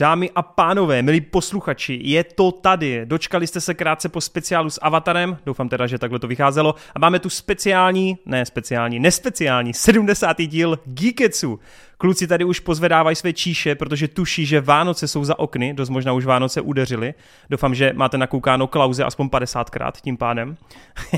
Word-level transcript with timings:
Dámy 0.00 0.30
a 0.34 0.42
pánové, 0.42 1.02
milí 1.02 1.20
posluchači, 1.20 2.00
je 2.02 2.24
to 2.24 2.52
tady. 2.52 3.00
Dočkali 3.04 3.46
jste 3.46 3.60
se 3.60 3.74
krátce 3.74 4.08
po 4.08 4.20
speciálu 4.20 4.70
s 4.70 4.80
Avatarem, 4.82 5.38
doufám 5.46 5.68
teda, 5.68 5.86
že 5.86 5.98
takhle 5.98 6.18
to 6.18 6.28
vycházelo. 6.28 6.74
A 6.94 6.98
máme 6.98 7.18
tu 7.18 7.30
speciální, 7.30 8.18
ne 8.26 8.46
speciální, 8.46 8.98
nespeciální, 8.98 9.74
70. 9.74 10.42
díl 10.42 10.78
Geeketsu. 10.84 11.60
Kluci 11.98 12.26
tady 12.26 12.44
už 12.44 12.60
pozvedávají 12.60 13.16
své 13.16 13.32
číše, 13.32 13.74
protože 13.74 14.08
tuší, 14.08 14.46
že 14.46 14.60
Vánoce 14.60 15.08
jsou 15.08 15.24
za 15.24 15.38
okny, 15.38 15.74
dost 15.74 15.88
možná 15.88 16.12
už 16.12 16.24
Vánoce 16.24 16.60
udeřili. 16.60 17.14
Doufám, 17.50 17.74
že 17.74 17.92
máte 17.94 18.18
nakoukáno 18.18 18.66
klauze 18.66 19.04
aspoň 19.04 19.26
50krát 19.26 19.92
tím 20.02 20.16
pádem. 20.16 20.56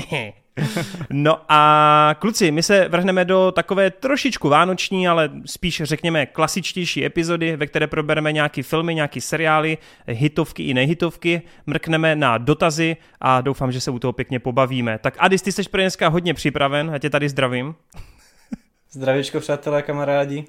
no 1.09 1.37
a 1.49 2.15
kluci, 2.19 2.51
my 2.51 2.63
se 2.63 2.87
vrhneme 2.89 3.25
do 3.25 3.51
takové 3.51 3.91
trošičku 3.91 4.49
vánoční, 4.49 5.07
ale 5.07 5.29
spíš 5.45 5.81
řekněme 5.83 6.25
klasičtější 6.25 7.05
epizody, 7.05 7.55
ve 7.55 7.67
které 7.67 7.87
probereme 7.87 8.31
nějaké 8.31 8.63
filmy, 8.63 8.95
nějaké 8.95 9.21
seriály, 9.21 9.77
hitovky 10.07 10.63
i 10.63 10.73
nehitovky, 10.73 11.41
mrkneme 11.65 12.15
na 12.15 12.37
dotazy 12.37 12.97
a 13.21 13.41
doufám, 13.41 13.71
že 13.71 13.81
se 13.81 13.91
u 13.91 13.99
toho 13.99 14.13
pěkně 14.13 14.39
pobavíme. 14.39 14.97
Tak 14.97 15.15
Adis, 15.19 15.41
ty 15.41 15.51
jsi 15.51 15.63
pro 15.63 15.81
dneska 15.81 16.07
hodně 16.07 16.33
připraven, 16.33 16.89
já 16.93 16.99
tě 16.99 17.09
tady 17.09 17.29
zdravím. 17.29 17.75
Zdravíčko 18.91 19.39
přátelé, 19.39 19.81
kamarádi. 19.81 20.45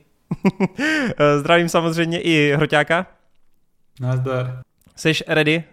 Zdravím 1.39 1.69
samozřejmě 1.69 2.21
i 2.21 2.53
Hroťáka. 2.57 3.07
Nazdar. 4.01 4.63
Jsi 4.97 5.13
ready? 5.29 5.65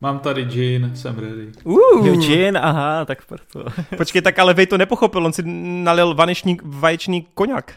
Mám 0.00 0.18
tady 0.18 0.44
gin, 0.44 0.90
jsem 0.94 1.18
ready. 1.18 1.52
Uh. 1.64 2.06
Jo, 2.06 2.14
gin, 2.16 2.58
aha, 2.58 3.04
tak 3.04 3.24
proto. 3.26 3.64
Počkej, 3.96 4.22
tak 4.22 4.38
ale 4.38 4.54
Vej 4.54 4.66
to 4.66 4.78
nepochopil, 4.78 5.26
on 5.26 5.32
si 5.32 5.42
nalil 5.82 6.14
vanečný, 6.14 6.58
vaječný 6.64 7.26
koněk. 7.34 7.74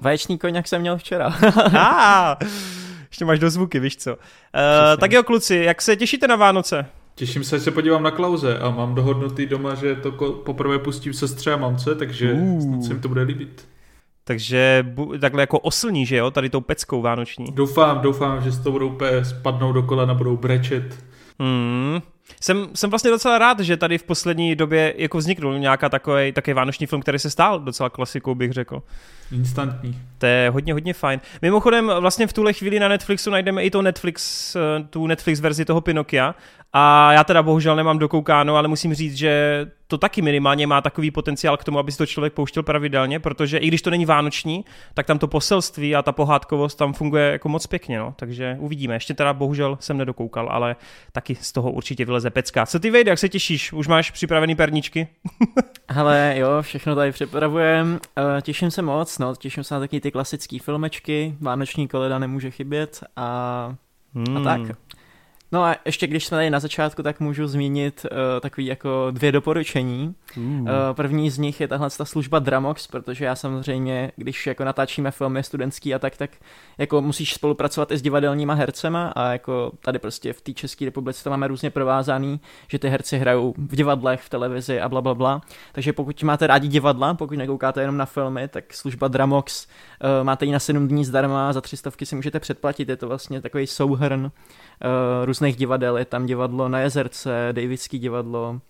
Vaječný 0.00 0.38
koněk 0.38 0.68
jsem 0.68 0.80
měl 0.80 0.98
včera. 0.98 1.26
ah, 1.78 2.36
ještě 3.08 3.24
máš 3.24 3.38
do 3.38 3.50
zvuky, 3.50 3.80
víš 3.80 3.96
co. 3.96 4.12
Uh, 4.12 5.00
tak 5.00 5.12
jo, 5.12 5.22
kluci, 5.22 5.56
jak 5.56 5.82
se 5.82 5.96
těšíte 5.96 6.28
na 6.28 6.36
Vánoce? 6.36 6.86
Těším 7.14 7.44
se, 7.44 7.58
že 7.58 7.64
se 7.64 7.70
podívám 7.70 8.02
na 8.02 8.10
Klauze 8.10 8.58
a 8.58 8.70
mám 8.70 8.94
dohodnutý 8.94 9.46
doma, 9.46 9.74
že 9.74 9.96
to 9.96 10.12
poprvé 10.32 10.78
pustím 10.78 11.12
sestře 11.12 11.52
a 11.52 11.56
mamce, 11.56 11.94
takže 11.94 12.32
uh. 12.32 12.60
snad 12.60 12.82
se 12.82 12.92
jim 12.92 13.00
to 13.00 13.08
bude 13.08 13.22
líbit. 13.22 13.68
Takže 14.24 14.86
bu, 14.88 15.18
takhle 15.18 15.42
jako 15.42 15.58
oslní, 15.58 16.06
že 16.06 16.16
jo, 16.16 16.30
tady 16.30 16.50
tou 16.50 16.60
peckou 16.60 17.02
vánoční. 17.02 17.46
Doufám, 17.52 18.00
doufám, 18.00 18.42
že 18.42 18.50
z 18.50 18.58
toho 18.58 18.72
budou 18.72 18.88
úplně 18.88 19.24
spadnout 19.24 19.74
do 19.74 19.82
kolena, 19.82 20.14
budou 20.14 20.36
brečet. 20.36 21.04
Hmm. 21.38 22.00
Jsem, 22.40 22.68
jsem 22.74 22.90
vlastně 22.90 23.10
docela 23.10 23.38
rád, 23.38 23.60
že 23.60 23.76
tady 23.76 23.98
v 23.98 24.02
poslední 24.02 24.56
době 24.56 24.94
jako 24.96 25.18
vzniknul 25.18 25.58
nějaká 25.58 25.88
takový, 25.88 26.32
takový 26.32 26.54
vánoční 26.54 26.86
film, 26.86 27.02
který 27.02 27.18
se 27.18 27.30
stál 27.30 27.60
docela 27.60 27.90
klasikou, 27.90 28.34
bych 28.34 28.52
řekl. 28.52 28.82
Instantní. 29.34 29.98
To 30.18 30.26
je 30.26 30.50
hodně, 30.50 30.72
hodně 30.72 30.94
fajn. 30.94 31.20
Mimochodem, 31.42 31.92
vlastně 32.00 32.26
v 32.26 32.32
tuhle 32.32 32.52
chvíli 32.52 32.80
na 32.80 32.88
Netflixu 32.88 33.30
najdeme 33.30 33.62
i 33.62 33.70
to 33.70 33.82
Netflix, 33.82 34.56
eh, 34.56 34.60
tu 34.90 35.06
Netflix 35.06 35.40
verzi 35.40 35.64
toho 35.64 35.80
Pinokia 35.80 36.34
a 36.76 37.12
já 37.12 37.24
teda 37.24 37.42
bohužel 37.42 37.76
nemám 37.76 37.98
dokoukáno, 37.98 38.56
ale 38.56 38.68
musím 38.68 38.94
říct, 38.94 39.14
že 39.14 39.66
to 39.86 39.98
taky 39.98 40.22
minimálně 40.22 40.66
má 40.66 40.80
takový 40.80 41.10
potenciál 41.10 41.56
k 41.56 41.64
tomu, 41.64 41.78
aby 41.78 41.92
si 41.92 41.98
to 41.98 42.06
člověk 42.06 42.32
pouštěl 42.32 42.62
pravidelně, 42.62 43.20
protože 43.20 43.58
i 43.58 43.68
když 43.68 43.82
to 43.82 43.90
není 43.90 44.06
vánoční, 44.06 44.64
tak 44.94 45.06
tam 45.06 45.18
to 45.18 45.28
poselství 45.28 45.96
a 45.96 46.02
ta 46.02 46.12
pohádkovost 46.12 46.78
tam 46.78 46.92
funguje 46.92 47.32
jako 47.32 47.48
moc 47.48 47.66
pěkně, 47.66 47.98
no. 47.98 48.14
takže 48.16 48.56
uvidíme. 48.60 48.94
Ještě 48.94 49.14
teda 49.14 49.32
bohužel 49.32 49.78
jsem 49.80 49.98
nedokoukal, 49.98 50.48
ale 50.50 50.76
taky 51.12 51.34
z 51.34 51.52
toho 51.52 51.70
určitě 51.70 52.04
vyleze 52.04 52.30
pecka. 52.30 52.66
Co 52.66 52.80
ty 52.80 52.90
vejde, 52.90 53.10
jak 53.10 53.18
se 53.18 53.28
těšíš? 53.28 53.72
Už 53.72 53.88
máš 53.88 54.10
připravený 54.10 54.54
perničky? 54.54 55.08
Ale 55.96 56.34
jo, 56.36 56.48
všechno 56.60 56.94
tady 56.94 57.12
připravujem. 57.12 58.00
Eh, 58.18 58.42
těším 58.42 58.70
se 58.70 58.82
moc, 58.82 59.18
no, 59.18 59.23
těším 59.38 59.64
se 59.64 59.74
na 59.74 59.80
taky 59.80 60.00
ty 60.00 60.10
klasické 60.10 60.58
filmečky, 60.58 61.36
Vánoční 61.40 61.88
koleda 61.88 62.18
nemůže 62.18 62.50
chybět 62.50 63.04
a, 63.16 63.74
hmm. 64.14 64.36
a 64.36 64.40
tak. 64.40 64.76
No 65.52 65.64
a 65.64 65.76
ještě 65.84 66.06
když 66.06 66.26
jsme 66.26 66.36
tady 66.36 66.50
na 66.50 66.60
začátku, 66.60 67.02
tak 67.02 67.20
můžu 67.20 67.46
zmínit 67.46 68.06
uh, 68.10 68.18
takový 68.40 68.66
jako 68.66 69.06
dvě 69.10 69.32
doporučení. 69.32 70.14
Uh. 70.36 70.44
Uh, 70.44 70.68
první 70.92 71.30
z 71.30 71.38
nich 71.38 71.60
je 71.60 71.68
tahle 71.68 71.90
ta 71.90 72.04
služba 72.04 72.38
Dramox, 72.38 72.86
protože 72.86 73.24
já 73.24 73.36
samozřejmě, 73.36 74.12
když 74.16 74.46
jako 74.46 74.64
natáčíme 74.64 75.10
filmy 75.10 75.42
studentský 75.42 75.94
a 75.94 75.98
tak, 75.98 76.16
tak 76.16 76.30
jako 76.78 77.02
musíš 77.02 77.34
spolupracovat 77.34 77.90
i 77.92 77.98
s 77.98 78.02
divadelníma 78.02 78.54
hercema 78.54 79.12
a 79.16 79.32
jako 79.32 79.72
tady 79.80 79.98
prostě 79.98 80.32
v 80.32 80.40
té 80.40 80.52
České 80.52 80.84
republice 80.84 81.24
to 81.24 81.30
máme 81.30 81.48
různě 81.48 81.70
provázaný, 81.70 82.40
že 82.68 82.78
ty 82.78 82.88
herci 82.88 83.18
hrajou 83.18 83.54
v 83.58 83.76
divadlech, 83.76 84.22
v 84.22 84.28
televizi 84.28 84.80
a 84.80 84.88
bla, 84.88 85.00
bla, 85.00 85.14
bla. 85.14 85.40
Takže 85.72 85.92
pokud 85.92 86.22
máte 86.22 86.46
rádi 86.46 86.68
divadla, 86.68 87.14
pokud 87.14 87.38
nekoukáte 87.38 87.80
jenom 87.80 87.96
na 87.96 88.06
filmy, 88.06 88.48
tak 88.48 88.74
služba 88.74 89.08
Dramox 89.08 89.66
uh, 89.66 90.24
máte 90.24 90.46
ji 90.46 90.52
na 90.52 90.58
7 90.58 90.88
dní 90.88 91.04
zdarma, 91.04 91.52
za 91.52 91.60
300 91.60 91.90
si 92.04 92.16
můžete 92.16 92.40
předplatit, 92.40 92.88
je 92.88 92.96
to 92.96 93.08
vlastně 93.08 93.40
takový 93.40 93.66
souhrn 93.66 94.24
uh, 94.24 94.30
různých 95.34 95.56
divadel, 95.56 95.98
je 95.98 96.04
tam 96.04 96.26
divadlo 96.26 96.68
na 96.68 96.80
Jezerce, 96.80 97.48
Davidský 97.52 97.98
divadlo, 97.98 98.60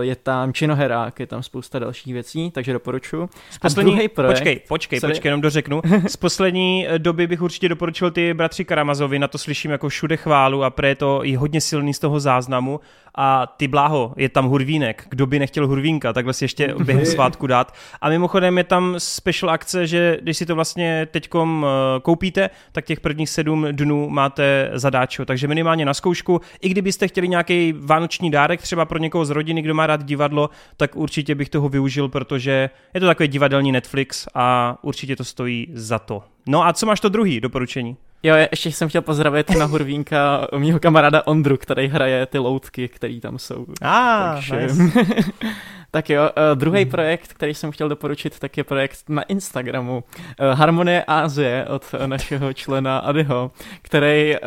je 0.00 0.16
tam 0.16 0.52
činoherák, 0.52 1.20
je 1.20 1.26
tam 1.26 1.42
spousta 1.42 1.78
dalších 1.78 2.12
věcí, 2.12 2.50
takže 2.50 2.72
doporučuji. 2.72 3.28
Z 3.50 3.58
poslední, 3.58 3.92
a 3.92 4.08
projekt, 4.08 4.38
počkej, 4.38 4.60
počkej, 4.68 5.00
sorry. 5.00 5.14
počkej, 5.14 5.28
jenom 5.28 5.40
dořeknu. 5.40 5.80
Z 6.06 6.16
poslední 6.16 6.86
eh, 6.88 6.98
doby 6.98 7.26
bych 7.26 7.42
určitě 7.42 7.68
doporučil 7.68 8.10
ty 8.10 8.34
bratři 8.34 8.64
Karamazovi, 8.64 9.18
na 9.18 9.28
to 9.28 9.38
slyším 9.38 9.70
jako 9.70 9.88
všude 9.88 10.16
chválu 10.16 10.64
a 10.64 10.70
pre 10.70 10.88
je 10.88 10.94
to 10.94 11.24
i 11.24 11.34
hodně 11.34 11.60
silný 11.60 11.94
z 11.94 11.98
toho 11.98 12.20
záznamu 12.20 12.80
a 13.14 13.46
ty 13.46 13.68
bláho, 13.68 14.14
je 14.16 14.28
tam 14.28 14.46
hurvínek, 14.46 15.06
kdo 15.08 15.26
by 15.26 15.38
nechtěl 15.38 15.66
hurvínka, 15.66 16.12
takhle 16.12 16.32
si 16.32 16.44
ještě 16.44 16.74
během 16.84 17.06
svátku 17.14 17.46
dát. 17.46 17.74
A 18.00 18.08
mimochodem 18.08 18.58
je 18.58 18.64
tam 18.64 18.94
special 18.98 19.50
akce, 19.50 19.86
že 19.86 20.18
když 20.22 20.36
si 20.36 20.46
to 20.46 20.54
vlastně 20.54 21.08
teďkom 21.10 21.66
eh, 21.66 22.00
koupíte, 22.00 22.50
tak 22.72 22.84
těch 22.84 23.00
prvních 23.00 23.30
sedm 23.30 23.66
dnů 23.72 24.10
máte 24.10 24.70
zadáčo, 24.74 25.24
takže 25.24 25.48
minimálně 25.48 25.84
na 25.84 25.94
zkoušku. 25.94 26.40
I 26.60 26.68
kdybyste 26.68 27.08
chtěli 27.08 27.28
nějaký 27.28 27.74
vánoční 27.80 28.30
dárek 28.30 28.62
třeba 28.62 28.84
pro 28.84 28.98
někoho 28.98 29.24
z 29.24 29.30
rodiny, 29.30 29.51
kdo 29.60 29.74
má 29.74 29.86
rád 29.86 30.04
divadlo, 30.04 30.50
tak 30.76 30.96
určitě 30.96 31.34
bych 31.34 31.48
toho 31.48 31.68
využil, 31.68 32.08
protože 32.08 32.70
je 32.94 33.00
to 33.00 33.06
takový 33.06 33.28
divadelní 33.28 33.72
Netflix 33.72 34.28
a 34.34 34.76
určitě 34.82 35.16
to 35.16 35.24
stojí 35.24 35.68
za 35.74 35.98
to. 35.98 36.22
No 36.46 36.66
a 36.66 36.72
co 36.72 36.86
máš 36.86 37.00
to 37.00 37.08
druhý 37.08 37.40
doporučení? 37.40 37.96
Jo, 38.22 38.34
ještě 38.50 38.72
jsem 38.72 38.88
chtěl 38.88 39.02
pozdravit 39.02 39.50
na 39.50 39.64
Hurvínka 39.64 40.48
mýho 40.56 40.80
kamaráda 40.80 41.26
Ondru, 41.26 41.56
který 41.56 41.88
hraje 41.88 42.26
ty 42.26 42.38
loutky, 42.38 42.88
které 42.88 43.20
tam 43.20 43.38
jsou. 43.38 43.66
Ah, 43.82 44.34
Takže... 44.34 44.56
nice. 44.56 45.32
tak 45.94 46.10
jo, 46.10 46.22
uh, 46.22 46.58
druhý 46.58 46.84
projekt, 46.84 47.32
který 47.32 47.54
jsem 47.54 47.70
chtěl 47.70 47.88
doporučit, 47.88 48.38
tak 48.38 48.56
je 48.56 48.64
projekt 48.64 48.98
na 49.08 49.22
Instagramu. 49.22 50.04
Uh, 50.40 50.46
Harmonie 50.58 51.04
Azie 51.04 51.66
od 51.68 51.94
našeho 52.06 52.52
člena 52.52 52.98
Adyho, 52.98 53.50
který 53.82 54.34
uh, 54.34 54.38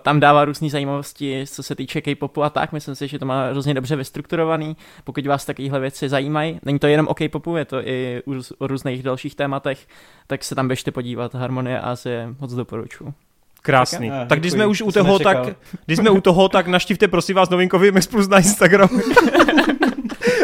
tam 0.00 0.20
dává 0.20 0.44
různé 0.44 0.70
zajímavosti, 0.70 1.44
co 1.46 1.62
se 1.62 1.74
týče 1.74 2.00
K-popu 2.00 2.42
a 2.42 2.50
tak. 2.50 2.72
Myslím 2.72 2.94
si, 2.94 3.08
že 3.08 3.18
to 3.18 3.26
má 3.26 3.46
hrozně 3.46 3.74
dobře 3.74 3.96
vystrukturovaný. 3.96 4.76
Pokud 5.04 5.26
vás 5.26 5.44
takovéhle 5.44 5.80
věci 5.80 6.08
zajímají, 6.08 6.60
není 6.62 6.78
to 6.78 6.86
jenom 6.86 7.08
o 7.08 7.14
K-popu, 7.14 7.56
je 7.56 7.64
to 7.64 7.88
i 7.88 8.22
o 8.58 8.66
různých 8.66 9.02
dalších 9.02 9.34
tématech, 9.34 9.86
tak 10.26 10.44
se 10.44 10.54
tam 10.54 10.68
běžte 10.68 10.90
podívat. 10.90 11.34
Harmonie 11.34 11.80
Azie 11.80 12.34
moc 12.40 12.52
doporučuji. 12.52 13.14
Krásný. 13.62 14.10
Tak, 14.10 14.28
tak 14.28 14.38
když 14.38 14.52
jsme 14.52 14.66
už 14.66 14.82
u 14.82 14.92
toho, 14.92 15.18
tak, 15.18 15.38
když 15.86 15.98
jsme 15.98 16.10
u 16.10 16.20
toho, 16.20 16.48
tak 16.48 16.66
naštivte 16.66 17.08
prosím 17.08 17.36
vás 17.36 17.50
novinkový 17.50 17.90
Mix 17.90 18.06
Plus 18.06 18.28
na 18.28 18.38
Instagramu. 18.38 19.00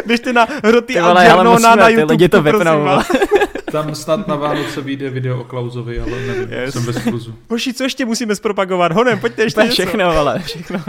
Běžte 0.09 0.33
na 0.33 0.47
Hroty 0.63 0.99
a 0.99 1.13
na, 1.13 1.75
na 1.75 1.89
YouTube, 1.89 2.13
lidi 2.13 2.29
to 2.29 2.41
vypnou. 2.41 2.87
Tam 3.71 3.95
snad 3.95 4.27
na 4.27 4.35
Vánoce 4.35 4.81
vyjde 4.81 5.09
video 5.09 5.41
o 5.41 5.43
Klauzovi, 5.43 5.99
ale 5.99 6.11
nevím, 6.11 6.47
yes. 6.53 6.73
jsem 6.73 6.85
bez 6.85 7.03
kluzu. 7.03 7.35
Hoši, 7.49 7.73
co 7.73 7.83
ještě 7.83 8.05
musíme 8.05 8.35
zpropagovat? 8.35 8.91
Honem, 8.91 9.19
pojďte 9.19 9.43
ještě 9.43 9.61
něco. 9.63 9.73
Všechno, 9.73 10.05
ale 10.05 10.39
všechno. 10.39 10.79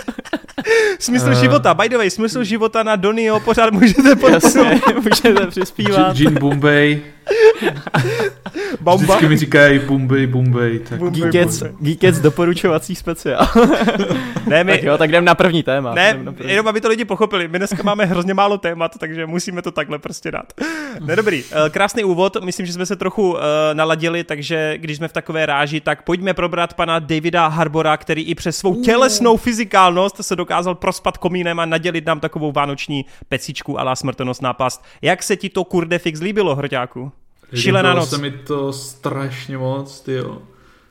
smysl 0.99 1.27
uh, 1.27 1.33
života, 1.33 1.75
by 1.75 1.89
the 1.89 1.97
way, 1.97 2.11
smysl 2.11 2.45
života 2.45 2.83
na 2.83 2.97
Donio 2.97 3.41
pořád 3.41 3.73
můžete 3.73 4.17
podporovat. 4.17 4.95
můžete 4.95 5.47
přispívat. 5.47 6.17
Jean 6.17 6.35
Bombay. 6.35 7.01
Bomba. 8.81 9.05
Vždycky 9.05 9.29
mi 9.29 9.37
říkají 9.37 9.79
Bombay, 9.79 10.27
Bombay. 10.27 10.79
Tak 10.79 11.01
Geekets, 11.01 11.63
Geekets 11.81 12.19
doporučovací 12.19 12.95
speciál. 12.95 13.47
ne, 14.47 14.65
my, 14.65 14.73
tak 14.73 14.83
jo, 14.83 14.99
tak 14.99 15.11
jdem 15.11 15.25
na 15.25 15.35
první 15.35 15.63
téma. 15.63 15.95
Ne, 15.95 16.19
na 16.23 16.33
první. 16.33 16.53
jenom 16.53 16.69
aby 16.69 16.81
to 16.81 16.89
lidi 16.89 17.05
pochopili. 17.05 17.49
My 17.49 17.59
dneska 17.59 17.83
máme 17.83 18.05
hrozně 18.05 18.35
málo 18.35 18.59
témat, 18.59 18.93
takže 18.99 19.27
musíme 19.27 19.63
to 19.63 19.71
takhle 19.71 19.99
prostě 19.99 20.31
dát. 20.31 20.53
Ne, 21.01 21.17
dobrý. 21.17 21.45
Eh, 21.53 21.71
krásný 21.71 22.05
úvod, 22.05 22.37
myslím, 22.45 22.67
že 22.67 22.73
jsme 22.73 22.87
se 22.87 22.97
trochu 22.97 23.33
uh, 23.33 23.39
naladili, 23.73 24.25
takže 24.25 24.79
když 24.79 24.97
jsme 24.97 25.09
v 25.09 25.13
takové 25.13 25.47
ráži, 25.47 25.81
tak 25.81 26.03
pojďme 26.03 26.35
probrat 26.35 26.75
pana 26.75 26.99
Davida 26.99 27.47
Harbora, 27.47 27.97
který 27.97 28.23
i 28.23 28.35
přes 28.35 28.57
svou 28.57 28.83
tělesnou 28.83 29.37
fyzikálnost 29.37 30.17
se 30.21 30.37
dokázal 30.37 30.75
prospat 30.75 31.19
komínem 31.19 31.61
a 31.61 31.67
nadělit 31.67 32.07
nám 32.07 32.21
takovou 32.21 32.53
vánoční 32.53 33.05
pecičku 33.29 33.81
a 33.81 33.97
smrtonosná 33.97 34.53
past. 34.53 34.85
Jak 35.03 35.23
se 35.23 35.37
ti 35.37 35.49
to 35.49 35.65
kurde 35.65 35.99
fix 35.99 36.21
líbilo, 36.21 36.57
Hroťáku? 36.57 37.13
Šílená 37.55 37.95
noc. 37.95 38.11
se 38.11 38.19
mi 38.19 38.31
to 38.31 38.73
strašně 38.73 39.59
moc, 39.59 40.09
jo. 40.09 40.39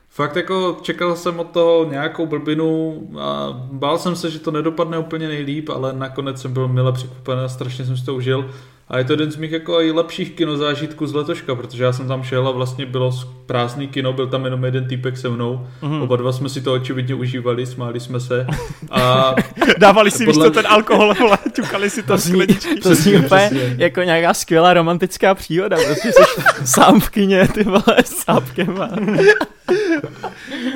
Fakt 0.08 0.36
jako 0.36 0.78
čekal 0.82 1.16
jsem 1.16 1.40
od 1.40 1.50
toho 1.50 1.84
nějakou 1.90 2.26
blbinu 2.26 3.00
a 3.20 3.48
bál 3.72 3.98
jsem 3.98 4.16
se, 4.16 4.30
že 4.30 4.38
to 4.38 4.50
nedopadne 4.50 4.98
úplně 4.98 5.28
nejlíp, 5.28 5.68
ale 5.68 5.92
nakonec 5.92 6.40
jsem 6.40 6.52
byl 6.52 6.68
mile 6.68 6.92
překvapen 6.92 7.38
a 7.38 7.48
strašně 7.48 7.84
jsem 7.84 7.96
si 7.96 8.04
to 8.04 8.14
užil. 8.14 8.50
A 8.90 8.98
je 8.98 9.04
to 9.04 9.12
jeden 9.12 9.32
z 9.32 9.36
mých 9.36 9.52
jako 9.52 9.80
i 9.80 9.92
lepších 9.92 10.30
kinozážitků 10.30 11.06
z 11.06 11.14
letoška, 11.14 11.54
protože 11.54 11.84
já 11.84 11.92
jsem 11.92 12.08
tam 12.08 12.22
šel 12.22 12.48
a 12.48 12.50
vlastně 12.50 12.86
bylo 12.86 13.12
prázdný 13.46 13.88
kino, 13.88 14.12
byl 14.12 14.26
tam 14.26 14.44
jenom 14.44 14.64
jeden 14.64 14.88
týpek 14.88 15.16
se 15.16 15.28
mnou. 15.28 15.66
Mm-hmm. 15.82 16.02
Oba 16.02 16.16
dva 16.16 16.32
jsme 16.32 16.48
si 16.48 16.60
to 16.60 16.72
očividně 16.72 17.14
užívali, 17.14 17.66
smáli 17.66 18.00
jsme 18.00 18.20
se. 18.20 18.46
A 18.90 19.34
Dávali 19.78 20.10
si 20.10 20.24
podle... 20.24 20.50
ten 20.50 20.66
alkohol, 20.66 21.14
vole, 21.14 21.38
ťukali 21.52 21.90
si 21.90 22.02
to, 22.02 22.08
to 22.08 22.18
zní, 22.18 22.46
To 22.82 22.94
zní 22.94 23.16
úplně 23.24 23.50
jako 23.78 24.02
nějaká 24.02 24.34
skvělá 24.34 24.74
romantická 24.74 25.34
příhoda, 25.34 25.76
protože 25.76 26.12
jsi 26.12 26.22
sám 26.64 27.00
v 27.00 27.10
kině, 27.10 27.48
ty 27.48 27.64
vole, 27.64 27.96
s 28.04 28.16
sápkem. 28.16 28.82
A... 28.82 28.88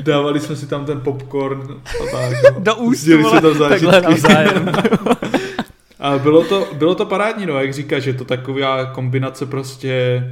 Dávali 0.00 0.40
jsme 0.40 0.56
si 0.56 0.66
tam 0.66 0.84
ten 0.84 1.00
popcorn 1.00 1.80
a 1.86 2.12
tak. 2.12 2.54
No. 2.54 2.60
Do 2.60 2.74
úst, 2.74 3.06
vole, 3.06 3.40
se 3.40 3.58
tam 3.58 3.68
takhle 3.68 4.00
navzájem. 4.00 4.72
A 6.04 6.18
bylo 6.18 6.44
to, 6.44 6.68
bylo 6.72 6.94
to 6.94 7.06
parádní, 7.06 7.46
no, 7.46 7.60
jak 7.60 7.74
říkáš, 7.74 8.02
že 8.02 8.14
to 8.14 8.24
taková 8.24 8.86
kombinace 8.86 9.46
prostě 9.46 10.22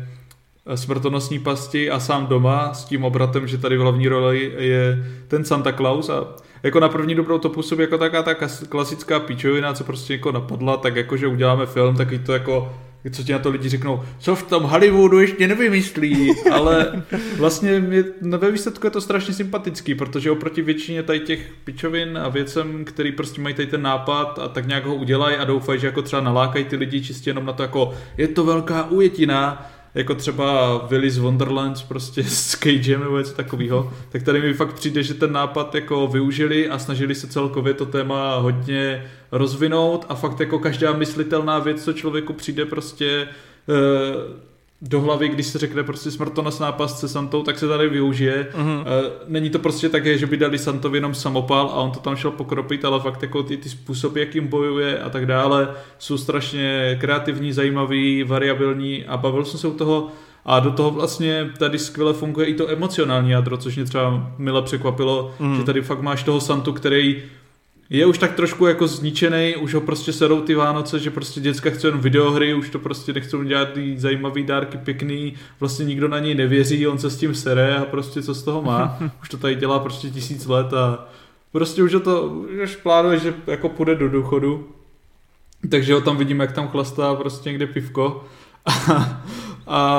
smrtonosní 0.75 1.39
pasti 1.39 1.91
a 1.91 2.01
sám 2.01 2.27
doma 2.27 2.75
s 2.75 2.85
tím 2.85 3.05
obratem, 3.05 3.49
že 3.49 3.59
tady 3.59 3.77
v 3.77 3.81
hlavní 3.81 4.09
roli 4.09 4.53
je 4.59 5.05
ten 5.29 5.45
Santa 5.45 5.73
Claus 5.73 6.11
a 6.11 6.27
jako 6.63 6.81
na 6.81 6.89
první 6.89 7.15
dobrou 7.15 7.39
to 7.39 7.49
působí 7.49 7.83
jako 7.83 7.99
taká 7.99 8.23
ta 8.23 8.35
klasická 8.69 9.21
píčovina, 9.21 9.73
co 9.73 9.85
prostě 9.85 10.15
jako 10.15 10.33
napadla, 10.33 10.77
tak 10.77 10.97
jako, 10.97 11.17
že 11.17 11.27
uděláme 11.27 11.67
film, 11.67 11.97
taky 11.97 12.19
to 12.19 12.33
jako 12.33 12.75
co 13.11 13.23
ti 13.23 13.33
na 13.33 13.39
to 13.39 13.51
lidi 13.51 13.69
řeknou, 13.69 14.03
co 14.19 14.35
v 14.35 14.43
tom 14.43 14.63
Hollywoodu 14.63 15.21
ještě 15.21 15.49
nevymyslí, 15.49 16.35
ale 16.53 17.03
vlastně 17.37 17.81
mě, 17.81 18.05
ve 18.21 18.51
výsledku 18.51 18.87
je 18.87 18.91
to 18.91 19.01
strašně 19.01 19.35
sympatický, 19.35 19.95
protože 19.95 20.31
oproti 20.31 20.63
většině 20.63 21.03
tady 21.03 21.21
těch 21.21 21.53
pičovin 21.65 22.19
a 22.19 22.29
věcem, 22.29 22.85
který 22.85 23.13
prostě 23.13 23.41
mají 23.41 23.55
tady 23.55 23.67
ten 23.67 23.83
nápad 23.83 24.39
a 24.39 24.49
tak 24.49 24.67
nějak 24.67 24.87
ho 24.87 24.95
udělají 24.95 25.37
a 25.37 25.45
doufají, 25.45 25.81
že 25.81 25.87
jako 25.87 26.03
třeba 26.03 26.23
nalákají 26.23 26.65
ty 26.65 26.77
lidi 26.77 27.03
čistě 27.03 27.31
jenom 27.31 27.47
na 27.47 27.53
to 27.53 27.63
jako 27.63 27.95
je 28.17 28.29
to 28.29 28.45
velká 28.45 28.91
ujetina, 28.91 29.71
jako 29.95 30.15
třeba 30.15 30.79
Willy's 30.87 31.19
Wonderlands 31.19 31.83
prostě 31.83 32.25
s 32.29 32.59
Cagem 32.59 33.01
nebo 33.01 33.19
něco 33.19 33.35
takového, 33.35 33.93
tak 34.09 34.23
tady 34.23 34.41
mi 34.41 34.55
fakt 34.55 34.73
přijde, 34.73 35.03
že 35.03 35.15
ten 35.15 35.33
nápad 35.33 35.75
jako 35.75 36.07
využili 36.07 36.69
a 36.69 36.79
snažili 36.79 37.15
se 37.15 37.27
celkově 37.27 37.75
to 37.75 37.87
téma 37.87 38.37
hodně 38.37 39.11
rozvinout 39.33 40.07
a 40.09 40.15
fakt 40.15 40.41
jako 40.41 40.59
každá 40.59 40.93
myslitelná 40.93 41.59
věc, 41.59 41.85
co 41.85 41.93
člověku 41.93 42.33
přijde 42.33 42.65
prostě 42.65 43.29
uh, 43.69 44.52
do 44.83 45.01
hlavy, 45.01 45.29
když 45.29 45.47
se 45.47 45.59
řekne 45.59 45.83
prostě 45.83 46.11
smrtonosná 46.11 46.73
pasce 46.73 47.09
Santou, 47.09 47.43
tak 47.43 47.59
se 47.59 47.69
tady 47.69 47.89
využije. 47.89 48.49
Mm-hmm. 48.53 48.85
Není 49.29 49.51
to 49.51 49.59
prostě 49.59 49.89
tak, 49.89 50.07
že 50.07 50.27
by 50.27 50.37
dali 50.37 50.59
Santovi 50.59 50.99
jenom 50.99 51.15
samopal 51.15 51.67
a 51.67 51.75
on 51.75 51.91
to 51.91 52.01
tam 52.01 52.17
šel 52.17 52.31
pokropit, 52.31 52.85
ale 52.85 53.01
fakt 53.01 53.23
jako 53.23 53.43
ty, 53.43 53.57
ty 53.57 53.69
způsoby, 53.69 54.21
jakým 54.21 54.49
bojuje 54.49 54.99
a 54.99 55.11
tak 55.11 55.27
dále, 55.27 55.69
jsou 55.99 56.19
strašně 56.19 56.99
kreativní, 57.01 57.53
zajímavý, 57.53 58.25
variabilní 58.25 59.05
a 59.05 59.17
bavil 59.17 59.45
jsem 59.45 59.61
se 59.61 59.69
u 59.69 59.75
toho 59.75 60.09
a 60.45 60.61
do 60.61 60.71
toho 60.71 60.91
vlastně 60.91 61.51
tady 61.59 61.79
skvěle 61.79 62.13
funguje 62.13 62.47
i 62.47 62.55
to 62.55 62.69
emocionální 62.69 63.31
jádro, 63.31 63.57
což 63.57 63.77
mě 63.77 63.85
třeba 63.85 64.33
mile 64.39 64.63
překvapilo, 64.63 65.35
mm. 65.39 65.57
že 65.57 65.65
tady 65.65 65.83
fakt 65.83 66.01
máš 66.01 66.23
toho 66.23 66.41
Santu, 66.41 66.73
který 66.73 67.23
je 67.99 68.07
už 68.07 68.19
tak 68.19 68.35
trošku 68.35 68.67
jako 68.67 68.87
zničený, 68.87 69.57
už 69.57 69.75
ho 69.75 69.81
prostě 69.81 70.13
sedou 70.13 70.41
ty 70.41 70.55
Vánoce, 70.55 70.99
že 70.99 71.11
prostě 71.11 71.41
děcka 71.41 71.71
chce 71.71 71.89
jen 71.89 71.99
videohry, 71.99 72.55
už 72.55 72.71
to 72.71 72.79
prostě 72.79 73.13
nechcou 73.13 73.43
dělat 73.43 73.73
ty 73.73 73.99
zajímavý 73.99 74.43
dárky 74.43 74.79
pěkný, 74.79 75.35
vlastně 75.61 75.85
nikdo 75.85 76.09
na 76.09 76.19
něj 76.19 76.35
nevěří, 76.35 76.87
on 76.87 76.99
se 76.99 77.11
s 77.11 77.17
tím 77.17 77.35
sere 77.35 77.77
a 77.77 77.85
prostě 77.85 78.23
co 78.23 78.35
z 78.35 78.43
toho 78.43 78.63
má. 78.63 78.99
Už 79.23 79.29
to 79.29 79.37
tady 79.37 79.55
dělá 79.55 79.79
prostě 79.79 80.11
tisíc 80.11 80.47
let 80.47 80.75
a 80.75 81.09
prostě 81.53 81.83
už 81.83 81.97
to, 82.05 82.29
už 82.65 82.77
plánuje, 82.77 83.19
že 83.19 83.35
jako 83.47 83.69
půjde 83.69 83.95
do 83.95 84.09
důchodu. 84.09 84.69
Takže 85.71 85.95
ho 85.95 86.01
tam 86.01 86.17
vidím, 86.17 86.41
jak 86.41 86.53
tam 86.53 86.69
chlastá 86.69 87.15
prostě 87.15 87.49
někde 87.49 87.67
pivko. 87.67 88.25
A 88.67 89.23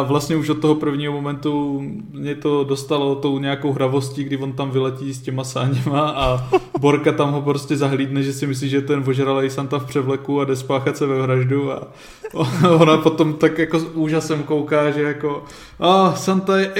vlastně 0.04 0.36
už 0.36 0.50
od 0.50 0.60
toho 0.60 0.76
prvního 0.76 1.14
momentu 1.14 1.82
mě 2.12 2.36
to 2.36 2.64
dostalo 2.64 3.16
tou 3.16 3.40
nějakou 3.40 3.72
hravostí, 3.72 4.24
kdy 4.24 4.38
on 4.38 4.54
tam 4.54 4.72
vyletí 4.72 5.14
s 5.14 5.22
těma 5.22 5.44
sáněma 5.44 6.10
a 6.10 6.50
Borka 6.80 7.12
tam 7.12 7.32
ho 7.32 7.42
prostě 7.42 7.78
zahlídne, 7.78 8.24
že 8.24 8.34
si 8.34 8.48
myslí, 8.48 8.70
že 8.70 8.78
je 8.78 8.82
ten 8.82 9.04
ožralej 9.08 9.50
Santa 9.50 9.80
v 9.80 9.86
převleku 9.86 10.42
a 10.42 10.46
jde 10.46 10.56
spáchat 10.56 10.98
se 10.98 11.06
ve 11.06 11.22
vraždu 11.22 11.72
a 11.72 11.88
ona 12.80 12.98
potom 12.98 13.34
tak 13.34 13.58
jako 13.58 13.80
s 13.80 13.86
úžasem 13.94 14.44
kouká, 14.44 14.92
že 14.92 15.02
jako 15.02 15.44
a 15.80 16.08
oh, 16.08 16.16
Santa 16.16 16.60
je 16.60 16.72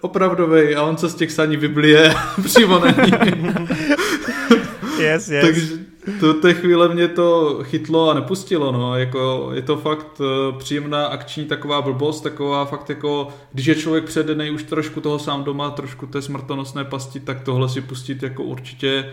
opravdovej 0.00 0.76
a 0.76 0.82
on 0.82 0.96
se 0.96 1.08
z 1.08 1.14
těch 1.14 1.32
sání 1.32 1.56
vyblije 1.56 2.14
přímo 2.44 2.78
na 2.78 2.90
ní. 2.90 3.12
Yes, 4.98 5.28
yes. 5.28 5.44
Takže 5.44 5.91
to 6.20 6.34
té 6.34 6.54
chvíle 6.54 6.94
mě 6.94 7.08
to 7.08 7.58
chytlo 7.62 8.10
a 8.10 8.14
nepustilo, 8.14 8.72
no, 8.72 8.98
jako 8.98 9.50
je 9.54 9.62
to 9.62 9.76
fakt 9.76 10.20
uh, 10.20 10.58
příjemná 10.58 11.06
akční 11.06 11.44
taková 11.44 11.82
blbost, 11.82 12.20
taková 12.20 12.64
fakt 12.64 12.90
jako, 12.90 13.28
když 13.52 13.66
je 13.66 13.74
člověk 13.74 14.04
předenej 14.04 14.54
už 14.54 14.62
trošku 14.62 15.00
toho 15.00 15.18
sám 15.18 15.44
doma, 15.44 15.70
trošku 15.70 16.06
té 16.06 16.22
smrtonosné 16.22 16.84
pasti, 16.84 17.20
tak 17.20 17.40
tohle 17.40 17.68
si 17.68 17.80
pustit 17.80 18.22
jako 18.22 18.42
určitě 18.42 19.12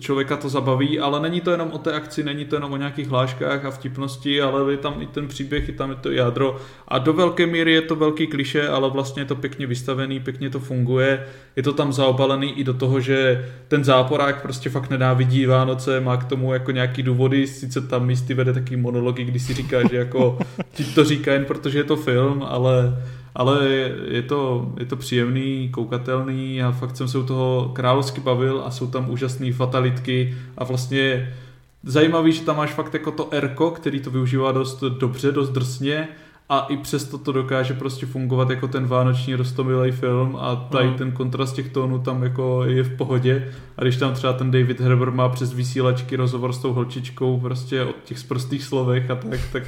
člověka 0.00 0.36
to 0.36 0.48
zabaví, 0.48 1.00
ale 1.00 1.20
není 1.20 1.40
to 1.40 1.50
jenom 1.50 1.70
o 1.72 1.78
té 1.78 1.92
akci, 1.92 2.24
není 2.24 2.44
to 2.44 2.56
jenom 2.56 2.72
o 2.72 2.76
nějakých 2.76 3.08
hláškách 3.08 3.64
a 3.64 3.70
vtipnosti, 3.70 4.42
ale 4.42 4.72
je 4.72 4.76
tam 4.76 5.02
i 5.02 5.06
ten 5.06 5.28
příběh, 5.28 5.68
je 5.68 5.74
tam 5.74 5.92
i 5.92 5.94
to 5.94 6.10
jádro. 6.10 6.56
A 6.88 6.98
do 6.98 7.12
velké 7.12 7.46
míry 7.46 7.72
je 7.72 7.82
to 7.82 7.96
velký 7.96 8.26
kliše, 8.26 8.68
ale 8.68 8.90
vlastně 8.90 9.22
je 9.22 9.26
to 9.26 9.34
pěkně 9.34 9.66
vystavený, 9.66 10.20
pěkně 10.20 10.50
to 10.50 10.60
funguje, 10.60 11.26
je 11.56 11.62
to 11.62 11.72
tam 11.72 11.92
zaobalený 11.92 12.58
i 12.58 12.64
do 12.64 12.74
toho, 12.74 13.00
že 13.00 13.48
ten 13.68 13.84
záporák 13.84 14.42
prostě 14.42 14.70
fakt 14.70 14.90
nenávidí 14.90 15.46
Vánoce, 15.46 16.00
má 16.00 16.16
k 16.16 16.24
tomu 16.24 16.52
jako 16.52 16.70
nějaký 16.70 17.02
důvody, 17.02 17.46
sice 17.46 17.80
tam 17.80 18.06
místy 18.06 18.34
vede 18.34 18.52
taky 18.52 18.76
monology, 18.76 19.24
kdy 19.24 19.40
si 19.40 19.54
říká, 19.54 19.88
že 19.88 19.96
jako 19.96 20.38
ti 20.72 20.84
to 20.84 21.04
říká 21.04 21.32
jen 21.32 21.44
protože 21.44 21.78
je 21.78 21.84
to 21.84 21.96
film, 21.96 22.44
ale 22.48 23.04
ale 23.38 23.68
je 24.08 24.22
to, 24.22 24.72
je 24.78 24.86
to 24.86 24.96
příjemný, 24.96 25.68
koukatelný. 25.68 26.62
A 26.62 26.72
fakt 26.72 26.96
jsem 26.96 27.08
se 27.08 27.18
u 27.18 27.26
toho 27.26 27.70
královsky 27.74 28.20
bavil 28.20 28.62
a 28.66 28.70
jsou 28.70 28.86
tam 28.86 29.10
úžasné 29.10 29.52
fatalitky. 29.52 30.36
A 30.56 30.64
vlastně 30.64 31.34
zajímavý, 31.82 32.32
že 32.32 32.42
tam 32.42 32.56
máš 32.56 32.70
fakt 32.70 32.94
jako 32.94 33.10
to 33.10 33.34
Erko, 33.34 33.70
který 33.70 34.00
to 34.00 34.10
využívá 34.10 34.52
dost 34.52 34.80
dobře, 34.80 35.32
dost 35.32 35.50
drsně 35.50 36.08
a 36.48 36.66
i 36.68 36.76
přesto 36.76 37.18
to 37.18 37.32
dokáže 37.32 37.74
prostě 37.74 38.06
fungovat 38.06 38.50
jako 38.50 38.68
ten 38.68 38.86
vánoční 38.86 39.34
rostomilý 39.34 39.92
film 39.92 40.36
a 40.40 40.56
tady 40.56 40.88
mm. 40.88 40.94
ten 40.94 41.12
kontrast 41.12 41.54
těch 41.54 41.68
tónů 41.68 41.98
tam 41.98 42.22
jako 42.22 42.64
je 42.64 42.82
v 42.82 42.96
pohodě 42.96 43.52
a 43.76 43.82
když 43.82 43.96
tam 43.96 44.14
třeba 44.14 44.32
ten 44.32 44.50
David 44.50 44.80
Herber 44.80 45.10
má 45.10 45.28
přes 45.28 45.52
vysílačky 45.52 46.16
rozhovor 46.16 46.52
s 46.52 46.58
tou 46.58 46.72
holčičkou 46.72 47.40
prostě 47.40 47.82
o 47.82 47.92
těch 48.04 48.18
sprostých 48.18 48.64
slovech 48.64 49.10
a 49.10 49.14
tak, 49.14 49.40
tak 49.52 49.62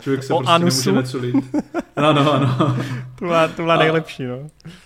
člověk 0.00 0.22
se 0.22 0.34
o 0.34 0.36
prostě 0.36 0.52
anusu. 0.52 0.90
nemůže 0.90 0.92
neculit. 0.92 1.36
Ano, 1.96 2.32
ano. 2.32 2.76
to 3.18 3.24
byla, 3.24 3.48
to 3.48 3.62
byla 3.62 3.76
nejlepší, 3.76 4.24
no. 4.24 4.36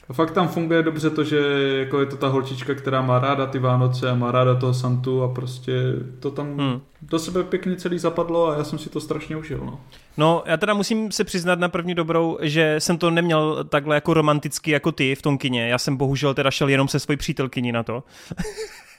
A 0.09 0.13
fakt 0.13 0.31
tam 0.31 0.49
funguje 0.49 0.83
dobře 0.83 1.11
to, 1.11 1.25
že 1.25 1.39
jako 1.79 2.01
je 2.01 2.07
to 2.07 2.17
ta 2.17 2.29
holčička, 2.29 2.75
která 2.75 3.03
má 3.03 3.19
ráda 3.19 3.47
ty 3.47 3.59
Vánoce 3.59 4.11
a 4.11 4.15
má 4.15 4.33
ráda 4.33 4.55
toho 4.55 4.75
Santu 4.75 5.23
a 5.23 5.29
prostě 5.29 5.73
to 6.21 6.31
tam 6.31 6.59
hmm. 6.59 6.81
Do 7.03 7.19
sebe 7.19 7.45
pěkně 7.45 7.77
celý 7.77 7.99
zapadlo 7.99 8.49
a 8.49 8.57
já 8.57 8.65
jsem 8.65 8.79
si 8.79 8.91
to 8.91 9.01
strašně 9.01 9.37
užil, 9.37 9.59
no. 9.65 9.81
No, 10.17 10.43
já 10.47 10.57
teda 10.57 10.75
musím 10.75 11.13
se 11.13 11.25
přiznat 11.25 11.59
na 11.59 11.69
první 11.69 11.95
dobrou, 11.95 12.39
že 12.43 12.77
jsem 12.79 12.99
to 12.99 13.11
neměl 13.11 13.65
takhle 13.65 13.95
jako 13.95 14.15
romanticky 14.15 14.71
jako 14.71 14.93
ty 14.93 15.15
v 15.15 15.23
tom 15.23 15.39
kině. 15.39 15.69
Já 15.69 15.79
jsem 15.79 15.97
bohužel 15.97 16.35
teda 16.35 16.51
šel 16.51 16.69
jenom 16.69 16.89
se 16.89 17.01
svojí 17.01 17.17
přítelkyní 17.17 17.73
na 17.73 17.83
to. 17.83 18.03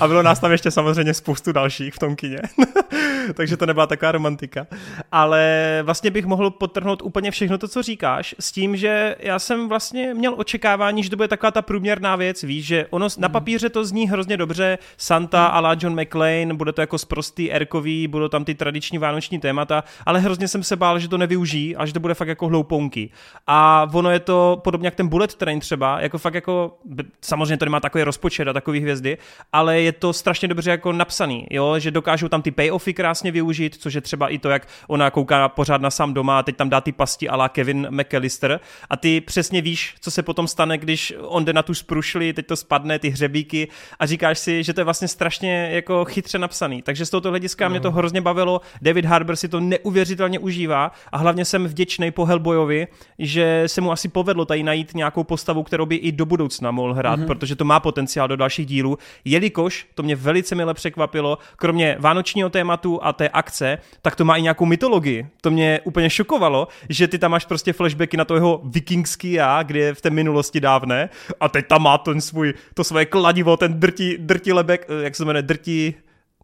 A 0.00 0.08
bylo 0.08 0.22
nás 0.22 0.40
tam 0.40 0.52
ještě 0.52 0.70
samozřejmě 0.70 1.14
spoustu 1.14 1.52
dalších 1.52 1.94
v 1.94 1.98
tom 1.98 2.16
kině. 2.16 2.38
Takže 3.34 3.56
to 3.56 3.66
nebyla 3.66 3.86
taková 3.86 4.12
romantika. 4.12 4.66
Ale 5.12 5.80
vlastně 5.82 6.10
bych 6.10 6.26
mohl 6.26 6.50
potrhnout 6.50 7.02
úplně 7.02 7.30
všechno 7.30 7.58
to, 7.58 7.68
co 7.68 7.82
říkáš, 7.82 8.34
s 8.40 8.52
tím, 8.52 8.76
že 8.76 9.16
já 9.18 9.38
jsem 9.38 9.68
vlastně 9.68 10.14
měl 10.14 10.34
očekávání, 10.36 11.02
že 11.02 11.10
to 11.10 11.16
bude 11.16 11.28
taková 11.28 11.50
ta 11.50 11.62
průměrná 11.62 12.16
věc, 12.16 12.42
víš, 12.42 12.66
že 12.66 12.86
ono 12.90 13.08
na 13.18 13.28
mhm. 13.28 13.32
papíře 13.32 13.68
to 13.68 13.84
zní 13.84 14.08
hrozně 14.08 14.36
dobře, 14.36 14.78
Santa 14.96 15.46
a 15.46 15.60
la 15.60 15.76
John 15.80 16.00
McClane, 16.00 16.54
bude 16.54 16.72
to 16.72 16.80
jako 16.80 16.98
sprostý 16.98 17.52
erkový, 17.52 18.08
budou 18.08 18.28
tam 18.28 18.44
ty 18.44 18.54
tradiční 18.54 18.98
vánoční 18.98 19.38
témata, 19.38 19.84
ale 20.06 20.20
hrozně 20.20 20.48
jsem 20.48 20.62
se 20.62 20.76
bál, 20.76 20.98
že 20.98 21.08
to 21.08 21.18
nevyužijí 21.18 21.76
a 21.76 21.86
že 21.86 21.92
to 21.92 22.00
bude 22.00 22.14
fakt 22.14 22.28
jako 22.28 22.48
hloupounky. 22.48 23.10
A 23.46 23.88
ono 23.92 24.10
je 24.10 24.20
to 24.20 24.60
podobně 24.64 24.86
jak 24.86 24.94
ten 24.94 25.08
Bullet 25.08 25.34
Train 25.34 25.60
třeba, 25.60 26.00
jako 26.00 26.18
fakt 26.18 26.34
jako, 26.34 26.78
samozřejmě 27.20 27.56
to 27.56 27.64
nemá 27.64 27.80
takový 27.80 28.04
rozpočet, 28.04 28.35
a 28.44 28.52
takový 28.52 28.80
hvězdy, 28.80 29.18
ale 29.52 29.80
je 29.80 29.92
to 29.92 30.12
strašně 30.12 30.48
dobře 30.48 30.70
jako 30.70 30.92
napsaný, 30.92 31.46
jo, 31.50 31.78
že 31.78 31.90
dokážou 31.90 32.28
tam 32.28 32.42
ty 32.42 32.50
payoffy 32.50 32.94
krásně 32.94 33.30
využít, 33.30 33.76
což 33.80 33.94
je 33.94 34.00
třeba 34.00 34.28
i 34.28 34.38
to, 34.38 34.50
jak 34.50 34.68
ona 34.88 35.10
kouká 35.10 35.48
pořád 35.48 35.80
na 35.80 35.90
sám 35.90 36.14
doma 36.14 36.38
a 36.38 36.42
teď 36.42 36.56
tam 36.56 36.68
dá 36.68 36.80
ty 36.80 36.92
pasti 36.92 37.28
ala 37.28 37.48
Kevin 37.48 37.86
McAllister 37.90 38.60
a 38.90 38.96
ty 38.96 39.20
přesně 39.20 39.62
víš, 39.62 39.94
co 40.00 40.10
se 40.10 40.22
potom 40.22 40.48
stane, 40.48 40.78
když 40.78 41.14
on 41.20 41.44
jde 41.44 41.52
na 41.52 41.62
tu 41.62 41.74
sprušli, 41.74 42.32
teď 42.32 42.46
to 42.46 42.56
spadne, 42.56 42.98
ty 42.98 43.08
hřebíky 43.08 43.68
a 43.98 44.06
říkáš 44.06 44.38
si, 44.38 44.62
že 44.62 44.74
to 44.74 44.80
je 44.80 44.84
vlastně 44.84 45.08
strašně 45.08 45.70
jako 45.72 46.04
chytře 46.04 46.38
napsaný. 46.38 46.82
Takže 46.82 47.06
z 47.06 47.10
tohoto 47.10 47.28
hlediska 47.28 47.64
no. 47.64 47.70
mě 47.70 47.80
to 47.80 47.90
hrozně 47.90 48.20
bavilo. 48.20 48.60
David 48.82 49.04
Harbour 49.04 49.36
si 49.36 49.48
to 49.48 49.60
neuvěřitelně 49.60 50.38
užívá 50.38 50.92
a 51.12 51.18
hlavně 51.18 51.44
jsem 51.44 51.66
vděčný 51.66 52.10
po 52.10 52.24
Hellboyovi, 52.24 52.86
že 53.18 53.62
se 53.66 53.80
mu 53.80 53.92
asi 53.92 54.08
povedlo 54.08 54.44
tady 54.44 54.62
najít 54.62 54.94
nějakou 54.94 55.24
postavu, 55.24 55.62
kterou 55.62 55.86
by 55.86 55.96
i 55.96 56.12
do 56.12 56.26
budoucna 56.26 56.70
mohl 56.70 56.94
hrát, 56.94 57.20
mm-hmm. 57.20 57.26
protože 57.26 57.56
to 57.56 57.64
má 57.64 57.80
potenciál 57.80 58.25
třeba 58.26 58.36
do 58.36 58.36
dalších 58.36 58.66
dílů, 58.66 58.98
jelikož 59.24 59.86
to 59.94 60.02
mě 60.02 60.16
velice 60.16 60.54
mile 60.54 60.74
překvapilo, 60.74 61.38
kromě 61.56 61.96
vánočního 61.98 62.50
tématu 62.50 62.98
a 63.02 63.12
té 63.12 63.28
akce, 63.28 63.78
tak 64.02 64.16
to 64.16 64.24
má 64.24 64.36
i 64.36 64.42
nějakou 64.42 64.66
mytologii. 64.66 65.26
To 65.40 65.50
mě 65.50 65.80
úplně 65.84 66.10
šokovalo, 66.10 66.68
že 66.88 67.08
ty 67.08 67.18
tam 67.18 67.30
máš 67.30 67.44
prostě 67.44 67.72
flashbacky 67.72 68.16
na 68.16 68.24
to 68.24 68.34
jeho 68.34 68.60
vikingský 68.64 69.32
já, 69.32 69.62
kde 69.62 69.80
je 69.80 69.94
v 69.94 70.00
té 70.00 70.10
minulosti 70.10 70.60
dávné 70.60 71.08
a 71.40 71.48
teď 71.48 71.66
tam 71.66 71.82
má 71.82 71.98
ten 71.98 72.20
svůj, 72.20 72.54
to 72.74 72.84
svoje 72.84 73.06
kladivo, 73.06 73.56
ten 73.56 73.80
drtí, 73.80 74.16
drtí 74.18 74.52
lebek, 74.52 74.86
eh, 74.88 75.04
jak 75.04 75.16
se 75.16 75.24
jmenuje, 75.24 75.42
drtí, 75.42 75.94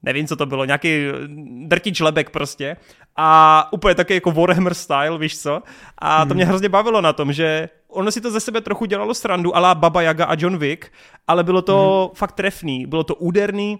nevím, 0.03 0.27
co 0.27 0.37
to 0.37 0.47
bylo, 0.47 0.65
nějaký 0.65 1.07
drtič 1.67 2.01
lebek 2.01 2.31
prostě 2.31 2.77
a 3.17 3.69
úplně 3.73 3.95
taky 3.95 4.15
jako 4.15 4.33
Warhammer 4.33 4.75
style, 4.75 5.19
víš 5.19 5.39
co? 5.39 5.63
A 5.99 6.25
to 6.25 6.29
hmm. 6.29 6.35
mě 6.35 6.47
hrozně 6.47 6.69
bavilo 6.69 7.01
na 7.01 7.13
tom, 7.13 7.33
že 7.33 7.69
ono 7.93 8.11
si 8.11 8.21
to 8.21 8.31
ze 8.31 8.41
sebe 8.41 8.61
trochu 8.61 8.85
dělalo 8.85 9.15
srandu, 9.15 9.57
ala 9.57 9.75
Baba 9.75 10.03
Yaga 10.03 10.25
a 10.25 10.37
John 10.39 10.59
Wick, 10.59 10.93
ale 11.29 11.45
bylo 11.45 11.63
to 11.63 12.07
hmm. 12.09 12.17
fakt 12.17 12.33
trefný, 12.33 12.87
bylo 12.87 13.05
to 13.05 13.15
úderný, 13.15 13.79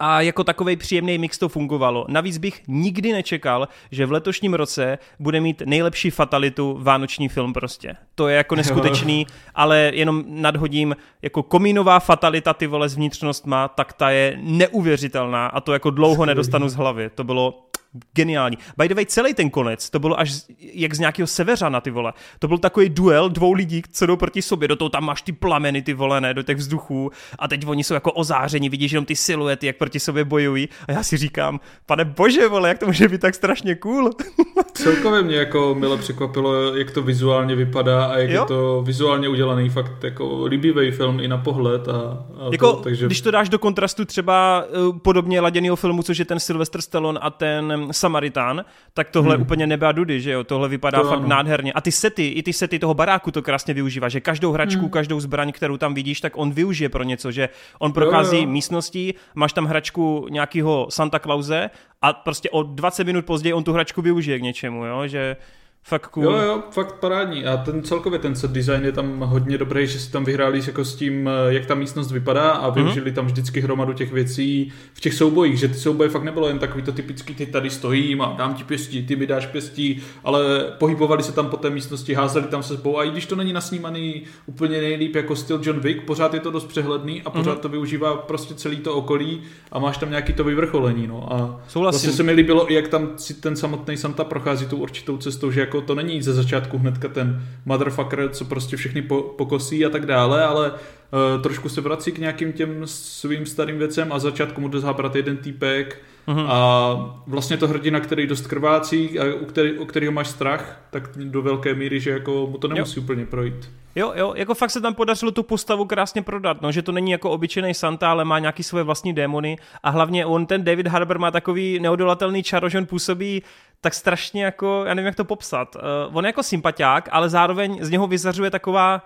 a 0.00 0.20
jako 0.20 0.44
takový 0.44 0.76
příjemný 0.76 1.18
mix 1.18 1.38
to 1.38 1.48
fungovalo. 1.48 2.06
Navíc 2.08 2.38
bych 2.38 2.62
nikdy 2.68 3.12
nečekal, 3.12 3.68
že 3.90 4.06
v 4.06 4.12
letošním 4.12 4.54
roce 4.54 4.98
bude 5.18 5.40
mít 5.40 5.62
nejlepší 5.66 6.10
fatalitu 6.10 6.78
vánoční 6.80 7.28
film 7.28 7.52
prostě. 7.52 7.96
To 8.14 8.28
je 8.28 8.36
jako 8.36 8.54
neskutečný, 8.56 9.26
ale 9.54 9.90
jenom 9.94 10.24
nadhodím, 10.26 10.96
jako 11.22 11.42
komínová 11.42 12.00
fatalita 12.00 12.54
ty 12.54 12.66
vole 12.66 12.88
s 12.88 12.96
vnitřnostma, 12.96 13.68
tak 13.68 13.92
ta 13.92 14.10
je 14.10 14.38
neuvěřitelná 14.42 15.46
a 15.46 15.60
to 15.60 15.72
jako 15.72 15.90
dlouho 15.90 16.26
nedostanu 16.26 16.68
z 16.68 16.74
hlavy. 16.74 17.10
To 17.14 17.24
bylo 17.24 17.69
geniální. 18.14 18.58
By 18.76 18.88
the 18.88 18.94
way, 18.94 19.06
celý 19.06 19.34
ten 19.34 19.50
konec, 19.50 19.90
to 19.90 19.98
bylo 19.98 20.20
až 20.20 20.32
jak 20.58 20.94
z 20.94 20.98
nějakého 20.98 21.26
severana, 21.26 21.80
ty 21.80 21.90
vole. 21.90 22.12
To 22.38 22.48
byl 22.48 22.58
takový 22.58 22.88
duel 22.88 23.28
dvou 23.28 23.52
lidí, 23.52 23.82
co 23.92 24.06
jdou 24.06 24.16
proti 24.16 24.42
sobě, 24.42 24.68
do 24.68 24.76
toho 24.76 24.88
tam 24.88 25.04
máš 25.04 25.22
ty 25.22 25.32
plameny, 25.32 25.82
ty 25.82 25.94
vole, 25.94 26.20
ne, 26.20 26.34
do 26.34 26.42
těch 26.42 26.56
vzduchů 26.56 27.10
a 27.38 27.48
teď 27.48 27.66
oni 27.66 27.84
jsou 27.84 27.94
jako 27.94 28.12
ozáření, 28.12 28.68
vidíš 28.68 28.92
jenom 28.92 29.04
ty 29.04 29.16
siluety, 29.16 29.66
jak 29.66 29.76
proti 29.76 30.00
sobě 30.00 30.24
bojují 30.24 30.68
a 30.88 30.92
já 30.92 31.02
si 31.02 31.16
říkám, 31.16 31.60
pane 31.86 32.04
bože, 32.04 32.48
vole, 32.48 32.68
jak 32.68 32.78
to 32.78 32.86
může 32.86 33.08
být 33.08 33.20
tak 33.20 33.34
strašně 33.34 33.74
cool. 33.74 34.10
Celkově 34.74 35.22
mě 35.22 35.36
jako 35.36 35.74
mile 35.78 35.96
překvapilo, 35.96 36.76
jak 36.76 36.90
to 36.90 37.02
vizuálně 37.02 37.54
vypadá 37.54 38.04
a 38.04 38.18
jak 38.18 38.30
jo? 38.30 38.42
je 38.42 38.46
to 38.46 38.82
vizuálně 38.82 39.28
udělaný, 39.28 39.68
fakt 39.68 40.04
jako 40.04 40.46
líbivý 40.46 40.90
film 40.90 41.20
i 41.20 41.28
na 41.28 41.38
pohled 41.38 41.88
a, 41.88 42.26
a 42.40 42.48
jako, 42.52 42.72
to, 42.72 42.82
takže... 42.82 43.06
když 43.06 43.20
to 43.20 43.30
dáš 43.30 43.48
do 43.48 43.58
kontrastu 43.58 44.04
třeba 44.04 44.64
uh, 44.88 44.98
podobně 44.98 45.40
laděného 45.40 45.76
filmu, 45.76 46.02
což 46.02 46.18
je 46.18 46.24
ten 46.24 46.40
Sylvester 46.40 46.80
Stallone 46.80 47.20
a 47.20 47.30
ten 47.30 47.79
Samaritán, 47.90 48.64
tak 48.94 49.10
tohle 49.10 49.34
hmm. 49.34 49.42
úplně 49.42 49.66
nebe 49.66 49.86
a 49.86 49.92
dudy, 49.92 50.20
že 50.20 50.32
jo, 50.32 50.44
tohle 50.44 50.68
vypadá 50.68 51.02
to 51.02 51.08
fakt 51.08 51.18
ano. 51.18 51.28
nádherně. 51.28 51.72
A 51.72 51.80
ty 51.80 51.92
sety, 51.92 52.28
i 52.28 52.42
ty 52.42 52.52
sety 52.52 52.78
toho 52.78 52.94
baráku 52.94 53.30
to 53.30 53.42
krásně 53.42 53.74
využívá, 53.74 54.08
že 54.08 54.20
každou 54.20 54.52
hračku, 54.52 54.80
hmm. 54.80 54.90
každou 54.90 55.20
zbraň, 55.20 55.52
kterou 55.52 55.76
tam 55.76 55.94
vidíš, 55.94 56.20
tak 56.20 56.32
on 56.36 56.52
využije 56.52 56.88
pro 56.88 57.02
něco, 57.02 57.30
že 57.30 57.48
on 57.78 57.92
prochází 57.92 58.36
jo, 58.36 58.42
jo. 58.42 58.48
místností, 58.48 59.14
máš 59.34 59.52
tam 59.52 59.64
hračku 59.66 60.26
nějakého 60.30 60.86
Santa 60.90 61.18
Clause 61.18 61.70
a 62.02 62.12
prostě 62.12 62.50
o 62.50 62.62
20 62.62 63.04
minut 63.04 63.24
později 63.24 63.52
on 63.52 63.64
tu 63.64 63.72
hračku 63.72 64.02
využije 64.02 64.38
k 64.38 64.42
něčemu, 64.42 64.84
jo, 64.84 65.06
že 65.06 65.36
Fakt 65.82 66.06
cool. 66.06 66.24
Jo, 66.24 66.32
jo, 66.32 66.62
fakt 66.70 66.94
parádní. 66.94 67.46
A 67.46 67.56
ten 67.56 67.82
celkově 67.82 68.18
ten 68.18 68.34
set 68.34 68.50
design 68.50 68.84
je 68.84 68.92
tam 68.92 69.20
hodně 69.20 69.58
dobrý, 69.58 69.86
že 69.86 69.98
si 69.98 70.12
tam 70.12 70.24
vyhráli 70.24 70.60
jako 70.66 70.84
s 70.84 70.94
tím, 70.94 71.28
eh, 71.28 71.54
jak 71.54 71.66
ta 71.66 71.74
místnost 71.74 72.12
vypadá 72.12 72.50
a 72.50 72.66
mhm. 72.66 72.74
využili 72.74 73.10
mm-hmm. 73.10 73.14
tam 73.14 73.26
vždycky 73.26 73.60
hromadu 73.60 73.92
těch 73.92 74.12
věcí 74.12 74.72
v 74.92 75.00
těch 75.00 75.14
soubojích, 75.14 75.58
že 75.58 75.68
ty 75.68 75.74
souboje 75.74 76.10
fakt 76.10 76.22
nebylo 76.22 76.48
jen 76.48 76.58
takový 76.58 76.82
to 76.82 76.92
typický, 76.92 77.34
ty 77.34 77.46
tady 77.46 77.70
stojím 77.70 78.22
a 78.22 78.34
dám 78.38 78.54
ti 78.54 78.64
pěstí, 78.64 79.06
ty 79.06 79.16
mi 79.16 79.26
dáš 79.26 79.46
pěstí, 79.46 80.02
ale 80.24 80.40
pohybovali 80.78 81.22
se 81.22 81.32
tam 81.32 81.46
po 81.46 81.56
té 81.56 81.70
místnosti, 81.70 82.14
házeli 82.14 82.46
tam 82.46 82.62
se 82.62 82.76
sebou 82.76 82.98
a 82.98 83.04
i 83.04 83.10
když 83.10 83.26
to 83.26 83.36
není 83.36 83.52
nasnímaný 83.52 84.22
úplně 84.46 84.80
nejlíp 84.80 85.14
jako 85.14 85.36
styl 85.36 85.60
John 85.62 85.80
Wick, 85.80 86.02
pořád 86.02 86.34
je 86.34 86.40
to 86.40 86.50
dost 86.50 86.64
přehledný 86.64 87.22
a 87.22 87.30
pořád 87.30 87.58
mm-hmm. 87.58 87.60
to 87.60 87.68
využívá 87.68 88.16
prostě 88.16 88.54
celý 88.54 88.76
to 88.76 88.94
okolí 88.94 89.42
a 89.72 89.78
máš 89.78 89.98
tam 89.98 90.10
nějaký 90.10 90.32
to 90.32 90.44
vyvrcholení. 90.44 91.06
No. 91.06 91.32
A 91.32 91.36
Souhlasím. 91.36 91.80
vlastně 91.80 92.12
se 92.12 92.22
mi 92.22 92.32
líbilo 92.32 92.66
jak 92.68 92.88
tam 92.88 93.08
si 93.16 93.34
ten 93.34 93.56
samotný 93.56 93.96
Santa 93.96 94.24
prochází 94.24 94.66
tou 94.66 94.76
určitou 94.76 95.16
cestou, 95.16 95.50
že 95.50 95.60
jako 95.70 95.86
to 95.86 95.94
není 95.94 96.22
ze 96.22 96.34
začátku 96.34 96.78
hnedka 96.78 97.08
ten 97.08 97.42
motherfucker, 97.64 98.28
co 98.28 98.44
prostě 98.44 98.76
všechny 98.76 99.02
po, 99.02 99.22
pokosí 99.22 99.86
a 99.86 99.88
tak 99.88 100.06
dále, 100.06 100.44
ale 100.44 100.70
uh, 100.70 101.42
trošku 101.42 101.68
se 101.68 101.80
vrací 101.80 102.12
k 102.12 102.18
nějakým 102.18 102.52
těm 102.52 102.82
svým 102.84 103.46
starým 103.46 103.78
věcem 103.78 104.12
a 104.12 104.18
začátku 104.18 104.60
mu 104.60 104.68
jde 104.68 104.80
zabrat 104.80 105.16
jeden 105.16 105.36
týpek 105.36 106.02
uh-huh. 106.28 106.46
a 106.48 107.22
vlastně 107.26 107.56
to 107.56 107.68
hrdina, 107.68 108.00
který 108.00 108.26
dost 108.26 108.46
krvácí 108.46 109.18
a 109.18 109.34
u, 109.34 109.44
který, 109.44 109.78
u 109.78 109.84
kterého 109.84 110.12
máš 110.12 110.28
strach, 110.28 110.80
tak 110.90 111.10
do 111.16 111.42
velké 111.42 111.74
míry, 111.74 112.00
že 112.00 112.10
jako 112.10 112.46
mu 112.50 112.58
to 112.58 112.68
nemusí 112.68 112.98
jo. 112.98 113.02
úplně 113.02 113.26
projít. 113.26 113.70
Jo, 113.94 114.12
jo, 114.16 114.32
jako 114.36 114.54
fakt 114.54 114.70
se 114.70 114.80
tam 114.80 114.94
podařilo 114.94 115.32
tu 115.32 115.42
postavu 115.42 115.84
krásně 115.84 116.22
prodat, 116.22 116.62
no, 116.62 116.72
že 116.72 116.82
to 116.82 116.92
není 116.92 117.10
jako 117.10 117.30
obyčejný 117.30 117.74
Santa, 117.74 118.10
ale 118.10 118.24
má 118.24 118.38
nějaký 118.38 118.62
svoje 118.62 118.84
vlastní 118.84 119.12
démony 119.12 119.58
a 119.82 119.90
hlavně 119.90 120.26
on, 120.26 120.46
ten 120.46 120.64
David 120.64 120.86
Harbour 120.86 121.18
má 121.18 121.30
takový 121.30 121.80
neodolatelný 121.80 122.42
čaro, 122.42 122.68
že 122.68 122.78
on 122.78 122.86
působí 122.86 123.42
tak 123.80 123.94
strašně 123.94 124.44
jako, 124.44 124.84
já 124.86 124.94
nevím, 124.94 125.06
jak 125.06 125.16
to 125.16 125.24
popsat. 125.24 125.76
Uh, 125.76 126.16
on 126.16 126.24
je 126.24 126.28
jako 126.28 126.42
sympatiák, 126.42 127.08
ale 127.12 127.28
zároveň 127.28 127.78
z 127.80 127.90
něho 127.90 128.06
vyzařuje 128.06 128.50
taková, 128.50 129.02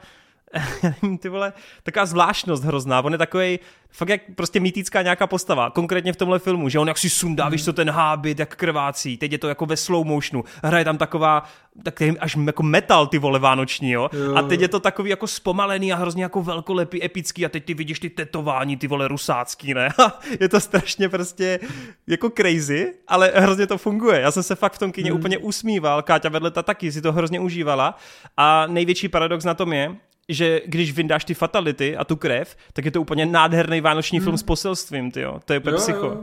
ty 1.21 1.29
vole, 1.29 1.53
taková 1.83 2.07
zvláštnost 2.07 2.65
hrozná. 2.65 3.01
On 3.01 3.13
je 3.13 3.19
takový 3.19 3.59
fakt 3.95 4.09
jak 4.09 4.21
prostě 4.35 4.61
mýtická 4.61 5.03
nějaká 5.03 5.27
postava, 5.27 5.71
konkrétně 5.71 6.13
v 6.13 6.17
tomhle 6.17 6.39
filmu, 6.39 6.69
že 6.69 6.79
on 6.79 6.89
jak 6.89 6.99
si 6.99 7.11
sundá, 7.11 7.49
víš 7.49 7.65
co, 7.65 7.73
ten 7.73 7.91
hábit, 7.91 8.39
jak 8.39 8.57
krvácí, 8.57 9.17
teď 9.17 9.33
je 9.33 9.39
to 9.39 9.49
jako 9.49 9.67
ve 9.67 9.77
slow 9.77 10.07
motionu, 10.07 10.45
hraje 10.63 10.85
tam 10.85 10.99
taková, 10.99 11.43
takový 11.83 12.19
až 12.19 12.37
jako 12.47 12.63
metal 12.63 13.07
ty 13.07 13.19
vole 13.19 13.39
vánoční, 13.39 13.91
jo? 13.91 14.11
jo. 14.13 14.37
A 14.37 14.43
teď 14.43 14.61
je 14.61 14.69
to 14.69 14.81
takový 14.81 15.11
jako 15.11 15.27
zpomalený 15.27 15.93
a 15.93 15.97
hrozně 15.97 16.23
jako 16.23 16.43
velkolepý, 16.43 17.05
epický 17.05 17.47
a 17.47 17.49
teď 17.49 17.65
ty 17.65 17.75
vidíš 17.75 18.01
ty 18.01 18.11
tetování, 18.11 18.77
ty 18.77 18.87
vole 18.87 19.09
rusácký, 19.09 19.75
ne? 19.75 19.89
je 20.41 20.49
to 20.49 20.61
strašně 20.61 21.09
prostě 21.09 21.61
jako 22.07 22.31
crazy, 22.31 22.95
ale 23.09 23.33
hrozně 23.35 23.67
to 23.67 23.79
funguje. 23.79 24.21
Já 24.21 24.31
jsem 24.31 24.43
se 24.43 24.55
fakt 24.55 24.73
v 24.73 24.79
tom 24.79 24.93
kině 24.93 25.11
hmm. 25.11 25.21
úplně 25.21 25.39
usmíval, 25.39 26.03
Káťa 26.03 26.29
vedle 26.29 26.51
ta 26.51 26.63
taky 26.63 26.93
si 26.93 27.03
to 27.03 27.13
hrozně 27.13 27.41
užívala 27.41 27.99
a 28.37 28.67
největší 28.67 29.09
paradox 29.09 29.45
na 29.45 29.55
tom 29.55 29.73
je, 29.73 29.97
že 30.29 30.61
když 30.67 30.93
vyndáš 30.93 31.25
ty 31.25 31.35
fatality 31.35 31.97
a 31.97 32.05
tu 32.05 32.17
krev, 32.17 32.57
tak 32.73 32.85
je 32.85 32.91
to 32.91 33.01
úplně 33.01 33.27
nádherný 33.27 33.81
vánoční 33.81 34.19
hmm. 34.19 34.25
film 34.25 34.39
s 34.39 34.43
poselstvím, 34.43 35.11
tyjo. 35.11 35.41
To 35.45 35.53
je 35.53 35.59
úplně 35.59 35.77
psycho. 35.77 36.07
Jo. 36.07 36.21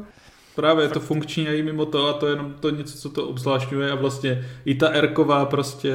Právě 0.56 0.86
je 0.86 0.90
to 0.90 1.00
funkční 1.00 1.46
i 1.46 1.64
mimo 1.64 1.86
to 1.86 2.08
a 2.08 2.14
to 2.14 2.28
je 2.28 2.34
jenom 2.34 2.54
to 2.60 2.70
něco, 2.70 2.98
co 2.98 3.10
to 3.10 3.28
obzvlášňuje 3.28 3.92
a 3.92 3.96
vlastně 3.96 4.46
i 4.66 4.76
ta 4.76 4.88
Erková 4.88 5.46
prostě 5.46 5.94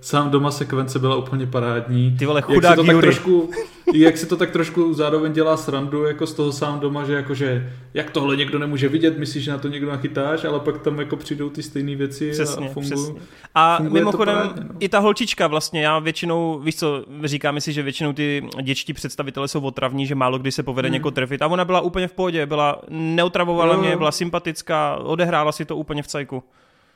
sám 0.00 0.30
doma 0.30 0.50
sekvence 0.50 0.98
byla 0.98 1.16
úplně 1.16 1.46
parádní. 1.46 2.16
Ty 2.18 2.26
vole 2.26 2.42
chudák 2.42 2.78
jak 2.78 2.86
to 2.86 2.92
tak 2.92 3.00
trošku, 3.00 3.50
jak 3.94 4.18
se 4.18 4.26
to 4.26 4.36
tak 4.36 4.50
trošku 4.50 4.94
zároveň 4.94 5.32
dělá 5.32 5.56
srandu 5.56 6.04
jako 6.04 6.26
z 6.26 6.34
toho 6.34 6.52
sám 6.52 6.80
doma, 6.80 7.04
že 7.04 7.12
jakože 7.12 7.72
jak 7.94 8.10
tohle 8.10 8.36
někdo 8.36 8.58
nemůže 8.58 8.88
vidět, 8.88 9.18
myslíš, 9.18 9.44
že 9.44 9.50
na 9.50 9.58
to 9.58 9.68
někdo 9.68 9.90
nachytáš, 9.90 10.44
ale 10.44 10.60
pak 10.60 10.78
tam 10.78 10.98
jako 10.98 11.16
přijdou 11.16 11.50
ty 11.50 11.62
stejné 11.62 11.96
věci 11.96 12.30
přesně, 12.30 12.68
a 12.68 12.72
fungují. 12.72 12.92
Přesně. 12.92 13.20
A 13.54 13.78
mimochodem 13.82 14.34
parádně, 14.34 14.64
no. 14.64 14.74
i 14.80 14.88
ta 14.88 14.98
holčička 14.98 15.46
vlastně, 15.46 15.82
já 15.82 15.98
většinou, 15.98 16.58
víš 16.58 16.76
co, 16.76 17.04
říkáme 17.24 17.60
si, 17.60 17.72
že 17.72 17.82
většinou 17.82 18.12
ty 18.12 18.48
dětští 18.62 18.92
představitelé 18.92 19.48
jsou 19.48 19.60
otravní, 19.60 20.06
že 20.06 20.14
málo 20.14 20.38
kdy 20.38 20.52
se 20.52 20.62
povede 20.62 20.88
hmm. 20.88 20.92
někoho 20.92 21.10
trefit 21.10 21.42
a 21.42 21.46
ona 21.46 21.64
byla 21.64 21.80
úplně 21.80 22.08
v 22.08 22.12
pohodě, 22.12 22.46
byla, 22.46 22.82
neotravovala 22.88 23.76
no. 23.76 23.82
mě, 23.82 23.96
byla 23.96 24.12
sympatická, 24.12 24.96
odehrála 24.96 25.52
si 25.52 25.64
to 25.64 25.76
úplně 25.76 26.02
v 26.02 26.06
cajku. 26.06 26.42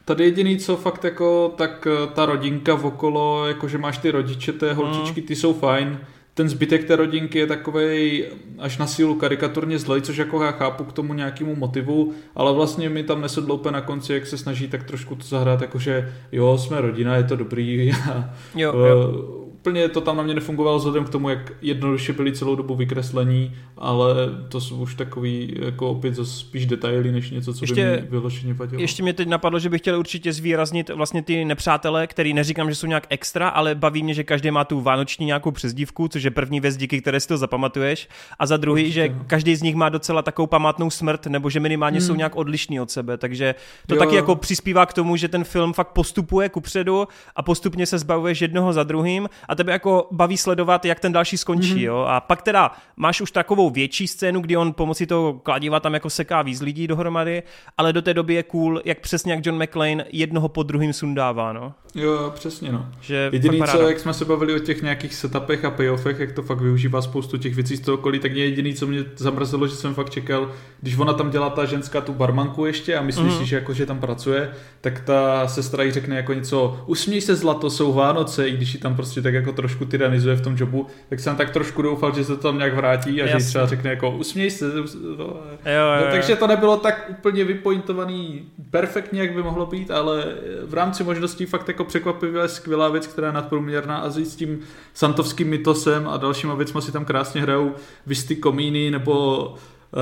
Tady 0.04 0.24
jediný, 0.24 0.58
co 0.58 0.76
fakt 0.76 1.04
jako, 1.04 1.54
tak 1.56 1.86
eh, 1.86 2.06
ta 2.14 2.26
rodinka 2.26 2.74
v 2.74 2.86
okolo, 2.86 3.46
jakože 3.46 3.78
máš 3.78 3.98
ty 3.98 4.10
rodiče 4.10 4.52
té 4.52 4.72
holčičky, 4.72 5.22
ty 5.22 5.36
jsou 5.36 5.54
fajn. 5.54 5.98
Ten 6.36 6.48
zbytek 6.48 6.84
té 6.84 6.96
rodinky 6.96 7.38
je 7.38 7.46
takový 7.46 8.24
až 8.58 8.78
na 8.78 8.86
sílu 8.86 9.14
karikaturně 9.14 9.78
zlej, 9.78 10.00
což 10.00 10.16
jako 10.16 10.42
já 10.42 10.50
chápu 10.50 10.84
k 10.84 10.92
tomu 10.92 11.14
nějakému 11.14 11.56
motivu, 11.56 12.12
ale 12.34 12.52
vlastně 12.52 12.88
mi 12.88 13.02
tam 13.02 13.20
nesedlo 13.20 13.54
úplně 13.54 13.72
na 13.72 13.80
konci, 13.80 14.12
jak 14.12 14.26
se 14.26 14.38
snaží 14.38 14.68
tak 14.68 14.84
trošku 14.84 15.14
to 15.14 15.26
zahrát, 15.26 15.60
jakože 15.60 16.14
jo, 16.32 16.58
jsme 16.58 16.80
rodina, 16.80 17.16
je 17.16 17.24
to 17.24 17.36
dobrý. 17.36 17.92
A, 18.12 18.34
jo, 18.54 18.78
jo 18.78 19.45
úplně 19.66 19.88
to 19.88 20.00
tam 20.00 20.16
na 20.16 20.22
mě 20.22 20.34
nefungovalo 20.34 20.78
vzhledem 20.78 21.04
k 21.04 21.08
tomu, 21.08 21.28
jak 21.28 21.52
jednoduše 21.62 22.12
byli 22.12 22.32
celou 22.32 22.54
dobu 22.54 22.74
vykreslení, 22.74 23.56
ale 23.76 24.14
to 24.48 24.60
jsou 24.60 24.76
už 24.76 24.94
takový 24.94 25.54
jako 25.58 25.90
opět 25.90 26.14
spíš 26.26 26.66
detaily, 26.66 27.12
než 27.12 27.30
něco, 27.30 27.54
co 27.54 27.64
ještě, 27.64 27.74
by 27.74 28.02
mi 28.02 28.08
vyloženě 28.10 28.54
vadilo. 28.54 28.82
Ještě 28.82 29.02
mě 29.02 29.12
teď 29.12 29.28
napadlo, 29.28 29.58
že 29.58 29.68
bych 29.68 29.80
chtěl 29.80 29.98
určitě 29.98 30.32
zvýraznit 30.32 30.90
vlastně 30.90 31.22
ty 31.22 31.44
nepřátelé, 31.44 32.06
který 32.06 32.34
neříkám, 32.34 32.70
že 32.70 32.74
jsou 32.74 32.86
nějak 32.86 33.06
extra, 33.10 33.48
ale 33.48 33.74
baví 33.74 34.02
mě, 34.02 34.14
že 34.14 34.24
každý 34.24 34.50
má 34.50 34.64
tu 34.64 34.80
vánoční 34.80 35.26
nějakou 35.26 35.50
přezdívku, 35.50 36.08
což 36.08 36.22
je 36.22 36.30
první 36.30 36.60
věc, 36.60 36.76
díky 36.76 37.00
které 37.00 37.20
si 37.20 37.28
to 37.28 37.38
zapamatuješ, 37.38 38.08
a 38.38 38.46
za 38.46 38.56
druhý, 38.56 38.82
určitě. 38.82 39.00
že 39.00 39.14
každý 39.26 39.56
z 39.56 39.62
nich 39.62 39.74
má 39.74 39.88
docela 39.88 40.22
takovou 40.22 40.46
památnou 40.46 40.90
smrt, 40.90 41.26
nebo 41.26 41.50
že 41.50 41.60
minimálně 41.60 41.98
hmm. 41.98 42.06
jsou 42.06 42.14
nějak 42.14 42.36
odlišní 42.36 42.80
od 42.80 42.90
sebe, 42.90 43.16
takže 43.16 43.54
to 43.86 43.94
jo. 43.94 43.98
taky 43.98 44.16
jako 44.16 44.36
přispívá 44.36 44.86
k 44.86 44.92
tomu, 44.92 45.16
že 45.16 45.28
ten 45.28 45.44
film 45.44 45.72
fakt 45.72 45.88
postupuje 45.88 46.48
kupředu 46.48 47.08
a 47.36 47.42
postupně 47.42 47.86
se 47.86 47.98
zbavuješ 47.98 48.42
jednoho 48.42 48.72
za 48.72 48.82
druhým 48.82 49.28
a 49.48 49.55
tebe 49.56 49.72
jako 49.72 50.08
baví 50.10 50.36
sledovat, 50.36 50.84
jak 50.84 51.00
ten 51.00 51.12
další 51.12 51.36
skončí, 51.36 51.74
mm-hmm. 51.74 51.86
jo. 51.86 51.96
A 52.08 52.20
pak 52.20 52.42
teda 52.42 52.72
máš 52.96 53.20
už 53.20 53.30
takovou 53.30 53.70
větší 53.70 54.08
scénu, 54.08 54.40
kdy 54.40 54.56
on 54.56 54.72
pomocí 54.72 55.06
toho 55.06 55.32
kladiva 55.32 55.80
tam 55.80 55.94
jako 55.94 56.10
seká 56.10 56.42
víc 56.42 56.60
lidí 56.60 56.86
dohromady, 56.86 57.42
ale 57.78 57.92
do 57.92 58.02
té 58.02 58.14
doby 58.14 58.34
je 58.34 58.42
cool, 58.42 58.80
jak 58.84 59.00
přesně 59.00 59.32
jak 59.32 59.46
John 59.46 59.62
McClane 59.62 60.04
jednoho 60.12 60.48
po 60.48 60.62
druhým 60.62 60.92
sundává, 60.92 61.52
no. 61.52 61.74
Jo, 61.94 62.32
přesně, 62.34 62.72
no. 62.72 62.86
Že 63.00 63.30
Jediný, 63.32 63.62
co, 63.72 63.88
jak 63.88 64.00
jsme 64.00 64.14
se 64.14 64.24
bavili 64.24 64.54
o 64.54 64.58
těch 64.58 64.82
nějakých 64.82 65.14
setupech 65.14 65.64
a 65.64 65.70
payoffech, 65.70 66.20
jak 66.20 66.32
to 66.32 66.42
fakt 66.42 66.60
využívá 66.60 67.02
spoustu 67.02 67.36
těch 67.36 67.54
věcí 67.54 67.76
z 67.76 67.80
toho 67.80 67.98
okolí, 67.98 68.18
tak 68.18 68.32
mě 68.32 68.44
jediný, 68.44 68.74
co 68.74 68.86
mě 68.86 69.04
zamrzelo, 69.16 69.66
že 69.66 69.76
jsem 69.76 69.94
fakt 69.94 70.10
čekal, 70.10 70.52
když 70.80 70.98
ona 70.98 71.12
tam 71.12 71.30
dělá 71.30 71.50
ta 71.50 71.64
ženská 71.64 72.00
tu 72.00 72.12
barmanku 72.12 72.66
ještě 72.66 72.96
a 72.96 73.02
myslíš 73.02 73.32
mm. 73.32 73.38
si, 73.38 73.46
že 73.46 73.56
jako, 73.56 73.74
že 73.74 73.86
tam 73.86 73.98
pracuje, 73.98 74.50
tak 74.80 75.00
ta 75.00 75.48
sestra 75.48 75.82
jí 75.82 75.92
řekne 75.92 76.16
jako 76.16 76.32
něco, 76.32 76.80
usměj 76.86 77.20
se 77.20 77.36
zlato, 77.36 77.70
jsou 77.70 77.92
Vánoce, 77.92 78.48
i 78.48 78.56
když 78.56 78.74
ji 78.74 78.80
tam 78.80 78.96
prostě 78.96 79.22
tak 79.22 79.34
jako 79.34 79.45
trošku 79.52 79.84
tyranizuje 79.84 80.36
v 80.36 80.40
tom 80.40 80.56
jobu, 80.58 80.86
tak 81.08 81.20
jsem 81.20 81.36
tak 81.36 81.50
trošku 81.50 81.82
doufal, 81.82 82.14
že 82.14 82.24
se 82.24 82.36
to 82.36 82.42
tam 82.42 82.58
nějak 82.58 82.74
vrátí 82.74 83.22
a 83.22 83.26
Jasně. 83.26 83.40
že 83.40 83.46
třeba 83.46 83.66
řekne 83.66 83.90
jako 83.90 84.10
usměj 84.10 84.50
se. 84.50 84.64
No, 84.64 85.24
jo, 85.24 85.36
jo, 85.64 86.04
jo. 86.04 86.06
takže 86.10 86.36
to 86.36 86.46
nebylo 86.46 86.76
tak 86.76 87.06
úplně 87.10 87.44
vypointovaný 87.44 88.42
perfektně, 88.70 89.20
jak 89.20 89.34
by 89.34 89.42
mohlo 89.42 89.66
být, 89.66 89.90
ale 89.90 90.24
v 90.66 90.74
rámci 90.74 91.04
možností 91.04 91.46
fakt 91.46 91.68
jako 91.68 91.84
překvapivě 91.84 92.48
skvělá 92.48 92.88
věc, 92.88 93.06
která 93.06 93.26
je 93.26 93.32
nadprůměrná 93.32 93.96
a 93.96 94.10
s 94.10 94.36
tím 94.36 94.60
santovským 94.94 95.48
mytosem 95.48 96.08
a 96.08 96.16
dalšíma 96.16 96.54
věcmi 96.54 96.82
si 96.82 96.92
tam 96.92 97.04
krásně 97.04 97.42
hrajou 97.42 97.74
Visty 98.06 98.36
Komíny 98.36 98.90
nebo 98.90 99.54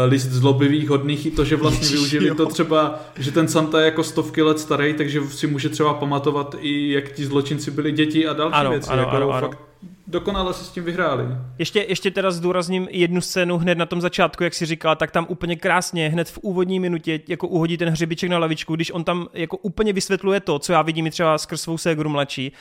list 0.07 0.29
zlobivých 0.29 0.89
hodných 0.89 1.27
i 1.27 1.31
to, 1.31 1.45
že 1.45 1.57
vlastně 1.57 1.89
využili 1.89 2.35
to 2.35 2.47
třeba, 2.47 3.01
že 3.17 3.33
ten 3.33 3.49
Santa 3.49 3.81
je 3.81 3.85
jako 3.85 4.05
stovky 4.05 4.43
let 4.43 4.59
starý, 4.59 4.95
takže 4.95 5.21
si 5.21 5.47
může 5.47 5.69
třeba 5.69 5.95
pamatovat 5.95 6.57
i 6.61 6.93
jak 6.93 7.13
ti 7.13 7.27
zločinci 7.27 7.71
byli 7.71 7.93
děti 7.93 8.27
a 8.27 8.33
další 8.33 8.55
ano, 8.55 8.71
věci. 8.71 8.91
Ano, 8.91 9.03
jako 9.03 9.17
ano, 9.17 9.31
ano. 9.31 9.49
Fakt 9.49 9.59
dokonale 10.07 10.55
si 10.55 10.65
s 10.65 10.69
tím 10.69 10.85
vyhráli. 10.85 11.25
Ještě, 11.59 11.87
ještě 11.89 12.11
teda 12.11 12.31
zdůrazním 12.31 12.89
jednu 12.91 13.21
scénu 13.21 13.59
hned 13.59 13.79
na 13.79 13.87
tom 13.87 14.01
začátku, 14.01 14.45
jak 14.45 14.55
si 14.55 14.67
říkal, 14.67 14.97
tak 14.97 15.11
tam 15.11 15.27
úplně 15.29 15.57
krásně, 15.57 16.09
hned 16.09 16.31
v 16.31 16.39
úvodní 16.39 16.81
minutě, 16.81 17.21
jako 17.29 17.49
uhodí 17.49 17.77
ten 17.77 17.89
hřebiček 17.89 18.31
na 18.31 18.39
lavičku, 18.39 18.75
když 18.75 18.91
on 18.91 19.05
tam 19.05 19.29
jako 19.33 19.57
úplně 19.57 19.93
vysvětluje 19.93 20.41
to, 20.41 20.59
co 20.59 20.73
já 20.73 20.83
vidím 20.83 21.07
i 21.07 21.11
třeba 21.11 21.39
skrz 21.39 21.63
svou 21.63 21.79
ségru 21.79 22.09
mladší, 22.09 22.53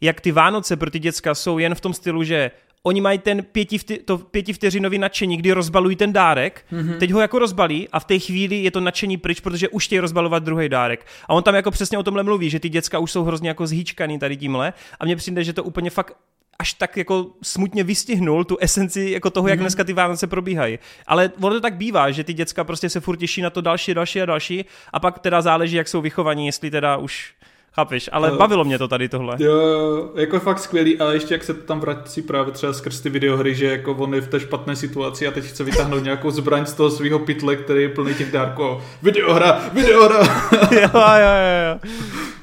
jak 0.00 0.20
ty 0.20 0.32
Vánoce 0.32 0.76
pro 0.76 0.90
ty 0.90 0.98
děcka 0.98 1.34
jsou 1.34 1.58
jen 1.58 1.74
v 1.74 1.80
tom 1.80 1.94
stylu, 1.94 2.24
že 2.24 2.50
oni 2.84 3.00
mají 3.00 3.18
ten 3.18 3.42
pěti, 3.42 3.78
to 4.04 4.18
pětivteřinový 4.18 4.98
nadšení, 4.98 5.36
kdy 5.36 5.52
rozbalují 5.52 5.96
ten 5.96 6.12
dárek, 6.12 6.64
mm-hmm. 6.72 6.98
teď 6.98 7.10
ho 7.10 7.20
jako 7.20 7.38
rozbalí 7.38 7.88
a 7.92 8.00
v 8.00 8.04
té 8.04 8.18
chvíli 8.18 8.56
je 8.56 8.70
to 8.70 8.80
nadšení 8.80 9.16
pryč, 9.16 9.40
protože 9.40 9.68
už 9.68 9.86
chtějí 9.86 10.00
rozbalovat 10.00 10.42
druhý 10.42 10.68
dárek. 10.68 11.06
A 11.28 11.34
on 11.34 11.42
tam 11.42 11.54
jako 11.54 11.70
přesně 11.70 11.98
o 11.98 12.02
tomhle 12.02 12.22
mluví, 12.22 12.50
že 12.50 12.60
ty 12.60 12.68
děcka 12.68 12.98
už 12.98 13.12
jsou 13.12 13.24
hrozně 13.24 13.48
jako 13.48 13.66
zhýčkaný 13.66 14.18
tady 14.18 14.36
tímhle 14.36 14.72
a 15.00 15.04
mně 15.04 15.16
přijde, 15.16 15.44
že 15.44 15.52
to 15.52 15.64
úplně 15.64 15.90
fakt 15.90 16.16
až 16.58 16.72
tak 16.72 16.96
jako 16.96 17.26
smutně 17.42 17.84
vystihnul 17.84 18.44
tu 18.44 18.56
esenci 18.60 19.10
jako 19.10 19.30
toho, 19.30 19.48
jak 19.48 19.58
mm-hmm. 19.58 19.62
dneska 19.62 19.84
ty 19.84 19.92
Vánoce 19.92 20.26
probíhají. 20.26 20.78
Ale 21.06 21.30
ono 21.40 21.54
to 21.54 21.60
tak 21.60 21.76
bývá, 21.76 22.10
že 22.10 22.24
ty 22.24 22.32
děcka 22.34 22.64
prostě 22.64 22.88
se 22.88 23.00
furt 23.00 23.16
těší 23.16 23.42
na 23.42 23.50
to 23.50 23.60
další, 23.60 23.94
další 23.94 24.22
a 24.22 24.26
další 24.26 24.64
a 24.92 25.00
pak 25.00 25.18
teda 25.18 25.42
záleží, 25.42 25.76
jak 25.76 25.88
jsou 25.88 26.00
vychovaní, 26.00 26.46
jestli 26.46 26.70
teda 26.70 26.96
už 26.96 27.34
Chápeš, 27.74 28.10
ale 28.12 28.32
uh, 28.32 28.38
bavilo 28.38 28.64
mě 28.64 28.78
to 28.78 28.88
tady 28.88 29.08
tohle. 29.08 29.36
Jo, 29.38 30.10
jako 30.14 30.40
fakt 30.40 30.58
skvělý, 30.58 30.98
ale 30.98 31.14
ještě 31.14 31.34
jak 31.34 31.44
se 31.44 31.54
to 31.54 31.62
tam 31.62 31.80
vrací 31.80 32.22
právě 32.22 32.52
třeba 32.52 32.72
skrz 32.72 33.00
ty 33.00 33.10
videohry, 33.10 33.54
že 33.54 33.66
jako 33.66 33.92
on 33.92 34.14
je 34.14 34.20
v 34.20 34.28
té 34.28 34.40
špatné 34.40 34.76
situaci 34.76 35.26
a 35.26 35.30
teď 35.30 35.44
chce 35.44 35.64
vytáhnout 35.64 36.04
nějakou 36.04 36.30
zbraň 36.30 36.66
z 36.66 36.74
toho 36.74 36.90
svého 36.90 37.18
pytle, 37.18 37.56
který 37.56 37.82
je 37.82 37.88
plný 37.88 38.14
těch 38.14 38.32
dárků. 38.32 38.80
Videohra, 39.02 39.62
videohra. 39.72 40.18
jo, 40.70 40.90
jo, 40.94 41.32
jo. 41.72 41.90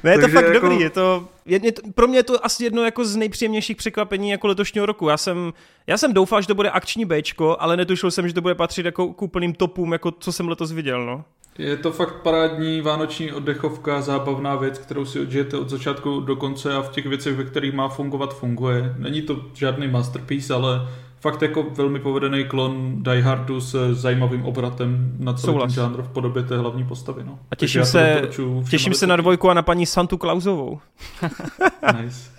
Ne, 0.04 0.10
je 0.10 0.18
to 0.18 0.28
fakt 0.28 0.44
jako... 0.44 0.66
dobrý, 0.66 0.80
je 0.80 0.90
to, 0.90 1.28
je, 1.46 1.60
je, 1.62 1.72
pro 1.94 2.06
mě 2.06 2.18
je 2.18 2.22
to 2.22 2.44
asi 2.44 2.64
jedno 2.64 2.84
jako 2.84 3.04
z 3.04 3.16
nejpříjemnějších 3.16 3.76
překvapení 3.76 4.30
jako 4.30 4.46
letošního 4.46 4.86
roku. 4.86 5.08
Já 5.08 5.16
jsem, 5.16 5.52
já 5.86 5.98
jsem 5.98 6.12
doufal, 6.12 6.40
že 6.40 6.46
to 6.46 6.54
bude 6.54 6.70
akční 6.70 7.04
Bčko, 7.04 7.56
ale 7.60 7.76
netušil 7.76 8.10
jsem, 8.10 8.28
že 8.28 8.34
to 8.34 8.40
bude 8.40 8.54
patřit 8.54 8.86
jako 8.86 9.12
k 9.12 9.22
úplným 9.22 9.54
topům, 9.54 9.92
jako 9.92 10.10
co 10.10 10.32
jsem 10.32 10.48
letos 10.48 10.72
viděl, 10.72 11.06
no. 11.06 11.24
Je 11.58 11.76
to 11.76 11.92
fakt 11.92 12.14
parádní 12.14 12.80
vánoční 12.80 13.32
oddechovka, 13.32 14.00
zábavná 14.02 14.56
věc, 14.56 14.78
kterou 14.78 15.04
si 15.04 15.20
odžijete 15.20 15.56
od 15.56 15.70
začátku 15.70 16.20
do 16.20 16.36
konce 16.36 16.74
a 16.74 16.82
v 16.82 16.90
těch 16.90 17.06
věcech, 17.06 17.36
ve 17.36 17.44
kterých 17.44 17.72
má 17.72 17.88
fungovat, 17.88 18.36
funguje. 18.36 18.94
Není 18.98 19.22
to 19.22 19.40
žádný 19.54 19.88
masterpiece, 19.88 20.54
ale 20.54 20.88
fakt 21.20 21.42
jako 21.42 21.66
velmi 21.70 22.00
povedený 22.00 22.44
klon 22.44 23.02
Die 23.02 23.22
Hardu 23.22 23.60
s 23.60 23.94
zajímavým 23.94 24.44
obratem 24.44 25.12
na 25.18 25.32
celý 25.32 25.52
Souhlas. 25.52 25.74
ten 25.74 25.84
žánr 25.84 26.02
v 26.02 26.08
podobě 26.08 26.42
té 26.42 26.58
hlavní 26.58 26.84
postavy. 26.84 27.22
No. 27.24 27.38
A 27.50 27.56
těším 27.56 27.84
se, 27.84 28.22
těším 28.70 28.94
se 28.94 29.06
na 29.06 29.16
dvojku 29.16 29.50
a 29.50 29.54
na 29.54 29.62
paní 29.62 29.86
Santu 29.86 30.18
Klausovou. 30.18 30.80
nice. 32.02 32.30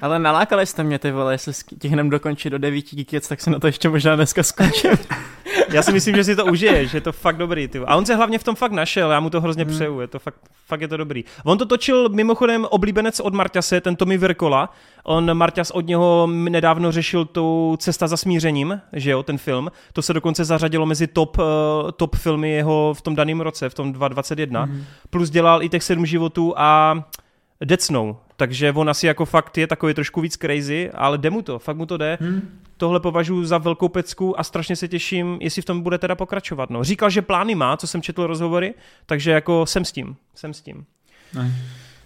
Ale 0.00 0.18
nalákali 0.18 0.66
jste 0.66 0.84
mě 0.84 0.98
ty 0.98 1.10
vole, 1.10 1.34
jestli 1.34 1.52
stihneme 1.52 2.10
dokončit 2.10 2.50
do 2.50 2.58
devíti 2.58 2.96
dítěc, 2.96 3.28
tak 3.28 3.40
se 3.40 3.50
na 3.50 3.58
to 3.58 3.66
ještě 3.66 3.88
možná 3.88 4.16
dneska 4.16 4.42
skončím. 4.42 4.90
já 5.68 5.82
si 5.82 5.92
myslím, 5.92 6.16
že 6.16 6.24
si 6.24 6.36
to 6.36 6.46
užiješ, 6.46 6.94
je 6.94 7.00
to 7.00 7.12
fakt 7.12 7.36
dobrý. 7.36 7.68
Ty. 7.68 7.78
A 7.78 7.96
on 7.96 8.06
se 8.06 8.16
hlavně 8.16 8.38
v 8.38 8.44
tom 8.44 8.54
fakt 8.54 8.72
našel, 8.72 9.10
já 9.10 9.20
mu 9.20 9.30
to 9.30 9.40
hrozně 9.40 9.64
hmm. 9.64 9.74
přeju, 9.74 10.00
je 10.00 10.06
to 10.06 10.18
fakt, 10.18 10.36
fakt 10.66 10.80
je 10.80 10.88
to 10.88 10.96
dobrý. 10.96 11.24
On 11.44 11.58
to 11.58 11.66
točil 11.66 12.08
mimochodem 12.08 12.66
oblíbenec 12.70 13.20
od 13.20 13.34
Marťase, 13.34 13.80
ten 13.80 13.96
Tommy 13.96 14.18
Virkola. 14.18 14.72
On, 15.04 15.34
Marťas 15.34 15.70
od 15.70 15.86
něho 15.86 16.28
nedávno 16.30 16.92
řešil 16.92 17.24
tu 17.24 17.76
Cesta 17.80 18.06
za 18.06 18.16
smířením, 18.16 18.80
že 18.92 19.10
jo, 19.10 19.22
ten 19.22 19.38
film. 19.38 19.70
To 19.92 20.02
se 20.02 20.12
dokonce 20.12 20.44
zařadilo 20.44 20.86
mezi 20.86 21.06
top, 21.06 21.38
uh, 21.38 21.44
top 21.96 22.16
filmy 22.16 22.50
jeho 22.50 22.94
v 22.94 23.02
tom 23.02 23.14
daném 23.14 23.40
roce, 23.40 23.68
v 23.68 23.74
tom 23.74 23.92
2021. 23.92 24.62
Hmm. 24.62 24.84
Plus 25.10 25.30
dělal 25.30 25.62
i 25.62 25.68
těch 25.68 25.82
sedm 25.82 26.06
životů 26.06 26.54
a 26.56 26.94
Dead 27.64 27.82
Snow, 27.82 28.16
takže 28.38 28.72
on 28.72 28.90
asi 28.90 29.06
jako 29.06 29.24
fakt 29.24 29.58
je 29.58 29.66
takový 29.66 29.94
trošku 29.94 30.20
víc 30.20 30.36
crazy, 30.36 30.90
ale 30.94 31.18
jde 31.18 31.30
mu 31.30 31.42
to, 31.42 31.58
fakt 31.58 31.76
mu 31.76 31.86
to 31.86 31.96
jde. 31.96 32.18
Hmm. 32.20 32.60
Tohle 32.76 33.00
považuji 33.00 33.44
za 33.44 33.58
velkou 33.58 33.88
pecku 33.88 34.40
a 34.40 34.44
strašně 34.44 34.76
se 34.76 34.88
těším, 34.88 35.38
jestli 35.40 35.62
v 35.62 35.64
tom 35.64 35.80
bude 35.80 35.98
teda 35.98 36.14
pokračovat. 36.14 36.70
No. 36.70 36.84
Říkal, 36.84 37.10
že 37.10 37.22
plány 37.22 37.54
má, 37.54 37.76
co 37.76 37.86
jsem 37.86 38.02
četl 38.02 38.26
rozhovory, 38.26 38.74
takže 39.06 39.30
jako 39.30 39.66
jsem 39.66 39.84
s 39.84 39.92
tím, 39.92 40.16
jsem 40.34 40.54
s 40.54 40.60
tím. 40.60 40.84
Ne. 41.34 41.52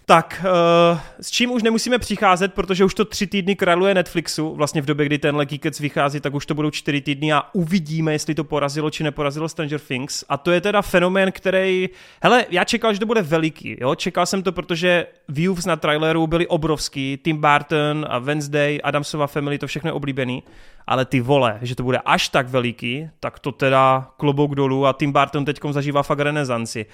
Tak, 0.07 0.45
uh, 0.93 1.01
s 1.21 1.31
čím 1.31 1.51
už 1.51 1.63
nemusíme 1.63 1.99
přicházet, 1.99 2.55
protože 2.55 2.85
už 2.85 2.95
to 2.95 3.05
tři 3.05 3.27
týdny 3.27 3.57
králuje 3.57 3.95
Netflixu, 3.95 4.55
vlastně 4.55 4.83
v 4.83 4.87
době, 4.87 5.07
kdy 5.07 5.19
ten 5.19 5.37
Geekets 5.37 5.79
vychází, 5.79 6.21
tak 6.21 6.35
už 6.35 6.47
to 6.47 6.55
budou 6.55 6.71
čtyři 6.71 7.01
týdny 7.01 7.33
a 7.33 7.43
uvidíme, 7.53 8.13
jestli 8.13 8.35
to 8.35 8.45
porazilo 8.45 8.91
či 8.91 9.05
neporazilo 9.05 9.49
Stranger 9.49 9.81
Things. 9.81 10.25
A 10.29 10.37
to 10.37 10.51
je 10.51 10.61
teda 10.61 10.83
fenomén, 10.83 11.33
který, 11.33 11.89
hele, 12.23 12.45
já 12.51 12.65
čekal, 12.65 12.95
že 12.95 13.01
to 13.01 13.07
bude 13.07 13.23
veliký, 13.23 13.77
jo, 13.81 13.95
čekal 13.95 14.27
jsem 14.27 14.43
to, 14.43 14.53
protože 14.53 15.07
views 15.29 15.67
na 15.67 15.77
traileru 15.77 16.27
byly 16.27 16.47
obrovský, 16.47 17.19
Tim 17.25 17.41
Burton 17.41 18.07
a 18.09 18.19
Wednesday, 18.19 18.81
Adamsova 18.85 19.27
Family, 19.27 19.59
to 19.59 19.67
všechno 19.67 19.89
je 19.89 19.93
oblíbený, 19.93 20.43
ale 20.87 21.05
ty 21.05 21.21
vole, 21.21 21.59
že 21.63 21.75
to 21.75 21.83
bude 21.83 21.99
až 21.99 22.29
tak 22.29 22.49
veliký, 22.49 23.09
tak 23.21 23.39
to 23.39 23.53
teda 23.53 24.09
klobouk 24.17 24.55
dolů 24.55 24.87
a 24.87 24.93
Tim 24.93 25.13
Burton 25.13 25.45
teď 25.45 25.61
zažívá 25.71 26.03
fakt 26.03 26.19
renesanci. 26.19 26.87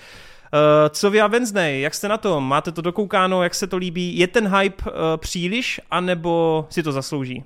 Uh, 0.53 0.89
co 0.91 1.11
vy 1.11 1.21
a 1.21 1.27
Wednesday, 1.27 1.81
jak 1.81 1.95
jste 1.95 2.09
na 2.09 2.19
tom? 2.19 2.49
Máte 2.49 2.73
to 2.73 2.83
dokoukáno, 2.83 3.43
jak 3.43 3.55
se 3.55 3.67
to 3.67 3.77
líbí? 3.77 4.19
Je 4.19 4.27
ten 4.27 4.57
hype 4.57 4.91
uh, 4.91 4.97
příliš, 5.17 5.81
anebo 5.91 6.67
si 6.71 6.83
to 6.83 6.93
zaslouží? 6.93 7.45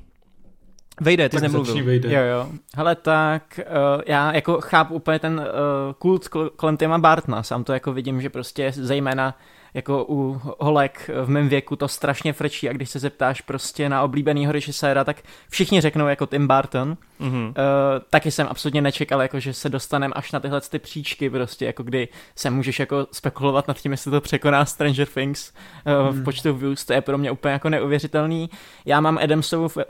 Vejde, 1.00 1.28
ty 1.28 1.36
jsi 1.36 1.42
nemluvil. 1.42 1.84
Vejde. 1.84 2.12
Jo, 2.12 2.22
jo. 2.22 2.48
Hele, 2.76 2.94
tak 2.94 3.60
uh, 3.60 4.02
já 4.06 4.34
jako 4.34 4.60
chápu 4.60 4.94
úplně 4.94 5.18
ten 5.18 5.40
uh, 5.40 5.92
kult 5.98 6.28
kolem 6.56 6.76
téma 6.76 6.98
Bartna. 6.98 7.42
Sám 7.42 7.64
to 7.64 7.72
jako 7.72 7.92
vidím, 7.92 8.20
že 8.20 8.30
prostě 8.30 8.72
zejména 8.74 9.38
jako 9.74 10.06
u 10.08 10.40
holek 10.58 11.10
v 11.24 11.28
mém 11.28 11.48
věku 11.48 11.76
to 11.76 11.88
strašně 11.88 12.32
frčí 12.32 12.68
a 12.68 12.72
když 12.72 12.90
se 12.90 12.98
zeptáš 12.98 13.40
prostě 13.40 13.88
na 13.88 14.02
oblíbenýho 14.02 14.52
režiséra, 14.52 15.04
tak 15.04 15.16
všichni 15.48 15.80
řeknou 15.80 16.08
jako 16.08 16.26
Tim 16.26 16.48
Burton. 16.48 16.96
Mm-hmm. 17.20 17.48
Uh, 17.48 17.54
taky 18.10 18.30
jsem 18.30 18.46
absolutně 18.50 18.82
nečekal, 18.82 19.22
jako, 19.22 19.40
že 19.40 19.52
se 19.52 19.68
dostaneme 19.68 20.14
až 20.14 20.32
na 20.32 20.40
tyhle 20.40 20.60
ty 20.60 20.78
příčky, 20.78 21.30
prostě 21.30 21.66
jako 21.66 21.82
kdy 21.82 22.08
se 22.36 22.50
můžeš 22.50 22.80
jako 22.80 23.06
spekulovat 23.12 23.68
nad 23.68 23.80
tím, 23.80 23.92
jestli 23.92 24.10
to 24.10 24.20
překoná 24.20 24.64
Stranger 24.64 25.06
Things 25.06 25.52
uh, 25.86 26.14
mm. 26.14 26.20
v 26.20 26.24
počtu 26.24 26.54
views, 26.54 26.84
to 26.84 26.92
je 26.92 27.00
pro 27.00 27.18
mě 27.18 27.30
úplně 27.30 27.52
jako 27.52 27.68
neuvěřitelný. 27.68 28.50
Já 28.86 29.00
mám 29.00 29.18
Adamsovu, 29.18 29.64
uh, 29.64 29.82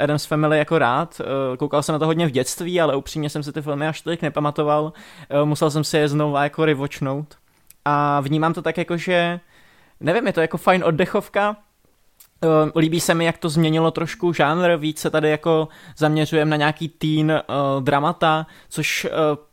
Adams 0.00 0.26
Family 0.26 0.58
jako 0.58 0.78
rád, 0.78 1.20
uh, 1.20 1.56
koukal 1.56 1.82
jsem 1.82 1.92
na 1.92 1.98
to 1.98 2.06
hodně 2.06 2.26
v 2.26 2.30
dětství, 2.30 2.80
ale 2.80 2.96
upřímně 2.96 3.30
jsem 3.30 3.42
si 3.42 3.52
ty 3.52 3.62
filmy 3.62 3.88
až 3.88 4.00
tolik 4.00 4.22
nepamatoval, 4.22 4.82
uh, 4.82 5.48
musel 5.48 5.70
jsem 5.70 5.84
si 5.84 5.96
je 5.96 6.08
znovu 6.08 6.36
jako 6.36 6.64
rewatchnout 6.64 7.36
a 7.86 8.20
vnímám 8.20 8.54
to 8.54 8.62
tak 8.62 8.78
jako, 8.78 8.96
že 8.96 9.40
nevím, 10.00 10.26
je 10.26 10.32
to 10.32 10.40
jako 10.40 10.56
fajn 10.58 10.84
oddechovka, 10.84 11.56
Uh, 12.44 12.80
líbí 12.80 13.00
se 13.00 13.14
mi, 13.14 13.24
jak 13.24 13.38
to 13.38 13.48
změnilo 13.48 13.90
trošku 13.90 14.32
žánr, 14.32 14.76
víc 14.76 14.98
se 14.98 15.10
tady 15.10 15.30
jako 15.30 15.68
zaměřujeme 15.96 16.50
na 16.50 16.56
nějaký 16.56 16.88
teen 16.88 17.30
uh, 17.30 17.82
dramata, 17.82 18.46
což 18.68 19.04
uh, 19.04 19.10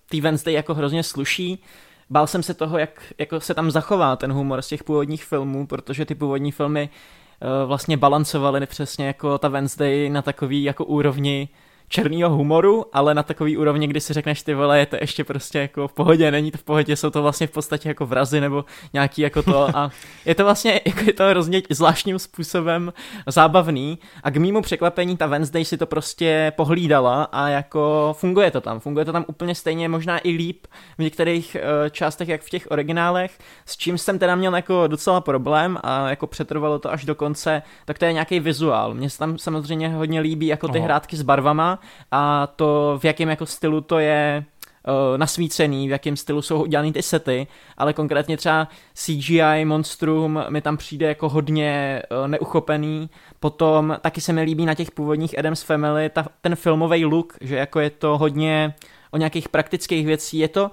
tý 0.10 0.22
Wednesday 0.22 0.54
jako 0.54 0.74
hrozně 0.74 1.04
sluší. 1.04 1.64
Bál 2.10 2.28
jsem 2.28 2.44
se 2.44 2.54
toho, 2.54 2.78
jak 2.78 3.14
jako 3.18 3.40
se 3.40 3.54
tam 3.54 3.72
zachová 3.72 4.16
ten 4.16 4.34
humor 4.34 4.62
z 4.62 4.68
těch 4.68 4.84
původních 4.84 5.26
filmů, 5.26 5.68
protože 5.68 6.06
ty 6.06 6.16
původní 6.16 6.52
filmy 6.52 6.90
uh, 6.90 7.68
vlastně 7.68 7.98
balancovaly 7.98 8.66
přesně 8.66 9.08
jako 9.08 9.38
ta 9.38 9.48
Wednesday 9.48 10.10
na 10.10 10.22
takový 10.22 10.64
jako 10.64 10.86
úrovni 10.86 11.50
černého 11.94 12.30
humoru, 12.30 12.86
ale 12.94 13.14
na 13.14 13.24
takový 13.24 13.58
úrovni, 13.58 13.88
kdy 13.88 14.02
si 14.02 14.14
řekneš 14.14 14.42
ty 14.42 14.54
vole, 14.54 14.80
je 14.80 14.86
to 14.86 14.98
ještě 15.02 15.24
prostě 15.24 15.60
jako 15.60 15.88
v 15.88 15.94
pohodě, 15.94 16.32
není 16.32 16.52
to 16.52 16.58
v 16.58 16.64
pohodě, 16.64 16.96
jsou 16.96 17.10
to 17.10 17.22
vlastně 17.22 17.48
v 17.48 17.52
podstatě 17.52 17.90
jako 17.90 18.06
vrazy 18.06 18.42
nebo 18.42 18.66
nějaký 18.94 19.22
jako 19.22 19.44
to 19.44 19.78
a 19.78 19.92
je 20.26 20.36
to 20.36 20.44
vlastně 20.44 20.82
jako 20.86 21.00
je 21.08 21.14
to 21.14 21.24
hrozně 21.24 21.62
zvláštním 21.70 22.20
způsobem 22.20 22.94
zábavný 23.28 24.00
a 24.24 24.32
k 24.32 24.38
mýmu 24.38 24.62
překvapení 24.62 25.18
ta 25.18 25.28
Wednesday 25.28 25.66
si 25.66 25.78
to 25.78 25.86
prostě 25.86 26.54
pohlídala 26.56 27.24
a 27.24 27.48
jako 27.48 28.16
funguje 28.20 28.52
to 28.52 28.62
tam, 28.62 28.80
funguje 28.80 29.06
to 29.06 29.12
tam 29.12 29.26
úplně 29.28 29.56
stejně, 29.56 29.90
možná 29.90 30.20
i 30.20 30.30
líp 30.32 30.68
v 30.98 31.02
některých 31.04 31.58
uh, 31.60 31.90
částech, 31.90 32.28
jak 32.28 32.42
v 32.42 32.50
těch 32.50 32.68
originálech, 32.72 33.40
s 33.66 33.78
čím 33.78 33.98
jsem 33.98 34.20
teda 34.20 34.36
měl 34.36 34.56
jako 34.56 34.88
docela 34.88 35.22
problém 35.22 35.78
a 35.84 36.10
jako 36.10 36.28
přetrvalo 36.28 36.80
to 36.80 36.92
až 36.92 37.06
do 37.06 37.16
konce, 37.16 37.62
tak 37.86 38.00
to 38.00 38.06
je 38.06 38.14
nějaký 38.14 38.40
vizuál. 38.40 38.94
Mně 38.94 39.10
se 39.10 39.18
tam 39.18 39.38
samozřejmě 39.38 39.90
hodně 39.90 40.20
líbí 40.20 40.48
jako 40.48 40.68
ty 40.68 40.78
Aha. 40.78 40.86
hrátky 40.86 41.18
s 41.18 41.22
barvama 41.22 41.80
a 42.12 42.48
to 42.48 43.00
v 43.02 43.06
jakém 43.06 43.30
jako 43.30 43.46
stylu 43.46 43.82
to 43.82 44.00
je 44.00 44.46
uh, 44.88 45.18
nasvícený, 45.18 45.88
v 45.88 45.92
jakém 45.92 46.18
stylu 46.18 46.42
jsou 46.42 46.64
udělané 46.64 46.92
ty 46.92 47.02
sety, 47.02 47.48
ale 47.78 47.94
konkrétně 47.94 48.38
třeba 48.38 48.68
CGI 48.94 49.66
Monstrum 49.66 50.44
mi 50.50 50.62
tam 50.62 50.78
přijde 50.78 51.08
jako 51.08 51.30
hodně 51.30 52.02
uh, 52.22 52.28
neuchopený. 52.28 53.10
Potom 53.40 53.98
taky 54.02 54.22
se 54.22 54.34
mi 54.34 54.42
líbí 54.42 54.66
na 54.66 54.74
těch 54.74 54.92
původních 54.92 55.40
Adams 55.40 55.64
Family 55.64 56.10
ta, 56.10 56.26
ten 56.42 56.56
filmový 56.56 57.06
look, 57.06 57.34
že 57.42 57.56
jako 57.56 57.80
je 57.80 57.90
to 57.90 58.18
hodně 58.18 58.74
o 59.12 59.18
nějakých 59.18 59.50
praktických 59.50 60.06
věcí. 60.06 60.38
Je 60.38 60.48
to 60.48 60.72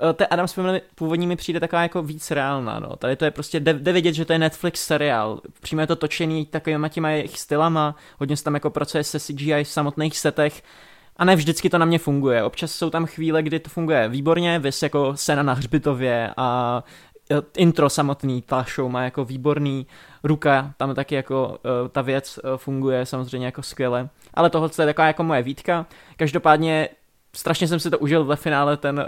Eh, 0.00 0.12
ten 0.12 0.26
Adams 0.30 0.52
Family 0.52 0.80
původní 0.94 1.26
mi 1.26 1.36
přijde 1.36 1.60
taková 1.60 1.82
jako 1.82 2.02
víc 2.02 2.30
reálná, 2.30 2.78
no. 2.78 2.96
Tady 2.96 3.16
to 3.16 3.24
je 3.24 3.30
prostě, 3.30 3.60
jde, 3.60 3.74
jde 3.74 3.92
vidět, 3.92 4.12
že 4.12 4.24
to 4.24 4.32
je 4.32 4.38
Netflix 4.38 4.86
seriál. 4.86 5.40
Přímo 5.60 5.80
je 5.80 5.86
to 5.86 5.96
točený 5.96 6.46
takovýma 6.46 6.88
těma 6.88 7.10
jejich 7.10 7.38
stylama, 7.38 7.96
hodně 8.18 8.36
se 8.36 8.44
tam 8.44 8.54
jako 8.54 8.70
pracuje 8.70 9.04
se 9.04 9.20
CGI 9.20 9.64
v 9.64 9.68
samotných 9.68 10.18
setech, 10.18 10.62
a 11.16 11.24
ne 11.24 11.36
vždycky 11.36 11.70
to 11.70 11.78
na 11.78 11.86
mě 11.86 11.98
funguje. 11.98 12.44
Občas 12.44 12.72
jsou 12.72 12.90
tam 12.90 13.06
chvíle, 13.06 13.42
kdy 13.42 13.60
to 13.60 13.70
funguje 13.70 14.08
výborně, 14.08 14.58
vys 14.58 14.82
jako 14.82 15.16
scéna 15.16 15.42
na 15.42 15.52
hřbitově 15.52 16.30
a 16.36 16.82
eh, 17.30 17.36
intro 17.56 17.90
samotný, 17.90 18.42
ta 18.42 18.66
show 18.74 18.90
má 18.90 19.02
jako 19.02 19.24
výborný, 19.24 19.86
ruka, 20.24 20.74
tam 20.76 20.94
taky 20.94 21.14
jako 21.14 21.48
uh, 21.48 21.88
ta 21.88 22.02
věc 22.02 22.38
funguje 22.56 23.06
samozřejmě 23.06 23.46
jako 23.46 23.62
skvěle, 23.62 24.08
ale 24.34 24.50
tohle 24.50 24.70
je 24.78 24.86
taková 24.86 25.06
jako 25.06 25.22
moje 25.22 25.42
výtka. 25.42 25.86
Každopádně 26.16 26.88
strašně 27.36 27.68
jsem 27.68 27.80
si 27.80 27.90
to 27.90 27.98
užil 27.98 28.24
ve 28.24 28.36
finále 28.36 28.76
ten, 28.76 28.98
uh, 28.98 29.04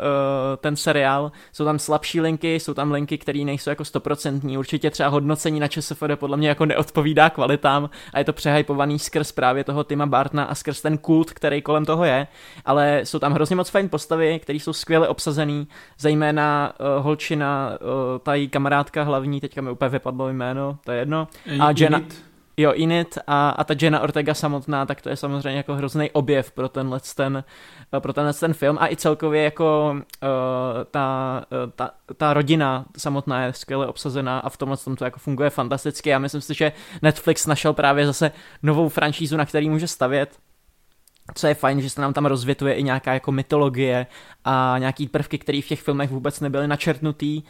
ten 0.57 0.77
seriál. 0.77 1.33
Jsou 1.53 1.65
tam 1.65 1.79
slabší 1.79 2.21
linky, 2.21 2.55
jsou 2.55 2.75
tam 2.75 2.93
linky, 2.93 3.19
které 3.19 3.39
nejsou 3.45 3.71
jako 3.71 3.85
stoprocentní. 3.85 4.59
Určitě 4.59 4.91
třeba 4.91 5.09
hodnocení 5.09 5.61
na 5.61 5.69
ČSFD 5.69 6.05
podle 6.15 6.37
mě 6.37 6.49
jako 6.49 6.67
neodpovídá 6.67 7.31
kvalitám 7.31 7.91
a 8.15 8.19
je 8.19 8.25
to 8.25 8.33
přehypovaný 8.33 8.99
skrz 8.99 9.33
právě 9.33 9.65
toho 9.65 9.85
Tima 9.85 10.07
Bartna 10.07 10.45
a 10.45 10.55
skrz 10.55 10.83
ten 10.83 10.99
kult, 10.99 11.31
který 11.33 11.63
kolem 11.63 11.85
toho 11.85 12.05
je. 12.05 12.27
Ale 12.65 13.01
jsou 13.05 13.19
tam 13.19 13.33
hrozně 13.33 13.57
moc 13.57 13.71
fajn 13.71 13.89
postavy, 13.89 14.41
které 14.43 14.57
jsou 14.57 14.73
skvěle 14.73 15.09
obsazený, 15.09 15.69
zejména 15.99 16.73
uh, 16.81 17.05
holčina, 17.05 17.79
uh, 17.81 18.19
ta 18.23 18.35
její 18.35 18.49
kamarádka 18.49 19.03
hlavní, 19.03 19.41
teďka 19.41 19.61
mi 19.61 19.71
úplně 19.71 19.89
vypadlo 19.89 20.29
jméno, 20.29 20.79
to 20.85 20.93
je 20.93 20.99
jedno. 20.99 21.29
A 21.61 21.73
Jenna, 21.79 22.01
Jo, 22.62 22.72
Init 22.72 23.18
a, 23.27 23.51
a 23.51 23.64
ta 23.64 23.75
Jenna 23.81 24.01
Ortega 24.01 24.35
samotná, 24.35 24.87
tak 24.87 25.03
to 25.03 25.09
je 25.09 25.16
samozřejmě 25.16 25.57
jako 25.57 25.75
hrozný 25.75 26.11
objev 26.11 26.53
pro 26.53 26.68
tenhle 26.68 27.01
ten, 27.16 27.44
pro 27.98 28.12
tenhle 28.12 28.35
ten 28.35 28.55
film. 28.55 28.77
A 28.81 28.88
i 28.88 28.96
celkově 28.96 29.42
jako 29.42 29.96
uh, 29.96 30.29
ta, 30.90 31.44
uh, 31.64 31.70
ta, 31.70 31.90
ta 32.16 32.35
rodina 32.35 32.85
samotná 32.98 33.44
je 33.44 33.53
skvěle 33.53 33.87
obsazená 33.87 34.38
a 34.38 34.48
v 34.48 34.57
tomhle 34.57 34.77
tom 34.77 34.96
to 34.96 35.05
jako 35.05 35.18
funguje 35.18 35.51
fantasticky. 35.51 36.11
Já 36.11 36.18
myslím 36.18 36.40
si, 36.40 36.55
že 36.55 36.72
Netflix 37.03 37.46
našel 37.46 37.72
právě 37.72 38.07
zase 38.07 38.33
novou 38.62 38.88
franšízu, 38.88 39.37
na 39.37 39.46
který 39.46 39.70
může 39.70 39.88
stavět. 39.88 40.38
Co 41.35 41.46
je 41.46 41.55
fajn, 41.55 41.81
že 41.81 41.90
se 41.90 42.01
nám 42.01 42.12
tam 42.12 42.27
rozvětuje 42.27 42.75
i 42.75 42.83
nějaká 42.83 43.14
jako 43.14 43.33
mytologie 43.33 44.07
a 44.44 44.75
nějaký 44.79 45.09
prvky, 45.09 45.38
které 45.38 45.61
v 45.62 45.68
těch 45.68 45.83
filmech 45.83 46.11
vůbec 46.11 46.40
nebyly 46.40 46.68
načrtnutý 46.68 47.42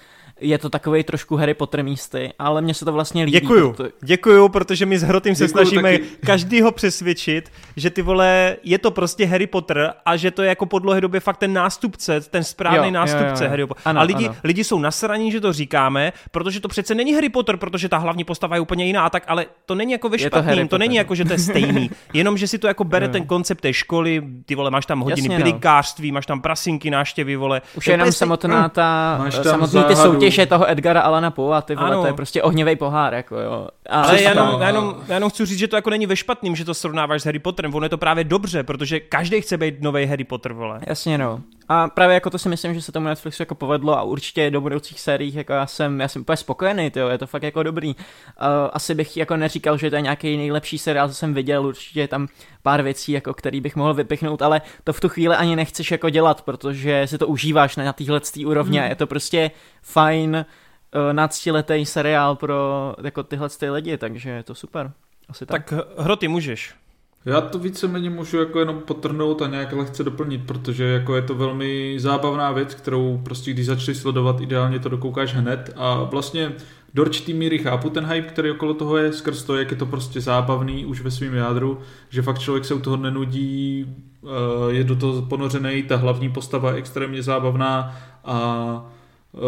je 0.42 0.58
to 0.58 0.70
takový 0.70 1.04
trošku 1.04 1.36
Harry 1.36 1.54
Potter 1.54 1.84
místy, 1.84 2.32
ale 2.38 2.62
mně 2.62 2.74
se 2.74 2.84
to 2.84 2.92
vlastně 2.92 3.24
líbí. 3.24 3.40
Děkuju, 3.40 3.72
proto... 3.72 3.90
děkuju, 4.02 4.48
protože 4.48 4.86
my 4.86 4.98
s 4.98 5.02
Hrotým 5.02 5.34
se 5.34 5.48
snažíme 5.48 5.92
taky. 5.92 6.04
každýho 6.26 6.72
přesvědčit, 6.72 7.52
že 7.76 7.90
ty 7.90 8.02
vole, 8.02 8.56
je 8.62 8.78
to 8.78 8.90
prostě 8.90 9.26
Harry 9.26 9.46
Potter 9.46 9.92
a 10.06 10.16
že 10.16 10.30
to 10.30 10.42
je 10.42 10.48
jako 10.48 10.66
po 10.66 10.78
dlouhé 10.78 11.00
době 11.00 11.20
fakt 11.20 11.36
ten 11.36 11.52
nástupce, 11.52 12.20
ten 12.20 12.44
správný 12.44 12.88
jo, 12.88 12.94
nástupce 12.94 13.44
jo, 13.44 13.44
jo, 13.44 13.50
Harry 13.50 13.66
Potter. 13.66 13.82
Ano, 13.84 14.00
a 14.00 14.02
lidi, 14.02 14.26
ano. 14.26 14.36
lidi 14.44 14.64
jsou 14.64 14.78
nasraní, 14.78 15.32
že 15.32 15.40
to 15.40 15.52
říkáme, 15.52 16.12
protože 16.30 16.60
to 16.60 16.68
přece 16.68 16.94
není 16.94 17.14
Harry 17.14 17.28
Potter, 17.28 17.56
protože 17.56 17.88
ta 17.88 17.98
hlavní 17.98 18.24
postava 18.24 18.56
je 18.56 18.60
úplně 18.60 18.84
jiná, 18.84 19.10
tak 19.10 19.24
ale 19.26 19.46
to 19.66 19.74
není 19.74 19.92
jako 19.92 20.08
ve 20.08 20.18
špatným, 20.18 20.68
to, 20.68 20.68
to 20.68 20.78
není 20.78 20.96
jako, 20.96 21.14
že 21.14 21.24
to 21.24 21.32
je 21.32 21.38
stejný, 21.38 21.90
jenom 22.12 22.38
že 22.38 22.48
si 22.48 22.58
to 22.58 22.66
jako 22.66 22.84
bere 22.84 23.08
ten 23.08 23.26
koncept 23.26 23.60
té 23.60 23.72
školy, 23.72 24.22
ty 24.46 24.54
vole, 24.54 24.70
máš 24.70 24.86
tam 24.86 25.00
hodiny 25.00 25.28
Jasně, 25.28 25.44
pilikářství, 25.44 26.10
no. 26.10 26.14
máš 26.14 26.26
tam 26.26 26.40
prasinky, 26.40 26.90
návštěvy, 26.90 27.36
vole. 27.36 27.62
Už 27.76 27.86
jenom 27.86 28.12
samotná 28.12 28.68
ta, 28.68 29.24
samotný 29.42 29.84
ty 29.84 29.96
je 30.38 30.46
toho 30.46 30.70
Edgara 30.70 31.00
Alana 31.00 31.30
Poe 31.30 31.56
a 31.56 31.60
ty 31.60 31.74
vole, 31.76 31.96
to 31.96 32.06
je 32.06 32.12
prostě 32.12 32.42
ohnivý 32.42 32.76
pohár, 32.76 33.14
jako 33.14 33.40
jo. 33.40 33.68
Ale, 33.90 34.08
ale 34.08 34.22
já 34.22 34.30
jenom, 34.30 34.60
já, 34.60 34.66
jenom, 34.66 34.94
já 35.08 35.14
jenom 35.14 35.30
chci 35.30 35.46
říct, 35.46 35.58
že 35.58 35.68
to 35.68 35.76
jako 35.76 35.90
není 35.90 36.06
ve 36.06 36.16
špatným, 36.16 36.56
že 36.56 36.64
to 36.64 36.74
srovnáváš 36.74 37.22
s 37.22 37.24
Harry 37.24 37.38
Potterem, 37.38 37.74
ono 37.74 37.84
je 37.84 37.90
to 37.90 37.98
právě 37.98 38.24
dobře, 38.24 38.62
protože 38.62 39.00
každý 39.00 39.40
chce 39.40 39.56
být 39.58 39.82
nový 39.82 40.06
Harry 40.06 40.24
Potter, 40.24 40.52
vole. 40.52 40.80
Jasně, 40.86 41.18
no. 41.18 41.40
A 41.68 41.88
právě 41.88 42.14
jako 42.14 42.30
to 42.30 42.38
si 42.38 42.48
myslím, 42.48 42.74
že 42.74 42.82
se 42.82 42.92
tomu 42.92 43.06
Netflixu 43.06 43.42
jako 43.42 43.54
povedlo 43.54 43.98
a 43.98 44.02
určitě 44.02 44.50
do 44.50 44.60
budoucích 44.60 45.00
sérií 45.00 45.34
jako 45.34 45.52
já 45.52 45.66
jsem, 45.66 46.00
já 46.00 46.08
jsem 46.08 46.22
úplně 46.22 46.36
spokojený, 46.36 46.90
tyjo, 46.90 47.08
je 47.08 47.18
to 47.18 47.26
fakt 47.26 47.42
jako 47.42 47.62
dobrý. 47.62 47.88
Uh, 47.88 48.02
asi 48.72 48.94
bych 48.94 49.16
jako 49.16 49.36
neříkal, 49.36 49.78
že 49.78 49.90
to 49.90 49.96
je 49.96 50.02
nějaký 50.02 50.36
nejlepší 50.36 50.78
seriál, 50.78 51.08
co 51.08 51.14
jsem 51.14 51.34
viděl, 51.34 51.66
určitě 51.66 52.00
je 52.00 52.08
tam 52.08 52.28
pár 52.62 52.82
věcí, 52.82 53.12
jako 53.12 53.34
který 53.34 53.60
bych 53.60 53.76
mohl 53.76 53.94
vypichnout, 53.94 54.42
ale 54.42 54.62
to 54.84 54.92
v 54.92 55.00
tu 55.00 55.08
chvíli 55.08 55.36
ani 55.36 55.56
nechceš 55.56 55.90
jako 55.90 56.10
dělat, 56.10 56.42
protože 56.42 57.06
si 57.06 57.18
to 57.18 57.26
užíváš 57.26 57.76
na 57.76 57.92
téhle 57.92 58.20
úrovni 58.46 58.78
hmm. 58.78 58.88
je 58.88 58.94
to 58.94 59.06
prostě 59.06 59.50
fajn, 59.82 60.46
uh, 60.94 61.12
náctiletý 61.12 61.86
seriál 61.86 62.36
pro 62.36 62.94
jako 63.02 63.22
tyhle 63.22 63.48
ty 63.48 63.70
lidi, 63.70 63.98
takže 63.98 64.30
je 64.30 64.42
to 64.42 64.54
super. 64.54 64.92
Asi 65.28 65.46
tak. 65.46 65.70
Tak 65.70 65.86
hro, 65.98 66.16
ty 66.16 66.28
můžeš. 66.28 66.74
Já 67.24 67.40
to 67.40 67.58
víceméně 67.58 68.10
můžu 68.10 68.36
jako 68.36 68.58
jenom 68.58 68.80
potrhnout 68.80 69.42
a 69.42 69.46
nějak 69.46 69.72
lehce 69.72 70.04
doplnit, 70.04 70.46
protože 70.46 70.84
jako 70.84 71.16
je 71.16 71.22
to 71.22 71.34
velmi 71.34 71.94
zábavná 71.98 72.52
věc, 72.52 72.74
kterou 72.74 73.20
prostě 73.24 73.50
když 73.50 73.66
začneš 73.66 73.96
sledovat, 73.96 74.40
ideálně 74.40 74.78
to 74.78 74.88
dokoukáš 74.88 75.34
hned 75.34 75.72
a 75.76 76.02
vlastně 76.02 76.52
do 76.94 77.02
určitý 77.02 77.34
míry 77.34 77.58
chápu 77.58 77.90
ten 77.90 78.06
hype, 78.06 78.28
který 78.28 78.50
okolo 78.50 78.74
toho 78.74 78.96
je, 78.96 79.12
skrz 79.12 79.42
to, 79.42 79.56
jak 79.56 79.70
je 79.70 79.76
to 79.76 79.86
prostě 79.86 80.20
zábavný 80.20 80.86
už 80.86 81.00
ve 81.00 81.10
svém 81.10 81.34
jádru, 81.34 81.78
že 82.10 82.22
fakt 82.22 82.38
člověk 82.38 82.64
se 82.64 82.74
u 82.74 82.80
toho 82.80 82.96
nenudí, 82.96 83.86
eh, 84.24 84.72
je 84.72 84.84
do 84.84 84.96
toho 84.96 85.22
ponořený, 85.22 85.82
ta 85.82 85.96
hlavní 85.96 86.30
postava 86.30 86.70
je 86.70 86.76
extrémně 86.76 87.22
zábavná 87.22 87.96
a 88.24 88.92
eh, 89.34 89.38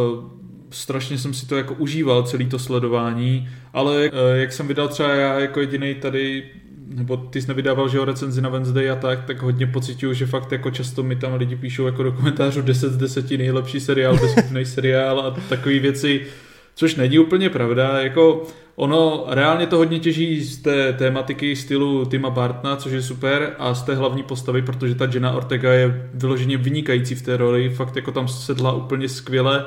strašně 0.71 1.19
jsem 1.19 1.35
si 1.35 1.47
to 1.47 1.57
jako 1.57 1.75
užíval, 1.75 2.23
celý 2.23 2.47
to 2.47 2.59
sledování, 2.59 3.49
ale 3.73 4.11
eh, 4.13 4.39
jak 4.39 4.53
jsem 4.53 4.69
vydal 4.69 4.89
třeba 4.89 5.09
já 5.09 5.41
jako 5.41 5.61
jediný 5.61 5.95
tady 5.95 6.45
nebo 6.89 7.17
ty 7.17 7.43
jsi 7.43 7.49
nevydával, 7.49 7.89
že 7.89 8.01
o 8.01 8.05
recenzi 8.05 8.43
na 8.43 8.49
Wednesday 8.49 8.91
a 8.91 8.97
tak, 8.97 9.25
tak 9.25 9.43
hodně 9.43 9.67
pocituju, 9.67 10.13
že 10.13 10.27
fakt 10.27 10.53
jako 10.53 10.71
často 10.71 11.03
mi 11.03 11.17
tam 11.17 11.35
lidi 11.35 11.57
píšou 11.57 11.87
jako 11.87 12.03
do 12.03 12.13
komentářů 12.13 12.63
10 12.63 12.93
z 12.93 12.97
10 12.97 13.31
nejlepší 13.31 13.81
seriál, 13.81 14.17
bezchybný 14.17 14.65
seriál 14.65 15.21
a 15.21 15.31
takové 15.49 15.79
věci, 15.79 16.27
což 16.75 16.95
není 16.95 17.19
úplně 17.19 17.51
pravda, 17.51 18.01
jako 18.01 18.43
ono 18.77 19.25
reálně 19.29 19.67
to 19.67 19.77
hodně 19.77 19.99
těží 19.99 20.41
z 20.41 20.59
té 20.59 20.93
tématiky 20.93 21.57
stylu 21.57 22.05
Tima 22.05 22.31
Bartna, 22.31 22.77
což 22.77 22.93
je 22.93 23.03
super 23.03 23.53
a 23.59 23.75
z 23.75 23.83
té 23.83 23.95
hlavní 23.95 24.23
postavy, 24.23 24.63
protože 24.63 24.95
ta 24.95 25.09
Jenna 25.13 25.33
Ortega 25.33 25.73
je 25.73 26.11
vyloženě 26.15 26.57
vynikající 26.57 27.15
v 27.15 27.23
té 27.23 27.37
roli, 27.37 27.71
fakt 27.71 27.97
jako 27.97 28.13
tam 28.13 28.29
sedla 28.29 28.73
úplně 28.73 29.09
skvěle, 29.09 29.65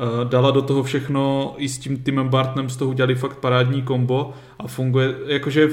Eh, 0.00 0.24
dala 0.24 0.50
do 0.50 0.62
toho 0.62 0.82
všechno 0.82 1.54
i 1.56 1.68
s 1.68 1.78
tím 1.78 2.02
Timem 2.02 2.28
Bartnem 2.28 2.70
z 2.70 2.76
toho 2.76 2.90
udělali 2.90 3.14
fakt 3.14 3.38
parádní 3.38 3.82
kombo 3.82 4.32
a 4.58 4.68
funguje, 4.68 5.14
jakože 5.26 5.68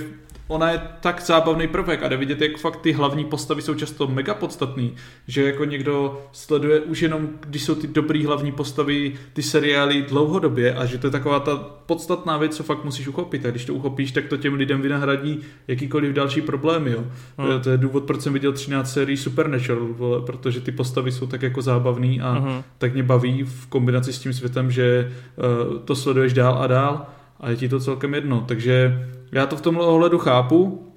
ona 0.47 0.71
je 0.71 0.81
tak 0.99 1.21
zábavný 1.21 1.67
prvek 1.67 2.03
a 2.03 2.07
jde 2.07 2.17
vidět, 2.17 2.41
jak 2.41 2.57
fakt 2.57 2.81
ty 2.81 2.91
hlavní 2.91 3.25
postavy 3.25 3.61
jsou 3.61 3.73
často 3.73 4.07
mega 4.07 4.33
podstatný, 4.33 4.93
že 5.27 5.43
jako 5.43 5.65
někdo 5.65 6.21
sleduje 6.31 6.79
už 6.79 7.01
jenom, 7.01 7.29
když 7.47 7.63
jsou 7.63 7.75
ty 7.75 7.87
dobrý 7.87 8.25
hlavní 8.25 8.51
postavy, 8.51 9.13
ty 9.33 9.43
seriály 9.43 10.01
dlouhodobě 10.01 10.75
a 10.75 10.85
že 10.85 10.97
to 10.97 11.07
je 11.07 11.11
taková 11.11 11.39
ta 11.39 11.55
podstatná 11.85 12.37
věc, 12.37 12.55
co 12.55 12.63
fakt 12.63 12.83
musíš 12.83 13.07
uchopit 13.07 13.45
a 13.45 13.51
když 13.51 13.65
to 13.65 13.73
uchopíš, 13.73 14.11
tak 14.11 14.25
to 14.25 14.37
těm 14.37 14.53
lidem 14.53 14.81
vynahradí 14.81 15.39
jakýkoliv 15.67 16.13
další 16.13 16.41
problémy, 16.41 16.91
jo. 16.91 17.03
Hmm. 17.37 17.61
To 17.61 17.69
je 17.69 17.77
důvod, 17.77 18.03
proč 18.03 18.21
jsem 18.21 18.33
viděl 18.33 18.53
13 18.53 18.93
sérií 18.93 19.17
Supernatural, 19.17 19.87
vole, 19.87 20.21
protože 20.21 20.61
ty 20.61 20.71
postavy 20.71 21.11
jsou 21.11 21.27
tak 21.27 21.41
jako 21.41 21.61
zábavný 21.61 22.21
a 22.21 22.31
hmm. 22.31 22.63
tak 22.77 22.93
mě 22.93 23.03
baví 23.03 23.43
v 23.43 23.67
kombinaci 23.67 24.13
s 24.13 24.19
tím 24.19 24.33
světem, 24.33 24.71
že 24.71 25.11
uh, 25.71 25.79
to 25.79 25.95
sleduješ 25.95 26.33
dál 26.33 26.57
a 26.59 26.67
dál 26.67 27.05
a 27.39 27.49
je 27.49 27.55
ti 27.55 27.69
to 27.69 27.79
celkem 27.79 28.13
jedno, 28.13 28.45
takže 28.47 29.05
já 29.31 29.45
to 29.45 29.55
v 29.55 29.61
tomhle 29.61 29.85
ohledu 29.85 30.17
chápu, 30.17 30.91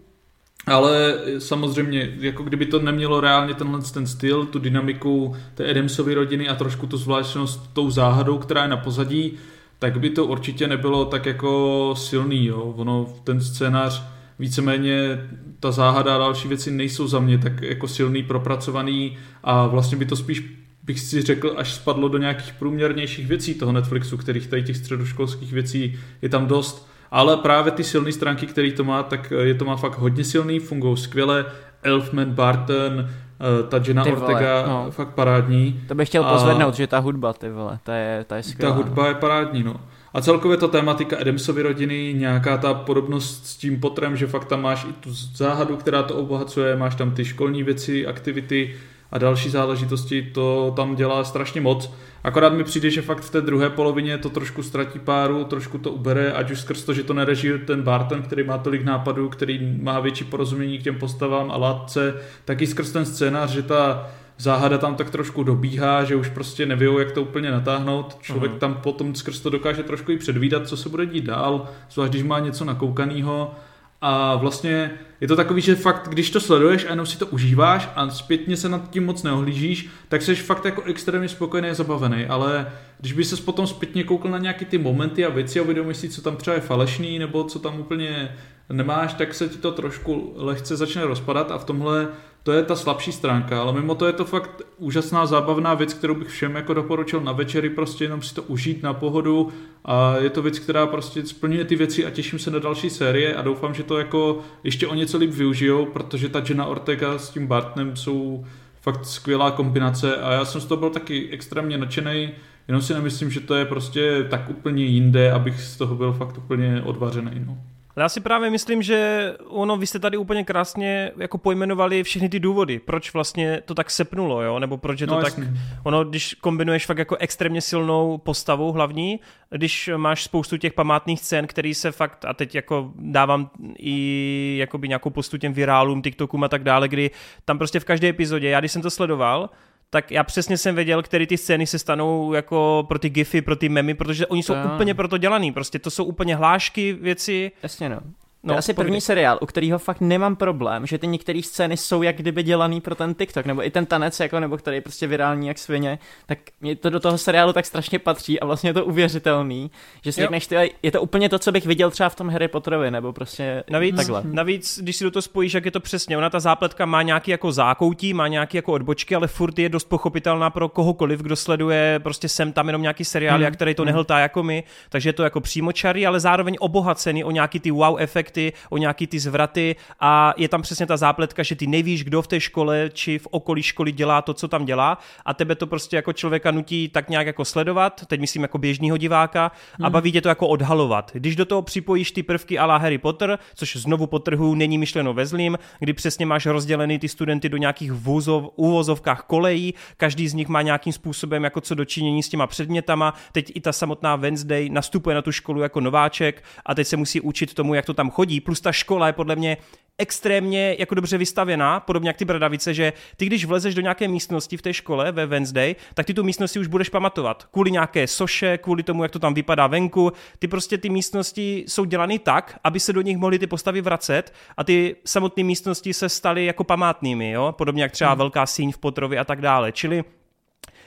ale 0.66 1.18
samozřejmě, 1.38 2.16
jako 2.20 2.42
kdyby 2.42 2.66
to 2.66 2.78
nemělo 2.78 3.20
reálně 3.20 3.54
tenhle 3.54 3.80
ten 3.94 4.06
styl, 4.06 4.46
tu 4.46 4.58
dynamiku 4.58 5.36
té 5.54 5.70
Adamsovy 5.70 6.14
rodiny 6.14 6.48
a 6.48 6.54
trošku 6.54 6.86
tu 6.86 6.96
zvláštnost 6.96 7.70
tou 7.72 7.90
záhadou, 7.90 8.38
která 8.38 8.62
je 8.62 8.68
na 8.68 8.76
pozadí, 8.76 9.32
tak 9.78 10.00
by 10.00 10.10
to 10.10 10.26
určitě 10.26 10.68
nebylo 10.68 11.04
tak 11.04 11.26
jako 11.26 11.94
silný. 11.98 12.46
Jo. 12.46 12.74
Ono, 12.76 13.06
ten 13.24 13.40
scénář 13.40 14.02
víceméně 14.38 15.28
ta 15.60 15.70
záhada 15.70 16.14
a 16.14 16.18
další 16.18 16.48
věci 16.48 16.70
nejsou 16.70 17.06
za 17.06 17.20
mě 17.20 17.38
tak 17.38 17.62
jako 17.62 17.88
silný, 17.88 18.22
propracovaný 18.22 19.18
a 19.44 19.66
vlastně 19.66 19.96
by 19.96 20.06
to 20.06 20.16
spíš 20.16 20.42
bych 20.82 21.00
si 21.00 21.22
řekl, 21.22 21.54
až 21.56 21.74
spadlo 21.74 22.08
do 22.08 22.18
nějakých 22.18 22.52
průměrnějších 22.52 23.26
věcí 23.26 23.54
toho 23.54 23.72
Netflixu, 23.72 24.16
kterých 24.16 24.46
tady 24.46 24.62
těch 24.62 24.76
středoškolských 24.76 25.52
věcí 25.52 25.98
je 26.22 26.28
tam 26.28 26.46
dost. 26.46 26.87
Ale 27.10 27.36
právě 27.36 27.72
ty 27.72 27.84
silné 27.84 28.12
stránky, 28.12 28.46
které 28.46 28.72
to 28.72 28.84
má, 28.84 29.02
tak 29.02 29.30
je 29.30 29.54
to 29.54 29.64
má 29.64 29.76
fakt 29.76 29.98
hodně 29.98 30.24
silný, 30.24 30.58
fungují 30.58 30.96
skvěle. 30.96 31.44
Elfman, 31.82 32.30
Barton, 32.30 33.00
eh, 33.00 33.68
ta 33.68 33.80
Jenna 33.86 34.04
ty 34.04 34.10
vole, 34.10 34.22
Ortega, 34.22 34.66
no. 34.66 34.90
fakt 34.90 35.08
parádní. 35.08 35.80
To 35.88 35.94
bych 35.94 36.08
chtěl 36.08 36.24
a 36.24 36.32
pozvednout, 36.32 36.74
že 36.74 36.86
ta 36.86 36.98
hudba, 36.98 37.32
ty 37.32 37.50
vole, 37.50 37.78
ta 37.82 37.94
je, 37.94 38.24
ta 38.24 38.36
je 38.36 38.42
skvělá. 38.42 38.74
Ta 38.74 38.76
hudba 38.76 39.02
no. 39.02 39.08
je 39.08 39.14
parádní, 39.14 39.62
no. 39.62 39.80
A 40.14 40.20
celkově 40.20 40.56
ta 40.56 40.68
tématika 40.68 41.16
Adamsovy 41.16 41.62
rodiny, 41.62 42.14
nějaká 42.16 42.56
ta 42.56 42.74
podobnost 42.74 43.46
s 43.46 43.56
tím 43.56 43.80
potrem, 43.80 44.16
že 44.16 44.26
fakt 44.26 44.44
tam 44.44 44.62
máš 44.62 44.84
i 44.84 44.92
tu 44.92 45.10
záhadu, 45.12 45.76
která 45.76 46.02
to 46.02 46.14
obohacuje, 46.14 46.76
máš 46.76 46.94
tam 46.94 47.10
ty 47.10 47.24
školní 47.24 47.62
věci, 47.62 48.06
aktivity, 48.06 48.76
a 49.12 49.18
další 49.18 49.50
záležitosti, 49.50 50.22
to 50.22 50.72
tam 50.76 50.94
dělá 50.94 51.24
strašně 51.24 51.60
moc. 51.60 51.92
Akorát 52.24 52.52
mi 52.52 52.64
přijde, 52.64 52.90
že 52.90 53.02
fakt 53.02 53.20
v 53.20 53.30
té 53.30 53.40
druhé 53.40 53.70
polovině 53.70 54.18
to 54.18 54.30
trošku 54.30 54.62
ztratí 54.62 54.98
páru, 54.98 55.44
trošku 55.44 55.78
to 55.78 55.90
ubere, 55.90 56.32
ať 56.32 56.50
už 56.50 56.60
skrz 56.60 56.84
to, 56.84 56.92
že 56.92 57.02
to 57.02 57.14
nereží 57.14 57.50
ten 57.66 57.82
Barton, 57.82 58.22
který 58.22 58.44
má 58.44 58.58
tolik 58.58 58.84
nápadů, 58.84 59.28
který 59.28 59.76
má 59.82 60.00
větší 60.00 60.24
porozumění 60.24 60.78
k 60.78 60.82
těm 60.82 60.94
postavám 60.94 61.50
a 61.50 61.56
látce, 61.56 62.14
tak 62.44 62.62
i 62.62 62.66
skrz 62.66 62.92
ten 62.92 63.04
scénář, 63.04 63.50
že 63.50 63.62
ta 63.62 64.10
záhada 64.38 64.78
tam 64.78 64.94
tak 64.94 65.10
trošku 65.10 65.42
dobíhá, 65.42 66.04
že 66.04 66.16
už 66.16 66.28
prostě 66.28 66.66
neví, 66.66 66.86
jak 66.98 67.12
to 67.12 67.22
úplně 67.22 67.50
natáhnout. 67.50 68.18
Člověk 68.20 68.52
uh-huh. 68.52 68.58
tam 68.58 68.74
potom 68.74 69.14
skrz 69.14 69.40
to 69.40 69.50
dokáže 69.50 69.82
trošku 69.82 70.12
i 70.12 70.18
předvídat, 70.18 70.68
co 70.68 70.76
se 70.76 70.88
bude 70.88 71.06
dít 71.06 71.24
dál, 71.24 71.68
zvlášť 71.90 72.10
když 72.10 72.22
má 72.22 72.38
něco 72.38 72.64
nakoukaného 72.64 73.54
a 74.00 74.36
vlastně 74.36 74.90
je 75.20 75.28
to 75.28 75.36
takový, 75.36 75.60
že 75.60 75.76
fakt, 75.76 76.08
když 76.08 76.30
to 76.30 76.40
sleduješ 76.40 76.84
a 76.84 76.90
jenom 76.90 77.06
si 77.06 77.18
to 77.18 77.26
užíváš 77.26 77.88
a 77.94 78.10
zpětně 78.10 78.56
se 78.56 78.68
nad 78.68 78.90
tím 78.90 79.06
moc 79.06 79.22
neohlížíš, 79.22 79.88
tak 80.08 80.22
jsi 80.22 80.34
fakt 80.34 80.64
jako 80.64 80.82
extrémně 80.82 81.28
spokojený 81.28 81.68
a 81.68 81.74
zabavený, 81.74 82.26
ale 82.26 82.72
když 83.00 83.12
by 83.12 83.24
se 83.24 83.36
potom 83.36 83.66
zpětně 83.66 84.04
koukl 84.04 84.28
na 84.28 84.38
nějaký 84.38 84.64
ty 84.64 84.78
momenty 84.78 85.24
a 85.24 85.28
věci 85.28 85.60
a 85.60 85.62
uvědomíš 85.62 85.96
si, 85.96 86.08
co 86.08 86.22
tam 86.22 86.36
třeba 86.36 86.54
je 86.54 86.60
falešný 86.60 87.18
nebo 87.18 87.44
co 87.44 87.58
tam 87.58 87.80
úplně 87.80 88.36
nemáš, 88.72 89.14
tak 89.14 89.34
se 89.34 89.48
ti 89.48 89.58
to 89.58 89.72
trošku 89.72 90.34
lehce 90.36 90.76
začne 90.76 91.06
rozpadat 91.06 91.50
a 91.50 91.58
v 91.58 91.64
tomhle 91.64 92.08
to 92.42 92.52
je 92.52 92.62
ta 92.62 92.76
slabší 92.76 93.12
stránka, 93.12 93.60
ale 93.60 93.72
mimo 93.72 93.94
to 93.94 94.06
je 94.06 94.12
to 94.12 94.24
fakt 94.24 94.62
úžasná 94.76 95.26
zábavná 95.26 95.74
věc, 95.74 95.94
kterou 95.94 96.14
bych 96.14 96.28
všem 96.28 96.56
jako 96.56 96.74
doporučil 96.74 97.20
na 97.20 97.32
večery, 97.32 97.70
prostě 97.70 98.04
jenom 98.04 98.22
si 98.22 98.34
to 98.34 98.42
užít 98.42 98.82
na 98.82 98.94
pohodu 98.94 99.48
a 99.84 100.16
je 100.16 100.30
to 100.30 100.42
věc, 100.42 100.58
která 100.58 100.86
prostě 100.86 101.26
splňuje 101.26 101.64
ty 101.64 101.76
věci 101.76 102.06
a 102.06 102.10
těším 102.10 102.38
se 102.38 102.50
na 102.50 102.58
další 102.58 102.90
série 102.90 103.34
a 103.34 103.42
doufám, 103.42 103.74
že 103.74 103.82
to 103.82 103.98
jako 103.98 104.38
ještě 104.64 104.86
o 104.86 104.94
něco 104.94 105.18
líp 105.18 105.30
využijou, 105.30 105.86
protože 105.86 106.28
ta 106.28 106.42
Jenna 106.48 106.66
Ortega 106.66 107.18
s 107.18 107.30
tím 107.30 107.46
Bartnem 107.46 107.96
jsou 107.96 108.44
fakt 108.80 109.04
skvělá 109.04 109.50
kombinace 109.50 110.16
a 110.16 110.32
já 110.32 110.44
jsem 110.44 110.60
z 110.60 110.66
toho 110.66 110.80
byl 110.80 110.90
taky 110.90 111.28
extrémně 111.30 111.78
nadšený, 111.78 112.30
jenom 112.68 112.82
si 112.82 112.94
nemyslím, 112.94 113.30
že 113.30 113.40
to 113.40 113.54
je 113.54 113.64
prostě 113.64 114.26
tak 114.30 114.50
úplně 114.50 114.84
jinde, 114.84 115.32
abych 115.32 115.60
z 115.60 115.76
toho 115.76 115.94
byl 115.94 116.12
fakt 116.12 116.38
úplně 116.38 116.82
odvařený. 116.84 117.30
No. 117.46 117.58
Já 117.98 118.08
si 118.08 118.20
právě 118.20 118.50
myslím, 118.50 118.82
že 118.82 119.32
ono, 119.46 119.76
vy 119.76 119.86
jste 119.86 119.98
tady 119.98 120.16
úplně 120.16 120.44
krásně 120.44 121.12
jako 121.16 121.38
pojmenovali 121.38 122.02
všechny 122.02 122.28
ty 122.28 122.40
důvody, 122.40 122.78
proč 122.78 123.14
vlastně 123.14 123.60
to 123.64 123.74
tak 123.74 123.90
sepnulo, 123.90 124.42
jo? 124.42 124.58
nebo 124.58 124.76
proč 124.76 125.00
je 125.00 125.06
to 125.06 125.14
no, 125.14 125.22
tak, 125.22 125.38
jasný. 125.38 125.60
ono, 125.82 126.04
když 126.04 126.34
kombinuješ 126.34 126.86
fakt 126.86 126.98
jako 126.98 127.16
extrémně 127.16 127.60
silnou 127.60 128.18
postavu 128.18 128.72
hlavní, 128.72 129.20
když 129.50 129.90
máš 129.96 130.24
spoustu 130.24 130.56
těch 130.56 130.72
památných 130.72 131.20
scén, 131.20 131.46
který 131.46 131.74
se 131.74 131.92
fakt, 131.92 132.24
a 132.24 132.34
teď 132.34 132.54
jako 132.54 132.92
dávám 132.96 133.50
i 133.78 134.56
jakoby 134.58 134.88
nějakou 134.88 135.10
postu 135.10 135.38
těm 135.38 135.52
virálům, 135.52 136.02
TikTokům 136.02 136.44
a 136.44 136.48
tak 136.48 136.64
dále, 136.64 136.88
kdy 136.88 137.10
tam 137.44 137.58
prostě 137.58 137.80
v 137.80 137.84
každé 137.84 138.08
epizodě, 138.08 138.48
já 138.48 138.60
když 138.60 138.72
jsem 138.72 138.82
to 138.82 138.90
sledoval, 138.90 139.50
tak 139.90 140.10
já 140.10 140.24
přesně 140.24 140.58
jsem 140.58 140.74
věděl, 140.74 141.02
které 141.02 141.26
ty 141.26 141.36
scény 141.36 141.66
se 141.66 141.78
stanou 141.78 142.32
jako 142.32 142.84
pro 142.88 142.98
ty 142.98 143.10
gify, 143.10 143.42
pro 143.42 143.56
ty 143.56 143.68
memy, 143.68 143.94
protože 143.94 144.26
oni 144.26 144.42
jsou 144.42 144.54
to... 144.54 144.74
úplně 144.74 144.94
proto 144.94 145.18
dělaný, 145.18 145.52
prostě 145.52 145.78
to 145.78 145.90
jsou 145.90 146.04
úplně 146.04 146.36
hlášky, 146.36 146.92
věci. 146.92 147.52
Jasně 147.62 147.88
no. 147.88 148.00
No, 148.42 148.48
to 148.48 148.54
je 148.54 148.58
asi 148.58 148.74
první 148.74 148.92
kdy? 148.92 149.00
seriál, 149.00 149.38
u 149.40 149.46
kterého 149.46 149.78
fakt 149.78 150.00
nemám 150.00 150.36
problém, 150.36 150.86
že 150.86 150.98
ty 150.98 151.06
některé 151.06 151.42
scény 151.42 151.76
jsou 151.76 152.02
jak 152.02 152.16
kdyby 152.16 152.42
dělaný 152.42 152.80
pro 152.80 152.94
ten 152.94 153.14
TikTok, 153.14 153.46
nebo 153.46 153.66
i 153.66 153.70
ten 153.70 153.86
tanec, 153.86 154.20
jako, 154.20 154.40
nebo 154.40 154.56
který 154.56 154.76
je 154.76 154.80
prostě 154.80 155.06
virální 155.06 155.48
jak 155.48 155.58
svině, 155.58 155.98
tak 156.26 156.38
mě 156.60 156.76
to 156.76 156.90
do 156.90 157.00
toho 157.00 157.18
seriálu 157.18 157.52
tak 157.52 157.66
strašně 157.66 157.98
patří 157.98 158.40
a 158.40 158.46
vlastně 158.46 158.70
je 158.70 158.74
to 158.74 158.84
uvěřitelný, 158.84 159.70
že 160.02 160.12
si 160.12 160.20
řekneš, 160.20 160.46
ty, 160.46 160.74
je 160.82 160.90
to 160.90 161.02
úplně 161.02 161.28
to, 161.28 161.38
co 161.38 161.52
bych 161.52 161.66
viděl 161.66 161.90
třeba 161.90 162.08
v 162.08 162.14
tom 162.14 162.28
Harry 162.28 162.48
Potterovi, 162.48 162.90
nebo 162.90 163.12
prostě 163.12 163.64
navíc, 163.70 163.96
takhle. 163.96 164.22
Navíc, 164.24 164.78
když 164.82 164.96
si 164.96 165.04
do 165.04 165.10
toho 165.10 165.22
spojíš, 165.22 165.54
jak 165.54 165.64
je 165.64 165.70
to 165.70 165.80
přesně, 165.80 166.18
ona 166.18 166.30
ta 166.30 166.40
zápletka 166.40 166.86
má 166.86 167.02
nějaký 167.02 167.30
jako 167.30 167.52
zákoutí, 167.52 168.14
má 168.14 168.28
nějaký 168.28 168.56
jako 168.56 168.72
odbočky, 168.72 169.14
ale 169.14 169.26
furt 169.26 169.58
je 169.58 169.68
dost 169.68 169.84
pochopitelná 169.84 170.50
pro 170.50 170.68
kohokoliv, 170.68 171.20
kdo 171.20 171.36
sleduje 171.36 172.00
prostě 172.02 172.28
sem 172.28 172.52
tam 172.52 172.66
jenom 172.66 172.82
nějaký 172.82 173.04
seriál, 173.04 173.38
hmm. 173.38 173.52
který 173.52 173.74
to 173.74 173.82
hmm. 173.82 173.86
nehltá 173.86 174.18
jako 174.18 174.42
my, 174.42 174.64
takže 174.88 175.08
je 175.08 175.12
to 175.12 175.22
jako 175.22 175.40
přímočarý, 175.40 176.06
ale 176.06 176.20
zároveň 176.20 176.56
obohacený 176.60 177.24
o 177.24 177.30
nějaký 177.30 177.60
ty 177.60 177.70
wow 177.70 177.96
efekty 177.98 178.37
efekty, 178.38 178.52
o 178.70 178.78
nějaký 178.78 179.06
ty 179.06 179.18
zvraty 179.18 179.76
a 180.00 180.34
je 180.36 180.48
tam 180.48 180.62
přesně 180.62 180.86
ta 180.86 180.96
zápletka, 180.96 181.42
že 181.42 181.56
ty 181.56 181.66
nevíš, 181.66 182.04
kdo 182.04 182.22
v 182.22 182.26
té 182.26 182.40
škole 182.40 182.90
či 182.92 183.18
v 183.18 183.26
okolí 183.30 183.62
školy 183.62 183.92
dělá 183.92 184.22
to, 184.22 184.34
co 184.34 184.48
tam 184.48 184.64
dělá 184.64 184.98
a 185.24 185.34
tebe 185.34 185.54
to 185.54 185.66
prostě 185.66 185.96
jako 185.96 186.12
člověka 186.12 186.50
nutí 186.50 186.88
tak 186.88 187.08
nějak 187.08 187.26
jako 187.26 187.44
sledovat, 187.44 188.06
teď 188.06 188.20
myslím 188.20 188.42
jako 188.42 188.58
běžného 188.58 188.96
diváka 188.96 189.46
a 189.80 189.82
hmm. 189.82 189.92
baví 189.92 190.12
tě 190.12 190.20
to 190.20 190.28
jako 190.28 190.48
odhalovat. 190.48 191.10
Když 191.14 191.36
do 191.36 191.44
toho 191.44 191.62
připojíš 191.62 192.12
ty 192.12 192.22
prvky 192.22 192.58
ala 192.58 192.76
Harry 192.76 192.98
Potter, 192.98 193.38
což 193.54 193.76
znovu 193.76 194.06
potrhu 194.06 194.54
není 194.54 194.78
myšleno 194.78 195.14
ve 195.14 195.26
zlým, 195.26 195.58
kdy 195.78 195.92
přesně 195.92 196.26
máš 196.26 196.46
rozdělený 196.46 196.98
ty 196.98 197.08
studenty 197.08 197.48
do 197.48 197.56
nějakých 197.56 197.92
vůzov, 197.92 198.44
úvozovkách 198.56 199.22
kolejí, 199.22 199.74
každý 199.96 200.28
z 200.28 200.34
nich 200.34 200.48
má 200.48 200.62
nějakým 200.62 200.92
způsobem 200.92 201.44
jako 201.44 201.60
co 201.60 201.74
dočinění 201.74 202.22
s 202.22 202.28
těma 202.28 202.46
předmětama, 202.46 203.14
teď 203.32 203.52
i 203.54 203.60
ta 203.60 203.72
samotná 203.72 204.16
Wednesday 204.16 204.68
nastupuje 204.68 205.14
na 205.14 205.22
tu 205.22 205.32
školu 205.32 205.60
jako 205.60 205.80
nováček 205.80 206.44
a 206.66 206.74
teď 206.74 206.86
se 206.86 206.96
musí 206.96 207.20
učit 207.20 207.54
tomu, 207.54 207.74
jak 207.74 207.86
to 207.86 207.94
tam 207.94 208.10
chodí, 208.18 208.40
plus 208.40 208.60
ta 208.60 208.72
škola 208.72 209.06
je 209.06 209.12
podle 209.12 209.36
mě 209.36 209.56
extrémně 209.98 210.76
jako 210.78 210.94
dobře 210.94 211.18
vystavěná, 211.18 211.80
podobně 211.80 212.08
jak 212.08 212.16
ty 212.16 212.24
bradavice, 212.24 212.74
že 212.74 212.92
ty 213.16 213.26
když 213.26 213.44
vlezeš 213.44 213.74
do 213.74 213.82
nějaké 213.82 214.08
místnosti 214.08 214.56
v 214.56 214.62
té 214.62 214.74
škole 214.74 215.12
ve 215.12 215.26
Wednesday, 215.26 215.74
tak 215.94 216.06
ty 216.06 216.14
tu 216.14 216.24
místnosti 216.24 216.58
už 216.58 216.66
budeš 216.66 216.88
pamatovat. 216.88 217.44
Kvůli 217.52 217.70
nějaké 217.70 218.06
soše, 218.06 218.58
kvůli 218.58 218.82
tomu, 218.82 219.02
jak 219.02 219.12
to 219.12 219.18
tam 219.18 219.34
vypadá 219.34 219.66
venku. 219.66 220.12
Ty 220.38 220.48
prostě 220.48 220.78
ty 220.78 220.88
místnosti 220.88 221.64
jsou 221.68 221.84
dělány 221.84 222.18
tak, 222.18 222.58
aby 222.64 222.80
se 222.80 222.92
do 222.92 223.00
nich 223.00 223.16
mohly 223.16 223.38
ty 223.38 223.46
postavy 223.46 223.80
vracet 223.80 224.34
a 224.56 224.64
ty 224.64 224.96
samotné 225.04 225.44
místnosti 225.44 225.94
se 225.94 226.08
staly 226.08 226.44
jako 226.44 226.64
památnými, 226.64 227.30
jo? 227.30 227.54
podobně 227.58 227.82
jak 227.82 227.92
třeba 227.92 228.10
hmm. 228.10 228.18
velká 228.18 228.46
síň 228.46 228.72
v 228.72 228.78
Potrovi 228.78 229.18
a 229.18 229.24
tak 229.24 229.40
dále. 229.40 229.72
Čili 229.72 230.04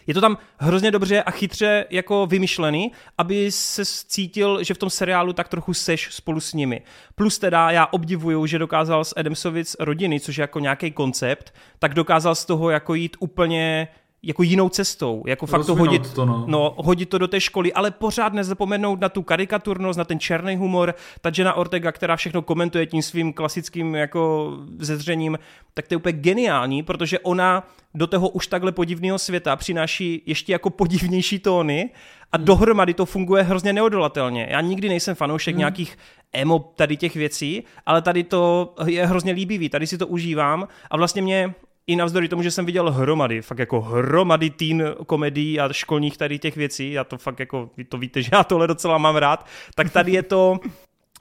je 0.08 0.14
to 0.14 0.22
tam 0.22 0.38
hrozně 0.58 0.92
dobře 0.92 1.24
a 1.24 1.32
chytře 1.32 1.86
jako 1.90 2.26
vymyšlený, 2.26 2.92
aby 3.18 3.52
se 3.52 3.86
cítil, 3.86 4.64
že 4.64 4.74
v 4.74 4.78
tom 4.78 4.90
seriálu 4.90 5.34
tak 5.34 5.48
trochu 5.48 5.74
seš 5.74 6.08
spolu 6.12 6.40
s 6.40 6.54
nimi. 6.54 6.82
Plus 7.16 7.40
teda 7.40 7.72
já 7.72 7.86
obdivuju, 7.86 8.46
že 8.46 8.60
dokázal 8.60 9.06
z 9.06 9.14
Adamsovic 9.18 9.76
rodiny, 9.80 10.20
což 10.20 10.38
je 10.38 10.42
jako 10.42 10.60
nějaký 10.60 10.92
koncept, 10.92 11.54
tak 11.80 11.94
dokázal 11.94 12.36
z 12.36 12.46
toho 12.46 12.70
jako 12.70 12.94
jít 12.94 13.18
úplně 13.20 13.88
jako 14.24 14.44
jinou 14.44 14.70
cestou, 14.70 15.24
jako 15.28 15.46
fakt 15.46 15.66
to 15.66 15.76
hodit, 15.76 16.14
to, 16.14 16.26
no. 16.26 16.44
no. 16.48 16.76
hodit 16.78 17.10
to 17.10 17.18
do 17.18 17.28
té 17.28 17.42
školy, 17.42 17.74
ale 17.74 17.92
pořád 17.92 18.34
nezapomenout 18.34 19.00
na 19.00 19.10
tu 19.10 19.22
karikaturnost, 19.22 19.98
na 19.98 20.04
ten 20.04 20.20
černý 20.20 20.58
humor, 20.58 20.96
ta 21.22 21.32
Jenna 21.38 21.54
Ortega, 21.54 21.92
která 21.92 22.16
všechno 22.16 22.42
komentuje 22.42 22.86
tím 22.86 23.02
svým 23.02 23.34
klasickým 23.34 23.96
jako 23.96 24.52
zezřením, 24.80 25.40
tak 25.74 25.88
to 25.88 25.94
je 25.94 25.98
úplně 25.98 26.20
geniální, 26.20 26.84
protože 26.84 27.20
ona 27.20 27.68
do 27.94 28.08
toho 28.08 28.30
už 28.30 28.48
takhle 28.48 28.72
podivného 28.72 29.20
světa 29.20 29.56
přináší 29.56 30.22
ještě 30.26 30.52
jako 30.52 30.70
podivnější 30.70 31.40
tóny 31.40 31.90
a 32.32 32.38
hmm. 32.38 32.46
dohromady 32.46 32.94
to 32.94 33.06
funguje 33.06 33.44
hrozně 33.44 33.74
neodolatelně. 33.74 34.48
Já 34.50 34.62
nikdy 34.62 34.90
nejsem 34.90 35.16
fanoušek 35.16 35.56
hmm. 35.56 35.60
nějakých 35.60 35.98
emo 36.34 36.60
tady 36.76 36.98
těch 36.98 37.16
věcí, 37.16 37.64
ale 37.86 38.02
tady 38.02 38.24
to 38.24 38.74
je 38.86 39.06
hrozně 39.06 39.34
líbivý, 39.34 39.70
tady 39.70 39.88
si 39.88 39.98
to 39.98 40.08
užívám 40.08 40.68
a 40.92 40.98
vlastně 40.98 41.22
mě 41.22 41.54
i 41.88 41.96
navzdory 41.96 42.28
tomu, 42.28 42.44
že 42.44 42.52
jsem 42.52 42.66
viděl 42.66 42.92
hromady, 42.92 43.42
fakt 43.42 43.60
jako 43.60 43.82
hromady 43.82 44.50
teen 44.50 44.84
komedií 45.08 45.60
a 45.60 45.74
školních 45.74 46.18
tady 46.18 46.40
těch 46.40 46.56
věcí, 46.56 46.92
já 46.92 47.04
to 47.04 47.18
fakt 47.18 47.40
jako, 47.40 47.70
vy 47.78 47.84
to 47.84 47.98
víte, 47.98 48.22
že 48.24 48.30
já 48.34 48.44
tohle 48.44 48.68
docela 48.68 48.98
mám 48.98 49.16
rád, 49.16 49.48
tak 49.76 49.92
tady 49.92 50.12
je 50.12 50.24
to, 50.24 50.60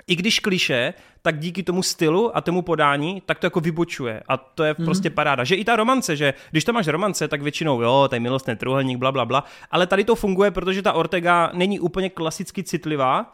i 0.06 0.16
když 0.16 0.40
kliše, 0.40 0.94
tak 1.22 1.38
díky 1.38 1.62
tomu 1.62 1.82
stylu 1.82 2.36
a 2.36 2.40
tomu 2.40 2.62
podání, 2.62 3.22
tak 3.26 3.38
to 3.38 3.46
jako 3.46 3.60
vybočuje. 3.60 4.22
A 4.28 4.36
to 4.36 4.64
je 4.64 4.72
mm-hmm. 4.72 4.84
prostě 4.84 5.10
paráda. 5.10 5.44
Že 5.44 5.54
i 5.54 5.64
ta 5.64 5.76
romance, 5.76 6.16
že 6.16 6.34
když 6.50 6.64
tam 6.64 6.74
máš 6.74 6.86
romance, 6.86 7.28
tak 7.28 7.42
většinou 7.42 7.82
jo, 7.82 8.06
to 8.08 8.16
je 8.16 8.20
milostný 8.20 8.56
truhelník, 8.56 8.98
bla, 8.98 9.12
bla, 9.12 9.24
bla. 9.24 9.44
Ale 9.70 9.86
tady 9.86 10.04
to 10.04 10.14
funguje, 10.14 10.50
protože 10.50 10.82
ta 10.82 10.92
Ortega 10.92 11.50
není 11.54 11.80
úplně 11.80 12.10
klasicky 12.10 12.62
citlivá, 12.62 13.32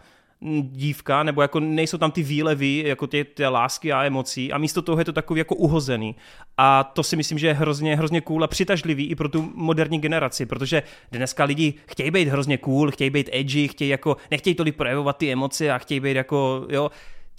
dívka, 0.62 1.22
nebo 1.22 1.42
jako 1.42 1.60
nejsou 1.60 1.98
tam 1.98 2.10
ty 2.10 2.22
výlevy, 2.22 2.82
jako 2.86 3.06
ty, 3.06 3.24
ty 3.24 3.46
lásky 3.46 3.92
a 3.92 4.04
emocí 4.04 4.52
a 4.52 4.58
místo 4.58 4.82
toho 4.82 4.98
je 4.98 5.04
to 5.04 5.12
takový 5.12 5.38
jako 5.38 5.54
uhozený. 5.54 6.16
A 6.58 6.84
to 6.84 7.02
si 7.02 7.16
myslím, 7.16 7.38
že 7.38 7.46
je 7.46 7.54
hrozně, 7.54 7.96
hrozně 7.96 8.20
cool 8.20 8.44
a 8.44 8.46
přitažlivý 8.46 9.06
i 9.06 9.14
pro 9.14 9.28
tu 9.28 9.52
moderní 9.54 10.00
generaci, 10.00 10.46
protože 10.46 10.82
dneska 11.12 11.44
lidi 11.44 11.74
chtějí 11.86 12.10
být 12.10 12.28
hrozně 12.28 12.58
cool, 12.58 12.90
chtějí 12.90 13.10
být 13.10 13.30
edgy, 13.32 13.68
chtějí 13.68 13.90
jako, 13.90 14.16
nechtějí 14.30 14.54
tolik 14.54 14.76
projevovat 14.76 15.16
ty 15.16 15.32
emoce 15.32 15.70
a 15.70 15.78
chtějí 15.78 16.00
být 16.00 16.16
jako, 16.16 16.66
jo, 16.70 16.90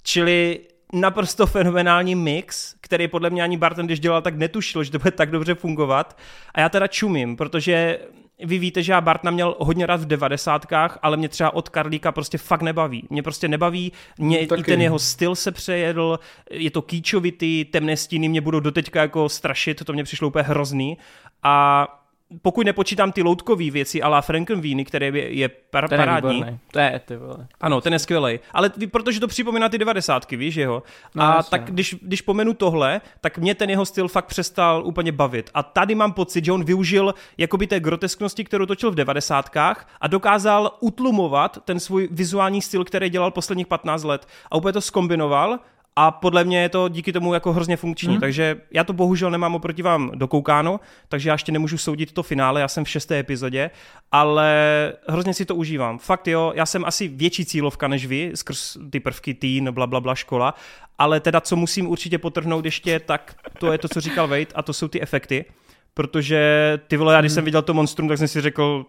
čili 0.02 0.60
naprosto 0.92 1.46
fenomenální 1.46 2.14
mix, 2.14 2.74
který 2.80 3.08
podle 3.08 3.30
mě 3.30 3.42
ani 3.42 3.56
Barton, 3.56 3.86
když 3.86 4.00
dělal, 4.00 4.22
tak 4.22 4.36
netušil, 4.36 4.84
že 4.84 4.90
to 4.90 4.98
bude 4.98 5.10
tak 5.10 5.30
dobře 5.30 5.54
fungovat. 5.54 6.18
A 6.54 6.60
já 6.60 6.68
teda 6.68 6.86
čumím, 6.86 7.36
protože 7.36 7.98
vy 8.44 8.58
víte, 8.58 8.82
že 8.82 8.92
já 8.92 9.00
Bartna 9.00 9.30
měl 9.30 9.56
hodně 9.58 9.86
rád 9.86 10.00
v 10.00 10.06
devadesátkách, 10.06 10.98
ale 11.02 11.16
mě 11.16 11.28
třeba 11.28 11.54
od 11.54 11.68
Karlíka 11.68 12.12
prostě 12.12 12.38
fakt 12.38 12.62
nebaví. 12.62 13.06
Mě 13.10 13.22
prostě 13.22 13.48
nebaví, 13.48 13.92
mě 14.18 14.46
no, 14.50 14.58
i 14.58 14.62
ten 14.62 14.82
jeho 14.82 14.98
styl 14.98 15.34
se 15.34 15.52
přejedl, 15.52 16.18
je 16.50 16.70
to 16.70 16.82
kýčovitý, 16.82 17.64
temné 17.64 17.96
stíny 17.96 18.28
mě 18.28 18.40
budou 18.40 18.60
doteďka 18.60 19.00
jako 19.00 19.28
strašit, 19.28 19.84
to 19.84 19.92
mě 19.92 20.04
přišlo 20.04 20.28
úplně 20.28 20.42
hrozný. 20.42 20.98
A 21.42 21.86
pokud 22.42 22.66
nepočítám 22.66 23.12
ty 23.12 23.22
loutkové 23.22 23.70
věci 23.70 24.02
ala 24.02 24.20
Frankenweeny, 24.20 24.84
které 24.84 25.06
je, 25.06 25.34
je 25.34 25.48
par, 25.48 25.88
ten 25.88 25.98
parádní. 25.98 26.38
Je 26.38 26.58
to 26.70 26.78
je, 26.78 27.00
ty 27.04 27.16
vole. 27.16 27.46
Ano, 27.60 27.80
ten 27.80 27.92
je 27.92 27.98
skvělý. 27.98 28.40
Ale 28.52 28.70
protože 28.90 29.20
to 29.20 29.28
připomíná 29.28 29.68
ty 29.68 29.78
devadesátky, 29.78 30.36
víš 30.36 30.54
jeho. 30.54 30.82
No, 31.14 31.24
a 31.24 31.34
jasně. 31.34 31.50
tak 31.50 31.60
no. 31.60 31.74
když, 31.74 31.96
když 32.02 32.22
pomenu 32.22 32.54
tohle, 32.54 33.00
tak 33.20 33.38
mě 33.38 33.54
ten 33.54 33.70
jeho 33.70 33.86
styl 33.86 34.08
fakt 34.08 34.26
přestal 34.26 34.82
úplně 34.86 35.12
bavit. 35.12 35.50
A 35.54 35.62
tady 35.62 35.94
mám 35.94 36.12
pocit, 36.12 36.44
že 36.44 36.52
on 36.52 36.64
využil 36.64 37.14
jakoby 37.38 37.66
té 37.66 37.80
grotesknosti, 37.80 38.44
kterou 38.44 38.66
točil 38.66 38.90
v 38.90 38.94
devadesátkách 38.94 39.88
a 40.00 40.06
dokázal 40.06 40.70
utlumovat 40.80 41.58
ten 41.64 41.80
svůj 41.80 42.08
vizuální 42.10 42.62
styl, 42.62 42.84
který 42.84 43.10
dělal 43.10 43.30
posledních 43.30 43.66
15 43.66 44.04
let. 44.04 44.28
A 44.50 44.56
úplně 44.56 44.72
to 44.72 44.80
skombinoval 44.80 45.58
a 46.00 46.10
podle 46.10 46.44
mě 46.44 46.62
je 46.62 46.68
to 46.68 46.88
díky 46.88 47.12
tomu 47.12 47.34
jako 47.34 47.52
hrozně 47.52 47.76
funkční, 47.76 48.08
hmm. 48.08 48.20
takže 48.20 48.60
já 48.70 48.84
to 48.84 48.92
bohužel 48.92 49.30
nemám 49.30 49.54
oproti 49.54 49.82
vám 49.82 50.10
dokoukáno, 50.14 50.80
takže 51.08 51.28
já 51.28 51.34
ještě 51.34 51.52
nemůžu 51.52 51.78
soudit 51.78 52.12
to 52.12 52.22
finále, 52.22 52.60
já 52.60 52.68
jsem 52.68 52.84
v 52.84 52.88
šesté 52.88 53.18
epizodě, 53.18 53.70
ale 54.12 54.52
hrozně 55.08 55.34
si 55.34 55.44
to 55.44 55.54
užívám. 55.54 55.98
Fakt 55.98 56.28
jo, 56.28 56.52
já 56.54 56.66
jsem 56.66 56.84
asi 56.84 57.08
větší 57.08 57.44
cílovka 57.44 57.88
než 57.88 58.06
vy, 58.06 58.32
skrz 58.34 58.76
ty 58.90 59.00
prvky 59.00 59.34
teen, 59.34 59.72
bla, 59.72 59.86
bla, 59.86 60.00
bla, 60.00 60.14
škola, 60.14 60.54
ale 60.98 61.20
teda 61.20 61.40
co 61.40 61.56
musím 61.56 61.88
určitě 61.88 62.18
potrhnout 62.18 62.64
ještě, 62.64 63.00
tak 63.00 63.34
to 63.58 63.72
je 63.72 63.78
to, 63.78 63.88
co 63.88 64.00
říkal 64.00 64.28
Wade 64.28 64.54
a 64.54 64.62
to 64.62 64.72
jsou 64.72 64.88
ty 64.88 65.02
efekty 65.02 65.44
protože 65.98 66.78
ty 66.88 66.96
vole, 66.96 67.14
já 67.14 67.20
když 67.20 67.32
jsem 67.32 67.40
hmm. 67.40 67.44
viděl 67.44 67.62
to 67.62 67.74
monstrum, 67.74 68.08
tak 68.08 68.18
jsem 68.18 68.28
si 68.28 68.40
řekl, 68.40 68.86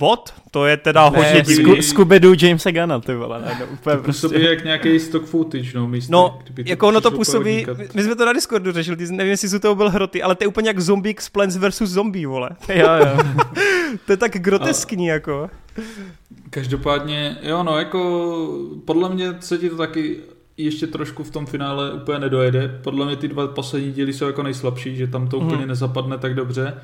what? 0.00 0.34
To 0.50 0.66
je 0.66 0.76
teda 0.76 1.10
ne, 1.10 1.18
hodně 1.18 1.42
divný. 1.42 1.72
Scooby-Doo 1.72 2.46
Jamesa 2.46 2.70
Gunna, 2.70 3.00
ty 3.00 3.14
vole, 3.14 3.40
ne, 3.40 3.56
no, 3.60 3.66
úplně 3.72 3.96
to 3.96 4.02
prostě. 4.02 4.28
působí 4.28 4.44
jak 4.44 4.64
nějaký 4.64 4.98
stock 5.00 5.26
footage, 5.26 5.70
no, 5.74 5.88
místě, 5.88 6.12
No, 6.12 6.38
jako 6.64 6.88
ono 6.88 7.00
to 7.00 7.10
působí, 7.10 7.66
my 7.94 8.02
jsme 8.02 8.14
to 8.14 8.26
na 8.26 8.32
Discordu 8.32 8.72
řešili, 8.72 8.96
ty, 8.96 9.04
nevím, 9.10 9.30
jestli 9.30 9.48
jsou 9.48 9.58
to 9.58 9.74
byl 9.74 9.90
hroty, 9.90 10.22
ale 10.22 10.34
to 10.34 10.44
je 10.44 10.48
úplně 10.48 10.68
jak 10.68 10.80
Zombie 10.80 11.14
Plants 11.32 11.56
versus 11.56 11.90
Zombie, 11.90 12.26
vole. 12.26 12.50
jo, 12.68 12.88
jo. 12.88 13.18
to 14.06 14.12
je 14.12 14.16
tak 14.16 14.32
groteskní, 14.32 15.10
a... 15.10 15.14
jako. 15.14 15.50
Každopádně, 16.50 17.36
jo, 17.42 17.62
no, 17.62 17.78
jako 17.78 18.58
podle 18.84 19.14
mě 19.14 19.34
se 19.40 19.58
ti 19.58 19.70
to 19.70 19.76
taky 19.76 20.20
ještě 20.64 20.86
trošku 20.86 21.24
v 21.24 21.30
tom 21.30 21.46
finále 21.46 21.92
úplně 21.92 22.18
nedojede. 22.18 22.80
Podle 22.82 23.06
mě 23.06 23.16
ty 23.16 23.28
dva 23.28 23.46
poslední 23.46 23.92
díly 23.92 24.12
jsou 24.12 24.26
jako 24.26 24.42
nejslabší, 24.42 24.96
že 24.96 25.06
tam 25.06 25.28
to 25.28 25.40
mm. 25.40 25.46
úplně 25.46 25.66
nezapadne 25.66 26.18
tak 26.18 26.34
dobře. 26.34 26.74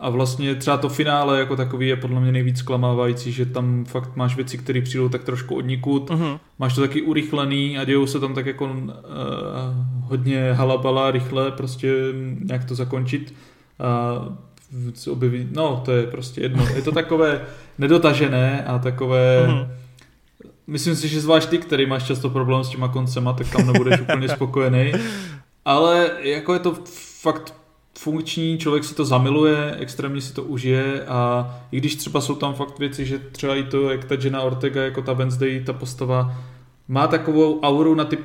A 0.00 0.10
vlastně 0.10 0.54
třeba 0.54 0.76
to 0.76 0.88
finále 0.88 1.38
jako 1.38 1.56
takový 1.56 1.88
je 1.88 1.96
podle 1.96 2.20
mě 2.20 2.32
nejvíc 2.32 2.62
klamávající, 2.62 3.32
že 3.32 3.46
tam 3.46 3.84
fakt 3.84 4.16
máš 4.16 4.36
věci, 4.36 4.58
které 4.58 4.82
přijdou 4.82 5.08
tak 5.08 5.24
trošku 5.24 5.54
odnikud. 5.56 6.10
Mm-hmm. 6.10 6.38
Máš 6.58 6.74
to 6.74 6.80
taky 6.80 7.02
urychlený 7.02 7.78
a 7.78 7.84
dějou 7.84 8.06
se 8.06 8.20
tam 8.20 8.34
tak 8.34 8.46
jako 8.46 8.64
uh, 8.64 8.90
hodně 10.02 10.52
halabala, 10.52 11.10
rychle, 11.10 11.50
prostě 11.50 11.94
nějak 12.40 12.64
to 12.64 12.74
zakončit. 12.74 13.34
Uh, 15.06 15.12
objeví, 15.12 15.48
no 15.52 15.82
to 15.84 15.92
je 15.92 16.06
prostě 16.06 16.40
jedno. 16.40 16.66
Je 16.74 16.82
to 16.82 16.92
takové 16.92 17.40
nedotažené 17.78 18.64
a 18.64 18.78
takové... 18.78 19.46
Mm-hmm 19.48 19.79
Myslím 20.66 20.96
si, 20.96 21.08
že 21.08 21.20
zvlášť 21.20 21.48
ty, 21.48 21.58
který 21.58 21.86
máš 21.86 22.06
často 22.06 22.30
problém 22.30 22.64
s 22.64 22.68
těma 22.68 22.88
koncema, 22.88 23.32
tak 23.32 23.50
tam 23.50 23.66
nebudeš 23.66 24.00
úplně 24.04 24.28
spokojený. 24.28 24.92
Ale 25.64 26.10
jako 26.20 26.52
je 26.52 26.58
to 26.58 26.74
fakt 27.20 27.54
funkční, 27.98 28.58
člověk 28.58 28.84
si 28.84 28.94
to 28.94 29.04
zamiluje, 29.04 29.76
extrémně 29.78 30.20
si 30.20 30.32
to 30.32 30.42
užije 30.42 31.04
a 31.04 31.50
i 31.72 31.76
když 31.76 31.96
třeba 31.96 32.20
jsou 32.20 32.34
tam 32.34 32.54
fakt 32.54 32.78
věci, 32.78 33.06
že 33.06 33.18
třeba 33.18 33.54
i 33.54 33.62
to, 33.62 33.90
jak 33.90 34.04
ta 34.04 34.16
Jenna 34.22 34.42
Ortega, 34.42 34.82
jako 34.82 35.02
ta 35.02 35.12
Wednesday, 35.12 35.60
ta 35.60 35.72
postava, 35.72 36.34
má 36.88 37.06
takovou 37.06 37.60
auru 37.60 37.94
na 37.94 38.04
ty 38.04 38.18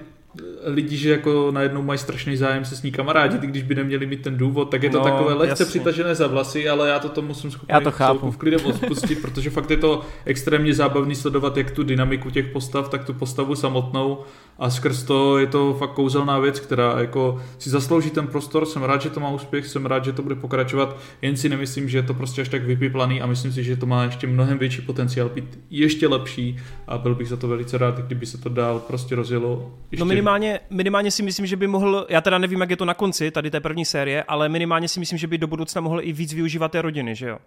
lidi, 0.66 0.98
že 0.98 1.12
jako 1.12 1.52
najednou 1.52 1.82
mají 1.82 2.00
strašný 2.00 2.38
zájem 2.38 2.66
se 2.66 2.76
s 2.76 2.84
ní 2.84 2.92
kamarádi, 2.92 3.38
když 3.48 3.64
by 3.64 3.76
neměli 3.76 4.06
mít 4.06 4.22
ten 4.22 4.38
důvod, 4.38 4.66
tak 4.72 4.84
je 4.84 4.90
to 4.90 4.98
no, 4.98 5.04
takové 5.04 5.34
lehce 5.34 5.52
jasně. 5.52 5.66
přitažené 5.66 6.16
za 6.16 6.28
vlasy, 6.28 6.70
ale 6.70 6.90
já 6.90 7.00
to 7.00 7.10
tomu 7.10 7.28
musím 7.28 7.52
schopný 7.52 7.74
já 7.74 7.80
to 7.80 7.92
chápu. 7.92 8.32
v 8.32 8.38
klidem 8.38 8.66
odpustit, 8.66 9.22
protože 9.22 9.50
fakt 9.50 9.72
je 9.72 9.78
to 9.78 10.02
extrémně 10.26 10.74
zábavný 10.74 11.16
sledovat 11.16 11.58
jak 11.58 11.72
tu 11.72 11.84
dynamiku 11.84 12.30
těch 12.30 12.48
postav, 12.48 12.90
tak 12.90 13.06
tu 13.06 13.14
postavu 13.14 13.56
samotnou 13.56 14.20
a 14.60 14.70
skrz 14.70 15.04
to 15.04 15.38
je 15.38 15.48
to 15.48 15.74
fakt 15.74 15.94
kouzelná 15.94 16.40
věc, 16.40 16.60
která 16.60 17.00
jako 17.00 17.42
si 17.58 17.70
zaslouží 17.70 18.10
ten 18.10 18.28
prostor, 18.28 18.66
jsem 18.66 18.84
rád, 18.84 19.02
že 19.02 19.10
to 19.10 19.20
má 19.20 19.30
úspěch, 19.30 19.68
jsem 19.68 19.86
rád, 19.86 20.06
že 20.06 20.14
to 20.14 20.24
bude 20.24 20.36
pokračovat, 20.36 20.98
jen 21.22 21.38
si 21.38 21.50
nemyslím, 21.50 21.90
že 21.90 21.98
je 21.98 22.04
to 22.04 22.14
prostě 22.14 22.42
až 22.42 22.50
tak 22.50 22.64
vypiplaný 22.64 23.22
a 23.22 23.26
myslím 23.26 23.52
si, 23.52 23.64
že 23.64 23.78
to 23.78 23.86
má 23.86 24.04
ještě 24.04 24.28
mnohem 24.28 24.58
větší 24.58 24.82
potenciál 24.82 25.30
být 25.30 25.60
ještě 25.70 26.08
lepší 26.08 26.58
a 26.88 26.98
byl 26.98 27.16
bych 27.16 27.28
za 27.28 27.38
to 27.38 27.48
velice 27.48 27.78
rád, 27.78 28.00
kdyby 28.00 28.26
se 28.26 28.38
to 28.38 28.50
dál 28.50 28.80
prostě 28.80 29.16
rozjelo. 29.16 29.72
Ještě... 29.92 30.00
No 30.00 30.06
minimálně, 30.06 30.55
minimálně 30.70 31.12
si 31.12 31.24
myslím, 31.24 31.46
že 31.46 31.56
by 31.56 31.68
mohl, 31.68 32.08
já 32.10 32.22
teda 32.22 32.38
nevím, 32.38 32.62
jak 32.62 32.70
je 32.70 32.78
to 32.78 32.86
na 32.86 32.94
konci 32.94 33.32
tady 33.32 33.52
té 33.52 33.60
první 33.60 33.86
série, 33.86 34.24
ale 34.24 34.50
minimálně 34.50 34.88
si 34.88 35.00
myslím, 35.00 35.20
že 35.20 35.28
by 35.28 35.38
do 35.38 35.48
budoucna 35.48 35.82
mohl 35.82 36.02
i 36.02 36.14
víc 36.14 36.34
využívat 36.34 36.72
té 36.72 36.82
rodiny, 36.82 37.16
že 37.16 37.30
jo? 37.30 37.38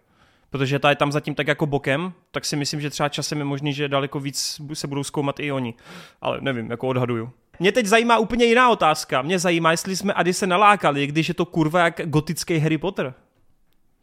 protože 0.51 0.79
ta 0.79 0.91
je 0.91 0.97
tam 0.97 1.13
zatím 1.13 1.35
tak 1.35 1.47
jako 1.47 1.67
bokem, 1.67 2.13
tak 2.31 2.45
si 2.45 2.57
myslím, 2.57 2.81
že 2.81 2.91
třeba 2.91 3.09
časem 3.09 3.39
je 3.39 3.45
možný, 3.45 3.73
že 3.73 3.89
daleko 3.89 4.21
víc 4.21 4.61
se 4.73 4.87
budou 4.87 5.05
zkoumat 5.05 5.41
i 5.41 5.53
oni. 5.53 5.75
Ale 6.21 6.39
nevím, 6.41 6.71
jako 6.71 6.89
odhaduju. 6.89 7.31
Mě 7.61 7.73
teď 7.73 7.87
zajímá 7.87 8.19
úplně 8.19 8.45
jiná 8.45 8.71
otázka. 8.71 9.23
Mě 9.23 9.39
zajímá, 9.39 9.71
jestli 9.71 9.97
jsme 9.97 10.13
Ady 10.13 10.33
se 10.33 10.47
nalákali, 10.47 11.07
když 11.07 11.29
je 11.29 11.35
to 11.35 11.45
kurva 11.45 11.85
jak 11.85 12.01
gotický 12.05 12.59
Harry 12.59 12.79
Potter. 12.79 13.15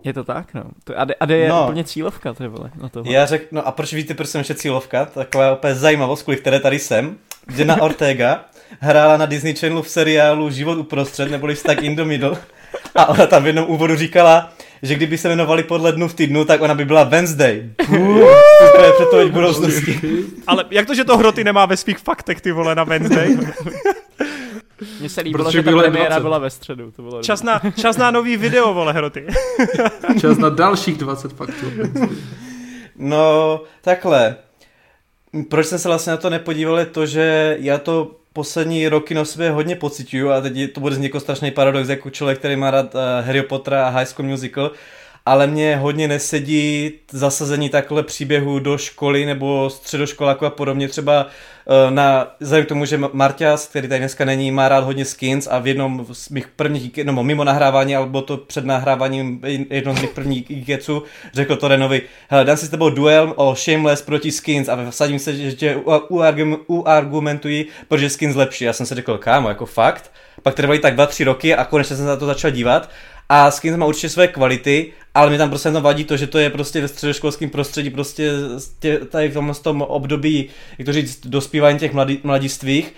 Je 0.04 0.14
to 0.14 0.24
tak, 0.24 0.54
no. 0.54 0.64
To 0.84 1.00
Ade, 1.00 1.14
Ade 1.14 1.38
je 1.38 1.50
no. 1.50 1.64
úplně 1.64 1.84
cílovka, 1.84 2.34
ty 2.34 2.48
vole, 2.48 2.72
na 2.76 2.90
to. 2.90 3.04
Já 3.06 3.26
řeknu, 3.26 3.56
no 3.56 3.68
a 3.68 3.72
proč 3.72 3.94
víte, 3.94 4.14
proč 4.14 4.30
jsem 4.30 4.40
ještě 4.40 4.56
cílovka? 4.56 5.06
Taková 5.06 5.52
opět 5.52 5.76
zajímavost, 5.76 6.24
kvůli 6.24 6.38
které 6.38 6.60
tady 6.60 6.80
jsem. 6.80 7.18
Jenna 7.56 7.82
Ortega 7.82 8.46
hrála 8.80 9.18
na 9.18 9.26
Disney 9.26 9.56
Channelu 9.56 9.82
v 9.82 9.90
seriálu 9.90 10.50
Život 10.50 10.78
uprostřed, 10.78 11.32
neboli 11.32 11.56
Stuck 11.56 11.82
in 11.82 11.96
the 11.96 12.04
Middle. 12.04 12.38
A 12.96 13.06
ona 13.06 13.28
tam 13.28 13.44
v 13.44 13.48
jednom 13.48 13.66
úvodu 13.70 13.96
říkala, 13.96 14.54
že 14.82 14.96
kdyby 14.96 15.18
se 15.18 15.28
jmenovali 15.28 15.64
podle 15.64 15.92
dnu 15.92 16.08
v 16.08 16.14
týdnu, 16.14 16.46
tak 16.46 16.62
ona 16.62 16.76
by 16.76 16.86
byla 16.86 17.04
Wednesday. 17.04 17.70
Super, 17.86 18.92
předpověď 18.96 19.32
budoucnosti. 19.32 20.00
Ale 20.48 20.66
jak 20.72 20.88
to, 20.88 20.96
že 20.96 21.04
to 21.04 21.18
hroty 21.18 21.44
nemá 21.44 21.66
ve 21.66 21.78
svých 21.78 21.98
faktech, 21.98 22.42
ty 22.42 22.52
vole, 22.52 22.76
na 22.76 22.84
Wednesday? 22.84 23.38
Mně 25.00 25.10
se 25.10 25.22
líbilo, 25.22 25.44
Protože 25.44 25.58
že 25.58 25.64
ta 25.64 25.78
premiéra 25.78 26.10
20. 26.10 26.22
byla 26.22 26.38
ve 26.38 26.50
středu. 26.50 26.92
To 26.92 27.02
bylo 27.02 27.24
čas, 27.24 27.44
na, 27.44 27.62
čas 27.82 27.98
na 27.98 28.12
nový 28.12 28.38
video, 28.38 28.74
vole, 28.74 28.94
hroty. 28.94 29.26
čas 30.22 30.38
na 30.38 30.50
dalších 30.50 30.98
20 30.98 31.34
faktů. 31.34 31.66
no, 32.96 33.62
takhle. 33.82 34.36
Proč 35.50 35.68
jsem 35.68 35.80
se 35.80 35.88
vlastně 35.88 36.12
na 36.12 36.18
to 36.18 36.30
nepodíval, 36.30 36.80
je 36.80 36.86
to, 36.86 37.06
že 37.06 37.58
já 37.60 37.78
to 37.78 38.12
poslední 38.36 38.88
roky 38.88 39.14
na 39.14 39.26
sebe 39.26 39.50
hodně 39.50 39.76
pocituju 39.76 40.30
a 40.30 40.42
teď 40.42 40.74
to 40.74 40.80
bude 40.80 40.96
z 40.96 40.98
někoho 40.98 41.22
strašný 41.22 41.52
paradox 41.52 41.90
jako 41.90 42.10
člověk, 42.10 42.40
který 42.40 42.56
má 42.56 42.72
rád 42.72 42.96
uh, 42.96 43.02
Harry 43.26 43.42
Pottera 43.42 43.88
a 43.88 43.90
High 43.90 44.06
School 44.06 44.30
Musical, 44.30 44.72
ale 45.26 45.48
mě 45.48 45.78
hodně 45.78 46.08
nesedí 46.08 46.92
zasazení 47.12 47.70
takhle 47.70 48.04
příběhu 48.04 48.60
do 48.60 48.78
školy 48.78 49.26
nebo 49.26 49.70
středoškoláku 49.70 50.46
a 50.46 50.50
podobně. 50.50 50.88
Třeba 50.88 51.28
eh, 51.28 51.92
na, 51.92 52.36
vzhledem 52.40 52.66
k 52.66 52.70
tomu, 52.70 52.86
že 52.86 53.00
Marťas, 53.14 53.68
který 53.68 53.88
tady 53.88 54.00
dneska 54.00 54.26
není, 54.26 54.52
má 54.52 54.70
rád 54.70 54.84
hodně 54.84 55.06
skins 55.06 55.48
a 55.52 55.60
v 55.60 55.68
jednom 55.68 56.06
z 56.12 56.30
mých 56.30 56.48
prvních, 56.48 56.92
no 57.04 57.24
mimo 57.24 57.44
nahrávání, 57.44 57.96
alebo 57.96 58.22
to 58.22 58.38
před 58.38 58.66
nahráváním 58.66 59.42
jednom 59.70 59.98
z 59.98 60.02
mých 60.02 60.10
prvních 60.10 60.52
igeců, 60.52 61.04
řekl 61.34 61.56
to 61.56 61.68
Renovi, 61.68 62.02
hele, 62.30 62.46
dám 62.46 62.58
si 62.58 62.66
s 62.66 62.70
tebou 62.70 62.90
duel 62.90 63.34
o 63.36 63.56
Shameless 63.56 64.02
proti 64.02 64.32
skins 64.32 64.70
a 64.70 64.90
vsadím 64.90 65.20
se, 65.20 65.36
že 65.36 65.54
tě 65.54 65.76
uargumentují, 66.68 67.66
protože 67.88 68.10
skins 68.10 68.36
lepší. 68.36 68.64
Já 68.64 68.74
jsem 68.74 68.86
si 68.86 68.96
řekl, 68.96 69.18
kámo, 69.18 69.50
jako 69.50 69.66
fakt. 69.66 70.12
Pak 70.44 70.56
trvají 70.56 70.80
tak 70.80 70.94
dva, 70.94 71.06
tři 71.06 71.24
roky 71.24 71.56
a 71.56 71.66
konečně 71.66 71.96
jsem 71.96 72.06
se 72.06 72.10
na 72.10 72.16
to 72.16 72.26
začal 72.26 72.52
dívat 72.52 72.90
a 73.30 73.52
skins 73.52 73.78
má 73.78 73.86
určitě 73.86 74.10
své 74.10 74.28
kvality, 74.28 74.94
ale 75.14 75.32
mi 75.32 75.38
tam 75.38 75.50
prostě 75.50 75.72
tam 75.72 75.84
vadí 75.84 76.04
to, 76.04 76.18
že 76.18 76.28
to 76.28 76.38
je 76.38 76.50
prostě 76.50 76.82
ve 76.82 76.88
středoškolském 76.88 77.50
prostředí, 77.50 77.90
prostě 77.90 78.32
tě, 78.80 79.00
tady 79.00 79.30
v 79.30 79.34
tom, 79.34 79.54
tom 79.62 79.82
období, 79.82 80.50
jak 80.78 80.86
to 80.86 80.94
říct, 80.94 81.28
dospívání 81.28 81.80
těch 81.80 81.94
mladí, 81.94 82.20
mladistvých. 82.24 82.94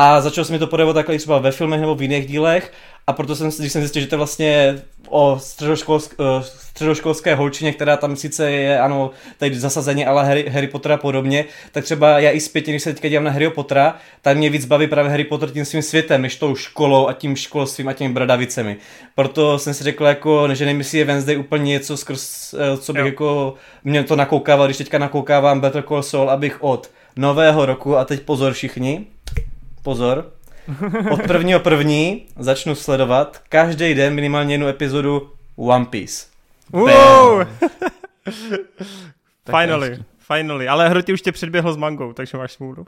A 0.00 0.20
začal 0.20 0.44
se 0.44 0.52
mi 0.52 0.58
to 0.58 0.66
podávat 0.66 0.92
takhle 0.92 1.18
třeba 1.18 1.38
ve 1.38 1.50
filmech 1.50 1.80
nebo 1.80 1.94
v 1.94 2.02
jiných 2.02 2.26
dílech 2.26 2.72
a 3.06 3.12
proto 3.12 3.36
jsem, 3.36 3.50
když 3.58 3.72
jsem 3.72 3.82
zjistil, 3.82 4.02
že 4.02 4.08
to 4.08 4.14
je 4.14 4.16
vlastně 4.16 4.82
o 5.08 5.38
středoškolsk, 5.38 6.14
uh, 6.18 6.26
středoškolské 6.42 7.34
holčině, 7.34 7.72
která 7.72 7.96
tam 7.96 8.16
sice 8.16 8.50
je, 8.50 8.80
ano, 8.80 9.10
tady 9.38 9.58
zasazení 9.58 10.06
ale 10.06 10.26
Harry, 10.26 10.48
Harry 10.48 10.66
Pottera 10.66 10.94
a 10.94 10.98
podobně, 10.98 11.44
tak 11.72 11.84
třeba 11.84 12.18
já 12.18 12.30
i 12.30 12.40
zpětně, 12.40 12.72
když 12.72 12.82
se 12.82 12.92
teďka 12.92 13.08
dívám 13.08 13.24
na 13.24 13.30
Harry 13.30 13.50
Pottera, 13.50 13.96
tak 14.22 14.36
mě 14.36 14.50
víc 14.50 14.64
baví 14.64 14.86
právě 14.86 15.10
Harry 15.10 15.24
Potter 15.24 15.50
tím 15.50 15.64
svým 15.64 15.82
světem, 15.82 16.22
než 16.22 16.36
tou 16.36 16.54
školou 16.54 17.08
a 17.08 17.12
tím 17.12 17.36
školstvím 17.36 17.88
a 17.88 17.92
těmi 17.92 18.14
bradavicemi. 18.14 18.76
Proto 19.14 19.58
jsem 19.58 19.74
si 19.74 19.84
řekl, 19.84 20.04
jako, 20.04 20.54
že 20.54 20.64
nevím, 20.64 20.78
jestli 20.78 20.98
je 20.98 21.04
Wednesday 21.04 21.38
úplně 21.38 21.64
něco, 21.64 21.96
skrz, 21.96 22.54
uh, 22.54 22.78
co 22.80 22.92
bych 22.92 23.00
jo. 23.00 23.06
jako, 23.06 23.54
mě 23.84 24.04
to 24.04 24.16
nakoukával, 24.16 24.66
když 24.66 24.76
teďka 24.76 24.98
nakoukávám 24.98 25.60
Better 25.60 25.82
Call 25.82 26.02
Saul, 26.02 26.30
abych 26.30 26.62
od 26.62 26.90
nového 27.16 27.66
roku, 27.66 27.96
a 27.96 28.04
teď 28.04 28.20
pozor 28.22 28.52
všichni, 28.52 29.06
pozor, 29.82 30.32
od 31.10 31.22
prvního 31.22 31.60
první 31.60 32.26
začnu 32.38 32.74
sledovat 32.74 33.42
každý 33.48 33.94
den 33.94 34.14
minimálně 34.14 34.54
jednu 34.54 34.66
epizodu 34.66 35.30
One 35.56 35.84
Piece. 35.84 36.26
Wow! 36.72 37.46
finally, 39.50 39.98
finally. 40.18 40.68
Ale 40.68 40.88
Hroty 40.88 41.12
už 41.12 41.22
tě 41.22 41.32
předběhl 41.32 41.72
s 41.72 41.76
mangou, 41.76 42.12
takže 42.12 42.38
máš 42.38 42.52
smůlu. 42.52 42.86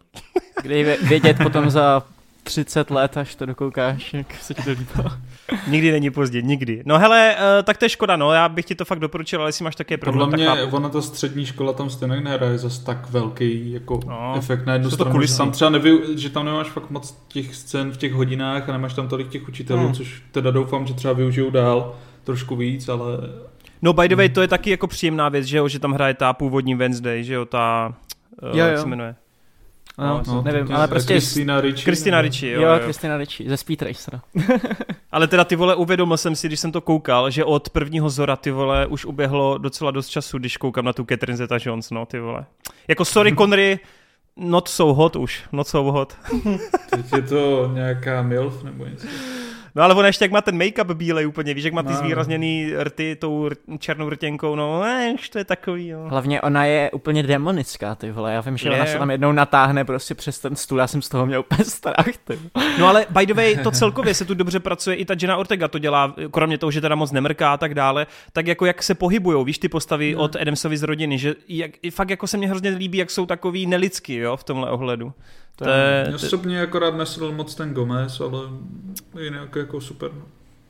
Kdy 0.62 0.98
vědět 1.02 1.36
potom 1.42 1.70
za 1.70 2.02
30 2.42 2.90
let, 2.90 3.16
až 3.16 3.34
to 3.34 3.46
dokoukáš, 3.46 4.14
jak 4.14 4.34
se 4.34 4.54
ti 4.54 4.62
to 4.62 4.70
líbilo. 4.70 5.10
nikdy 5.68 5.92
není 5.92 6.10
pozdě, 6.10 6.42
nikdy. 6.42 6.82
No 6.86 6.98
hele, 6.98 7.34
uh, 7.36 7.62
tak 7.64 7.76
to 7.76 7.84
je 7.84 7.88
škoda, 7.88 8.16
no, 8.16 8.32
já 8.32 8.48
bych 8.48 8.64
ti 8.64 8.74
to 8.74 8.84
fakt 8.84 8.98
doporučil, 8.98 9.40
ale 9.40 9.48
jestli 9.48 9.64
máš 9.64 9.76
také 9.76 9.96
problém, 9.96 10.30
Podle 10.30 10.36
mě, 10.36 10.46
tak 10.46 10.58
chápu. 10.58 10.76
ona 10.76 10.88
ta 10.88 11.00
střední 11.02 11.46
škola 11.46 11.72
tam 11.72 11.90
stejně 11.90 12.20
nehraje 12.20 12.58
zas 12.58 12.78
tak 12.78 13.10
velký 13.10 13.72
jako 13.72 14.00
No, 14.06 14.34
efekt 14.36 14.66
na 14.66 14.72
jednu 14.72 14.88
to 14.90 14.94
stranu, 14.96 15.10
kulisy. 15.12 15.32
že 15.32 15.38
tam 15.38 15.50
třeba 15.50 15.70
nevy, 15.70 15.98
že 16.18 16.30
tam 16.30 16.44
nemáš 16.44 16.68
fakt 16.68 16.90
moc 16.90 17.24
těch 17.28 17.54
scén 17.54 17.90
v 17.92 17.96
těch 17.96 18.12
hodinách 18.12 18.68
a 18.68 18.72
nemáš 18.72 18.94
tam 18.94 19.08
tolik 19.08 19.28
těch 19.28 19.48
učitelů, 19.48 19.78
Hmm. 19.78 19.86
hmm. 19.86 19.94
což 19.94 20.22
teda 20.32 20.50
doufám, 20.50 20.86
že 20.86 20.94
třeba 20.94 21.14
využijou 21.14 21.50
dál 21.50 21.94
trošku 22.24 22.56
víc, 22.56 22.88
ale 22.88 23.02
No 23.82 23.92
by 23.92 24.08
the 24.08 24.16
way, 24.16 24.28
to 24.28 24.40
je 24.42 24.48
taky 24.48 24.70
jako 24.70 24.86
příjemná 24.86 25.28
věc, 25.28 25.46
že 25.46 25.58
jo, 25.58 25.68
že 25.68 25.78
tam 25.78 25.92
hraje 25.92 26.14
ta 26.14 26.32
původní 26.32 26.74
Wednesday, 26.74 27.24
že 27.24 27.34
jo, 27.34 27.44
ta, 27.44 27.94
uh, 28.42 28.48
Jo, 28.48 28.64
jak 28.64 28.76
jo. 28.76 28.82
se 28.82 28.88
jmenuje? 28.88 29.14
No, 30.00 30.22
No, 30.26 30.42
nevím, 30.42 30.74
ale 30.74 30.88
prostě... 30.88 31.14
Christina 31.14 31.60
Ricci. 31.60 31.84
Kristina 31.84 32.20
Ricci, 32.20 32.46
jo, 32.46 32.62
Jo. 32.62 32.78
Kristina 32.84 33.16
Ricci, 33.16 33.44
ze 33.48 33.56
Speed 33.56 33.82
Racera. 33.82 34.20
Ale 35.12 35.26
teda 35.26 35.44
ty 35.44 35.56
vole, 35.56 35.74
uvědomil 35.74 36.16
jsem 36.16 36.36
si, 36.36 36.46
když 36.46 36.60
jsem 36.60 36.72
to 36.72 36.80
koukal, 36.80 37.30
že 37.30 37.44
od 37.44 37.70
prvního 37.70 38.10
Zora 38.10 38.36
ty 38.36 38.50
vole 38.50 38.86
už 38.86 39.04
uběhlo 39.04 39.58
docela 39.58 39.90
dost 39.90 40.08
času, 40.08 40.38
když 40.38 40.56
koukám 40.56 40.84
na 40.84 40.92
tu 40.92 41.04
Catherine 41.04 41.36
Zeta-Jones, 41.36 41.90
no 41.94 42.06
ty 42.06 42.20
vole. 42.20 42.44
Jako 42.88 43.04
sorry 43.04 43.32
Connery, 43.36 43.78
not 44.36 44.68
so 44.68 44.96
hot 44.96 45.16
už, 45.16 45.42
not 45.52 45.68
so 45.68 45.92
hot. 45.92 46.16
Teď 46.90 47.12
je 47.16 47.22
to 47.22 47.70
nějaká 47.74 48.22
MILF 48.22 48.62
nebo 48.62 48.84
něco. 48.86 49.06
No 49.74 49.82
ale 49.82 49.94
ona 49.94 50.06
ještě 50.06 50.24
jak 50.24 50.32
má 50.32 50.40
ten 50.40 50.58
make-up 50.58 50.94
bílej 50.94 51.26
úplně, 51.26 51.54
víš, 51.54 51.64
jak 51.64 51.72
má 51.74 51.82
ty 51.82 51.92
No. 51.92 51.96
zvýrazněný 51.98 52.72
rty 52.82 53.16
tou 53.20 53.48
černou 53.78 54.10
rtěnkou, 54.10 54.54
no, 54.54 54.84
eh, 54.84 55.12
už 55.14 55.28
to 55.28 55.38
je 55.38 55.44
takový, 55.44 55.90
no. 55.92 56.08
Hlavně 56.08 56.40
ona 56.40 56.64
je 56.64 56.90
úplně 56.90 57.22
demonická, 57.22 57.94
ty 57.94 58.10
vole. 58.10 58.32
Já 58.32 58.40
vím, 58.40 58.56
že 58.56 58.68
Je, 58.68 58.74
ona 58.74 58.84
jo. 58.84 58.92
se 58.92 58.98
tam 58.98 59.10
jednou 59.10 59.32
natáhne 59.32 59.84
prostě 59.84 60.14
přes 60.14 60.38
ten 60.38 60.56
stůl, 60.56 60.78
já 60.78 60.86
jsem 60.86 61.02
z 61.02 61.08
toho 61.08 61.26
měl 61.26 61.40
úplně 61.40 61.64
strach, 61.64 62.16
ty. 62.24 62.38
No 62.78 62.86
ale 62.88 63.06
by 63.10 63.26
the 63.26 63.34
way, 63.34 63.56
to 63.56 63.70
celkově 63.70 64.14
se 64.14 64.24
tu 64.24 64.34
dobře 64.34 64.60
pracuje, 64.60 64.96
i 64.96 65.04
ta 65.04 65.14
Jenna 65.20 65.36
Ortega 65.36 65.68
to 65.68 65.78
dělá, 65.78 66.14
kromě 66.30 66.58
toho, 66.58 66.70
že 66.70 66.80
teda 66.80 66.94
moc 66.94 67.12
nemrká 67.12 67.52
a 67.52 67.56
tak 67.56 67.74
dále, 67.74 68.06
tak 68.32 68.46
jako 68.46 68.66
jak 68.66 68.82
se 68.82 68.94
pohybujou, 68.94 69.44
víš, 69.44 69.58
ty 69.58 69.68
postavy 69.68 70.16
od 70.16 70.36
Adamsovy 70.36 70.76
z 70.76 70.82
rodiny, 70.82 71.18
že 71.18 71.34
jak, 71.48 71.70
fakt 71.90 72.10
jako 72.10 72.26
se 72.26 72.36
mně 72.36 72.48
hrozně 72.48 72.70
líbí, 72.70 72.98
jak 72.98 73.10
jsou 73.10 73.26
takový 73.26 73.66
nelidský, 73.66 74.14
jo, 74.14 74.36
v 74.36 74.44
tomhle 74.44 74.70
ohledu. 74.70 75.12
To, 75.60 75.64
To 75.64 75.70
je, 75.70 76.04
Mě 76.08 76.18
to, 76.18 76.26
osobně 76.26 76.62
akorát 76.62 76.94
nesl 76.94 77.32
moc 77.32 77.54
ten 77.54 77.74
Gomez, 77.74 78.20
ale 78.20 78.38
jinak 79.20 79.56
jako 79.56 79.80
super. 79.80 80.10
No. 80.14 80.22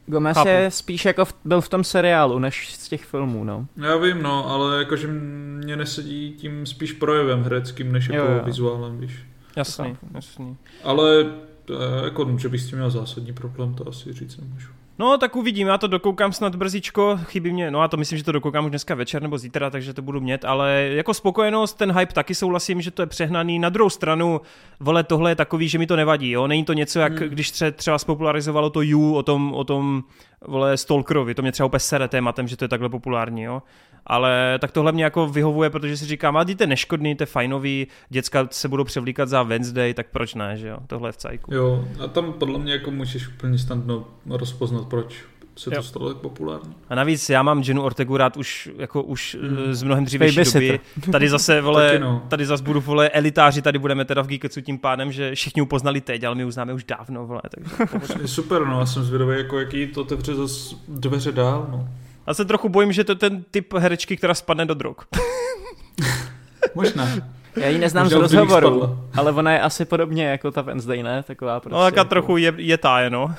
Gomez 0.06 0.34
Chápu. 0.36 0.48
je 0.48 0.70
spíš 0.70 1.04
jako 1.04 1.24
v, 1.24 1.34
byl 1.44 1.60
v 1.60 1.68
tom 1.68 1.84
seriálu, 1.84 2.38
než 2.38 2.74
z 2.74 2.88
těch 2.88 3.04
filmů, 3.04 3.44
no. 3.44 3.66
Já 3.76 3.96
vím, 3.96 4.22
no, 4.22 4.48
ale 4.50 4.78
jakože 4.78 5.06
mě 5.08 5.76
nesedí 5.76 6.32
tím 6.32 6.66
spíš 6.66 6.92
projevem 6.92 7.42
hereckým, 7.42 7.92
než 7.92 8.08
jako 8.08 8.26
Jo, 8.26 8.32
jo. 8.38 8.42
vizuálem, 8.44 9.00
víš. 9.00 9.18
jasný, 9.56 9.96
jasný. 10.14 10.56
Ale 10.84 11.26
eh, 11.70 12.04
jako, 12.04 12.38
že 12.38 12.48
bych 12.48 12.60
s 12.60 12.66
tím 12.66 12.78
měl 12.78 12.90
zásadní 12.90 13.32
problém, 13.32 13.74
to 13.74 13.88
asi 13.88 14.12
říct 14.12 14.36
nemůžu. 14.36 14.68
No, 15.00 15.18
tak 15.18 15.36
uvidím, 15.36 15.68
já 15.68 15.78
to 15.78 15.86
dokoukám 15.86 16.32
snad 16.32 16.54
brzičko, 16.56 17.18
chybí 17.24 17.52
mě, 17.52 17.70
no 17.70 17.80
a 17.80 17.88
to 17.88 17.96
myslím, 17.96 18.18
že 18.18 18.24
to 18.24 18.32
dokoukám 18.32 18.64
už 18.64 18.70
dneska 18.70 18.94
večer 18.94 19.22
nebo 19.22 19.38
zítra, 19.38 19.70
takže 19.70 19.94
to 19.94 20.02
budu 20.02 20.20
mít, 20.20 20.44
ale 20.44 20.88
jako 20.92 21.14
spokojenost, 21.14 21.74
ten 21.78 21.92
hype 21.98 22.12
taky 22.12 22.34
souhlasím, 22.34 22.80
že 22.82 22.90
to 22.90 23.02
je 23.02 23.06
přehnaný. 23.06 23.58
Na 23.58 23.68
druhou 23.68 23.90
stranu, 23.90 24.40
vole, 24.80 25.04
tohle 25.04 25.30
je 25.30 25.34
takový, 25.34 25.68
že 25.68 25.78
mi 25.78 25.86
to 25.86 25.96
nevadí, 25.96 26.30
jo, 26.30 26.46
není 26.46 26.64
to 26.64 26.72
něco, 26.72 26.98
jak 27.00 27.20
Hmm. 27.20 27.28
když 27.28 27.52
tře- 27.52 27.72
třeba 27.72 27.98
spopularizovalo 27.98 28.70
to 28.70 28.82
You 28.82 29.14
o 29.14 29.22
tom, 29.22 29.52
o 29.54 29.64
tom, 29.64 30.04
vole, 30.48 30.76
Stalkerovi, 30.76 31.34
to 31.34 31.42
mě 31.42 31.52
třeba 31.52 31.66
úplně 31.66 31.80
sere 31.80 32.08
tématem, 32.08 32.48
že 32.48 32.56
to 32.56 32.64
je 32.64 32.68
takhle 32.68 32.88
populární, 32.88 33.42
jo. 33.42 33.62
Ale 34.06 34.58
tak 34.60 34.72
tohle 34.72 34.92
mě 34.92 35.04
jako 35.04 35.26
vyhovuje, 35.26 35.70
protože 35.70 35.96
si 35.96 36.04
říkám, 36.04 36.36
a 36.36 36.44
to 36.44 36.54
je 36.60 36.66
neškodný, 36.66 37.14
to 37.14 37.26
fajnový, 37.26 37.86
děcka 38.08 38.48
se 38.50 38.68
budou 38.68 38.84
převlíkat 38.84 39.28
za 39.28 39.42
Wednesday, 39.42 39.94
tak 39.94 40.06
proč 40.10 40.34
ne, 40.34 40.56
že 40.56 40.68
jo, 40.68 40.78
tohle 40.86 41.08
je 41.08 41.12
v 41.12 41.16
cajku. 41.16 41.54
Jo, 41.54 41.84
a 42.04 42.06
tam 42.06 42.32
podle 42.32 42.58
mě 42.58 42.72
jako 42.72 42.90
můžeš 42.90 43.28
úplně 43.28 43.58
snadno 43.58 44.06
rozpoznat, 44.26 44.88
proč 44.88 45.24
se 45.56 45.70
to 45.70 45.76
Jo. 45.76 45.82
stalo 45.82 46.08
tak 46.08 46.16
populární. 46.16 46.74
A 46.88 46.94
navíc 46.94 47.30
já 47.30 47.42
mám 47.42 47.62
Jenu 47.62 47.82
Ortegu 47.82 48.16
rád 48.16 48.36
už, 48.36 48.70
jako 48.78 49.02
už 49.02 49.36
Hmm. 49.40 49.66
mm. 49.66 49.74
z 49.74 49.82
mnohem 49.82 50.04
dřívější 50.04 50.36
Babysitter. 50.36 50.80
doby. 50.96 51.12
Tady 51.12 51.28
zase, 51.28 51.60
vole, 51.60 51.98
no. 51.98 52.22
tady 52.28 52.46
zase 52.46 52.62
budu, 52.62 52.80
vole, 52.80 53.08
elitáři, 53.08 53.62
tady 53.62 53.78
budeme 53.78 54.04
teda 54.04 54.22
v 54.22 54.26
Geeketsu 54.26 54.60
tím 54.60 54.78
pádem, 54.78 55.12
že 55.12 55.34
všichni 55.34 55.62
upoznali 55.62 56.00
teď, 56.00 56.24
ale 56.24 56.34
my 56.34 56.44
už 56.44 56.54
známe 56.54 56.72
už 56.72 56.84
dávno, 56.84 57.26
vole, 57.26 57.40
takže 57.54 57.70
Je 58.22 58.28
super, 58.28 58.66
no, 58.66 58.80
já 58.80 58.86
jsem 58.86 59.02
zvědavý, 59.04 59.36
jako 59.38 59.58
jaký 59.58 59.86
to 59.86 60.00
otevře 60.00 60.34
zase 60.34 60.76
dveře 60.88 61.32
dál, 61.32 61.66
no. 61.70 61.88
Já 62.26 62.34
se 62.34 62.44
trochu 62.44 62.68
bojím, 62.68 62.92
že 62.92 63.04
to 63.04 63.12
je 63.12 63.16
ten 63.16 63.44
typ 63.50 63.74
herečky, 63.74 64.16
která 64.16 64.34
spadne 64.34 64.66
do 64.66 64.74
drog. 64.74 64.96
Možná. 66.74 67.08
Já 67.56 67.68
ji 67.68 67.78
neznám 67.78 68.04
Možná 68.04 68.18
z 68.18 68.22
rozhovoru, 68.22 68.98
ale 69.14 69.32
ona 69.32 69.52
je 69.52 69.60
asi 69.60 69.84
podobně 69.84 70.24
jako 70.24 70.50
ta 70.50 70.62
Wednesday, 70.62 71.02
ne? 71.02 71.22
Taková 71.22 71.60
prostě. 71.60 71.74
No, 71.74 71.84
taká 71.84 72.00
jako... 72.00 72.08
trochu 72.08 72.36
je, 72.36 72.52
je 72.56 72.78
táje, 72.78 73.10
no. 73.10 73.34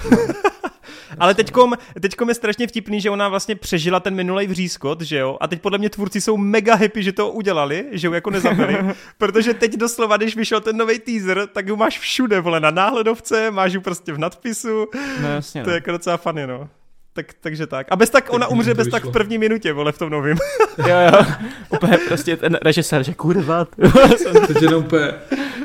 Ale 1.18 1.36
teďkom, 1.36 1.74
teďkom 2.02 2.30
je 2.30 2.36
strašně 2.36 2.68
vtipný, 2.68 3.02
že 3.02 3.10
ona 3.10 3.30
vlastně 3.30 3.56
přežila 3.56 4.00
ten 4.00 4.16
minulej 4.16 4.48
vřízkot, 4.48 5.02
že 5.02 5.18
jo? 5.18 5.38
A 5.42 5.48
teď 5.48 5.62
podle 5.62 5.78
mě 5.78 5.90
tvůrci 5.90 6.22
jsou 6.22 6.38
mega 6.38 6.76
happy, 6.76 7.04
že 7.04 7.12
to 7.12 7.30
udělali, 7.32 7.86
že 7.92 8.08
ho 8.08 8.14
jako 8.14 8.30
nezabili, 8.30 8.78
protože 9.18 9.54
teď 9.54 9.78
doslova, 9.78 10.18
když 10.18 10.36
vyšel 10.36 10.62
ten 10.62 10.78
nový 10.78 11.00
teaser, 11.00 11.48
tak 11.48 11.70
ho 11.70 11.76
máš 11.76 12.00
všude, 12.00 12.40
vole, 12.40 12.60
na 12.60 12.72
náhledovce, 12.72 13.52
máš 13.52 13.76
ho 13.76 13.82
prostě 13.82 14.14
v 14.14 14.18
nadpisu, 14.18 14.88
No 15.22 15.28
jasně, 15.28 15.64
to 15.64 15.70
je 15.70 15.74
no. 15.74 15.76
jako 15.78 15.92
docela 15.92 16.18
funny, 16.18 16.48
no. 16.48 16.70
Tak, 17.14 17.26
takže 17.42 17.68
tak. 17.68 17.88
A 17.90 17.96
bez 17.96 18.10
tak 18.10 18.34
ona 18.34 18.48
umře 18.48 18.74
bez 18.74 18.88
tak 18.88 19.06
v 19.06 19.12
první 19.12 19.38
minutě, 19.38 19.74
vole, 19.74 19.92
v 19.92 19.98
tom 19.98 20.10
novém. 20.10 20.38
jo, 20.78 20.96
jo. 21.14 21.26
Úplně 21.70 21.98
prostě 22.08 22.38
ten 22.38 22.60
režisér, 22.62 23.04
že 23.04 23.14
kurva. 23.14 23.68
Teď 24.48 24.62
jenom 24.62 24.86
úplně 24.86 25.14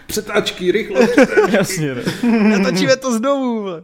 přetáčky, 0.06 0.72
rychle. 0.72 1.08
jasně, 1.48 1.94
no. 1.94 2.02
Natočíme 2.58 2.96
to 2.96 3.12
znovu, 3.18 3.62
vole. 3.62 3.82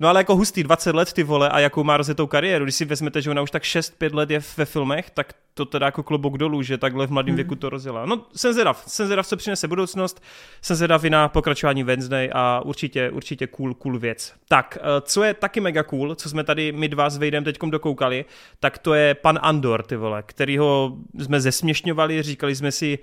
No 0.00 0.08
ale 0.08 0.20
jako 0.20 0.36
hustý, 0.36 0.62
20 0.62 0.94
let 0.94 1.12
ty 1.12 1.22
vole 1.22 1.48
a 1.48 1.58
jakou 1.58 1.84
má 1.84 1.96
rozjetou 1.96 2.26
kariéru. 2.26 2.64
Když 2.64 2.74
si 2.74 2.84
vezmete, 2.84 3.22
že 3.22 3.30
ona 3.30 3.42
už 3.42 3.50
tak 3.50 3.62
6-5 3.62 4.14
let 4.14 4.30
je 4.30 4.40
ve 4.56 4.64
filmech, 4.64 5.10
tak 5.10 5.32
to 5.54 5.64
teda 5.64 5.86
jako 5.86 6.02
klobouk 6.02 6.38
dolů, 6.38 6.62
že 6.62 6.78
takhle 6.78 7.06
v 7.06 7.10
mladém 7.10 7.36
věku 7.36 7.54
to 7.54 7.68
rozjela. 7.68 8.06
No 8.06 8.26
jsem 8.36 8.52
zvědav, 8.52 8.84
jsem 8.86 9.06
zvědav, 9.06 9.26
co 9.26 9.36
přinese 9.36 9.68
budoucnost, 9.68 10.22
jsem 10.62 10.76
zvědav 10.76 11.04
i 11.04 11.10
na 11.10 11.28
pokračování 11.28 11.82
Wednesday 11.82 12.30
a 12.34 12.60
určitě, 12.64 13.10
určitě 13.10 13.46
cool, 13.46 13.74
cool 13.74 13.98
věc. 13.98 14.34
Tak, 14.48 14.78
eh, 14.80 15.00
co 15.00 15.22
je 15.22 15.34
taky 15.34 15.60
mega 15.60 15.82
cool, 15.82 16.14
co 16.14 16.28
jsme 16.28 16.44
tady 16.44 16.72
my 16.72 16.88
dva 16.88 17.10
s 17.10 17.16
Vejdem 17.16 17.44
teďkom 17.44 17.70
dokoukali, 17.70 18.24
tak 18.60 18.78
to 18.78 18.94
je 18.94 19.14
pan 19.14 19.38
Andor, 19.42 19.82
ty 19.82 19.96
vole, 19.96 20.22
kterýho 20.26 20.96
jsme 21.18 21.40
zesměšňovali, 21.40 22.22
říkali 22.22 22.54
jsme 22.54 22.72
si, 22.72 22.98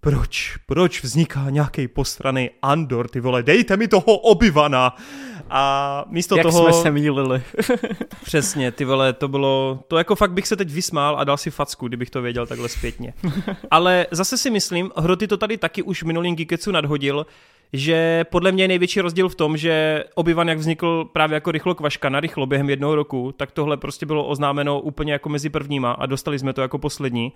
proč, 0.00 0.56
proč 0.66 1.02
vzniká 1.02 1.50
nějaký 1.50 1.88
postraný 1.88 2.50
Andor, 2.62 3.08
ty 3.08 3.20
vole, 3.20 3.42
dejte 3.42 3.76
mi 3.76 3.88
toho 3.88 4.18
obyvana. 4.18 4.96
A 5.50 6.04
místo 6.08 6.36
Jak 6.36 6.46
toho... 6.46 6.62
jsme 6.62 6.82
se 6.82 6.90
mýlili. 6.90 7.42
Přesně, 8.24 8.72
ty 8.72 8.84
vole, 8.84 9.12
to 9.12 9.28
bylo, 9.28 9.78
to 9.88 9.98
jako 9.98 10.14
fakt 10.16 10.32
bych 10.32 10.46
se 10.46 10.56
teď 10.56 10.70
vysmál 10.70 11.16
a 11.18 11.24
dal 11.24 11.36
si 11.36 11.50
facku, 11.50 11.88
kdybych 11.88 12.10
to 12.10 12.22
věděl 12.22 12.46
takhle 12.46 12.68
zpětně. 12.68 13.14
Ale 13.70 14.06
zase 14.10 14.38
si 14.38 14.50
myslím, 14.50 14.90
Hroty 14.96 15.28
to 15.28 15.36
tady 15.36 15.56
taky 15.58 15.82
už 15.82 16.02
v 16.02 16.06
minulým 16.06 16.36
Geeketsu 16.36 16.70
nadhodil, 16.70 17.26
že 17.72 18.24
podle 18.30 18.52
mě 18.52 18.64
je 18.64 18.68
největší 18.68 19.00
rozdíl 19.00 19.28
v 19.28 19.34
tom, 19.34 19.56
že 19.56 20.04
Obi-Wan 20.16 20.48
jak 20.48 20.58
vznikl 20.58 21.04
právě 21.12 21.34
jako 21.34 21.50
rychlo 21.52 21.74
kvaška 21.74 22.08
na 22.08 22.20
rychlo 22.20 22.46
během 22.46 22.70
jednoho 22.70 22.94
roku, 22.94 23.34
tak 23.36 23.50
tohle 23.52 23.76
prostě 23.76 24.06
bylo 24.06 24.26
oznámeno 24.26 24.80
úplně 24.80 25.12
jako 25.12 25.28
mezi 25.28 25.48
prvníma 25.50 25.92
a 25.92 26.06
dostali 26.06 26.38
jsme 26.38 26.52
to 26.52 26.62
jako 26.62 26.78
poslední. 26.78 27.32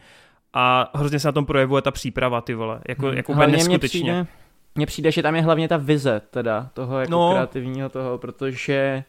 A 0.55 0.91
hrozně 0.95 1.19
se 1.19 1.29
na 1.29 1.33
tom 1.33 1.47
projevuje 1.47 1.83
ta 1.83 1.91
příprava, 1.91 2.41
ty 2.41 2.55
vole, 2.55 2.81
jako, 2.89 3.07
Hmm. 3.07 3.17
jako 3.17 3.33
úplně 3.33 3.47
neskutečně. 3.47 3.89
přijde, 3.89 4.27
mně 4.75 4.87
přijde, 4.87 5.13
že 5.13 5.23
tam 5.23 5.35
je 5.37 5.43
hlavně 5.43 5.69
ta 5.69 5.77
vize 5.77 6.23
teda 6.31 6.71
toho 6.75 7.01
jako 7.01 7.11
No. 7.13 7.31
kreativního 7.33 7.89
toho, 7.89 8.19
protože 8.19 9.05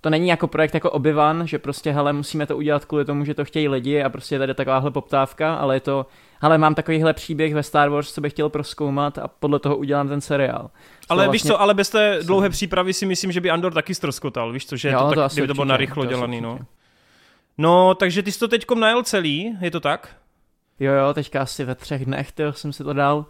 to 0.00 0.10
není 0.10 0.28
jako 0.28 0.46
projekt 0.48 0.74
jako 0.74 0.90
obyvan, 0.90 1.46
že 1.46 1.58
prostě 1.58 1.92
hele 1.92 2.12
musíme 2.12 2.46
to 2.46 2.56
udělat 2.56 2.84
kvůli 2.84 3.04
tomu, 3.04 3.24
že 3.24 3.34
to 3.34 3.44
chtějí 3.44 3.68
lidi 3.68 4.02
a 4.02 4.08
prostě 4.08 4.34
je 4.34 4.38
tady 4.38 4.54
takováhle 4.54 4.90
poptávka, 4.90 5.54
ale 5.54 5.76
je 5.76 5.80
to, 5.80 6.06
hele 6.40 6.58
mám 6.58 6.74
takovýhle 6.74 7.12
příběh 7.12 7.54
ve 7.54 7.62
Star 7.62 7.88
Wars, 7.88 8.12
co 8.12 8.20
bych 8.20 8.32
chtěl 8.32 8.48
proskoumat 8.48 9.18
a 9.18 9.28
podle 9.28 9.58
toho 9.58 9.76
udělám 9.76 10.08
ten 10.08 10.20
seriál. 10.20 10.70
Ale 11.08 11.24
To 11.26 11.30
víš 11.32 11.42
vlastně- 11.42 11.50
co, 11.56 11.60
ale 11.60 11.74
bez 11.74 11.90
té 11.90 12.18
dlouhé 12.22 12.48
přípravy 12.50 12.92
si 12.92 13.06
myslím, 13.06 13.32
že 13.32 13.40
by 13.40 13.50
Andor 13.50 13.74
taky 13.74 13.94
stroskotal, 13.94 14.52
víš 14.52 14.66
co, 14.66 14.76
že 14.76 14.88
Jo, 14.90 14.98
to, 14.98 15.04
to 15.08 15.14
tak, 15.14 15.18
asi 15.24 15.34
kdyby 15.36 15.46
to 15.48 15.54
bylo 15.54 15.62
určitě, 15.62 15.70
na 15.72 15.76
rychlo 15.76 16.04
to 16.04 16.10
dělaný, 16.10 16.40
no. 16.40 16.58
No, 17.58 17.94
takže 17.94 18.22
ty 18.22 18.32
jsi 18.32 18.38
to 18.38 18.48
teďkom 18.48 18.80
najel 18.80 19.02
celý, 19.02 19.56
je 19.60 19.70
to 19.70 19.80
tak? 19.80 20.08
Jo, 20.80 20.92
jo, 20.92 21.14
teďka 21.14 21.42
asi 21.42 21.64
ve 21.64 21.74
třech 21.74 22.04
dnech, 22.04 22.32
tyjo, 22.32 22.52
jsem 22.52 22.72
si 22.72 22.84
to 22.84 22.92
dal. 22.92 23.24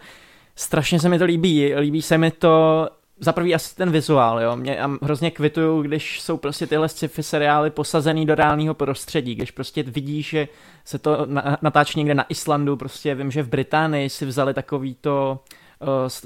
Strašně 0.56 1.00
se 1.00 1.08
mi 1.08 1.18
to 1.18 1.24
líbí, 1.24 1.74
líbí 1.74 2.02
se 2.02 2.18
mi 2.18 2.30
to, 2.30 2.88
za 3.20 3.32
prvý 3.32 3.54
asi 3.54 3.76
ten 3.76 3.90
vizuál, 3.90 4.40
jo, 4.40 4.56
mě 4.56 4.78
hrozně 5.02 5.30
kvituju, 5.30 5.82
když 5.82 6.20
jsou 6.20 6.36
prostě 6.36 6.66
tyhle 6.66 6.88
sci-fi 6.88 7.22
seriály 7.22 7.70
posazený 7.70 8.26
do 8.26 8.34
reálného 8.34 8.74
prostředí, 8.74 9.34
když 9.34 9.50
prostě 9.50 9.82
vidíš, 9.82 10.28
že 10.28 10.48
se 10.84 10.98
to 10.98 11.26
na, 11.26 11.58
natáčí 11.62 11.98
někde 11.98 12.14
na 12.14 12.26
Islandu, 12.28 12.76
prostě 12.76 13.14
vím, 13.14 13.30
že 13.30 13.42
v 13.42 13.48
Británii 13.48 14.10
si 14.10 14.26
vzali 14.26 14.54
takový 14.54 14.96
to 15.00 15.38
uh, 15.40 15.56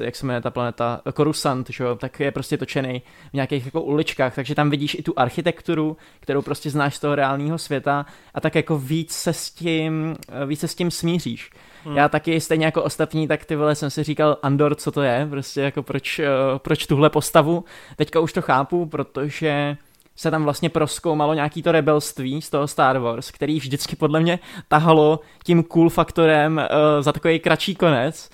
jak 0.02 0.16
se 0.16 0.26
jmenuje 0.26 0.40
ta 0.40 0.50
planeta, 0.50 1.00
Coruscant, 1.16 1.70
že 1.70 1.84
jo, 1.84 1.94
tak 1.94 2.20
je 2.20 2.30
prostě 2.30 2.58
točený 2.58 3.02
v 3.30 3.34
nějakých 3.34 3.64
jako 3.64 3.82
uličkách, 3.82 4.34
takže 4.34 4.54
tam 4.54 4.70
vidíš 4.70 4.94
i 4.94 5.02
tu 5.02 5.12
architekturu, 5.16 5.96
kterou 6.20 6.42
prostě 6.42 6.70
znáš 6.70 6.96
z 6.96 7.00
toho 7.00 7.14
reálného 7.14 7.58
světa 7.58 8.06
a 8.34 8.40
tak 8.40 8.54
jako 8.54 8.78
víc 8.78 9.12
se 9.12 9.32
s 9.32 9.50
tím, 9.50 10.16
víc 10.46 10.60
se 10.60 10.68
s 10.68 10.74
tím 10.74 10.90
smíříš. 10.90 11.50
Hmm. 11.84 11.96
Já 11.96 12.08
taky 12.08 12.40
stejně 12.40 12.64
jako 12.64 12.82
ostatní, 12.82 13.28
tak 13.28 13.44
ty 13.44 13.56
vole 13.56 13.74
jsem 13.74 13.90
si 13.90 14.02
říkal 14.02 14.36
Andor, 14.42 14.74
co 14.74 14.90
to 14.92 15.02
je, 15.02 15.26
prostě 15.30 15.60
jako 15.60 15.82
proč, 15.82 16.18
uh, 16.18 16.24
proč 16.58 16.86
tuhle 16.86 17.10
postavu. 17.10 17.64
Teďka 17.96 18.20
už 18.20 18.32
to 18.32 18.42
chápu, 18.42 18.86
protože 18.86 19.76
se 20.16 20.30
tam 20.30 20.44
vlastně 20.44 20.68
proskoumalo 20.68 21.34
nějaký 21.34 21.62
to 21.62 21.72
rebelství 21.72 22.42
z 22.42 22.50
toho 22.50 22.68
Star 22.68 22.98
Wars, 22.98 23.30
který 23.30 23.58
vždycky 23.58 23.96
podle 23.96 24.20
mě 24.20 24.38
tahalo 24.68 25.20
tím 25.44 25.62
cool 25.62 25.90
faktorem 25.90 26.56
uh, 26.56 27.02
za 27.02 27.12
takový 27.12 27.38
kratší 27.38 27.74
konec. 27.74 28.30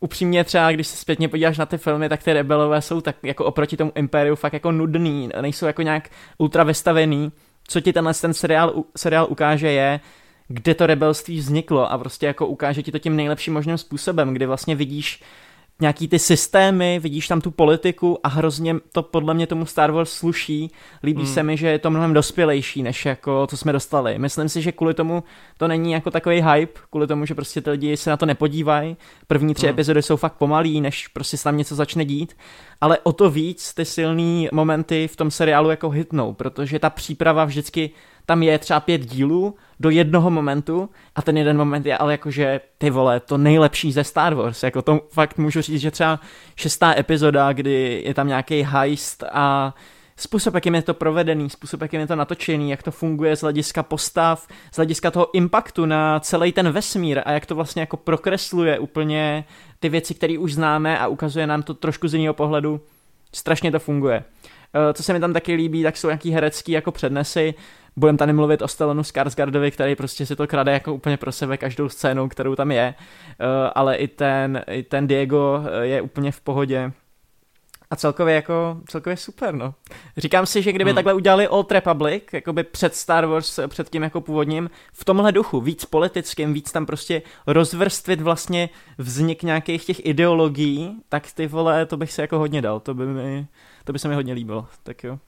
Upřímně 0.00 0.44
třeba, 0.44 0.72
když 0.72 0.86
se 0.86 0.96
zpětně 0.96 1.28
podíváš 1.28 1.58
na 1.58 1.66
ty 1.66 1.78
filmy, 1.78 2.08
tak 2.08 2.22
ty 2.22 2.32
rebelové 2.32 2.82
jsou 2.82 3.00
tak 3.00 3.16
jako 3.22 3.44
oproti 3.44 3.76
tomu 3.76 3.92
Imperiu 3.94 4.36
fakt 4.36 4.52
jako 4.52 4.72
nudný, 4.72 5.28
nejsou 5.40 5.66
jako 5.66 5.82
nějak 5.82 6.10
ultra 6.38 6.64
vystavený. 6.64 7.32
Co 7.68 7.80
ti 7.80 7.92
tenhle 7.92 8.14
ten 8.14 8.34
seriál, 8.34 8.84
seriál 8.96 9.26
ukáže 9.30 9.70
je, 9.72 10.00
kde 10.48 10.74
to 10.74 10.86
rebelství 10.86 11.38
vzniklo 11.38 11.92
a 11.92 11.98
prostě 11.98 12.26
jako 12.26 12.46
ukáže 12.46 12.82
ti 12.82 12.92
to 12.92 12.98
tím 12.98 13.16
nejlepším 13.16 13.54
možným 13.54 13.78
způsobem, 13.78 14.34
kdy 14.34 14.46
vlastně 14.46 14.74
vidíš 14.74 15.22
nějaký 15.80 16.08
ty 16.08 16.18
systémy, 16.18 17.00
vidíš 17.02 17.28
tam 17.28 17.40
tu 17.40 17.50
politiku 17.50 18.18
a 18.22 18.28
hrozně 18.28 18.76
to 18.92 19.02
podle 19.02 19.34
mě 19.34 19.46
tomu 19.46 19.66
Star 19.66 19.90
Wars 19.90 20.12
sluší. 20.12 20.70
Líbí 21.02 21.22
hmm. 21.22 21.34
se 21.34 21.42
mi, 21.42 21.56
že 21.56 21.66
je 21.66 21.78
to 21.78 21.90
mnohem 21.90 22.14
dospělejší, 22.14 22.82
než 22.82 23.06
jako 23.06 23.46
to 23.46 23.56
jsme 23.56 23.72
dostali. 23.72 24.18
Myslím 24.18 24.48
si, 24.48 24.62
že 24.62 24.72
kvůli 24.72 24.94
tomu 24.94 25.24
to 25.58 25.68
není 25.68 25.92
jako 25.92 26.10
takový 26.10 26.42
hype, 26.42 26.80
kvůli 26.90 27.06
tomu, 27.06 27.26
že 27.26 27.34
prostě 27.34 27.60
ty 27.60 27.70
lidi 27.70 27.96
se 27.96 28.10
na 28.10 28.16
to 28.16 28.26
nepodívají. 28.26 28.96
První 29.26 29.54
tři 29.54 29.66
hmm. 29.66 29.74
epizody 29.74 30.02
jsou 30.02 30.16
fakt 30.16 30.34
pomalý, 30.34 30.80
než 30.80 31.08
prostě 31.08 31.36
se 31.36 31.44
tam 31.44 31.56
něco 31.56 31.74
začne 31.74 32.04
dít. 32.04 32.36
Ale 32.80 32.98
o 33.02 33.12
to 33.12 33.30
víc 33.30 33.74
ty 33.74 33.84
silné 33.84 34.48
momenty 34.52 35.08
v 35.08 35.16
tom 35.16 35.30
seriálu 35.30 35.70
jako 35.70 35.90
hitnou, 35.90 36.32
protože 36.34 36.78
ta 36.78 36.90
příprava 36.90 37.44
vždycky 37.44 37.90
tam 38.26 38.42
je 38.42 38.58
třeba 38.58 38.80
pět 38.80 39.06
dílů 39.06 39.54
do 39.80 39.90
jednoho 39.90 40.30
momentu 40.30 40.90
a 41.14 41.22
ten 41.22 41.36
jeden 41.36 41.56
moment 41.56 41.86
je 41.86 41.98
ale 41.98 42.12
jakože 42.12 42.60
ty 42.78 42.90
vole, 42.90 43.20
to 43.20 43.38
nejlepší 43.38 43.92
ze 43.92 44.04
Star 44.04 44.34
Wars, 44.34 44.62
jako 44.62 44.82
to 44.82 45.00
fakt 45.08 45.38
můžu 45.38 45.62
říct, 45.62 45.80
že 45.80 45.90
třeba 45.90 46.20
šestá 46.56 46.98
epizoda, 46.98 47.52
kdy 47.52 48.02
je 48.06 48.14
tam 48.14 48.28
nějaký 48.28 48.62
heist 48.62 49.24
a 49.32 49.74
způsob, 50.16 50.54
jakým 50.54 50.74
je 50.74 50.82
to 50.82 50.94
provedený, 50.94 51.50
způsob, 51.50 51.80
jakým 51.80 52.00
je 52.00 52.06
to 52.06 52.16
natočený, 52.16 52.70
jak 52.70 52.82
to 52.82 52.90
funguje 52.90 53.36
z 53.36 53.40
hlediska 53.40 53.82
postav, 53.82 54.46
z 54.72 54.76
hlediska 54.76 55.10
toho 55.10 55.34
impaktu 55.34 55.86
na 55.86 56.20
celý 56.20 56.52
ten 56.52 56.70
vesmír 56.70 57.22
a 57.24 57.32
jak 57.32 57.46
to 57.46 57.54
vlastně 57.54 57.82
jako 57.82 57.96
prokresluje 57.96 58.78
úplně 58.78 59.44
ty 59.80 59.88
věci, 59.88 60.14
které 60.14 60.38
už 60.38 60.54
známe 60.54 60.98
a 60.98 61.06
ukazuje 61.06 61.46
nám 61.46 61.62
to 61.62 61.74
trošku 61.74 62.08
z 62.08 62.14
jiného 62.14 62.34
pohledu, 62.34 62.80
strašně 63.34 63.72
to 63.72 63.78
funguje. 63.78 64.24
Eh, 64.74 64.92
co 64.92 65.02
se 65.02 65.12
mi 65.12 65.20
tam 65.20 65.32
taky 65.32 65.54
líbí, 65.54 65.82
tak 65.82 65.96
jsou 65.96 66.08
nějaký 66.08 66.30
herecký 66.30 66.72
jako 66.72 66.92
přednesy, 66.92 67.54
budeme 67.96 68.18
tady 68.18 68.32
mluvit 68.32 68.62
o 68.62 68.68
Stellanu 68.68 69.04
Skarsgardovi, 69.04 69.70
který 69.70 69.96
prostě 69.96 70.26
si 70.26 70.36
to 70.36 70.46
krade 70.46 70.72
jako 70.72 70.94
úplně 70.94 71.16
pro 71.16 71.32
sebe 71.32 71.56
každou 71.56 71.88
scénu, 71.88 72.28
kterou 72.28 72.54
tam 72.54 72.72
je, 72.72 72.94
uh, 72.98 73.46
ale 73.74 73.96
i 73.96 74.08
ten, 74.08 74.64
i 74.70 74.82
ten 74.82 75.06
Diego 75.06 75.64
eh, 75.64 75.86
je 75.86 76.02
úplně 76.02 76.32
v 76.32 76.40
pohodě. 76.40 76.92
A 77.92 77.96
celkově 77.96 78.34
jako, 78.34 78.80
celkově 78.88 79.16
super, 79.16 79.54
no. 79.54 79.74
Říkám 80.16 80.46
si, 80.46 80.62
že 80.62 80.72
kdyby 80.72 80.90
hmm. 80.90 80.94
takhle 80.94 81.14
udělali 81.14 81.48
Old 81.48 81.72
Republic, 81.72 82.24
jakoby 82.32 82.64
před 82.64 82.94
Star 82.94 83.26
Wars, 83.26 83.60
před 83.68 83.90
tím 83.90 84.02
jako 84.02 84.20
původním, 84.20 84.70
v 84.92 85.04
tomhle 85.04 85.32
duchu, 85.32 85.60
víc 85.60 85.84
politickým, 85.84 86.52
víc 86.52 86.72
tam 86.72 86.86
prostě 86.86 87.22
rozvrstvit 87.46 88.20
vlastně 88.20 88.68
vznik 88.98 89.42
nějakých 89.42 89.84
těch 89.84 90.06
ideologií, 90.06 90.96
tak 91.08 91.32
ty 91.32 91.46
vole, 91.46 91.86
to 91.86 91.96
bych 91.96 92.12
si 92.12 92.20
jako 92.20 92.38
hodně 92.38 92.62
dal, 92.62 92.80
to 92.80 92.94
by 92.94 93.06
mi, 93.06 93.46
to 93.84 93.92
by 93.92 93.98
se 93.98 94.08
mi 94.08 94.14
hodně 94.14 94.32
líbilo, 94.32 94.66
tak 94.82 95.04
jo. 95.04 95.18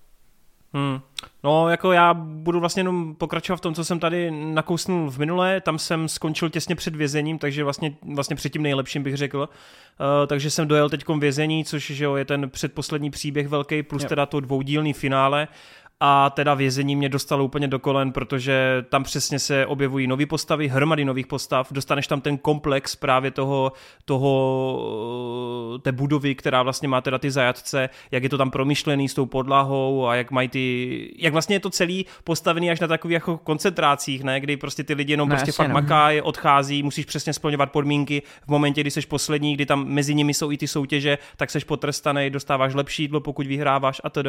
Hmm. 0.74 1.00
No, 1.44 1.68
jako 1.68 1.92
já 1.92 2.14
budu 2.14 2.60
vlastně 2.60 2.80
jenom 2.80 3.14
pokračovat 3.14 3.56
v 3.56 3.60
tom, 3.60 3.74
co 3.74 3.84
jsem 3.84 4.00
tady 4.00 4.30
nakousnul 4.30 5.10
v 5.10 5.18
minulé, 5.18 5.60
tam 5.60 5.78
jsem 5.78 6.08
skončil 6.08 6.50
těsně 6.50 6.74
před 6.74 6.96
vězením, 6.96 7.38
takže 7.38 7.64
vlastně, 7.64 7.94
vlastně 8.14 8.36
před 8.36 8.52
tím 8.52 8.62
nejlepším 8.62 9.02
bych 9.02 9.16
řekl. 9.16 9.38
Uh, 9.38 10.26
takže 10.26 10.50
jsem 10.50 10.68
dojel 10.68 10.90
teď 10.90 11.04
vězení, 11.18 11.64
což 11.64 11.86
že 11.86 12.04
jo, 12.04 12.16
je 12.16 12.24
ten 12.24 12.50
předposlední 12.50 13.10
příběh 13.10 13.48
velký, 13.48 13.82
plus 13.82 14.02
jo. 14.02 14.08
teda 14.08 14.26
to 14.26 14.40
dvoudílný 14.40 14.92
finále 14.92 15.48
a 16.04 16.30
teda 16.30 16.54
vězení 16.54 16.96
mě 16.96 17.08
dostalo 17.08 17.44
úplně 17.44 17.68
do 17.68 17.78
kolen, 17.78 18.12
protože 18.12 18.84
tam 18.88 19.04
přesně 19.04 19.38
se 19.38 19.66
objevují 19.66 20.06
nové 20.06 20.26
postavy, 20.26 20.68
hromady 20.68 21.04
nových 21.04 21.26
postav, 21.26 21.72
dostaneš 21.72 22.06
tam 22.06 22.20
ten 22.20 22.38
komplex 22.38 22.96
právě 22.96 23.30
toho, 23.30 23.72
toho 24.04 25.78
té 25.82 25.92
budovy, 25.92 26.34
která 26.34 26.62
vlastně 26.62 26.88
má 26.88 27.00
teda 27.00 27.18
ty 27.18 27.30
zajatce, 27.30 27.88
jak 28.10 28.22
je 28.22 28.28
to 28.28 28.38
tam 28.38 28.50
promyšlený 28.50 29.08
s 29.08 29.14
tou 29.14 29.26
podlahou 29.26 30.06
a 30.06 30.14
jak 30.14 30.30
mají 30.30 30.48
ty, 30.48 31.14
jak 31.18 31.32
vlastně 31.32 31.56
je 31.56 31.60
to 31.60 31.70
celý 31.70 32.06
postavený 32.24 32.70
až 32.70 32.80
na 32.80 32.86
takových 32.86 33.14
jako 33.14 33.38
koncentrácích, 33.38 34.24
ne, 34.24 34.40
kdy 34.40 34.56
prostě 34.56 34.84
ty 34.84 34.94
lidi 34.94 35.12
jenom 35.12 35.28
ne, 35.28 35.36
prostě 35.36 35.52
fakt 35.52 35.68
no. 35.68 35.74
makají, 35.74 36.20
odchází, 36.20 36.82
musíš 36.82 37.04
přesně 37.04 37.32
splňovat 37.32 37.72
podmínky 37.72 38.22
v 38.46 38.48
momentě, 38.48 38.80
kdy 38.80 38.90
jsi 38.90 39.00
poslední, 39.00 39.54
kdy 39.54 39.66
tam 39.66 39.86
mezi 39.86 40.14
nimi 40.14 40.34
jsou 40.34 40.52
i 40.52 40.56
ty 40.56 40.68
soutěže, 40.68 41.18
tak 41.36 41.50
seš 41.50 41.64
potrestaný, 41.64 42.30
dostáváš 42.30 42.74
lepší 42.74 43.02
jídlo, 43.02 43.20
pokud 43.20 43.46
vyhráváš 43.46 44.00
a 44.04 44.10
to. 44.10 44.22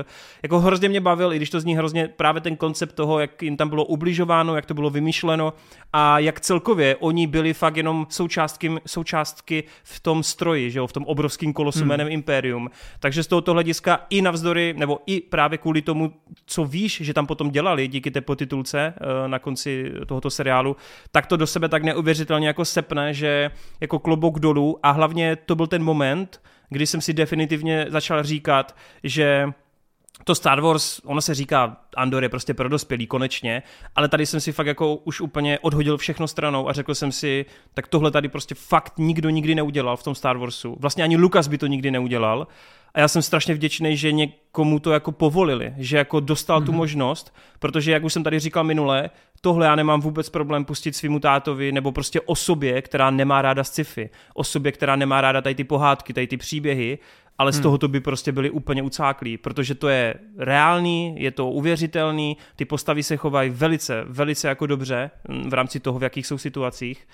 Jako 0.43 0.59
hrozně 0.59 0.89
mě 0.89 1.01
bavil, 1.01 1.33
i 1.33 1.35
když 1.35 1.49
to 1.49 1.62
zní 1.63 1.75
hrozně 1.75 2.07
právě 2.07 2.41
ten 2.41 2.55
koncept 2.55 2.93
toho, 2.93 3.19
jak 3.19 3.41
jim 3.43 3.57
tam 3.57 3.69
bylo 3.69 3.85
ubližováno, 3.85 4.55
jak 4.55 4.65
to 4.65 4.73
bylo 4.73 4.89
vymyšleno 4.89 5.53
a 5.93 6.19
jak 6.19 6.39
celkově 6.39 6.95
oni 6.95 7.27
byli 7.27 7.53
fakt 7.53 7.77
jenom 7.77 8.07
součástky, 8.09 8.71
součástky 8.85 9.63
v 9.83 9.99
tom 9.99 10.23
stroji, 10.23 10.71
že 10.71 10.79
jo, 10.79 10.87
v 10.87 10.93
tom 10.93 11.05
obrovském 11.05 11.53
kolosu 11.53 11.79
hmm. 11.79 11.87
jménem 11.87 12.07
Imperium. 12.07 12.69
Takže 12.99 13.23
z 13.23 13.27
tohoto 13.27 13.53
hlediska 13.53 14.05
i 14.09 14.21
navzdory, 14.21 14.73
nebo 14.77 14.99
i 15.05 15.21
právě 15.21 15.57
kvůli 15.57 15.81
tomu, 15.81 16.13
co 16.45 16.65
víš, 16.65 17.01
že 17.01 17.13
tam 17.13 17.27
potom 17.27 17.51
dělali 17.51 17.87
díky 17.87 18.11
té 18.11 18.21
potitulce 18.21 18.93
eh, 18.97 19.27
na 19.27 19.39
konci 19.39 19.91
tohoto 20.05 20.29
seriálu, 20.29 20.75
tak 21.11 21.27
to 21.27 21.37
do 21.37 21.47
sebe 21.47 21.69
tak 21.69 21.83
neuvěřitelně 21.83 22.47
jako 22.47 22.65
sepne, 22.65 23.13
že 23.13 23.51
jako 23.81 23.99
klobouk 23.99 24.39
dolů 24.39 24.79
a 24.83 24.91
hlavně 24.91 25.35
to 25.35 25.55
byl 25.55 25.67
ten 25.67 25.83
moment, 25.83 26.41
kdy 26.69 26.87
jsem 26.87 27.01
si 27.01 27.13
definitivně 27.13 27.85
začal 27.89 28.23
říkat, 28.23 28.75
že 29.03 29.53
to 30.23 30.35
Star 30.35 30.61
Wars, 30.61 31.01
ono 31.05 31.21
se 31.21 31.33
říká, 31.33 31.77
Andor 31.95 32.23
je 32.23 32.29
prostě 32.29 32.53
pro 32.53 32.69
dospělý 32.69 33.07
konečně, 33.07 33.63
ale 33.95 34.09
tady 34.09 34.25
jsem 34.25 34.39
si 34.39 34.51
fakt 34.51 34.67
jako 34.67 34.95
už 34.95 35.21
úplně 35.21 35.59
odhodil 35.59 35.97
všechno 35.97 36.27
stranou 36.27 36.69
a 36.69 36.73
řekl 36.73 36.95
jsem 36.95 37.11
si, 37.11 37.45
tak 37.73 37.87
tohle 37.87 38.11
tady 38.11 38.27
prostě 38.27 38.55
fakt 38.55 38.93
nikdo 38.97 39.29
nikdy 39.29 39.55
neudělal 39.55 39.97
v 39.97 40.03
tom 40.03 40.15
Star 40.15 40.37
Warsu. 40.37 40.77
Vlastně 40.79 41.03
ani 41.03 41.17
Lucas 41.17 41.47
by 41.47 41.57
to 41.57 41.67
nikdy 41.67 41.91
neudělal. 41.91 42.47
A 42.93 42.99
já 42.99 43.07
jsem 43.07 43.21
strašně 43.21 43.53
vděčný, 43.53 43.97
že 43.97 44.11
někomu 44.11 44.79
to 44.79 44.91
jako 44.91 45.11
povolili, 45.11 45.73
že 45.77 45.97
jako 45.97 46.19
dostal 46.19 46.61
mm-hmm. 46.61 46.65
tu 46.65 46.71
mhm. 46.71 46.77
možnost, 46.77 47.35
protože 47.59 47.91
jak 47.91 48.03
už 48.03 48.13
jsem 48.13 48.23
tady 48.23 48.39
říkal 48.39 48.63
minule, 48.63 49.09
tohle 49.41 49.65
já 49.65 49.75
nemám 49.75 50.01
vůbec 50.01 50.29
problém 50.29 50.65
pustit 50.65 50.95
svýmu 50.95 51.19
tátovi 51.19 51.71
nebo 51.71 51.91
prostě 51.91 52.21
osobě, 52.21 52.81
která 52.81 53.11
nemá 53.11 53.41
ráda 53.41 53.63
sci-fi, 53.63 54.09
osobě, 54.33 54.71
která 54.71 54.95
nemá 54.95 55.21
ráda 55.21 55.41
tady 55.41 55.55
ty 55.55 55.63
pohádky, 55.63 56.13
tady 56.13 56.27
ty 56.27 56.37
příběhy 56.37 56.97
ale 57.37 57.51
z 57.51 57.55
hmm. 57.55 57.63
tohoto 57.63 57.87
by 57.87 57.99
prostě 57.99 58.31
byli 58.31 58.49
úplně 58.49 58.83
ucáklí, 58.83 59.37
protože 59.37 59.75
to 59.75 59.89
je 59.89 60.13
reálný, 60.37 61.15
je 61.17 61.31
to 61.31 61.49
uvěřitelný, 61.49 62.37
ty 62.55 62.65
postavy 62.65 63.03
se 63.03 63.17
chovají 63.17 63.49
velice, 63.49 64.03
velice 64.07 64.47
jako 64.47 64.67
dobře 64.67 65.11
mm, 65.27 65.49
v 65.49 65.53
rámci 65.53 65.79
toho, 65.79 65.99
v 65.99 66.03
jakých 66.03 66.27
jsou 66.27 66.37
situacích 66.37 67.07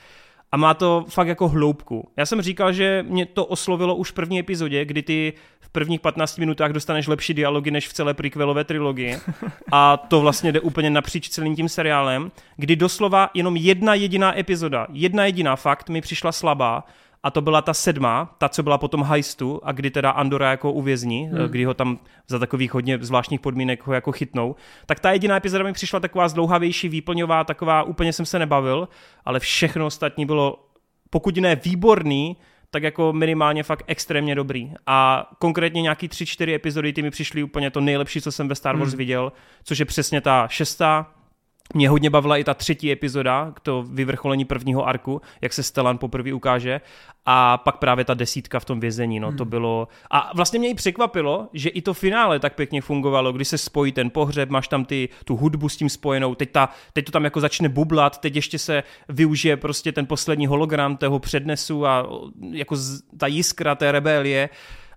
a 0.51 0.57
má 0.57 0.73
to 0.73 1.05
fakt 1.09 1.27
jako 1.27 1.47
hloubku. 1.47 2.11
Já 2.17 2.25
jsem 2.25 2.41
říkal, 2.41 2.73
že 2.73 3.05
mě 3.07 3.25
to 3.25 3.45
oslovilo 3.45 3.95
už 3.95 4.11
v 4.11 4.13
první 4.13 4.39
epizodě, 4.39 4.85
kdy 4.85 5.01
ty 5.01 5.33
v 5.59 5.69
prvních 5.69 5.99
15 5.99 6.37
minutách 6.37 6.71
dostaneš 6.71 7.07
lepší 7.07 7.33
dialogy 7.33 7.71
než 7.71 7.87
v 7.87 7.93
celé 7.93 8.13
prequelové 8.13 8.63
trilogii 8.63 9.17
a 9.71 9.97
to 9.97 10.21
vlastně 10.21 10.51
jde 10.51 10.59
úplně 10.59 10.89
napříč 10.89 11.29
celým 11.29 11.55
tím 11.55 11.69
seriálem, 11.69 12.31
kdy 12.57 12.75
doslova 12.75 13.29
jenom 13.33 13.55
jedna 13.55 13.93
jediná 13.93 14.39
epizoda, 14.39 14.87
jedna 14.91 15.25
jediná 15.25 15.55
fakt 15.55 15.89
mi 15.89 16.01
přišla 16.01 16.31
slabá 16.31 16.83
a 17.23 17.31
to 17.31 17.41
byla 17.41 17.61
ta 17.61 17.73
sedma, 17.73 18.35
ta, 18.37 18.49
co 18.49 18.63
byla 18.63 18.77
potom 18.77 19.03
heistu 19.03 19.61
a 19.63 19.71
kdy 19.71 19.91
teda 19.91 20.09
Andora 20.09 20.51
jako 20.51 20.71
uvězní, 20.71 21.23
hmm. 21.23 21.47
kdy 21.47 21.63
ho 21.65 21.73
tam 21.73 21.99
za 22.27 22.39
takových 22.39 22.73
hodně 22.73 22.97
zvláštních 23.01 23.39
podmínek 23.39 23.87
ho 23.87 23.93
jako 23.93 24.11
chytnou, 24.11 24.55
tak 24.85 24.99
ta 24.99 25.11
jediná 25.11 25.37
epizoda 25.37 25.63
mi 25.63 25.73
přišla 25.73 25.99
taková 25.99 26.27
zdlouhavější, 26.27 26.89
výplňová, 26.89 27.43
taková, 27.43 27.83
úplně 27.83 28.13
jsem 28.13 28.25
se 28.25 28.39
nebavil, 28.39 28.89
ale 29.25 29.39
všechno 29.39 29.85
ostatní 29.85 30.25
bylo, 30.25 30.65
pokud 31.09 31.37
ne 31.37 31.55
výborný, 31.55 32.37
tak 32.71 32.83
jako 32.83 33.13
minimálně 33.13 33.63
fakt 33.63 33.83
extrémně 33.87 34.35
dobrý. 34.35 34.73
A 34.87 35.29
konkrétně 35.39 35.81
nějaký 35.81 36.07
tři, 36.07 36.25
čtyři 36.25 36.53
epizody 36.53 36.93
ty 36.93 37.01
mi 37.01 37.11
přišly 37.11 37.43
úplně 37.43 37.71
to 37.71 37.81
nejlepší, 37.81 38.21
co 38.21 38.31
jsem 38.31 38.47
ve 38.47 38.55
Star 38.55 38.77
Wars 38.77 38.91
hmm. 38.91 38.97
viděl, 38.97 39.31
což 39.63 39.79
je 39.79 39.85
přesně 39.85 40.21
ta 40.21 40.47
šestá, 40.47 41.11
mě 41.73 41.89
hodně 41.89 42.09
bavila 42.09 42.37
i 42.37 42.43
ta 42.43 42.53
třetí 42.53 42.91
epizoda, 42.91 43.53
to 43.63 43.83
vyvrcholení 43.83 44.45
prvního 44.45 44.87
arku, 44.87 45.21
jak 45.41 45.53
se 45.53 45.63
Stellan 45.63 45.97
poprvé 45.97 46.33
ukáže 46.33 46.81
a 47.25 47.57
pak 47.57 47.77
právě 47.77 48.05
ta 48.05 48.13
desítka 48.13 48.59
v 48.59 48.65
tom 48.65 48.79
vězení, 48.79 49.19
no 49.19 49.27
hmm. 49.27 49.37
to 49.37 49.45
bylo 49.45 49.87
a 50.11 50.31
vlastně 50.35 50.59
mě 50.59 50.69
i 50.69 50.73
překvapilo, 50.73 51.49
že 51.53 51.69
i 51.69 51.81
to 51.81 51.93
finále 51.93 52.39
tak 52.39 52.55
pěkně 52.55 52.81
fungovalo, 52.81 53.33
když 53.33 53.47
se 53.47 53.57
spojí 53.57 53.91
ten 53.91 54.09
pohřeb, 54.09 54.49
máš 54.49 54.67
tam 54.67 54.85
ty, 54.85 55.09
tu 55.25 55.35
hudbu 55.35 55.69
s 55.69 55.77
tím 55.77 55.89
spojenou, 55.89 56.35
teď, 56.35 56.51
ta, 56.51 56.69
teď 56.93 57.05
to 57.05 57.11
tam 57.11 57.23
jako 57.23 57.41
začne 57.41 57.69
bublat, 57.69 58.17
teď 58.17 58.35
ještě 58.35 58.59
se 58.59 58.83
využije 59.09 59.57
prostě 59.57 59.91
ten 59.91 60.05
poslední 60.05 60.47
hologram 60.47 60.97
toho 60.97 61.19
přednesu 61.19 61.85
a 61.85 62.09
jako 62.51 62.75
z, 62.75 63.01
ta 63.17 63.27
jiskra 63.27 63.75
té 63.75 63.91
rebelie 63.91 64.49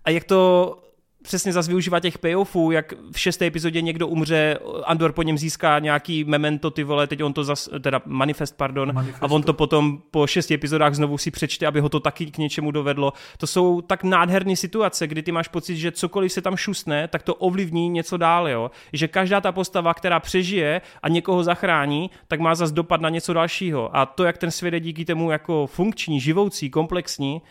a 0.04 0.10
jak 0.10 0.24
to 0.24 0.78
přesně 1.22 1.52
zase 1.52 1.68
využívá 1.68 2.00
těch 2.00 2.18
payoffů, 2.18 2.70
jak 2.70 2.94
v 3.12 3.20
šesté 3.20 3.46
epizodě 3.46 3.82
někdo 3.82 4.08
umře, 4.08 4.58
Andor 4.84 5.12
po 5.12 5.22
něm 5.22 5.38
získá 5.38 5.78
nějaký 5.78 6.24
memento, 6.24 6.70
ty 6.70 6.84
vole, 6.84 7.06
teď 7.06 7.22
on 7.22 7.32
to 7.32 7.44
zas, 7.44 7.68
teda 7.80 8.02
manifest, 8.06 8.56
pardon, 8.56 8.94
Manifesto. 8.94 9.26
a 9.26 9.30
on 9.30 9.42
to 9.42 9.52
potom 9.52 10.02
po 10.10 10.26
šesti 10.26 10.54
epizodách 10.54 10.94
znovu 10.94 11.18
si 11.18 11.30
přečte, 11.30 11.66
aby 11.66 11.80
ho 11.80 11.88
to 11.88 12.00
taky 12.00 12.26
k 12.26 12.38
něčemu 12.38 12.70
dovedlo. 12.70 13.12
To 13.38 13.46
jsou 13.46 13.80
tak 13.80 14.04
nádherné 14.04 14.56
situace, 14.56 15.06
kdy 15.06 15.22
ty 15.22 15.32
máš 15.32 15.48
pocit, 15.48 15.76
že 15.76 15.92
cokoliv 15.92 16.32
se 16.32 16.40
tam 16.40 16.56
šustne, 16.56 17.08
tak 17.08 17.22
to 17.22 17.34
ovlivní 17.34 17.88
něco 17.88 18.16
dál, 18.16 18.48
jo. 18.48 18.70
Že 18.92 19.08
každá 19.08 19.40
ta 19.40 19.52
postava, 19.52 19.94
která 19.94 20.20
přežije 20.20 20.80
a 21.02 21.08
někoho 21.08 21.44
zachrání, 21.44 22.10
tak 22.28 22.40
má 22.40 22.54
zase 22.54 22.74
dopad 22.74 23.00
na 23.00 23.08
něco 23.08 23.32
dalšího. 23.32 23.96
A 23.96 24.06
to, 24.06 24.24
jak 24.24 24.38
ten 24.38 24.50
svět 24.50 24.74
je 24.74 24.80
díky 24.80 25.04
tomu 25.04 25.30
jako 25.30 25.66
funkční, 25.66 26.20
živoucí, 26.20 26.70
komplexní, 26.70 27.42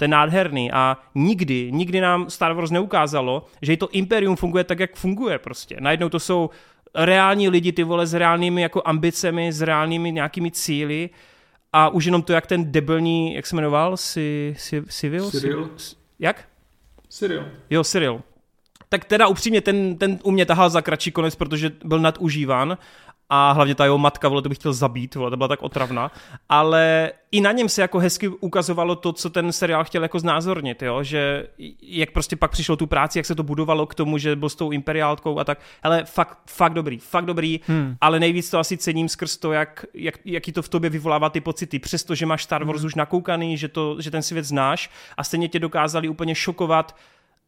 to 0.00 0.04
je 0.04 0.08
nádherný 0.08 0.72
a 0.72 0.96
nikdy, 1.14 1.72
nikdy 1.72 2.00
nám 2.00 2.30
Star 2.30 2.52
Wars 2.52 2.70
neukázalo, 2.70 3.46
že 3.62 3.72
i 3.72 3.76
to 3.76 3.88
Imperium 3.88 4.36
funguje 4.36 4.64
tak, 4.64 4.80
jak 4.80 4.96
funguje 4.96 5.38
prostě. 5.38 5.76
Najednou 5.80 6.08
to 6.08 6.20
jsou 6.20 6.50
reální 6.94 7.48
lidi, 7.48 7.72
ty 7.72 7.82
vole, 7.82 8.06
s 8.06 8.14
reálnými 8.14 8.62
jako 8.62 8.82
ambicemi, 8.84 9.52
s 9.52 9.62
reálnými 9.62 10.12
nějakými 10.12 10.50
cíly 10.50 11.10
a 11.72 11.88
už 11.88 12.04
jenom 12.04 12.22
to, 12.22 12.32
jak 12.32 12.46
ten 12.46 12.72
debilní, 12.72 13.34
jak 13.34 13.46
se 13.46 13.56
jmenoval, 13.56 13.96
si, 13.96 14.54
si, 14.58 14.82
Civil? 14.88 15.30
Cyril. 15.30 15.70
Jak? 16.18 16.48
Cyril. 17.08 17.48
Jo, 17.70 17.84
Cyril. 17.84 18.22
Tak 18.88 19.04
teda 19.04 19.26
upřímně, 19.26 19.60
ten, 19.60 19.96
ten 19.96 20.18
u 20.22 20.30
mě 20.30 20.46
tahal 20.46 20.70
za 20.70 20.80
kratší 20.80 21.12
konec, 21.12 21.34
protože 21.36 21.72
byl 21.84 21.98
nadužívan 21.98 22.78
a 23.30 23.52
hlavně 23.52 23.74
ta 23.74 23.84
jeho 23.84 23.98
matka, 23.98 24.28
vole, 24.28 24.42
to 24.42 24.48
bych 24.48 24.58
chtěl 24.58 24.72
zabít, 24.72 25.14
vole, 25.14 25.30
to 25.30 25.36
byla 25.36 25.48
tak 25.48 25.62
otravná, 25.62 26.10
ale 26.48 27.12
i 27.32 27.40
na 27.40 27.52
něm 27.52 27.68
se 27.68 27.82
jako 27.82 27.98
hezky 27.98 28.28
ukazovalo 28.28 28.96
to, 28.96 29.12
co 29.12 29.30
ten 29.30 29.52
seriál 29.52 29.84
chtěl 29.84 30.02
jako 30.02 30.18
znázornit, 30.18 30.82
jo, 30.82 31.02
že 31.02 31.46
jak 31.82 32.10
prostě 32.10 32.36
pak 32.36 32.50
přišlo 32.50 32.76
tu 32.76 32.86
práci, 32.86 33.18
jak 33.18 33.26
se 33.26 33.34
to 33.34 33.42
budovalo 33.42 33.86
k 33.86 33.94
tomu, 33.94 34.18
že 34.18 34.36
byl 34.36 34.48
s 34.48 34.54
tou 34.54 34.70
imperiálkou 34.70 35.38
a 35.38 35.44
tak, 35.44 35.58
ale 35.82 36.04
fakt, 36.04 36.38
fakt 36.46 36.72
dobrý, 36.72 36.98
fakt 36.98 37.24
dobrý, 37.24 37.60
hmm. 37.66 37.96
ale 38.00 38.20
nejvíc 38.20 38.50
to 38.50 38.58
asi 38.58 38.76
cením 38.76 39.08
skrz 39.08 39.36
to, 39.36 39.52
jak, 39.52 39.86
jak, 39.94 40.14
jaký 40.24 40.52
to 40.52 40.62
v 40.62 40.68
tobě 40.68 40.90
vyvolává 40.90 41.30
ty 41.30 41.40
pocity, 41.40 41.78
přestože 41.78 42.26
máš 42.26 42.44
Star 42.44 42.64
Wars 42.64 42.80
hmm. 42.80 42.86
už 42.86 42.94
nakoukaný, 42.94 43.56
že, 43.56 43.68
to, 43.68 43.96
že 44.00 44.10
ten 44.10 44.22
svět 44.22 44.44
znáš 44.44 44.90
a 45.16 45.24
stejně 45.24 45.48
tě 45.48 45.58
dokázali 45.58 46.08
úplně 46.08 46.34
šokovat 46.34 46.96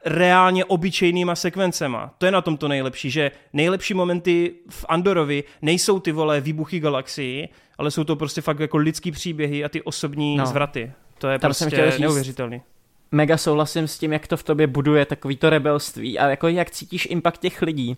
reálně 0.05 0.65
obyčejnýma 0.65 1.35
sekvencema. 1.35 2.15
To 2.19 2.27
je 2.27 2.33
na 2.33 2.41
tom 2.41 2.57
to 2.57 2.69
nejlepší, 2.69 3.11
že 3.11 3.31
nejlepší 3.53 3.95
momenty 3.95 4.55
v 4.71 4.85
Andorovi 4.89 5.45
nejsou 5.63 6.01
ty 6.01 6.13
vole 6.13 6.41
výbuchy 6.41 6.81
galaxii, 6.81 7.49
ale 7.79 7.91
jsou 7.91 8.05
to 8.05 8.17
prostě 8.17 8.41
fakt 8.41 8.61
jako 8.61 8.77
lidský 8.77 9.13
příběhy 9.13 9.65
a 9.65 9.69
ty 9.69 9.83
osobní 9.83 10.37
no. 10.37 10.47
zvraty. 10.47 10.93
To 11.19 11.29
je 11.29 11.39
Tam 11.39 11.49
prostě 11.49 11.91
říct, 11.91 11.99
neuvěřitelný. 11.99 12.63
Mega 13.11 13.37
souhlasím 13.37 13.89
s 13.89 13.99
tím, 13.99 14.13
jak 14.13 14.27
to 14.27 14.37
v 14.37 14.43
tobě 14.43 14.67
buduje 14.67 15.07
takový 15.07 15.37
to 15.37 15.51
rebelství 15.51 16.19
a 16.19 16.29
jako 16.29 16.49
jak 16.49 16.71
cítíš 16.71 17.09
impact 17.11 17.41
těch 17.41 17.63
lidí. 17.63 17.97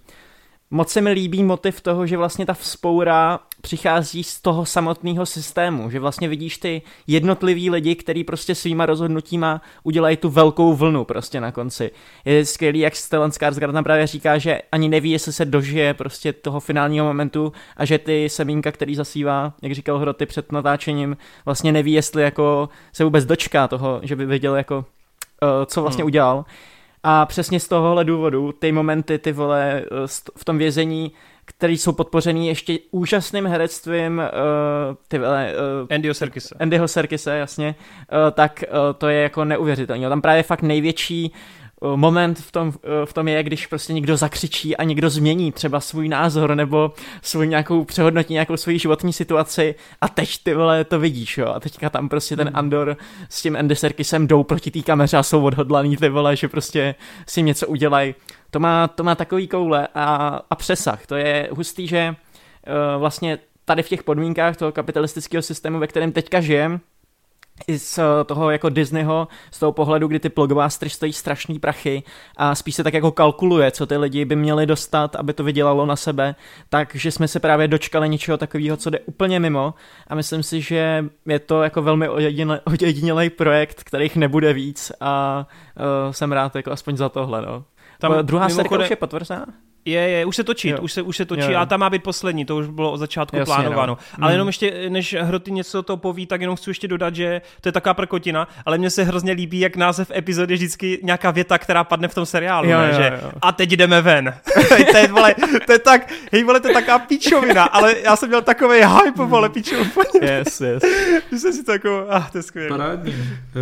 Moc 0.70 0.90
se 0.90 1.00
mi 1.00 1.10
líbí 1.10 1.42
motiv 1.42 1.80
toho, 1.80 2.06
že 2.06 2.16
vlastně 2.16 2.46
ta 2.46 2.54
vzpoura 2.54 3.40
přichází 3.60 4.24
z 4.24 4.40
toho 4.40 4.64
samotného 4.64 5.26
systému, 5.26 5.90
že 5.90 6.00
vlastně 6.00 6.28
vidíš 6.28 6.58
ty 6.58 6.82
jednotlivý 7.06 7.70
lidi, 7.70 7.94
který 7.94 8.24
prostě 8.24 8.54
svýma 8.54 8.86
rozhodnutíma 8.86 9.62
udělají 9.82 10.16
tu 10.16 10.28
velkou 10.28 10.74
vlnu 10.74 11.04
prostě 11.04 11.40
na 11.40 11.52
konci. 11.52 11.90
Je 12.24 12.46
skvělý, 12.46 12.78
jak 12.78 12.96
Stellan 12.96 13.30
Skarsgård 13.30 13.72
tam 13.72 13.84
právě 13.84 14.06
říká, 14.06 14.38
že 14.38 14.62
ani 14.72 14.88
neví, 14.88 15.10
jestli 15.10 15.32
se 15.32 15.44
dožije 15.44 15.94
prostě 15.94 16.32
toho 16.32 16.60
finálního 16.60 17.06
momentu 17.06 17.52
a 17.76 17.84
že 17.84 17.98
ty 17.98 18.28
semínka, 18.28 18.72
který 18.72 18.94
zasívá, 18.94 19.52
jak 19.62 19.72
říkal 19.72 19.98
Hroty 19.98 20.26
před 20.26 20.52
natáčením, 20.52 21.16
vlastně 21.44 21.72
neví, 21.72 21.92
jestli 21.92 22.22
jako 22.22 22.68
se 22.92 23.04
vůbec 23.04 23.24
dočká 23.24 23.68
toho, 23.68 24.00
že 24.02 24.16
by 24.16 24.26
viděl 24.26 24.56
jako 24.56 24.76
uh, 24.76 25.64
co 25.66 25.82
vlastně 25.82 26.02
hmm. 26.02 26.06
udělal. 26.06 26.44
A 27.06 27.26
přesně 27.26 27.60
z 27.60 27.68
tohohle 27.68 28.04
důvodu 28.04 28.52
ty 28.52 28.72
momenty, 28.72 29.18
ty 29.18 29.32
vole, 29.32 29.82
eh, 29.84 30.06
v 30.36 30.44
tom 30.44 30.58
vězení, 30.58 31.12
které 31.44 31.72
jsou 31.72 31.92
podpořený 31.92 32.48
ještě 32.48 32.78
úžasným 32.90 33.46
herectvím 33.46 34.18
uh, 34.18 34.96
ty 35.08 35.18
vole, 35.18 35.52
uh, 35.82 35.94
Andyho 35.94 36.14
Serkise. 36.14 36.54
Andyho 36.60 36.88
Serkise, 36.88 37.36
jasně, 37.36 37.74
uh, 37.76 38.30
tak 38.30 38.64
uh, 38.68 38.76
to 38.98 39.08
je 39.08 39.22
jako 39.22 39.44
neuvěřitelné. 39.44 40.08
Tam 40.08 40.20
právě 40.20 40.42
fakt 40.42 40.62
největší 40.62 41.32
Eh, 41.63 41.63
moment 41.96 42.38
v 42.38 42.52
tom, 42.52 42.72
eh, 42.82 43.06
v 43.06 43.12
tom 43.12 43.28
je, 43.28 43.42
když 43.42 43.66
prostě 43.66 43.92
někdo 43.92 44.16
zakřičí 44.16 44.76
a 44.76 44.84
někdo 44.84 45.10
změní 45.10 45.52
třeba 45.52 45.80
svůj 45.80 46.08
názor 46.08 46.54
nebo 46.54 46.92
svůj 47.22 47.48
nějakou 47.48 47.84
přehodnotí 47.84 48.32
nějakou 48.32 48.56
svoji 48.56 48.78
životní 48.78 49.12
situaci 49.12 49.74
a 50.00 50.08
teď 50.08 50.42
ty 50.42 50.54
vole 50.54 50.84
to 50.84 50.98
vidíš, 50.98 51.38
jo. 51.38 51.46
A 51.46 51.60
teďka 51.60 51.90
tam 51.90 52.08
prostě 52.08 52.36
ten 52.36 52.48
hmm. 52.48 52.56
Andor 52.56 52.96
s 53.28 53.42
tím 53.42 53.56
Andy 53.56 53.76
Serkisem 53.76 54.26
jdou 54.26 54.42
proti 54.42 54.70
té 54.70 54.82
kameře 54.82 55.16
a 55.16 55.22
jsou 55.22 55.44
odhodlaný 55.44 55.96
ty 55.96 56.08
vole, 56.08 56.36
že 56.36 56.48
prostě 56.48 56.94
si 57.26 57.42
něco 57.42 57.66
udělají. 57.66 58.14
To 58.50 58.60
má, 58.60 58.88
to 58.88 59.04
má 59.04 59.14
takový 59.14 59.48
koule 59.48 59.88
a, 59.94 60.40
a 60.50 60.54
přesah. 60.54 61.06
To 61.06 61.14
je 61.14 61.48
hustý, 61.52 61.86
že 61.86 62.14
uh, 62.66 63.00
vlastně 63.00 63.38
tady 63.64 63.82
v 63.82 63.88
těch 63.88 64.02
podmínkách 64.02 64.56
toho 64.56 64.72
kapitalistického 64.72 65.42
systému, 65.42 65.78
ve 65.78 65.86
kterém 65.86 66.12
teďka 66.12 66.40
žijem, 66.40 66.80
i 67.66 67.78
z 67.78 67.98
eh, 67.98 68.24
toho 68.24 68.50
jako 68.50 68.68
Disneyho, 68.68 69.28
z 69.50 69.58
toho 69.58 69.72
pohledu, 69.72 70.08
kdy 70.08 70.20
ty 70.20 70.28
blockbustery 70.28 70.90
stojí 70.90 71.12
strašný 71.12 71.58
prachy 71.58 72.02
a 72.36 72.54
spíš 72.54 72.74
se 72.74 72.84
tak 72.84 72.94
jako 72.94 73.12
kalkuluje, 73.12 73.70
co 73.70 73.86
ty 73.86 73.96
lidi 73.96 74.24
by 74.24 74.36
měli 74.36 74.66
dostat, 74.66 75.16
aby 75.16 75.32
to 75.32 75.44
vydělalo 75.44 75.86
na 75.86 75.96
sebe, 75.96 76.34
takže 76.68 77.10
jsme 77.10 77.28
se 77.28 77.40
právě 77.40 77.68
dočkali 77.68 78.08
něčeho 78.08 78.38
takového, 78.38 78.76
co 78.76 78.90
jde 78.90 79.00
úplně 79.00 79.40
mimo 79.40 79.74
a 80.06 80.14
myslím 80.14 80.42
si, 80.42 80.60
že 80.60 81.04
je 81.26 81.38
to 81.38 81.62
jako 81.62 81.82
velmi 81.82 82.08
ojedinělý 82.64 83.30
projekt, 83.30 83.84
kterých 83.84 84.16
nebude 84.16 84.52
víc 84.52 84.92
a 85.00 85.46
uh, 86.06 86.12
jsem 86.12 86.32
rád 86.32 86.56
jako 86.56 86.72
aspoň 86.72 86.96
za 86.96 87.08
tohle, 87.08 87.42
no. 87.42 87.64
Tam 87.98 88.14
druhá 88.22 88.48
série 88.48 88.78
už 88.78 88.90
je 88.90 88.96
potvrzená? 88.96 89.46
Je, 89.84 90.00
je, 90.00 90.24
už 90.24 90.36
se 90.36 90.44
točí, 90.44 90.74
už 90.74 90.92
se, 90.92 91.02
už 91.02 91.16
se 91.16 91.24
točí, 91.24 91.42
jo, 91.42 91.50
jo. 91.50 91.58
a 91.58 91.66
ta 91.66 91.76
má 91.76 91.90
být 91.90 92.02
poslední, 92.02 92.44
to 92.44 92.56
už 92.56 92.66
bylo 92.66 92.92
od 92.92 92.96
začátku 92.96 93.36
Jasně, 93.36 93.54
plánováno. 93.54 93.98
No. 94.18 94.22
Ale 94.24 94.30
mm. 94.30 94.34
jenom 94.34 94.46
ještě, 94.48 94.90
než 94.90 95.16
Hroty 95.20 95.50
něco 95.50 95.82
to 95.82 95.96
poví, 95.96 96.26
tak 96.26 96.40
jenom 96.40 96.56
chci 96.56 96.70
ještě 96.70 96.88
dodat, 96.88 97.14
že 97.14 97.42
to 97.60 97.68
je 97.68 97.72
taková 97.72 97.94
prkotina, 97.94 98.48
ale 98.66 98.78
mně 98.78 98.90
se 98.90 99.04
hrozně 99.04 99.32
líbí, 99.32 99.60
jak 99.60 99.76
název 99.76 100.10
epizody 100.10 100.54
je 100.54 100.56
vždycky 100.56 100.98
nějaká 101.02 101.30
věta, 101.30 101.58
která 101.58 101.84
padne 101.84 102.08
v 102.08 102.14
tom 102.14 102.26
seriálu, 102.26 102.68
jo, 102.68 102.78
ne? 102.78 102.88
Jo, 102.88 102.94
že 102.96 103.20
jo. 103.22 103.30
a 103.42 103.52
teď 103.52 103.70
jdeme 103.70 104.02
ven. 104.02 104.34
to, 104.90 104.96
je, 104.96 105.08
vole, 105.08 105.34
to 105.66 105.72
je 105.72 105.78
tak, 105.78 106.12
hej 106.32 106.44
vole, 106.44 106.60
to 106.60 106.68
je 106.68 106.74
taková 106.74 106.98
píčovina, 106.98 107.64
ale 107.64 107.94
já 108.04 108.16
jsem 108.16 108.28
měl 108.28 108.42
takový 108.42 108.78
hype, 108.78 109.24
vole, 109.24 109.48
píčovina. 109.48 109.90
Yes, 110.22 110.60
yes. 110.60 110.82
že 111.30 111.38
jsem 111.38 111.52
si 111.52 111.64
takovou, 111.64 112.06
ah, 112.08 112.30
to 112.32 112.38
je 112.38 112.42
skvělé. 112.42 112.68
Parádní. 112.68 113.14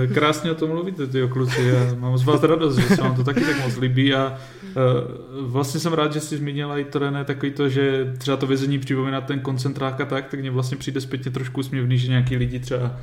Eh, 0.04 0.06
krásně 0.06 0.50
o 0.50 0.54
tom 0.54 0.68
mluvíte, 0.68 1.06
ty 1.06 1.28
kluci. 1.32 1.62
Já 1.62 1.94
mám 1.94 2.18
z 2.18 2.24
vás 2.24 2.42
radost, 2.42 2.76
že 2.76 2.96
se 2.96 3.02
vám 3.02 3.16
to 3.16 3.24
taky 3.24 3.40
tak 3.40 3.64
moc 3.64 3.76
líbí 3.76 4.14
a 4.14 4.38
vlastně 5.40 5.80
jsem 5.80 5.92
rád, 5.92 6.12
že 6.12 6.20
jsi 6.20 6.36
zmínila 6.36 6.78
i 6.78 6.84
to 6.84 6.98
René, 6.98 7.24
takový 7.24 7.52
to, 7.52 7.68
že 7.68 8.14
třeba 8.18 8.36
to 8.36 8.46
vězení 8.46 8.78
připomíná 8.78 9.20
ten 9.20 9.40
koncentrák 9.40 10.00
a 10.00 10.04
tak, 10.04 10.26
tak 10.28 10.40
mně 10.40 10.50
vlastně 10.50 10.76
přijde 10.76 11.00
zpětně 11.00 11.30
trošku 11.30 11.60
usměvný, 11.60 11.98
že 11.98 12.08
nějaký 12.08 12.36
lidi 12.36 12.58
třeba 12.58 12.96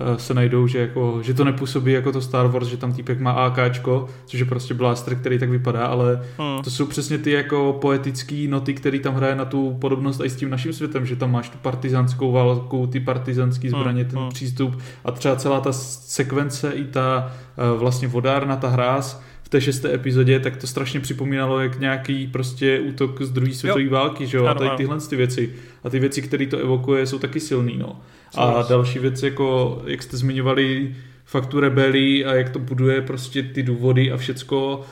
eh, 0.00 0.18
se 0.18 0.34
najdou, 0.34 0.66
že, 0.66 0.78
jako, 0.78 1.18
že 1.22 1.34
to 1.34 1.44
nepůsobí 1.44 1.92
jako 1.92 2.12
to 2.12 2.20
Star 2.20 2.46
Wars, 2.46 2.66
že 2.66 2.76
tam 2.76 2.92
týpek 2.92 3.20
má 3.20 3.32
AKčko, 3.32 4.08
což 4.26 4.40
je 4.40 4.46
prostě 4.46 4.74
blaster, 4.74 5.14
který 5.14 5.38
tak 5.38 5.50
vypadá, 5.50 5.86
ale 5.86 6.22
hmm. 6.38 6.62
to 6.62 6.70
jsou 6.70 6.86
přesně 6.86 7.18
ty 7.18 7.30
jako 7.30 7.78
poetické 7.80 8.46
noty, 8.48 8.74
které 8.74 8.98
tam 8.98 9.14
hraje 9.14 9.34
na 9.34 9.44
tu 9.44 9.76
podobnost 9.80 10.20
i 10.24 10.30
s 10.30 10.36
tím 10.36 10.50
naším 10.50 10.72
světem, 10.72 11.06
že 11.06 11.16
tam 11.16 11.32
máš 11.32 11.48
tu 11.48 11.58
partizanskou 11.58 12.32
válku, 12.32 12.86
ty 12.86 13.00
partizanské 13.00 13.70
zbraně, 13.70 14.02
hmm. 14.02 14.10
ten 14.10 14.18
hmm. 14.18 14.28
přístup 14.28 14.78
a 15.04 15.10
třeba 15.10 15.36
celá 15.36 15.60
ta 15.60 15.72
sekvence 15.72 16.70
i 16.72 16.84
ta 16.84 17.32
eh, 17.58 17.78
vlastně 17.78 18.08
vodárna, 18.08 18.56
ta 18.56 18.68
hráz, 18.68 19.22
v 19.46 19.48
té 19.48 19.60
šesté 19.60 19.94
epizodě, 19.94 20.40
tak 20.40 20.56
to 20.56 20.66
strašně 20.66 21.00
připomínalo 21.00 21.60
jak 21.60 21.80
nějaký 21.80 22.26
prostě 22.26 22.80
útok 22.80 23.22
z 23.22 23.30
druhé 23.30 23.54
světové 23.54 23.88
války, 23.88 24.26
že 24.26 24.36
jo, 24.36 24.46
a 24.46 24.54
tady 24.54 24.70
tyhle 24.76 25.00
ty 25.00 25.16
věci. 25.16 25.52
A 25.84 25.90
ty 25.90 25.98
věci, 25.98 26.22
které 26.22 26.46
to 26.46 26.58
evokuje, 26.58 27.06
jsou 27.06 27.18
taky 27.18 27.40
silný, 27.40 27.76
no. 27.76 28.00
A 28.34 28.62
další 28.62 28.98
věc, 28.98 29.22
jako, 29.22 29.82
jak 29.86 30.02
jste 30.02 30.16
zmiňovali, 30.16 30.94
faktu 31.24 31.60
rebelí 31.60 32.24
a 32.24 32.34
jak 32.34 32.50
to 32.50 32.58
buduje 32.58 33.02
prostě 33.02 33.42
ty 33.42 33.62
důvody 33.62 34.12
a 34.12 34.16
všecko, 34.16 34.84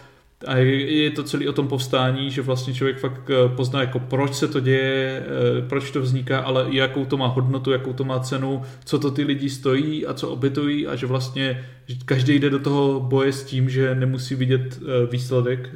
a 0.46 0.56
je 0.56 1.10
to 1.10 1.22
celý 1.22 1.48
o 1.48 1.52
tom 1.52 1.68
povstání, 1.68 2.30
že 2.30 2.42
vlastně 2.42 2.74
člověk 2.74 2.98
fakt 2.98 3.30
eh, 3.30 3.56
pozná, 3.56 3.80
jako 3.80 3.98
proč 3.98 4.34
se 4.34 4.48
to 4.48 4.60
děje, 4.60 5.26
eh, 5.26 5.68
proč 5.68 5.90
to 5.90 6.00
vzniká, 6.00 6.38
ale 6.38 6.66
jakou 6.68 7.04
to 7.04 7.16
má 7.16 7.26
hodnotu, 7.26 7.72
jakou 7.72 7.92
to 7.92 8.04
má 8.04 8.20
cenu, 8.20 8.62
co 8.84 8.98
to 8.98 9.10
ty 9.10 9.24
lidi 9.24 9.50
stojí 9.50 10.06
a 10.06 10.14
co 10.14 10.28
obětují 10.28 10.86
a 10.86 10.96
že 10.96 11.06
vlastně 11.06 11.64
každý 12.04 12.38
jde 12.38 12.50
do 12.50 12.58
toho 12.58 13.00
boje 13.00 13.32
s 13.32 13.44
tím, 13.44 13.70
že 13.70 13.94
nemusí 13.94 14.34
vidět 14.34 14.78
eh, 14.82 15.06
výsledek 15.06 15.70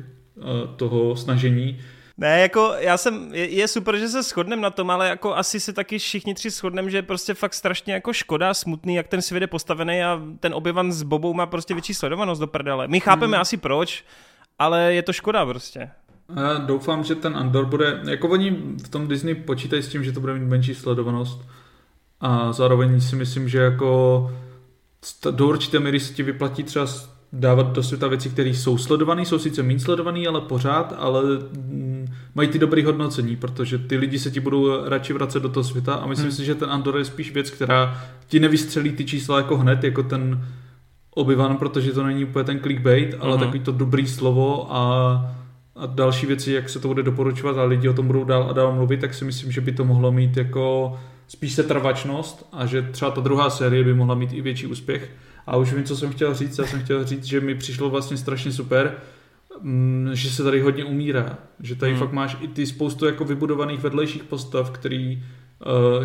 toho 0.76 1.16
snažení, 1.16 1.78
Ne, 2.20 2.40
jako 2.40 2.74
já 2.78 2.96
jsem, 2.96 3.34
je, 3.34 3.48
je 3.48 3.68
super, 3.68 3.96
že 3.96 4.08
se 4.08 4.22
shodneme 4.22 4.62
na 4.62 4.70
tom, 4.70 4.90
ale 4.90 5.08
jako 5.08 5.34
asi 5.34 5.60
se 5.60 5.72
taky 5.72 5.98
všichni 5.98 6.34
tři 6.34 6.50
shodneme, 6.50 6.90
že 6.90 6.98
je 6.98 7.02
prostě 7.02 7.34
fakt 7.34 7.54
strašně 7.54 7.94
jako 7.94 8.12
škoda, 8.12 8.54
smutný, 8.54 8.94
jak 8.94 9.08
ten 9.08 9.22
svět 9.22 9.40
je 9.40 9.46
postavený 9.46 10.02
a 10.02 10.22
ten 10.40 10.54
objevan 10.54 10.92
s 10.92 11.02
Bobou 11.02 11.34
má 11.34 11.46
prostě 11.46 11.74
větší 11.74 11.94
sledovanost 11.94 12.40
do 12.40 12.46
prdele. 12.46 12.88
My 12.88 13.00
chápeme 13.00 13.36
hmm. 13.36 13.40
asi 13.40 13.56
proč, 13.56 14.04
ale 14.58 14.94
je 14.94 15.02
to 15.02 15.12
škoda 15.12 15.46
prostě. 15.46 15.90
Já 16.36 16.58
doufám, 16.58 17.04
že 17.04 17.14
ten 17.14 17.36
Andor 17.36 17.64
bude, 17.66 18.00
jako 18.08 18.28
oni 18.28 18.50
v 18.84 18.88
tom 18.88 19.08
Disney 19.08 19.34
počítají 19.34 19.82
s 19.82 19.88
tím, 19.88 20.04
že 20.04 20.12
to 20.12 20.20
bude 20.20 20.34
mít 20.34 20.48
menší 20.48 20.74
sledovanost 20.74 21.48
a 22.20 22.52
zároveň 22.52 23.00
si 23.00 23.16
myslím, 23.16 23.48
že 23.48 23.58
jako 23.58 24.30
do 25.30 25.48
určité 25.48 25.80
míry 25.80 26.00
se 26.00 26.14
ti 26.14 26.22
vyplatí 26.22 26.62
třeba 26.62 26.86
dávat 27.32 27.72
do 27.72 27.82
světa 27.82 28.08
věci, 28.08 28.30
které 28.30 28.48
jsou 28.48 28.78
sledované, 28.78 29.24
jsou 29.24 29.38
sice 29.38 29.62
méně 29.62 29.80
sledované, 29.80 30.26
ale 30.26 30.40
pořád, 30.40 30.94
ale 30.98 31.22
mm, 31.52 32.06
mají 32.34 32.48
ty 32.48 32.58
dobré 32.58 32.84
hodnocení, 32.84 33.36
protože 33.36 33.78
ty 33.78 33.96
lidi 33.96 34.18
se 34.18 34.30
ti 34.30 34.40
budou 34.40 34.88
radši 34.88 35.12
vracet 35.12 35.40
do 35.40 35.48
toho 35.48 35.64
světa 35.64 35.94
a 35.94 36.06
myslím 36.06 36.28
hmm. 36.28 36.36
si, 36.36 36.44
že 36.44 36.54
ten 36.54 36.70
Andor 36.70 36.98
je 36.98 37.04
spíš 37.04 37.32
věc, 37.32 37.50
která 37.50 38.04
ti 38.26 38.40
nevystřelí 38.40 38.92
ty 38.92 39.04
čísla 39.04 39.36
jako 39.36 39.56
hned, 39.56 39.84
jako 39.84 40.02
ten 40.02 40.44
obyvan, 41.18 41.56
protože 41.56 41.92
to 41.92 42.02
není 42.02 42.24
úplně 42.24 42.44
ten 42.44 42.60
clickbait, 42.60 43.14
ale 43.20 43.36
uh-huh. 43.36 43.38
takový 43.38 43.60
to 43.60 43.72
dobrý 43.72 44.06
slovo 44.06 44.66
a, 44.70 44.80
a 45.76 45.86
další 45.86 46.26
věci, 46.26 46.52
jak 46.52 46.68
se 46.68 46.78
to 46.78 46.88
bude 46.88 47.02
doporučovat 47.02 47.58
a 47.58 47.64
lidi 47.64 47.88
o 47.88 47.92
tom 47.92 48.06
budou 48.06 48.24
dál 48.24 48.46
a 48.50 48.52
dál 48.52 48.72
mluvit, 48.72 49.00
tak 49.00 49.14
si 49.14 49.24
myslím, 49.24 49.52
že 49.52 49.60
by 49.60 49.72
to 49.72 49.84
mohlo 49.84 50.12
mít 50.12 50.36
jako 50.36 50.98
spíš 51.28 51.52
se 51.52 51.62
trvačnost 51.62 52.48
a 52.52 52.66
že 52.66 52.82
třeba 52.82 53.10
ta 53.10 53.20
druhá 53.20 53.50
série 53.50 53.84
by 53.84 53.94
mohla 53.94 54.14
mít 54.14 54.32
i 54.32 54.40
větší 54.40 54.66
úspěch. 54.66 55.10
A 55.46 55.56
už 55.56 55.72
vím, 55.72 55.84
co 55.84 55.96
jsem 55.96 56.10
chtěl 56.10 56.34
říct. 56.34 56.58
Já 56.58 56.66
jsem 56.66 56.80
chtěl 56.84 57.04
říct, 57.04 57.24
že 57.24 57.40
mi 57.40 57.54
přišlo 57.54 57.90
vlastně 57.90 58.16
strašně 58.16 58.52
super, 58.52 58.94
mm, 59.62 60.10
že 60.12 60.30
se 60.30 60.42
tady 60.42 60.60
hodně 60.60 60.84
umírá. 60.84 61.38
Že 61.60 61.74
tady 61.74 61.92
hmm. 61.92 62.00
fakt 62.00 62.12
máš 62.12 62.36
i 62.40 62.48
ty 62.48 62.66
spoustu 62.66 63.06
jako 63.06 63.24
vybudovaných 63.24 63.80
vedlejších 63.80 64.24
postav, 64.24 64.70
který, 64.70 65.22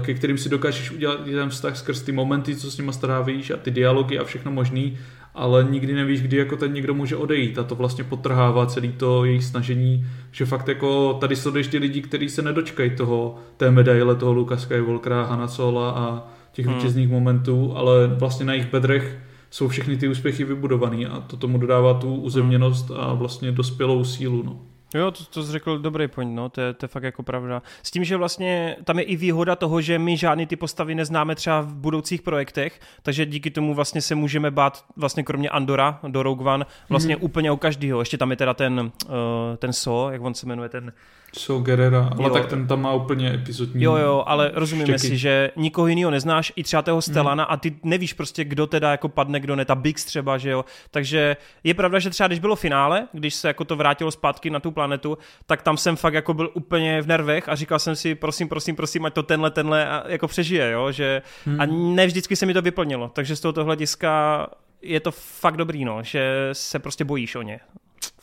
ke 0.01 0.13
kterým 0.13 0.37
si 0.37 0.49
dokážeš 0.49 0.91
udělat 0.91 1.25
ten 1.25 1.49
vztah 1.49 1.77
skrz 1.77 2.01
ty 2.01 2.11
momenty, 2.11 2.55
co 2.55 2.71
s 2.71 2.77
nima 2.77 2.91
strávíš 2.91 3.51
a 3.51 3.57
ty 3.57 3.71
dialogy 3.71 4.19
a 4.19 4.23
všechno 4.23 4.51
možný, 4.51 4.97
ale 5.33 5.67
nikdy 5.69 5.93
nevíš, 5.93 6.21
kdy 6.21 6.37
jako 6.37 6.57
ten 6.57 6.73
někdo 6.73 6.93
může 6.93 7.15
odejít 7.15 7.59
a 7.59 7.63
to 7.63 7.75
vlastně 7.75 8.03
potrhává 8.03 8.65
celý 8.65 8.91
to 8.91 9.25
jejich 9.25 9.43
snažení, 9.43 10.05
že 10.31 10.45
fakt 10.45 10.67
jako 10.67 11.13
tady 11.13 11.35
jsou 11.35 11.51
ty 11.51 11.77
lidi, 11.77 12.01
kteří 12.01 12.29
se 12.29 12.41
nedočkají 12.41 12.95
toho, 12.95 13.35
té 13.57 13.71
medaile 13.71 14.15
toho 14.15 14.33
Luka 14.33 14.57
Skywalkera, 14.57 15.23
Hanna 15.23 15.47
Sola 15.47 15.91
a 15.91 16.27
těch 16.51 16.65
hmm. 16.65 16.75
vítězných 16.75 17.09
momentů, 17.09 17.73
ale 17.77 18.07
vlastně 18.07 18.45
na 18.45 18.53
jejich 18.53 18.71
bedrech 18.71 19.19
jsou 19.49 19.67
všechny 19.67 19.97
ty 19.97 20.07
úspěchy 20.07 20.43
vybudované 20.43 21.05
a 21.05 21.19
to 21.19 21.37
tomu 21.37 21.57
dodává 21.57 21.93
tu 21.93 22.15
uzemněnost 22.15 22.91
a 22.95 23.13
vlastně 23.13 23.51
dospělou 23.51 24.03
sílu. 24.03 24.43
No. 24.43 24.72
Jo, 24.93 25.11
to, 25.11 25.23
to 25.23 25.43
jsi 25.43 25.51
řekl 25.51 25.79
dobrý 25.79 26.07
point, 26.07 26.35
no, 26.35 26.49
to 26.49 26.61
je, 26.61 26.73
to 26.73 26.83
je 26.83 26.87
fakt 26.87 27.03
jako 27.03 27.23
pravda. 27.23 27.61
S 27.83 27.91
tím, 27.91 28.03
že 28.03 28.17
vlastně 28.17 28.75
tam 28.83 28.99
je 28.99 29.05
i 29.05 29.15
výhoda 29.15 29.55
toho, 29.55 29.81
že 29.81 29.99
my 29.99 30.17
žádný 30.17 30.45
ty 30.45 30.55
postavy 30.55 30.95
neznáme 30.95 31.35
třeba 31.35 31.61
v 31.61 31.73
budoucích 31.73 32.21
projektech, 32.21 32.79
takže 33.01 33.25
díky 33.25 33.51
tomu 33.51 33.73
vlastně 33.73 34.01
se 34.01 34.15
můžeme 34.15 34.51
bát 34.51 34.85
vlastně 34.95 35.23
kromě 35.23 35.49
Andora 35.49 35.99
do 36.07 36.23
Rogue 36.23 36.53
One 36.53 36.65
vlastně 36.89 37.15
mm-hmm. 37.15 37.25
úplně 37.25 37.51
o 37.51 37.57
každýho. 37.57 37.99
Ještě 37.99 38.17
tam 38.17 38.31
je 38.31 38.37
teda 38.37 38.53
ten, 38.53 38.91
uh, 39.05 39.11
ten 39.57 39.73
So, 39.73 40.13
jak 40.13 40.21
on 40.21 40.33
se 40.33 40.45
jmenuje, 40.45 40.69
ten 40.69 40.93
jsou 41.39 41.61
Gerera, 41.61 42.09
ale 42.17 42.27
jo. 42.27 42.33
tak 42.33 42.47
ten 42.47 42.67
tam 42.67 42.81
má 42.81 42.93
úplně 42.93 43.33
epizodní. 43.33 43.83
Jo, 43.83 43.95
jo, 43.95 44.23
ale 44.27 44.51
rozumíme 44.53 44.97
štěky. 44.97 45.07
si, 45.07 45.17
že 45.17 45.51
nikoho 45.55 45.87
jiného 45.87 46.11
neznáš, 46.11 46.53
i 46.55 46.63
třeba 46.63 46.81
toho 46.81 47.01
Stelana 47.01 47.43
hmm. 47.43 47.53
a 47.53 47.57
ty 47.57 47.75
nevíš 47.83 48.13
prostě, 48.13 48.43
kdo 48.43 48.67
teda 48.67 48.91
jako 48.91 49.09
padne, 49.09 49.39
kdo 49.39 49.55
ne, 49.55 49.65
ta 49.65 49.75
Bix 49.75 50.05
třeba, 50.05 50.37
že 50.37 50.49
jo. 50.49 50.65
Takže 50.91 51.37
je 51.63 51.73
pravda, 51.73 51.99
že 51.99 52.09
třeba 52.09 52.27
když 52.27 52.39
bylo 52.39 52.55
finále, 52.55 53.07
když 53.11 53.35
se 53.35 53.47
jako 53.47 53.65
to 53.65 53.75
vrátilo 53.75 54.11
zpátky 54.11 54.49
na 54.49 54.59
tu 54.59 54.71
planetu, 54.71 55.17
tak 55.45 55.61
tam 55.61 55.77
jsem 55.77 55.95
fakt 55.95 56.13
jako 56.13 56.33
byl 56.33 56.49
úplně 56.53 57.01
v 57.01 57.07
nervech 57.07 57.49
a 57.49 57.55
říkal 57.55 57.79
jsem 57.79 57.95
si, 57.95 58.15
prosím, 58.15 58.49
prosím, 58.49 58.75
prosím, 58.75 59.05
ať 59.05 59.13
to 59.13 59.23
tenhle, 59.23 59.51
tenhle 59.51 60.03
jako 60.07 60.27
přežije, 60.27 60.71
jo, 60.71 60.91
že 60.91 61.21
hmm. 61.45 61.61
a 61.61 61.65
ne 61.65 62.07
vždycky 62.07 62.35
se 62.35 62.45
mi 62.45 62.53
to 62.53 62.61
vyplnilo, 62.61 63.09
takže 63.13 63.35
z 63.35 63.39
tohoto 63.39 63.63
hlediska 63.63 64.47
je 64.81 64.99
to 64.99 65.11
fakt 65.11 65.57
dobrý, 65.57 65.85
no, 65.85 66.03
že 66.03 66.49
se 66.53 66.79
prostě 66.79 67.05
bojíš 67.05 67.35
o 67.35 67.41
ně. 67.41 67.59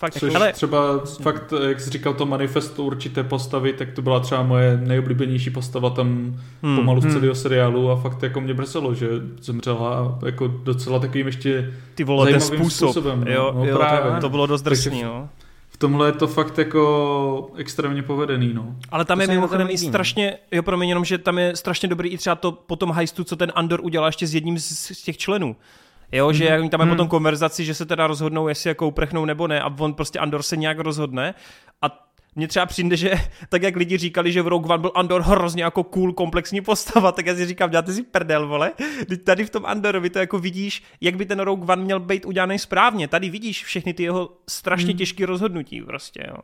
Fakt, 0.00 0.18
Což 0.18 0.34
ale... 0.34 0.52
třeba 0.52 0.98
fakt, 1.22 1.52
jak 1.68 1.80
jsi 1.80 1.90
říkal 1.90 2.14
to 2.14 2.26
manifesto 2.26 2.84
určité 2.84 3.22
postavy, 3.24 3.72
tak 3.72 3.92
to 3.92 4.02
byla 4.02 4.20
třeba 4.20 4.42
moje 4.42 4.80
nejoblíbenější 4.84 5.50
postava 5.50 5.90
tam 5.90 6.08
hmm. 6.62 6.76
pomalu 6.76 7.00
z 7.00 7.04
hmm. 7.04 7.12
celého 7.12 7.34
seriálu 7.34 7.90
a 7.90 7.96
fakt 7.96 8.22
jako 8.22 8.40
mě 8.40 8.54
brselo, 8.54 8.94
že 8.94 9.08
zemřela 9.40 10.18
jako 10.26 10.46
docela 10.48 10.98
takovým 10.98 11.26
ještě 11.26 11.74
Ty 11.94 12.04
vole, 12.04 12.30
ten 12.30 12.40
způsob. 12.40 12.90
způsobem. 12.90 13.24
No. 13.24 13.32
Jo, 13.32 13.52
no, 13.56 13.64
jo, 13.64 13.76
právě. 13.76 14.12
To, 14.12 14.20
to 14.20 14.28
bylo 14.28 14.46
dost 14.46 14.62
drsný, 14.62 15.02
no. 15.02 15.28
V 15.68 15.76
tomhle 15.76 16.08
je 16.08 16.12
to 16.12 16.26
fakt 16.26 16.58
jako 16.58 17.50
extrémně 17.56 18.02
povedený, 18.02 18.52
no. 18.54 18.76
Ale 18.90 19.04
tam 19.04 19.18
to 19.18 19.22
je 19.22 19.28
mimochodem 19.28 19.68
i 19.70 19.78
strašně, 19.78 20.36
jo 20.52 20.62
promiň, 20.62 20.88
jenom, 20.88 21.04
že 21.04 21.18
tam 21.18 21.38
je 21.38 21.56
strašně 21.56 21.88
dobrý 21.88 22.08
i 22.08 22.18
třeba 22.18 22.36
to 22.36 22.52
po 22.52 22.76
tom 22.76 22.90
hajstu, 22.90 23.24
co 23.24 23.36
ten 23.36 23.52
Andor 23.54 23.80
udělal 23.82 24.08
ještě 24.08 24.26
s 24.26 24.34
jedním 24.34 24.58
z, 24.58 24.68
z 24.70 25.02
těch 25.02 25.18
členů. 25.18 25.56
Jo, 26.12 26.32
že 26.32 26.48
mm-hmm. 26.48 26.68
tam 26.68 26.80
je 26.80 26.86
mm. 26.86 26.92
potom 26.92 27.08
konverzaci, 27.08 27.64
že 27.64 27.74
se 27.74 27.86
teda 27.86 28.06
rozhodnou, 28.06 28.48
jestli 28.48 28.68
jako 28.68 28.88
uprchnou 28.88 29.24
nebo 29.24 29.48
ne 29.48 29.60
a 29.60 29.74
on 29.78 29.94
prostě 29.94 30.18
Andor 30.18 30.42
se 30.42 30.56
nějak 30.56 30.78
rozhodne 30.78 31.34
a 31.82 32.10
mně 32.36 32.48
třeba 32.48 32.66
přijde, 32.66 32.96
že 32.96 33.12
tak 33.48 33.62
jak 33.62 33.76
lidi 33.76 33.96
říkali, 33.96 34.32
že 34.32 34.42
v 34.42 34.48
Rogue 34.48 34.74
One 34.74 34.80
byl 34.80 34.92
Andor 34.94 35.22
hrozně 35.22 35.64
jako 35.64 35.84
cool, 35.84 36.12
komplexní 36.12 36.60
postava, 36.60 37.12
tak 37.16 37.26
já 37.26 37.34
si 37.34 37.46
říkám, 37.46 37.70
děláte 37.70 37.92
si 37.92 38.02
prdel, 38.02 38.48
vole. 38.48 38.72
Teď 39.08 39.22
tady 39.22 39.44
v 39.44 39.50
tom 39.50 39.66
Andorovi 39.66 40.10
to 40.10 40.18
jako 40.18 40.38
vidíš, 40.38 40.82
jak 41.00 41.16
by 41.16 41.26
ten 41.26 41.40
Rogue 41.40 41.72
One 41.72 41.82
měl 41.82 42.00
být 42.00 42.24
udělaný 42.24 42.58
správně. 42.58 43.08
Tady 43.08 43.30
vidíš 43.30 43.64
všechny 43.64 43.94
ty 43.94 44.02
jeho 44.02 44.30
strašně 44.48 44.92
mm. 44.92 44.98
těžké 44.98 45.26
rozhodnutí 45.26 45.82
prostě, 45.82 46.24
jo. 46.28 46.36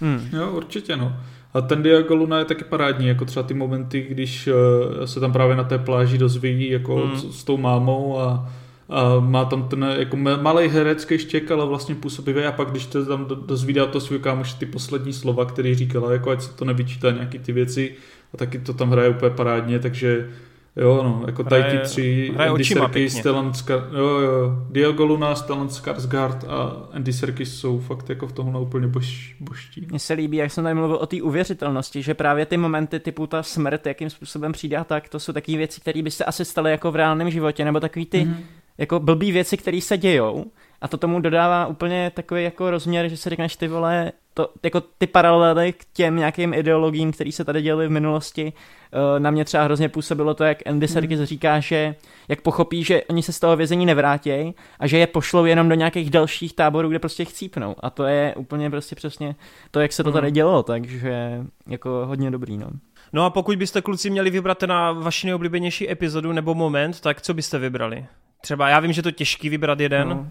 Hmm. 0.00 0.28
Jo, 0.32 0.50
určitě, 0.52 0.96
no. 0.96 1.16
A 1.54 1.60
ten 1.60 1.82
Diego 1.82 2.14
Luna 2.14 2.38
je 2.38 2.44
taky 2.44 2.64
parádní, 2.64 3.06
jako 3.06 3.24
třeba 3.24 3.42
ty 3.42 3.54
momenty, 3.54 4.00
když 4.00 4.46
uh, 4.46 5.04
se 5.04 5.20
tam 5.20 5.32
právě 5.32 5.56
na 5.56 5.64
té 5.64 5.78
pláži 5.78 6.18
dozví 6.18 6.70
jako 6.70 6.96
hmm. 6.96 7.16
s, 7.16 7.40
s 7.40 7.44
tou 7.44 7.56
mámou 7.56 8.18
a 8.18 8.52
má 9.20 9.44
tam 9.44 9.68
ten 9.68 9.86
jako 9.98 10.16
malý 10.16 10.68
herecký 10.68 11.18
štěk, 11.18 11.50
ale 11.50 11.66
vlastně 11.66 11.94
působivý. 11.94 12.44
A 12.44 12.52
pak 12.52 12.70
když 12.70 12.86
to 12.86 13.06
tam 13.06 13.26
dozvídá 13.46 13.86
to 13.86 14.00
svůj 14.00 14.18
kámoš 14.18 14.52
ty 14.52 14.66
poslední 14.66 15.12
slova, 15.12 15.44
který 15.44 15.74
říkala, 15.74 16.12
jako 16.12 16.30
ať 16.30 16.42
se 16.42 16.52
to 16.52 16.64
nevyčítá 16.64 17.10
nějaký 17.10 17.38
ty 17.38 17.52
věci 17.52 17.94
a 18.34 18.36
taky 18.36 18.58
to 18.58 18.74
tam 18.74 18.90
hraje 18.90 19.08
úplně 19.08 19.30
parádně, 19.30 19.78
takže 19.78 20.30
Jo, 20.76 21.02
no, 21.02 21.22
jako 21.26 21.44
tady 21.44 21.62
ty 21.62 21.78
tři, 21.78 22.34
Andy 22.36 22.64
Serkis, 22.64 23.18
Stellan 23.18 23.54
Skar, 23.54 23.88
jo, 23.92 24.06
jo, 24.06 24.66
Diego 24.70 25.04
Luna, 25.04 25.34
Stellan 25.34 25.68
Skarsgård 25.68 26.38
a 26.48 26.88
Andy 26.92 27.12
Serkis 27.12 27.60
jsou 27.60 27.80
fakt 27.80 28.08
jako 28.08 28.26
v 28.26 28.32
tomhle 28.32 28.60
úplně 28.60 28.86
bož, 28.86 29.36
božtí. 29.40 29.86
Mně 29.90 29.98
se 29.98 30.14
líbí, 30.14 30.36
jak 30.36 30.50
jsem 30.50 30.64
tady 30.64 30.74
mluvil 30.74 30.96
o 30.96 31.06
té 31.06 31.22
uvěřitelnosti, 31.22 32.02
že 32.02 32.14
právě 32.14 32.46
ty 32.46 32.56
momenty 32.56 33.00
typu 33.00 33.26
ta 33.26 33.42
smrt, 33.42 33.86
jakým 33.86 34.10
způsobem 34.10 34.52
přijde 34.52 34.78
tak, 34.86 35.08
to 35.08 35.20
jsou 35.20 35.32
takové 35.32 35.58
věci, 35.58 35.80
které 35.80 36.02
by 36.02 36.10
se 36.10 36.24
asi 36.24 36.44
staly 36.44 36.70
jako 36.70 36.92
v 36.92 36.96
reálném 36.96 37.30
životě, 37.30 37.64
nebo 37.64 37.80
takový 37.80 38.06
ty 38.06 38.18
mm-hmm 38.18 38.36
jako 38.78 39.00
blbý 39.00 39.32
věci, 39.32 39.56
které 39.56 39.80
se 39.80 39.98
dějou 39.98 40.44
a 40.80 40.88
to 40.88 40.96
tomu 40.96 41.20
dodává 41.20 41.66
úplně 41.66 42.10
takový 42.14 42.44
jako 42.44 42.70
rozměr, 42.70 43.08
že 43.08 43.16
si 43.16 43.30
řekneš 43.30 43.56
ty 43.56 43.68
vole, 43.68 44.12
to, 44.34 44.48
jako 44.62 44.80
ty 44.80 45.06
paralely 45.06 45.72
k 45.72 45.84
těm 45.92 46.16
nějakým 46.16 46.54
ideologiím, 46.54 47.12
které 47.12 47.32
se 47.32 47.44
tady 47.44 47.62
děly 47.62 47.88
v 47.88 47.90
minulosti, 47.90 48.52
eh, 48.92 49.20
na 49.20 49.30
mě 49.30 49.44
třeba 49.44 49.64
hrozně 49.64 49.88
působilo 49.88 50.34
to, 50.34 50.44
jak 50.44 50.66
Andy 50.66 50.88
Serkis 50.88 51.18
hmm. 51.18 51.26
říká, 51.26 51.60
že 51.60 51.94
jak 52.28 52.40
pochopí, 52.40 52.84
že 52.84 53.02
oni 53.02 53.22
se 53.22 53.32
z 53.32 53.40
toho 53.40 53.56
vězení 53.56 53.86
nevrátějí 53.86 54.54
a 54.78 54.86
že 54.86 54.98
je 54.98 55.06
pošlou 55.06 55.44
jenom 55.44 55.68
do 55.68 55.74
nějakých 55.74 56.10
dalších 56.10 56.52
táborů, 56.52 56.88
kde 56.88 56.98
prostě 56.98 57.24
chcípnou. 57.24 57.76
A 57.80 57.90
to 57.90 58.04
je 58.04 58.34
úplně 58.36 58.70
prostě 58.70 58.96
přesně 58.96 59.34
to, 59.70 59.80
jak 59.80 59.92
se 59.92 60.04
to 60.04 60.12
tady 60.12 60.26
hmm. 60.26 60.34
dělo, 60.34 60.62
takže 60.62 61.44
jako 61.66 62.06
hodně 62.06 62.30
dobrý, 62.30 62.56
no. 62.56 62.70
No 63.12 63.24
a 63.24 63.30
pokud 63.30 63.58
byste 63.58 63.82
kluci 63.82 64.10
měli 64.10 64.30
vybrat 64.30 64.62
na 64.62 64.92
vaši 64.92 65.26
nejoblíbenější 65.26 65.90
epizodu 65.90 66.32
nebo 66.32 66.54
moment, 66.54 67.00
tak 67.00 67.22
co 67.22 67.34
byste 67.34 67.58
vybrali? 67.58 68.06
Třeba 68.44 68.68
já 68.68 68.80
vím, 68.80 68.92
že 68.92 69.02
to 69.02 69.10
těžký 69.10 69.48
vybrat 69.48 69.80
jeden. 69.80 70.08
No. 70.08 70.30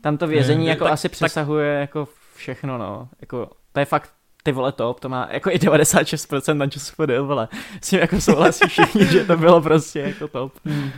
Tam 0.00 0.16
to 0.16 0.26
vězení 0.26 0.64
ne, 0.64 0.70
jako 0.70 0.84
tak, 0.84 0.92
asi 0.92 1.08
přesahuje 1.08 1.74
tak... 1.74 1.80
jako 1.80 2.08
všechno, 2.36 2.78
no. 2.78 3.08
Jako, 3.20 3.50
to 3.72 3.80
je 3.80 3.86
fakt 3.86 4.10
ty 4.42 4.52
vole 4.52 4.72
top, 4.72 5.00
to 5.00 5.08
má 5.08 5.28
jako 5.30 5.50
i 5.50 5.56
96% 5.56 6.54
na 6.54 6.66
času 6.66 6.92
vole. 7.22 7.48
S 7.80 7.88
tím 7.88 7.98
jako 8.00 8.20
souhlasí 8.20 8.68
všichni, 8.68 9.06
že 9.06 9.24
to 9.24 9.36
bylo 9.36 9.60
prostě 9.60 10.00
jako 10.00 10.28
top. 10.28 10.52
Hmm. 10.64 10.90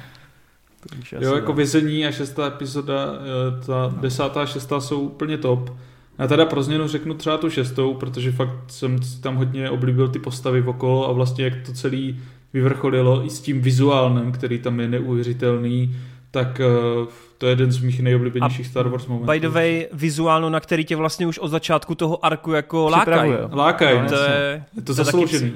Jo, 1.20 1.34
jako 1.34 1.52
vězení 1.52 2.07
a 2.07 2.12
šestá 2.12 2.46
epizoda, 2.46 3.07
eh, 3.14 3.66
ta 3.66 3.92
no. 3.94 4.00
desátá 4.00 4.42
a 4.42 4.46
šestá 4.46 4.80
jsou 4.80 5.00
úplně 5.00 5.38
top. 5.38 5.70
Já 6.18 6.26
teda 6.26 6.46
pro 6.46 6.62
změnu 6.62 6.88
řeknu 6.88 7.14
třeba 7.14 7.38
tu 7.38 7.50
šestou, 7.50 7.94
protože 7.94 8.32
fakt 8.32 8.59
jsem 8.68 8.98
tam 9.20 9.36
hodně 9.36 9.70
oblíbil 9.70 10.09
ty 10.09 10.18
postavy 10.18 10.62
okolo 10.62 11.09
a 11.09 11.12
vlastně 11.12 11.44
jak 11.44 11.54
to 11.66 11.72
celý 11.72 12.20
vyvrcholilo 12.52 13.26
i 13.26 13.30
s 13.30 13.40
tím 13.40 13.61
vizuálem, 13.61 14.32
který 14.32 14.59
tam 14.59 14.80
je 14.80 14.88
neuvěřitelný 14.88 15.96
tak 16.37 16.61
uh, 16.61 17.09
to 17.39 17.47
je 17.47 17.53
jeden 17.53 17.72
z 17.72 17.78
mých 17.80 18.01
nejoblíbenějších 18.01 18.66
Star 18.66 18.89
Wars 18.89 19.07
momentů. 19.07 19.32
By 19.32 19.41
the 19.41 19.49
way, 19.49 19.87
vizuálno, 19.93 20.51
na 20.51 20.61
který 20.61 20.84
tě 20.84 20.97
vlastně 20.97 21.26
už 21.26 21.39
od 21.39 21.49
začátku 21.49 21.95
toho 21.95 22.24
arku 22.24 22.53
jako 22.53 22.89
lákají. 22.89 23.32
Lákají, 23.53 23.99
no, 24.03 24.09
to 24.09 24.14
je, 24.14 24.64
je 24.76 24.82
to, 24.82 24.87
to 24.87 24.95
zasloužený. 24.95 25.53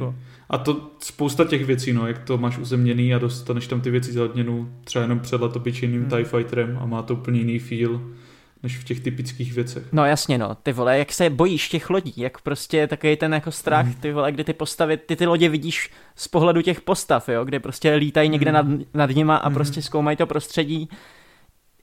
A 0.51 0.59
to 0.59 0.91
spousta 0.99 1.45
těch 1.45 1.65
věcí, 1.65 1.93
no, 1.93 2.07
jak 2.07 2.19
to 2.19 2.39
máš 2.39 2.59
uzemněný 2.59 3.15
a 3.15 3.19
dostaneš 3.19 3.67
tam 3.67 3.81
ty 3.81 3.91
věci 3.91 4.13
za 4.13 4.25
odměnu, 4.25 4.69
třeba 4.85 5.03
jenom 5.03 5.21
před 5.21 5.41
letopičeným 5.41 6.01
hmm. 6.01 6.11
TIE 6.11 6.25
Fighterem 6.25 6.79
a 6.83 6.87
má 6.87 7.03
to 7.03 7.15
úplně 7.15 7.39
jiný 7.39 7.59
feel. 7.59 8.01
Než 8.63 8.79
v 8.79 8.85
těch 8.85 9.01
typických 9.01 9.53
věcech. 9.53 9.93
No 9.93 10.05
jasně 10.05 10.39
no, 10.39 10.55
ty 10.55 10.73
vole, 10.73 10.99
jak 10.99 11.13
se 11.13 11.31
bojíš 11.31 11.69
těch 11.69 11.91
lodí, 11.91 12.13
jak 12.17 12.41
prostě 12.41 12.87
takový 12.87 13.17
ten 13.17 13.35
jako 13.35 13.53
strach, 13.53 13.87
mm. 13.87 13.95
ty 13.95 14.13
vole, 14.13 14.33
kdy 14.33 14.45
ty 14.45 14.53
postavy, 14.53 14.97
ty 14.97 15.17
ty 15.17 15.27
lodě 15.27 15.49
vidíš 15.49 15.91
z 16.17 16.29
pohledu 16.29 16.63
těch 16.63 16.81
postav, 16.81 17.29
jo, 17.29 17.45
kde 17.45 17.61
prostě 17.61 17.95
lítají 17.95 18.29
někde 18.29 18.51
mm. 18.51 18.55
nad, 18.55 18.67
nad 18.95 19.11
nima 19.11 19.37
a 19.37 19.49
mm. 19.49 19.55
prostě 19.55 19.83
zkoumají 19.83 20.17
to 20.17 20.27
prostředí. 20.27 20.89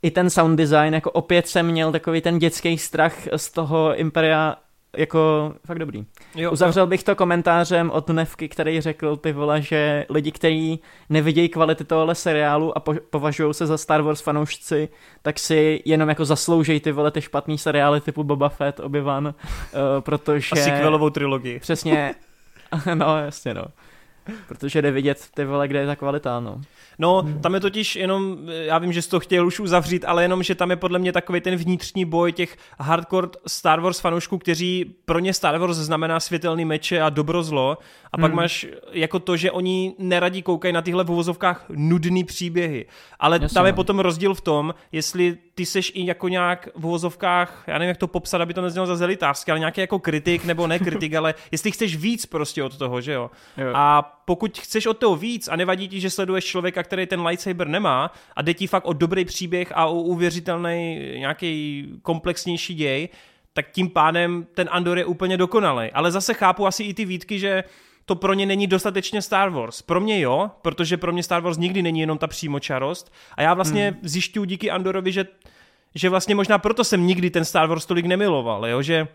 I 0.02 0.12
ten 0.12 0.30
sound 0.30 0.58
design, 0.58 0.94
jako 0.94 1.12
opět 1.12 1.48
jsem 1.48 1.66
měl 1.66 1.92
takový 1.92 2.22
ten 2.22 2.40
dětský 2.40 2.78
strach 2.78 3.14
z 3.36 3.52
toho 3.52 3.96
Imperia 3.96 4.56
jako 4.98 5.54
fakt 5.66 5.80
dobrý. 5.80 6.06
Jo. 6.36 6.52
Uzavřel 6.52 6.88
bych 6.88 7.04
to 7.04 7.16
komentářem 7.16 7.92
od 7.92 8.10
Nevky, 8.10 8.50
který 8.50 8.82
řekl 8.82 9.16
ty 9.16 9.32
vole, 9.34 9.62
že 9.62 10.06
lidi, 10.10 10.32
kteří 10.32 10.80
nevidějí 11.10 11.50
kvality 11.50 11.84
tohohle 11.84 12.16
seriálu 12.16 12.78
a 12.78 12.80
po- 12.80 12.96
považují 13.10 13.54
se 13.54 13.66
za 13.66 13.78
Star 13.78 14.02
Wars 14.02 14.22
fanoušci, 14.22 14.90
tak 15.22 15.40
si 15.40 15.82
jenom 15.86 16.10
jako 16.10 16.26
zaslouží 16.26 16.80
ty 16.80 16.92
vole 16.92 17.12
ty 17.12 17.22
špatný 17.22 17.58
seriály 17.58 18.02
typu 18.02 18.24
Boba 18.24 18.50
Fett, 18.50 18.80
Obi-Wan, 18.80 19.28
uh, 19.28 19.34
protože... 20.00 20.50
A 20.52 20.56
sequelovou 20.56 21.10
trilogii. 21.10 21.60
Přesně, 21.60 22.16
no 22.94 23.18
jasně 23.18 23.54
no. 23.54 23.66
Protože 24.48 24.82
jde 24.82 24.92
vidět 24.92 25.28
ty 25.34 25.46
vole, 25.46 25.68
kde 25.68 25.80
je 25.80 25.86
ta 25.86 25.96
kvalita, 25.96 26.40
no. 26.40 26.62
No, 27.00 27.22
hmm. 27.22 27.42
tam 27.42 27.54
je 27.54 27.60
totiž 27.60 27.96
jenom, 27.96 28.38
já 28.48 28.78
vím, 28.78 28.94
že 28.94 29.02
jsi 29.02 29.10
to 29.10 29.20
chtěl 29.20 29.48
už 29.48 29.60
uzavřít, 29.60 30.06
ale 30.06 30.24
jenom, 30.24 30.44
že 30.44 30.56
tam 30.56 30.70
je 30.70 30.76
podle 30.76 31.00
mě 31.00 31.12
takový 31.12 31.42
ten 31.42 31.56
vnitřní 31.56 32.06
boj 32.06 32.32
těch 32.32 32.58
hardcore 32.80 33.28
Star 33.48 33.80
Wars 33.80 34.00
fanoušků, 34.00 34.38
kteří 34.38 34.96
pro 35.06 35.20
ně 35.20 35.34
Star 35.34 35.58
Wars 35.58 35.78
znamená 35.78 36.20
světelný 36.20 36.66
meče 36.66 37.02
a 37.02 37.10
dobro 37.10 37.44
zlo. 37.44 37.78
A 38.12 38.18
pak 38.18 38.32
hmm. 38.32 38.36
máš 38.36 38.66
jako 38.92 39.20
to, 39.20 39.38
že 39.38 39.52
oni 39.52 39.96
neradí 39.98 40.42
koukají 40.42 40.74
na 40.74 40.82
tyhle 40.82 41.04
v 41.04 41.12
uvozovkách 41.12 41.66
nudný 41.70 42.24
příběhy. 42.24 42.86
Ale 43.20 43.40
Jasně, 43.42 43.54
tam 43.54 43.66
je 43.66 43.72
no. 43.72 43.76
potom 43.76 44.00
rozdíl 44.00 44.34
v 44.34 44.42
tom, 44.42 44.74
jestli 44.92 45.38
ty 45.56 45.66
seš 45.66 45.92
i 45.96 46.06
jako 46.06 46.28
nějak 46.28 46.70
v 46.76 46.86
uvozovkách, 46.86 47.64
já 47.68 47.78
nevím, 47.78 47.88
jak 47.88 47.98
to 47.98 48.08
popsat, 48.08 48.42
aby 48.42 48.54
to 48.54 48.62
neznělo 48.62 48.88
za 48.88 48.96
zelitářsky, 48.96 49.52
ale 49.52 49.60
nějaký 49.60 49.82
jako 49.82 50.00
kritik 50.00 50.46
nebo 50.46 50.68
ne 50.68 50.80
kritik, 50.80 51.14
ale 51.20 51.34
jestli 51.52 51.72
chceš 51.72 51.96
víc 51.96 52.26
prostě 52.26 52.64
od 52.64 52.78
toho, 52.78 53.02
že 53.02 53.14
jo. 53.14 53.32
jo. 53.58 53.72
A 53.74 54.17
pokud 54.30 54.60
chceš 54.60 54.86
od 54.86 54.98
toho 54.98 55.16
víc 55.16 55.48
a 55.48 55.56
nevadí 55.56 55.88
ti, 55.88 56.00
že 56.00 56.10
sleduješ 56.10 56.46
člověka, 56.46 56.84
který 56.84 57.06
ten 57.06 57.22
lightsaber 57.22 57.68
nemá 57.68 58.12
a 58.36 58.42
jde 58.42 58.54
ti 58.54 58.68
fakt 58.68 58.86
o 58.86 58.94
dobrý 58.94 59.26
příběh 59.26 59.72
a 59.76 59.86
o 59.86 59.94
uvěřitelný 59.94 61.00
nějaký 61.18 61.86
komplexnější 62.02 62.76
děj, 62.76 63.10
tak 63.54 63.72
tím 63.72 63.90
pádem 63.90 64.48
ten 64.54 64.70
Andor 64.72 64.98
je 64.98 65.06
úplně 65.06 65.38
dokonalý. 65.38 65.92
Ale 65.92 66.12
zase 66.12 66.34
chápu 66.34 66.68
asi 66.68 66.84
i 66.84 66.94
ty 66.94 67.06
výtky, 67.06 67.40
že 67.40 67.64
to 68.06 68.16
pro 68.16 68.34
ně 68.34 68.46
není 68.46 68.68
dostatečně 68.68 69.22
Star 69.22 69.50
Wars. 69.50 69.82
Pro 69.82 70.02
mě 70.02 70.20
jo, 70.20 70.52
protože 70.62 70.98
pro 70.98 71.14
mě 71.14 71.24
Star 71.24 71.42
Wars 71.42 71.58
nikdy 71.58 71.82
není 71.82 72.00
jenom 72.00 72.18
ta 72.18 72.28
přímočarost. 72.28 73.14
A 73.36 73.42
já 73.42 73.54
vlastně 73.54 73.90
hmm. 73.90 74.00
zjišťuju 74.02 74.46
díky 74.46 74.72
Andorovi, 74.72 75.12
že, 75.12 75.26
že 75.96 76.10
vlastně 76.10 76.36
možná 76.36 76.58
proto 76.58 76.84
jsem 76.84 77.08
nikdy 77.08 77.30
ten 77.30 77.46
Star 77.46 77.68
Wars 77.68 77.86
tolik 77.86 78.06
nemiloval, 78.06 78.68
jo? 78.68 78.82
že 78.82 79.08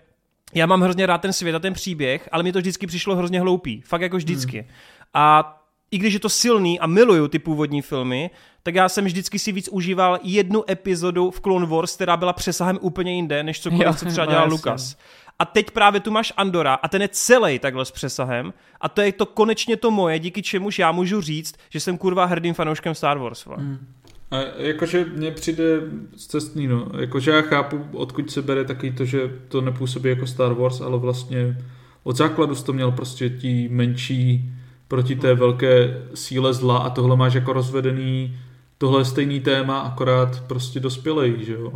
já 0.55 0.67
mám 0.67 0.81
hrozně 0.81 1.07
rád 1.07 1.19
ten 1.19 1.33
svět 1.33 1.55
a 1.55 1.59
ten 1.59 1.75
příběh, 1.75 2.29
ale 2.33 2.43
mi 2.43 2.53
to 2.53 2.59
vždycky 2.59 2.87
přišlo 2.87 3.17
hrozně 3.17 3.41
hloupý. 3.41 3.81
Fakt 3.81 4.01
jako 4.01 4.17
vždycky. 4.17 4.61
Hmm. 4.61 4.71
A 5.15 5.59
i 5.91 5.99
když 5.99 6.15
je 6.15 6.21
to 6.21 6.29
silný 6.29 6.81
a 6.81 6.87
miluju 6.87 7.29
ty 7.29 7.39
původní 7.39 7.83
filmy, 7.83 8.31
tak 8.63 8.75
já 8.75 8.89
jsem 8.89 9.05
vždycky 9.05 9.39
si 9.39 9.53
víc 9.53 9.69
užíval 9.69 10.19
jednu 10.23 10.71
epizodu 10.71 11.31
v 11.31 11.41
Clone 11.41 11.67
Wars, 11.67 11.95
která 11.95 12.17
byla 12.17 12.33
přesahem 12.33 12.79
úplně 12.81 13.15
jinde, 13.15 13.43
než 13.43 13.61
cokoliv, 13.61 13.97
co 13.97 14.07
třeba 14.07 14.27
dělal 14.27 14.49
Lukas. 14.49 14.97
A 15.39 15.45
teď 15.45 15.71
právě 15.71 16.01
tu 16.01 16.11
máš 16.11 16.33
Andora 16.37 16.75
a 16.75 16.89
ten 16.89 17.03
je 17.03 17.09
celý 17.09 17.59
takhle 17.59 17.85
s 17.85 17.91
přesahem 17.91 18.53
a 18.81 18.89
to 18.89 19.01
je 19.01 19.13
to 19.13 19.27
konečně 19.27 19.77
to 19.77 19.91
moje, 19.91 20.19
díky 20.19 20.43
čemuž 20.43 20.79
já 20.79 20.93
můžu 20.93 21.21
říct, 21.21 21.55
že 21.71 21.81
jsem 21.81 21.99
kurva 21.99 22.25
hrdým 22.25 22.55
fanouškem 22.55 22.95
Star 22.95 23.19
Wars. 23.19 23.47
Mm. 23.57 23.87
A 24.31 24.37
jakože 24.57 25.05
mně 25.05 25.31
přijde 25.31 25.65
cestný, 26.17 26.67
no. 26.67 26.89
Jakože 27.01 27.31
já 27.31 27.43
chápu, 27.43 27.87
odkud 27.93 28.31
se 28.31 28.43
bere 28.43 28.65
taky 28.65 28.93
to, 28.93 29.05
že 29.05 29.31
to 29.49 29.61
nepůsobí 29.61 30.09
jako 30.09 30.27
Star 30.27 30.53
Wars, 30.53 30.81
ale 30.81 30.99
vlastně 30.99 31.57
od 32.03 32.17
základu 32.17 32.55
jsi 32.55 32.65
to 32.65 32.73
měl 32.73 32.93
prostě 32.93 33.31
tí 33.31 33.69
menší 33.69 34.53
proti 34.93 35.17
té 35.17 35.35
velké 35.35 36.03
síle 36.15 36.55
zla 36.55 36.79
a 36.79 36.91
tohle 36.91 37.17
máš 37.17 37.35
jako 37.35 37.53
rozvedený, 37.53 38.37
tohle 38.79 39.01
je 39.01 39.05
stejný 39.05 39.41
téma, 39.41 39.81
akorát 39.81 40.41
prostě 40.47 40.81
dospělej, 40.81 41.37
že 41.41 41.53
jo. 41.53 41.73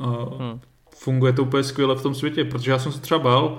A 0.00 0.08
hmm. 0.08 0.60
funguje 0.96 1.32
to 1.32 1.42
úplně 1.42 1.62
skvěle 1.62 1.94
v 1.94 2.02
tom 2.02 2.14
světě, 2.14 2.44
protože 2.44 2.70
já 2.70 2.78
jsem 2.78 2.92
se 2.92 3.00
třeba 3.00 3.20
bál 3.20 3.58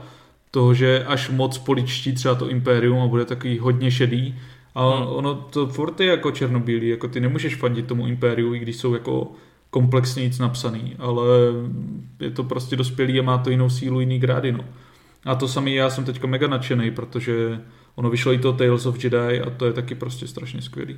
toho, 0.52 0.74
že 0.74 1.06
až 1.08 1.30
moc 1.30 1.58
poličtí 1.58 2.14
třeba 2.14 2.36
to 2.36 2.50
impérium 2.50 3.02
a 3.02 3.08
bude 3.08 3.26
takový 3.26 3.60
hodně 3.60 3.92
šedý, 3.92 4.40
a 4.76 4.90
hmm. 4.90 5.08
ono 5.08 5.36
to 5.36 5.68
furt 5.68 6.00
je 6.00 6.08
jako 6.08 6.32
černobílý, 6.32 6.90
jako 6.90 7.08
ty 7.08 7.20
nemůžeš 7.20 7.56
fandit 7.56 7.88
tomu 7.88 8.08
impériu, 8.08 8.54
i 8.54 8.60
když 8.60 8.76
jsou 8.76 8.94
jako 8.94 9.32
komplexně 9.70 10.24
nic 10.24 10.40
napsaný, 10.40 10.96
ale 11.00 11.28
je 12.20 12.32
to 12.32 12.44
prostě 12.44 12.76
dospělý 12.76 13.20
a 13.20 13.24
má 13.24 13.38
to 13.38 13.50
jinou 13.50 13.70
sílu, 13.70 14.00
jiný 14.00 14.20
grády, 14.20 14.52
no. 14.52 14.66
A 15.26 15.36
to 15.36 15.48
samý 15.48 15.76
já 15.76 15.90
jsem 15.90 16.06
teďka 16.06 16.28
mega 16.28 16.48
nadšený, 16.48 16.92
protože 16.92 17.60
ono 17.96 18.10
vyšlo 18.10 18.34
i 18.34 18.38
to 18.38 18.54
Tales 18.54 18.86
of 18.86 19.04
Jedi 19.04 19.42
a 19.42 19.50
to 19.50 19.66
je 19.66 19.74
taky 19.74 19.96
prostě 19.96 20.28
strašně 20.28 20.62
skvělý. 20.62 20.98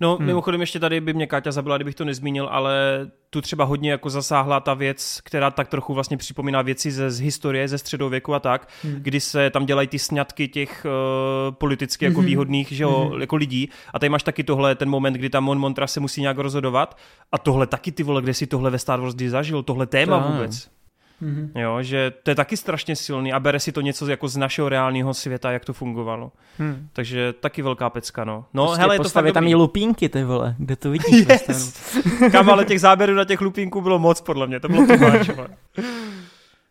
No, 0.00 0.16
hmm. 0.16 0.26
mimochodem 0.26 0.60
ještě 0.60 0.80
tady 0.80 1.00
by 1.00 1.14
mě 1.14 1.26
Káťa 1.26 1.52
zabila, 1.52 1.76
kdybych 1.76 1.94
to 1.94 2.04
nezmínil, 2.04 2.48
ale 2.50 3.06
tu 3.30 3.40
třeba 3.40 3.64
hodně 3.64 3.90
jako 3.90 4.10
zasáhla 4.10 4.60
ta 4.60 4.74
věc, 4.74 5.20
která 5.24 5.50
tak 5.50 5.68
trochu 5.68 5.94
vlastně 5.94 6.16
připomíná 6.16 6.62
věci 6.62 6.90
ze, 6.90 7.10
z 7.10 7.20
historie, 7.20 7.68
ze 7.68 7.78
středověku 7.78 8.34
a 8.34 8.40
tak, 8.40 8.68
hmm. 8.82 8.94
kdy 8.98 9.20
se 9.20 9.50
tam 9.50 9.66
dělají 9.66 9.88
ty 9.88 9.98
sňatky 9.98 10.48
těch 10.48 10.86
uh, 10.86 11.54
politicky 11.54 12.04
jako 12.04 12.18
hmm. 12.18 12.26
výhodných 12.26 12.68
že 12.68 12.82
jo, 12.82 13.08
hmm. 13.10 13.20
jako 13.20 13.36
lidí 13.36 13.68
a 13.94 13.98
tady 13.98 14.10
máš 14.10 14.22
taky 14.22 14.44
tohle, 14.44 14.74
ten 14.74 14.88
moment, 14.88 15.12
kdy 15.12 15.30
tam 15.30 15.44
Mon 15.44 15.58
Montra 15.58 15.86
se 15.86 16.00
musí 16.00 16.20
nějak 16.20 16.38
rozhodovat 16.38 16.98
a 17.32 17.38
tohle 17.38 17.66
taky 17.66 17.92
ty 17.92 18.02
vole, 18.02 18.22
kde 18.22 18.34
si 18.34 18.46
tohle 18.46 18.70
ve 18.70 18.78
Star 18.78 19.00
Wars 19.00 19.14
zažil, 19.26 19.62
tohle 19.62 19.86
téma 19.86 20.20
to 20.20 20.32
vůbec. 20.32 20.77
Mm-hmm. 21.22 21.50
Jo, 21.54 21.82
že 21.82 22.12
to 22.22 22.30
je 22.30 22.34
taky 22.34 22.56
strašně 22.56 22.96
silný 22.96 23.32
a 23.32 23.40
bere 23.40 23.60
si 23.60 23.72
to 23.72 23.80
něco 23.80 24.06
jako 24.06 24.28
z 24.28 24.36
našeho 24.36 24.68
reálného 24.68 25.14
světa, 25.14 25.50
jak 25.50 25.64
to 25.64 25.72
fungovalo. 25.72 26.32
Hmm. 26.58 26.88
Takže 26.92 27.32
taky 27.40 27.62
velká 27.62 27.90
pecka, 27.90 28.24
no. 28.24 28.44
No, 28.54 28.64
prostě 28.64 28.80
hele, 28.80 28.98
to 28.98 29.08
fakt 29.08 29.32
tam 29.32 29.46
i 29.46 29.54
lupínky, 29.54 30.08
ty 30.08 30.24
vole, 30.24 30.54
kde 30.58 30.76
to 30.76 30.90
vidíš? 30.90 31.26
Yes. 31.28 31.98
Kam, 32.32 32.50
ale 32.50 32.64
těch 32.64 32.80
záběrů 32.80 33.14
na 33.14 33.24
těch 33.24 33.40
lupínků 33.40 33.80
bylo 33.80 33.98
moc, 33.98 34.20
podle 34.20 34.46
mě, 34.46 34.60
to 34.60 34.68
bylo 34.68 34.86
to 34.86 34.92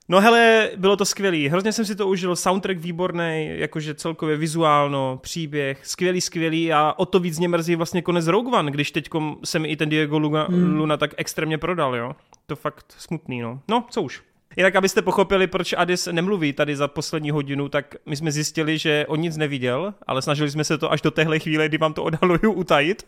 No 0.10 0.22
hele, 0.22 0.70
bylo 0.78 0.98
to 0.98 1.06
skvělý. 1.06 1.48
Hrozně 1.50 1.72
jsem 1.72 1.86
si 1.86 1.96
to 1.96 2.08
užil, 2.08 2.36
soundtrack 2.36 2.80
výborný, 2.80 3.50
jakože 3.52 3.94
celkově 3.94 4.38
vizuálno, 4.38 5.20
příběh, 5.22 5.80
skvělý, 5.84 6.22
skvělý 6.22 6.74
a 6.74 6.94
o 6.98 7.06
to 7.06 7.20
víc 7.20 7.40
mě 7.40 7.48
mrzí 7.48 7.76
vlastně 7.76 8.02
konec 8.02 8.28
Rogue 8.28 8.60
One, 8.60 8.72
když 8.72 8.92
teď 8.92 9.10
se 9.44 9.60
mi 9.60 9.68
i 9.68 9.76
ten 9.76 9.90
Diego 9.90 10.20
Luna, 10.20 10.48
hmm. 10.50 10.78
Luna 10.78 10.98
tak 10.98 11.12
extrémně 11.18 11.58
prodal, 11.58 11.96
jo. 11.96 12.16
To 12.46 12.56
fakt 12.56 12.86
smutný, 12.98 13.42
no. 13.42 13.60
No, 13.68 13.86
co 13.90 14.02
už. 14.02 14.22
Jinak, 14.58 14.76
abyste 14.76 15.02
pochopili, 15.02 15.48
proč 15.48 15.74
Adis 15.78 16.08
nemluví 16.12 16.54
tady 16.54 16.76
za 16.76 16.88
poslední 16.88 17.32
hodinu, 17.32 17.70
tak 17.70 17.96
my 18.06 18.16
jsme 18.16 18.32
zjistili, 18.32 18.78
že 18.78 19.06
on 19.08 19.20
nic 19.20 19.38
neviděl, 19.38 19.94
ale 20.08 20.22
snažili 20.22 20.52
jsme 20.52 20.64
se 20.64 20.78
to 20.78 20.92
až 20.92 21.02
do 21.02 21.12
téhle 21.12 21.40
chvíle, 21.40 21.68
kdy 21.68 21.78
vám 21.78 21.94
to 21.94 22.04
odhaluju, 22.04 22.52
utajit. 22.52 23.04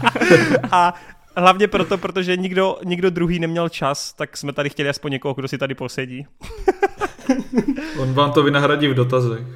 a 0.70 0.94
hlavně 1.36 1.68
proto, 1.68 1.98
protože 1.98 2.36
nikdo, 2.36 2.78
nikdo 2.84 3.10
druhý 3.10 3.38
neměl 3.38 3.68
čas, 3.68 4.12
tak 4.12 4.36
jsme 4.36 4.52
tady 4.52 4.70
chtěli 4.70 4.88
aspoň 4.88 5.12
někoho, 5.12 5.34
kdo 5.34 5.48
si 5.48 5.58
tady 5.58 5.74
posedí. 5.74 6.26
on 7.98 8.12
vám 8.12 8.32
to 8.32 8.42
vynahradí 8.42 8.88
v 8.88 8.94
dotazech. 8.94 9.46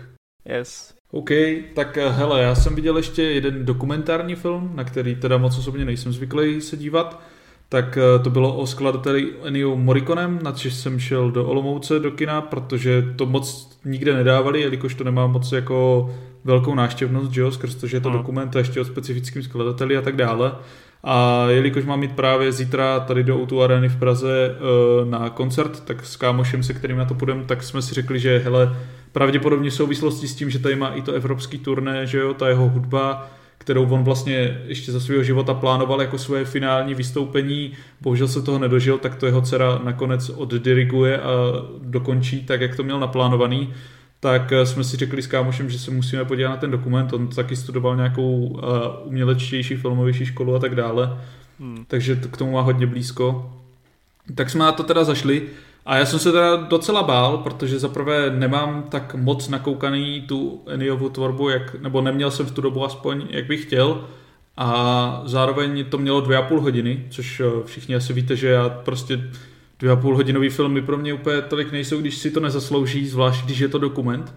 Yes. 0.45 0.95
OK, 1.11 1.31
tak 1.74 1.97
eh, 1.97 2.09
hele, 2.09 2.43
já 2.43 2.55
jsem 2.55 2.74
viděl 2.74 2.97
ještě 2.97 3.22
jeden 3.22 3.64
dokumentární 3.64 4.35
film, 4.35 4.70
na 4.74 4.85
který 4.85 5.14
teda 5.14 5.39
moc 5.39 5.59
osobně 5.59 5.85
nejsem 5.85 6.12
zvyklý 6.12 6.61
se 6.61 6.77
dívat 6.77 7.22
tak 7.69 7.99
eh, 7.99 8.19
to 8.19 8.31
bylo 8.31 8.57
o 8.57 8.67
skladateli 8.67 9.33
Ennio 9.45 9.77
Morriconem, 9.77 10.39
na 10.43 10.53
což 10.53 10.75
jsem 10.75 10.99
šel 11.01 11.31
do 11.31 11.47
Olomouce 11.47 11.99
do 11.99 12.11
kina, 12.11 12.41
protože 12.41 13.05
to 13.17 13.27
moc 13.27 13.79
nikde 13.85 14.14
nedávali, 14.14 14.61
jelikož 14.61 14.95
to 14.95 15.05
nemá 15.05 15.27
moc 15.27 15.53
jako 15.53 16.11
velkou 16.45 16.75
náštěvnost, 16.75 17.33
že 17.33 17.41
jo, 17.41 17.51
skrz 17.51 17.75
to, 17.75 17.87
že 17.87 17.97
je 17.97 18.01
to 18.01 18.11
no. 18.11 18.17
dokument 18.17 18.57
a 18.57 18.59
ještě 18.59 18.81
o 18.81 18.85
specifickým 18.85 19.43
skladateli 19.43 19.97
a 19.97 20.03
tak 20.03 20.17
dále. 20.17 20.53
A 21.05 21.47
jelikož 21.49 21.85
mám 21.85 22.01
mít 22.01 22.12
právě 22.12 22.53
zítra 22.53 23.01
tady 23.01 23.25
do 23.25 23.39
Outu 23.39 23.62
Areny 23.62 23.89
v 23.89 23.97
Praze 23.97 24.51
uh, 24.51 25.11
na 25.11 25.31
koncert, 25.31 25.85
tak 25.85 26.07
s 26.07 26.17
kámošem, 26.17 26.62
se 26.62 26.75
kterým 26.75 26.97
na 26.97 27.05
to 27.05 27.14
půjdem, 27.14 27.45
tak 27.45 27.62
jsme 27.62 27.83
si 27.83 27.95
řekli, 27.95 28.19
že 28.19 28.39
hele, 28.39 28.77
pravděpodobně 29.12 29.71
v 29.71 29.75
souvislosti 29.75 30.29
s 30.29 30.35
tím, 30.35 30.51
že 30.51 30.59
tady 30.59 30.77
má 30.77 30.89
i 30.89 31.03
to 31.03 31.12
evropský 31.12 31.59
turné, 31.59 32.07
že 32.07 32.19
jo, 32.19 32.35
ta 32.35 32.49
jeho 32.49 32.69
hudba, 32.69 33.31
kterou 33.67 33.87
on 33.87 34.05
vlastně 34.05 34.61
ještě 34.67 34.93
za 34.93 35.01
svého 35.01 35.23
života 35.23 35.55
plánoval 35.55 36.01
jako 36.01 36.19
svoje 36.19 36.45
finální 36.45 36.95
vystoupení. 36.95 37.73
Bohužel 38.01 38.29
se 38.29 38.43
toho 38.43 38.59
nedožil, 38.59 38.99
tak 38.99 39.14
to 39.14 39.27
jeho 39.27 39.43
dcera 39.43 39.81
nakonec 39.85 40.29
oddiriguje 40.29 41.21
a 41.21 41.31
dokončí 41.83 42.45
tak, 42.45 42.61
jak 42.61 42.77
to 42.77 42.83
měl 42.83 43.01
naplánovaný. 43.01 43.75
Tak 44.21 44.53
eh, 44.53 44.67
jsme 44.67 44.85
si 44.85 44.97
řekli 44.97 45.23
s 45.23 45.27
kámošem, 45.27 45.71
že 45.71 45.79
se 45.79 45.91
musíme 45.91 46.25
podívat 46.25 46.49
na 46.49 46.57
ten 46.57 46.71
dokument. 46.71 47.12
On 47.12 47.29
taky 47.29 47.57
studoval 47.57 47.97
nějakou 47.97 48.39
uh, 48.39 48.61
umělečtější, 49.05 49.77
filmovější 49.77 50.27
školu 50.27 50.55
a 50.55 50.59
tak 50.59 50.75
dále. 50.75 51.19
Hmm. 51.61 51.85
Takže 51.89 52.17
to, 52.17 52.29
k 52.29 52.37
tomu 52.37 52.53
má 52.53 52.61
hodně 52.61 52.87
blízko. 52.87 53.53
Tak 54.35 54.51
jsme 54.51 54.64
na 54.64 54.73
to 54.73 54.83
teda 54.83 55.05
zašli. 55.05 55.43
A 55.87 55.97
já 55.97 56.07
jsem 56.07 56.18
se 56.18 56.32
teda 56.32 56.57
docela 56.57 57.03
bál, 57.03 57.39
protože 57.39 57.78
zaprvé 57.78 58.30
nemám 58.30 58.82
tak 58.89 59.14
moc 59.14 59.49
nakoukaný 59.49 60.20
tu 60.20 60.62
Eniovu 60.66 61.09
tvorbu, 61.09 61.49
jak, 61.49 61.74
nebo 61.82 62.01
neměl 62.01 62.30
jsem 62.30 62.47
v 62.47 62.51
tu 62.51 62.61
dobu 62.61 62.84
aspoň, 62.84 63.26
jak 63.30 63.47
bych 63.47 63.62
chtěl. 63.62 64.05
a 64.57 65.22
zároveň 65.24 65.84
to 65.84 65.99
mělo 65.99 66.20
dvě 66.20 66.37
a 66.37 66.43
půl 66.43 66.61
hodiny, 66.61 67.07
což 67.11 67.41
eh, 67.41 67.45
všichni 67.64 67.95
asi 67.95 68.12
víte, 68.12 68.37
že 68.37 68.49
já 68.49 68.68
prostě 68.68 69.30
dvě 69.78 69.93
a 69.93 69.97
půl 69.97 70.16
hodinový 70.16 70.49
filmy 70.49 70.82
pro 70.82 70.99
mě 70.99 71.14
úplně 71.14 71.43
tolik 71.43 71.72
nejsou, 71.72 72.01
když 72.01 72.16
si 72.16 72.30
to 72.30 72.41
nezaslouží, 72.41 73.07
zvlášť 73.07 73.45
když 73.45 73.59
je 73.59 73.68
to 73.68 73.78
dokument. 73.78 74.34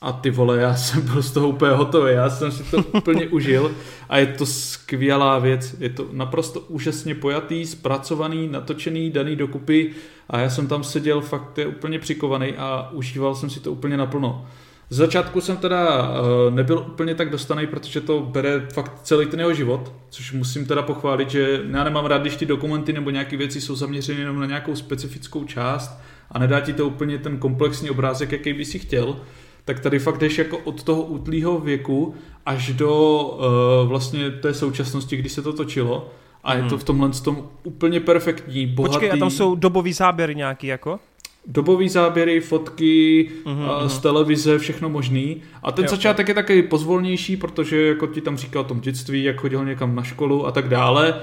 A 0.00 0.12
ty 0.12 0.30
vole, 0.30 0.58
já 0.58 0.76
jsem 0.76 1.02
byl 1.02 1.22
z 1.22 1.30
toho 1.30 1.48
úplně 1.48 1.72
hotový, 1.72 2.12
já 2.12 2.30
jsem 2.30 2.52
si 2.52 2.62
to 2.62 2.76
úplně 2.76 3.28
užil. 3.30 3.72
A 4.08 4.18
je 4.18 4.26
to 4.26 4.46
skvělá 4.46 5.38
věc, 5.38 5.76
je 5.78 5.88
to 5.88 6.06
naprosto 6.12 6.60
úžasně 6.60 7.14
pojatý, 7.14 7.66
zpracovaný, 7.66 8.48
natočený, 8.48 9.10
daný 9.10 9.36
dokupy. 9.36 9.90
A 10.30 10.38
já 10.38 10.50
jsem 10.50 10.66
tam 10.66 10.84
seděl 10.84 11.20
fakt 11.20 11.58
je 11.58 11.66
úplně 11.66 11.98
přikovaný 11.98 12.52
a 12.56 12.90
užíval 12.92 13.34
jsem 13.34 13.50
si 13.50 13.60
to 13.60 13.72
úplně 13.72 13.96
naplno. 13.96 14.46
Z 14.90 14.96
začátku 14.96 15.40
jsem 15.40 15.56
teda 15.56 16.10
uh, 16.10 16.54
nebyl 16.54 16.78
úplně 16.78 17.14
tak 17.14 17.30
dostaný, 17.30 17.66
protože 17.66 18.00
to 18.00 18.20
bere 18.20 18.66
fakt 18.72 19.00
celý 19.02 19.26
ten 19.26 19.40
jeho 19.40 19.54
život, 19.54 19.92
což 20.10 20.32
musím 20.32 20.66
teda 20.66 20.82
pochválit, 20.82 21.30
že 21.30 21.60
já 21.70 21.84
nemám 21.84 22.06
rád, 22.06 22.20
když 22.20 22.36
ty 22.36 22.46
dokumenty 22.46 22.92
nebo 22.92 23.10
nějaké 23.10 23.36
věci 23.36 23.60
jsou 23.60 23.76
zaměřeny 23.76 24.20
jenom 24.20 24.40
na 24.40 24.46
nějakou 24.46 24.76
specifickou 24.76 25.44
část 25.44 26.00
a 26.32 26.38
nedá 26.38 26.60
ti 26.60 26.72
to 26.72 26.86
úplně 26.86 27.18
ten 27.18 27.38
komplexní 27.38 27.90
obrázek, 27.90 28.32
jaký 28.32 28.52
by 28.52 28.64
si 28.64 28.78
chtěl, 28.78 29.16
tak 29.64 29.80
tady 29.80 29.98
fakt 29.98 30.18
jdeš 30.18 30.38
jako 30.38 30.58
od 30.58 30.82
toho 30.82 31.02
útlýho 31.02 31.58
věku 31.58 32.14
až 32.46 32.72
do 32.72 33.20
uh, 33.20 33.88
vlastně 33.88 34.30
té 34.30 34.54
současnosti, 34.54 35.16
kdy 35.16 35.28
se 35.28 35.42
to 35.42 35.52
točilo. 35.52 36.10
A 36.44 36.54
je 36.54 36.62
to 36.62 36.68
hmm. 36.68 36.78
v 36.78 36.84
tomhle 36.84 37.10
tom 37.24 37.48
úplně 37.62 38.00
perfektní, 38.00 38.66
bohatý. 38.66 38.92
Počkej, 38.92 39.12
a 39.12 39.16
tam 39.16 39.30
jsou 39.30 39.54
dobový 39.54 39.92
záběry 39.92 40.34
nějaký 40.34 40.66
jako? 40.66 41.00
dobový 41.48 41.88
záběry, 41.88 42.40
fotky 42.40 43.30
uh-huh, 43.44 43.86
z 43.86 43.98
televize, 43.98 44.58
všechno 44.58 44.88
možný. 44.88 45.42
A 45.62 45.72
ten 45.72 45.84
jo, 45.84 45.90
začátek 45.90 46.28
je 46.28 46.34
taky 46.34 46.62
pozvolnější, 46.62 47.36
protože 47.36 47.86
jako 47.86 48.06
ti 48.06 48.20
tam 48.20 48.36
říkal 48.36 48.62
o 48.62 48.64
tom 48.64 48.80
dětství, 48.80 49.24
jak 49.24 49.40
chodil 49.40 49.64
někam 49.64 49.94
na 49.94 50.02
školu 50.02 50.46
a 50.46 50.50
tak 50.50 50.68
dále. 50.68 51.20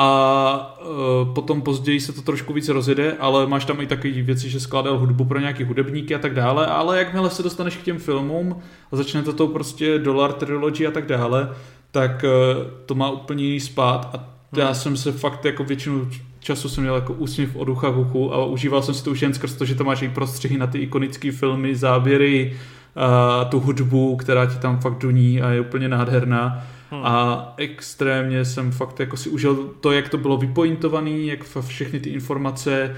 A 0.00 0.78
uh, 0.80 1.34
potom 1.34 1.62
později 1.62 2.00
se 2.00 2.12
to 2.12 2.22
trošku 2.22 2.52
víc 2.52 2.68
rozjede, 2.68 3.16
ale 3.20 3.46
máš 3.46 3.64
tam 3.64 3.80
i 3.80 3.86
takové 3.86 4.22
věci, 4.22 4.50
že 4.50 4.60
skládal 4.60 4.98
hudbu 4.98 5.24
pro 5.24 5.40
nějaký 5.40 5.64
hudebníky 5.64 6.14
a 6.14 6.18
tak 6.18 6.34
dále, 6.34 6.66
ale 6.66 6.98
jakmile 6.98 7.30
se 7.30 7.42
dostaneš 7.42 7.76
k 7.76 7.82
těm 7.82 7.98
filmům 7.98 8.56
a 8.92 8.96
začne 8.96 9.22
to 9.22 9.32
tou 9.32 9.48
prostě 9.48 9.98
Dollar 9.98 10.32
Trilogy 10.32 10.86
a 10.86 10.90
tak 10.90 11.06
dále, 11.06 11.50
tak 11.90 12.24
uh, 12.24 12.64
to 12.86 12.94
má 12.94 13.10
úplně 13.10 13.44
jiný 13.44 13.60
spát 13.60 14.10
a 14.14 14.28
já 14.56 14.66
hmm. 14.66 14.74
jsem 14.74 14.96
se 14.96 15.12
fakt 15.12 15.44
jako 15.44 15.64
většinu 15.64 16.08
času 16.40 16.68
jsem 16.68 16.82
měl 16.82 16.94
jako 16.94 17.12
úsměv 17.12 17.56
od 17.56 17.68
ucha 17.68 17.90
k 17.90 17.96
uchu 17.96 18.34
a 18.34 18.44
užíval 18.44 18.82
jsem 18.82 18.94
si 18.94 19.04
to 19.04 19.10
už 19.10 19.22
jen 19.22 19.34
skrz 19.34 19.54
to, 19.54 19.64
že 19.64 19.74
tam 19.74 19.86
máš 19.86 20.02
i 20.02 20.08
prostřihy 20.08 20.58
na 20.58 20.66
ty 20.66 20.78
ikonické 20.78 21.32
filmy, 21.32 21.76
záběry, 21.76 22.56
a 22.96 23.44
tu 23.44 23.60
hudbu, 23.60 24.16
která 24.16 24.46
ti 24.46 24.58
tam 24.58 24.80
fakt 24.80 24.98
duní 24.98 25.42
a 25.42 25.50
je 25.50 25.60
úplně 25.60 25.88
nádherná. 25.88 26.66
Hmm. 26.90 27.00
A 27.04 27.54
extrémně 27.56 28.44
jsem 28.44 28.72
fakt 28.72 29.00
jako 29.00 29.16
si 29.16 29.30
užil 29.30 29.74
to, 29.80 29.92
jak 29.92 30.08
to 30.08 30.18
bylo 30.18 30.36
vypointované, 30.36 31.10
jak 31.10 31.40
všechny 31.60 32.00
ty 32.00 32.10
informace 32.10 32.96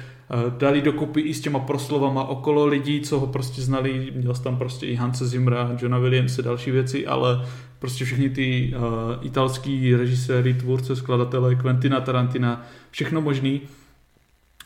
dali 0.58 0.82
dokupy 0.82 1.20
i 1.20 1.34
s 1.34 1.40
těma 1.40 1.58
proslovama 1.58 2.24
okolo 2.24 2.66
lidí, 2.66 3.00
co 3.00 3.20
ho 3.20 3.26
prostě 3.26 3.62
znali. 3.62 4.12
Měl 4.14 4.34
jsem 4.34 4.44
tam 4.44 4.56
prostě 4.56 4.86
i 4.86 4.94
Hanse 4.94 5.26
Zimra, 5.26 5.76
Johna 5.80 5.98
Williams 5.98 6.38
a 6.38 6.42
další 6.42 6.70
věci, 6.70 7.06
ale 7.06 7.46
prostě 7.78 8.04
všechny 8.04 8.30
ty 8.30 8.74
uh, 8.76 8.82
italský 9.26 9.94
režiséry, 9.94 10.54
tvůrce, 10.54 10.96
skladatele, 10.96 11.54
Quentina 11.54 12.00
Tarantina, 12.00 12.66
všechno 12.90 13.20
možný. 13.20 13.60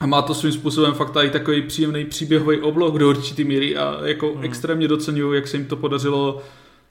A 0.01 0.07
má 0.07 0.23
to 0.23 0.35
svým 0.35 0.53
způsobem 0.53 0.95
fakt 0.95 1.17
i 1.17 1.31
takový 1.31 1.63
příjemný 1.63 2.05
příběhový 2.05 2.61
obloh 2.61 2.95
do 2.95 3.09
určitý 3.09 3.45
míry 3.45 3.77
a 3.77 3.99
jako 4.05 4.33
hmm. 4.33 4.45
extrémně 4.45 4.89
docenuju, 4.89 5.33
jak 5.33 5.49
se 5.49 5.57
jim 5.57 5.67
to 5.67 5.77
podařilo, 5.77 6.43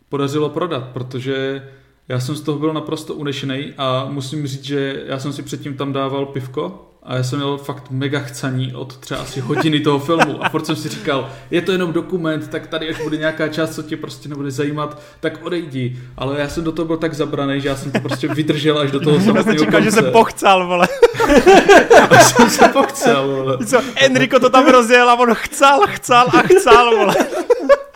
podařilo 0.09 0.49
prodat, 0.49 0.83
protože 0.93 1.63
já 2.09 2.19
jsem 2.19 2.35
z 2.35 2.41
toho 2.41 2.59
byl 2.59 2.73
naprosto 2.73 3.13
unešený 3.13 3.73
a 3.77 4.07
musím 4.09 4.47
říct, 4.47 4.63
že 4.63 5.03
já 5.05 5.19
jsem 5.19 5.33
si 5.33 5.43
předtím 5.43 5.77
tam 5.77 5.93
dával 5.93 6.25
pivko 6.25 6.89
a 7.03 7.15
já 7.15 7.23
jsem 7.23 7.39
měl 7.39 7.57
fakt 7.57 7.83
mega 7.89 8.19
chcaní 8.19 8.73
od 8.75 8.97
třeba 8.97 9.19
asi 9.19 9.39
hodiny 9.39 9.79
toho 9.79 9.99
filmu 9.99 10.45
a 10.45 10.49
furt 10.49 10.65
jsem 10.65 10.75
si 10.75 10.89
říkal, 10.89 11.29
je 11.51 11.61
to 11.61 11.71
jenom 11.71 11.93
dokument, 11.93 12.47
tak 12.47 12.67
tady 12.67 12.89
až 12.89 13.01
bude 13.03 13.17
nějaká 13.17 13.47
část, 13.47 13.75
co 13.75 13.83
tě 13.83 13.97
prostě 13.97 14.29
nebude 14.29 14.51
zajímat, 14.51 15.01
tak 15.19 15.45
odejdi. 15.45 15.99
Ale 16.17 16.39
já 16.39 16.49
jsem 16.49 16.63
do 16.63 16.71
toho 16.71 16.85
byl 16.85 16.97
tak 16.97 17.13
zabraný, 17.13 17.61
že 17.61 17.67
já 17.67 17.75
jsem 17.75 17.91
to 17.91 17.99
prostě 17.99 18.27
vydržel 18.27 18.79
až 18.79 18.91
do 18.91 18.99
toho 18.99 19.19
samotného 19.19 19.65
konce. 19.65 19.81
že 19.81 19.91
jsem 19.91 20.11
pochcal, 20.11 20.67
vole. 20.67 20.87
až 22.09 22.23
jsem 22.23 22.49
se 22.49 22.67
pochcal, 22.67 23.27
vole. 23.27 23.57
Co, 23.65 23.81
Enrico 23.95 24.39
to 24.39 24.49
tam 24.49 24.67
rozjel 24.67 25.09
a 25.09 25.19
on 25.19 25.33
chcel, 25.33 25.79
chcel 25.87 26.25
a 26.33 26.41
chcel, 26.41 26.97
vole 26.97 27.15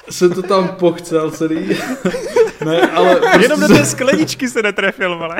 jsem 0.10 0.34
to 0.34 0.42
tam 0.42 0.68
pochcel 0.68 1.32
celý. 1.32 1.70
ne, 2.66 2.82
ale 2.82 3.16
prostě... 3.16 3.42
Jenom 3.42 3.60
do 3.60 3.68
té 3.68 3.86
skleničky 3.86 4.50
se 4.50 4.64
netrefil, 4.64 5.14
ale. 5.14 5.38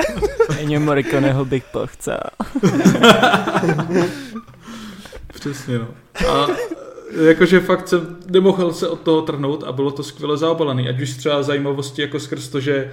Ennio 0.60 0.80
Morriconeho 0.80 1.44
bych 1.44 1.64
pochcel. 1.64 2.20
Přesně, 5.34 5.78
no. 5.78 5.88
A 6.28 6.46
jakože 7.24 7.60
fakt 7.60 7.88
jsem 7.88 8.16
nemohl 8.30 8.72
se 8.72 8.88
od 8.88 9.00
toho 9.00 9.22
trhnout 9.22 9.64
a 9.64 9.72
bylo 9.72 9.90
to 9.90 10.02
skvěle 10.02 10.36
zaobalený. 10.36 10.88
Ať 10.88 11.00
už 11.00 11.16
třeba 11.16 11.42
zajímavosti 11.42 12.02
jako 12.02 12.20
skrz 12.20 12.48
to, 12.48 12.60
že 12.60 12.92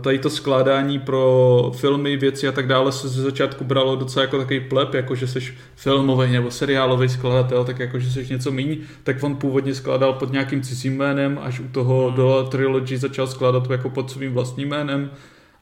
tady 0.00 0.18
to 0.18 0.30
skládání 0.30 0.98
pro 0.98 1.72
filmy, 1.76 2.16
věci 2.16 2.48
a 2.48 2.52
tak 2.52 2.66
dále 2.66 2.92
se 2.92 3.08
ze 3.08 3.22
začátku 3.22 3.64
bralo 3.64 3.96
docela 3.96 4.22
jako 4.22 4.38
takový 4.38 4.60
plep, 4.60 4.94
jako 4.94 5.14
že 5.14 5.26
jsi 5.26 5.40
filmový 5.76 6.32
nebo 6.32 6.50
seriálový 6.50 7.08
skladatel, 7.08 7.64
tak 7.64 7.78
jako 7.78 7.98
že 7.98 8.10
jsi 8.10 8.32
něco 8.32 8.50
míň, 8.50 8.78
tak 9.02 9.22
on 9.22 9.36
původně 9.36 9.74
skládal 9.74 10.12
pod 10.12 10.32
nějakým 10.32 10.62
cizím 10.62 10.96
jménem, 10.96 11.40
až 11.42 11.60
u 11.60 11.68
toho 11.68 12.06
hmm. 12.06 12.16
do 12.16 12.48
Trilogy 12.50 12.96
začal 12.96 13.26
skládat 13.26 13.70
jako 13.70 13.90
pod 13.90 14.10
svým 14.10 14.32
vlastním 14.32 14.68
jménem. 14.68 15.10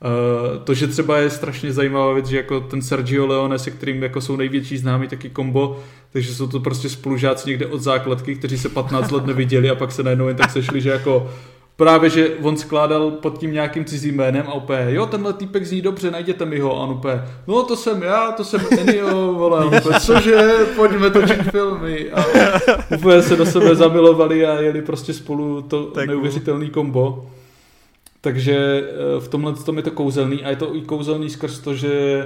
Uh, 0.04 0.64
to, 0.64 0.74
že 0.74 0.86
třeba 0.86 1.18
je 1.18 1.30
strašně 1.30 1.72
zajímavá 1.72 2.12
věc, 2.12 2.26
že 2.26 2.36
jako 2.36 2.60
ten 2.60 2.82
Sergio 2.82 3.26
Leone, 3.26 3.58
se 3.58 3.70
kterým 3.70 4.02
jako 4.02 4.20
jsou 4.20 4.36
největší 4.36 4.78
známý 4.78 5.08
taky 5.08 5.30
kombo, 5.30 5.78
takže 6.12 6.34
jsou 6.34 6.46
to 6.46 6.60
prostě 6.60 6.88
spolužáci 6.88 7.50
někde 7.50 7.66
od 7.66 7.80
základky, 7.80 8.34
kteří 8.34 8.58
se 8.58 8.68
15 8.68 9.10
let 9.10 9.26
neviděli 9.26 9.70
a 9.70 9.74
pak 9.74 9.92
se 9.92 10.02
najednou 10.02 10.28
jen 10.28 10.36
tak 10.36 10.50
sešli, 10.50 10.80
že 10.80 10.90
jako 10.90 11.30
právě, 11.76 12.10
že 12.10 12.28
on 12.42 12.56
skládal 12.56 13.10
pod 13.10 13.38
tím 13.38 13.52
nějakým 13.52 13.84
cizím 13.84 14.16
jménem 14.16 14.46
a 14.48 14.54
úplně, 14.54 14.86
jo, 14.88 15.06
tenhle 15.06 15.32
týpek 15.32 15.66
zní 15.66 15.82
dobře, 15.82 16.10
najděte 16.10 16.44
mi 16.44 16.58
ho. 16.58 16.76
A 16.76 16.80
on 16.80 16.90
úplně, 16.90 17.22
no 17.46 17.62
to 17.62 17.76
jsem 17.76 18.02
já, 18.02 18.32
to 18.32 18.44
jsem 18.44 18.60
Ennio, 18.78 19.32
vole, 19.38 19.66
úplně, 19.66 20.00
cože, 20.00 20.50
pojďme 20.76 21.10
točit 21.10 21.42
filmy. 21.42 22.10
A 22.10 22.24
úplně 22.94 23.22
se 23.22 23.36
do 23.36 23.46
sebe 23.46 23.74
zamilovali 23.74 24.46
a 24.46 24.60
jeli 24.60 24.82
prostě 24.82 25.12
spolu 25.12 25.62
to 25.62 25.84
tak 25.84 26.08
neuvěřitelný 26.08 26.70
kombo. 26.70 27.30
Takže 28.20 28.56
eh, 28.56 29.20
v 29.20 29.28
tomhle 29.28 29.52
tom 29.52 29.76
je 29.76 29.82
to 29.82 29.90
kouzelný 29.90 30.44
a 30.44 30.50
je 30.50 30.56
to 30.56 30.76
i 30.76 30.80
kouzelný 30.80 31.30
skrz 31.30 31.58
to, 31.58 31.74
že 31.74 32.24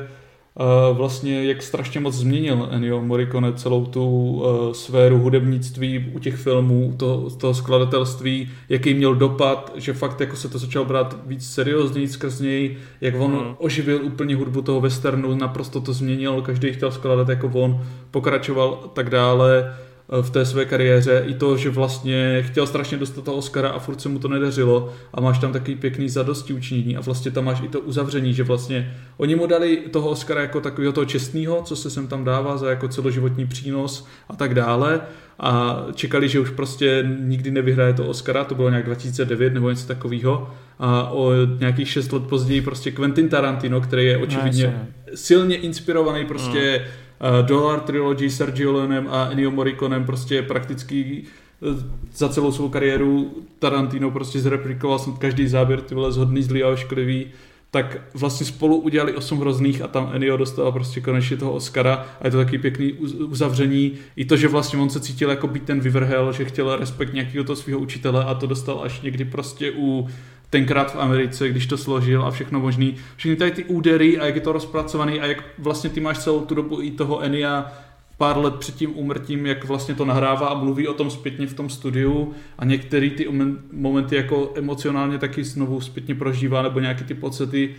vlastně 0.92 1.44
jak 1.44 1.62
strašně 1.62 2.00
moc 2.00 2.14
změnil 2.14 2.68
Ennio 2.70 3.00
Morricone 3.02 3.52
celou 3.52 3.86
tu 3.86 4.06
uh, 4.06 4.72
sféru 4.72 5.18
hudebnictví 5.18 6.10
u 6.14 6.18
těch 6.18 6.36
filmů, 6.36 6.94
to, 6.96 7.30
toho 7.30 7.54
skladatelství, 7.54 8.50
jaký 8.68 8.94
měl 8.94 9.14
dopad, 9.14 9.72
že 9.76 9.92
fakt 9.92 10.20
jako 10.20 10.36
se 10.36 10.48
to 10.48 10.58
začalo 10.58 10.84
brát 10.84 11.16
víc 11.26 11.50
seriózněji 11.50 12.08
skrz 12.08 12.40
něj, 12.40 12.76
jak 13.00 13.14
on 13.18 13.30
hmm. 13.30 13.54
oživil 13.58 14.04
úplně 14.04 14.36
hudbu 14.36 14.62
toho 14.62 14.80
westernu, 14.80 15.34
naprosto 15.34 15.80
to 15.80 15.92
změnil, 15.92 16.42
každý 16.42 16.72
chtěl 16.72 16.90
skladat 16.92 17.28
jako 17.28 17.50
on, 17.54 17.84
pokračoval 18.10 18.90
tak 18.92 19.10
dále 19.10 19.74
v 20.22 20.30
té 20.30 20.44
své 20.44 20.64
kariéře. 20.64 21.22
I 21.26 21.34
to, 21.34 21.56
že 21.56 21.70
vlastně 21.70 22.42
chtěl 22.42 22.66
strašně 22.66 22.98
dostat 22.98 23.24
toho 23.24 23.36
Oscara 23.36 23.68
a 23.68 23.78
furt 23.78 24.00
se 24.00 24.08
mu 24.08 24.18
to 24.18 24.28
nedařilo 24.28 24.92
a 25.14 25.20
máš 25.20 25.38
tam 25.38 25.52
takový 25.52 25.76
pěkný 25.76 26.08
zadosti 26.08 26.52
učinění 26.52 26.96
a 26.96 27.00
vlastně 27.00 27.30
tam 27.30 27.44
máš 27.44 27.60
i 27.60 27.68
to 27.68 27.80
uzavření, 27.80 28.34
že 28.34 28.42
vlastně 28.42 28.96
oni 29.16 29.36
mu 29.36 29.46
dali 29.46 29.76
toho 29.76 30.08
Oscara 30.08 30.40
jako 30.40 30.60
takového 30.60 30.92
toho 30.92 31.04
čestného, 31.04 31.62
co 31.62 31.76
se 31.76 31.90
sem 31.90 32.06
tam 32.06 32.24
dává 32.24 32.56
za 32.56 32.70
jako 32.70 32.88
celoživotní 32.88 33.46
přínos 33.46 34.06
a 34.28 34.36
tak 34.36 34.54
dále. 34.54 35.00
A 35.42 35.82
čekali, 35.94 36.28
že 36.28 36.40
už 36.40 36.50
prostě 36.50 37.08
nikdy 37.20 37.50
nevyhraje 37.50 37.92
to 37.94 38.06
Oscara, 38.06 38.44
to 38.44 38.54
bylo 38.54 38.70
nějak 38.70 38.86
2009 38.86 39.54
nebo 39.54 39.70
něco 39.70 39.86
takového 39.86 40.50
a 40.78 41.10
o 41.10 41.32
nějakých 41.58 41.88
6 41.88 42.12
let 42.12 42.22
později 42.22 42.60
prostě 42.60 42.90
Quentin 42.90 43.28
Tarantino, 43.28 43.80
který 43.80 44.06
je 44.06 44.18
očividně 44.18 44.88
silně 45.14 45.56
inspirovaný 45.56 46.24
prostě 46.24 46.80
uh, 46.80 47.09
Dollar 47.42 47.80
Trilogy 47.80 48.30
Sergio 48.30 48.72
Leonem 48.72 49.08
a 49.10 49.28
Ennio 49.30 49.50
Morriconem 49.50 50.04
prostě 50.04 50.42
prakticky 50.42 51.22
eh, 51.22 51.84
za 52.14 52.28
celou 52.28 52.52
svou 52.52 52.68
kariéru 52.68 53.34
Tarantino 53.58 54.10
prostě 54.10 54.40
zreplikoval 54.40 54.98
jsem 54.98 55.12
každý 55.12 55.48
záběr, 55.48 55.80
ty 55.80 55.94
vole 55.94 56.12
zhodný, 56.12 56.42
zlý 56.42 56.62
a 56.62 56.68
ošklivý, 56.68 57.26
tak 57.70 57.98
vlastně 58.14 58.46
spolu 58.46 58.76
udělali 58.76 59.14
osm 59.14 59.40
hrozných 59.40 59.82
a 59.82 59.88
tam 59.88 60.10
Ennio 60.12 60.36
dostal 60.36 60.72
prostě 60.72 61.00
konečně 61.00 61.36
toho 61.36 61.52
Oscara 61.52 62.06
a 62.20 62.26
je 62.26 62.30
to 62.30 62.36
taky 62.36 62.58
pěkný 62.58 62.92
uzavření. 62.92 63.92
I 64.16 64.24
to, 64.24 64.36
že 64.36 64.48
vlastně 64.48 64.78
on 64.78 64.90
se 64.90 65.00
cítil 65.00 65.30
jako 65.30 65.46
být 65.46 65.62
ten 65.62 65.80
vyvrhel, 65.80 66.32
že 66.32 66.44
chtěl 66.44 66.76
respekt 66.76 67.14
nějakého 67.14 67.44
toho 67.44 67.56
svého 67.56 67.80
učitele 67.80 68.24
a 68.24 68.34
to 68.34 68.46
dostal 68.46 68.80
až 68.82 69.00
někdy 69.00 69.24
prostě 69.24 69.72
u 69.76 70.08
tenkrát 70.50 70.92
v 70.92 70.98
Americe, 70.98 71.48
když 71.48 71.66
to 71.66 71.78
složil 71.78 72.22
a 72.22 72.30
všechno 72.30 72.60
možný. 72.60 72.96
Všechny 73.16 73.36
tady 73.36 73.50
ty 73.50 73.64
údery 73.64 74.18
a 74.18 74.26
jak 74.26 74.34
je 74.34 74.40
to 74.40 74.52
rozpracovaný 74.52 75.20
a 75.20 75.26
jak 75.26 75.44
vlastně 75.58 75.90
ty 75.90 76.00
máš 76.00 76.18
celou 76.18 76.40
tu 76.40 76.54
dobu 76.54 76.82
i 76.82 76.90
toho 76.90 77.20
Enia 77.20 77.72
pár 78.18 78.38
let 78.38 78.54
před 78.54 78.74
tím 78.74 78.98
úmrtím, 78.98 79.46
jak 79.46 79.64
vlastně 79.64 79.94
to 79.94 80.04
nahrává 80.04 80.48
a 80.48 80.54
mluví 80.54 80.88
o 80.88 80.94
tom 80.94 81.10
zpětně 81.10 81.46
v 81.46 81.54
tom 81.54 81.70
studiu 81.70 82.32
a 82.58 82.64
některé 82.64 83.10
ty 83.10 83.28
momenty 83.72 84.16
jako 84.16 84.52
emocionálně 84.54 85.18
taky 85.18 85.44
znovu 85.44 85.80
zpětně 85.80 86.14
prožívá 86.14 86.62
nebo 86.62 86.80
nějaké 86.80 87.04
ty 87.04 87.14
pocity. 87.14 87.74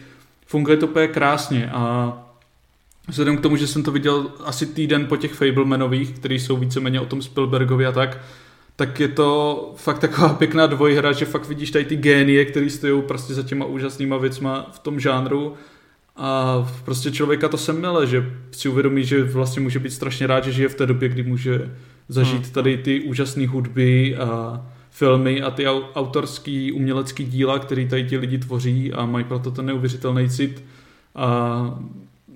Funguje 0.45 0.77
to 0.77 0.87
úplně 0.87 1.07
krásně 1.07 1.69
a 1.71 2.13
vzhledem 3.07 3.37
k 3.37 3.41
tomu, 3.41 3.55
že 3.55 3.67
jsem 3.67 3.83
to 3.83 3.91
viděl 3.91 4.31
asi 4.43 4.65
týden 4.65 5.05
po 5.05 5.17
těch 5.17 5.33
Fablemanových, 5.33 6.11
který 6.11 6.39
jsou 6.39 6.57
víceméně 6.57 7.01
o 7.01 7.05
tom 7.05 7.21
Spielbergovi 7.21 7.85
a 7.85 7.91
tak, 7.91 8.17
tak 8.81 8.99
je 8.99 9.07
to 9.07 9.73
fakt 9.75 9.99
taková 9.99 10.29
pěkná 10.39 10.67
dvojhra, 10.67 11.11
že 11.11 11.25
fakt 11.25 11.47
vidíš 11.47 11.71
tady 11.71 11.85
ty 11.85 11.95
génie, 11.95 12.45
které 12.45 12.69
stojí 12.69 13.01
prostě 13.01 13.33
za 13.33 13.43
těma 13.43 13.65
úžasnýma 13.65 14.17
věcma 14.17 14.67
v 14.71 14.79
tom 14.79 14.99
žánru 14.99 15.53
a 16.15 16.57
prostě 16.85 17.11
člověka 17.11 17.47
to 17.47 17.57
semele, 17.57 18.07
že 18.07 18.33
si 18.51 18.69
uvědomí, 18.69 19.03
že 19.03 19.23
vlastně 19.23 19.61
může 19.61 19.79
být 19.79 19.93
strašně 19.93 20.27
rád, 20.27 20.43
že 20.43 20.51
žije 20.51 20.69
v 20.69 20.75
té 20.75 20.85
době, 20.85 21.09
kdy 21.09 21.23
může 21.23 21.71
zažít 22.09 22.43
hmm. 22.43 22.51
tady 22.51 22.77
ty 22.77 23.01
úžasné 23.01 23.47
hudby 23.47 24.15
a 24.15 24.61
filmy 24.89 25.41
a 25.41 25.51
ty 25.51 25.67
autorský 25.95 26.71
umělecký 26.71 27.25
díla, 27.25 27.59
který 27.59 27.87
tady 27.87 28.03
ti 28.03 28.17
lidi 28.17 28.37
tvoří 28.37 28.93
a 28.93 29.05
mají 29.05 29.25
proto 29.25 29.51
ten 29.51 29.65
neuvěřitelný 29.65 30.29
cit. 30.29 30.63
A 31.15 31.79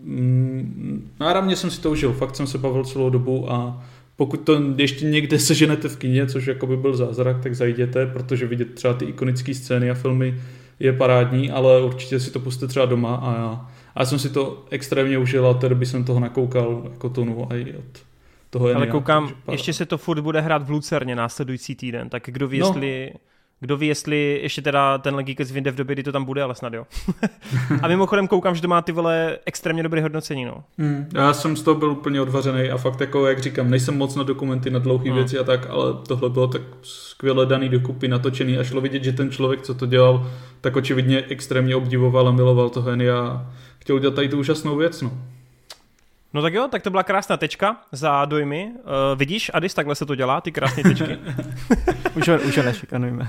mm, 0.04 1.10
náramně 1.20 1.56
jsem 1.56 1.72
si 1.72 1.82
to 1.82 1.92
užil, 1.92 2.14
fakt 2.14 2.36
jsem 2.36 2.48
se 2.48 2.58
bavil 2.58 2.86
celou 2.86 3.10
dobu 3.10 3.52
a 3.52 3.84
pokud 4.16 4.38
to 4.38 4.62
ještě 4.78 5.06
někde 5.06 5.40
seženete 5.50 5.90
v 5.90 5.98
kině, 5.98 6.28
což 6.28 6.46
jako 6.46 6.68
by 6.68 6.78
byl 6.78 6.96
zázrak, 6.96 7.44
tak 7.44 7.56
zajděte, 7.56 8.06
protože 8.06 8.48
vidět 8.48 8.74
třeba 8.74 8.94
ty 8.94 9.06
ikonické 9.06 9.54
scény 9.54 9.90
a 9.90 9.94
filmy 9.94 10.42
je 10.80 10.94
parádní, 10.94 11.52
ale 11.52 11.82
určitě 11.82 12.20
si 12.20 12.32
to 12.32 12.40
puste 12.40 12.68
třeba 12.68 12.86
doma 12.86 13.16
a 13.16 13.36
já, 13.36 13.68
a 13.96 14.02
já 14.02 14.06
jsem 14.06 14.20
si 14.20 14.30
to 14.30 14.66
extrémně 14.70 15.18
užil 15.18 15.48
a 15.48 15.54
tedy 15.54 15.76
by 15.76 15.86
jsem 15.86 16.04
toho 16.04 16.20
nakoukal 16.20 16.88
jako 16.92 17.10
tonu 17.10 17.48
a 17.52 17.56
i 17.56 17.74
od 17.74 18.06
toho 18.50 18.76
Ale 18.76 18.88
koukám, 18.88 19.30
ještě 19.52 19.74
se 19.74 19.86
to 19.86 19.98
furt 19.98 20.22
bude 20.22 20.42
hrát 20.42 20.64
v 20.64 20.70
Lucerně 20.70 21.16
následující 21.16 21.76
týden, 21.76 22.10
tak 22.10 22.24
kdo 22.26 22.48
ví, 22.48 22.60
no. 22.60 22.68
jestli 22.68 23.14
kdo 23.60 23.78
ví, 23.78 23.88
jestli 23.88 24.40
ještě 24.44 24.62
teda 24.62 24.98
ten 24.98 25.16
Geekets 25.16 25.52
vyjde 25.52 25.72
v 25.72 25.76
době, 25.76 25.96
kdy 25.96 26.04
to 26.04 26.12
tam 26.12 26.26
bude, 26.26 26.44
ale 26.44 26.56
snad 26.56 26.74
jo. 26.74 26.86
a 27.82 27.88
mimochodem 27.88 28.28
koukám, 28.28 28.56
že 28.56 28.62
to 28.62 28.68
má 28.68 28.82
ty 28.82 28.92
vole 28.92 29.38
extrémně 29.46 29.84
dobré 29.84 30.02
hodnocení, 30.02 30.46
no. 30.46 30.64
Hmm. 30.78 31.10
Já 31.14 31.34
jsem 31.34 31.56
z 31.56 31.64
toho 31.64 31.76
byl 31.76 31.92
úplně 31.92 32.22
odvařený 32.22 32.70
a 32.70 32.78
fakt 32.78 33.02
jako, 33.02 33.28
jak 33.28 33.40
říkám, 33.40 33.70
nejsem 33.70 33.98
moc 33.98 34.16
na 34.16 34.24
dokumenty, 34.24 34.70
na 34.70 34.80
dlouhé 34.80 35.06
hmm. 35.06 35.16
věci 35.16 35.40
a 35.40 35.44
tak, 35.44 35.70
ale 35.70 35.94
tohle 36.08 36.30
bylo 36.30 36.48
tak 36.48 36.62
skvěle 36.82 37.46
daný 37.46 37.70
dokupy, 37.70 38.08
natočený 38.08 38.58
a 38.58 38.64
šlo 38.64 38.82
vidět, 38.82 39.04
že 39.04 39.12
ten 39.12 39.32
člověk, 39.32 39.62
co 39.62 39.74
to 39.74 39.86
dělal, 39.86 40.32
tak 40.62 40.76
očividně 40.76 41.24
extrémně 41.30 41.76
obdivoval 41.76 42.28
a 42.28 42.32
miloval 42.32 42.70
to 42.70 42.82
Henny 42.82 43.10
a 43.10 43.52
chtěl 43.80 43.96
udělat 43.96 44.16
tady 44.16 44.30
tu 44.30 44.40
úžasnou 44.40 44.76
věc, 44.76 45.02
no. 45.02 45.12
No 46.36 46.42
tak 46.42 46.54
jo, 46.54 46.68
tak 46.72 46.82
to 46.82 46.90
byla 46.90 47.04
krásná 47.04 47.38
tečka 47.38 47.78
za 47.92 48.26
dojmy. 48.26 48.72
Uh, 48.74 49.20
vidíš, 49.20 49.52
Adis, 49.54 49.74
takhle 49.74 49.96
se 49.96 50.06
to 50.06 50.16
dělá, 50.16 50.42
ty 50.42 50.52
krásné 50.52 50.84
tečky. 50.84 51.18
už, 52.16 52.28
ho, 52.28 52.38
už 52.38 52.58
ho 52.58 52.64
nešikanujeme. 52.64 53.28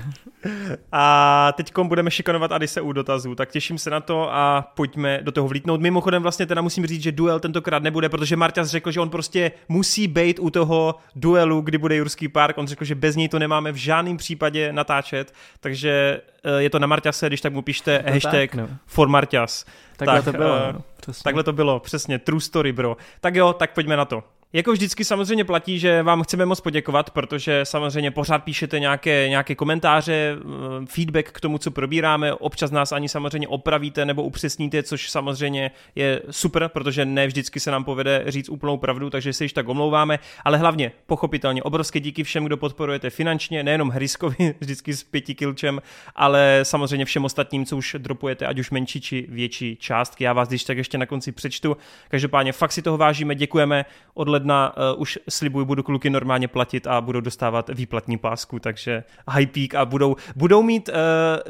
A 0.91 1.53
teď 1.57 1.71
budeme 1.83 2.11
šikanovat 2.11 2.51
Adise 2.51 2.81
u 2.81 2.91
dotazů, 2.91 3.35
tak 3.35 3.51
těším 3.51 3.77
se 3.77 3.89
na 3.89 3.99
to 3.99 4.33
a 4.33 4.71
pojďme 4.75 5.19
do 5.21 5.31
toho 5.31 5.47
vlítnout. 5.47 5.81
Mimochodem 5.81 6.23
vlastně 6.23 6.45
teda 6.45 6.61
musím 6.61 6.85
říct, 6.85 7.03
že 7.03 7.11
duel 7.11 7.39
tentokrát 7.39 7.83
nebude, 7.83 8.09
protože 8.09 8.35
Marťas 8.35 8.69
řekl, 8.69 8.91
že 8.91 8.99
on 8.99 9.09
prostě 9.09 9.51
musí 9.69 10.07
být 10.07 10.39
u 10.39 10.49
toho 10.49 10.95
duelu, 11.15 11.61
kdy 11.61 11.77
bude 11.77 11.95
Jurský 11.95 12.27
park. 12.27 12.57
On 12.57 12.67
řekl, 12.67 12.85
že 12.85 12.95
bez 12.95 13.15
něj 13.15 13.29
to 13.29 13.39
nemáme 13.39 13.71
v 13.71 13.75
žádném 13.75 14.17
případě 14.17 14.73
natáčet, 14.73 15.33
takže 15.59 16.21
eh, 16.43 16.61
je 16.61 16.69
to 16.69 16.79
na 16.79 16.87
Marťase, 16.87 17.27
když 17.27 17.41
tak 17.41 17.53
mu 17.53 17.61
píšte 17.61 18.03
hashtag 18.07 18.51
tak, 18.51 18.55
no. 18.55 18.67
for 18.85 19.07
Marťas. 19.07 19.65
Takhle 19.97 20.21
tak, 20.21 20.25
to 20.25 20.37
bylo. 20.37 20.55
Uh, 20.55 20.73
no, 20.73 20.81
takhle 21.23 21.43
to 21.43 21.53
bylo, 21.53 21.79
přesně, 21.79 22.19
true 22.19 22.41
story, 22.41 22.71
bro. 22.71 22.97
Tak 23.21 23.35
jo, 23.35 23.53
tak 23.53 23.73
pojďme 23.73 23.97
na 23.97 24.05
to. 24.05 24.23
Jako 24.53 24.71
vždycky 24.71 25.05
samozřejmě 25.05 25.43
platí, 25.43 25.79
že 25.79 26.03
vám 26.03 26.23
chceme 26.23 26.45
moc 26.45 26.61
poděkovat, 26.61 27.09
protože 27.09 27.65
samozřejmě 27.65 28.11
pořád 28.11 28.43
píšete 28.43 28.79
nějaké, 28.79 29.29
nějaké 29.29 29.55
komentáře, 29.55 30.35
eh, 30.37 30.85
feedback 30.85 31.31
k 31.31 31.39
tomu, 31.39 31.57
co 31.57 31.71
probíráme, 31.71 32.33
občas 32.33 32.71
nás 32.71 32.91
ani 32.91 33.09
samozřejmě 33.09 33.47
opravíte 33.47 34.05
nebo 34.05 34.23
upřesníte, 34.23 34.83
což 34.83 35.09
samozřejmě 35.09 35.71
je 35.95 36.21
super, 36.31 36.67
protože 36.67 37.05
ne 37.05 37.27
vždycky 37.27 37.59
se 37.59 37.71
nám 37.71 37.83
povede 37.83 38.23
říct 38.27 38.49
úplnou 38.49 38.77
pravdu, 38.77 39.09
takže 39.09 39.33
se 39.33 39.45
již 39.45 39.53
tak 39.53 39.69
omlouváme, 39.69 40.19
ale 40.43 40.57
hlavně 40.57 40.91
pochopitelně 41.05 41.63
obrovské 41.63 41.99
díky 41.99 42.23
všem, 42.23 42.45
kdo 42.45 42.57
podporujete 42.57 43.09
finančně, 43.09 43.63
nejenom 43.63 43.89
Hryskovi 43.89 44.55
vždycky 44.59 44.93
s 44.93 45.03
pěti 45.03 45.35
kilčem, 45.35 45.81
ale 46.15 46.59
samozřejmě 46.63 47.05
všem 47.05 47.25
ostatním, 47.25 47.65
co 47.65 47.77
už 47.77 47.95
dropujete, 47.97 48.45
ať 48.45 48.59
už 48.59 48.71
menší 48.71 49.01
či 49.01 49.25
větší 49.29 49.75
částky. 49.75 50.23
Já 50.23 50.33
vás 50.33 50.47
když 50.47 50.63
tak 50.63 50.77
ještě 50.77 50.97
na 50.97 51.05
konci 51.05 51.31
přečtu. 51.31 51.77
Každopádně 52.09 52.51
fakt 52.51 52.71
si 52.71 52.81
toho 52.81 52.97
vážíme, 52.97 53.35
děkujeme. 53.35 53.85
Od 54.13 54.36
ledna 54.37 54.73
uh, 54.93 55.01
už 55.01 55.19
slibuji, 55.29 55.65
budu 55.65 55.83
kluky 55.83 56.09
normálně 56.09 56.47
platit 56.47 56.87
a 56.87 57.01
budou 57.01 57.21
dostávat 57.21 57.69
výplatní 57.73 58.17
pásku, 58.17 58.59
takže 58.59 59.03
high 59.29 59.47
peak 59.47 59.75
a 59.75 59.85
budou, 59.85 60.15
budou 60.35 60.61
mít 60.61 60.89
uh, 60.89 60.95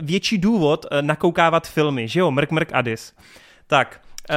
větší 0.06 0.38
důvod 0.38 0.86
uh, 0.86 1.02
nakoukávat 1.02 1.68
filmy, 1.68 2.08
že 2.08 2.20
jo, 2.20 2.32
Mrk 2.32 2.52
Mrk 2.52 2.70
Adis. 2.74 3.14
Tak, 3.68 4.02
uh, 4.30 4.36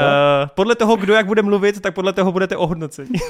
podle 0.55 0.75
toho, 0.75 0.97
kdo 0.97 1.15
jak 1.15 1.27
bude 1.27 1.43
mluvit, 1.43 1.81
tak 1.81 1.95
podle 1.95 2.13
toho 2.13 2.33
budete 2.33 2.57
ohodnoceni. 2.57 3.11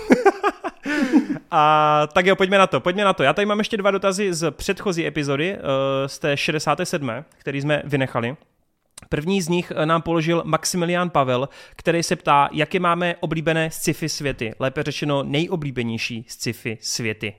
A 1.52 2.02
tak 2.12 2.26
jo, 2.26 2.36
pojďme 2.36 2.58
na 2.58 2.66
to, 2.66 2.80
pojďme 2.80 3.04
na 3.04 3.12
to. 3.12 3.22
Já 3.22 3.32
tady 3.32 3.46
mám 3.46 3.58
ještě 3.58 3.76
dva 3.76 3.90
dotazy 3.90 4.34
z 4.34 4.50
předchozí 4.50 5.06
epizody, 5.06 5.58
z 6.06 6.18
té 6.18 6.36
67., 6.36 7.10
který 7.38 7.60
jsme 7.60 7.82
vynechali. 7.84 8.36
První 9.08 9.42
z 9.42 9.48
nich 9.48 9.72
eh, 9.76 9.86
nám 9.86 10.02
položil 10.02 10.42
Maximilian 10.44 11.10
Pavel, 11.10 11.48
který 11.76 12.02
se 12.02 12.16
ptá, 12.16 12.48
jaké 12.52 12.80
máme 12.80 13.16
oblíbené 13.20 13.70
sci-fi 13.70 14.08
světy, 14.08 14.54
lépe 14.58 14.82
řečeno 14.82 15.22
nejoblíbenější 15.22 16.24
sci-fi 16.28 16.78
světy. 16.80 17.34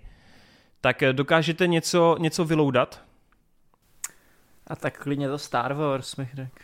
Tak 0.82 1.04
eh, 1.04 1.14
dokážete 1.14 1.68
něco, 1.68 2.16
něco 2.20 2.46
vyloudat? 2.46 3.02
A 4.68 4.76
tak 4.76 5.04
klidně 5.04 5.28
to 5.28 5.38
Star 5.38 5.74
Wars, 5.74 6.16
bych 6.16 6.36
řekl. 6.36 6.60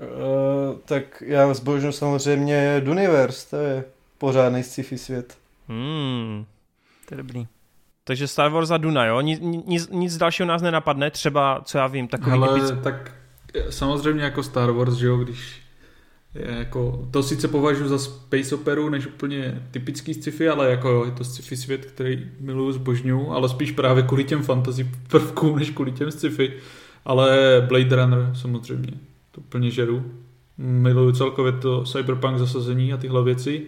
Uh, 0.00 0.78
tak 0.84 1.22
já 1.26 1.54
zbožňuji 1.54 1.92
samozřejmě 1.92 2.80
Duniverse, 2.84 3.50
to 3.50 3.56
je 3.56 3.84
pořádný 4.18 4.62
sci-fi 4.62 4.98
svět. 4.98 5.38
Hmm. 5.68 6.46
To 7.08 7.14
je 7.14 7.16
dobrý. 7.16 7.46
Takže 8.04 8.28
Star 8.28 8.50
Wars 8.50 8.70
a 8.70 8.76
Duna, 8.76 9.04
jo? 9.04 9.20
Nic, 9.20 9.40
nic, 9.66 9.88
nic 9.88 10.16
dalšího 10.16 10.46
nás 10.46 10.62
nenapadne, 10.62 11.10
třeba, 11.10 11.60
co 11.64 11.78
já 11.78 11.86
vím, 11.86 12.08
takový 12.08 12.32
Ale 12.32 12.54
typický... 12.54 12.82
tak 12.82 13.12
samozřejmě 13.70 14.24
jako 14.24 14.42
Star 14.42 14.70
Wars, 14.70 14.94
že 14.94 15.06
jo, 15.06 15.16
když 15.16 15.62
je 16.34 16.56
jako, 16.58 17.08
to 17.10 17.22
sice 17.22 17.48
považuji 17.48 17.88
za 17.88 17.98
space 17.98 18.54
operu, 18.54 18.88
než 18.88 19.06
úplně 19.06 19.62
typický 19.70 20.14
sci-fi, 20.14 20.48
ale 20.48 20.70
jako 20.70 20.88
jo, 20.88 21.04
je 21.04 21.10
to 21.10 21.24
sci-fi 21.24 21.56
svět, 21.56 21.86
který 21.86 22.26
miluju 22.40 22.72
zbožňuju, 22.72 23.30
ale 23.30 23.48
spíš 23.48 23.72
právě 23.72 24.02
kvůli 24.02 24.24
těm 24.24 24.42
fantasy 24.42 24.90
prvkům, 25.08 25.58
než 25.58 25.70
kvůli 25.70 25.92
těm 25.92 26.10
sci-fi. 26.10 26.52
Ale 27.04 27.62
Blade 27.68 27.96
Runner 27.96 28.30
samozřejmě, 28.34 28.92
to 29.32 29.40
plně 29.40 29.70
žeru. 29.70 30.02
Miluju 30.58 31.12
celkově 31.12 31.52
to 31.52 31.84
cyberpunk 31.84 32.38
zasazení 32.38 32.92
a 32.92 32.96
tyhle 32.96 33.24
věci. 33.24 33.66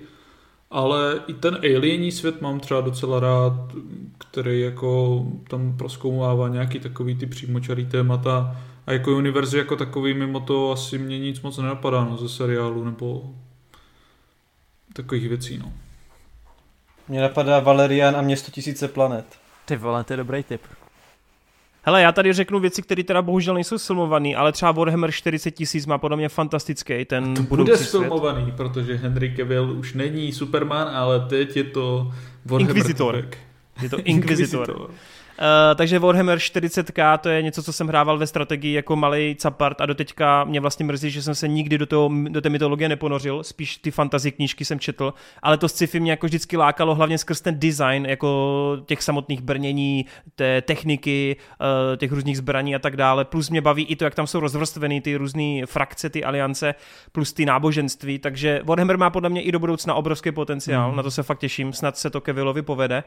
Ale 0.70 1.20
i 1.26 1.34
ten 1.34 1.54
aliení 1.54 2.12
svět 2.12 2.40
mám 2.42 2.60
třeba 2.60 2.80
docela 2.80 3.20
rád, 3.20 3.52
který 4.18 4.60
jako 4.60 5.24
tam 5.50 5.76
proskoumává 5.78 6.48
nějaký 6.48 6.78
takový 6.80 7.14
ty 7.14 7.26
přímočarý 7.26 7.86
témata 7.86 8.56
a 8.88 8.92
jako 8.92 9.16
univerzi 9.16 9.58
jako 9.58 9.76
takový 9.76 10.14
mimo 10.14 10.40
to 10.40 10.72
asi 10.72 10.98
mě 10.98 11.18
nic 11.18 11.40
moc 11.40 11.58
nenapadá 11.58 12.04
no, 12.04 12.16
ze 12.16 12.28
seriálu 12.28 12.84
nebo 12.84 13.34
takových 14.92 15.28
věcí. 15.28 15.58
No. 15.58 15.72
Mně 17.08 17.20
napadá 17.20 17.60
Valerian 17.60 18.16
a 18.16 18.22
město 18.22 18.50
tisíce 18.50 18.88
planet. 18.88 19.24
Ty 19.64 19.76
vole, 19.76 20.04
to 20.04 20.12
je 20.12 20.16
dobrý 20.16 20.42
tip. 20.42 20.60
Hele, 21.82 22.02
já 22.02 22.12
tady 22.12 22.32
řeknu 22.32 22.60
věci, 22.60 22.82
které 22.82 23.04
teda 23.04 23.22
bohužel 23.22 23.54
nejsou 23.54 23.78
filmované, 23.78 24.34
ale 24.34 24.52
třeba 24.52 24.72
Warhammer 24.72 25.12
40 25.12 25.50
tisíc 25.50 25.86
má 25.86 25.98
podle 25.98 26.16
mě 26.16 26.28
fantastický 26.28 27.04
ten 27.04 27.34
to 27.34 27.42
bude 27.42 27.76
filmovaný, 27.76 28.52
protože 28.56 28.96
Henry 28.96 29.34
Cavill 29.36 29.70
už 29.70 29.94
není 29.94 30.32
Superman, 30.32 30.88
ale 30.88 31.20
teď 31.20 31.56
je 31.56 31.64
to 31.64 32.12
Warhammer 32.44 32.76
Inquisitor. 32.76 33.28
Je 33.82 33.90
to 33.90 33.98
Inquisitor. 33.98 34.60
Inquisitor. 34.60 34.90
Uh, 35.38 35.76
takže 35.76 35.98
Warhammer 35.98 36.38
40k 36.38 37.18
to 37.18 37.28
je 37.28 37.42
něco, 37.42 37.62
co 37.62 37.72
jsem 37.72 37.88
hrával 37.88 38.18
ve 38.18 38.26
strategii 38.26 38.72
jako 38.72 38.96
malý 38.96 39.36
capart 39.38 39.80
a 39.80 39.86
doteďka 39.86 40.44
mě 40.44 40.60
vlastně 40.60 40.84
mrzí, 40.84 41.10
že 41.10 41.22
jsem 41.22 41.34
se 41.34 41.48
nikdy 41.48 41.78
do, 41.78 41.86
toho, 41.86 42.10
do 42.28 42.40
té 42.40 42.48
mytologie 42.48 42.88
neponořil, 42.88 43.44
spíš 43.44 43.76
ty 43.76 43.90
fantasy 43.90 44.32
knížky 44.32 44.64
jsem 44.64 44.80
četl, 44.80 45.14
ale 45.42 45.58
to 45.58 45.68
sci-fi 45.68 46.00
mě 46.00 46.10
jako 46.10 46.26
vždycky 46.26 46.56
lákalo 46.56 46.94
hlavně 46.94 47.18
skrz 47.18 47.40
ten 47.40 47.60
design 47.60 48.06
jako 48.06 48.76
těch 48.86 49.02
samotných 49.02 49.40
brnění, 49.40 50.06
té 50.34 50.62
techniky, 50.62 51.36
uh, 51.60 51.96
těch 51.96 52.12
různých 52.12 52.38
zbraní 52.38 52.74
a 52.74 52.78
tak 52.78 52.96
dále, 52.96 53.24
plus 53.24 53.50
mě 53.50 53.60
baví 53.60 53.84
i 53.84 53.96
to, 53.96 54.04
jak 54.04 54.14
tam 54.14 54.26
jsou 54.26 54.40
rozvrstvený 54.40 55.00
ty 55.00 55.16
různé 55.16 55.66
frakce, 55.66 56.10
ty 56.10 56.24
aliance, 56.24 56.74
plus 57.12 57.32
ty 57.32 57.46
náboženství, 57.46 58.18
takže 58.18 58.60
Warhammer 58.64 58.98
má 58.98 59.10
podle 59.10 59.28
mě 59.28 59.42
i 59.42 59.52
do 59.52 59.58
budoucna 59.58 59.94
obrovský 59.94 60.32
potenciál, 60.32 60.90
mm. 60.90 60.96
na 60.96 61.02
to 61.02 61.10
se 61.10 61.22
fakt 61.22 61.38
těším, 61.38 61.72
snad 61.72 61.96
se 61.96 62.10
to 62.10 62.20
Kevillovi 62.20 62.62
povede. 62.62 63.04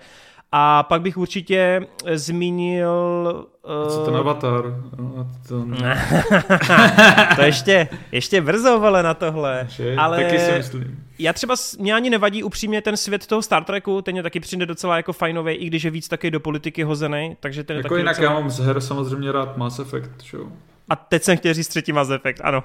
A 0.52 0.84
pak 0.84 1.02
bych 1.02 1.18
určitě 1.18 1.88
zmínil... 2.22 3.46
Uh... 3.86 3.94
Co 3.94 4.06
ten 4.06 4.16
avatar? 4.16 4.64
No, 4.98 5.28
to, 5.48 5.66
to 7.36 7.42
ještě, 7.42 7.88
ještě 8.12 8.42
brzo, 8.42 8.80
vole, 8.80 9.04
na 9.04 9.14
tohle. 9.14 9.68
Že? 9.70 9.96
Ale 9.96 10.24
Taky 10.24 10.40
si 10.40 10.52
myslím. 10.52 11.06
Já 11.20 11.34
třeba, 11.34 11.56
mě 11.80 11.94
ani 11.94 12.10
nevadí 12.10 12.44
upřímně 12.44 12.82
ten 12.82 12.98
svět 12.98 13.28
toho 13.28 13.42
Star 13.42 13.64
Treku, 13.64 14.02
ten 14.02 14.18
je 14.18 14.24
taky 14.24 14.40
přijde 14.40 14.66
docela 14.66 14.98
jako 14.98 15.14
fajnový, 15.14 15.54
i 15.54 15.68
když 15.68 15.84
je 15.84 15.92
víc 15.92 16.08
taky 16.08 16.32
do 16.32 16.40
politiky 16.40 16.84
hozený, 16.84 17.38
takže 17.40 17.64
ten 17.64 17.78
jako 17.78 17.86
je 17.86 17.90
taky 17.90 18.02
jinak 18.02 18.16
docela... 18.16 18.34
já 18.34 18.40
mám 18.40 18.50
z 18.50 18.60
her 18.60 18.82
samozřejmě 18.82 19.32
rád 19.32 19.58
Mass 19.58 19.80
Effect, 19.80 20.24
že 20.24 20.38
jo. 20.38 20.48
A 20.92 20.96
teď 20.96 21.24
jsem 21.24 21.38
chtěl 21.38 21.54
říct 21.54 21.68
třetí 21.68 21.94
Mass 21.94 22.12
Effect, 22.12 22.42
ano. 22.44 22.64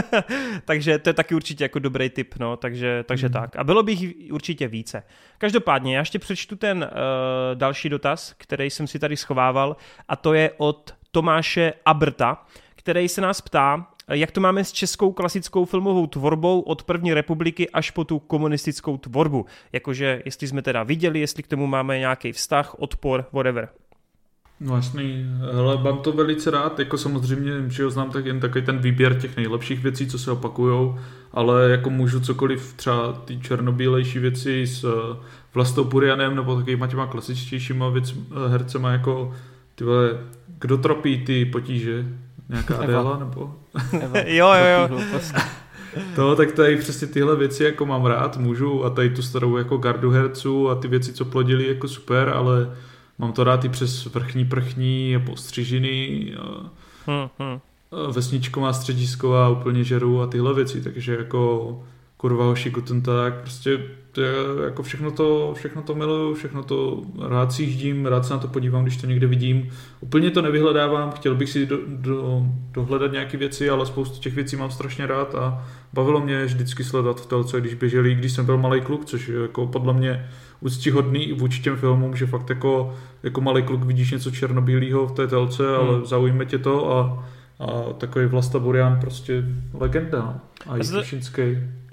takže 0.64 0.98
to 0.98 1.08
je 1.08 1.14
taky 1.14 1.34
určitě 1.34 1.64
jako 1.64 1.78
dobrý 1.78 2.10
tip, 2.10 2.34
no, 2.38 2.56
takže, 2.56 3.04
takže 3.06 3.26
mm. 3.26 3.32
tak. 3.32 3.56
A 3.56 3.64
bylo 3.64 3.82
bych 3.82 4.00
určitě 4.32 4.68
více. 4.68 5.02
Každopádně, 5.38 5.94
já 5.94 6.00
ještě 6.00 6.18
přečtu 6.18 6.56
ten 6.56 6.78
uh, 6.78 6.88
další 7.54 7.88
dotaz, 7.88 8.34
který 8.38 8.70
jsem 8.70 8.86
si 8.86 8.98
tady 8.98 9.16
schovával, 9.16 9.76
a 10.08 10.16
to 10.16 10.34
je 10.34 10.50
od 10.56 10.94
Tomáše 11.10 11.72
Abrta, 11.84 12.46
který 12.76 13.08
se 13.08 13.20
nás 13.20 13.40
ptá, 13.40 13.86
jak 14.08 14.30
to 14.30 14.40
máme 14.40 14.64
s 14.64 14.72
českou 14.72 15.12
klasickou 15.12 15.64
filmovou 15.64 16.06
tvorbou 16.06 16.60
od 16.60 16.82
první 16.82 17.14
republiky 17.14 17.70
až 17.70 17.90
po 17.90 18.04
tu 18.04 18.18
komunistickou 18.18 18.96
tvorbu. 18.96 19.46
Jakože, 19.72 20.22
jestli 20.24 20.48
jsme 20.48 20.62
teda 20.62 20.82
viděli, 20.82 21.20
jestli 21.20 21.42
k 21.42 21.48
tomu 21.48 21.66
máme 21.66 21.98
nějaký 21.98 22.32
vztah, 22.32 22.74
odpor, 22.78 23.26
whatever. 23.32 23.68
No 24.60 24.76
jasný, 24.76 25.26
hele, 25.52 25.82
mám 25.82 25.98
to 25.98 26.12
velice 26.12 26.50
rád, 26.50 26.78
jako 26.78 26.98
samozřejmě, 26.98 27.52
že 27.70 27.84
ho 27.84 27.90
znám 27.90 28.10
tak 28.10 28.26
jen 28.26 28.40
takový 28.40 28.64
ten 28.64 28.78
výběr 28.78 29.14
těch 29.14 29.36
nejlepších 29.36 29.82
věcí, 29.82 30.06
co 30.06 30.18
se 30.18 30.30
opakujou, 30.30 30.98
ale 31.32 31.70
jako 31.70 31.90
můžu 31.90 32.20
cokoliv, 32.20 32.72
třeba 32.76 33.12
ty 33.12 33.40
černobílejší 33.40 34.18
věci 34.18 34.66
s 34.66 34.84
eh, 34.84 35.16
Vlastou 35.54 35.84
Purianem 35.84 36.36
nebo 36.36 36.56
takovýma 36.56 36.86
těma 36.86 37.06
klasičtějšíma 37.06 37.88
věc, 37.88 38.14
eh, 38.14 38.48
hercema 38.48 38.92
jako 38.92 39.34
ty 39.74 39.84
vole, 39.84 40.10
kdo 40.58 40.78
tropí 40.78 41.24
ty 41.24 41.44
potíže? 41.44 42.06
Nějaká 42.48 42.76
Adela 42.76 43.18
nebo? 43.18 43.54
Eva. 44.00 44.18
jo, 44.26 44.52
jo, 44.54 44.88
jo. 44.90 45.00
To, 46.16 46.36
tak 46.36 46.52
tady 46.52 46.76
přesně 46.76 47.06
tyhle 47.06 47.36
věci 47.36 47.64
jako 47.64 47.86
mám 47.86 48.06
rád, 48.06 48.36
můžu 48.36 48.84
a 48.84 48.90
tady 48.90 49.10
tu 49.10 49.22
starou 49.22 49.56
jako 49.56 49.76
gardu 49.76 50.10
herců 50.10 50.70
a 50.70 50.74
ty 50.74 50.88
věci, 50.88 51.12
co 51.12 51.24
plodili 51.24 51.68
jako 51.68 51.88
super, 51.88 52.28
ale 52.28 52.76
Mám 53.18 53.32
to 53.32 53.44
rád 53.44 53.64
i 53.64 53.68
přes 53.68 54.04
vrchní 54.04 54.44
prchní 54.44 55.16
a 55.16 55.20
postřižiny 55.20 56.32
a 56.40 56.70
hmm, 57.06 57.28
hmm. 57.38 57.60
vesničková 58.12 58.72
středisková 58.72 59.48
úplně 59.48 59.84
žeru 59.84 60.22
a 60.22 60.26
tyhle 60.26 60.54
věci, 60.54 60.82
takže 60.82 61.16
jako 61.16 61.82
kurva 62.16 62.44
hoši 62.44 62.70
guten 62.70 63.02
tak, 63.02 63.40
prostě 63.40 63.78
to 64.12 64.20
je, 64.20 64.34
jako 64.64 64.82
všechno 64.82 65.10
to, 65.10 65.52
všechno 65.56 65.82
to 65.82 65.94
miluju, 65.94 66.34
všechno 66.34 66.62
to 66.62 67.02
rád 67.28 67.52
si 67.52 67.62
jíždím, 67.62 68.06
rád 68.06 68.26
se 68.26 68.34
na 68.34 68.38
to 68.38 68.48
podívám, 68.48 68.82
když 68.82 68.96
to 68.96 69.06
někde 69.06 69.26
vidím. 69.26 69.70
Úplně 70.00 70.30
to 70.30 70.42
nevyhledávám, 70.42 71.10
chtěl 71.10 71.34
bych 71.34 71.50
si 71.50 71.66
do, 71.66 71.78
do, 71.86 72.42
dohledat 72.72 73.12
nějaké 73.12 73.36
věci, 73.36 73.70
ale 73.70 73.86
spoustu 73.86 74.20
těch 74.20 74.34
věcí 74.34 74.56
mám 74.56 74.70
strašně 74.70 75.06
rád 75.06 75.34
a 75.34 75.66
bavilo 75.92 76.20
mě 76.20 76.44
vždycky 76.44 76.84
sledovat 76.84 77.20
v 77.20 77.26
telce, 77.26 77.60
když 77.60 77.74
běželi, 77.74 78.14
když 78.14 78.32
jsem 78.32 78.46
byl 78.46 78.58
malý 78.58 78.80
kluk, 78.80 79.04
což 79.04 79.28
je 79.28 79.42
jako 79.42 79.66
podle 79.66 79.92
mě 79.92 80.28
úctihodný 80.60 81.28
i 81.28 81.32
vůči 81.32 81.62
těm 81.62 81.76
filmům, 81.76 82.16
že 82.16 82.26
fakt 82.26 82.50
jako, 82.50 82.94
jako 83.22 83.40
malý 83.40 83.62
kluk 83.62 83.84
vidíš 83.84 84.10
něco 84.10 84.30
černobílého 84.30 85.06
v 85.06 85.12
té 85.12 85.26
telce, 85.26 85.62
hmm. 85.62 85.88
ale 85.88 86.06
zaujme 86.06 86.46
tě 86.46 86.58
to 86.58 86.96
a, 86.96 87.26
a 87.60 87.92
takový 87.92 88.26
Vlasta 88.26 88.58
Burian 88.58 89.00
prostě 89.00 89.44
legenda. 89.74 90.18
No. 90.18 90.40
A 90.68 90.76
i 90.76 90.80
Tušinský 90.80 91.42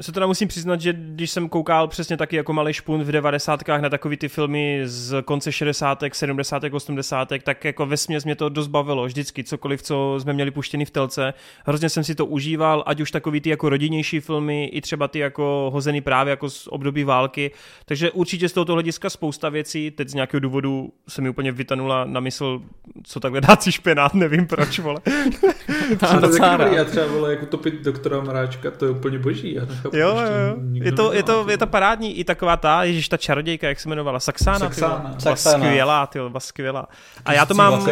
se 0.02 0.11
teda 0.11 0.27
musím 0.27 0.47
přiznat, 0.47 0.81
že 0.81 0.93
když 0.93 1.31
jsem 1.31 1.49
koukal 1.49 1.88
přesně 1.88 2.18
taky 2.18 2.35
jako 2.35 2.53
malý 2.53 2.73
špunt 2.73 3.03
v 3.03 3.11
90. 3.11 3.68
na 3.81 3.89
takový 3.89 4.18
ty 4.18 4.27
filmy 4.27 4.81
z 4.85 5.22
konce 5.22 5.52
60., 5.52 6.03
70., 6.14 6.64
80., 6.72 7.30
tak 7.43 7.65
jako 7.65 7.85
ve 7.85 7.97
směs 7.97 8.26
mě 8.26 8.35
to 8.35 8.49
dost 8.49 8.68
bavilo. 8.68 9.06
Vždycky 9.06 9.43
cokoliv, 9.43 9.81
co 9.81 10.18
jsme 10.19 10.34
měli 10.34 10.52
puštěný 10.52 10.85
v 10.85 10.91
telce. 10.91 11.34
Hrozně 11.65 11.89
jsem 11.89 12.03
si 12.03 12.15
to 12.15 12.26
užíval, 12.26 12.84
ať 12.85 13.02
už 13.02 13.11
takový 13.11 13.41
ty 13.41 13.49
jako 13.49 13.69
rodinnější 13.69 14.19
filmy, 14.19 14.65
i 14.65 14.81
třeba 14.81 15.07
ty 15.07 15.19
jako 15.19 15.69
hozený 15.73 16.02
právě 16.02 16.30
jako 16.30 16.49
z 16.49 16.68
období 16.68 17.03
války. 17.03 17.52
Takže 17.85 18.11
určitě 18.11 18.49
z 18.49 18.53
tohoto 18.53 18.73
hlediska 18.73 19.10
spousta 19.10 19.49
věcí. 19.49 19.91
Teď 19.91 20.10
z 20.10 20.14
nějakého 20.14 20.39
důvodu 20.39 20.93
se 21.07 21.22
mi 21.22 21.30
úplně 21.30 21.52
vytanula 21.52 22.06
na 22.06 22.19
mysl, 22.19 22.61
co 23.03 23.19
takhle 23.19 23.41
dácí 23.41 23.72
špenát, 23.72 24.14
nevím 24.26 24.47
proč, 24.47 24.80
vole. 24.80 24.99
to 25.99 26.35
je 26.65 26.76
já 26.76 26.85
třeba 26.85 27.07
vole, 27.07 27.31
jako 27.31 27.45
topit 27.45 27.73
doktora 27.73 28.22
Maráčka, 28.66 28.80
to 28.80 28.86
je 28.86 28.92
úplně 28.92 29.20
boží. 29.20 29.54
Já 29.54 29.62
Jo, 29.94 30.18
jo, 30.18 30.56
je 30.74 30.92
to, 30.92 31.14
je, 31.14 31.24
to, 31.24 31.50
je 31.50 31.58
to 31.58 31.68
parádní, 31.68 32.20
i 32.20 32.24
taková 32.24 32.58
ta, 32.58 32.84
ježíš, 32.84 33.10
ta 33.10 33.18
čarodějka, 33.18 33.68
jak 33.68 33.80
se 33.80 33.90
jmenovala, 33.90 34.20
Saxána, 34.20 34.60
Saxána. 34.60 35.16
Ty, 35.24 35.38
skvělá, 35.38 36.08
ty, 36.08 36.20
skvělá. 36.38 36.88
A 37.26 37.34
já 37.34 37.46
to 37.46 37.54
mám, 37.54 37.88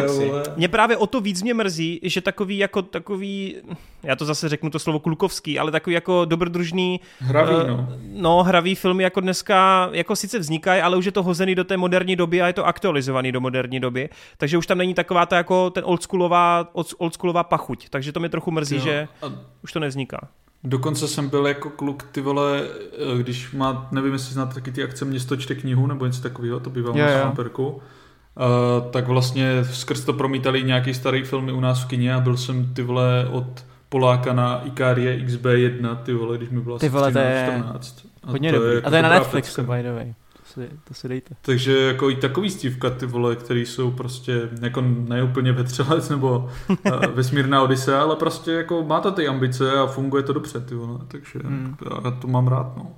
mě 0.56 0.68
právě 0.68 0.96
o 0.96 1.06
to 1.06 1.20
víc 1.20 1.42
mě 1.42 1.54
mrzí, 1.54 2.00
že 2.02 2.20
takový 2.20 2.58
jako 2.58 2.82
takový, 2.82 3.56
já 4.02 4.16
to 4.16 4.24
zase 4.24 4.48
řeknu 4.48 4.70
to 4.70 4.78
slovo 4.78 4.98
klukovský, 4.98 5.58
ale 5.58 5.70
takový 5.70 5.94
jako 5.94 6.24
dobrodružný, 6.24 7.00
hravý, 7.18 7.54
uh, 7.54 7.68
no. 7.68 7.88
no, 8.12 8.42
hravý 8.42 8.74
filmy 8.74 9.02
jako 9.02 9.20
dneska, 9.20 9.88
jako 9.92 10.16
sice 10.16 10.38
vznikají, 10.38 10.82
ale 10.82 10.96
už 10.96 11.04
je 11.04 11.12
to 11.12 11.22
hozený 11.22 11.54
do 11.54 11.64
té 11.64 11.76
moderní 11.76 12.16
doby 12.16 12.42
a 12.42 12.46
je 12.46 12.52
to 12.52 12.66
aktualizovaný 12.66 13.32
do 13.32 13.40
moderní 13.40 13.80
doby, 13.80 14.08
takže 14.38 14.58
už 14.58 14.66
tam 14.66 14.78
není 14.78 14.94
taková 14.94 15.26
ta 15.26 15.36
jako 15.36 15.70
ten 15.70 15.84
oldschoolová, 15.86 16.68
oldschoolová 16.98 17.42
pachuť, 17.44 17.88
takže 17.88 18.12
to 18.12 18.20
mě 18.20 18.28
trochu 18.28 18.50
mrzí, 18.50 18.76
jo. 18.76 18.82
že 18.82 19.08
a... 19.22 19.32
už 19.62 19.72
to 19.72 19.80
nevzniká. 19.80 20.28
Dokonce 20.64 21.08
jsem 21.08 21.28
byl 21.28 21.46
jako 21.46 21.70
kluk, 21.70 22.02
ty 22.02 22.20
vole, 22.20 22.62
eh, 22.62 23.18
když 23.18 23.52
má, 23.52 23.88
nevím, 23.92 24.12
jestli 24.12 24.34
znáte 24.34 24.54
taky 24.54 24.72
ty 24.72 24.82
akce 24.82 25.04
Město 25.04 25.36
čte 25.36 25.54
knihu 25.54 25.86
nebo 25.86 26.06
něco 26.06 26.22
takového, 26.22 26.60
to 26.60 26.70
bývalo 26.70 26.98
na 26.98 27.20
Svamperku. 27.20 27.68
Uh, 27.68 28.90
tak 28.90 29.08
vlastně 29.08 29.64
skrz 29.64 30.04
to 30.04 30.12
promítali 30.12 30.64
nějaký 30.64 30.94
starý 30.94 31.22
filmy 31.22 31.52
u 31.52 31.60
nás 31.60 31.82
v 31.82 31.86
kině 31.86 32.14
a 32.14 32.20
byl 32.20 32.36
jsem 32.36 32.74
ty 32.74 32.82
vole 32.82 33.28
od 33.30 33.64
Poláka 33.88 34.32
na 34.32 34.62
Ikarie 34.64 35.18
XB1, 35.18 35.96
ty 35.96 36.12
vole, 36.12 36.36
když 36.36 36.50
mi 36.50 36.60
bylo 36.60 36.78
ty 36.78 36.88
vole, 36.88 37.10
13, 37.10 37.42
14. 37.42 38.06
A 38.22 38.30
hodně 38.30 38.52
to 38.52 38.66
je, 38.66 38.82
a 38.82 38.90
to 38.90 38.96
je 38.96 39.02
na 39.02 39.08
Netflixu, 39.08 39.62
by 39.62 39.82
the 39.82 39.92
way 39.92 40.14
si, 40.54 40.70
to 40.84 40.94
si 40.94 41.08
dejte. 41.08 41.34
Takže 41.42 41.78
jako 41.78 42.10
i 42.10 42.16
takový 42.16 42.50
stívka 42.50 42.90
ty 42.90 43.06
vole, 43.06 43.36
který 43.36 43.66
jsou 43.66 43.90
prostě 43.90 44.48
jako 44.60 44.80
neúplně 44.80 45.52
vetřelec 45.52 46.08
nebo 46.08 46.50
eh, 46.84 47.06
vesmírná 47.06 47.62
odise, 47.62 47.96
ale 47.96 48.16
prostě 48.16 48.52
jako 48.52 48.82
má 48.84 49.00
to 49.00 49.12
ty 49.12 49.28
ambice 49.28 49.72
a 49.72 49.86
funguje 49.86 50.22
to 50.22 50.32
dobře 50.32 50.60
ty 50.60 50.74
vole, 50.74 50.98
takže 51.08 51.38
hmm. 51.44 51.76
já 52.04 52.10
to 52.10 52.28
mám 52.28 52.48
rád 52.48 52.76
no. 52.76 52.92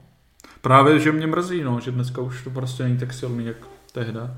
Právě, 0.60 0.98
že 0.98 1.12
mě 1.12 1.26
mrzí 1.26 1.62
no, 1.62 1.80
že 1.80 1.90
dneska 1.90 2.20
už 2.20 2.44
to 2.44 2.50
prostě 2.50 2.82
není 2.82 2.98
tak 2.98 3.12
silný 3.12 3.46
jak 3.46 3.56
tehda. 3.92 4.30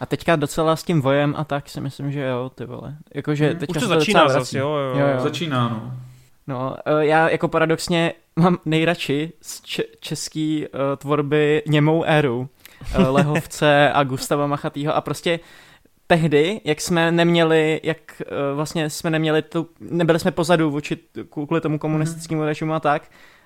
A 0.00 0.06
teďka 0.06 0.36
docela 0.36 0.76
s 0.76 0.82
tím 0.84 1.02
vojem 1.02 1.34
a 1.36 1.44
tak 1.44 1.68
si 1.68 1.80
myslím, 1.80 2.12
že 2.12 2.20
jo, 2.20 2.50
ty 2.54 2.64
vole. 2.64 2.96
Jakože 3.14 3.50
hmm. 3.50 3.58
teďka 3.58 3.80
už 3.80 3.82
to 3.82 3.88
začíná 3.88 4.28
zase, 4.28 4.58
jo, 4.58 4.68
jo. 4.68 5.00
jo, 5.00 5.06
jo. 5.14 5.20
Začíná, 5.20 5.68
no. 5.68 5.92
No, 6.46 6.76
eh, 6.86 7.06
já 7.06 7.28
jako 7.28 7.48
paradoxně 7.48 8.12
mám 8.36 8.58
nejradši 8.64 9.32
z 9.42 9.62
české 10.00 10.64
uh, 10.74 10.80
tvorby 10.96 11.62
němou 11.66 12.04
éru, 12.04 12.48
Eh, 12.48 12.55
Lehovce 12.94 13.92
a 13.92 14.04
Gustava 14.04 14.46
Machatýho 14.46 14.96
a 14.96 15.00
prostě 15.00 15.40
tehdy, 16.06 16.60
jak 16.64 16.80
jsme 16.80 17.12
neměli, 17.12 17.80
jak 17.82 18.22
eh, 18.22 18.54
vlastně 18.54 18.90
jsme 18.90 19.10
neměli 19.10 19.42
tu, 19.42 19.68
nebyli 19.80 20.18
jsme 20.18 20.30
pozadu 20.30 20.70
vůči 20.70 20.98
kvůli 21.30 21.60
tomu 21.60 21.78
komunistickému 21.78 22.40
mm. 22.40 22.46
režimu 22.46 22.74
a 22.74 22.80
tak, 22.80 23.02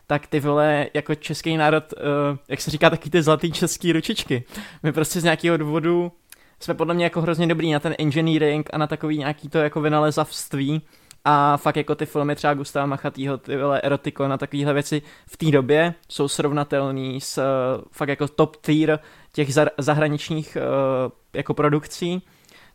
tak 0.06 0.26
ty 0.26 0.40
vole, 0.40 0.86
jako 0.94 1.14
český 1.14 1.56
národ, 1.56 1.84
uh, 1.92 2.38
jak 2.48 2.60
se 2.60 2.70
říká, 2.70 2.90
taky 2.90 3.10
ty 3.10 3.22
zlatý 3.22 3.52
český 3.52 3.92
ručičky. 3.92 4.44
My 4.82 4.92
prostě 4.92 5.20
z 5.20 5.24
nějakého 5.24 5.56
důvodu 5.56 6.12
jsme 6.60 6.74
podle 6.74 6.94
mě 6.94 7.04
jako 7.04 7.20
hrozně 7.20 7.46
dobrý 7.46 7.72
na 7.72 7.80
ten 7.80 7.94
engineering 7.98 8.70
a 8.72 8.78
na 8.78 8.86
takový 8.86 9.18
nějaký 9.18 9.48
to 9.48 9.58
jako 9.58 9.80
vynalezavství 9.80 10.82
a 11.24 11.56
fakt 11.56 11.76
jako 11.76 11.94
ty 11.94 12.06
filmy 12.06 12.34
třeba 12.36 12.54
Gustava 12.54 12.86
Machatýho, 12.86 13.38
ty 13.38 13.56
vole 13.56 13.80
erotiko 13.80 14.28
na 14.28 14.38
takovéhle 14.38 14.74
věci 14.74 15.02
v 15.26 15.36
té 15.36 15.50
době 15.50 15.94
jsou 16.08 16.28
srovnatelný 16.28 17.20
s 17.20 17.42
fakt 17.90 18.08
jako 18.08 18.28
top 18.28 18.56
tier 18.56 18.98
těch 19.32 19.48
zahraničních 19.78 20.56
uh, 20.56 21.12
jako 21.34 21.54
produkcí. 21.54 22.22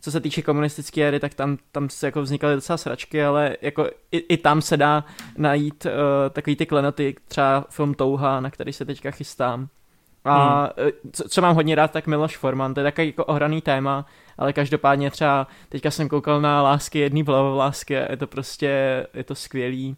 Co 0.01 0.11
se 0.11 0.19
týče 0.19 0.41
komunistické 0.41 1.07
éry, 1.07 1.19
tak 1.19 1.33
tam, 1.33 1.57
tam 1.71 1.89
se 1.89 2.05
jako 2.05 2.21
vznikaly 2.21 2.55
docela 2.55 2.77
sračky, 2.77 3.23
ale 3.23 3.57
jako 3.61 3.89
i, 4.11 4.17
i 4.17 4.37
tam 4.37 4.61
se 4.61 4.77
dá 4.77 5.05
najít 5.37 5.85
uh, 5.85 5.91
takový 6.29 6.55
ty 6.55 6.65
klenoty, 6.65 7.15
třeba 7.27 7.65
film 7.69 7.93
Touha, 7.93 8.39
na 8.39 8.49
který 8.51 8.73
se 8.73 8.85
teďka 8.85 9.11
chystám. 9.11 9.67
A 10.25 10.59
hmm. 10.59 10.91
co, 11.11 11.29
co 11.29 11.41
mám 11.41 11.55
hodně 11.55 11.75
rád, 11.75 11.91
tak 11.91 12.07
Miloš 12.07 12.37
Forman, 12.37 12.73
to 12.73 12.79
je 12.79 12.83
takový 12.83 13.07
jako 13.07 13.25
ohraný 13.25 13.61
téma, 13.61 14.05
ale 14.37 14.53
každopádně 14.53 15.11
třeba 15.11 15.47
teďka 15.69 15.91
jsem 15.91 16.09
koukal 16.09 16.41
na 16.41 16.61
Lásky 16.61 16.99
jedný 16.99 17.23
lásky 17.27 17.97
a 17.97 18.11
je 18.11 18.17
to 18.17 18.27
prostě, 18.27 19.07
je 19.13 19.23
to 19.23 19.35
skvělý. 19.35 19.95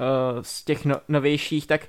Uh, 0.00 0.42
z 0.42 0.64
těch 0.64 0.84
no, 0.84 0.96
novějších, 1.08 1.66
tak 1.66 1.80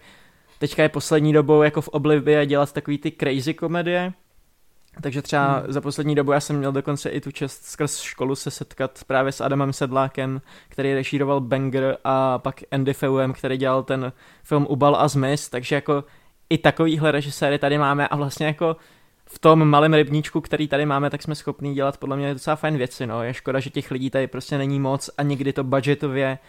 teďka 0.60 0.84
je 0.84 0.90
poslední 0.90 1.34
dobou 1.34 1.62
jako 1.62 1.82
v 1.82 1.88
oblibě 1.88 2.46
dělat 2.46 2.74
takový 2.74 2.98
ty 2.98 3.12
crazy 3.12 3.54
komedie, 3.54 4.14
takže 5.02 5.22
třeba 5.22 5.54
hmm. 5.54 5.72
za 5.74 5.82
poslední 5.82 6.16
dobu 6.16 6.32
já 6.32 6.40
jsem 6.40 6.58
měl 6.58 6.72
dokonce 6.72 7.10
i 7.10 7.22
tu 7.22 7.32
čest 7.32 7.64
skrz 7.64 8.02
školu 8.02 8.36
se 8.36 8.52
setkat 8.52 9.00
právě 9.08 9.32
s 9.32 9.42
Adamem 9.42 9.74
Sedlákem, 9.74 10.42
který 10.70 10.94
režíroval 10.94 11.42
Banger 11.42 11.98
a 12.04 12.40
pak 12.40 12.62
Andy 12.72 12.94
Feuem, 12.94 13.34
který 13.34 13.58
dělal 13.58 13.84
ten 13.84 14.14
film 14.44 14.68
Ubal 14.70 14.96
a 14.96 15.08
Zmiz, 15.08 15.50
takže 15.50 15.76
jako 15.76 16.04
i 16.50 16.58
takovýhle 16.58 17.12
režiséry 17.12 17.60
tady 17.60 17.78
máme 17.78 18.08
a 18.08 18.16
vlastně 18.16 18.46
jako 18.46 18.76
v 19.26 19.40
tom 19.40 19.70
malém 19.70 19.94
rybníčku, 19.94 20.42
který 20.42 20.68
tady 20.68 20.86
máme, 20.86 21.10
tak 21.10 21.22
jsme 21.22 21.36
schopni 21.36 21.74
dělat 21.74 21.98
podle 21.98 22.18
mě 22.18 22.34
docela 22.34 22.56
fajn 22.56 22.78
věci, 22.78 23.08
no. 23.08 23.24
Je 23.24 23.34
škoda, 23.34 23.60
že 23.60 23.70
těch 23.70 23.92
lidí 23.92 24.10
tady 24.10 24.28
prostě 24.28 24.58
není 24.58 24.80
moc 24.80 25.10
a 25.18 25.24
nikdy 25.24 25.54
to 25.54 25.64
budgetově 25.64 26.40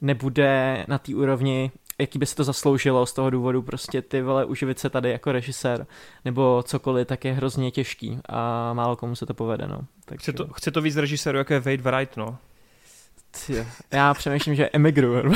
nebude 0.00 0.84
na 0.88 0.98
té 0.98 1.14
úrovni, 1.14 1.70
jaký 1.98 2.18
by 2.18 2.26
se 2.26 2.36
to 2.36 2.44
zasloužilo 2.44 3.06
z 3.06 3.12
toho 3.12 3.30
důvodu 3.30 3.62
prostě 3.62 4.02
ty 4.02 4.22
vole 4.22 4.44
uživit 4.44 4.78
se 4.78 4.90
tady 4.90 5.10
jako 5.10 5.32
režisér 5.32 5.86
nebo 6.24 6.62
cokoliv, 6.66 7.06
tak 7.06 7.24
je 7.24 7.32
hrozně 7.32 7.70
těžký 7.70 8.18
a 8.28 8.72
málo 8.72 8.96
komu 8.96 9.16
se 9.16 9.26
to 9.26 9.34
povede, 9.34 9.66
no. 9.66 9.80
Takže... 10.04 10.22
Chce, 10.22 10.32
to, 10.32 10.48
chce 10.48 10.70
to 10.70 10.80
víc 10.80 10.96
režiséru, 10.96 11.38
jako 11.38 11.52
je 11.52 11.60
Wade 11.60 11.90
Wright, 11.90 12.16
no. 12.16 12.38
Tě, 13.46 13.66
já 13.90 14.14
přemýšlím, 14.14 14.54
že 14.54 14.70
emigruju, 14.72 15.32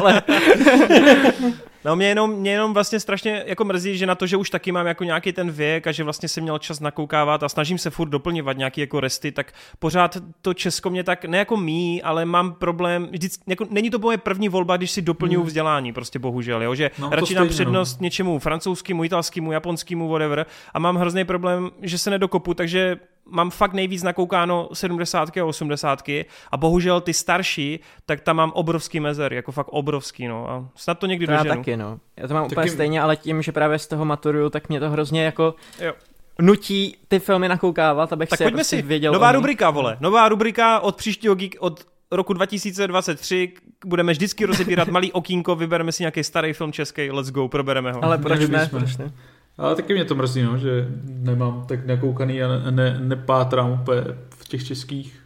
ale... 0.00 0.22
No 1.86 1.96
mě 1.96 2.08
jenom, 2.08 2.30
mě 2.30 2.50
jenom 2.50 2.74
vlastně 2.74 3.00
strašně 3.00 3.44
jako 3.46 3.64
mrzí, 3.64 3.98
že 3.98 4.06
na 4.06 4.14
to, 4.14 4.26
že 4.26 4.36
už 4.36 4.50
taky 4.50 4.72
mám 4.72 4.86
jako 4.86 5.04
nějaký 5.04 5.32
ten 5.32 5.50
věk 5.50 5.86
a 5.86 5.92
že 5.92 6.04
vlastně 6.04 6.28
jsem 6.28 6.42
měl 6.42 6.58
čas 6.58 6.80
nakoukávat 6.80 7.42
a 7.42 7.48
snažím 7.48 7.78
se 7.78 7.90
furt 7.90 8.08
doplňovat 8.08 8.56
nějaký 8.56 8.80
jako 8.80 9.00
resty, 9.00 9.32
tak 9.32 9.52
pořád 9.78 10.16
to 10.42 10.54
Česko 10.54 10.90
mě 10.90 11.04
tak, 11.04 11.24
ne 11.24 11.38
jako 11.38 11.56
mý, 11.56 12.02
ale 12.02 12.24
mám 12.24 12.52
problém, 12.52 13.08
vždycky, 13.10 13.42
jako, 13.46 13.66
není 13.70 13.90
to 13.90 13.98
moje 13.98 14.18
první 14.18 14.48
volba, 14.48 14.76
když 14.76 14.90
si 14.90 15.02
doplňuju 15.02 15.40
hmm. 15.40 15.46
vzdělání, 15.46 15.92
prostě 15.92 16.18
bohužel, 16.18 16.62
jo, 16.62 16.74
že 16.74 16.90
no, 16.98 17.10
radši 17.10 17.34
dám 17.34 17.48
přednost 17.48 18.00
no. 18.00 18.04
něčemu 18.04 18.38
francouzskému, 18.38 19.04
italskému, 19.04 19.52
japonskému, 19.52 20.08
whatever 20.08 20.46
a 20.74 20.78
mám 20.78 20.96
hrozný 20.96 21.24
problém, 21.24 21.70
že 21.82 21.98
se 21.98 22.10
nedokopu, 22.10 22.54
takže 22.54 22.96
mám 23.30 23.50
fakt 23.50 23.72
nejvíc 23.72 24.02
nakoukáno 24.02 24.68
70 24.72 25.36
a 25.36 25.44
80 25.44 26.02
a 26.50 26.56
bohužel 26.56 27.00
ty 27.00 27.14
starší, 27.14 27.80
tak 28.06 28.20
tam 28.20 28.36
mám 28.36 28.52
obrovský 28.52 29.00
mezer, 29.00 29.32
jako 29.32 29.52
fakt 29.52 29.68
obrovský, 29.70 30.28
no 30.28 30.50
a 30.50 30.68
snad 30.74 30.98
to 30.98 31.06
někdy 31.06 31.26
to 31.26 31.32
doženu. 31.32 31.50
Já 31.50 31.56
taky, 31.56 31.76
no. 31.76 31.98
Já 32.16 32.28
to 32.28 32.34
mám 32.34 32.44
taky... 32.44 32.54
úplně 32.54 32.70
stejně, 32.70 33.02
ale 33.02 33.16
tím, 33.16 33.42
že 33.42 33.52
právě 33.52 33.78
z 33.78 33.86
toho 33.86 34.04
maturuju, 34.04 34.50
tak 34.50 34.68
mě 34.68 34.80
to 34.80 34.90
hrozně 34.90 35.24
jako 35.24 35.54
jo. 35.80 35.92
nutí 36.40 36.96
ty 37.08 37.18
filmy 37.18 37.48
nakoukávat, 37.48 38.12
abych 38.12 38.28
tak 38.28 38.38
si 38.38 38.44
pojďme 38.44 38.56
prostě 38.56 38.76
si. 38.76 38.82
věděl. 38.82 39.12
Nová 39.12 39.32
rubrika, 39.32 39.70
vole. 39.70 39.96
Nová 40.00 40.28
rubrika 40.28 40.80
od 40.80 40.96
příštího 40.96 41.34
geek, 41.34 41.56
od 41.60 41.86
roku 42.10 42.32
2023 42.32 43.52
budeme 43.86 44.12
vždycky 44.12 44.44
rozebírat 44.44 44.88
malý 44.88 45.12
okýnko, 45.12 45.56
vybereme 45.56 45.92
si 45.92 46.02
nějaký 46.02 46.24
starý 46.24 46.52
film 46.52 46.72
český, 46.72 47.10
let's 47.10 47.30
go, 47.30 47.48
probereme 47.48 47.92
ho. 47.92 48.04
Ale 48.04 48.18
proč 48.18 48.48
ne? 48.48 48.68
Proč 48.70 48.96
ne? 48.96 49.12
Ale 49.58 49.76
taky 49.76 49.94
mě 49.94 50.04
to 50.04 50.14
mrzí, 50.14 50.42
no, 50.42 50.58
že 50.58 50.88
nemám 51.04 51.64
tak 51.68 51.86
nakoukaný 51.86 52.42
a 52.42 52.48
ne, 52.48 52.70
ne, 52.70 53.00
nepátrám 53.00 53.72
úplně 53.82 54.00
v 54.30 54.48
těch 54.48 54.66
českých 54.66 55.20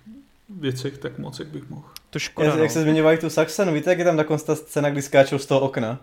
věcech 0.60 0.98
tak 0.98 1.18
moc, 1.18 1.38
jak 1.38 1.48
bych 1.48 1.70
mohl. 1.70 1.88
To 2.10 2.18
škoda, 2.18 2.46
jak, 2.46 2.56
no. 2.56 2.62
jak 2.62 2.70
se 2.70 2.82
zmiňovali 2.82 3.18
tu 3.18 3.30
Saxenu, 3.30 3.72
víte, 3.72 3.90
jak 3.90 3.98
je 3.98 4.04
tam 4.04 4.16
ta 4.16 4.24
ta 4.46 4.54
scéna, 4.54 4.90
kdy 4.90 5.02
skáčou 5.02 5.38
z 5.38 5.46
toho 5.46 5.60
okna? 5.60 5.98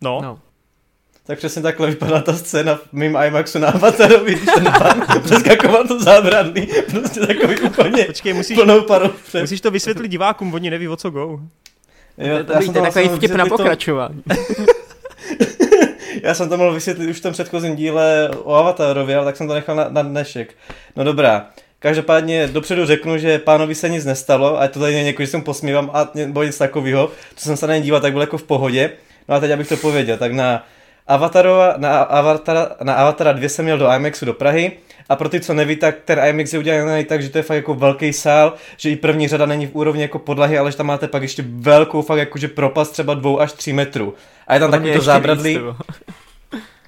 No. 0.00 0.20
no. 0.22 0.38
Tak 1.26 1.38
přesně 1.38 1.62
takhle 1.62 1.86
vypadá 1.86 2.20
ta 2.20 2.32
scéna 2.32 2.74
v 2.74 2.92
mým 2.92 3.16
IMAXu 3.26 3.58
na 3.58 3.68
Avatarovi, 3.68 4.34
když 4.34 4.50
ten 4.54 4.64
pan 4.64 5.02
přeskakoval 5.22 5.86
to 5.86 6.00
zábradlí, 6.00 6.68
prostě 6.90 7.20
takový 7.20 7.60
úplně 7.60 8.04
Počkej, 8.04 8.32
musíš, 8.32 8.58
plnou 8.58 8.80
parou. 8.80 9.10
Musíš 9.40 9.60
to 9.60 9.70
vysvětlit 9.70 10.08
divákům, 10.08 10.54
oni 10.54 10.70
neví, 10.70 10.88
o 10.88 10.96
co 10.96 11.10
go. 11.10 11.40
Jo, 12.18 12.38
to, 12.38 12.52
to, 12.52 12.72
to 12.72 12.78
je 12.78 12.92
takový 12.92 13.08
vtip 13.08 13.30
na 13.30 13.46
pokračování. 13.46 14.22
Já 16.28 16.34
jsem 16.34 16.48
to 16.48 16.56
mohl 16.56 16.72
vysvětlit 16.72 17.10
už 17.10 17.18
v 17.18 17.22
tom 17.22 17.32
předchozím 17.32 17.76
díle 17.76 18.30
o 18.44 18.54
Avatarovi, 18.54 19.14
ale 19.14 19.24
tak 19.24 19.36
jsem 19.36 19.48
to 19.48 19.54
nechal 19.54 19.76
na, 19.76 19.88
na 19.88 20.02
dnešek. 20.02 20.54
No 20.96 21.04
dobrá. 21.04 21.46
Každopádně 21.78 22.46
dopředu 22.46 22.86
řeknu, 22.86 23.18
že 23.18 23.38
pánovi 23.38 23.74
se 23.74 23.88
nic 23.88 24.04
nestalo, 24.04 24.60
a 24.60 24.68
to 24.68 24.80
tady 24.80 24.94
není 24.94 25.06
jako, 25.06 25.22
že 25.22 25.26
jsem 25.26 25.42
posmívám 25.42 25.90
a 25.92 26.10
nebo 26.14 26.42
nic 26.42 26.58
takového. 26.58 27.10
Co 27.36 27.44
jsem 27.44 27.56
se 27.56 27.66
na 27.66 27.76
ně 27.76 27.80
díval, 27.80 28.00
tak 28.00 28.12
bylo 28.12 28.22
jako 28.22 28.38
v 28.38 28.42
pohodě. 28.42 28.90
No 29.28 29.34
a 29.34 29.40
teď 29.40 29.50
abych 29.50 29.68
to 29.68 29.76
pověděl, 29.76 30.16
tak 30.16 30.32
na 30.32 30.66
Avatarova, 31.08 31.74
na, 31.76 32.02
Avatara, 32.02 32.70
na 32.82 32.94
Avatara 32.94 33.32
2 33.32 33.48
jsem 33.48 33.64
měl 33.64 33.78
do 33.78 33.92
IMAXu 33.92 34.24
do 34.24 34.34
Prahy 34.34 34.72
a 35.08 35.16
pro 35.16 35.28
ty, 35.28 35.40
co 35.40 35.54
neví, 35.54 35.76
tak 35.76 35.94
ten 36.04 36.18
IMAX 36.18 36.52
je 36.52 36.58
udělaný 36.58 37.04
tak, 37.04 37.22
že 37.22 37.28
to 37.28 37.38
je 37.38 37.42
fakt 37.42 37.56
jako 37.56 37.74
velký 37.74 38.12
sál, 38.12 38.54
že 38.76 38.90
i 38.90 38.96
první 38.96 39.28
řada 39.28 39.46
není 39.46 39.66
v 39.66 39.74
úrovni 39.74 40.02
jako 40.02 40.18
podlahy, 40.18 40.58
ale 40.58 40.70
že 40.70 40.76
tam 40.76 40.86
máte 40.86 41.08
pak 41.08 41.22
ještě 41.22 41.44
velkou 41.46 42.02
fakt 42.02 42.18
jakože 42.18 42.48
propast 42.48 42.92
třeba 42.92 43.14
dvou 43.14 43.40
až 43.40 43.52
tři 43.52 43.72
metrů. 43.72 44.14
A 44.46 44.54
je 44.54 44.60
tam 44.60 44.70
takový 44.70 44.92
to 44.92 45.00
zábradlí. 45.00 45.58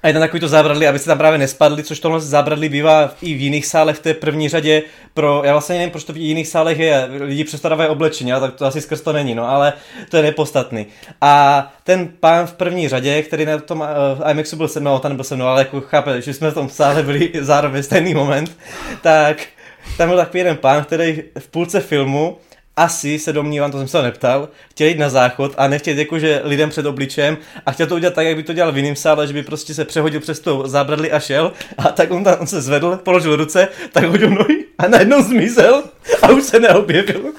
A 0.03 0.07
je 0.07 0.13
tam 0.13 0.21
takový 0.21 0.39
to 0.39 0.47
zábradlí, 0.47 0.87
aby 0.87 0.99
se 0.99 1.05
tam 1.05 1.17
právě 1.17 1.39
nespadli, 1.39 1.83
což 1.83 1.99
tohle 1.99 2.19
zábradlí 2.19 2.69
bývá 2.69 3.13
i 3.21 3.33
v 3.33 3.41
jiných 3.41 3.65
sálech 3.65 3.97
v 3.97 4.01
té 4.01 4.13
první 4.13 4.49
řadě. 4.49 4.83
Pro, 5.13 5.41
já 5.45 5.51
vlastně 5.51 5.75
nevím, 5.75 5.91
proč 5.91 6.03
to 6.03 6.13
v 6.13 6.17
jiných 6.17 6.47
sálech 6.47 6.79
je, 6.79 7.07
lidi 7.19 7.43
přestávají 7.43 7.89
oblečení, 7.89 8.33
ale 8.33 8.41
tak 8.41 8.55
to 8.55 8.65
asi 8.65 8.81
skrz 8.81 9.01
to 9.01 9.13
není, 9.13 9.35
no, 9.35 9.49
ale 9.49 9.73
to 10.09 10.17
je 10.17 10.23
nepodstatný. 10.23 10.85
A 11.21 11.73
ten 11.83 12.09
pán 12.19 12.47
v 12.47 12.53
první 12.53 12.89
řadě, 12.89 13.21
který 13.21 13.45
na 13.45 13.57
tom 13.57 13.79
uh, 14.19 14.31
IMAXu 14.31 14.55
byl 14.55 14.67
se 14.67 14.79
mnou, 14.79 14.99
tam 14.99 15.15
byl 15.15 15.23
se 15.23 15.35
mnou, 15.35 15.45
ale 15.45 15.61
jako 15.61 15.81
chápe, 15.81 16.21
že 16.21 16.33
jsme 16.33 16.51
v 16.51 16.53
tom 16.53 16.69
sále 16.69 17.03
byli 17.03 17.31
zároveň 17.39 17.83
stejný 17.83 18.13
moment, 18.13 18.57
tak 19.01 19.37
tam 19.97 20.09
byl 20.09 20.17
takový 20.17 20.39
jeden 20.39 20.57
pán, 20.57 20.83
který 20.83 21.23
v 21.39 21.47
půlce 21.47 21.79
filmu 21.79 22.37
asi 22.81 23.19
se 23.19 23.33
domnívám, 23.33 23.71
to 23.71 23.77
jsem 23.77 23.87
se 23.87 24.01
neptal, 24.01 24.49
chtěl 24.71 24.87
jít 24.87 24.97
na 24.97 25.09
záchod 25.09 25.53
a 25.57 25.67
nechtěl 25.67 25.97
jakože 25.97 26.41
lidem 26.43 26.69
před 26.69 26.85
obličem 26.85 27.37
a 27.65 27.71
chtěl 27.71 27.87
to 27.87 27.95
udělat 27.95 28.13
tak, 28.13 28.25
jak 28.25 28.35
by 28.35 28.43
to 28.43 28.53
dělal 28.53 28.71
v 28.71 28.77
jiném 28.77 28.95
sále, 28.95 29.27
že 29.27 29.33
by 29.33 29.43
prostě 29.43 29.73
se 29.73 29.85
přehodil 29.85 30.19
přes 30.19 30.39
to 30.39 30.67
zábradlí 30.67 31.11
a 31.11 31.19
šel 31.19 31.53
a 31.77 31.83
tak 31.91 32.11
on, 32.11 32.23
tam, 32.23 32.35
on 32.39 32.47
se 32.47 32.61
zvedl, 32.61 32.99
položil 33.03 33.35
ruce, 33.35 33.67
tak 33.91 34.03
hodil 34.03 34.29
nohy 34.29 34.65
a 34.77 34.87
najednou 34.87 35.23
zmizel 35.23 35.83
a 36.21 36.29
už 36.29 36.43
se 36.43 36.59
neobjevil. 36.59 37.33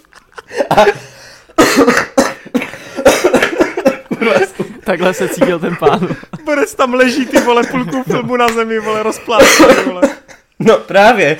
A... 0.71 0.85
Takhle 4.85 5.15
se 5.15 5.29
cítil 5.29 5.59
ten 5.59 5.77
pán. 5.77 6.17
Borec 6.45 6.75
tam 6.75 6.95
leží 6.95 7.27
ty 7.27 7.41
vole 7.41 7.63
půlku 7.71 8.03
filmu 8.03 8.37
na 8.37 8.49
zemi, 8.49 8.79
vole 8.79 9.03
rozplácený, 9.03 9.75
vole. 9.85 10.03
No 10.59 10.79
právě 10.79 11.37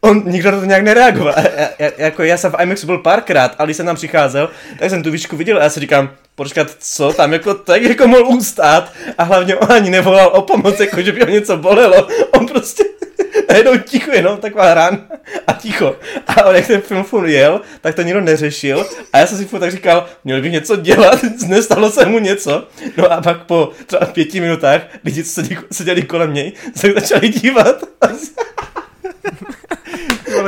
on 0.00 0.22
nikdo 0.26 0.50
na 0.50 0.60
to 0.60 0.64
nějak 0.64 0.82
nereagoval. 0.82 1.34
Já, 1.58 1.68
já, 1.78 1.90
jako 1.98 2.22
já 2.22 2.36
jsem 2.36 2.52
v 2.52 2.62
IMAXu 2.62 2.86
byl 2.86 2.98
párkrát, 2.98 3.54
ale 3.58 3.66
když 3.66 3.76
jsem 3.76 3.86
tam 3.86 3.96
přicházel, 3.96 4.50
tak 4.78 4.90
jsem 4.90 5.02
tu 5.02 5.10
výšku 5.10 5.36
viděl 5.36 5.58
a 5.58 5.62
já 5.62 5.70
si 5.70 5.80
říkám, 5.80 6.10
počkat, 6.34 6.76
co 6.78 7.12
tam 7.12 7.32
jako 7.32 7.54
tak 7.54 7.82
jako 7.82 8.08
mohl 8.08 8.26
ustát 8.26 8.92
a 9.18 9.22
hlavně 9.22 9.56
on 9.56 9.72
ani 9.72 9.90
nevolal 9.90 10.30
o 10.34 10.42
pomoc, 10.42 10.80
jako 10.80 11.02
že 11.02 11.12
by 11.12 11.20
ho 11.20 11.26
něco 11.26 11.56
bolelo. 11.56 12.08
On 12.30 12.46
prostě 12.46 12.84
najednou 13.48 13.78
ticho, 13.78 14.10
jenom 14.12 14.36
taková 14.36 14.74
rán 14.74 14.98
a 15.46 15.52
ticho. 15.52 15.96
A 16.26 16.44
on 16.44 16.56
jak 16.56 16.66
ten 16.66 16.80
film 16.80 17.04
furt 17.04 17.28
jel, 17.28 17.60
tak 17.80 17.94
to 17.94 18.02
nikdo 18.02 18.20
neřešil 18.20 18.86
a 19.12 19.18
já 19.18 19.26
jsem 19.26 19.38
si 19.38 19.44
furt 19.44 19.60
tak 19.60 19.70
říkal, 19.70 20.06
měl 20.24 20.42
bych 20.42 20.52
něco 20.52 20.76
dělat, 20.76 21.20
nestalo 21.48 21.90
se 21.90 22.06
mu 22.06 22.18
něco. 22.18 22.68
No 22.96 23.12
a 23.12 23.20
pak 23.20 23.42
po 23.42 23.70
třeba 23.86 24.06
pěti 24.06 24.40
minutách 24.40 24.82
lidi, 25.04 25.24
co 25.24 25.42
seděli 25.72 26.02
kolem 26.02 26.34
něj, 26.34 26.52
se 26.76 26.92
začali 26.92 27.28
dívat. 27.28 27.76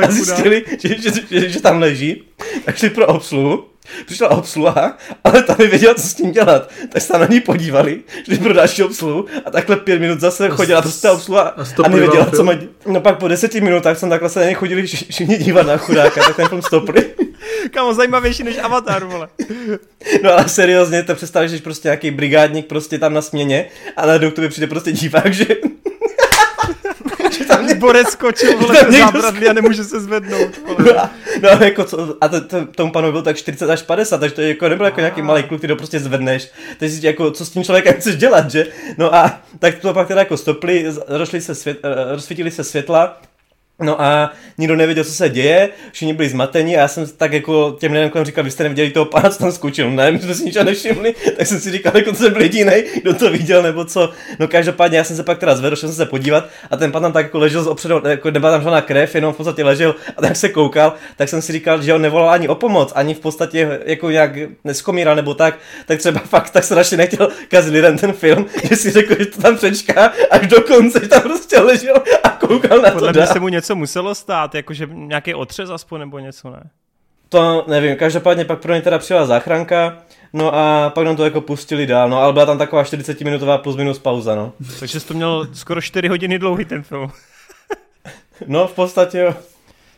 a 0.03 0.11
zjistili, 0.11 0.65
že, 0.83 0.89
že, 1.01 1.11
že, 1.31 1.49
že, 1.49 1.61
tam 1.61 1.79
leží, 1.79 2.23
tak 2.65 2.77
šli 2.77 2.89
pro 2.89 3.07
obsluhu, 3.07 3.65
přišla 4.05 4.31
obsluha, 4.31 4.97
ale 5.23 5.43
ta 5.43 5.55
nevěděla, 5.59 5.93
co 5.93 6.01
s 6.01 6.13
tím 6.13 6.31
dělat. 6.31 6.69
Tak 6.89 7.01
se 7.01 7.17
na 7.17 7.25
ní 7.25 7.39
podívali, 7.39 7.99
šli 8.25 8.37
pro 8.37 8.53
další 8.53 8.83
obsluhu 8.83 9.25
a 9.45 9.51
takhle 9.51 9.75
pět 9.75 9.99
minut 9.99 10.19
zase 10.19 10.49
chodila 10.49 10.81
prostě 10.81 11.09
obsluha 11.09 11.41
a, 11.41 11.83
a 11.83 11.89
nevěděla, 11.89 12.31
co 12.35 12.43
mají. 12.43 12.69
No 12.85 13.01
pak 13.01 13.19
po 13.19 13.27
deseti 13.27 13.61
minutách 13.61 13.97
jsem 13.97 14.09
takhle 14.09 14.29
se 14.29 14.39
na 14.39 14.45
ně 14.45 14.53
chodili 14.53 14.87
všichni 14.87 15.37
dívat 15.37 15.67
na 15.67 15.77
chudáka, 15.77 16.23
tak 16.23 16.35
ten 16.35 16.47
film 16.47 16.61
stopli. 16.61 17.05
Kamo, 17.71 17.93
zajímavější 17.93 18.43
než 18.43 18.57
Avatar, 18.57 19.05
vole. 19.05 19.27
No 20.23 20.31
ale 20.31 20.49
seriózně, 20.49 21.03
to 21.03 21.15
představíš, 21.15 21.51
že 21.51 21.57
prostě 21.57 21.87
nějaký 21.87 22.11
brigádník 22.11 22.65
prostě 22.65 22.99
tam 22.99 23.13
na 23.13 23.21
směně 23.21 23.65
a 23.97 24.05
najednou 24.05 24.31
k 24.31 24.33
tobě 24.33 24.49
přijde 24.49 24.67
prostě 24.67 24.91
divák, 24.91 25.33
že 25.33 25.45
tam. 25.45 25.71
Borec 27.83 28.09
skočil 28.09 28.57
vole 28.57 28.75
zábradlí 28.99 29.47
a 29.47 29.53
nemůže 29.53 29.83
se 29.83 29.99
zvednout. 29.99 30.49
No, 30.79 30.99
a, 30.99 31.09
no, 31.41 31.49
jako 31.65 31.83
co, 31.83 32.15
a 32.21 32.27
to, 32.27 32.41
to, 32.41 32.65
tomu 32.65 32.91
panu 32.91 33.11
bylo 33.11 33.23
tak 33.23 33.37
40 33.37 33.69
až 33.69 33.81
50, 33.81 34.17
takže 34.17 34.35
to 34.35 34.41
jako 34.41 34.69
nebyl 34.69 34.85
jako 34.85 34.99
nějaký 34.99 35.21
malý 35.21 35.43
kluk, 35.43 35.59
který 35.59 35.71
to 35.71 35.75
prostě 35.75 35.99
zvedneš. 35.99 36.49
Teď 36.77 36.91
si 36.91 37.05
jako, 37.05 37.31
co 37.31 37.45
s 37.45 37.49
tím 37.49 37.63
člověkem 37.63 37.93
chceš 37.93 38.15
dělat, 38.15 38.51
že? 38.51 38.67
No 38.97 39.15
a 39.15 39.41
tak 39.59 39.79
to 39.79 39.93
pak 39.93 40.07
teda 40.07 40.19
jako 40.19 40.37
stopli, 40.37 40.85
rozšli 41.07 41.41
se 41.41 41.55
svět, 41.55 41.79
eh, 41.83 42.15
rozsvítili 42.15 42.51
se 42.51 42.63
světla, 42.63 43.21
No 43.81 44.01
a 44.01 44.31
nikdo 44.57 44.75
nevěděl, 44.75 45.03
co 45.03 45.11
se 45.11 45.29
děje, 45.29 45.69
všichni 45.91 46.13
byli 46.13 46.29
zmateni 46.29 46.77
a 46.77 46.79
já 46.79 46.87
jsem 46.87 47.07
tak 47.07 47.33
jako 47.33 47.77
těm 47.79 47.91
lidem 47.91 48.09
kolem 48.09 48.25
říkal, 48.25 48.43
vy 48.43 48.51
jste 48.51 48.63
neviděli 48.63 48.89
toho 48.89 49.05
pána, 49.05 49.29
co 49.29 49.39
tam 49.39 49.51
skočil. 49.51 49.91
Ne, 49.91 50.11
my 50.11 50.19
jsme 50.19 50.35
si 50.35 50.43
ničeho 50.43 50.65
nevšimli, 50.65 51.15
tak 51.37 51.47
jsem 51.47 51.59
si 51.59 51.71
říkal, 51.71 51.97
jako 51.97 52.13
jsem 52.15 52.33
byl 52.33 52.41
jediný, 52.41 52.71
kdo 53.01 53.13
to 53.13 53.31
viděl 53.31 53.63
nebo 53.63 53.85
co. 53.85 54.09
No 54.39 54.47
každopádně 54.47 54.97
já 54.97 55.03
jsem 55.03 55.15
se 55.15 55.23
pak 55.23 55.37
teda 55.37 55.55
zvedl, 55.55 55.75
šel 55.75 55.89
jsem 55.89 55.95
se 55.95 56.05
podívat 56.05 56.47
a 56.71 56.77
ten 56.77 56.91
pán 56.91 57.01
tam 57.01 57.11
tak 57.11 57.25
jako 57.25 57.39
ležel 57.39 57.63
z 57.63 57.67
opředu, 57.67 58.01
jako 58.07 58.31
nebyla 58.31 58.51
tam 58.51 58.61
žádná 58.61 58.81
krev, 58.81 59.15
jenom 59.15 59.33
v 59.33 59.37
podstatě 59.37 59.63
ležel 59.63 59.95
a 60.17 60.21
tak 60.21 60.35
se 60.35 60.49
koukal, 60.49 60.93
tak 61.15 61.29
jsem 61.29 61.41
si 61.41 61.53
říkal, 61.53 61.81
že 61.81 61.93
on 61.93 62.01
nevolal 62.01 62.29
ani 62.29 62.47
o 62.47 62.55
pomoc, 62.55 62.91
ani 62.95 63.13
v 63.13 63.19
podstatě 63.19 63.79
jako 63.85 64.09
nějak 64.09 64.31
neskomíral 64.63 65.15
nebo 65.15 65.33
tak, 65.33 65.59
tak 65.85 65.99
třeba 65.99 66.19
fakt 66.25 66.49
tak 66.49 66.63
se 66.63 66.75
radši 66.75 66.97
nechtěl 66.97 67.29
kazit 67.47 67.73
lidem 67.73 67.97
ten 67.97 68.13
film, 68.13 68.45
že 68.69 68.75
si 68.75 68.91
řekl, 68.91 69.15
že 69.19 69.25
to 69.25 69.41
tam 69.41 69.57
přečká 69.57 70.13
až 70.31 70.47
do 70.47 70.61
konce, 70.61 70.99
že 71.03 71.07
tam 71.07 71.21
prostě 71.21 71.59
ležel 71.59 71.95
a 72.23 72.29
koukal 72.29 72.81
na 72.81 72.91
Podle 72.91 73.13
to. 73.27 73.39
Mu 73.39 73.49
něco 73.63 73.75
muselo 73.75 74.15
stát, 74.15 74.55
jakože 74.55 74.87
nějaký 74.91 75.33
otřez 75.33 75.69
aspoň 75.69 75.99
nebo 75.99 76.19
něco, 76.19 76.49
ne? 76.49 76.69
To 77.29 77.65
nevím, 77.67 77.95
každopádně 77.95 78.45
pak 78.45 78.59
pro 78.59 78.73
ně 78.73 78.81
teda 78.81 78.99
přijela 78.99 79.25
záchranka, 79.25 79.97
no 80.33 80.55
a 80.55 80.89
pak 80.89 81.05
nám 81.05 81.15
to 81.15 81.23
jako 81.23 81.41
pustili 81.41 81.87
dál, 81.87 82.09
no 82.09 82.17
ale 82.17 82.33
byla 82.33 82.45
tam 82.45 82.57
taková 82.57 82.83
40 82.83 83.21
minutová 83.21 83.57
plus 83.57 83.75
minus 83.75 83.99
pauza, 83.99 84.35
no. 84.35 84.53
Takže 84.79 84.99
jsi 84.99 85.07
to 85.07 85.13
měl 85.13 85.47
skoro 85.53 85.81
4 85.81 86.07
hodiny 86.07 86.39
dlouhý 86.39 86.65
ten 86.65 86.83
film. 86.83 87.11
no 88.47 88.67
v 88.67 88.73
podstatě 88.73 89.17
jo. 89.17 89.35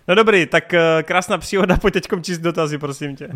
No 0.07 0.15
dobrý, 0.15 0.45
tak 0.45 0.73
uh, 0.73 1.03
krásná 1.03 1.37
příhoda, 1.37 1.77
pojď 1.81 1.93
teďkom 1.93 2.23
číst 2.23 2.39
dotazy, 2.39 2.77
prosím 2.77 3.15
tě. 3.15 3.29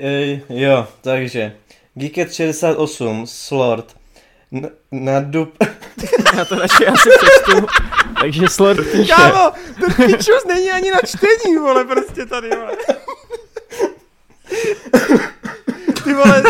Ej, 0.00 0.40
jo, 0.48 0.86
takže 1.00 1.52
Geeket 1.94 2.34
68, 2.34 3.26
Slord. 3.26 3.99
Na, 4.52 4.68
na 4.92 5.20
dup... 5.20 5.54
Já 6.36 6.44
to 6.44 6.58
radši 6.58 6.86
asi 6.86 7.08
přečtu. 7.18 7.66
Takže 8.20 8.48
Slord 8.48 8.86
píše. 8.92 9.12
Kámo, 9.14 9.52
ten 9.80 10.06
pičus 10.06 10.44
není 10.48 10.70
ani 10.70 10.90
na 10.90 10.98
čtení, 11.06 11.56
vole, 11.56 11.84
prostě 11.84 12.26
tady, 12.26 12.48
vole. 12.50 12.72
Ty 16.04 16.14
vole, 16.14 16.42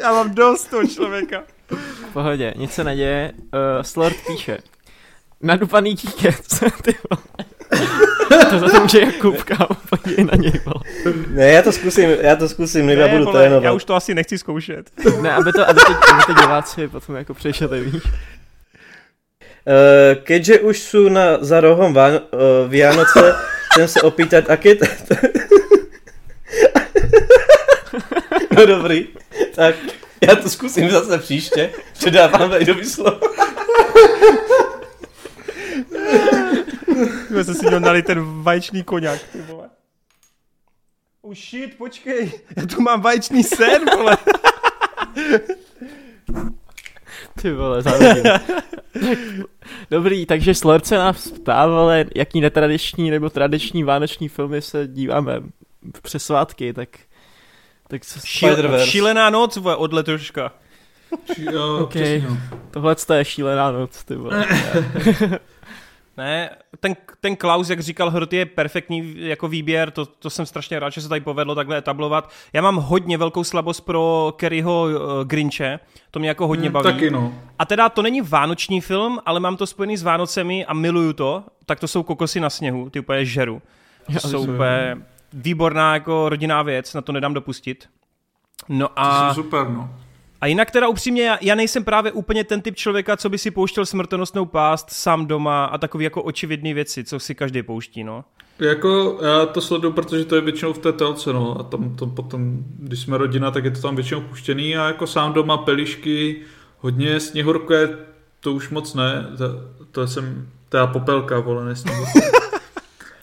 já 0.00 0.12
mám 0.12 0.34
dost 0.34 0.64
toho 0.70 0.86
člověka. 0.86 1.42
V 2.10 2.12
pohodě, 2.12 2.54
nic 2.56 2.72
se 2.72 2.84
neděje. 2.84 3.32
Uh, 3.36 3.82
Slord 3.82 4.16
píše. 4.26 4.58
Nadupaný 5.40 5.94
dítět, 5.94 6.42
ty 6.82 6.94
vole. 7.10 7.22
To 8.50 8.58
za 8.58 8.68
to 8.68 8.80
může 8.80 9.00
Jakub, 9.00 9.42
kámo, 9.42 9.68
podívej 9.90 10.24
na 10.24 10.36
něj, 10.36 10.52
vole. 10.64 10.84
Ne, 11.28 11.48
já 11.48 11.62
to 11.62 11.72
zkusím, 11.72 12.10
já 12.20 12.36
to 12.36 12.48
zkusím, 12.48 12.86
než 12.86 12.98
já 12.98 13.08
budu 13.08 13.24
vole, 13.24 13.40
trénovat. 13.40 13.64
já 13.64 13.72
už 13.72 13.84
to 13.84 13.94
asi 13.94 14.14
nechci 14.14 14.38
zkoušet. 14.38 14.90
Ne, 15.20 15.32
aby 15.32 15.52
to, 15.52 15.68
aby 15.68 15.80
to, 15.80 15.92
aby 16.12 16.22
to 16.26 16.32
diváci 16.40 16.88
potom 16.88 17.16
jako 17.16 17.34
přešli, 17.34 17.80
víš. 17.80 18.02
Uh, 19.62 20.18
keďže 20.26 20.58
už 20.66 20.76
sú 20.82 21.06
na, 21.06 21.38
za 21.38 21.62
rohom 21.62 21.94
Ván, 21.94 22.18
uh, 22.18 22.66
Vianoce, 22.66 23.30
chcem 23.70 23.86
sa 23.86 24.02
opýtať, 24.10 24.50
aké... 24.50 24.74
T- 24.74 24.90
no 28.58 28.66
dobrý, 28.66 29.06
tak 29.54 29.74
já 30.28 30.36
to 30.36 30.50
zkusím 30.50 30.90
zase 30.90 31.18
příště. 31.18 31.70
Předávám 31.92 32.50
Vejdovi 32.50 32.84
slovo. 32.84 33.20
Jsme 37.32 37.54
si 37.54 37.66
měl 37.66 37.80
nali 37.80 38.02
ten 38.02 38.42
vaječný 38.42 38.82
koněk, 38.82 39.22
ty 39.32 39.42
vole. 39.42 39.68
Oh 41.22 41.34
shit, 41.34 41.78
počkej, 41.78 42.32
já 42.56 42.66
tu 42.66 42.80
mám 42.82 43.00
vaječný 43.00 43.42
sen, 43.42 43.82
vole. 43.96 44.16
Ty 47.42 47.52
vole, 47.52 47.82
závidím. 47.82 48.22
Dobrý, 49.90 50.26
takže 50.26 50.54
Slord 50.54 50.86
se 50.86 50.96
nás 50.98 51.28
ptá, 51.30 51.66
vole, 51.66 52.04
jaký 52.14 52.40
netradiční 52.40 53.10
nebo 53.10 53.30
tradiční 53.30 53.84
vánoční 53.84 54.28
filmy 54.28 54.62
se 54.62 54.86
díváme 54.88 55.42
přes 56.02 56.24
svátky, 56.24 56.72
tak... 56.72 56.88
tak 57.88 58.04
se... 58.04 58.20
Šíl, 58.26 58.84
šílená 58.84 59.30
noc, 59.30 59.56
vole, 59.56 59.76
od 59.76 59.92
letoška. 59.92 60.52
Jo, 61.38 61.78
Ok. 61.82 61.90
přesně, 61.90 62.26
no. 62.28 62.38
Tohle 62.70 62.96
je 63.14 63.24
šílená 63.24 63.70
noc, 63.72 64.04
ty 64.04 64.14
vole. 64.14 64.46
Ne, 66.16 66.50
ten, 66.80 66.96
ten 67.20 67.36
Klaus, 67.36 67.70
jak 67.70 67.80
říkal 67.80 68.10
Hrot, 68.10 68.32
je 68.32 68.46
perfektní 68.46 69.14
jako 69.16 69.48
výběr, 69.48 69.90
to, 69.90 70.06
to 70.06 70.30
jsem 70.30 70.46
strašně 70.46 70.78
rád, 70.78 70.90
že 70.90 71.00
se 71.00 71.08
tady 71.08 71.20
povedlo 71.20 71.54
takhle 71.54 71.78
etablovat. 71.78 72.30
Já 72.52 72.62
mám 72.62 72.76
hodně 72.76 73.18
velkou 73.18 73.44
slabost 73.44 73.80
pro 73.80 74.32
Kerryho 74.36 74.82
uh, 74.82 75.24
Grinche, 75.24 75.80
to 76.10 76.18
mě 76.18 76.28
jako 76.28 76.46
hodně 76.46 76.68
Hm, 76.68 76.72
baví. 76.72 76.84
Taky 76.92 77.10
no. 77.10 77.34
A 77.58 77.64
teda 77.64 77.88
to 77.88 78.02
není 78.02 78.20
vánoční 78.20 78.80
film, 78.80 79.18
ale 79.26 79.40
mám 79.40 79.56
to 79.56 79.66
spojený 79.66 79.96
s 79.96 80.02
Vánocemi 80.02 80.66
a 80.66 80.74
miluju 80.74 81.12
to, 81.12 81.44
tak 81.66 81.80
to 81.80 81.88
jsou 81.88 82.02
kokosy 82.02 82.40
na 82.40 82.50
sněhu, 82.50 82.90
ty 82.90 83.00
úplně 83.00 83.24
žeru. 83.24 83.62
To 84.06 84.12
Já 84.12 84.20
jsou 84.20 84.42
úplně 84.42 84.98
výborná 85.32 85.94
jako 85.94 86.28
rodinná 86.28 86.62
věc, 86.62 86.94
na 86.94 87.00
to 87.00 87.12
nedám 87.12 87.34
dopustit. 87.34 87.88
No 88.68 88.88
To 88.88 88.92
a, 88.96 89.34
jsou 89.34 89.42
super, 89.42 89.68
no. 89.68 89.90
A 90.42 90.46
jinak 90.46 90.70
teda 90.70 90.88
upřímně, 90.88 91.22
já, 91.22 91.38
já 91.40 91.54
nejsem 91.54 91.84
právě 91.84 92.12
úplně 92.12 92.44
ten 92.44 92.60
typ 92.60 92.76
člověka, 92.76 93.16
co 93.16 93.28
by 93.28 93.38
si 93.38 93.50
pouštěl 93.50 93.86
smrtonosnou 93.86 94.44
pást 94.44 94.90
sám 94.90 95.26
doma 95.26 95.64
a 95.64 95.78
takový 95.78 96.04
jako 96.04 96.22
očividné 96.22 96.74
věci, 96.74 97.04
co 97.04 97.20
si 97.20 97.34
každý 97.34 97.62
pouští, 97.62 98.04
no. 98.04 98.24
Jako, 98.58 99.18
já 99.22 99.46
to 99.46 99.60
sleduju, 99.60 99.92
protože 99.92 100.24
to 100.24 100.34
je 100.34 100.40
většinou 100.40 100.72
v 100.72 100.78
té 100.78 100.92
telce, 100.92 101.32
no, 101.32 101.60
a 101.60 101.62
tam 101.62 101.96
to 101.96 102.06
potom, 102.06 102.64
když 102.78 103.00
jsme 103.00 103.18
rodina, 103.18 103.50
tak 103.50 103.64
je 103.64 103.70
to 103.70 103.80
tam 103.80 103.94
většinou 103.94 104.20
puštěný 104.20 104.76
a 104.76 104.86
jako 104.86 105.06
sám 105.06 105.32
doma 105.32 105.56
pelišky, 105.56 106.40
hodně 106.78 107.20
sněhurké, 107.20 107.88
to 108.40 108.52
už 108.52 108.70
moc 108.70 108.94
ne, 108.94 109.26
to, 109.38 109.44
to 109.90 110.06
jsem, 110.06 110.48
teda 110.68 110.86
popelka, 110.86 111.40
vole, 111.40 111.64
ne 111.64 111.76
sněhurka. 111.76 112.10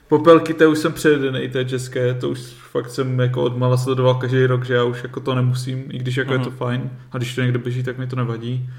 Popelky, 0.09 0.53
to 0.53 0.71
už 0.71 0.77
jsem 0.79 0.93
přejedený, 0.93 1.49
to 1.49 1.57
je 1.57 1.65
české, 1.65 2.13
to 2.13 2.29
už 2.29 2.39
fakt 2.71 2.89
jsem 2.89 3.19
jako 3.19 3.43
odmala 3.43 3.77
sledoval 3.77 4.15
každý 4.15 4.45
rok, 4.45 4.65
že 4.65 4.73
já 4.73 4.83
už 4.83 5.03
jako 5.03 5.19
to 5.19 5.35
nemusím, 5.35 5.83
i 5.91 5.97
když 5.97 6.17
jako 6.17 6.31
Mhm. 6.33 6.41
je 6.41 6.45
to 6.45 6.51
fajn, 6.51 6.89
a 7.11 7.17
když 7.17 7.35
to 7.35 7.41
někde 7.41 7.59
běží, 7.59 7.83
tak 7.83 7.97
mi 7.97 8.07
to 8.07 8.15
nevadí. 8.15 8.69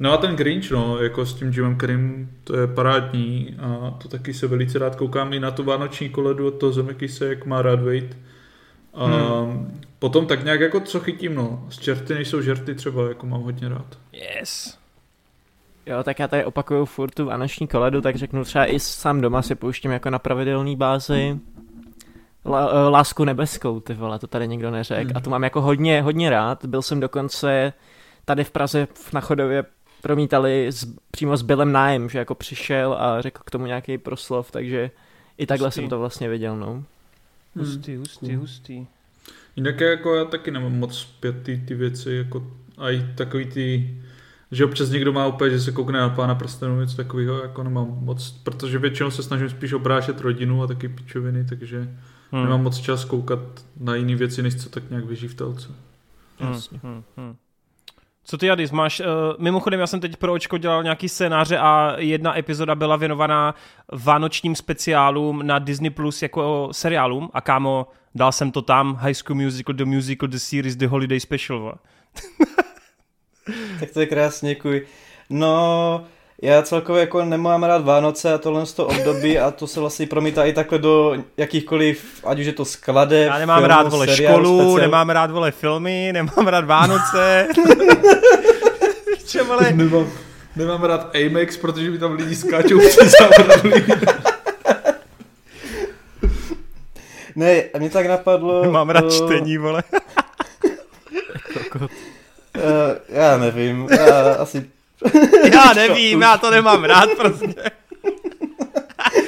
No 0.00 0.12
a 0.12 0.16
ten 0.16 0.36
Grinch, 0.36 0.70
no, 0.70 0.98
jako 1.02 1.26
s 1.26 1.34
tím 1.34 1.52
Jimem 1.52 1.78
Carreym, 1.78 2.30
to 2.44 2.56
je 2.56 2.66
parádní 2.66 3.56
a 3.58 3.94
to 4.02 4.08
taky 4.08 4.34
se 4.34 4.46
velice 4.46 4.78
rád 4.78 4.96
koukám 4.96 5.32
i 5.32 5.40
na 5.40 5.50
tu 5.50 5.62
vánoční 5.64 6.08
koledu 6.08 6.46
od 6.46 6.50
toho 6.50 6.72
Zemekise, 6.72 7.26
jak 7.26 7.46
má 7.46 7.62
rád 7.62 7.80
Wade. 7.82 8.08
A 8.94 9.06
hmm. 9.06 9.80
potom 9.98 10.26
tak 10.26 10.44
nějak 10.44 10.60
jako 10.60 10.80
co 10.80 11.00
chytím, 11.00 11.34
no. 11.34 11.66
Z 11.70 11.78
čerty 11.78 12.14
nejsou 12.14 12.40
žerty 12.42 12.74
třeba, 12.74 13.08
jako 13.08 13.26
mám 13.26 13.40
hodně 13.42 13.68
rád. 13.68 13.98
Yes. 14.12 14.78
Jo, 15.86 16.02
tak 16.02 16.18
já 16.18 16.28
tady 16.28 16.44
opakuju 16.44 16.84
furt 16.84 17.14
tu 17.14 17.24
vánoční 17.24 17.66
koledu, 17.68 18.00
tak 18.00 18.16
řeknu 18.16 18.44
třeba 18.44 18.66
i 18.66 18.80
sám 18.80 19.20
doma 19.20 19.42
si 19.42 19.54
pouštím 19.54 19.90
jako 19.90 20.10
na 20.10 20.18
pravidelný 20.18 20.76
bázi. 20.76 21.38
La, 22.46 22.70
eh, 22.72 22.88
lásku 22.88 23.24
nebeskou, 23.24 23.80
ty 23.80 23.94
vole, 23.94 24.18
to 24.18 24.26
tady 24.26 24.48
nikdo 24.48 24.70
neřekl. 24.70 25.08
Hmm. 25.08 25.16
A 25.16 25.20
to 25.20 25.30
mám 25.30 25.44
jako 25.44 25.60
hodně, 25.60 26.02
hodně 26.02 26.30
rád. 26.30 26.64
Byl 26.64 26.82
jsem 26.82 27.00
dokonce 27.00 27.72
tady 28.24 28.44
v 28.44 28.50
Praze 28.50 28.88
v- 28.94 29.12
na 29.12 29.20
chodově 29.20 29.64
promítali 30.02 30.66
s, 30.72 30.94
přímo 31.10 31.36
s 31.36 31.42
Billem 31.42 31.72
Nájem, 31.72 32.08
že 32.08 32.18
jako 32.18 32.34
přišel 32.34 32.92
a 33.00 33.20
řekl 33.22 33.42
k 33.46 33.50
tomu 33.50 33.66
nějaký 33.66 33.98
proslov, 33.98 34.50
takže 34.50 34.90
i 35.38 35.46
takhle 35.46 35.66
Hustý. 35.68 35.80
jsem 35.80 35.88
to 35.88 35.98
vlastně 35.98 36.28
viděl, 36.28 36.56
no. 36.56 36.84
Hustý, 37.56 37.96
hustý, 37.96 38.34
hustý. 38.34 38.86
Jinak 39.56 39.80
jako 39.80 40.14
já 40.14 40.24
taky 40.24 40.50
nemám 40.50 40.72
moc 40.78 40.98
zpět 40.98 41.42
ty, 41.42 41.62
ty 41.68 41.74
věci, 41.74 42.10
jako 42.12 42.46
a 42.78 42.90
i 42.90 43.02
takový 43.14 43.46
ty, 43.46 43.94
že 44.52 44.64
občas 44.64 44.90
někdo 44.90 45.12
má 45.12 45.26
úplně, 45.26 45.50
že 45.50 45.60
se 45.60 45.72
koukne 45.72 46.00
na 46.00 46.08
pána 46.08 46.34
prstenů, 46.34 46.80
něco 46.80 46.96
takového, 46.96 47.42
jako 47.42 47.62
nemám 47.62 47.98
moc, 48.00 48.30
protože 48.30 48.78
většinou 48.78 49.10
se 49.10 49.22
snažím 49.22 49.50
spíš 49.50 49.72
obrášet 49.72 50.20
rodinu 50.20 50.62
a 50.62 50.66
taky 50.66 50.88
pičoviny, 50.88 51.44
takže 51.44 51.78
hmm. 52.32 52.44
nemám 52.44 52.62
moc 52.62 52.78
čas 52.78 53.04
koukat 53.04 53.38
na 53.80 53.94
jiné 53.94 54.14
věci, 54.14 54.42
než 54.42 54.62
co 54.62 54.70
tak 54.70 54.90
nějak 54.90 55.06
běží 55.06 55.28
v 55.28 55.34
telce. 55.34 55.68
Hmm, 56.38 56.52
Jasně. 56.52 56.80
hmm, 56.82 57.02
hmm. 57.16 57.36
Co 58.28 58.38
ty, 58.38 58.50
Adis, 58.50 58.70
máš, 58.70 59.00
uh, 59.00 59.06
mimochodem 59.38 59.80
já 59.80 59.86
jsem 59.86 60.00
teď 60.00 60.16
pro 60.16 60.32
očko 60.32 60.58
dělal 60.58 60.82
nějaký 60.82 61.08
scénáře 61.08 61.58
a 61.58 61.94
jedna 61.98 62.38
epizoda 62.38 62.74
byla 62.74 62.96
věnovaná 62.96 63.54
vánočním 63.92 64.54
speciálům 64.54 65.46
na 65.46 65.58
Disney 65.58 65.90
Plus 65.90 66.22
jako 66.22 66.68
seriálům 66.72 67.30
a 67.32 67.40
kámo, 67.40 67.86
dal 68.14 68.32
jsem 68.32 68.50
to 68.50 68.62
tam, 68.62 68.94
High 68.94 69.14
School 69.14 69.36
Musical, 69.36 69.74
The 69.74 69.84
Musical, 69.84 70.28
The 70.28 70.36
Series, 70.36 70.76
The 70.76 70.86
Holiday 70.86 71.20
Special. 71.20 71.78
Tak 73.80 73.90
to 73.90 74.00
je 74.00 74.06
krásně, 74.06 74.48
děkuji. 74.54 74.86
No, 75.30 76.04
já 76.42 76.62
celkově 76.62 77.00
jako 77.00 77.24
nemám 77.24 77.62
rád 77.64 77.84
Vánoce 77.84 78.34
a 78.34 78.38
tohle 78.38 78.66
z 78.66 78.72
toho 78.72 78.88
období 78.88 79.38
a 79.38 79.50
to 79.50 79.66
se 79.66 79.80
vlastně 79.80 80.06
promítá 80.06 80.44
i 80.44 80.52
takhle 80.52 80.78
do 80.78 81.16
jakýchkoliv, 81.36 82.20
ať 82.26 82.38
už 82.40 82.46
je 82.46 82.52
to 82.52 82.64
skladeb, 82.64 83.26
Já 83.28 83.38
nemám 83.38 83.58
filmů, 83.58 83.68
rád, 83.68 83.88
vole, 83.88 84.06
seriálů, 84.06 84.36
školu, 84.44 84.58
speciál- 84.60 84.80
nemám 84.80 85.10
rád, 85.10 85.30
vole, 85.30 85.50
filmy, 85.50 86.10
nemám 86.12 86.46
rád 86.46 86.64
Vánoce. 86.64 87.46
Čo, 89.26 89.44
vole, 89.44 89.72
Nemám, 89.72 90.06
nemám 90.56 90.84
rád 90.84 91.10
Amex, 91.16 91.56
protože 91.56 91.90
mi 91.90 91.98
tam 91.98 92.12
lidi 92.12 92.36
skáčou 92.36 92.78
přes. 92.78 93.12
Ne, 97.36 97.62
a 97.74 97.78
mě 97.78 97.90
tak 97.90 98.06
napadlo... 98.06 98.62
nemám 98.62 98.90
rád 98.90 99.00
to- 99.00 99.10
čtení, 99.10 99.58
vole. 99.58 99.82
eh, 102.58 102.98
já 103.08 103.36
nevím, 103.36 103.88
já 103.90 104.32
asi 104.34 104.70
Já 105.52 105.72
nevím, 105.74 106.22
já 106.22 106.38
to 106.38 106.50
nemám 106.50 106.84
rád 106.84 107.08
prostě. 107.18 107.54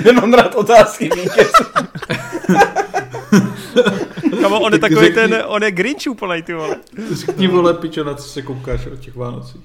nemám 0.04 0.34
rád 0.34 0.54
otázky 0.54 1.10
vítěz. 1.14 1.52
Kamo, 4.40 4.60
on 4.60 4.72
je 4.72 4.78
Tak 4.78 4.90
takový 4.90 5.06
řekni- 5.06 5.14
ten, 5.28 5.42
on 5.46 5.62
je 5.62 5.70
Grinch 5.70 6.06
úplnej, 6.10 6.42
ty 6.42 6.54
vole. 6.54 6.76
Řekni 7.12 7.48
vole 7.48 7.74
pičo, 7.74 8.04
na 8.04 8.14
co 8.14 8.22
se 8.28 8.42
koukáš 8.42 8.86
o 8.86 8.96
těch 8.96 9.16
Vánocích. 9.16 9.60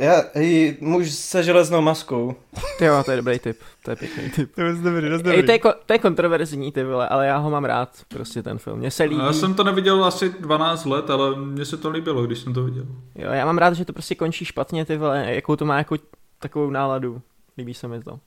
Já, 0.00 0.22
hej, 0.34 0.76
muž 0.80 1.10
se 1.10 1.42
železnou 1.42 1.80
maskou. 1.80 2.34
Ty 2.78 2.84
jo, 2.84 3.02
to 3.04 3.10
je 3.10 3.16
dobrý 3.16 3.38
tip, 3.38 3.58
to 3.84 3.90
je 3.90 3.96
pěkný 3.96 4.30
tip. 4.30 4.54
To 4.54 4.60
je 4.60 4.70
dost 4.72 4.80
dobrý, 4.80 5.08
dost 5.08 5.18
Ej, 5.20 5.22
dobrý. 5.32 5.46
to, 5.46 5.52
je, 5.52 5.58
ko- 5.58 5.74
to 5.86 5.92
je 5.92 5.98
kontroverzní, 5.98 6.72
ty 6.72 6.84
vole, 6.84 7.08
ale 7.08 7.26
já 7.26 7.36
ho 7.38 7.50
mám 7.50 7.64
rád, 7.64 7.90
prostě 8.08 8.42
ten 8.42 8.58
film. 8.58 8.78
Mně 8.78 8.90
se 8.90 9.02
líbí. 9.04 9.20
Já 9.24 9.32
jsem 9.32 9.54
to 9.54 9.64
neviděl 9.64 10.04
asi 10.04 10.28
12 10.40 10.84
let, 10.84 11.10
ale 11.10 11.36
mně 11.36 11.64
se 11.64 11.76
to 11.76 11.90
líbilo, 11.90 12.22
když 12.26 12.38
jsem 12.38 12.54
to 12.54 12.64
viděl. 12.64 12.84
Jo, 13.14 13.30
já 13.32 13.46
mám 13.46 13.58
rád, 13.58 13.74
že 13.74 13.84
to 13.84 13.92
prostě 13.92 14.14
končí 14.14 14.44
špatně, 14.44 14.84
ty 14.84 14.96
vole, 14.96 15.26
jakou 15.34 15.56
to 15.56 15.64
má 15.64 15.78
jako 15.78 15.96
takovou 16.38 16.70
náladu. 16.70 17.22
Líbí 17.58 17.74
se 17.74 17.88
mi 17.88 18.00
to. 18.02 18.18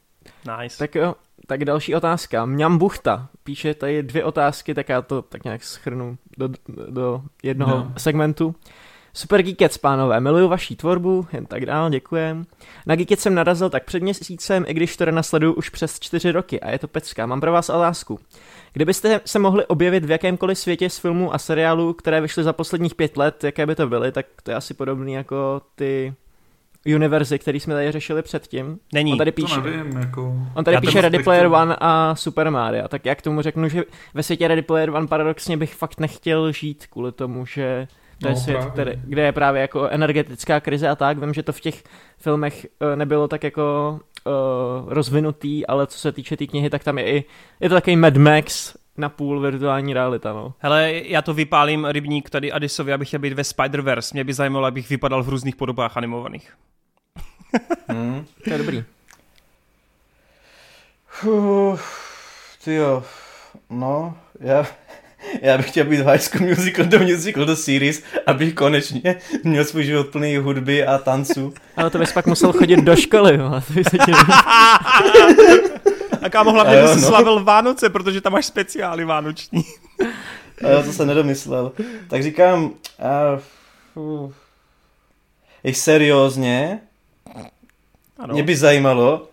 Nice. 0.62 0.78
Tak 0.78 0.96
jo, 0.96 1.16
tak 1.48 1.66
další 1.66 1.96
otázka. 1.96 2.46
Mňam 2.46 2.78
Buchta 2.78 3.28
píše 3.44 3.74
tady 3.74 4.04
dvě 4.04 4.24
otázky, 4.24 4.74
tak 4.74 4.90
já 4.90 5.02
to 5.02 5.22
tak 5.22 5.44
nějak 5.44 5.64
schrnu 5.64 6.18
do, 6.38 6.50
do 6.90 7.22
jednoho 7.44 7.76
No. 7.78 7.94
segmentu. 7.98 8.56
Super 9.16 9.42
Geekets, 9.42 9.78
pánové, 9.78 10.20
miluju 10.20 10.48
vaší 10.48 10.76
tvorbu, 10.76 11.28
jen 11.34 11.46
tak 11.46 11.66
dál, 11.66 11.90
děkujem. 11.90 12.46
Na 12.86 12.96
Geekets 12.96 13.24
jsem 13.24 13.36
narazil 13.36 13.70
tak 13.70 13.86
před 13.86 14.04
měsícem, 14.04 14.66
i 14.68 14.74
když 14.74 14.98
to 14.98 15.12
nasleduju 15.12 15.54
už 15.54 15.70
přes 15.70 16.00
čtyři 16.00 16.32
roky 16.32 16.62
a 16.62 16.72
je 16.72 16.80
to 16.80 16.88
pecka. 16.88 17.26
Mám 17.26 17.42
pro 17.42 17.52
vás 17.52 17.70
otázku. 17.70 18.20
Kdybyste 18.74 19.22
se 19.26 19.40
mohli 19.40 19.66
objevit 19.66 20.06
v 20.06 20.12
jakémkoliv 20.12 20.58
světě 20.58 20.90
z 20.90 20.98
filmů 20.98 21.34
a 21.34 21.38
seriálů, 21.38 21.94
které 21.94 22.22
vyšly 22.22 22.44
za 22.44 22.54
posledních 22.54 22.96
pět 22.96 23.18
let, 23.18 23.44
jaké 23.44 23.66
by 23.66 23.76
to 23.76 23.88
byly, 23.88 24.12
tak 24.12 24.26
to 24.44 24.52
je 24.52 24.58
asi 24.58 24.74
podobné 24.74 25.12
jako 25.12 25.62
ty 25.76 26.14
univerzy, 26.96 27.40
který 27.40 27.60
jsme 27.60 27.74
tady 27.74 27.92
řešili 27.92 28.22
předtím. 28.22 28.80
Není. 28.94 29.12
On 29.12 29.18
tady 29.18 29.32
píše, 29.32 29.56
To 29.56 29.62
nevím, 29.62 29.98
jako... 29.98 30.36
on 30.56 30.64
tady 30.64 30.76
Já 30.76 30.82
píše 30.82 31.02
Ready 31.02 31.24
Player 31.24 31.46
One 31.46 31.76
a 31.80 32.16
Super 32.16 32.52
Mario, 32.52 32.88
tak 32.88 33.06
jak 33.06 33.22
tomu 33.22 33.42
řeknu, 33.42 33.70
že 33.70 33.84
ve 34.14 34.24
světě 34.24 34.48
Ready 34.48 34.62
Player 34.62 34.90
One 34.90 35.08
paradoxně 35.08 35.58
bych 35.58 35.76
fakt 35.76 36.00
nechtěl 36.00 36.52
žít 36.52 36.88
kvůli 36.90 37.12
tomu, 37.12 37.46
že 37.46 37.88
to 38.24 38.30
je 38.30 38.34
No, 38.36 38.40
svět, 38.42 38.56
právě. 38.58 38.72
který, 38.72 39.02
kde 39.06 39.22
je 39.22 39.32
právě 39.32 39.62
jako 39.62 39.88
energetická 39.88 40.60
krize 40.60 40.90
a 40.90 40.96
tak. 40.96 41.18
Vím, 41.18 41.34
že 41.34 41.44
to 41.44 41.54
v 41.54 41.60
těch 41.60 41.84
filmech 42.18 42.68
eh, 42.82 42.96
nebylo 42.96 43.28
tak 43.28 43.44
jako 43.44 44.00
uh, 44.26 44.34
rozvinutý, 44.94 45.68
ale 45.68 45.88
co 45.88 45.98
se 46.00 46.12
týče 46.12 46.36
té 46.36 46.38
tý 46.38 46.48
knihy, 46.48 46.70
tak 46.70 46.84
tam 46.84 46.98
je 46.98 47.18
i, 47.18 47.24
je 47.60 47.70
to 47.70 47.76
takový 47.76 47.96
Mad 47.96 48.18
Max 48.18 48.78
na 48.98 49.10
půl 49.10 49.40
virtuální 49.40 49.94
realita, 49.94 50.34
no. 50.34 50.54
Hele, 50.60 50.92
já 51.06 51.22
to 51.22 51.34
vypálím 51.34 51.86
rybník 51.86 52.30
tady 52.30 52.52
Adisovi, 52.52 52.94
abych 52.94 53.08
chtěl 53.08 53.20
být 53.20 53.34
ve 53.34 53.42
Spider-Verse. 53.44 54.14
Mě 54.14 54.24
by 54.24 54.34
zajímalo, 54.34 54.66
abych 54.66 54.90
vypadal 54.90 55.24
v 55.24 55.30
různých 55.30 55.56
podobách 55.56 55.98
animovaných. 55.98 56.54
Hmm. 57.88 58.26
To 58.44 58.50
je 58.50 58.58
dobrý. 58.58 58.84
Ty 62.64 62.74
jo, 62.76 63.04
no, 63.70 64.18
já, 64.40 64.66
já 65.42 65.58
bych 65.58 65.70
chtěl 65.70 65.86
být 65.86 66.02
v 66.02 66.06
High 66.06 66.20
School 66.20 66.50
Musical, 66.50 66.86
The 66.86 67.00
Musical, 67.00 67.46
The 67.46 67.54
Series, 67.54 68.04
abych 68.26 68.54
konečně 68.54 69.16
měl 69.44 69.66
svůj 69.66 69.84
život 69.84 70.08
plný 70.08 70.38
hudby 70.38 70.86
a 70.86 70.98
tanců. 70.98 71.54
Ale 71.78 71.90
to 71.90 72.00
bys 72.00 72.12
pak 72.12 72.26
musel 72.26 72.54
chodit 72.54 72.80
do 72.80 72.96
školy, 72.96 73.38
jo. 73.38 73.50
To 73.68 73.74
by 73.74 73.84
se 73.84 73.98
ti... 73.98 74.12
A 76.22 76.30
kámo, 76.30 76.52
hlavně 76.52 76.76
jo, 76.76 76.84
bys 76.84 77.02
no. 77.02 77.08
slavil 77.08 77.44
Vánoce, 77.44 77.90
protože 77.90 78.22
tam 78.22 78.34
máš 78.34 78.46
speciály 78.46 79.06
vánoční. 79.06 79.64
A 80.64 80.68
já 80.68 80.84
to 80.84 80.94
se 80.94 81.06
nedomyslel. 81.06 81.72
Tak 82.08 82.24
říkám, 82.24 82.72
a, 83.00 83.40
uh, 83.96 84.32
i 85.64 85.74
seriózně, 85.74 86.80
Ano. 88.20 88.34
mě 88.34 88.44
by 88.44 88.56
zajímalo, 88.56 89.28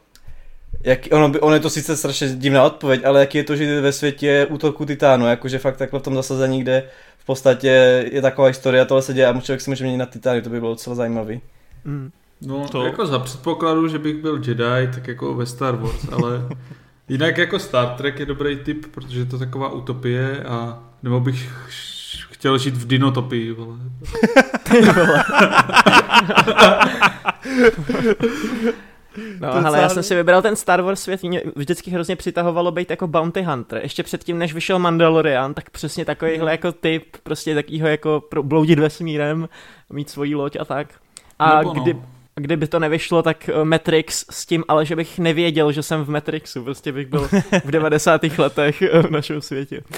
jak, 0.84 1.00
ono, 1.12 1.28
by, 1.28 1.40
ono 1.40 1.54
je 1.54 1.60
to 1.60 1.70
sice 1.70 1.96
strašně 1.96 2.28
divná 2.28 2.64
odpověď, 2.64 3.04
ale 3.04 3.20
jaký 3.20 3.38
je 3.38 3.44
to 3.44 3.56
žít 3.56 3.80
ve 3.80 3.92
světě 3.92 4.46
útoku 4.50 4.84
titánu, 4.84 5.26
jakože 5.26 5.58
fakt 5.58 5.76
takhle 5.76 6.00
v 6.00 6.02
tom 6.02 6.14
zasazení, 6.14 6.60
kde 6.60 6.82
v 7.18 7.24
podstatě 7.26 7.68
je 8.12 8.22
taková 8.22 8.48
historie 8.48 8.82
a 8.82 8.84
tohle 8.84 9.02
se 9.02 9.14
děje 9.14 9.26
a 9.26 9.40
člověk 9.40 9.60
si 9.60 9.70
může 9.70 9.84
měnit 9.84 9.98
na 9.98 10.06
titány, 10.06 10.42
to 10.42 10.50
by 10.50 10.60
bylo 10.60 10.72
docela 10.72 10.96
zajímavý. 10.96 11.40
Mm. 11.84 12.10
No, 12.40 12.68
To- 12.68 12.84
jako 12.84 13.06
za 13.06 13.18
předpokladu, 13.18 13.88
že 13.88 13.98
bych 13.98 14.16
byl 14.16 14.36
Jedi, 14.46 14.88
tak 14.94 15.08
jako 15.08 15.34
ve 15.34 15.46
Star 15.46 15.76
Wars, 15.76 16.08
ale 16.12 16.42
jinak 17.08 17.38
jako 17.38 17.58
Star 17.58 17.88
Trek 17.96 18.18
je 18.18 18.26
dobrý 18.26 18.56
typ, 18.56 18.86
protože 18.90 19.18
je 19.18 19.24
to 19.26 19.38
taková 19.38 19.72
utopie 19.72 20.42
a 20.44 20.78
nebo 21.02 21.20
bych 21.20 21.52
ch- 21.68 22.26
chtěl 22.32 22.58
žít 22.58 22.74
v 22.76 22.86
dinotopii, 22.86 23.52
vole. 23.52 23.76
No, 29.40 29.52
To 29.52 29.66
ale 29.66 29.80
já 29.80 29.88
jsem 29.88 30.02
si 30.02 30.14
vybral 30.14 30.42
ten 30.42 30.56
Star 30.56 30.82
Wars 30.82 31.02
svět, 31.02 31.22
mě 31.22 31.42
vždycky 31.56 31.90
hrozně 31.90 32.16
přitahovalo 32.16 32.72
být 32.72 32.90
jako 32.90 33.06
bounty 33.06 33.42
hunter. 33.42 33.80
Ještě 33.82 34.02
předtím, 34.02 34.38
než 34.38 34.54
vyšel 34.54 34.78
Mandalorian, 34.78 35.54
tak 35.54 35.70
přesně 35.70 36.04
takovýhle 36.04 36.50
jako 36.50 36.72
typ, 36.72 37.16
prostě 37.22 37.54
takovýho 37.54 37.88
jako 37.88 38.22
bloudit 38.42 38.78
vesmírem, 38.78 39.48
mít 39.92 40.10
svoji 40.10 40.34
loď 40.34 40.56
a 40.60 40.64
tak. 40.64 40.88
A 41.38 41.58
Nebo 41.58 41.74
no. 41.74 41.82
kdy, 41.82 41.96
kdyby 42.34 42.66
to 42.66 42.78
nevyšlo, 42.78 43.22
tak 43.22 43.48
eh, 43.48 43.64
Matrix 43.64 44.24
s 44.30 44.46
tím, 44.46 44.64
ale 44.68 44.86
že 44.86 44.96
bych 44.96 45.18
nevěděl, 45.18 45.72
že 45.72 45.82
jsem 45.82 46.04
v 46.04 46.10
Matrixu, 46.10 46.64
prostě 46.64 46.92
bych 46.92 47.06
byl 47.06 47.28
v 47.64 47.70
90. 47.70 48.20
letech 48.38 48.82
eh, 48.82 49.02
v 49.02 49.10
našem 49.10 49.40
světě. 49.40 49.80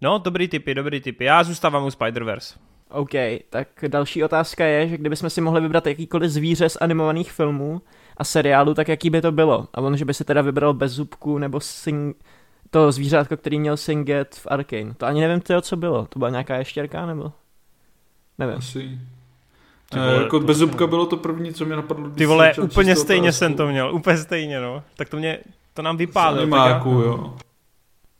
No, 0.00 0.18
dobrý 0.18 0.48
typy, 0.48 0.74
dobrý 0.74 1.00
typy. 1.00 1.24
Já 1.24 1.44
zůstávám 1.44 1.84
u 1.84 1.88
Spider-Verse. 1.88 2.56
OK, 2.94 3.10
tak 3.50 3.68
další 3.88 4.24
otázka 4.24 4.64
je, 4.64 4.88
že 4.88 4.96
kdybychom 4.98 5.30
si 5.30 5.40
mohli 5.40 5.60
vybrat 5.60 5.86
jakýkoliv 5.86 6.30
zvíře 6.30 6.68
z 6.68 6.76
animovaných 6.80 7.32
filmů 7.32 7.82
a 8.16 8.24
seriálu, 8.24 8.74
tak 8.74 8.88
jaký 8.88 9.10
by 9.10 9.20
to 9.20 9.32
bylo? 9.32 9.68
A 9.74 9.80
on, 9.80 9.96
že 9.96 10.04
by 10.04 10.14
si 10.14 10.24
teda 10.24 10.42
vybral 10.42 10.74
bez 10.74 10.92
zubku 10.92 11.38
nebo 11.38 11.60
sing... 11.60 12.16
to 12.70 12.92
zvířátko, 12.92 13.36
který 13.36 13.58
měl 13.58 13.76
Singet 13.76 14.34
v 14.34 14.46
Arkane. 14.50 14.94
To 14.96 15.06
ani 15.06 15.20
nevím, 15.20 15.40
tyjo, 15.40 15.60
co 15.60 15.76
bylo. 15.76 16.06
To 16.06 16.18
byla 16.18 16.30
nějaká 16.30 16.56
ještěrka, 16.56 17.06
nebo? 17.06 17.32
Nevím. 18.38 18.56
Asi. 18.58 18.98
Ty 19.90 19.98
vole, 19.98 20.14
jako 20.22 20.40
bez 20.40 20.56
zubka 20.56 20.86
bylo 20.86 21.06
to 21.06 21.16
první, 21.16 21.54
co 21.54 21.64
mě 21.64 21.76
napadlo. 21.76 22.10
Ty 22.10 22.26
vole, 22.26 22.52
úplně 22.62 22.96
stejně 22.96 23.28
otázku. 23.28 23.38
jsem 23.38 23.54
to 23.54 23.66
měl, 23.66 23.94
úplně 23.94 24.18
stejně, 24.18 24.60
no. 24.60 24.82
Tak 24.96 25.08
to 25.08 25.16
mě, 25.16 25.38
to 25.74 25.82
nám 25.82 25.96
Z 25.96 25.98
vypálil. 25.98 26.40
animáku, 26.42 26.90
tak 26.96 27.04
já- 27.04 27.10
jo. 27.10 27.34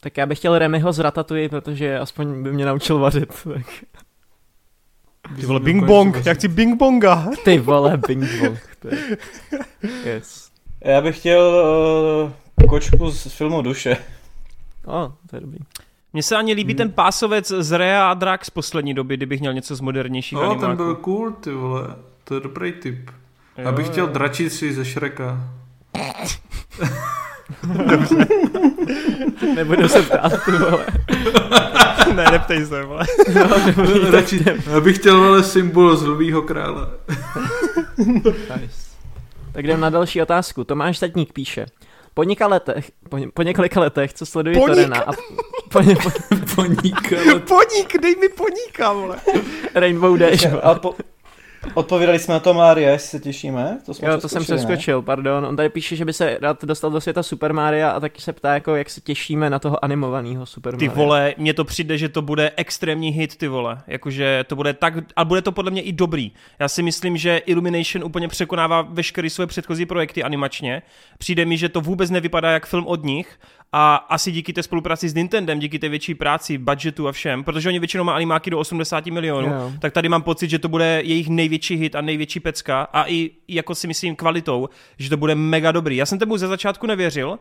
Tak 0.01 0.16
já 0.16 0.26
bych 0.26 0.38
chtěl 0.38 0.59
Remyho 0.59 0.92
z 0.92 0.98
Ratatouille, 0.98 1.48
protože 1.48 1.98
aspoň 1.98 2.42
by 2.42 2.52
mě 2.52 2.66
naučil 2.66 2.98
vařit. 2.98 3.28
Tak. 3.55 3.66
Ty 5.40 5.46
vole, 5.46 5.60
bing 5.60 5.84
bong, 5.84 6.26
já 6.26 6.34
chci 6.34 6.48
bing 6.48 6.78
bonga. 6.78 7.26
Ty 7.44 7.59
vole, 7.59 7.96
bing 8.09 8.24
bong. 8.40 8.59
to 8.78 8.88
je- 8.88 9.16
Yes. 10.14 10.51
Já 10.84 11.01
bych 11.01 11.18
chtěl 11.18 11.64
uh, 12.60 12.66
kočku 12.68 13.10
z 13.10 13.32
filmu 13.32 13.62
Duše. 13.62 13.96
O, 14.86 15.12
to 15.30 15.36
je 15.36 15.40
dobrý. 15.40 15.59
Mně 16.12 16.22
se 16.22 16.36
ani 16.36 16.52
líbí 16.52 16.74
ten 16.74 16.90
pásovec 16.92 17.48
z 17.59 17.78
Rea 17.78 18.10
a 18.10 18.14
Drax 18.14 18.46
z 18.46 18.51
poslední 18.51 18.94
doby, 18.94 19.16
kdybych 19.16 19.40
měl 19.40 19.52
něco 19.55 19.76
z 19.76 19.80
modernějších 19.80 20.32
No, 20.32 20.40
animáků. 20.40 20.60
ten 20.60 20.76
byl 20.76 20.94
cool, 20.94 21.30
ty 21.32 21.51
vole. 21.52 21.88
To 22.24 22.34
je 22.34 22.40
dobrý 22.40 22.72
typ. 22.72 23.10
Jo, 23.59 23.64
Já 23.64 23.72
bych 23.72 23.86
jo. 23.86 23.92
chtěl 23.92 24.06
dračici 24.06 24.72
ze 24.72 24.84
Šreka. 24.84 25.40
Nebudu 29.55 29.89
se 29.89 30.03
ptát, 30.03 30.45
ty 30.45 30.51
vole. 30.51 30.87
ne, 32.15 32.25
neptej 32.31 32.66
se, 32.66 32.83
vole. 32.83 33.07
Radši, 34.11 34.45
já 34.73 34.81
bych 34.81 34.99
chtěl 34.99 35.19
vole 35.19 35.43
symbol 35.43 35.97
z 35.97 36.03
Lvýho 36.03 36.43
krále. 36.43 36.87
Nice. 37.99 38.85
Tak 39.53 39.65
jdem 39.65 39.81
na 39.81 39.91
další 39.91 40.23
otázku. 40.23 40.65
Tomáš 40.65 40.99
Zatník 40.99 41.33
píše. 41.33 41.66
Po 42.15 42.23
několika 42.23 42.47
letech, 42.47 42.91
po, 43.09 43.19
po 43.35 43.43
několika 43.43 43.81
letech, 43.81 44.12
co 44.12 44.27
sleduji 44.27 44.57
Poník. 44.57 44.77
Torena 44.77 45.01
a 45.01 45.12
po, 45.69 45.81
ně, 45.81 45.97
po, 45.97 46.11
Poníka, 46.55 47.16
Poník, 47.49 48.01
dej 48.03 48.16
mi 48.21 48.29
poníka, 48.29 48.93
vole. 48.93 49.16
Rainbow 49.75 50.19
Dash. 50.19 50.47
A 50.62 50.75
po, 50.75 50.95
odpovědali 51.74 52.19
jsme 52.19 52.35
na 52.35 52.41
to 52.41 52.55
Mária, 52.55 52.91
jestli 52.91 53.09
se 53.09 53.20
těšíme. 53.20 53.78
To 53.86 53.95
jsme 53.95 54.09
Jo, 54.09 54.19
to 54.19 54.28
jsem 54.28 54.43
přeskočil, 54.43 55.03
pardon. 55.03 55.47
On 55.47 55.57
tady 55.57 55.69
píše, 55.69 55.97
že 55.97 56.05
by 56.05 56.12
se 56.12 56.39
rád 56.43 56.65
dostal 56.65 56.91
do 56.91 57.01
světa 57.01 57.23
Super 57.23 57.53
Maria 57.53 57.91
a 57.91 58.01
taky 58.01 58.20
se 58.20 58.32
ptá, 58.32 58.55
jako, 58.55 58.77
jak 58.77 58.91
se 58.91 59.01
těšíme 59.01 59.51
na 59.51 59.59
toho 59.59 59.85
animovaného 59.85 60.47
Super 60.47 60.77
Ty 60.77 60.89
Maria. 60.89 61.05
vole, 61.05 61.35
mně 61.39 61.55
to 61.55 61.65
přijde, 61.65 61.99
že 61.99 62.09
to 62.09 62.23
bude 62.23 62.53
extrémní 62.57 63.11
hit, 63.11 63.36
ty 63.36 63.49
vole. 63.49 63.82
Jakože 63.86 64.45
to 64.47 64.57
bude 64.57 64.73
tak, 64.73 64.95
a 65.16 65.24
bude 65.24 65.43
to 65.43 65.53
podle 65.53 65.70
mě 65.70 65.82
i 65.82 65.93
dobrý. 65.93 66.32
Já 66.59 66.69
si 66.69 66.82
myslím, 66.82 67.16
že 67.16 67.36
Illumination 67.36 68.05
úplně 68.05 68.28
překonává 68.28 68.82
veškeré 68.82 69.31
své 69.31 69.47
předchozí 69.47 69.86
projekty 69.86 70.23
animačně. 70.23 70.82
Přijde 71.19 71.45
mi, 71.45 71.57
že 71.57 71.69
to 71.69 71.81
vůbec 71.81 72.11
nevypadá 72.11 72.51
jak 72.51 72.66
film 72.66 72.86
od 72.86 73.05
nich 73.05 73.39
a 73.73 73.95
asi 73.97 74.32
díky 74.32 74.53
té 74.53 74.62
spolupráci 74.62 75.09
s 75.09 75.15
Nintendem, 75.15 75.59
díky 75.59 75.78
té 75.78 75.89
větší 75.89 76.15
práci, 76.15 76.59
budgetu 76.59 77.09
a 77.09 77.12
všem, 77.12 77.45
protože 77.45 77.69
oni 77.69 77.78
většinou 77.78 78.05
má 78.05 78.15
animáky 78.15 78.51
do 78.51 78.59
80 78.59 79.07
milionů, 79.07 79.49
Jo. 79.49 79.73
tak 79.81 79.93
tady 79.93 80.09
mám 80.09 80.23
pocit, 80.23 80.51
že 80.51 80.59
to 80.59 80.69
bude 80.69 81.01
jejich 81.05 81.28
největší 81.28 81.77
hit 81.77 81.95
a 81.95 82.01
největší 82.01 82.41
pecka 82.41 82.82
a 82.82 83.09
i 83.09 83.31
jako 83.49 83.74
si 83.74 83.86
myslím 83.86 84.16
kvalitou, 84.16 84.69
že 84.99 85.11
to 85.11 85.16
bude 85.16 85.35
mega 85.35 85.73
dobrý. 85.73 85.97
Já 85.97 86.07
jsem 86.07 86.19
tomu 86.19 86.36
ze 86.36 86.49
začátku 86.49 86.86
nevěřil, 86.86 87.39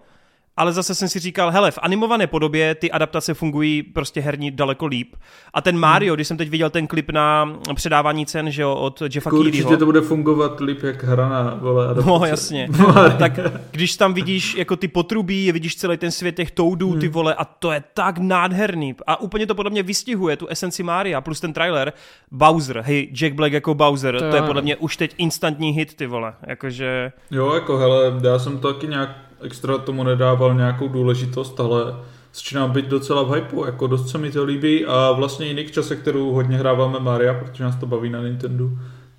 ale 0.58 0.74
zase 0.74 0.96
jsem 0.96 1.08
si 1.10 1.20
říkal, 1.20 1.52
hele, 1.52 1.72
v 1.72 1.80
animované 1.82 2.28
podobě 2.28 2.76
ty 2.76 2.92
adaptace 2.92 3.34
fungují 3.34 3.84
prostě 3.84 4.22
herní 4.22 4.52
daleko 4.52 4.86
líp. 4.86 5.16
A 5.54 5.62
ten 5.62 5.78
Mario, 5.80 6.16
když 6.16 6.28
jsem 6.28 6.38
teď 6.38 6.50
viděl 6.50 6.70
ten 6.70 6.88
klip 6.88 7.10
na 7.12 7.58
předávání 7.76 8.26
cen, 8.26 8.52
že 8.52 8.62
jo, 8.62 8.74
od 8.76 9.02
Jeffa 9.16 9.32
Určitě 9.32 9.52
Keelyho. 9.58 9.78
to 9.78 9.86
bude 9.86 10.02
fungovat 10.02 10.60
líp 10.60 10.84
jak 10.84 11.04
hra 11.04 11.30
na 11.30 11.58
vole 11.62 11.86
adaptace. 11.86 12.08
No 12.10 12.26
jasně. 12.26 12.70
tak 13.20 13.40
když 13.72 13.98
tam 13.98 14.14
vidíš 14.14 14.56
jako 14.56 14.76
ty 14.76 14.88
potrubí, 14.88 15.52
vidíš 15.52 15.76
celý 15.76 15.98
ten 15.98 16.12
svět 16.12 16.36
těch 16.36 16.52
toudů, 16.52 16.90
Hmm. 16.92 17.00
ty 17.00 17.08
vole, 17.08 17.36
a 17.36 17.46
to 17.46 17.72
je 17.72 17.84
tak 17.94 18.18
nádherný. 18.18 18.96
A 19.08 19.22
úplně 19.22 19.48
to 19.48 19.56
podle 19.56 19.70
mě 19.72 19.84
vystihuje 19.84 20.38
tu 20.38 20.48
esenci 20.48 20.84
Mária, 20.84 21.22
plus 21.22 21.40
ten 21.40 21.54
trailer. 21.54 21.94
Bowser, 22.32 22.82
hej, 22.82 23.10
Jack 23.14 23.34
Black 23.34 23.54
jako 23.54 23.74
Bowser, 23.76 24.20
To 24.20 24.30
to, 24.30 24.36
je 24.36 24.42
podle 24.42 24.62
mě 24.62 24.76
už 24.76 24.98
teď 24.98 25.16
instantní 25.18 25.70
hit, 25.72 25.94
ty 25.94 26.08
vole. 26.08 26.34
Jakože, 26.48 27.12
Jo, 27.32 27.54
jako 27.54 27.78
hele, 27.78 28.14
já 28.24 28.40
jsem 28.40 28.60
to 28.60 28.74
taky 28.74 28.88
nějak 28.88 29.10
extra 29.44 29.78
tomu 29.78 30.04
nedával 30.04 30.54
nějakou 30.54 30.88
důležitost, 30.88 31.60
ale 31.60 31.96
začínám 32.34 32.72
být 32.72 32.86
docela 32.86 33.24
v 33.24 33.32
hypeu, 33.32 33.66
jako 33.66 33.88
dost 33.88 34.10
se 34.10 34.18
mi 34.18 34.32
to 34.32 34.44
líbí 34.44 34.86
a 34.86 35.12
vlastně 35.12 35.46
jiných 35.46 35.72
časech, 35.72 36.00
kterou 36.00 36.32
hodně 36.32 36.58
hráváme 36.58 37.00
Maria, 37.00 37.34
protože 37.34 37.64
nás 37.64 37.76
to 37.76 37.86
baví 37.86 38.10
na 38.10 38.22
Nintendo, 38.22 38.70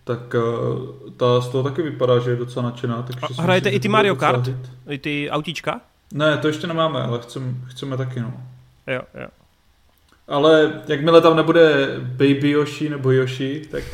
tak 0.04 0.34
uh, 0.34 1.10
ta 1.16 1.40
z 1.40 1.48
toho 1.48 1.64
taky 1.64 1.82
vypadá, 1.82 2.18
že 2.18 2.30
je 2.30 2.36
docela 2.36 2.64
nadšená. 2.64 3.02
Takže 3.02 3.34
A 3.38 3.42
hrajete 3.42 3.68
myslím, 3.68 3.76
i 3.76 3.80
ty 3.80 3.88
Mario 3.88 4.16
Kart? 4.16 4.46
hit. 4.46 4.56
i 4.88 4.98
ty 4.98 5.30
autíčka? 5.30 5.80
Ne, 6.12 6.38
to 6.38 6.48
ještě 6.48 6.66
nemáme, 6.66 7.02
ale 7.02 7.18
chcem, 7.18 7.64
chceme 7.66 7.96
taky, 7.96 8.20
no. 8.20 8.32
Jo, 8.86 9.00
jo. 9.20 9.26
Ale 10.28 10.82
jakmile 10.88 11.20
tam 11.20 11.36
nebude 11.36 11.86
Baby 12.00 12.50
Yoshi 12.50 12.88
nebo 12.88 13.10
Yoshi, 13.10 13.62
tak 13.70 13.84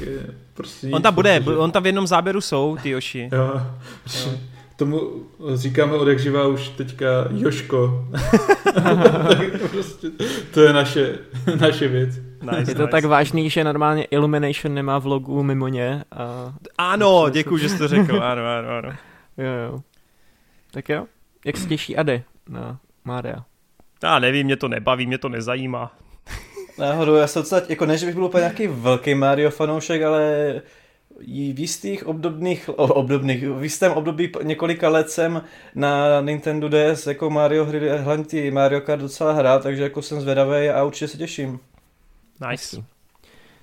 prostě... 0.55 0.89
On 0.93 1.03
tam 1.03 1.15
bude, 1.15 1.41
protože... 1.41 1.57
on 1.57 1.71
tam 1.71 1.83
v 1.83 1.87
jednom 1.87 2.07
záběru 2.07 2.41
jsou, 2.41 2.77
ty 2.83 2.91
Yoshi. 2.91 3.31
Jo, 3.33 3.61
jo. 4.17 4.33
Tomu 4.81 5.27
říkáme 5.55 5.93
od 5.93 6.09
jak 6.09 6.19
živá 6.19 6.47
už 6.47 6.69
teďka 6.69 7.07
Joško. 7.31 8.09
prostě, 9.71 10.11
to 10.55 10.61
je 10.61 10.73
naše, 10.73 11.19
naše 11.61 11.89
věc. 11.89 12.11
Nice, 12.43 12.71
je 12.71 12.75
to 12.75 12.83
nice. 12.83 12.91
tak 12.91 13.05
vážný, 13.05 13.51
že 13.51 13.65
normálně 13.65 14.05
Illumination 14.05 14.75
nemá 14.75 14.99
v 14.99 15.07
logu 15.07 15.43
mimo 15.43 15.69
ně. 15.69 16.05
A... 16.13 16.55
Ano, 16.79 17.27
děkuji, 17.31 17.57
že 17.57 17.69
jsi 17.69 17.79
to 17.79 17.89
řekl. 17.89 18.23
Ano, 18.23 18.43
ano, 18.59 18.69
ano. 18.69 18.89
jo, 19.39 19.53
jo. 19.67 19.81
Tak 20.71 20.89
jo, 20.89 21.07
jak 21.45 21.57
se 21.57 21.69
těší 21.69 21.97
Ady 21.97 22.23
na 22.49 22.79
Mária? 23.05 23.45
Já 24.03 24.19
nevím, 24.19 24.47
mě 24.47 24.57
to 24.57 24.69
nebaví, 24.69 25.07
mě 25.07 25.19
to 25.19 25.29
nezajímá. 25.29 25.93
Náhodou, 26.79 27.15
já 27.15 27.27
jsem 27.27 27.43
docela, 27.43 27.63
jako 27.69 27.87
ne, 27.87 27.99
že 27.99 28.07
bych 28.07 28.15
byl 28.15 28.25
úplně 28.25 28.41
nějaký 28.41 28.67
velký 28.67 29.15
Mario 29.15 29.51
fanoušek, 29.51 30.03
ale 30.03 30.53
v 31.27 31.59
jistých 31.59 32.07
obdobných, 32.07 32.69
obdobných, 32.77 33.49
v 33.49 33.63
jistém 33.63 33.93
období 33.93 34.33
několika 34.43 34.89
let 34.89 35.11
jsem 35.11 35.43
na 35.75 36.21
Nintendo 36.21 36.69
DS 36.69 37.07
jako 37.07 37.31
Mario 37.31 37.65
hry, 37.65 37.89
hlavně 37.99 38.51
Mario 38.51 38.81
Kart 38.81 39.03
docela 39.03 39.33
hrál, 39.33 39.61
takže 39.63 39.83
jako 39.83 40.03
jsem 40.03 40.21
zvědavý 40.21 40.69
a 40.69 40.85
určitě 40.85 41.09
se 41.09 41.19
těším. 41.19 41.61
Nice. 42.51 42.85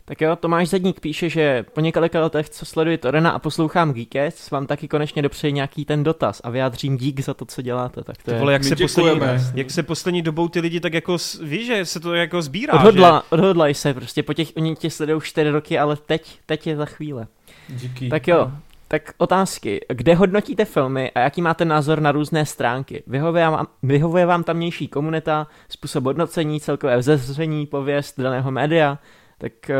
Tak 0.09 0.21
jo, 0.21 0.35
Tomáš 0.35 0.69
Zedník 0.69 0.99
píše, 0.99 1.29
že 1.29 1.65
po 1.73 1.81
několika 1.81 2.21
letech, 2.21 2.49
co 2.49 2.65
sleduji 2.65 2.97
Torena 2.97 3.29
a 3.29 3.39
poslouchám 3.39 3.93
Geekets, 3.93 4.51
vám 4.51 4.67
taky 4.67 4.87
konečně 4.87 5.21
dopřeji 5.21 5.53
nějaký 5.53 5.85
ten 5.85 6.03
dotaz 6.03 6.41
a 6.43 6.49
vyjádřím 6.49 6.97
dík 6.97 7.19
za 7.19 7.33
to, 7.33 7.45
co 7.45 7.61
děláte. 7.61 8.03
Tak 8.03 8.23
to 8.23 8.31
je... 8.31 8.39
Vole, 8.39 8.53
jak, 8.53 8.63
se 8.63 8.75
poslední, 8.75 9.21
jak 9.53 9.71
se 9.71 9.83
poslední 9.83 10.21
dobou 10.21 10.47
ty 10.47 10.59
lidi 10.59 10.79
tak 10.79 10.93
jako, 10.93 11.17
víš, 11.43 11.65
že 11.65 11.85
se 11.85 11.99
to 11.99 12.13
jako 12.13 12.41
sbírá, 12.41 12.73
Odhodla, 12.73 13.23
že? 13.25 13.35
Odhodlaj 13.35 13.73
se 13.73 13.93
prostě, 13.93 14.23
po 14.23 14.33
těch, 14.33 14.47
oni 14.57 14.75
tě 14.75 14.89
sledují 14.89 15.21
čtyři 15.21 15.49
roky, 15.49 15.79
ale 15.79 15.95
teď, 15.95 16.39
teď 16.45 16.67
je 16.67 16.75
za 16.75 16.85
chvíle. 16.85 17.27
Díky. 17.69 18.09
Tak 18.09 18.27
jo, 18.27 18.51
tak 18.87 19.13
otázky. 19.17 19.85
Kde 19.89 20.15
hodnotíte 20.15 20.65
filmy 20.65 21.11
a 21.11 21.19
jaký 21.19 21.41
máte 21.41 21.65
názor 21.65 22.01
na 22.01 22.11
různé 22.11 22.45
stránky? 22.45 23.03
Vyhovuje 23.07 23.49
vám, 23.49 23.67
vyhovuje 23.83 24.25
vám 24.25 24.43
tamnější 24.43 24.87
komunita, 24.87 25.47
způsob 25.69 26.03
hodnocení, 26.03 26.59
celkové 26.59 26.97
vzezření, 26.97 27.65
pověst 27.65 28.19
daného 28.19 28.51
média? 28.51 28.99
Tak 29.37 29.53
uh, 29.69 29.75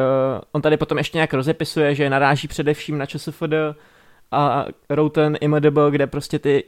on 0.52 0.62
tady 0.62 0.78
potom 0.78 0.98
ještě 0.98 1.18
nějak 1.18 1.34
rozepisuje, 1.34 1.96
že 1.96 2.10
naráží 2.10 2.48
především 2.48 2.98
na 2.98 3.06
ČSFD 3.06 3.54
a 4.32 4.66
Routen 4.90 5.38
IMDB, 5.42 5.78
kde 5.90 6.08
prostě 6.08 6.40
ty 6.40 6.64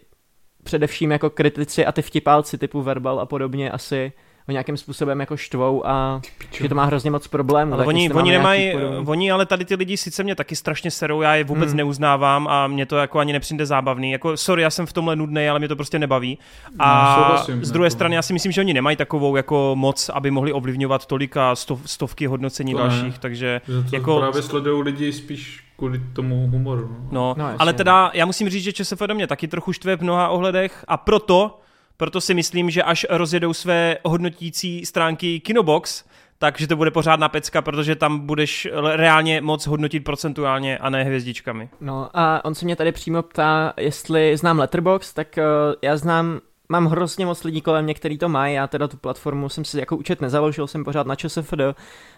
především 0.64 1.12
jako 1.12 1.30
kritici 1.30 1.86
a 1.86 1.92
ty 1.92 2.02
vtipálci 2.02 2.58
typu 2.58 2.82
Verbal 2.82 3.20
a 3.20 3.26
podobně 3.26 3.72
asi 3.72 4.12
ho 4.50 4.52
nějakým 4.52 4.78
způsobem 4.78 5.20
jako 5.20 5.38
štvou 5.38 5.88
a 5.88 6.22
že 6.52 6.70
to 6.70 6.76
má 6.76 6.86
hrozně 6.86 7.12
moc 7.12 7.28
problémů. 7.28 7.74
Ale 7.74 7.86
oni, 7.86 8.10
oni 8.12 8.32
nemají, 8.32 8.74
oni 9.06 9.32
ale 9.32 9.46
tady 9.46 9.66
ty 9.66 9.76
lidi 9.76 9.98
sice 9.98 10.24
mě 10.24 10.36
taky 10.36 10.56
strašně 10.56 10.92
serou, 10.92 11.22
já 11.22 11.36
je 11.36 11.44
vůbec 11.44 11.70
hmm. 11.70 11.78
neuznávám 11.78 12.48
a 12.48 12.68
mě 12.68 12.86
to 12.86 12.98
jako 12.98 13.20
ani 13.20 13.34
nepřijde 13.34 13.66
zábavný. 13.66 14.12
Jako 14.12 14.38
sorry, 14.38 14.62
já 14.62 14.70
jsem 14.70 14.86
v 14.86 14.94
tomhle 14.94 15.16
nudný, 15.16 15.50
ale 15.50 15.60
mě 15.60 15.68
to 15.68 15.76
prostě 15.76 16.00
nebaví. 16.00 16.38
A 16.80 17.16
no, 17.18 17.24
souhlasím, 17.24 17.66
z 17.66 17.72
druhé 17.72 17.86
jako. 17.86 17.96
strany 17.96 18.16
já 18.16 18.22
si 18.22 18.34
myslím, 18.34 18.52
že 18.52 18.62
oni 18.62 18.74
nemají 18.74 18.98
takovou 18.98 19.36
jako 19.36 19.72
moc, 19.76 20.10
aby 20.10 20.32
mohli 20.32 20.54
ovlivňovat 20.54 21.06
tolika 21.06 21.56
stov, 21.56 21.80
stovky 21.86 22.28
hodnocení 22.28 22.72
to 22.72 22.78
dalších, 22.78 23.14
ne. 23.14 23.20
takže 23.20 23.62
to 23.66 23.96
jako... 23.96 24.18
právě 24.18 24.42
sledují 24.42 24.84
lidi 24.84 25.14
spíš 25.14 25.64
kvůli 25.78 26.02
tomu 26.14 26.48
humoru. 26.48 26.98
No, 27.12 27.36
no, 27.38 27.44
no 27.50 27.56
ale 27.60 27.74
teda 27.74 28.12
já 28.14 28.26
musím 28.26 28.50
říct, 28.50 28.64
že 28.64 28.74
ČSFD 28.74 29.14
mě 29.14 29.28
taky 29.28 29.48
trochu 29.48 29.74
štve 29.74 29.98
v 29.98 30.02
mnoha 30.02 30.30
ohledech 30.30 30.86
a 30.88 30.98
proto 30.98 31.60
proto 32.00 32.22
si 32.22 32.34
myslím, 32.34 32.70
že 32.70 32.84
až 32.84 33.06
rozjedou 33.10 33.54
své 33.54 33.98
hodnotící 34.06 34.86
stránky 34.86 35.40
Kinobox, 35.40 36.04
takže 36.38 36.68
to 36.68 36.76
bude 36.76 36.92
pořádná 36.92 37.30
pecka, 37.30 37.62
protože 37.62 37.96
tam 37.96 38.20
budeš 38.20 38.68
reálně 38.96 39.42
moc 39.42 39.68
hodnotit 39.68 40.00
procentuálně 40.00 40.78
a 40.78 40.90
ne 40.90 41.04
hvězdičkami. 41.04 41.70
No 41.82 42.10
a 42.14 42.46
on 42.46 42.56
se 42.56 42.66
mě 42.66 42.76
tady 42.76 42.92
přímo 42.92 43.22
ptá, 43.22 43.74
jestli 43.78 44.38
znám 44.38 44.60
Letterbox, 44.60 45.14
tak 45.14 45.28
uh, 45.38 45.44
já 45.82 45.98
znám 45.98 46.40
mám 46.72 46.86
hrozně 46.86 47.26
moc 47.26 47.44
lidí 47.44 47.62
kolem 47.62 47.84
mě, 47.84 47.94
který 47.94 48.18
to 48.18 48.30
mají, 48.30 48.56
já 48.56 48.68
teda 48.68 48.88
tu 48.88 48.98
platformu 48.98 49.50
jsem 49.50 49.66
si 49.66 49.80
jako 49.80 49.98
účet 49.98 50.22
nezaložil, 50.22 50.68
jsem 50.68 50.84
pořád 50.84 51.08
na 51.08 51.16
ČSFD. 51.16 51.62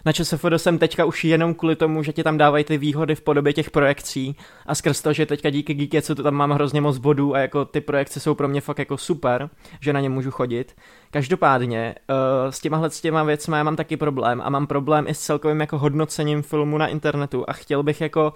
Na 0.04 0.12
ČSFD 0.12 0.46
jsem 0.56 0.78
teďka 0.78 1.04
už 1.04 1.24
jenom 1.24 1.54
kvůli 1.54 1.76
tomu, 1.76 2.02
že 2.02 2.12
ti 2.12 2.22
tam 2.22 2.38
dávají 2.38 2.64
ty 2.64 2.78
výhody 2.78 3.14
v 3.14 3.20
podobě 3.20 3.52
těch 3.52 3.70
projekcí 3.70 4.36
a 4.66 4.74
skrz 4.74 5.02
to, 5.02 5.12
že 5.12 5.26
teďka 5.26 5.50
díky 5.50 5.74
Geeky, 5.74 6.02
co 6.02 6.14
to 6.14 6.22
tam 6.22 6.34
mám 6.34 6.50
hrozně 6.50 6.80
moc 6.80 6.98
bodů 6.98 7.34
a 7.34 7.38
jako 7.38 7.64
ty 7.64 7.80
projekce 7.80 8.20
jsou 8.20 8.34
pro 8.34 8.48
mě 8.48 8.60
fakt 8.60 8.78
jako 8.78 8.98
super, 8.98 9.50
že 9.80 9.92
na 9.92 10.00
ně 10.00 10.08
můžu 10.08 10.30
chodit. 10.30 10.76
Každopádně 11.10 11.94
uh, 12.10 12.50
s 12.50 12.60
těmahle 12.60 12.90
s 12.90 13.00
těma 13.00 13.22
věcmi 13.22 13.56
já 13.56 13.62
mám 13.62 13.76
taky 13.76 13.96
problém 13.96 14.42
a 14.44 14.50
mám 14.50 14.66
problém 14.66 15.04
i 15.08 15.14
s 15.14 15.20
celkovým 15.20 15.60
jako 15.60 15.78
hodnocením 15.78 16.42
filmu 16.42 16.78
na 16.78 16.86
internetu 16.86 17.44
a 17.48 17.52
chtěl 17.52 17.82
bych 17.82 18.00
jako 18.00 18.32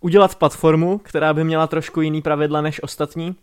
udělat 0.00 0.34
platformu, 0.34 0.98
která 0.98 1.34
by 1.34 1.44
měla 1.44 1.66
trošku 1.66 2.00
jiný 2.00 2.22
pravidla 2.22 2.60
než 2.60 2.82
ostatní, 2.82 3.36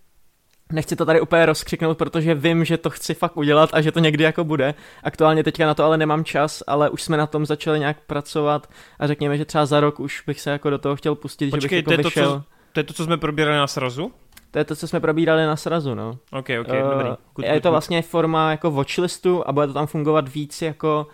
Nechci 0.72 0.96
to 0.96 1.06
tady 1.06 1.22
úplně 1.22 1.46
rozkřiknout, 1.46 1.98
protože 1.98 2.36
vím, 2.36 2.66
že 2.66 2.78
to 2.78 2.90
chci 2.90 3.14
fakt 3.14 3.38
udělat 3.38 3.70
a 3.74 3.82
že 3.82 3.92
to 3.92 4.00
někdy 4.00 4.24
jako 4.24 4.44
bude. 4.44 4.74
Aktuálně 5.04 5.44
teďka 5.44 5.66
na 5.66 5.74
to 5.74 5.84
ale 5.84 5.98
nemám 5.98 6.24
čas, 6.24 6.64
ale 6.68 6.90
už 6.90 7.04
jsme 7.04 7.18
na 7.18 7.28
tom 7.28 7.46
začali 7.46 7.80
nějak 7.80 7.98
pracovat 8.08 8.70
a 9.00 9.08
řekněme, 9.08 9.38
že 9.38 9.46
třeba 9.46 9.66
za 9.66 9.80
rok 9.80 10.00
už 10.00 10.24
bych 10.28 10.42
se 10.42 10.52
jako 10.52 10.70
do 10.70 10.78
toho 10.78 10.96
chtěl 10.96 11.16
pustit, 11.16 11.52
Počkej, 11.52 11.62
že 11.62 11.68
bych 11.68 11.78
jako 11.78 11.90
to 11.90 11.94
je 11.94 11.98
vyšel. 11.98 12.30
To, 12.34 12.40
co, 12.40 12.44
to 12.74 12.80
je 12.80 12.84
to, 12.84 12.94
co 12.94 13.04
jsme 13.04 13.18
probírali 13.18 13.58
na 13.58 13.68
srazu? 13.68 14.12
To 14.52 14.60
je 14.60 14.66
to, 14.66 14.76
co 14.76 14.88
jsme 14.88 15.00
probírali 15.00 15.46
na 15.46 15.56
srazu, 15.56 15.96
no. 15.96 16.18
Ok, 16.32 16.50
ok, 16.62 16.68
uh, 16.68 16.92
dobrý. 16.92 17.10
Good, 17.36 17.46
je 17.46 17.62
to 17.62 17.72
vlastně 17.72 18.02
forma 18.02 18.52
jako 18.52 18.72
watchlistu 18.72 19.44
a 19.48 19.52
bude 19.52 19.68
to 19.68 19.74
tam 19.74 19.88
fungovat 19.88 20.34
víc 20.34 20.62
jako, 20.62 21.08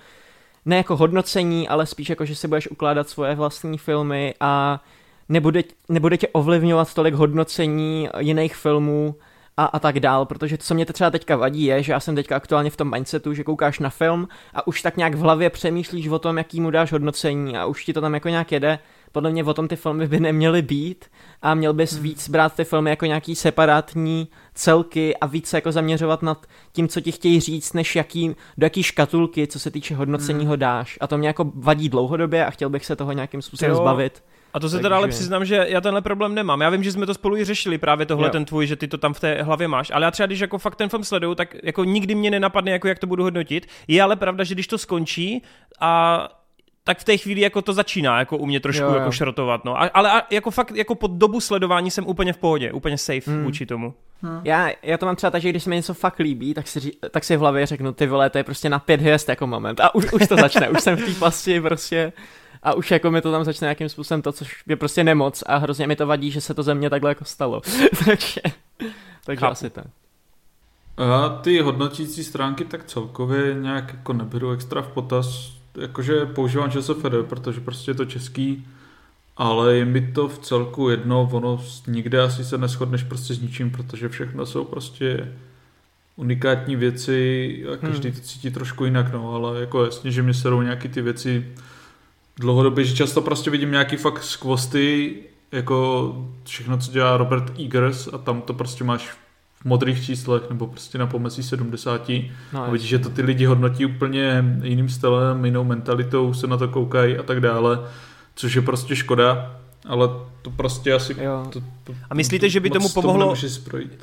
ne 0.66 0.78
jako 0.78 0.96
hodnocení, 0.96 1.68
ale 1.68 1.86
spíš 1.86 2.10
jako, 2.10 2.26
že 2.26 2.36
si 2.36 2.48
budeš 2.48 2.68
ukládat 2.68 3.10
svoje 3.10 3.36
vlastní 3.36 3.78
filmy 3.78 4.34
a 4.40 4.84
nebude, 5.30 5.64
nebude 5.90 6.18
tě 6.18 6.28
ovlivňovat 6.28 6.94
tolik 6.94 7.14
hodnocení 7.14 8.10
jiných 8.20 8.56
filmů, 8.56 9.16
a, 9.60 9.66
a 9.66 9.80
tak 9.80 10.00
dál, 10.00 10.26
protože 10.26 10.58
to, 10.58 10.64
co 10.64 10.74
mě 10.74 10.86
třeba 10.86 11.10
teďka 11.10 11.36
vadí, 11.36 11.64
je, 11.64 11.84
že 11.84 11.92
já 11.92 12.00
jsem 12.00 12.16
teďka 12.16 12.36
aktuálně 12.36 12.70
v 12.70 12.78
tom 12.78 12.92
mindsetu, 12.92 13.34
že 13.34 13.44
koukáš 13.44 13.80
na 13.80 13.90
film 13.90 14.28
a 14.54 14.68
už 14.68 14.82
tak 14.82 14.98
nějak 14.98 15.16
v 15.16 15.20
hlavě 15.20 15.50
přemýšlíš 15.50 16.08
o 16.08 16.20
tom, 16.20 16.38
jaký 16.38 16.62
mu 16.62 16.72
dáš 16.72 16.92
hodnocení 16.92 17.58
a 17.58 17.66
už 17.66 17.86
ti 17.86 17.94
to 17.94 18.02
tam 18.02 18.14
jako 18.14 18.30
nějak 18.30 18.52
jede. 18.52 18.80
Podle 19.12 19.32
mě 19.32 19.44
o 19.44 19.54
tom 19.54 19.68
ty 19.68 19.76
filmy 19.76 20.08
by 20.08 20.20
neměly 20.20 20.62
být 20.62 21.06
a 21.42 21.54
měl 21.54 21.74
bys 21.74 21.94
hmm. 21.94 22.04
víc 22.04 22.30
brát 22.30 22.56
ty 22.56 22.64
filmy 22.64 22.90
jako 22.90 23.06
nějaký 23.06 23.36
separátní 23.36 24.28
celky 24.54 25.18
a 25.18 25.26
víc 25.26 25.48
se 25.48 25.58
jako 25.58 25.72
zaměřovat 25.72 26.22
nad 26.22 26.46
tím, 26.72 26.88
co 26.88 27.02
ti 27.02 27.12
chtějí 27.12 27.40
říct, 27.40 27.74
než 27.74 27.96
jaký, 27.96 28.36
do 28.58 28.66
jaký 28.66 28.84
škatulky, 28.84 29.48
co 29.48 29.60
se 29.60 29.72
týče 29.72 29.96
hodnocení 29.96 30.40
hmm. 30.40 30.50
ho 30.50 30.56
dáš. 30.56 30.98
A 31.02 31.08
to 31.08 31.18
mě 31.18 31.28
jako 31.28 31.52
vadí 31.56 31.90
dlouhodobě 31.90 32.46
a 32.46 32.50
chtěl 32.50 32.70
bych 32.70 32.86
se 32.86 32.96
toho 32.96 33.12
nějakým 33.12 33.42
způsobem 33.42 33.72
jo. 33.72 33.78
zbavit. 33.78 34.24
A 34.54 34.60
to 34.60 34.70
se 34.70 34.80
teda 34.80 34.96
ale 34.96 35.08
přiznám, 35.08 35.46
že 35.46 35.66
já 35.70 35.82
tenhle 35.82 36.02
problém 36.02 36.36
nemám. 36.36 36.62
Já 36.62 36.70
vím, 36.70 36.84
že 36.84 36.92
jsme 36.92 37.06
to 37.06 37.14
spolu 37.14 37.38
i 37.38 37.46
řešili 37.46 37.78
právě 37.78 38.06
tohle 38.06 38.28
jo. 38.28 38.32
ten 38.32 38.46
tvůj, 38.46 38.68
že 38.68 38.76
ty 38.76 38.88
to 38.88 38.98
tam 38.98 39.14
v 39.14 39.20
té 39.20 39.44
hlavě 39.44 39.68
máš. 39.68 39.92
Ale 39.92 40.06
já 40.06 40.12
třeba, 40.12 40.28
když 40.28 40.40
jako 40.40 40.58
fakt 40.58 40.76
ten 40.76 40.90
film 40.90 41.04
sleduju, 41.04 41.36
tak 41.36 41.56
jako 41.64 41.84
nikdy 41.84 42.16
mě 42.16 42.32
nenapadne, 42.32 42.72
jako 42.72 42.88
jak 42.88 43.00
to 43.00 43.08
budu 43.08 43.24
hodnotit. 43.24 43.68
Je 43.88 44.02
ale 44.02 44.16
pravda, 44.16 44.44
že 44.44 44.54
když 44.54 44.68
to 44.68 44.78
skončí 44.78 45.44
a 45.80 46.28
tak 46.84 47.00
v 47.00 47.04
té 47.04 47.18
chvíli 47.18 47.42
jako 47.42 47.62
to 47.62 47.74
začíná 47.74 48.20
jako 48.20 48.38
u 48.38 48.46
mě 48.46 48.60
trošku 48.60 48.84
jo, 48.84 48.90
jo. 48.90 48.96
jako 48.96 49.12
šrotovat, 49.12 49.66
no. 49.66 49.82
A, 49.82 49.90
ale 49.94 50.12
a, 50.12 50.22
jako 50.32 50.52
fakt 50.52 50.72
jako 50.76 50.96
pod 50.96 51.12
dobu 51.12 51.40
sledování 51.40 51.92
jsem 51.92 52.08
úplně 52.08 52.34
v 52.34 52.38
pohodě, 52.38 52.72
úplně 52.72 52.98
safe 52.98 53.32
hmm. 53.32 53.44
vůči 53.44 53.66
tomu. 53.66 53.94
Hmm. 54.22 54.42
Já, 54.44 54.70
já 54.84 54.98
to 54.98 55.06
mám 55.06 55.16
třeba 55.16 55.32
tak, 55.32 55.42
že 55.42 55.50
když 55.50 55.64
se 55.64 55.70
mi 55.70 55.76
něco 55.76 55.94
fakt 55.94 56.20
líbí, 56.20 56.54
tak 56.54 56.68
si, 56.68 56.92
tak 57.12 57.24
si 57.24 57.38
v 57.38 57.40
hlavě 57.40 57.66
řeknu, 57.66 57.94
ty 57.94 58.08
vole, 58.08 58.30
to 58.30 58.38
je 58.38 58.44
prostě 58.44 58.70
na 58.70 58.80
pět 58.80 59.02
hvězd 59.02 59.30
jako 59.30 59.48
moment. 59.48 59.80
A 59.80 59.96
už, 59.96 60.14
už 60.14 60.28
to 60.28 60.36
začne, 60.36 60.70
už 60.70 60.82
jsem 60.82 60.98
v 60.98 61.06
té 61.06 61.12
pasti 61.20 61.62
prostě 61.62 62.14
a 62.64 62.74
už 62.74 62.92
jako 62.92 63.12
mi 63.12 63.22
to 63.22 63.32
tam 63.32 63.44
začne 63.44 63.66
nějakým 63.66 63.90
způsobem 63.90 64.22
to, 64.22 64.32
což 64.32 64.64
je 64.68 64.76
prostě 64.76 65.04
nemoc 65.04 65.44
a 65.46 65.58
hrozně 65.58 65.88
mi 65.88 65.96
to 65.96 66.08
vadí, 66.08 66.32
že 66.32 66.42
se 66.42 66.54
to 66.54 66.64
ze 66.64 66.76
mě 66.76 66.90
takhle 66.90 67.12
jako 67.12 67.26
stalo. 67.26 67.62
takže 68.06 68.42
takže 69.26 69.40
Chápu. 69.40 69.52
asi 69.52 69.70
tak. 69.70 69.86
A 70.98 71.30
ty 71.30 71.60
hodnotící 71.60 72.24
stránky 72.24 72.66
tak 72.66 72.84
celkově 72.86 73.54
nějak 73.54 73.94
jako 73.94 74.14
neberu 74.14 74.52
extra 74.52 74.82
v 74.82 74.88
potaz, 74.88 75.52
jakože 75.82 76.26
používám 76.26 76.72
ČSFD, 76.72 77.06
protože 77.30 77.60
prostě 77.60 77.92
je 77.92 77.96
to 77.96 78.06
český, 78.06 78.68
ale 79.38 79.76
je 79.76 79.86
mi 79.86 80.12
to 80.12 80.28
v 80.28 80.40
celku 80.40 80.90
jedno, 80.90 81.30
ono 81.32 81.64
nikde 81.88 82.22
asi 82.22 82.44
se 82.44 82.58
neschodneš 82.58 83.04
prostě 83.04 83.34
s 83.34 83.42
ničím, 83.42 83.72
protože 83.72 84.10
všechno 84.10 84.46
jsou 84.46 84.66
prostě 84.66 85.34
unikátní 86.16 86.76
věci 86.76 87.66
a 87.74 87.78
každý 87.78 88.10
hmm. 88.10 88.18
to 88.18 88.24
cítí 88.24 88.52
trošku 88.52 88.86
jinak, 88.86 89.14
no, 89.14 89.34
ale 89.34 89.60
jako 89.60 89.86
jasně, 89.86 90.12
že 90.12 90.24
mě 90.24 90.34
serou 90.34 90.62
nějaký 90.62 90.88
ty 90.88 91.02
věci, 91.02 91.54
dlouhodobě, 92.40 92.86
že 92.86 92.96
často 92.96 93.22
prostě 93.22 93.50
vidím 93.50 93.72
nějaký 93.72 93.96
fakt 93.96 94.24
skvosty, 94.24 95.16
jako 95.52 96.16
všechno, 96.44 96.78
co 96.78 96.92
dělá 96.92 97.18
Robert 97.18 97.60
Eagers 97.60 98.10
a 98.14 98.18
tam 98.18 98.42
to 98.42 98.54
prostě 98.54 98.84
máš 98.84 99.10
v 99.54 99.66
modrých 99.66 100.06
číslech 100.06 100.50
nebo 100.50 100.68
prostě 100.68 100.98
na 100.98 101.08
pomezí 101.08 101.44
70 101.44 102.10
no, 102.54 102.64
a 102.64 102.70
vidíš, 102.70 102.90
že 102.90 103.00
to 103.00 103.10
ty 103.10 103.22
lidi 103.22 103.46
hodnotí 103.46 103.86
úplně 103.86 104.44
jiným 104.64 104.90
stylem, 104.90 105.46
jinou 105.46 105.64
mentalitou, 105.64 106.34
se 106.34 106.48
na 106.48 106.58
to 106.58 106.68
koukají 106.68 107.18
a 107.18 107.24
tak 107.24 107.40
dále, 107.40 107.80
což 108.36 108.56
je 108.56 108.62
prostě 108.62 108.96
škoda, 108.96 109.60
ale 109.88 110.08
to 110.42 110.50
prostě 110.50 110.94
asi... 110.94 111.16
To, 111.50 111.62
to, 111.84 111.96
a 112.10 112.14
myslíte, 112.14 112.50
že 112.50 112.60
by 112.60 112.70
tomu 112.70 112.90
pomohlo, 112.90 113.34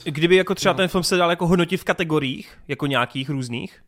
kdyby 0.04 0.36
jako 0.36 0.54
třeba 0.54 0.74
ten 0.74 0.88
film 0.88 1.04
se 1.04 1.16
dal 1.16 1.30
jako 1.30 1.46
hodnotit 1.46 1.80
v 1.80 1.84
kategoriích, 1.84 2.58
jako 2.68 2.86
nějakých 2.86 3.30
různých? 3.30 3.80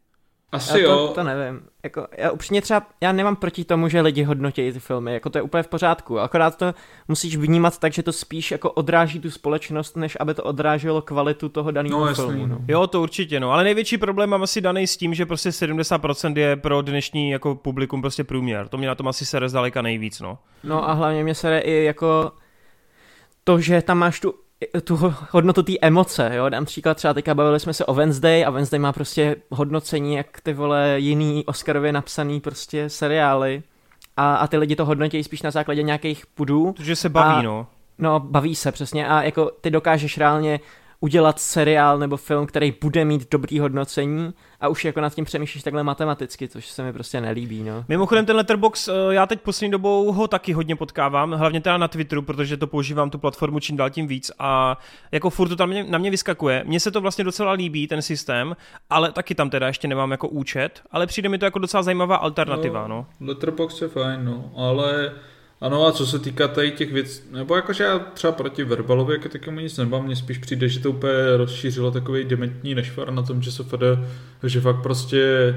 Asi 0.52 0.80
já 0.80 0.88
to, 0.88 0.92
jo. 0.92 1.08
to 1.14 1.22
nevím. 1.22 1.60
Jako, 1.82 2.06
já 2.16 2.30
upřímně 2.30 2.62
třeba, 2.62 2.86
já 3.00 3.12
nemám 3.12 3.36
proti 3.36 3.64
tomu, 3.64 3.88
že 3.88 4.00
lidi 4.00 4.22
hodnotí 4.22 4.72
ty 4.72 4.80
filmy, 4.80 5.12
jako 5.12 5.30
to 5.30 5.38
je 5.38 5.42
úplně 5.42 5.62
v 5.62 5.68
pořádku, 5.68 6.20
akorát 6.20 6.56
to 6.56 6.74
musíš 7.08 7.36
vnímat 7.36 7.78
tak, 7.78 7.92
že 7.92 8.02
to 8.02 8.12
spíš 8.12 8.50
jako 8.50 8.70
odráží 8.70 9.20
tu 9.20 9.30
společnost, 9.30 9.96
než 9.96 10.16
aby 10.20 10.34
to 10.34 10.44
odráželo 10.44 11.02
kvalitu 11.02 11.48
toho 11.48 11.70
daného 11.70 12.00
No, 12.00 12.06
jasný, 12.06 12.24
filmu. 12.24 12.46
No. 12.46 12.58
Jo, 12.68 12.86
to 12.86 13.02
určitě, 13.02 13.40
no. 13.40 13.52
Ale 13.52 13.64
největší 13.64 13.98
problém 13.98 14.30
mám 14.30 14.42
asi 14.42 14.60
daný 14.60 14.86
s 14.86 14.96
tím, 14.96 15.14
že 15.14 15.26
prostě 15.26 15.50
70% 15.50 16.36
je 16.36 16.56
pro 16.56 16.82
dnešní 16.82 17.30
jako 17.30 17.54
publikum 17.54 18.00
prostě 18.00 18.24
průměr. 18.24 18.68
To 18.68 18.78
mě 18.78 18.88
na 18.88 18.94
tom 18.94 19.08
asi 19.08 19.26
sere 19.26 19.48
zdaleka 19.48 19.82
nejvíc, 19.82 20.20
no. 20.20 20.38
no 20.64 20.88
a 20.88 20.92
hlavně 20.92 21.24
mě 21.24 21.34
se 21.34 21.58
i 21.58 21.84
jako 21.84 22.32
to, 23.44 23.60
že 23.60 23.82
tam 23.82 23.98
máš 23.98 24.20
tu 24.20 24.34
tu 24.84 25.14
hodnotu 25.30 25.62
té 25.62 25.72
emoce, 25.82 26.30
jo, 26.34 26.48
dám 26.48 26.64
příklad 26.64 26.96
třeba 26.96 27.14
teďka 27.14 27.34
bavili 27.34 27.60
jsme 27.60 27.72
se 27.74 27.84
o 27.84 27.94
Wednesday 27.94 28.44
a 28.46 28.50
Wednesday 28.50 28.80
má 28.80 28.92
prostě 28.92 29.36
hodnocení 29.50 30.14
jak 30.14 30.40
ty 30.40 30.52
vole 30.52 30.94
jiný 30.96 31.44
Oscarově 31.46 31.92
napsaný 31.92 32.40
prostě 32.40 32.88
seriály 32.90 33.62
a, 34.16 34.36
a 34.36 34.46
ty 34.46 34.56
lidi 34.56 34.76
to 34.76 34.84
hodnotí 34.84 35.24
spíš 35.24 35.42
na 35.42 35.50
základě 35.50 35.82
nějakých 35.82 36.26
pudů. 36.26 36.72
Protože 36.72 36.96
se 36.96 37.08
baví, 37.08 37.34
A- 37.38 37.42
no. 37.42 37.66
No, 37.98 38.20
baví 38.20 38.54
se 38.54 38.72
přesně 38.72 39.08
a 39.08 39.22
jako 39.22 39.50
ty 39.60 39.70
dokážeš 39.70 40.18
reálně 40.18 40.60
udělat 41.00 41.38
seriál 41.40 41.98
nebo 41.98 42.16
film, 42.16 42.46
který 42.46 42.74
bude 42.82 43.04
mít 43.04 43.30
dobrý 43.30 43.58
hodnocení 43.58 44.32
a 44.60 44.68
už 44.68 44.84
jako 44.84 45.00
nad 45.00 45.14
tím 45.14 45.24
přemýšlíš 45.24 45.62
takhle 45.62 45.82
matematicky, 45.82 46.48
což 46.48 46.66
se 46.66 46.82
mi 46.82 46.92
prostě 46.92 47.20
nelíbí, 47.20 47.62
no. 47.62 47.84
Mimochodem 47.88 48.26
ten 48.26 48.36
Letterbox, 48.36 48.88
eh, 48.88 48.92
já 49.10 49.26
teď 49.26 49.40
poslední 49.40 49.70
dobou 49.70 50.12
ho 50.12 50.28
taky 50.28 50.52
hodně 50.52 50.76
potkávám, 50.76 51.32
hlavně 51.32 51.60
teda 51.60 51.76
na 51.78 51.88
Twitteru, 51.88 52.22
protože 52.22 52.56
to 52.56 52.66
používám 52.66 53.10
tu 53.10 53.18
platformu 53.18 53.60
čím 53.60 53.76
dál 53.76 53.90
tím 53.90 54.06
víc 54.06 54.30
a 54.38 54.78
jako 55.12 55.30
furt 55.30 55.48
to 55.48 55.56
tam 55.56 55.68
mě- 55.68 55.84
na 55.84 55.98
mě 55.98 56.10
vyskakuje. 56.10 56.62
Mně 56.66 56.80
se 56.80 56.90
to 56.90 57.00
vlastně 57.00 57.24
docela 57.24 57.52
líbí, 57.52 57.86
ten 57.86 58.02
systém, 58.02 58.56
ale 58.90 59.12
taky 59.12 59.34
tam 59.34 59.50
teda 59.50 59.66
ještě 59.66 59.88
nemám 59.88 60.10
jako 60.10 60.28
účet, 60.28 60.82
ale 60.90 61.06
přijde 61.06 61.28
mi 61.28 61.38
to 61.38 61.44
jako 61.44 61.58
docela 61.58 61.82
zajímavá 61.82 62.16
alternativa, 62.16 62.88
no. 62.88 63.06
Letterboxd 63.20 63.82
je 63.82 63.88
fajn, 63.88 64.24
no, 64.24 64.50
ale 64.56 65.12
ano 65.60 65.86
a 65.86 65.92
co 65.92 66.06
se 66.06 66.18
týká 66.18 66.48
tady 66.48 66.70
těch 66.70 66.92
věcí, 66.92 67.22
nebo 67.30 67.56
jakože 67.56 67.84
já 67.84 67.98
třeba 67.98 68.32
proti 68.32 68.64
Verbalovi 68.64 69.14
jako 69.14 69.28
takému 69.28 69.60
nic 69.60 69.76
nemám, 69.76 70.04
mně 70.04 70.16
spíš 70.16 70.38
přijde, 70.38 70.68
že 70.68 70.80
to 70.80 70.90
úplně 70.90 71.36
rozšířilo 71.36 71.90
takový 71.90 72.24
dementní 72.24 72.74
nešvar 72.74 73.10
na 73.10 73.22
tom, 73.22 73.42
že 73.42 73.52
se 73.52 73.64
fede, 73.64 74.08
že 74.42 74.60
fakt 74.60 74.82
prostě 74.82 75.54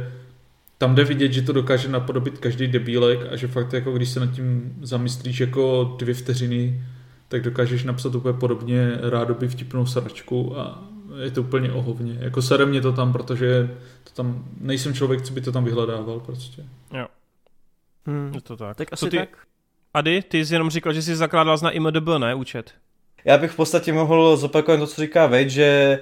tam 0.78 0.96
jde 0.96 1.04
vidět, 1.04 1.34
že 1.34 1.42
to 1.42 1.54
dokáže 1.54 1.90
napodobit 1.90 2.38
každý 2.38 2.68
debílek 2.68 3.20
a 3.32 3.36
že 3.36 3.48
fakt 3.48 3.74
jako 3.74 3.92
když 3.92 4.10
se 4.10 4.20
nad 4.20 4.32
tím 4.32 4.76
zamyslíš 4.82 5.40
jako 5.40 5.96
dvě 6.00 6.14
vteřiny, 6.16 6.84
tak 7.28 7.42
dokážeš 7.42 7.84
napsat 7.84 8.16
úplně 8.16 8.40
podobně 8.40 8.98
rádoby 9.02 9.48
vtipnou 9.48 9.86
sračku 9.86 10.60
a 10.60 10.84
je 11.24 11.32
to 11.32 11.42
úplně 11.42 11.72
ohovně. 11.72 12.18
Jako 12.20 12.42
sere 12.42 12.66
mě 12.66 12.82
to 12.82 12.92
tam, 12.92 13.14
protože 13.14 13.78
to 14.04 14.10
tam, 14.14 14.46
nejsem 14.60 14.94
člověk, 14.94 15.22
co 15.22 15.34
by 15.34 15.42
to 15.42 15.52
tam 15.52 15.64
vyhledával 15.64 16.20
prostě. 16.20 16.66
Hmm. 18.06 18.32
Je 18.34 18.42
to 18.42 18.58
tak. 18.58 18.78
Tak 18.78 18.90
Co 18.90 18.94
asi 18.94 19.10
ty, 19.10 19.18
tak. 19.18 19.38
Ady, 19.94 20.22
ty 20.22 20.46
jsi 20.46 20.56
jenom 20.56 20.70
říkal, 20.70 20.94
že 20.94 21.02
jsi 21.02 21.16
zakládal 21.16 21.58
na 21.64 21.72
IMDB, 21.72 22.08
ne, 22.18 22.36
účet? 22.36 22.72
Já 23.26 23.38
bych 23.38 23.52
v 23.52 23.56
podstatě 23.56 23.94
mohl 23.94 24.38
zopakovat 24.38 24.80
to, 24.80 24.88
co 24.88 25.02
říká 25.02 25.28
Vejt, 25.28 25.50
že 25.50 26.00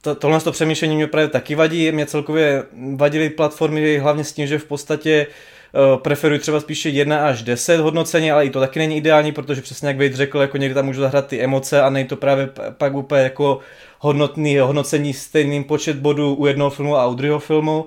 to, 0.00 0.14
tohle 0.14 0.40
to 0.40 0.52
přemýšlení 0.52 0.96
mě 0.96 1.06
právě 1.06 1.28
taky 1.28 1.54
vadí. 1.54 1.92
Mě 1.92 2.06
celkově 2.06 2.62
vadily 2.96 3.30
platformy 3.30 3.98
hlavně 3.98 4.24
s 4.24 4.32
tím, 4.32 4.46
že 4.46 4.58
v 4.58 4.64
podstatě 4.64 5.26
uh, 5.26 6.00
preferuji 6.02 6.38
třeba 6.38 6.60
spíše 6.60 6.88
1 6.88 7.26
až 7.26 7.42
10 7.42 7.80
hodnocení, 7.80 8.30
ale 8.30 8.46
i 8.46 8.50
to 8.50 8.60
taky 8.60 8.78
není 8.78 8.96
ideální, 8.96 9.32
protože 9.32 9.62
přesně 9.62 9.88
jak 9.88 9.96
Vejt 9.96 10.14
řekl, 10.14 10.38
jako 10.38 10.56
někdy 10.56 10.74
tam 10.74 10.86
můžu 10.86 11.00
zahrát 11.00 11.26
ty 11.26 11.40
emoce 11.40 11.82
a 11.82 11.90
není 11.90 12.08
to 12.08 12.16
právě 12.16 12.48
pak 12.70 12.94
úplně 12.94 13.22
jako 13.22 13.58
hodnotný 13.98 14.58
hodnocení 14.58 15.12
stejným 15.12 15.64
počet 15.64 15.96
bodů 15.96 16.34
u 16.34 16.46
jednoho 16.46 16.70
filmu 16.70 16.96
a 16.96 17.06
u 17.06 17.14
druhého 17.14 17.38
filmu. 17.38 17.86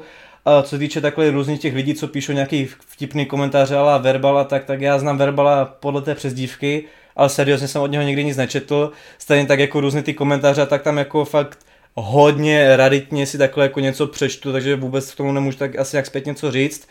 Co 0.63 0.69
se 0.69 0.77
týče 0.77 1.01
takhle 1.01 1.31
různých 1.31 1.59
těch 1.59 1.75
lidí, 1.75 1.93
co 1.93 2.07
píšou 2.07 2.31
nějaký 2.33 2.65
vtipný 2.65 3.25
komentáře 3.25 3.75
ale 3.75 3.99
Verbala, 3.99 4.43
tak, 4.43 4.65
tak 4.65 4.81
já 4.81 4.99
znám 4.99 5.17
Verbala 5.17 5.65
podle 5.65 6.01
té 6.01 6.15
přezdívky, 6.15 6.83
ale 7.15 7.29
seriózně 7.29 7.67
jsem 7.67 7.81
od 7.81 7.91
něho 7.91 8.03
nikdy 8.03 8.23
nic 8.23 8.37
nečetl. 8.37 8.91
Stejně 9.17 9.45
tak 9.45 9.59
jako 9.59 9.81
různé 9.81 10.03
ty 10.03 10.13
komentáře, 10.13 10.65
tak 10.65 10.81
tam 10.81 10.97
jako 10.97 11.25
fakt 11.25 11.59
hodně 11.93 12.77
raditně 12.77 13.25
si 13.25 13.37
takhle 13.37 13.65
jako 13.65 13.79
něco 13.79 14.07
přečtu, 14.07 14.51
takže 14.51 14.75
vůbec 14.75 15.11
k 15.13 15.17
tomu 15.17 15.31
nemůžu 15.31 15.57
tak 15.57 15.79
asi 15.79 15.95
jak 15.95 16.05
zpět 16.05 16.25
něco 16.25 16.51
říct. 16.51 16.87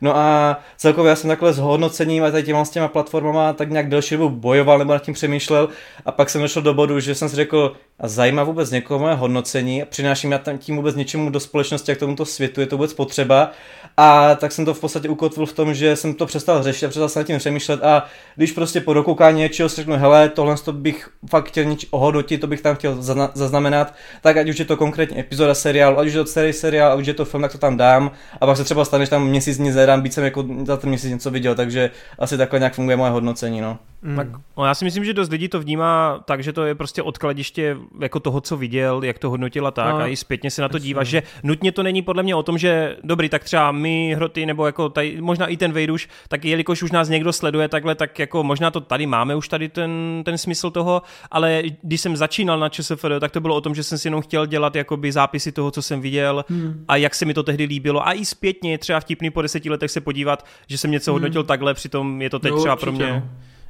No 0.00 0.16
a 0.16 0.58
celkově 0.76 1.10
já 1.10 1.16
jsem 1.16 1.28
takhle 1.28 1.52
s 1.52 1.58
hodnocením 1.58 2.24
a 2.24 2.30
tady 2.30 2.42
těma 2.42 2.64
s 2.64 2.70
těma 2.70 2.88
platformama 2.88 3.52
tak 3.52 3.70
nějak 3.70 3.88
delší 3.88 4.16
dobu 4.16 4.36
bojoval 4.36 4.78
nebo 4.78 4.92
nad 4.92 5.02
tím 5.02 5.14
přemýšlel 5.14 5.68
a 6.06 6.12
pak 6.12 6.30
jsem 6.30 6.40
došel 6.40 6.62
do 6.62 6.74
bodu, 6.74 7.00
že 7.00 7.14
jsem 7.14 7.28
si 7.28 7.36
řekl, 7.36 7.72
a 8.00 8.08
zajímá 8.08 8.44
vůbec 8.44 8.70
někoho 8.70 9.00
moje 9.00 9.14
hodnocení, 9.14 9.82
přináším 9.88 10.32
já 10.32 10.40
tím 10.58 10.76
vůbec 10.76 10.96
něčemu 10.96 11.30
do 11.30 11.40
společnosti 11.40 11.92
a 11.92 11.94
k 11.94 11.98
tomuto 11.98 12.24
světu, 12.24 12.60
je 12.60 12.66
to 12.66 12.76
vůbec 12.76 12.94
potřeba? 12.94 13.50
A 13.96 14.34
tak 14.34 14.52
jsem 14.52 14.64
to 14.64 14.74
v 14.74 14.80
podstatě 14.80 15.08
ukotvil 15.08 15.46
v 15.46 15.52
tom, 15.52 15.74
že 15.74 15.96
jsem 15.96 16.14
to 16.14 16.26
přestal 16.26 16.62
řešit 16.62 16.86
a 16.86 16.88
přestal 16.88 17.08
jsem 17.08 17.20
nad 17.20 17.26
tím 17.26 17.38
přemýšlet 17.38 17.84
a 17.84 18.06
když 18.36 18.52
prostě 18.52 18.80
po 18.80 18.94
dokoukání 18.94 19.38
něčeho 19.38 19.68
si 19.68 19.76
řeknu, 19.76 19.96
hele, 19.96 20.28
tohle 20.28 20.56
to 20.56 20.72
bych 20.72 21.08
fakt 21.30 21.48
chtěl 21.48 21.64
něč 21.64 21.86
ohodnotit, 21.90 22.40
to 22.40 22.46
bych 22.46 22.60
tam 22.60 22.76
chtěl 22.76 22.94
zazna- 22.96 23.30
zaznamenat, 23.34 23.94
tak 24.20 24.36
ať 24.36 24.48
už 24.48 24.58
je 24.58 24.64
to 24.64 24.76
konkrétně 24.76 25.20
epizoda 25.20 25.54
seriálu, 25.54 25.98
ať 25.98 26.06
už 26.06 26.12
je 26.12 26.20
to 26.20 26.26
starý 26.26 26.52
seriál, 26.52 26.92
ať 26.92 27.00
už 27.00 27.06
je 27.06 27.14
to 27.14 27.24
film, 27.24 27.42
tak 27.42 27.52
to 27.52 27.58
tam 27.58 27.76
dám 27.76 28.10
a 28.40 28.46
pak 28.46 28.56
se 28.56 28.64
třeba 28.64 28.84
stane, 28.84 29.04
že 29.04 29.10
tam 29.10 29.26
měsíc 29.26 29.58
nic 29.58 29.76
nedám, 29.90 30.02
být 30.02 30.14
jsem 30.14 30.24
jako 30.24 30.44
za 30.64 30.76
ten 30.76 30.88
měsíc 30.88 31.10
něco 31.10 31.30
viděl, 31.30 31.54
takže 31.54 31.90
asi 32.18 32.36
takhle 32.36 32.58
nějak 32.58 32.74
funguje 32.74 32.96
moje 32.96 33.10
hodnocení, 33.10 33.60
no. 33.60 33.78
Mm. 34.02 34.16
Tak, 34.16 34.28
no 34.56 34.64
já 34.64 34.74
si 34.74 34.84
myslím, 34.84 35.04
že 35.04 35.14
dost 35.14 35.28
lidí 35.30 35.48
to 35.48 35.60
vnímá 35.60 36.20
tak, 36.24 36.42
že 36.42 36.52
to 36.52 36.64
je 36.64 36.74
prostě 36.74 37.02
odkladiště 37.02 37.76
jako 38.00 38.20
toho, 38.20 38.40
co 38.40 38.56
viděl, 38.56 39.00
jak 39.04 39.18
to 39.18 39.30
hodnotila 39.30 39.70
tak 39.70 39.94
No, 39.94 39.96
a 40.00 40.06
i 40.06 40.16
zpětně 40.16 40.50
se 40.50 40.62
na 40.62 40.68
to 40.68 40.76
jasně. 40.76 40.86
díváš, 40.86 41.08
že 41.08 41.22
nutně 41.42 41.72
to 41.72 41.82
není 41.82 42.02
podle 42.02 42.22
mě 42.22 42.34
o 42.34 42.42
tom, 42.42 42.58
že 42.58 42.96
dobrý, 43.04 43.28
tak 43.28 43.44
třeba 43.44 43.72
my 43.72 44.14
hroty 44.16 44.46
nebo 44.46 44.66
jako 44.66 44.88
tady, 44.88 45.16
možná 45.20 45.46
i 45.46 45.56
ten 45.56 45.72
Vejduš, 45.72 46.08
tak 46.28 46.44
jelikož 46.44 46.82
už 46.82 46.92
nás 46.92 47.08
někdo 47.08 47.32
sleduje 47.32 47.68
takhle, 47.68 47.94
tak 47.94 48.18
jako 48.18 48.42
možná 48.44 48.70
to 48.70 48.80
tady 48.80 49.06
máme 49.06 49.34
už 49.34 49.48
tady 49.48 49.68
ten, 49.68 50.22
ten 50.24 50.38
smysl 50.38 50.70
toho, 50.70 51.02
ale 51.30 51.62
když 51.82 52.00
jsem 52.00 52.16
začínal 52.16 52.58
na 52.58 52.68
ČSFD, 52.68 53.04
tak 53.20 53.32
to 53.32 53.40
bylo 53.40 53.54
o 53.56 53.60
tom, 53.60 53.74
že 53.74 53.82
jsem 53.82 53.98
si 53.98 54.06
jenom 54.08 54.20
chtěl 54.22 54.46
dělat 54.46 54.76
jakoby 54.76 55.12
zápisy 55.12 55.52
toho, 55.52 55.70
co 55.70 55.82
jsem 55.82 56.00
viděl 56.00 56.44
Hmm. 56.48 56.84
a 56.88 56.96
jak 56.96 57.14
se 57.14 57.24
mi 57.24 57.34
to 57.34 57.42
tehdy 57.42 57.64
líbilo 57.64 58.06
a 58.08 58.12
i 58.12 58.24
zpětně 58.24 58.78
třeba 58.78 59.00
vtipný 59.00 59.30
po 59.30 59.42
deseti 59.42 59.70
letech 59.70 59.90
se 59.90 60.00
podívat, 60.00 60.46
že 60.68 60.78
jsem 60.78 60.90
něco 60.90 61.12
hodnotil 61.12 61.44
takhle, 61.44 61.74
přitom 61.74 62.22
je 62.22 62.30
to 62.30 62.38
teď 62.38 62.50
Jo, 62.50 62.58
třeba 62.58 62.74
určitě, 62.74 62.84
pro 62.86 62.92
mě 62.92 63.12
no. 63.12 63.22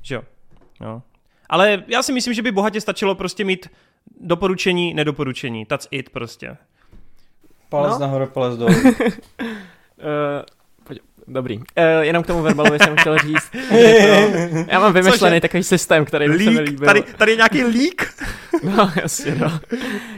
Že 0.03 0.15
jo. 0.15 0.23
jo. 0.81 1.03
Ale 1.49 1.85
já 1.87 2.03
si 2.03 2.13
myslím, 2.13 2.35
že 2.35 2.43
by 2.43 2.53
bohatě 2.53 2.81
stačilo 2.81 3.15
prostě 3.15 3.45
mít 3.45 3.69
doporučení, 4.21 4.95
nedoporučení. 4.95 5.67
That's 5.67 5.89
it 5.91 6.11
prostě. 6.11 6.57
Palec 7.69 7.93
No. 7.93 7.99
nahoru, 7.99 8.27
palec 8.27 8.59
dolů. 8.59 8.75
Uh, 8.75 8.85
Dobrý. 11.33 11.59
Uh, 11.59 11.65
jenom 12.01 12.23
k 12.23 12.27
tomu 12.27 12.43
Verbalovi 12.43 12.79
jsem 12.79 12.97
chtěl 12.97 13.19
říct, 13.19 13.51
to, 13.69 13.77
já 14.69 14.81
mám 14.81 14.93
vymyšlený 14.93 15.41
takový 15.41 15.63
systém, 15.63 16.05
který 16.05 16.29
by 16.29 16.45
se 16.45 16.51
mi 16.51 16.61
líbil. 16.61 16.87
tady, 16.87 17.03
tady 17.03 17.33
je 17.33 17.37
nějaký 17.37 17.65
lík. 17.65 18.15
No, 18.63 18.91
jasně, 19.03 19.35
no. 19.35 19.61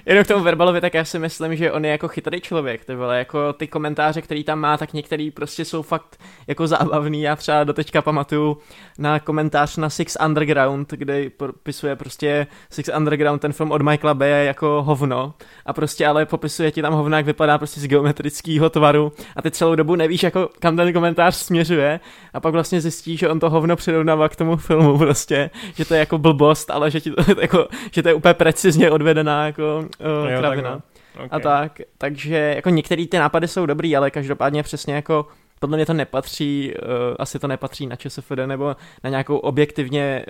Jenom 0.06 0.24
k 0.24 0.26
tomu 0.26 0.44
Verbalovi, 0.44 0.80
tak 0.80 0.94
já 0.94 1.04
si 1.04 1.18
myslím, 1.18 1.56
že 1.56 1.72
on 1.72 1.84
je 1.84 1.90
jako 1.90 2.08
chytrý 2.08 2.40
člověk, 2.40 2.84
ty 2.84 2.94
vole, 2.94 3.18
jako 3.18 3.52
ty 3.52 3.66
komentáře, 3.66 4.22
který 4.22 4.44
tam 4.44 4.58
má, 4.58 4.76
tak 4.76 4.92
některý 4.92 5.30
prostě 5.30 5.64
jsou 5.64 5.82
fakt 5.82 6.20
jako 6.46 6.66
zábavný. 6.66 7.22
Já 7.22 7.36
třeba 7.36 7.64
doteďka 7.64 8.02
pamatuju 8.02 8.58
na 8.98 9.20
komentář 9.20 9.76
na 9.76 9.90
Six 9.90 10.16
Underground, 10.26 10.90
kde 10.90 11.30
popisuje 11.30 11.96
prostě 11.96 12.46
Six 12.70 12.90
Underground, 12.96 13.42
ten 13.42 13.52
film 13.52 13.72
od 13.72 13.82
Michaela 13.82 14.14
Baye 14.14 14.44
jako 14.44 14.82
hovno 14.82 15.34
a 15.66 15.72
prostě 15.72 16.06
ale 16.06 16.26
popisuje 16.26 16.70
ti 16.70 16.82
tam 16.82 16.94
hovno, 16.94 17.16
jak 17.16 17.26
vypadá 17.26 17.58
prostě 17.58 17.80
z 17.80 17.86
geometrického 17.86 18.70
tvaru 18.70 19.12
a 19.36 19.42
ty 19.42 19.50
celou 19.50 19.74
dobu 19.74 19.96
nevíš, 19.96 20.22
jako 20.22 20.48
kam 20.58 20.76
ten 20.76 20.92
komentář 21.02 21.36
směřuje 21.36 22.00
a 22.32 22.40
pak 22.40 22.52
vlastně 22.52 22.80
zjistíš, 22.80 23.20
že 23.20 23.28
on 23.28 23.40
to 23.40 23.50
hovno 23.50 23.76
přirovnává 23.76 24.28
k 24.28 24.36
tomu 24.36 24.56
filmu 24.56 24.98
prostě, 24.98 25.50
že 25.74 25.84
to 25.84 25.94
je 25.94 26.00
jako 26.00 26.18
blbost, 26.18 26.70
ale 26.70 26.90
že, 26.90 27.00
ti 27.00 27.10
to, 27.10 27.24
jako, 27.40 27.68
že 27.92 28.02
to 28.02 28.08
je 28.08 28.14
úplně 28.14 28.34
precizně 28.34 28.90
odvedená 28.90 29.46
jako 29.46 29.78
uh, 29.78 30.30
Jo, 30.30 30.38
kravina. 30.38 30.62
takhle. 30.62 30.82
Okay. 31.14 31.28
A 31.30 31.40
tak, 31.40 31.80
takže 31.98 32.52
jako 32.56 32.70
některé 32.70 33.06
ty 33.06 33.18
nápady 33.18 33.48
jsou 33.48 33.66
dobrý, 33.66 33.96
ale 33.96 34.10
každopádně 34.10 34.62
přesně 34.62 34.94
jako 34.94 35.26
podle 35.60 35.76
mě 35.76 35.86
to 35.86 35.92
nepatří, 35.92 36.74
uh, 36.82 36.88
asi 37.18 37.38
to 37.38 37.48
nepatří 37.48 37.86
na 37.86 37.96
ČSFD 37.96 38.30
nebo 38.46 38.76
na 39.04 39.10
nějakou 39.10 39.36
objektivně 39.36 40.24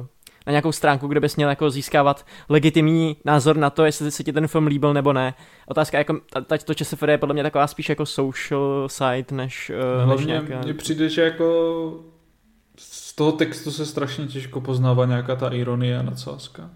uh, 0.00 0.06
na 0.48 0.52
nějakou 0.52 0.72
stránku, 0.72 1.08
kde 1.08 1.20
bys 1.20 1.36
měl 1.36 1.48
jako 1.48 1.70
získávat 1.70 2.26
legitimní 2.48 3.16
názor 3.24 3.56
na 3.56 3.70
to, 3.70 3.84
jestli 3.84 4.10
se 4.10 4.24
ti 4.24 4.32
ten 4.32 4.46
film 4.48 4.66
líbil 4.66 4.94
nebo 4.94 5.12
ne. 5.12 5.34
Otázka 5.66 5.98
jako, 5.98 6.20
teď 6.46 6.62
to 6.64 6.74
ČSFD 6.74 7.02
je 7.02 7.18
podle 7.18 7.32
mě 7.32 7.42
taková 7.42 7.66
spíš 7.66 7.88
jako 7.88 8.06
social 8.06 8.88
site, 8.88 9.34
než, 9.34 9.70
uh, 9.70 9.98
než 9.98 10.06
Hlavně 10.06 10.26
nějaká... 10.26 10.60
mně 10.64 10.74
přijde, 10.74 11.08
že 11.08 11.22
jako 11.22 11.44
z 12.78 13.14
toho 13.14 13.32
textu 13.32 13.70
se 13.70 13.86
strašně 13.86 14.26
těžko 14.26 14.60
poznává 14.60 15.06
nějaká 15.06 15.36
ta 15.36 15.48
ironie 15.48 15.98
a 15.98 16.02
nadsázka. 16.02 16.70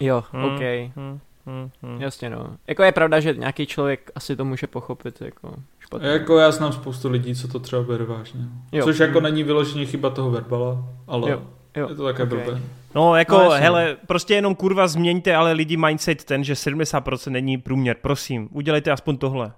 Jo, 0.00 0.24
Hmm, 0.30 0.44
OK. 0.44 0.60
Hmm, 0.96 1.20
hmm, 1.46 1.70
hmm. 1.82 2.00
Jasně 2.00 2.30
no. 2.30 2.56
Jako 2.66 2.82
je 2.82 2.92
pravda, 2.92 3.20
že 3.20 3.34
nějaký 3.34 3.66
člověk 3.66 4.10
asi 4.14 4.36
to 4.36 4.44
může 4.44 4.66
pochopit 4.66 5.20
jako 5.20 5.54
špatně. 5.78 6.08
Jako 6.08 6.38
já 6.38 6.50
znám 6.50 6.72
spoustu 6.72 7.08
lidí, 7.08 7.34
co 7.34 7.48
to 7.48 7.58
třeba 7.58 7.82
bere 7.82 8.04
vážně. 8.04 8.40
Jo. 8.72 8.84
Což 8.84 8.98
jako 8.98 9.20
není 9.20 9.42
vyloženě 9.42 9.86
chyba 9.86 10.10
toho 10.10 10.30
verbala, 10.30 10.84
ale 11.06 11.30
Jo. 11.30 11.42
Jo. 11.76 11.88
Je 11.88 11.94
to 11.94 12.04
také 12.04 12.22
okay. 12.22 12.38
blbé. 12.38 12.60
No 12.94 13.16
jako, 13.16 13.38
no, 13.38 13.50
hele, 13.50 13.96
prostě 14.06 14.34
jenom 14.34 14.54
kurva 14.54 14.88
změňte, 14.88 15.36
ale 15.36 15.52
lidi 15.52 15.76
mindset 15.76 16.24
ten, 16.24 16.44
že 16.44 16.54
70% 16.54 17.30
není 17.30 17.58
průměr, 17.58 17.96
prosím, 18.02 18.48
udělejte 18.52 18.90
aspoň 18.90 19.16
tohle. 19.16 19.52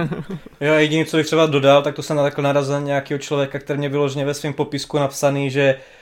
jo, 0.60 0.74
jediné, 0.74 1.04
co 1.04 1.16
bych 1.16 1.26
třeba 1.26 1.46
dodal, 1.46 1.82
tak 1.82 1.94
to 1.94 2.02
jsem 2.02 2.16
takhle 2.16 2.44
narazil 2.44 2.80
nějakého 2.80 3.18
člověka, 3.18 3.58
který 3.58 3.78
mě 3.78 3.88
vyloženě 3.88 4.24
ve 4.24 4.34
svém 4.34 4.52
popisku 4.52 4.98
napsaný, 4.98 5.50
že 5.50 5.74
uh, 5.74 6.01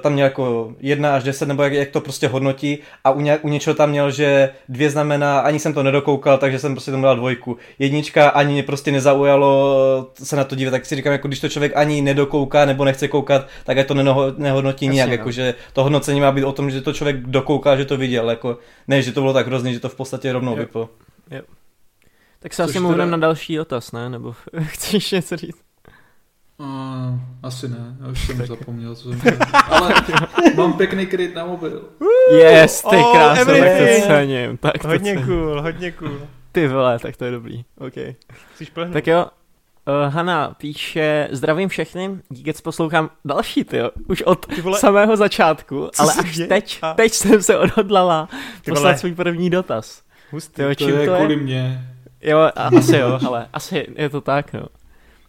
tam 0.00 0.12
měl 0.12 0.24
jako 0.24 0.72
1 0.80 1.14
až 1.14 1.24
10, 1.24 1.48
nebo 1.48 1.62
jak, 1.62 1.72
jak 1.72 1.88
to 1.88 2.00
prostě 2.00 2.28
hodnotí 2.28 2.78
a 3.04 3.10
u, 3.10 3.20
ně, 3.20 3.38
u 3.38 3.48
něčeho 3.48 3.74
tam 3.74 3.90
měl, 3.90 4.10
že 4.10 4.50
dvě 4.68 4.90
znamená, 4.90 5.40
ani 5.40 5.58
jsem 5.58 5.74
to 5.74 5.82
nedokoukal, 5.82 6.38
takže 6.38 6.58
jsem 6.58 6.74
prostě 6.74 6.90
tomu 6.90 7.02
dal 7.02 7.16
dvojku. 7.16 7.56
Jednička 7.78 8.28
ani 8.28 8.52
mě 8.52 8.62
prostě 8.62 8.92
nezaujalo 8.92 10.10
se 10.22 10.36
na 10.36 10.44
to 10.44 10.54
dívat, 10.54 10.70
tak 10.70 10.86
si 10.86 10.96
říkám, 10.96 11.12
jako 11.12 11.28
když 11.28 11.40
to 11.40 11.48
člověk 11.48 11.72
ani 11.76 12.02
nedokouká 12.02 12.64
nebo 12.64 12.84
nechce 12.84 13.08
koukat, 13.08 13.48
tak 13.64 13.76
je 13.76 13.84
to 13.84 13.94
nehodnotí 14.38 14.88
nijak, 14.88 15.08
no. 15.08 15.14
jako, 15.14 15.30
že 15.30 15.54
to 15.72 15.82
hodnocení 15.82 16.20
má 16.20 16.32
být 16.32 16.44
o 16.44 16.52
tom, 16.52 16.70
že 16.70 16.80
to 16.80 16.92
člověk 16.92 17.16
dokouká, 17.16 17.76
že 17.76 17.84
to 17.84 17.96
viděl, 17.96 18.30
jako, 18.30 18.58
ne, 18.88 19.02
že 19.02 19.12
to 19.12 19.20
bylo 19.20 19.32
tak 19.32 19.46
hrozný, 19.46 19.72
že 19.72 19.80
to 19.80 19.88
v 19.88 19.94
podstatě 19.94 20.32
rovnou 20.32 20.56
vyplo. 20.56 20.88
Tak 22.44 22.54
se 22.54 22.62
Což 22.62 22.70
asi 22.70 22.80
můžeme 22.80 23.04
teda... 23.04 23.10
na 23.10 23.16
další 23.16 23.56
dotaz, 23.56 23.92
ne? 23.92 24.10
Nebo 24.10 24.34
chceš 24.64 25.10
něco 25.10 25.36
říct? 25.36 25.56
Uh, 26.58 26.66
asi 27.42 27.68
ne, 27.68 27.96
já 28.00 28.08
už 28.08 28.26
jsem 28.26 28.46
zapomněl, 28.46 28.94
co 28.94 29.08
jsem. 29.08 29.38
Ale 29.68 29.94
mám 30.56 30.72
pěkný 30.72 31.06
kryt 31.06 31.34
na 31.34 31.46
mobil. 31.46 31.84
Yes, 32.32 32.82
ty 32.82 32.96
oh, 32.96 33.12
krásně, 33.12 33.44
tak 33.44 33.78
to 33.78 34.06
cením. 34.06 34.56
Tak 34.56 34.78
to 34.78 34.88
hodně 34.88 35.12
cením. 35.12 35.26
cool, 35.26 35.62
hodně 35.62 35.92
cool. 35.92 36.18
Ty 36.52 36.68
vole, 36.68 36.98
tak 36.98 37.16
to 37.16 37.24
je 37.24 37.30
dobrý, 37.30 37.64
ok. 37.78 37.94
Chceš 38.54 38.72
Tak 38.92 39.06
jo, 39.06 39.26
Uh, 39.86 40.12
Hanna 40.12 40.54
píše, 40.58 41.28
zdravím 41.30 41.68
všechny, 41.68 42.10
díky, 42.28 42.52
poslouchám 42.52 43.10
další, 43.24 43.64
ty 43.64 43.80
už 44.08 44.22
od 44.22 44.58
vole, 44.62 44.78
samého 44.78 45.16
začátku, 45.16 45.90
ale 45.98 46.12
až 46.18 46.36
je? 46.36 46.46
teď, 46.46 46.78
a... 46.82 46.94
teď 46.94 47.12
jsem 47.12 47.42
se 47.42 47.58
odhodlala 47.58 48.28
poslat 48.64 48.98
svůj 48.98 49.14
první 49.14 49.50
dotaz. 49.50 50.02
Hustý, 50.30 50.54
to 50.54 50.62
je 50.62 50.76
to 50.76 51.16
kvůli 51.16 51.34
je? 51.34 51.40
mě. 51.40 51.90
Jo, 52.20 52.38
a, 52.38 52.48
asi 52.78 52.96
jo, 52.96 53.18
ale 53.26 53.48
asi 53.52 53.86
je 53.96 54.08
to 54.08 54.20
tak, 54.20 54.52
no. 54.52 54.66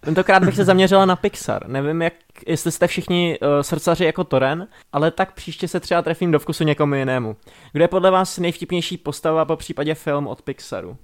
Tentokrát 0.05 0.45
bych 0.45 0.55
se 0.55 0.65
zaměřila 0.65 1.05
na 1.05 1.15
Pixar. 1.15 1.67
Nevím, 1.67 2.01
jak, 2.01 2.13
jestli 2.47 2.71
jste 2.71 2.87
všichni 2.87 3.39
uh, 3.41 3.47
srdcaři 3.61 4.05
jako 4.05 4.23
Toren, 4.23 4.67
ale 4.93 5.11
tak 5.11 5.33
příště 5.33 5.67
se 5.67 5.79
třeba 5.79 6.01
trefím 6.01 6.31
do 6.31 6.39
vkusu 6.39 6.63
někomu 6.63 6.95
jinému. 6.95 7.35
Kdo 7.71 7.83
je 7.83 7.87
podle 7.87 8.11
vás 8.11 8.39
nejvtipnější 8.39 8.97
postava 8.97 9.45
po 9.45 9.55
případě 9.55 9.95
film 9.95 10.27
od 10.27 10.41
Pixaru? 10.41 10.97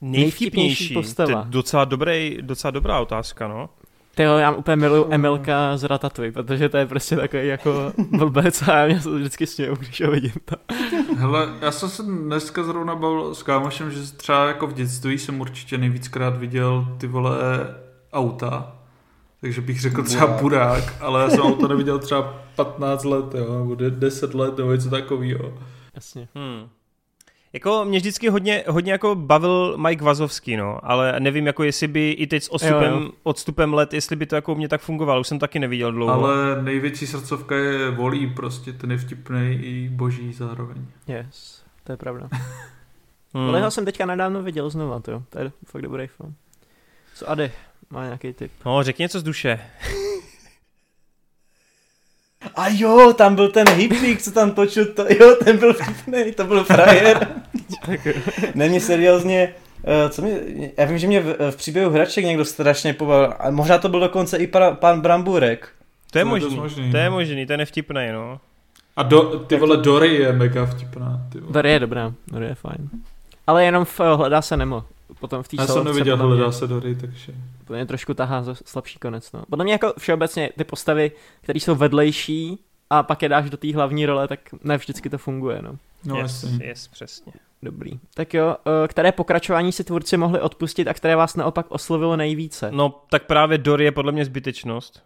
Nejvtipnější, 0.00 0.94
postava. 0.94 1.32
To 1.32 1.38
je 1.38 1.44
docela, 1.44 1.84
dobrý, 1.84 2.38
docela 2.40 2.70
dobrá 2.70 3.00
otázka, 3.00 3.48
no. 3.48 3.68
Ty 4.14 4.22
jo, 4.22 4.36
já 4.36 4.50
úplně 4.50 4.76
miluju 4.76 5.06
Emilka 5.10 5.76
z 5.76 5.84
Ratatouille, 5.84 6.32
protože 6.32 6.68
to 6.68 6.76
je 6.76 6.86
prostě 6.86 7.16
takový 7.16 7.46
jako 7.46 7.92
blbec 8.18 8.62
a 8.62 8.76
já 8.76 8.86
mě 8.86 9.00
se 9.00 9.10
vždycky 9.10 9.46
směju, 9.46 9.76
když 9.76 10.00
ho 10.00 10.10
vidím. 10.10 10.32
To. 10.44 10.56
Hele, 11.16 11.48
já 11.60 11.70
jsem 11.70 11.88
se 11.88 12.02
dneska 12.02 12.62
zrovna 12.62 12.94
bavil 12.94 13.34
s 13.34 13.42
kámošem, 13.42 13.90
že 13.90 14.12
třeba 14.12 14.46
jako 14.48 14.66
v 14.66 14.72
dětství 14.72 15.18
jsem 15.18 15.40
určitě 15.40 15.78
nejvíckrát 15.78 16.36
viděl 16.36 16.96
ty 16.98 17.06
vole 17.06 17.38
auta, 18.12 18.76
takže 19.40 19.60
bych 19.60 19.80
řekl 19.80 20.02
třeba 20.02 20.26
Burák, 20.26 20.94
ale 21.00 21.22
já 21.22 21.30
jsem 21.30 21.40
auto 21.40 21.68
neviděl 21.68 21.98
třeba 21.98 22.34
15 22.56 23.04
let, 23.04 23.34
jo, 23.34 23.58
nebo 23.58 23.74
10 23.74 24.34
let, 24.34 24.58
nebo 24.58 24.72
něco 24.72 24.90
takového. 24.90 25.58
Jasně. 25.94 26.28
Hmm. 26.34 26.68
Jako 27.52 27.84
mě 27.84 27.98
vždycky 27.98 28.28
hodně, 28.28 28.64
hodně 28.68 28.92
jako 28.92 29.14
bavil 29.14 29.78
Mike 29.78 30.04
Vazovský, 30.04 30.56
no, 30.56 30.78
ale 30.82 31.20
nevím, 31.20 31.46
jako 31.46 31.64
jestli 31.64 31.88
by 31.88 32.10
i 32.10 32.26
teď 32.26 32.42
s 32.42 32.48
odstupem, 32.48 32.92
jo, 32.92 33.00
jo. 33.00 33.10
odstupem 33.22 33.74
let, 33.74 33.94
jestli 33.94 34.16
by 34.16 34.26
to 34.26 34.34
jako 34.34 34.54
mě 34.54 34.68
tak 34.68 34.80
fungovalo, 34.80 35.20
už 35.20 35.28
jsem 35.28 35.38
taky 35.38 35.58
neviděl 35.58 35.92
dlouho. 35.92 36.12
Ale 36.12 36.62
největší 36.62 37.06
srdcovka 37.06 37.56
je 37.56 37.90
volí, 37.90 38.26
prostě 38.26 38.72
ten 38.72 38.90
je 38.90 38.98
vtipný 38.98 39.58
i 39.62 39.88
boží 39.88 40.32
zároveň. 40.32 40.86
Yes, 41.06 41.62
to 41.84 41.92
je 41.92 41.96
pravda. 41.96 42.28
hmm. 43.34 43.48
Ale 43.48 43.60
já 43.60 43.70
jsem 43.70 43.84
teďka 43.84 44.06
nedávno 44.06 44.42
viděl 44.42 44.70
znova, 44.70 45.00
to, 45.00 45.22
to 45.30 45.38
je 45.38 45.52
fakt 45.66 45.82
dobrý 45.82 46.06
film. 46.06 46.34
Co 47.14 47.30
Ady, 47.30 47.52
má 47.90 48.04
nějaký 48.04 48.32
tip? 48.32 48.52
No, 48.66 48.82
řekni 48.82 49.02
něco 49.02 49.20
z 49.20 49.22
duše. 49.22 49.60
A 52.54 52.68
jo, 52.68 53.12
tam 53.12 53.34
byl 53.34 53.48
ten 53.48 53.68
hippík, 53.68 54.22
co 54.22 54.32
tam 54.32 54.50
točil, 54.50 54.86
to, 54.86 55.06
jo, 55.20 55.36
ten 55.44 55.58
byl 55.58 55.74
vtipný, 55.74 56.32
to 56.32 56.44
byl 56.44 56.64
frajer. 56.64 57.28
Není 58.54 58.80
seriózně, 58.80 59.54
uh, 59.82 60.10
co 60.10 60.22
mě, 60.22 60.40
já 60.76 60.84
vím, 60.84 60.98
že 60.98 61.06
mě 61.06 61.20
v, 61.20 61.50
v 61.50 61.56
příběhu 61.56 61.90
hraček 61.90 62.24
někdo 62.24 62.44
strašně 62.44 62.94
pobavil, 62.94 63.34
a 63.38 63.50
možná 63.50 63.78
to 63.78 63.88
byl 63.88 64.00
dokonce 64.00 64.36
i 64.36 64.46
para, 64.46 64.70
pan 64.70 65.00
Bramburek. 65.00 65.68
To 66.10 66.18
je 66.18 66.24
to 66.24 66.28
možný, 66.28 66.56
možný, 66.56 66.90
to 66.90 66.96
je 66.96 67.10
možný, 67.10 67.46
to 67.46 67.52
je 67.52 67.56
nevtipný, 67.56 68.08
no. 68.12 68.40
A 68.96 69.02
do, 69.02 69.38
ty 69.38 69.56
vole, 69.56 69.76
Dory 69.76 70.14
je 70.14 70.32
mega 70.32 70.66
vtipná. 70.66 71.26
Ty 71.32 71.40
vole. 71.40 71.52
Dory 71.52 71.70
je 71.70 71.80
dobrá, 71.80 72.12
Dory 72.26 72.46
je 72.46 72.54
fajn. 72.54 72.90
Ale 73.46 73.64
jenom 73.64 73.84
v, 73.84 74.00
hledá 74.16 74.42
se 74.42 74.56
Nemo. 74.56 74.84
Potom 75.20 75.42
v 75.42 75.48
té 75.48 75.56
Já 75.58 75.66
jsem 75.66 75.84
neviděl 75.84 76.16
hledá 76.16 76.52
se 76.52 76.66
Dory, 76.66 76.94
takže 76.94 77.32
to 77.64 77.72
mě 77.72 77.86
trošku 77.86 78.14
tahá 78.14 78.42
za 78.42 78.54
slabší 78.64 78.98
konec. 78.98 79.32
No. 79.32 79.44
Podle 79.50 79.64
mě 79.64 79.72
jako 79.72 79.92
všeobecně 79.98 80.50
ty 80.58 80.64
postavy, 80.64 81.12
které 81.40 81.60
jsou 81.60 81.74
vedlejší 81.74 82.58
a 82.90 83.02
pak 83.02 83.22
je 83.22 83.28
dáš 83.28 83.50
do 83.50 83.56
té 83.56 83.74
hlavní 83.74 84.06
role, 84.06 84.28
tak 84.28 84.40
ne 84.64 84.76
vždycky 84.76 85.10
to 85.10 85.18
funguje. 85.18 85.62
No, 85.62 85.76
no 86.04 86.16
yes, 86.16 86.44
yes, 86.60 86.88
přesně. 86.88 87.32
Dobrý. 87.62 88.00
Tak 88.14 88.34
jo, 88.34 88.56
eh, 88.84 88.88
které 88.88 89.12
pokračování 89.12 89.72
si 89.72 89.84
tvůrci 89.84 90.16
mohli 90.16 90.40
odpustit 90.40 90.88
a 90.88 90.94
které 90.94 91.16
vás 91.16 91.36
naopak 91.36 91.66
oslovilo 91.68 92.16
nejvíce? 92.16 92.70
No, 92.72 93.02
tak 93.10 93.26
právě 93.26 93.58
Dory 93.58 93.84
je 93.84 93.92
podle 93.92 94.12
mě 94.12 94.24
zbytečnost. 94.24 95.02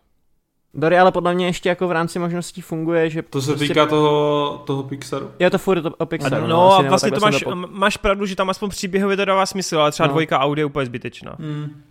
Dory 0.74 0.98
ale 0.98 1.12
podle 1.12 1.34
mě 1.34 1.46
ještě 1.46 1.68
jako 1.68 1.88
v 1.88 1.92
rámci 1.92 2.18
možností 2.18 2.60
funguje, 2.60 3.10
že... 3.10 3.22
To 3.22 3.42
se 3.42 3.50
prostě... 3.50 3.68
týká 3.68 3.86
toho, 3.86 4.62
toho 4.66 4.82
Pixaru. 4.82 5.30
Je 5.38 5.50
to 5.50 5.58
furt 5.58 5.84
o 5.98 6.06
Pixaru. 6.06 6.42
No, 6.42 6.48
no 6.48 6.72
a 6.72 6.82
vlastně 6.82 7.10
to 7.10 7.20
máš, 7.20 7.40
to 7.40 7.56
máš 7.56 7.96
pravdu, 7.96 8.26
že 8.26 8.36
tam 8.36 8.50
aspoň 8.50 8.70
příběhově 8.70 9.16
to 9.16 9.24
dává 9.24 9.46
smysl, 9.46 9.78
ale 9.78 9.92
třeba 9.92 10.06
no. 10.06 10.12
dvojka 10.12 10.38
audio 10.38 10.62
je 10.62 10.66
úplně 10.66 10.86
zbytečná. 10.86 11.36
Mm. 11.38 11.82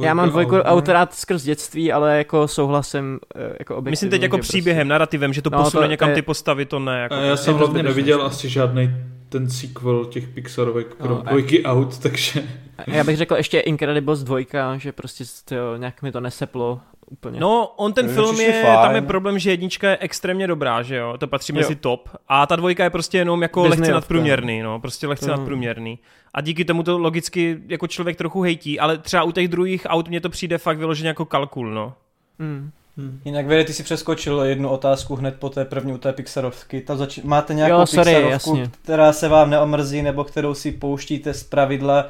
Já 0.00 0.14
mám 0.14 0.30
dvojku 0.30 0.56
auto 0.56 0.92
rád 0.92 1.14
skrz 1.14 1.42
dětství, 1.42 1.92
ale 1.92 2.18
jako 2.18 2.48
souhlasím 2.48 3.20
eh, 3.34 3.56
jako 3.58 3.82
Myslím 3.82 4.10
teď 4.10 4.22
jako 4.22 4.38
příběhem, 4.38 4.78
prostě... 4.80 4.88
narrativem, 4.88 5.32
že 5.32 5.42
to 5.42 5.50
no, 5.50 5.62
posune 5.62 5.86
to 5.86 5.90
někam 5.90 6.08
je... 6.08 6.14
ty 6.14 6.22
postavy, 6.22 6.64
to 6.64 6.78
ne. 6.78 7.00
Jako... 7.00 7.14
já 7.14 7.36
jsem 7.36 7.54
hlavně 7.54 7.82
neviděl 7.82 8.22
asi 8.22 8.48
žádný 8.48 8.90
ten 9.28 9.50
sequel 9.50 10.04
těch 10.04 10.28
Pixarovek 10.28 10.94
pro 10.94 11.08
no, 11.08 11.22
dvojky 11.22 11.64
a... 11.64 11.72
out, 11.72 11.98
takže... 11.98 12.48
Já 12.86 13.04
bych 13.04 13.16
řekl 13.16 13.34
ještě 13.34 13.60
Incredibles 13.60 14.24
2, 14.24 14.38
že 14.76 14.92
prostě 14.92 15.24
to, 15.44 15.76
nějak 15.76 16.02
mi 16.02 16.12
to 16.12 16.20
neseplo 16.20 16.80
úplně. 17.10 17.40
No, 17.40 17.72
on 17.76 17.92
ten 17.92 18.08
film 18.08 18.40
je, 18.40 18.62
fajn. 18.62 18.78
tam 18.82 18.94
je 18.94 19.02
problém, 19.02 19.38
že 19.38 19.50
jednička 19.50 19.90
je 19.90 19.98
extrémně 20.00 20.46
dobrá, 20.46 20.82
že 20.82 20.96
jo, 20.96 21.18
to 21.18 21.26
patří 21.26 21.52
mezi 21.52 21.72
jo. 21.72 21.78
top 21.80 22.08
a 22.28 22.46
ta 22.46 22.56
dvojka 22.56 22.84
je 22.84 22.90
prostě 22.90 23.18
jenom 23.18 23.42
jako 23.42 23.62
Disney 23.62 23.80
lehce 23.80 23.92
nadprůměrný, 23.92 24.62
no, 24.62 24.80
prostě 24.80 25.06
lehce 25.06 25.26
to... 25.26 25.32
nadprůměrný. 25.32 25.98
A 26.34 26.40
díky 26.40 26.64
tomu 26.64 26.82
to 26.82 26.98
logicky 26.98 27.58
jako 27.68 27.86
člověk 27.86 28.16
trochu 28.16 28.42
hejtí, 28.42 28.80
ale 28.80 28.98
třeba 28.98 29.22
u 29.22 29.32
těch 29.32 29.48
druhých 29.48 29.86
aut 29.88 30.08
mně 30.08 30.20
to 30.20 30.28
přijde 30.28 30.58
fakt 30.58 30.78
vyloženě 30.78 31.08
jako 31.08 31.24
kalkul, 31.24 31.70
no. 31.70 31.94
Hmm. 32.38 32.70
Hmm. 32.96 33.20
Jinak 33.24 33.46
Vede, 33.46 33.64
ty 33.64 33.72
si 33.72 33.82
přeskočil 33.82 34.40
jednu 34.40 34.68
otázku 34.68 35.16
hned 35.16 35.36
po 35.38 35.50
té 35.50 35.64
první 35.64 35.92
u 35.92 35.98
té 35.98 36.12
Pixarovky. 36.12 36.80
Ta 36.80 36.96
zač- 36.96 37.18
máte 37.18 37.54
nějakou 37.54 37.80
jo, 37.80 37.86
sorry, 37.86 38.14
Pixarovku, 38.14 38.56
jasně. 38.56 38.70
která 38.82 39.12
se 39.12 39.28
vám 39.28 39.50
neomrzí, 39.50 40.02
nebo 40.02 40.24
kterou 40.24 40.54
si 40.54 40.72
pouštíte 40.72 41.34
z 41.34 41.44
pravidla, 41.44 42.06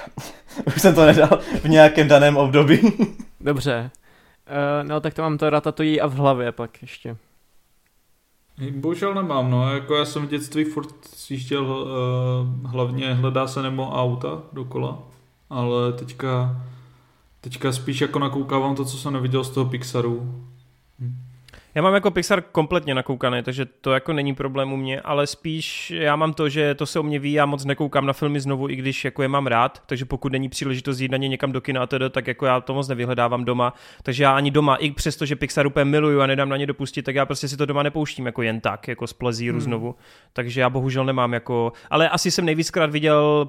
už 0.66 0.82
jsem 0.82 0.94
to 0.94 1.06
nedal, 1.06 1.38
v 1.62 1.68
nějakém 1.68 2.08
daném 2.08 2.36
období. 2.36 2.80
Dobře. 3.40 3.90
Uh, 4.48 4.88
no 4.88 5.00
tak 5.00 5.14
to 5.14 5.22
mám 5.22 5.38
to 5.38 5.50
ratatují 5.50 6.00
a 6.00 6.06
v 6.06 6.14
hlavě 6.14 6.52
pak 6.52 6.82
ještě. 6.82 7.16
Bohužel 8.70 9.14
nemám, 9.14 9.50
no, 9.50 9.74
jako 9.74 9.94
já 9.94 10.04
jsem 10.04 10.26
v 10.26 10.30
dětství 10.30 10.64
furt 10.64 11.04
sjížděl 11.04 11.64
uh, 11.64 12.70
hlavně 12.70 13.14
hledá 13.14 13.46
se 13.46 13.62
nebo 13.62 13.90
auta 13.90 14.42
dokola, 14.52 14.98
ale 15.50 15.92
teďka, 15.92 16.62
teďka 17.40 17.72
spíš 17.72 18.00
jako 18.00 18.18
nakoukávám 18.18 18.76
to, 18.76 18.84
co 18.84 18.96
jsem 18.96 19.12
neviděl 19.12 19.44
z 19.44 19.50
toho 19.50 19.66
Pixaru. 19.70 20.44
Já 21.78 21.82
mám 21.82 21.94
jako 21.94 22.10
Pixar 22.10 22.42
kompletně 22.42 22.94
nakoukaný, 22.94 23.42
takže 23.42 23.64
to 23.64 23.92
jako 23.92 24.12
není 24.12 24.34
problém 24.34 24.72
u 24.72 24.76
mě, 24.76 25.00
ale 25.00 25.26
spíš 25.26 25.90
já 25.90 26.16
mám 26.16 26.32
to, 26.32 26.48
že 26.48 26.74
to 26.74 26.86
se 26.86 26.98
o 26.98 27.02
mě 27.02 27.18
ví, 27.18 27.32
já 27.32 27.46
moc 27.46 27.64
nekoukám 27.64 28.06
na 28.06 28.12
filmy 28.12 28.40
znovu, 28.40 28.68
i 28.68 28.76
když 28.76 29.04
jako 29.04 29.22
je 29.22 29.28
mám 29.28 29.46
rád, 29.46 29.82
takže 29.86 30.04
pokud 30.04 30.32
není 30.32 30.48
příležitost 30.48 31.00
jít 31.00 31.10
na 31.10 31.16
ně 31.16 31.28
někam 31.28 31.52
do 31.52 31.60
kina 31.60 31.82
a 31.82 31.86
tedy, 31.86 32.10
tak 32.10 32.26
jako 32.26 32.46
já 32.46 32.60
to 32.60 32.74
moc 32.74 32.88
nevyhledávám 32.88 33.44
doma, 33.44 33.72
takže 34.02 34.22
já 34.22 34.32
ani 34.32 34.50
doma, 34.50 34.76
i 34.76 34.90
přesto, 34.90 35.26
že 35.26 35.36
Pixar 35.36 35.66
úplně 35.66 35.84
miluju 35.84 36.20
a 36.20 36.26
nedám 36.26 36.48
na 36.48 36.56
ně 36.56 36.66
dopustit, 36.66 37.04
tak 37.04 37.14
já 37.14 37.26
prostě 37.26 37.48
si 37.48 37.56
to 37.56 37.66
doma 37.66 37.82
nepouštím 37.82 38.26
jako 38.26 38.42
jen 38.42 38.60
tak, 38.60 38.88
jako 38.88 39.06
z 39.06 39.12
plezíru 39.12 39.56
hmm. 39.56 39.64
znovu, 39.64 39.94
takže 40.32 40.60
já 40.60 40.70
bohužel 40.70 41.04
nemám 41.04 41.32
jako, 41.32 41.72
ale 41.90 42.08
asi 42.08 42.30
jsem 42.30 42.44
nejvíckrát 42.44 42.90
viděl 42.90 43.48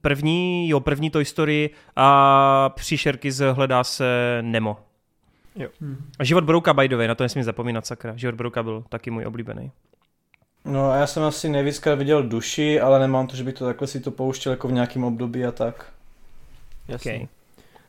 první, 0.00 0.68
jo, 0.68 0.80
první 0.80 1.10
Toy 1.10 1.24
Story 1.24 1.70
a 1.96 2.68
příšerky 2.68 3.32
z 3.32 3.52
Hledá 3.52 3.84
se 3.84 4.38
Nemo. 4.42 4.89
Jo. 5.56 5.68
Hmm. 5.80 6.10
A 6.18 6.24
život 6.24 6.44
Brouka, 6.44 6.74
by 6.74 6.88
the 6.88 6.96
way, 6.96 7.08
na 7.08 7.14
to 7.14 7.24
nesmím 7.24 7.44
zapomínat, 7.44 7.86
sakra. 7.86 8.16
Život 8.16 8.34
Brouka 8.34 8.62
byl 8.62 8.84
taky 8.88 9.10
můj 9.10 9.26
oblíbený. 9.26 9.72
No 10.64 10.90
a 10.90 10.96
já 10.96 11.06
jsem 11.06 11.22
asi 11.22 11.48
nejvíckrát 11.48 11.98
viděl 11.98 12.22
duši, 12.22 12.80
ale 12.80 12.98
nemám 12.98 13.26
to, 13.26 13.36
že 13.36 13.44
by 13.44 13.52
to 13.52 13.64
takhle 13.64 13.88
si 13.88 14.00
to 14.00 14.10
pouštěl 14.10 14.52
jako 14.52 14.68
v 14.68 14.72
nějakém 14.72 15.04
období 15.04 15.44
a 15.44 15.52
tak. 15.52 15.92
Jasně. 16.88 17.14
Okay. 17.14 17.26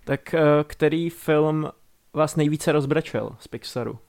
Tak 0.04 0.20
uh, 0.34 0.40
který 0.64 1.10
film 1.10 1.72
vás 2.14 2.36
nejvíce 2.36 2.72
rozbrečel 2.72 3.36
z 3.40 3.48
Pixaru? 3.48 4.00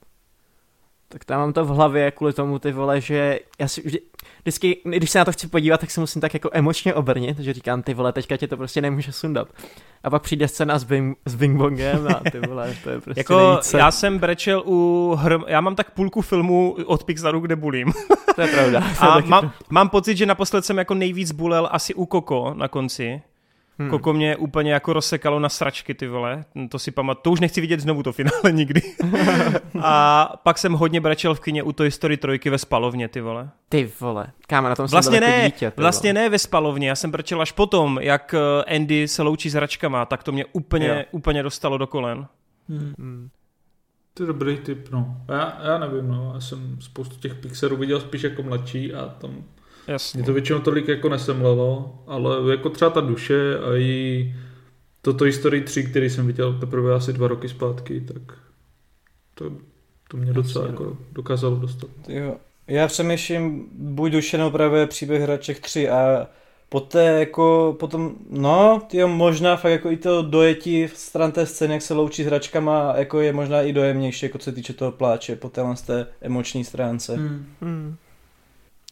Tak 1.09 1.25
tam 1.25 1.41
mám 1.41 1.53
to 1.53 1.65
v 1.65 1.69
hlavě 1.69 2.11
kvůli 2.11 2.33
tomu, 2.33 2.59
ty 2.59 2.73
vole, 2.73 3.01
že 3.01 3.41
já 3.59 3.69
si 3.69 3.83
vždy, 3.83 4.01
vždycky, 4.43 4.77
když 4.85 5.11
se 5.11 5.19
na 5.19 5.25
to 5.25 5.33
chci 5.33 5.49
podívat, 5.49 5.81
tak 5.81 5.91
se 5.91 6.01
musím 6.01 6.21
tak 6.21 6.35
jako 6.35 6.51
emočně 6.53 6.95
obrnit, 6.95 7.39
že 7.39 7.53
říkám, 7.53 7.83
ty 7.83 7.95
vole, 7.95 8.13
teďka 8.13 8.37
tě 8.37 8.47
to 8.49 8.57
prostě 8.57 8.81
nemůže 8.81 9.13
sundat. 9.13 9.49
A 10.05 10.11
pak 10.11 10.23
přijde 10.23 10.49
scéna 10.49 10.79
s, 10.79 10.85
Bing, 10.85 11.19
s 11.27 11.35
Bing 11.35 11.57
Bongem 11.59 12.09
a 12.09 12.31
ty 12.31 12.41
vole, 12.41 12.75
to 12.85 12.91
je 12.91 13.01
prostě 13.01 13.21
Jako 13.21 13.49
nejvíce. 13.49 13.79
já 13.79 13.91
jsem 13.91 14.19
brečel 14.19 14.63
u 14.67 15.15
hrm, 15.21 15.43
já 15.47 15.61
mám 15.61 15.75
tak 15.75 15.91
půlku 15.91 16.21
filmu 16.23 16.77
od 16.87 17.05
Pixaru, 17.05 17.41
kde 17.41 17.57
bulím. 17.57 17.93
To 18.35 18.41
je 18.43 18.49
pravda. 18.49 18.83
A 19.01 19.21
mám, 19.21 19.53
mám 19.71 19.89
pocit, 19.89 20.17
že 20.17 20.27
naposled 20.27 20.65
jsem 20.65 20.79
jako 20.79 20.95
nejvíc 20.95 21.33
bulel 21.33 21.69
asi 21.73 21.95
u 21.95 22.07
Koko 22.07 22.55
na 22.57 22.69
konci. 22.69 23.23
Hmm. 23.79 23.91
Koko 23.91 24.13
mě 24.13 24.37
úplně 24.37 24.73
jako 24.73 24.93
rozsekalo 24.93 25.41
na 25.41 25.49
sračky, 25.49 25.95
ty 25.95 26.09
vole. 26.09 26.45
To 26.69 26.79
si 26.79 26.91
pamat, 26.91 27.23
to 27.23 27.31
už 27.31 27.41
nechci 27.41 27.61
vidět 27.61 27.81
znovu 27.81 28.03
to 28.03 28.13
finále 28.13 28.53
nikdy. 28.53 28.81
a 29.83 30.29
pak 30.43 30.59
jsem 30.59 30.73
hodně 30.73 31.01
brečel 31.01 31.35
v 31.35 31.41
kině 31.41 31.63
u 31.63 31.73
Toy 31.73 31.91
Story 31.91 32.17
3 32.17 32.51
ve 32.51 32.59
spalovně, 32.59 33.09
ty 33.09 33.21
vole. 33.21 33.51
Ty 33.69 33.93
vole, 34.01 34.27
kámo, 34.47 34.69
na 34.69 34.75
tom 34.77 34.89
jsem 34.89 34.95
Vlastně 34.95 35.21
byl 35.21 35.29
jako 35.29 35.39
ne, 35.43 35.47
dítě, 35.51 35.71
ty 35.71 35.81
vlastně 35.81 36.13
vole. 36.13 36.23
ne 36.23 36.29
ve 36.29 36.39
spalovně, 36.39 36.89
já 36.89 36.97
jsem 36.97 37.11
brečel 37.11 37.41
až 37.43 37.53
potom, 37.53 37.99
jak 38.03 38.35
eh, 38.35 38.77
Andy 38.77 39.09
se 39.09 39.23
loučí 39.23 39.51
s 39.51 39.55
hračkama, 39.55 40.05
tak 40.07 40.23
to 40.23 40.33
mě 40.33 40.45
úplně, 40.53 40.89
Jo. 40.89 41.05
úplně 41.11 41.43
dostalo 41.43 41.79
do 41.79 41.87
kolen. 41.87 42.27
Hmm. 42.69 43.29
To 44.15 44.23
je 44.23 44.27
dobrý 44.27 44.57
tip, 44.59 44.91
no. 44.91 45.17
Já, 45.29 45.59
já 45.65 45.79
nevím, 45.79 46.09
no. 46.09 46.31
Já 46.35 46.41
jsem 46.41 46.77
spoustu 46.81 47.17
těch 47.17 47.35
Pixarů 47.35 47.77
viděl 47.77 48.01
spíš 48.01 48.23
jako 48.23 48.43
mladší 48.43 48.95
a 48.95 49.07
tam 49.09 49.45
Jasně. 49.89 50.19
mě 50.19 50.27
to 50.27 50.33
většinou 50.33 50.59
tolik 50.59 50.89
jako 50.89 51.09
nesemlelo, 51.09 51.99
ale 52.07 52.51
jako 52.51 52.71
třeba 52.71 52.91
ta 52.91 53.01
duše 53.01 53.59
a 53.59 53.77
i 53.77 54.35
to 55.03 55.13
Toy 55.13 55.33
Story 55.33 55.61
3, 55.61 55.85
který 55.85 56.11
jsem 56.11 56.27
viděl 56.27 56.59
teprve 56.59 56.95
asi 56.95 57.13
dva 57.13 57.29
roky 57.29 57.49
zpátky, 57.49 58.01
tak 58.01 58.39
to, 59.35 59.53
to 60.09 60.17
mě 60.17 60.33
docela 60.33 60.65
Jasně, 60.65 60.79
no. 60.81 60.85
jako 60.85 60.99
dokázalo 61.13 61.57
dostat. 61.57 61.91
Jo. 62.09 62.37
Já 62.67 62.87
přemýšlím, 62.87 63.69
buď 63.73 64.15
už 64.15 64.33
jenom 64.33 64.53
právě 64.53 64.87
příběh 64.87 65.23
hraček 65.23 65.61
3 65.61 65.89
a 65.89 66.27
poté 66.69 67.05
jako 67.05 67.77
potom, 67.79 68.15
no, 68.31 68.83
tyjo, 68.91 69.09
možná 69.09 69.57
fakt 69.57 69.73
jako 69.73 69.91
i 69.91 69.97
to 69.97 70.23
dojetí 70.23 70.87
v 70.87 70.97
stran 70.97 71.33
té 71.33 71.47
scény, 71.47 71.73
jak 71.75 71.83
se 71.83 71.95
loučí 71.95 72.25
s 72.25 72.27
hračkama, 72.27 72.95
jako 72.97 73.21
je 73.21 73.33
možná 73.33 73.63
i 73.63 73.73
dojemnější, 73.73 74.27
jako 74.27 74.39
co 74.39 74.45
se 74.45 74.53
týče 74.53 74.73
toho 74.73 74.93
pláče, 74.93 75.37
po 75.37 75.49
téhle 75.49 75.77
z 75.77 75.83
té 75.83 76.07
emoční 76.21 76.65
stránce. 76.65 77.17
Hmm. 77.17 77.47
Hmm. 77.61 77.97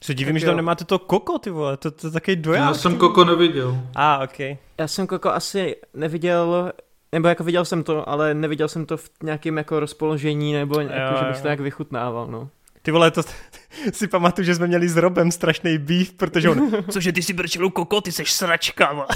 Se 0.05 0.14
divím, 0.14 0.35
Tak 0.35 0.40
že 0.40 0.47
tam 0.47 0.52
jo. 0.52 0.56
nemáte 0.56 0.85
to 0.85 0.98
Koko, 0.98 1.39
ty 1.39 1.51
vole, 1.51 1.77
to, 1.77 1.90
to 1.90 2.06
je 2.06 2.10
takový 2.10 2.36
doják. 2.36 2.68
Já 2.68 2.74
jsem 2.74 2.97
Koko 2.97 3.24
neviděl. 3.24 3.77
A, 3.94 4.14
ah, 4.14 4.24
ok. 4.24 4.40
Já 4.78 4.89
jsem 4.89 5.06
Koko 5.06 5.31
asi 5.31 5.77
neviděl, 5.94 6.72
nebo 7.12 7.28
jako 7.28 7.44
viděl 7.44 7.64
jsem 7.64 7.82
to, 7.85 8.09
ale 8.09 8.35
neviděl 8.35 8.68
jsem 8.68 8.86
to 8.86 8.97
v 8.97 9.10
nějakém 9.22 9.56
jako 9.56 9.81
rozpoložení, 9.81 10.52
nebo 10.52 10.81
jako, 10.81 10.94
Jo, 11.14 11.18
že 11.20 11.24
bych 11.24 11.36
jo. 11.36 11.43
to 11.43 11.48
jak 11.48 11.60
vychutnával, 11.60 12.27
no. 12.27 12.48
Ty 12.82 12.90
vole, 12.90 13.11
to 13.11 13.23
si 13.93 14.07
pamatuju, 14.07 14.44
že 14.47 14.55
jsme 14.55 14.66
měli 14.66 14.89
s 14.89 14.97
Robem 14.97 15.31
strašný 15.31 15.78
beef, 15.78 16.12
protože 16.12 16.51
on, 16.51 16.70
cože 16.90 17.12
ty 17.12 17.23
si 17.23 17.32
brčel 17.32 17.66
u 17.66 17.70
Koko, 17.70 18.01
ty 18.01 18.12
seš 18.12 18.32
sračka, 18.32 18.93
vole. 18.93 19.07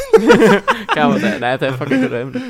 Kámo, 0.95 1.21
to 1.21 1.27
je, 1.27 1.41
ne, 1.41 1.59
to 1.59 1.65
je 1.65 1.73
fakt 1.73 1.91
jako 1.91 2.09
dojemný. 2.09 2.41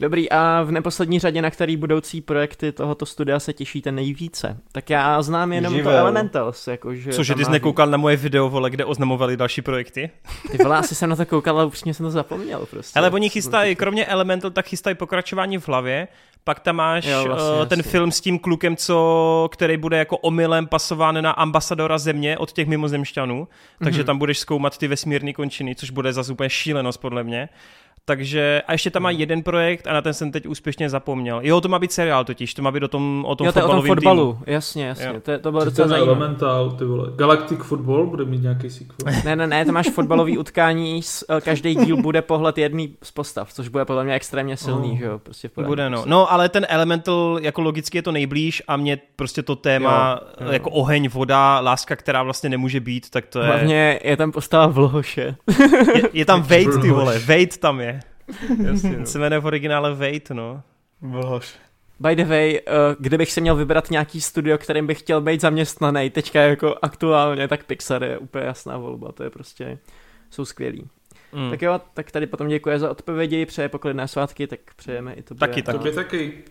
Dobrý, 0.00 0.30
a 0.30 0.62
v 0.62 0.70
neposlední 0.70 1.18
řadě, 1.18 1.42
na 1.42 1.50
který 1.50 1.76
budoucí 1.76 2.20
projekty 2.20 2.72
tohoto 2.72 3.06
studia 3.06 3.40
se 3.40 3.52
těšíte 3.52 3.92
nejvíce? 3.92 4.56
Tak 4.72 4.90
já 4.90 5.22
znám 5.22 5.52
jenom 5.52 5.74
Živel. 5.74 5.92
to 5.92 5.98
Elementals, 5.98 6.66
jakože... 6.66 7.12
Cože 7.12 7.34
ty 7.34 7.44
jsi 7.44 7.50
nekoukal 7.50 7.86
na 7.86 7.96
moje 7.96 8.16
video, 8.16 8.48
vole, 8.48 8.70
kde 8.70 8.84
oznamovali 8.84 9.36
další 9.36 9.62
projekty? 9.62 10.10
Ty 10.50 10.58
vole, 10.58 10.76
asi 10.76 10.94
jsem 10.94 11.10
na 11.10 11.16
to 11.16 11.26
koukal, 11.26 11.56
ale 11.56 11.66
upřímně 11.66 11.94
jsem 11.94 12.06
to 12.06 12.10
zapomněl 12.10 12.66
prostě. 12.70 12.98
Ale 12.98 13.10
oni 13.10 13.30
chystají, 13.30 13.74
kromě 13.74 14.06
Elemental, 14.06 14.50
tak 14.50 14.66
chystají 14.66 14.96
pokračování 14.96 15.58
v 15.58 15.68
hlavě, 15.68 16.08
pak 16.44 16.60
tam 16.60 16.76
máš 16.76 17.04
Jo, 17.06 17.24
vlastně, 17.26 17.62
eh, 17.62 17.66
ten 17.66 17.78
jasně. 17.78 17.90
film 17.92 18.12
s 18.12 18.20
tím 18.20 18.38
klukem, 18.38 18.76
co, 18.76 19.48
který 19.52 19.76
bude 19.76 19.98
jako 19.98 20.18
omylem 20.18 20.66
pasován 20.66 21.22
na 21.22 21.30
ambasadora 21.30 21.98
země 21.98 22.38
od 22.38 22.52
těch 22.52 22.68
mimozemšťanů, 22.68 23.48
takže 23.84 23.98
Mhm. 24.00 24.06
tam 24.06 24.18
budeš 24.18 24.38
zkoumat 24.38 24.78
ty 24.78 24.88
vesmírné 24.88 25.32
končiny, 25.32 25.74
což 25.74 25.90
bude 25.90 26.12
zase 26.12 26.32
úplně 26.32 26.50
šílenost 26.50 27.00
podle 27.00 27.24
mě. 27.24 27.48
Takže, 28.04 28.62
a 28.66 28.72
ještě 28.72 28.90
tam 28.90 29.02
má 29.02 29.10
jeden 29.10 29.42
projekt 29.42 29.86
a 29.86 29.92
na 29.92 30.02
ten 30.02 30.14
jsem 30.14 30.32
teď 30.32 30.46
úspěšně 30.46 30.90
zapomněl. 30.90 31.40
Jo, 31.42 31.60
to 31.60 31.68
má 31.68 31.78
být 31.78 31.92
seriál 31.92 32.24
totiž, 32.24 32.54
to 32.54 32.62
má 32.62 32.70
být 32.70 32.82
o 32.82 32.88
tom, 32.88 33.24
o 33.28 33.34
tom 33.36 33.46
Jo, 33.46 33.52
to 33.52 33.58
je 33.58 33.64
o 33.64 33.68
tom 33.68 33.82
fotbalu, 33.86 34.32
týmu. 34.32 34.44
jasně, 34.46 34.86
jasně, 34.86 35.06
Jo. 35.06 35.14
to, 35.22 35.30
je- 35.30 35.38
to 35.38 35.50
bylo 35.50 35.64
docela 35.64 35.88
zajímavé. 35.88 36.16
Elemental, 36.16 36.70
ty 36.70 36.84
vole. 36.84 37.08
Galactic 37.16 37.58
Football 37.62 38.06
bude 38.06 38.24
mít 38.24 38.42
nějaký 38.42 38.70
sequel. 38.70 39.12
Ne, 39.24 39.36
ne, 39.36 39.46
ne, 39.46 39.64
to 39.64 39.72
máš 39.72 39.90
fotbalový 39.90 40.38
utkání, 40.38 41.00
eh, 41.36 41.40
každý 41.40 41.74
díl 41.74 41.96
bude 42.02 42.22
pohled 42.22 42.58
jedný 42.58 42.96
z 43.02 43.10
postav, 43.10 43.52
což 43.52 43.68
bude 43.68 43.84
podle 43.84 44.04
mě 44.04 44.14
extrémně 44.14 44.56
silný, 44.56 44.90
Oh. 44.92 44.98
že 44.98 45.04
jo, 45.04 45.18
prostě 45.18 45.48
v 45.48 45.66
Bude 45.66 45.90
no. 45.90 45.96
prostě. 45.96 46.10
No, 46.10 46.32
ale 46.32 46.48
ten 46.48 46.66
Elemental 46.68 47.38
jako 47.42 47.60
logicky 47.62 47.98
je 47.98 48.02
to 48.02 48.12
nejblíž 48.12 48.62
a 48.68 48.76
mě 48.76 48.98
prostě 49.16 49.42
to 49.42 49.56
téma 49.56 50.20
Jo, 50.40 50.46
jo. 50.46 50.52
jako 50.52 50.70
oheň, 50.70 51.08
voda, 51.08 51.60
láska, 51.60 51.96
která 51.96 52.22
vlastně 52.22 52.50
nemůže 52.50 52.80
být, 52.80 53.10
tak 53.10 53.26
to 53.26 53.38
je... 53.40 53.46
Hlavně 53.46 54.00
je 54.04 54.16
tam 54.16 54.32
postava 54.32 54.66
Vlhoše. 54.66 55.36
Je, 55.94 56.02
je 56.12 56.24
tam 56.24 56.42
Wade, 56.50 56.78
ty 56.82 56.90
vole, 56.90 57.18
Wade 57.18 57.46
tam 57.60 57.80
je. 57.80 57.92
Jasně, 58.64 58.96
no. 58.98 59.06
Se 59.06 59.18
jmenuje 59.18 59.40
v 59.40 59.46
originále 59.46 59.94
Wade, 59.94 60.34
no. 60.34 60.62
Vlhoš. 61.00 61.54
By 62.00 62.16
the 62.16 62.24
way, 62.24 62.60
uh, 62.68 62.74
kdybych 62.98 63.32
si 63.32 63.40
měl 63.40 63.56
vybrat 63.56 63.90
nějaký 63.90 64.20
studio, 64.20 64.58
kterým 64.58 64.86
bych 64.86 64.98
chtěl 64.98 65.20
být 65.20 65.40
zaměstnaný, 65.40 66.10
teďka 66.10 66.40
jako 66.42 66.76
aktuálně, 66.82 67.48
tak 67.48 67.64
Pixar 67.64 68.04
je 68.04 68.18
úplně 68.18 68.44
jasná 68.44 68.78
volba, 68.78 69.12
to 69.12 69.22
je 69.22 69.30
prostě, 69.30 69.78
jsou 70.30 70.44
skvělí. 70.44 70.88
Mm. 71.32 71.50
Tak 71.50 71.62
jo, 71.62 71.80
tak 71.94 72.10
tady 72.10 72.26
potom 72.26 72.48
děkuji 72.48 72.78
za 72.78 72.90
odpovědi, 72.90 73.46
přeje 73.46 73.68
poklidné 73.68 74.08
svátky, 74.08 74.46
tak 74.46 74.60
přejeme 74.76 75.14
i 75.14 75.22
to. 75.22 75.34
Taky, 75.34 75.62
taky. 75.62 75.78
Tobě 75.78 75.92
taky. 75.92 76.44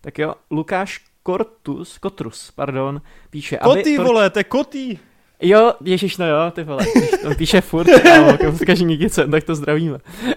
Tak 0.00 0.18
jo, 0.18 0.34
Lukáš 0.50 1.04
Kortus, 1.22 1.98
Kotrus, 1.98 2.50
pardon, 2.50 3.00
píše, 3.30 3.56
Kotý, 3.56 3.96
to- 3.96 4.04
vole, 4.04 4.30
to 4.30 4.38
je 4.38 4.44
kotý. 4.44 4.98
Jo, 5.44 5.72
ježiš, 5.84 6.16
no 6.16 6.26
jo, 6.26 6.50
ty 6.50 6.62
vole, 6.62 6.86
on 7.26 7.34
píše 7.34 7.60
furt, 7.60 7.86
kámo, 8.02 8.38
každý 8.66 8.84
nikdy 8.84 9.10
tak 9.30 9.44
to 9.44 9.54
zdravíme. 9.54 9.98
Uh, 10.24 10.30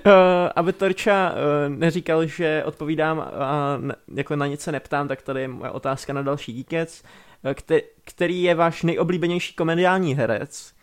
aby 0.56 0.74
Torča 0.74 1.32
uh, 1.32 1.76
neříkal, 1.76 2.26
že 2.26 2.64
odpovídám 2.66 3.20
a 3.20 3.78
ne, 3.78 3.96
jako 4.16 4.36
na 4.36 4.48
nic 4.48 4.62
se 4.62 4.72
neptám, 4.72 5.08
tak 5.08 5.22
tady 5.22 5.42
je 5.42 5.48
moje 5.48 5.72
otázka 5.72 6.14
na 6.14 6.22
další 6.22 6.54
díkec. 6.54 7.04
Uh, 7.44 7.52
kte, 7.54 7.82
který 8.06 8.44
je 8.44 8.56
váš 8.56 8.84
nejoblíbenější 8.84 9.56
komediální 9.56 10.16
herec? 10.16 10.74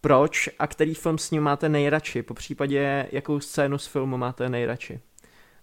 Proč 0.00 0.48
a 0.58 0.66
který 0.66 0.94
film 0.94 1.18
s 1.18 1.30
ním 1.30 1.42
máte 1.42 1.68
nejradši? 1.68 2.22
Po 2.22 2.34
případě, 2.34 3.06
jakou 3.12 3.40
scénu 3.40 3.78
z 3.78 3.86
filmu 3.86 4.16
máte 4.16 4.48
nejradši? 4.48 5.00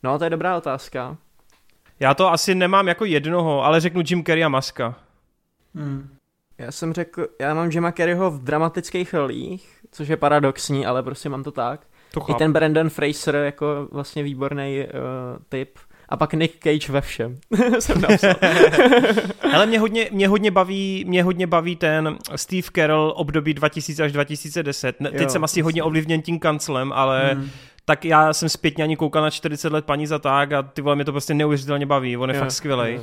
No, 0.03 0.17
to 0.17 0.23
je 0.23 0.29
dobrá 0.29 0.57
otázka. 0.57 1.17
Já 1.99 2.13
to 2.13 2.31
asi 2.31 2.55
nemám 2.55 2.87
jako 2.87 3.05
jednoho, 3.05 3.63
ale 3.63 3.79
řeknu 3.79 4.01
Jim 4.09 4.23
Carrey 4.23 4.43
a 4.43 4.49
Maska. 4.49 4.95
Hmm. 5.75 6.09
Já 6.57 6.71
jsem 6.71 6.93
řekl, 6.93 7.27
já 7.41 7.53
mám 7.53 7.69
Jima 7.71 7.91
Carreyho 7.91 8.31
v 8.31 8.43
dramatických 8.43 9.13
rolích, 9.13 9.69
což 9.91 10.07
je 10.07 10.17
paradoxní, 10.17 10.85
ale 10.85 11.03
prostě 11.03 11.29
mám 11.29 11.43
to 11.43 11.51
tak. 11.51 11.81
To 12.13 12.29
I 12.29 12.33
ten 12.33 12.53
Brandon 12.53 12.89
Fraser 12.89 13.35
jako 13.35 13.87
vlastně 13.91 14.23
výborný 14.23 14.79
uh, 14.83 14.89
typ. 15.49 15.69
A 16.09 16.17
pak 16.17 16.33
Nick 16.33 16.63
Cage 16.63 16.91
ve 16.91 17.01
všem. 17.01 17.37
jsem 17.79 18.01
napsal. 18.01 18.35
Ale 19.53 19.65
mě 19.65 19.79
hodně, 19.79 20.09
mě 20.11 20.27
hodně 20.27 20.51
baví, 20.51 21.05
mě 21.07 21.23
hodně 21.23 21.47
baví 21.47 21.75
ten 21.75 22.17
Steve 22.35 22.67
Carell 22.75 23.13
období 23.15 23.53
2000 23.53 24.03
až 24.03 24.11
2010. 24.11 24.99
Ne, 25.01 25.09
Jo, 25.13 25.17
Teď 25.17 25.29
jsem 25.29 25.43
asi 25.43 25.61
hodně 25.61 25.83
ovlivněn 25.83 26.21
tím 26.21 26.39
kanclem, 26.39 26.91
ale 26.93 27.31
Hmm. 27.33 27.49
tak 27.85 28.05
já 28.05 28.33
jsem 28.33 28.49
zpětně 28.49 28.83
ani 28.83 28.95
koukal 28.97 29.21
na 29.23 29.29
40 29.29 29.73
let 29.73 29.85
paní 29.85 30.07
za 30.07 30.19
tak 30.19 30.51
a 30.51 30.61
ty 30.63 30.81
vole 30.81 30.95
mě 30.95 31.05
to 31.05 31.11
prostě 31.11 31.33
neuvěřitelně 31.33 31.85
baví, 31.85 32.17
on 32.17 32.29
je 32.29 32.35
Jo, 32.35 32.41
fakt 32.41 32.51
skvělej. 32.51 32.93
jo. 32.95 33.01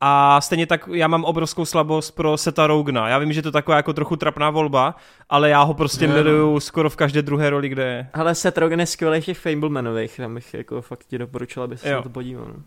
A 0.00 0.40
stejně 0.40 0.66
tak 0.66 0.88
já 0.92 1.08
mám 1.08 1.24
obrovskou 1.24 1.64
slabost 1.64 2.10
pro 2.10 2.36
Seta 2.36 2.66
Rogna. 2.66 3.08
Já 3.08 3.18
vím, 3.18 3.32
že 3.32 3.42
to 3.42 3.48
je 3.48 3.52
taková 3.52 3.76
jako 3.76 3.92
trochu 3.92 4.16
trapná 4.16 4.50
volba, 4.50 4.94
ale 5.30 5.48
já 5.50 5.62
ho 5.62 5.74
prostě 5.74 6.04
Jo. 6.04 6.12
miluju 6.12 6.60
skoro 6.60 6.90
v 6.90 6.96
každé 6.96 7.22
druhé 7.22 7.50
roli, 7.50 7.68
kde 7.68 7.82
je. 7.84 8.08
Ale 8.14 8.34
Seth 8.34 8.58
Rogen 8.58 8.80
je 8.80 8.86
skvělý 8.86 9.20
v 9.20 9.24
těch 9.24 9.38
Fablemanových, 9.38 10.16
tam 10.16 10.34
bych 10.34 10.54
jako 10.54 10.82
fakt 10.82 11.04
ti 11.04 11.18
doporučil, 11.18 11.62
aby 11.62 11.76
se 11.76 11.88
Jo. 11.90 11.96
na 11.96 12.02
to 12.02 12.08
podíval. 12.08 12.46
No. 12.48 12.62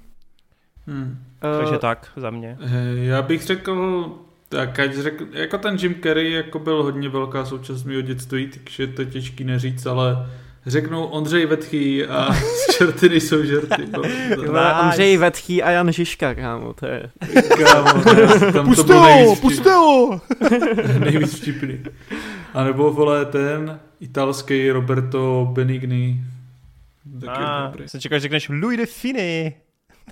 Hmm. 0.88 1.18
Takže 1.40 1.76
Eh, 1.76 1.80
tak 1.80 2.12
za 2.16 2.30
mě. 2.30 2.58
Eh, 2.62 3.06
Já 3.06 3.22
bych 3.22 3.44
řekl, 3.44 4.06
tak 4.50 4.80
ať 4.80 4.94
řekl, 4.94 5.26
jako 5.32 5.58
ten 5.58 5.76
Jim 5.82 5.96
Carrey 6.04 6.32
jako 6.32 6.60
byl 6.60 6.84
hodně 6.84 7.10
velká 7.10 7.46
součást 7.46 7.84
mého 7.84 8.02
dětství, 8.02 8.48
takže 8.48 8.88
to 8.88 9.02
je 9.02 9.06
těžký 9.06 9.44
neříct, 9.44 9.88
ale 9.88 10.30
řeknu 10.66 11.06
Ondřej 11.06 11.46
Vetchý 11.46 12.06
a 12.06 12.34
z 12.34 12.78
čerty 12.78 13.10
nejsou 13.10 13.44
žerty. 13.44 13.88
no. 13.92 14.02
Ondřej 14.84 15.18
Vetchý 15.18 15.64
a 15.64 15.72
Jan 15.72 15.92
Žižka, 15.92 16.36
kámo, 16.36 16.74
to 16.74 16.86
je... 16.86 17.10
Kámo, 17.64 18.04
tam 18.54 18.76
to 18.76 18.84
bylo 18.84 20.22
nejvíc, 21.00 21.36
vtipný. 21.42 21.80
A 22.54 22.64
nebo 22.64 22.94
vole 22.94 23.26
ten 23.26 23.80
italský 24.00 24.72
Roberto 24.72 25.48
Benigni. 25.54 26.24
Taky 27.26 27.42
Ah, 27.44 27.66
dobrý. 27.72 27.90
jsem 27.90 28.00
čekal, 28.02 28.18
že 28.20 28.22
řekneš 28.22 28.50
Louis 28.50 28.78
de 28.78 28.86
Fini. 28.86 29.56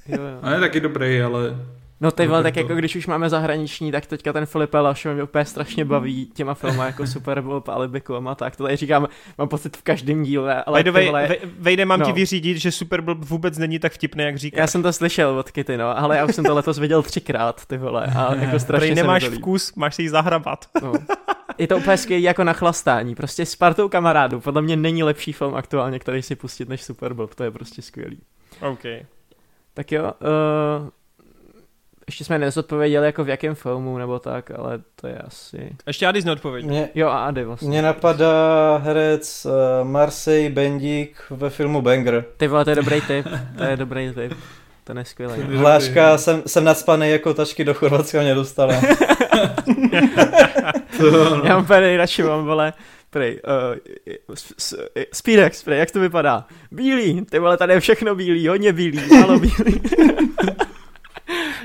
Jo, 0.07 0.22
jo. 0.22 0.40
A 0.41 0.52
je 0.53 0.60
taky 0.60 0.80
dobrý, 0.80 1.22
ale 1.22 1.56
No 2.02 2.11
ty 2.11 2.28
vole, 2.28 2.44
tak 2.44 2.56
jako 2.56 2.76
když 2.76 2.95
už 2.95 3.07
máme 3.07 3.30
zahraniční, 3.30 3.91
tak 3.91 4.06
teďka 4.06 4.34
ten 4.34 4.45
Filip 4.45 4.73
Lašo 4.73 5.14
mě 5.14 5.23
úplně 5.23 5.45
strašně 5.45 5.86
baví 5.86 6.26
těma 6.26 6.53
filmy 6.53 6.78
jako 6.80 7.07
Super 7.07 7.41
Bowl, 7.41 7.64
Alibikum 7.68 8.28
a 8.28 8.36
tak. 8.36 8.56
To 8.56 8.64
tady 8.64 8.76
říkám, 8.76 9.07
mám 9.38 9.48
pocit 9.48 9.78
v 9.78 9.82
každém 9.82 10.23
díle, 10.23 10.64
ale 10.64 10.80
By 10.80 10.84
the 10.84 10.91
way, 10.91 11.06
vole, 11.06 11.28
ve- 11.28 11.36
Vejde, 11.60 11.86
mám 11.86 11.99
no. 11.99 12.06
ti 12.06 12.11
vyřídit, 12.11 12.57
že 12.57 12.72
Super 12.72 13.02
Bowl 13.02 13.18
vůbec 13.19 13.57
není 13.57 13.80
tak 13.80 13.91
vtipný, 13.91 14.23
jak 14.23 14.38
říkáš. 14.38 14.60
já 14.60 14.68
jsem 14.68 14.84
to 14.84 14.94
slyšel 14.94 15.40
od 15.40 15.52
Kitty, 15.52 15.78
no, 15.78 15.98
ale 15.99 16.18
já 16.18 16.26
už 16.26 16.36
jsem 16.36 16.45
to 16.45 16.56
letos 16.56 16.80
viděl 16.80 17.03
třikrát, 17.03 17.65
ty 17.65 17.78
vole, 17.78 18.06
a 18.18 18.36
jako 18.41 18.60
strašně 18.60 18.88
Prej 18.88 18.95
se 18.95 19.03
nemáš 19.03 19.23
vkus, 19.23 19.73
máš 19.76 19.95
se 19.95 20.02
jí 20.02 20.10
zahrabat. 20.10 20.65
No. 20.82 20.94
Je 21.57 21.68
to 21.68 21.78
úplně 21.78 21.98
skvělý 21.98 22.23
jako 22.23 22.44
na 22.44 22.53
chlastání, 22.53 23.15
prostě 23.15 23.45
s 23.45 23.56
partou 23.56 23.90
kamarádů, 23.90 24.40
podle 24.40 24.61
mě 24.61 24.76
není 24.76 25.03
lepší 25.03 25.34
film 25.34 25.56
aktuálně, 25.56 25.99
který 25.99 26.22
si 26.22 26.36
pustit 26.36 26.69
než 26.69 26.84
Super 26.84 27.14
Bowl, 27.14 27.28
to 27.28 27.44
je 27.44 27.52
prostě 27.52 27.82
skvělý. 27.82 28.19
OK. 28.61 28.84
Tak 29.73 29.91
jo, 29.91 30.03
uh, 30.03 30.90
ještě 32.07 32.23
jsme 32.23 32.40
nezodpověděli 32.40 33.06
jako 33.06 33.23
v 33.23 33.30
jakém 33.30 33.56
filmu 33.56 33.98
nebo 33.98 34.19
tak, 34.19 34.52
ale 34.52 34.80
to 35.02 35.07
je 35.07 35.18
asi... 35.18 35.76
Ještě 35.88 36.06
já 36.06 36.11
neodpověď. 36.11 36.65
Mě, 36.65 36.90
Jo 36.95 37.07
a 37.07 37.26
Ady 37.26 37.44
vlastně. 37.44 37.69
mě 37.69 37.82
napadá 37.82 38.78
herec 38.84 39.45
uh, 39.45 39.88
Marseille 39.88 40.49
Bendík 40.49 41.18
ve 41.30 41.49
filmu 41.49 41.82
Banger. 41.82 42.26
Ty 42.38 42.48
vole, 42.48 42.64
to 42.64 42.69
je 42.69 42.76
dobrý 42.76 43.02
tip, 43.02 43.28
to 43.57 43.64
je 43.64 43.78
dobrý 43.78 44.11
tip. 44.14 44.34
To 44.84 44.98
je 44.98 45.06
skvělý. 45.06 45.41
Hláška, 45.41 46.18
jsem, 46.18 46.44
jsem 46.48 46.64
nadspaný 46.64 47.10
jako 47.10 47.34
tačky 47.34 47.64
do 47.64 47.73
Chorvatska 47.73 48.22
mě 48.22 48.36
dostala. 48.36 48.73
Já 51.44 51.53
mám 51.53 51.64
úplně 51.64 51.82
nejradši, 51.82 52.23
mám 52.23 52.45
vole, 52.45 52.73
prej, 53.10 53.40
uh, 54.28 54.36
Speedex, 55.14 55.64
prej, 55.64 55.80
jak 55.80 55.91
to 55.91 55.99
vypadá? 55.99 56.45
Bílý, 56.72 57.26
ty 57.26 57.40
vole, 57.40 57.57
tady 57.57 57.73
je 57.73 57.80
všechno 57.80 58.15
bílý, 58.15 58.48
hodně 58.48 58.73
bílý, 58.73 59.02
málo 59.19 59.40
bílý. 59.40 59.82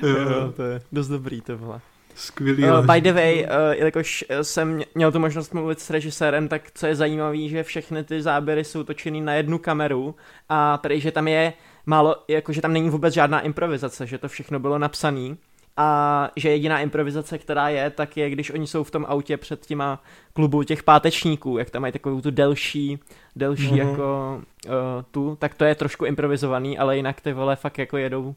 Jo, 0.02 0.52
to 0.56 0.62
je 0.62 0.80
dost 0.92 1.08
dobrý, 1.08 1.40
to 1.40 1.58
vole. 1.58 1.80
Skvělý. 2.14 2.64
Uh, 2.64 2.86
by 2.86 3.00
the 3.00 3.12
way, 3.12 3.44
uh, 3.44 3.74
jelikož 3.74 4.24
eh, 4.28 4.44
jsem 4.44 4.82
měl 4.94 5.12
tu 5.12 5.18
možnost 5.18 5.54
mluvit 5.54 5.80
s 5.80 5.90
režisérem, 5.90 6.48
tak 6.48 6.62
co 6.74 6.86
je 6.86 6.94
zajímavé, 6.94 7.48
že 7.48 7.62
všechny 7.62 8.04
ty 8.04 8.22
záběry 8.22 8.64
jsou 8.64 8.84
točeny 8.84 9.20
na 9.20 9.34
jednu 9.34 9.58
kameru 9.58 10.14
a 10.48 10.78
prý, 10.78 11.00
že 11.00 11.12
tam 11.12 11.28
je 11.28 11.52
málo, 11.86 12.16
jakože 12.28 12.62
tam 12.62 12.72
není 12.72 12.90
vůbec 12.90 13.14
žádná 13.14 13.40
improvizace, 13.40 14.06
že 14.06 14.18
to 14.18 14.28
všechno 14.28 14.58
bylo 14.58 14.78
napsané 14.78 15.36
a 15.76 16.30
že 16.36 16.50
jediná 16.50 16.80
improvizace, 16.80 17.38
která 17.38 17.68
je, 17.68 17.90
tak 17.90 18.16
je, 18.16 18.30
když 18.30 18.50
oni 18.50 18.66
jsou 18.66 18.84
v 18.84 18.90
tom 18.90 19.06
autě 19.08 19.36
před 19.36 19.66
těma 19.66 20.02
klubu 20.32 20.62
těch 20.62 20.82
pátečníků, 20.82 21.58
jak 21.58 21.70
tam 21.70 21.82
mají 21.82 21.92
takovou 21.92 22.20
tu 22.20 22.30
delší, 22.30 22.98
delší 23.36 23.66
Mhm. 23.66 23.76
jako 23.78 24.40
uh, 24.66 24.72
tu, 25.10 25.36
tak 25.40 25.54
to 25.54 25.64
je 25.64 25.74
trošku 25.74 26.04
improvizovaný, 26.04 26.78
ale 26.78 26.96
jinak 26.96 27.20
ty 27.20 27.32
vole 27.32 27.56
fakt 27.56 27.78
jako 27.78 27.96
jedou 27.96 28.34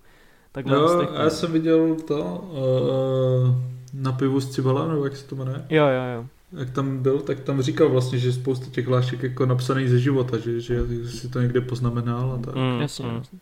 takhle 0.52 0.76
Jo, 0.76 1.08
já 1.14 1.30
jsem 1.30 1.52
viděl 1.52 1.96
to 2.08 2.24
uh, 2.24 3.56
na 3.94 4.12
pivu 4.12 4.42
s 4.42 4.50
Cibalem, 4.50 4.90
nebo 4.90 5.04
jak 5.06 5.16
se 5.16 5.26
to 5.26 5.36
jmenuje. 5.36 5.66
Jo, 5.70 5.86
jo, 5.86 6.04
jo. 6.16 6.26
Jak 6.60 6.70
tam 6.70 6.98
byl, 6.98 7.20
tak 7.20 7.40
tam 7.40 7.62
říkal 7.62 7.90
vlastně, 7.90 8.20
že 8.20 8.34
spousta 8.34 8.66
těch 8.72 8.88
hlášek 8.88 9.24
jako 9.24 9.46
napsaných 9.46 9.90
ze 9.90 10.00
života, 10.00 10.38
že, 10.38 10.62
že 10.62 10.86
si 11.08 11.30
to 11.30 11.42
někde 11.42 11.62
poznamenal 11.62 12.32
a 12.32 12.46
tak. 12.46 12.56
Mm, 12.56 12.82
Jasně, 12.82 13.06
mm. 13.06 13.16
jasně. 13.16 13.40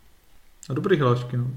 A 0.70 0.74
dobrý 0.74 1.00
hlášky, 1.00 1.38
no. 1.38 1.48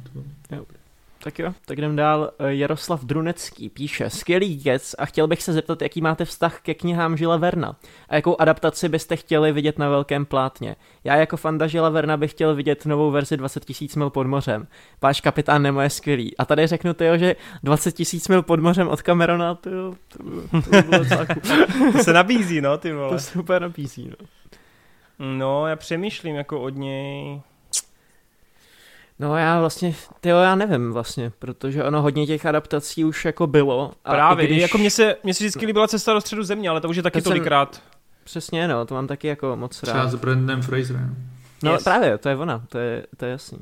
Tak 1.22 1.38
jo, 1.38 1.52
tak 1.66 1.78
jdem 1.78 1.96
dál. 1.96 2.30
Eh, 2.38 2.54
Jaroslav 2.54 3.04
Drunecký 3.04 3.68
píše, 3.68 4.10
skvělý 4.10 4.56
gec 4.56 4.94
a 4.98 5.06
chtěl 5.06 5.26
bych 5.26 5.42
se 5.42 5.52
zeptat, 5.52 5.82
jaký 5.82 6.00
máte 6.00 6.24
vztah 6.24 6.60
ke 6.60 6.74
knihám 6.74 7.16
Žila 7.16 7.36
Verna 7.36 7.76
a 8.08 8.14
jakou 8.14 8.40
adaptaci 8.40 8.88
byste 8.88 9.16
chtěli 9.16 9.52
vidět 9.52 9.78
na 9.78 9.88
velkém 9.88 10.26
plátně. 10.26 10.76
Já 11.04 11.16
jako 11.16 11.36
fanda 11.36 11.66
Žila 11.66 11.88
Verna 11.88 12.16
bych 12.16 12.30
chtěl 12.30 12.54
vidět 12.54 12.86
novou 12.86 13.10
verzi 13.10 13.36
20 13.36 13.64
000 13.80 13.88
mil 13.96 14.10
pod 14.10 14.26
mořem. 14.26 14.66
Váš 15.02 15.20
kapitán 15.20 15.62
Nemo 15.62 15.80
je 15.80 15.90
skvělý. 15.90 16.36
A 16.36 16.44
tady 16.44 16.66
řeknu 16.66 16.94
tyjo, 16.94 17.18
že 17.18 17.36
20 17.62 17.98
000 17.98 18.06
mil 18.28 18.42
pod 18.42 18.60
mořem 18.60 18.88
od 18.88 19.02
Camerona, 19.02 19.54
tyjo, 19.54 19.94
to, 20.08 20.18
to 20.50 20.70
by 20.70 20.82
bylo. 20.82 21.04
To 21.92 21.98
se 22.04 22.12
nabízí, 22.12 22.60
no, 22.60 22.78
ty 22.78 22.90
To 22.90 22.96
vole. 22.96 23.18
se 23.18 23.38
úplně 23.38 23.60
nabízí, 23.60 24.08
no. 24.08 24.26
No, 25.18 25.66
já 25.66 25.76
přemýšlím 25.76 26.36
jako 26.36 26.60
od 26.60 26.76
něj. 26.76 27.40
No 29.20 29.36
já 29.36 29.60
vlastně, 29.60 29.94
tyjo, 30.20 30.36
já 30.38 30.54
nevím 30.54 30.92
vlastně, 30.92 31.32
protože 31.38 31.84
ono 31.84 32.02
hodně 32.02 32.26
těch 32.26 32.46
adaptací 32.46 33.04
už 33.04 33.24
jako 33.24 33.46
bylo. 33.46 33.92
A 34.04 34.10
Právě, 34.10 34.46
když... 34.46 34.62
jako 34.62 34.78
mně 34.78 34.90
se, 34.90 35.16
mně 35.24 35.34
se 35.34 35.44
vždycky 35.44 35.66
líbila 35.66 35.88
cesta 35.88 36.12
do 36.12 36.20
středu 36.20 36.42
země, 36.42 36.68
ale 36.68 36.80
to 36.80 36.88
už 36.88 36.96
je 36.96 37.02
taky 37.02 37.18
To 37.18 37.22
jsem- 37.22 37.30
tolikrát. 37.30 37.82
Přesně, 38.24 38.68
no, 38.68 38.84
to 38.86 38.94
mám 38.94 39.06
taky 39.06 39.28
jako 39.28 39.56
moc 39.56 39.80
Třeba 39.80 39.98
rád. 39.98 40.08
s 40.10 40.14
Brandem 40.14 40.62
Fraserem. 40.62 41.16
No 41.62 41.72
Yes. 41.72 41.82
právě, 41.84 42.18
to 42.18 42.28
je 42.28 42.36
ona, 42.36 42.62
to 42.68 42.78
je, 42.78 43.06
to 43.16 43.24
je 43.24 43.30
jasný. 43.30 43.58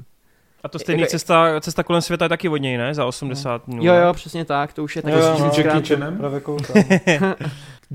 A 0.65 0.69
to 0.69 0.79
stejný 0.79 1.01
Jako- 1.01 1.11
cesta, 1.11 1.61
cesta 1.61 1.83
kolem 1.83 2.03
světa 2.03 2.25
je 2.25 2.29
taky 2.29 2.49
od 2.49 2.57
něj, 2.57 2.77
ne? 2.79 2.95
Za 2.95 3.05
80 3.05 3.63
dnů. 3.67 3.85
Jo, 3.85 3.95
jo, 3.95 4.13
přesně 4.13 4.45
tak, 4.45 4.73
to 4.73 4.85
už 4.85 4.97
je 4.97 5.03
taky 5.03 5.17
Jo, 5.17 5.21
jo, 5.23 5.33
s 5.33 5.37
tím 5.37 5.45
no. 5.47 5.53
Jackie 5.73 5.97
Chanem? 5.97 6.21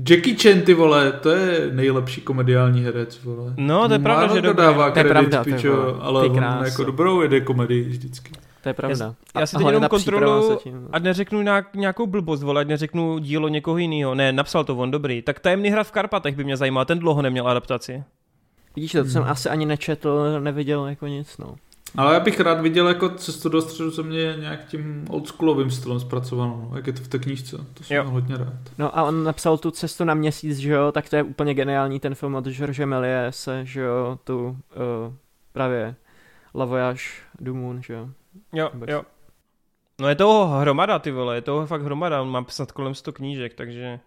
Jackie 0.08 0.36
Chan, 0.42 0.60
ty 0.62 0.74
vole, 0.74 1.12
to 1.12 1.30
je 1.30 1.70
nejlepší 1.72 2.20
komediální 2.20 2.82
herec, 2.84 3.24
vole. 3.24 3.54
No, 3.56 3.88
to 3.88 3.92
je 3.94 3.98
pravda, 3.98 4.22
Málo 4.26 4.36
že 4.36 4.42
dobrý. 4.42 4.62
dává 4.64 4.90
To 4.90 4.98
je 4.98 5.04
kredit, 5.04 5.30
pravda, 5.30 5.44
pičo, 5.44 5.76
vole. 5.76 5.94
ale 6.00 6.22
Ty 6.22 6.28
on 6.28 6.44
jako 6.64 6.84
dobrou 6.84 7.20
jede 7.22 7.40
komedii 7.40 7.82
vždycky. 7.84 8.32
To 8.62 8.68
je 8.68 8.74
pravda. 8.74 9.14
Já 9.40 9.46
si 9.46 9.56
A 9.56 9.58
teď 9.58 9.66
jenom 9.66 9.88
zatím. 10.48 10.88
ať 10.92 11.02
neřeknu 11.02 11.42
nějak, 11.42 11.74
nějakou 11.76 12.06
blbost, 12.06 12.42
vole, 12.42 12.60
ať 12.60 12.66
neřeknu 12.68 13.18
dílo 13.18 13.48
někoho 13.48 13.78
jiného. 13.78 14.14
Ne, 14.14 14.32
napsal 14.32 14.64
to 14.64 14.76
on, 14.76 14.90
dobrý. 14.90 15.22
Tak 15.22 15.40
tajemný 15.40 15.68
hra 15.70 15.84
v 15.84 15.92
Karpatech 15.92 16.36
by 16.36 16.44
mě 16.44 16.56
zajímal, 16.56 16.84
ten 16.84 16.98
dlouho 16.98 17.22
neměl 17.22 17.48
adaptaci. 17.48 18.02
Vidíš, 18.76 18.92
to 18.92 19.04
jsem 19.04 19.22
Hmm. 19.22 19.30
asi 19.32 19.48
ani 19.48 19.66
nečetl, 19.66 20.40
neviděl 20.40 20.86
jako 20.86 21.06
nic, 21.06 21.38
no. 21.38 21.54
Ale 21.96 22.14
já 22.14 22.20
bych 22.20 22.40
rád 22.40 22.60
viděl 22.60 22.88
jako 22.88 23.08
cestu 23.08 23.48
do 23.48 23.62
středu 23.62 23.90
země 23.90 24.34
nějak 24.40 24.64
tím 24.66 25.04
oldschoolovým 25.10 25.70
stylem 25.70 26.00
zpracovanou, 26.00 26.68
no, 26.70 26.76
jak 26.76 26.86
je 26.86 26.92
to 26.92 27.02
v 27.02 27.08
té 27.08 27.18
knížce. 27.18 27.56
To 27.74 27.84
jsem 27.84 27.96
Jo. 27.96 28.04
hodně 28.04 28.36
rád. 28.36 28.52
No 28.78 28.98
a 28.98 29.02
on 29.02 29.24
napsal 29.24 29.58
tu 29.58 29.70
cestu 29.70 30.04
na 30.04 30.14
měsíc, 30.14 30.58
že 30.58 30.70
jo, 30.72 30.92
tak 30.92 31.08
to 31.08 31.16
je 31.16 31.22
úplně 31.22 31.54
geniální 31.54 32.00
ten 32.00 32.14
film 32.14 32.34
od 32.34 32.48
George 32.48 32.78
Méliès, 32.80 33.48
že 33.62 33.80
jo, 33.80 34.18
tu 34.24 34.46
uh, 34.46 34.56
právě 35.52 35.94
La 36.54 36.64
Voyage 36.64 37.02
du 37.40 37.54
Moon, 37.54 37.82
že 37.82 37.92
jo. 37.94 38.08
Jo, 38.52 38.70
Vůbec. 38.74 38.90
jo. 38.90 39.02
No 40.00 40.08
je 40.08 40.14
toho 40.14 40.58
hromada, 40.60 40.98
ty 40.98 41.10
vole, 41.10 41.34
je 41.36 41.40
toho 41.42 41.66
fakt 41.66 41.82
hromada, 41.82 42.22
on 42.22 42.28
má 42.30 42.44
snad 42.48 42.72
kolem 42.72 42.94
100 42.94 43.12
knížek, 43.12 43.54
takže... 43.54 44.00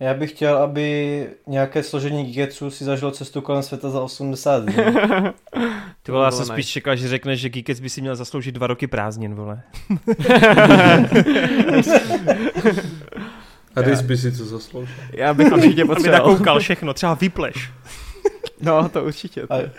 Já 0.00 0.14
bych 0.14 0.30
chtěl, 0.30 0.56
aby 0.56 1.26
nějaké 1.46 1.82
složení 1.82 2.24
Gigetsu 2.24 2.70
si 2.70 2.84
zažilo 2.84 3.10
cestu 3.10 3.40
kolem 3.40 3.62
světa 3.62 3.90
za 3.90 4.02
80 4.02 4.64
dní. 4.64 4.74
Ty 6.02 6.12
vole, 6.12 6.24
já 6.24 6.30
jsem 6.30 6.46
spíš 6.46 6.66
čekal, 6.68 6.96
že 6.96 7.08
řekneš, 7.08 7.40
že 7.40 7.48
Geekets 7.48 7.80
by 7.80 7.88
si 7.90 8.00
měl 8.00 8.16
zasloužit 8.16 8.54
dva 8.54 8.66
roky 8.66 8.86
prázdnin, 8.86 9.34
vole. 9.34 9.62
A 13.76 13.80
Rys 13.82 14.00
by 14.02 14.16
si 14.16 14.32
to 14.38 14.44
zasloužil. 14.44 14.94
Já 15.12 15.34
bych 15.34 15.52
určitě 15.52 15.82
Aby 15.82 15.88
potřeboval. 15.94 16.26
nakoukal 16.32 16.60
všechno, 16.60 16.94
třeba 16.94 17.14
vypleš. 17.14 17.70
No, 18.62 18.88
to 18.88 19.04
určitě. 19.04 19.40
To. 19.46 19.52
Ale- 19.52 19.70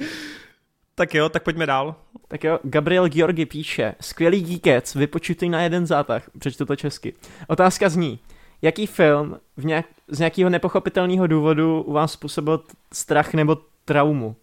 Tak 0.95 1.15
jo, 1.15 1.29
tak 1.29 1.43
pojďme 1.43 1.65
dál. 1.65 1.95
Tak 2.27 2.43
jo, 2.43 2.59
Gabriel 2.63 3.07
Georgi 3.09 3.45
píše, 3.45 3.95
skvělý 4.01 4.41
díkec, 4.41 4.95
vypočutý 4.95 5.49
na 5.49 5.61
jeden 5.61 5.87
zátah, 5.87 6.23
přečtu 6.39 6.65
to 6.65 6.75
česky. 6.75 7.13
Otázka 7.47 7.89
zní, 7.89 8.19
jaký 8.61 8.87
film 8.87 9.37
v 9.57 9.65
nějak, 9.65 9.85
z 10.07 10.19
nějakého 10.19 10.49
nepochopitelného 10.49 11.27
důvodu 11.27 11.81
u 11.81 11.93
vás 11.93 12.11
způsobil 12.11 12.63
strach 12.93 13.33
nebo 13.33 13.57
traumu? 13.85 14.35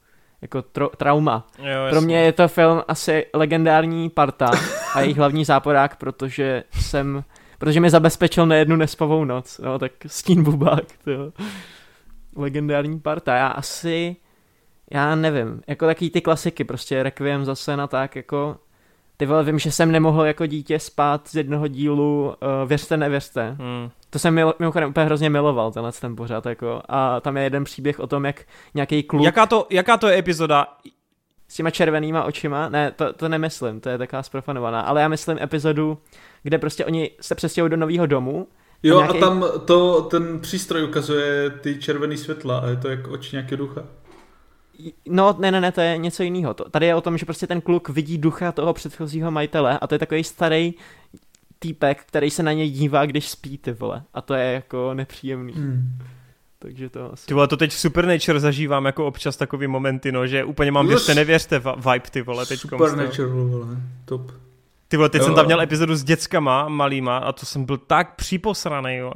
Jako 0.43 0.63
tro, 0.63 0.89
trauma. 0.97 1.47
Jo, 1.59 1.91
Pro 1.91 2.01
mě 2.01 2.21
je 2.21 2.33
to 2.33 2.49
film 2.49 2.83
asi 2.89 3.27
legendární 3.35 4.11
parta 4.11 4.51
a 4.95 5.01
jejich 5.01 5.17
hlavní 5.17 5.45
záporák, 5.45 5.97
protože 5.97 6.65
jsem, 6.71 7.25
protože 7.59 7.81
mi 7.81 7.91
zabezpečil 7.91 8.47
na 8.47 8.57
jednu 8.57 8.77
nespavou 8.77 9.25
noc, 9.25 9.59
no, 9.59 9.79
tak 9.79 9.93
stín 10.07 10.43
bubák, 10.43 10.85
to 11.05 11.11
jo. 11.11 11.33
Legendární 12.37 13.01
parta, 13.01 13.35
já 13.37 13.47
asi, 13.47 14.17
já 14.91 15.15
nevím, 15.15 15.63
jako 15.67 15.87
taky 15.87 16.11
ty 16.11 16.21
klasiky, 16.21 16.65
prostě 16.65 17.03
Requiem 17.03 17.45
zase 17.45 17.77
na 17.77 17.87
tak, 17.87 18.17
jako, 18.17 18.57
ty 19.17 19.27
vole, 19.27 19.45
vím, 19.45 19.59
že 19.59 19.73
jsem 19.73 19.93
nemohl 19.93 20.25
jako 20.25 20.47
dítě 20.47 20.79
spát 20.79 21.29
z 21.29 21.35
jednoho 21.35 21.69
dílu, 21.69 22.27
uh, 22.63 22.69
věřte, 22.69 22.97
nevěřte, 22.97 23.57
Hmm. 23.59 23.91
To 24.11 24.19
jsem 24.19 24.35
mil, 24.35 24.55
mimochodem 24.59 24.91
úplně 24.91 25.07
hrozně 25.07 25.31
miloval, 25.31 25.73
tenhle 25.73 25.93
ten 25.93 26.17
pořád, 26.17 26.47
jako, 26.47 26.83
a 26.89 27.21
tam 27.21 27.37
je 27.37 27.43
jeden 27.43 27.65
příběh 27.65 28.01
o 28.01 28.07
tom, 28.07 28.25
jak 28.25 28.45
nějaký 28.75 29.03
kluk 29.03 29.25
Jaká 29.25 29.47
to, 29.47 29.67
jaká 29.71 29.97
to 29.97 30.09
je 30.09 30.19
epizoda? 30.19 30.67
s 31.49 31.55
těma 31.55 31.71
červenýma 31.71 32.25
očima, 32.25 32.69
ne, 32.69 32.91
to, 32.91 33.13
to 33.13 33.29
nemyslím, 33.29 33.81
to 33.81 33.89
je 33.89 33.99
taková 33.99 34.23
zprofanovaná, 34.23 34.81
ale 34.81 35.01
já 35.01 35.09
myslím 35.09 35.39
epizodu, 35.39 35.99
kde 36.43 36.59
prostě 36.59 36.85
oni 36.85 37.11
se 37.21 37.35
přestěhují 37.35 37.71
do 37.71 37.77
nového 37.77 38.07
domu. 38.07 38.47
Jo, 38.83 38.99
nějaký- 38.99 39.19
a 39.19 39.21
tam 39.21 39.45
to, 39.65 40.03
ten 40.03 40.41
přístroj 40.41 40.85
ukazuje 40.85 41.51
ty 41.51 41.79
červený 41.79 42.17
světla 42.17 42.59
a 42.59 42.69
je 42.69 42.77
to 42.77 42.89
jak 42.89 43.09
oči 43.09 43.37
nějakého 43.37 43.57
ducha. 43.57 43.83
No, 45.07 45.37
ne, 45.39 45.51
ne, 45.51 45.61
ne, 45.61 45.73
to 45.73 45.81
je 45.81 45.99
něco 45.99 46.23
jiného. 46.23 46.55
To, 46.55 46.71
tady 46.71 46.87
je 46.87 46.95
o 46.95 47.01
tom, 47.01 47.19
že 47.19 47.25
prostě 47.27 47.47
ten 47.47 47.61
kluk 47.61 47.89
vidí 47.89 48.19
ducha 48.19 48.53
toho 48.53 48.73
předchozího 48.73 49.31
majitele 49.31 49.79
a 49.79 49.87
to 49.87 49.95
je 49.95 49.99
takový 49.99 50.25
starý 50.25 50.75
týpek, 51.59 52.05
který 52.05 52.31
se 52.31 52.43
na 52.43 52.53
něj 52.53 52.71
dívá, 52.71 53.07
když 53.07 53.29
spí, 53.29 53.59
ty 53.59 53.73
vole. 53.73 54.03
A 54.15 54.21
to 54.21 54.35
je 54.35 54.53
jako 54.53 54.95
nepříjemný. 54.95 55.53
Hmm. 55.53 55.99
Takže 56.59 56.89
to 56.89 57.13
asi... 57.13 57.27
Ty 57.27 57.35
vole, 57.35 57.49
to 57.49 57.57
teď 57.57 57.71
v 57.71 57.79
Supernature 57.79 58.41
zažívám 58.41 58.85
jako 58.85 59.07
občas 59.07 59.37
takový 59.37 59.67
momenty, 59.67 60.13
no, 60.13 60.27
že 60.27 60.45
úplně 60.45 60.73
mám 60.73 60.89
věřte, 60.89 61.15
nevěřte 61.15 61.59
vibe, 61.59 62.11
ty 62.11 62.23
vole, 62.23 62.47
teď. 62.47 62.61
Supernatural, 62.61 63.31
vole, 63.31 63.67
top. 64.05 64.33
Ty 64.89 64.97
vole, 64.97 65.09
teď 65.09 65.19
Jo. 65.19 65.25
jsem 65.25 65.35
tam 65.35 65.47
měl 65.47 65.61
epizodu 65.61 65.97
s 65.97 66.05
dětskama 66.05 66.69
malýma 66.69 67.19
a 67.19 67.33
to 67.33 67.47
jsem 67.47 67.65
byl 67.65 67.79
tak 67.79 68.17
příposraný, 68.17 68.97
jo. 68.97 69.13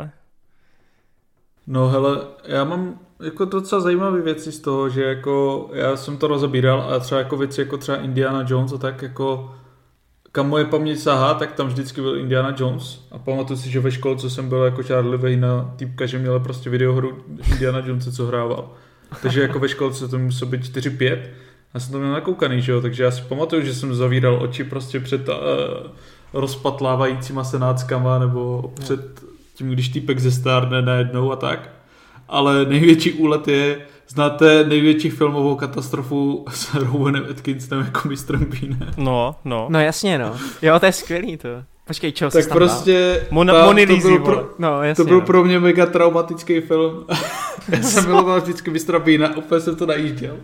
No 1.66 1.88
hele, 1.88 2.26
já 2.44 2.64
mám 2.64 2.98
jako 3.22 3.44
docela 3.44 3.80
zajímavé 3.80 4.22
věci 4.22 4.52
z 4.52 4.60
toho, 4.60 4.88
že 4.88 5.04
jako 5.04 5.68
já 5.72 5.96
jsem 5.96 6.16
to 6.16 6.26
rozebíral 6.26 6.80
a 6.94 6.98
třeba 6.98 7.18
jako 7.18 7.36
věci 7.36 7.60
jako 7.60 7.76
třeba 7.78 7.98
Indiana 7.98 8.44
Jones 8.48 8.72
a 8.72 8.78
tak 8.78 9.02
jako 9.02 9.54
kam 10.32 10.48
moje 10.48 10.64
paměť 10.64 10.98
sahá, 10.98 11.34
tak 11.34 11.52
tam 11.52 11.66
vždycky 11.66 12.00
byl 12.00 12.16
Indiana 12.16 12.54
Jones 12.58 13.06
a 13.10 13.18
pamatuju 13.18 13.58
si, 13.58 13.70
že 13.70 13.80
ve 13.80 13.90
škole, 13.90 14.16
co 14.16 14.30
jsem 14.30 14.48
byl 14.48 14.64
jako 14.64 14.82
žádlivý 14.82 15.36
na 15.36 15.74
týpka, 15.76 16.06
že 16.06 16.18
měl 16.18 16.40
prostě 16.40 16.70
videohru 16.70 17.24
Indiana 17.52 17.78
Jonesa, 17.78 18.12
co 18.12 18.26
hrával. 18.26 18.70
Takže 19.22 19.42
jako 19.42 19.58
ve 19.58 19.68
školce 19.68 20.08
to 20.08 20.18
muselo 20.18 20.50
být 20.50 20.62
4-5 20.62 21.18
já 21.74 21.80
jsem 21.80 21.92
to 21.92 21.98
měl 21.98 22.12
nakoukaný, 22.12 22.62
že 22.62 22.72
jo, 22.72 22.80
takže 22.80 23.02
já 23.02 23.10
si 23.10 23.22
pamatuju, 23.22 23.62
že 23.62 23.74
jsem 23.74 23.94
zavíral 23.94 24.42
oči 24.42 24.64
prostě 24.64 25.00
před 25.00 25.28
uh, 25.28 25.34
rozpatlávajícíma 26.32 27.44
senáckama 27.44 28.18
nebo 28.18 28.72
před 28.80 29.20
tím, 29.54 29.70
když 29.70 29.88
týpek 29.88 30.18
zestárne 30.18 30.82
najednou 30.82 31.32
a 31.32 31.36
tak. 31.36 31.70
Ale 32.28 32.66
největší 32.66 33.12
úlet 33.12 33.48
je, 33.48 33.78
znáte 34.12 34.64
největší 34.64 35.10
filmovou 35.10 35.54
katastrofu 35.56 36.44
s 36.50 36.74
Rowanem 36.80 37.26
Atkinsonem 37.30 37.84
jako 37.84 38.08
mistrem 38.08 38.44
Beanem. 38.44 38.94
No, 38.96 39.36
no. 39.44 39.66
No 39.70 39.80
jasně, 39.80 40.18
no. 40.18 40.36
Jo, 40.62 40.78
to 40.80 40.86
je 40.86 40.92
skvělý 40.92 41.36
to. 41.36 41.48
Počkej, 41.86 42.12
čeho 42.12 42.30
Tak 42.30 42.48
prostě 42.48 43.26
Mon- 43.30 43.64
Mony 43.64 43.86
to, 43.86 43.96
byl 43.96 44.18
pro, 44.18 44.50
No, 44.58 44.82
jasně, 44.82 45.04
to 45.04 45.08
byl 45.08 45.20
no. 45.20 45.26
pro 45.26 45.44
mě 45.44 45.60
mega 45.60 45.86
traumatický 45.86 46.60
film. 46.60 47.04
Já 47.68 47.82
jsem 47.82 48.06
miloval 48.06 48.40
vždycky 48.40 48.70
mistra 48.70 48.98
Beana, 48.98 49.36
úplně 49.36 49.60
jsem 49.60 49.76
to 49.76 49.86
najížděl. 49.86 50.36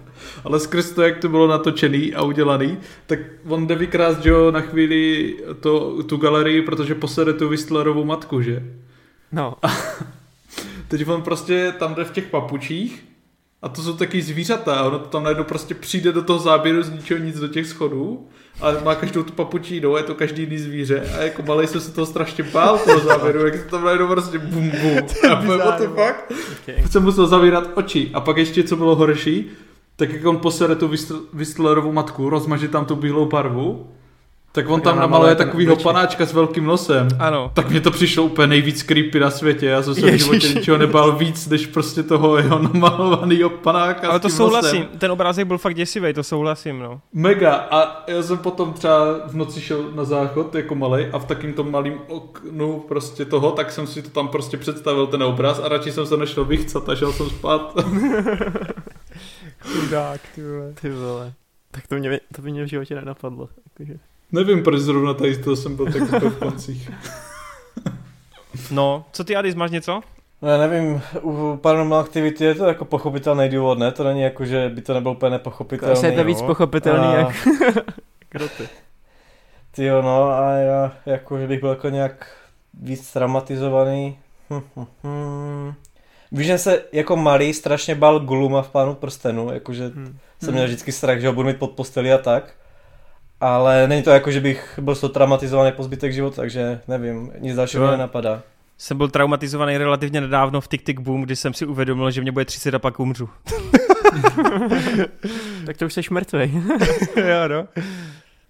Ale 0.45 0.61
skrz 0.61 0.91
to, 0.91 1.03
jak 1.03 1.19
to 1.19 1.29
bylo 1.29 1.47
natočený 1.47 2.15
a 2.15 2.23
udělaný, 2.23 2.79
tak 3.07 3.19
on 3.49 3.67
jde 3.67 3.75
vykrást, 3.75 4.23
že 4.23 4.31
jo, 4.31 4.51
na 4.51 4.61
chvíli 4.61 5.35
to, 5.61 6.03
tu 6.03 6.17
galerii, 6.17 6.63
protože 6.63 6.95
posede 6.95 7.33
tu 7.33 7.49
Whistlerovou 7.49 8.05
matku, 8.05 8.43
že? 8.43 8.63
No, 9.33 9.55
Teď 10.89 11.09
on 11.09 11.23
prostě 11.23 11.75
tam 11.79 11.95
jde 11.95 12.05
v 12.05 12.11
těch 12.13 12.27
papučích 12.27 13.05
a 13.63 13.69
to 13.69 13.83
jsou 13.83 13.93
taky 13.93 14.23
zvířata. 14.23 14.75
A 14.75 14.85
ono 14.85 14.99
to 14.99 15.09
tam 15.09 15.23
najednou 15.23 15.45
prostě 15.45 15.75
přijde 15.75 16.13
do 16.13 16.23
toho 16.23 16.39
záběru 16.39 16.83
z 16.83 16.91
ničeho 16.91 17.21
nic 17.21 17.41
do 17.41 17.49
těch 17.49 17.67
schodů. 17.67 18.29
A 18.61 18.67
má 18.85 18.95
každou 18.95 19.23
tu 19.23 19.33
papučí 19.33 19.75
jinou, 19.75 19.97
je 19.97 20.03
to 20.03 20.15
každý 20.15 20.43
jiný 20.43 20.59
zvíře. 20.59 21.03
A 21.19 21.23
jako 21.23 21.43
malý 21.43 21.67
jsem 21.67 21.81
se 21.81 21.93
toho 21.93 22.07
strašně 22.07 22.45
bál 22.45 22.79
toho 22.79 23.01
záběru, 23.01 23.47
jak 23.47 23.57
se 23.57 23.65
tam 23.65 23.85
najednou 23.85 24.07
prostě 24.07 24.39
bum 24.39 24.71
bum. 24.71 24.99
A 25.31 25.35
what 25.35 25.81
the 25.81 25.87
fuck 25.87 26.41
okay. 26.63 26.85
jsem 26.91 27.03
musel 27.03 27.27
zavírat 27.27 27.71
oči. 27.75 28.11
A 28.15 28.21
pak 28.21 28.37
ještě 28.37 28.63
co 28.63 28.77
bylo 28.77 28.97
horší, 28.97 29.51
tak 29.97 30.13
jak 30.13 30.27
on 30.27 30.37
posere 30.37 30.75
tu 30.77 30.89
Whistl- 30.89 31.21
Whistlerovou 31.33 31.93
matku, 31.93 32.31
rozmaže 32.31 32.69
tam 32.69 32.85
tu 32.85 32.97
bílou 32.97 33.27
barvu, 33.27 33.87
tak 34.59 34.69
on 34.69 34.81
Tak 34.81 34.93
tam 34.93 35.01
namaluje 35.01 35.35
takovýho 35.35 35.73
obličej. 35.73 35.93
panáčka 35.93 36.27
s 36.27 36.33
velkým 36.33 36.65
nosem. 36.65 37.09
Ano. 37.19 37.51
Tak 37.55 37.71
mě 37.71 37.81
to 37.81 37.91
přišlo 37.91 38.25
úplně 38.25 38.47
nejvíc 38.47 38.83
creepy 38.83 39.21
na 39.21 39.31
světě. 39.31 39.67
Já 39.67 39.83
jsem 39.83 39.95
se 39.95 40.11
v 40.11 40.15
životě 40.19 40.49
ničeho 40.49 40.79
nebál 40.79 41.13
víc, 41.17 41.49
než 41.49 41.67
prostě 41.67 42.03
toho 42.03 42.37
jeho 42.37 42.59
namalovaného 42.59 43.51
panáka 43.51 44.09
Ale 44.09 44.19
s 44.19 44.23
to 44.23 44.29
souhlasím, 44.29 44.83
nosem. 44.83 44.99
ten 44.99 45.13
obrázek 45.13 45.47
byl 45.47 45.59
fakt 45.59 45.75
děsivý, 45.75 46.13
to 46.13 46.23
souhlasím, 46.23 46.79
no. 46.79 47.01
Mega. 47.13 47.55
A 47.55 48.05
já 48.11 48.23
jsem 48.23 48.39
potom 48.39 48.73
třeba 48.73 48.99
v 49.27 49.35
noci 49.37 49.61
šel 49.61 49.91
na 49.95 50.05
záchod 50.05 50.55
jako 50.55 50.75
malý 50.75 51.07
a 51.13 51.19
v 51.19 51.25
takým 51.25 51.53
tom 51.53 51.71
malým 51.71 51.95
oknu 52.09 52.85
prostě 52.89 53.25
toho, 53.25 53.51
tak 53.53 53.73
jsem 53.73 53.87
si 53.87 54.03
to 54.03 54.11
tam 54.11 54.29
prostě 54.29 54.57
představil 54.57 55.07
ten 55.07 55.23
obraz 55.23 55.59
a 55.65 55.69
radši 55.69 55.93
jsem 55.93 56.07
se 56.07 56.17
nešel 56.17 56.45
vychcat 56.45 56.89
a 56.89 56.95
šel 56.97 57.13
jsem 57.13 57.31
spát. 57.31 57.75
Chudák, 59.61 60.21
ty 60.35 60.43
vole. 60.43 60.73
Ty 60.81 60.91
vole. 60.91 61.33
Tak 61.71 61.87
to, 61.87 61.95
mě, 61.95 62.21
to 62.37 62.43
by 62.43 62.51
mě 62.51 62.65
v 62.65 62.69
životě 62.69 62.95
nenapadlo. 62.95 63.49
Jakože. 63.79 63.99
Nevím, 64.33 64.63
proč 64.63 64.81
zrovna 64.81 65.15
tady 65.15 65.35
z 65.35 65.45
toho 65.45 65.57
jsem 65.57 65.77
byl 65.77 65.85
tak 65.87 66.23
v 66.23 66.39
koncích. 66.39 66.91
No, 68.71 69.05
co 69.13 69.25
ty 69.25 69.37
Adis, 69.37 69.55
máš 69.55 69.71
něco? 69.71 70.01
No, 70.43 70.49
já 70.49 70.59
nevím, 70.59 71.03
u 71.23 71.59
Paranormal 71.63 71.99
Activity 71.99 72.45
je 72.45 72.55
to 72.55 72.65
jako 72.67 72.85
pochopitelný 72.85 73.49
důvod, 73.49 73.79
ne? 73.79 73.93
To 73.93 74.05
není 74.05 74.21
jako, 74.21 74.45
že 74.45 74.69
by 74.69 74.83
to 74.83 74.95
nebylo 74.95 75.15
úplně 75.15 75.31
nepochopitelné. 75.31 75.93
Asi 75.93 76.07
je 76.07 76.13
to 76.13 76.25
víc 76.25 76.43
pochopitelný, 76.43 77.07
A- 77.07 77.19
jak 77.19 77.35
kroty. 78.29 78.69
Ty 79.71 79.85
jo, 79.85 80.03
no 80.03 80.29
a 80.31 80.51
já 80.51 80.93
jako, 81.07 81.39
že 81.39 81.47
bych 81.47 81.61
byl 81.61 81.69
jako 81.71 81.89
nějak 81.89 82.27
víc 82.83 83.13
traumatizovaný. 83.13 84.19
Hm, 84.51 84.61
hm, 84.77 84.87
hm. 85.05 85.73
Víš, 86.33 86.47
že 86.47 86.59
se 86.59 86.83
jako 86.93 87.17
malý 87.17 87.55
strašně 87.55 87.95
bál 87.95 88.21
Gluma 88.21 88.63
v 88.63 88.71
Pánu 88.71 88.95
prstenu, 88.95 89.53
jakože 89.53 89.89
Hm. 89.95 90.19
jsem 90.43 90.55
měl 90.55 90.65
vždycky 90.67 90.93
strach, 90.93 91.21
že 91.21 91.27
ho 91.27 91.33
budu 91.33 91.49
mít 91.49 91.59
pod 91.59 91.71
posteli 91.71 92.13
a 92.13 92.19
tak. 92.19 92.53
Ale 93.41 93.89
není 93.89 94.03
to 94.03 94.11
jako, 94.11 94.31
že 94.31 94.41
bych 94.41 94.79
byl 94.83 94.95
so 94.95 95.13
traumatizovaný 95.15 95.73
po 95.73 95.83
zbytek 95.83 96.13
života, 96.13 96.37
takže 96.37 96.81
nevím, 96.89 97.33
nic 97.39 97.57
dalšího 97.57 97.83
mě 97.83 97.91
nenapadá. 97.91 98.43
Jsem 98.79 98.97
byl 98.97 99.09
traumatizovaný 99.09 99.77
relativně 99.79 100.21
nedávno 100.21 100.61
v 100.61 100.69
Tick 100.69 100.85
Tick 100.85 101.01
Boom, 101.01 101.23
kdy 101.23 101.37
jsem 101.37 101.55
si 101.55 101.67
uvědomil, 101.67 102.11
že 102.11 102.21
mě 102.21 102.33
bude 102.33 102.45
30 102.45 102.75
a 102.75 102.79
pak 102.79 103.01
umřu. 103.01 103.29
Tak 105.67 105.77
to 105.77 105.87
už 105.87 105.93
jsi 105.95 106.01
mrtvej. 106.11 106.53
jo, 107.17 107.49
no. 107.49 107.69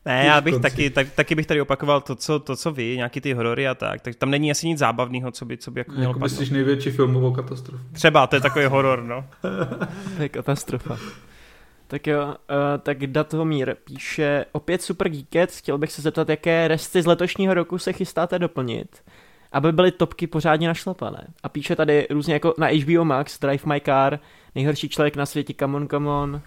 Ne, 0.04 0.24
já 0.26 0.40
bych 0.40 0.58
taky, 0.58 0.90
tak, 0.90 1.06
taky 1.14 1.34
bych 1.34 1.46
tady 1.46 1.60
opakoval 1.60 2.00
to 2.00 2.14
co, 2.14 2.38
to, 2.38 2.56
co 2.56 2.72
vy, 2.72 2.96
nějaký 2.96 3.20
ty 3.20 3.32
horory 3.32 3.68
a 3.68 3.74
tak. 3.74 4.00
Tak 4.00 4.14
tam 4.14 4.30
není 4.30 4.50
asi 4.50 4.66
nic 4.68 4.78
zábavného, 4.78 5.30
co 5.30 5.44
by, 5.44 5.56
co 5.56 5.70
by 5.70 5.80
jako 5.80 5.92
mělo 5.92 6.02
Jako 6.10 6.12
padnout. 6.18 6.30
myslíš 6.30 6.50
největší 6.50 6.90
filmovou 6.90 7.32
katastrofu. 7.32 7.82
Třeba, 7.92 8.26
to 8.26 8.36
je 8.36 8.40
takový 8.40 8.64
horor, 8.64 9.02
no. 9.02 9.24
To 10.16 10.22
je 10.22 10.28
katastrofa. 10.28 10.98
Tak 11.90 12.06
jo, 12.06 12.26
uh, 12.26 12.34
tak 12.82 13.06
Datomír 13.06 13.76
píše, 13.84 14.46
opět 14.52 14.82
super 14.82 15.08
geeket, 15.08 15.52
chtěl 15.52 15.78
bych 15.78 15.92
se 15.92 16.02
zeptat, 16.02 16.28
jaké 16.28 16.68
resty 16.68 17.02
z 17.02 17.06
letošního 17.06 17.54
roku 17.54 17.78
se 17.78 17.92
chystáte 17.92 18.38
doplnit, 18.38 19.04
aby 19.52 19.72
byly 19.72 19.90
topky 19.92 20.26
pořádně 20.26 20.68
našlapané. 20.68 21.26
A 21.42 21.48
píše 21.48 21.76
tady 21.76 22.06
různě 22.10 22.34
jako 22.34 22.54
na 22.58 22.66
HBO 22.66 23.04
Max, 23.04 23.38
Drive 23.38 23.62
My 23.66 23.80
Car, 23.80 24.18
nejhorší 24.54 24.88
člověk 24.88 25.16
na 25.16 25.26
světě, 25.26 25.54
Come 25.60 25.76
on, 25.76 25.88
come 25.88 26.08
on, 26.10 26.34
uh, 26.34 26.40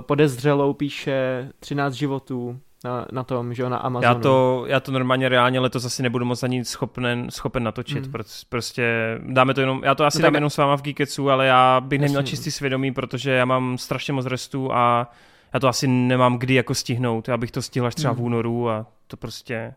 podezřelou 0.00 0.72
píše 0.72 1.48
13 1.60 1.94
životů 1.94 2.60
na, 2.84 3.06
na 3.12 3.22
tom, 3.22 3.54
že 3.54 3.62
jo, 3.62 3.68
na 3.68 3.76
Amazonu. 3.76 4.08
Já 4.14 4.14
to, 4.14 4.64
já 4.66 4.80
to 4.80 4.92
normálně 4.92 5.28
reálně 5.28 5.60
letos 5.60 5.84
asi 5.84 6.02
nebudu 6.02 6.24
moc 6.24 6.42
ani 6.42 6.64
schopen, 6.64 7.26
schopen 7.30 7.62
natočit, 7.62 7.98
Hmm. 8.04 8.12
hmm. 8.14 8.24
prostě 8.48 9.18
dáme 9.26 9.54
to 9.54 9.60
jenom, 9.60 9.80
já 9.84 9.94
to 9.94 10.04
asi 10.04 10.18
No 10.18 10.20
tak- 10.22 10.26
dám 10.26 10.34
jenom 10.34 10.50
s 10.50 10.56
váma 10.56 10.76
v 10.76 10.82
Geeketsu, 10.82 11.30
ale 11.30 11.46
já 11.46 11.80
bych 11.80 12.00
neměl 12.00 12.20
Jasně. 12.20 12.30
čistý 12.30 12.50
svědomí, 12.50 12.92
protože 12.92 13.30
já 13.30 13.44
mám 13.44 13.78
strašně 13.78 14.12
moc 14.12 14.26
restů 14.26 14.72
a 14.72 15.10
já 15.54 15.60
to 15.60 15.68
asi 15.68 15.88
nemám 15.88 16.38
kdy 16.38 16.54
jako 16.54 16.74
stihnout, 16.74 17.28
já 17.28 17.36
bych 17.36 17.50
to 17.50 17.62
stihl 17.62 17.86
až 17.86 17.94
třeba 17.94 18.12
v 18.12 18.16
Hmm. 18.16 18.26
únoru 18.26 18.70
a 18.70 18.86
to 19.06 19.16
prostě, 19.16 19.74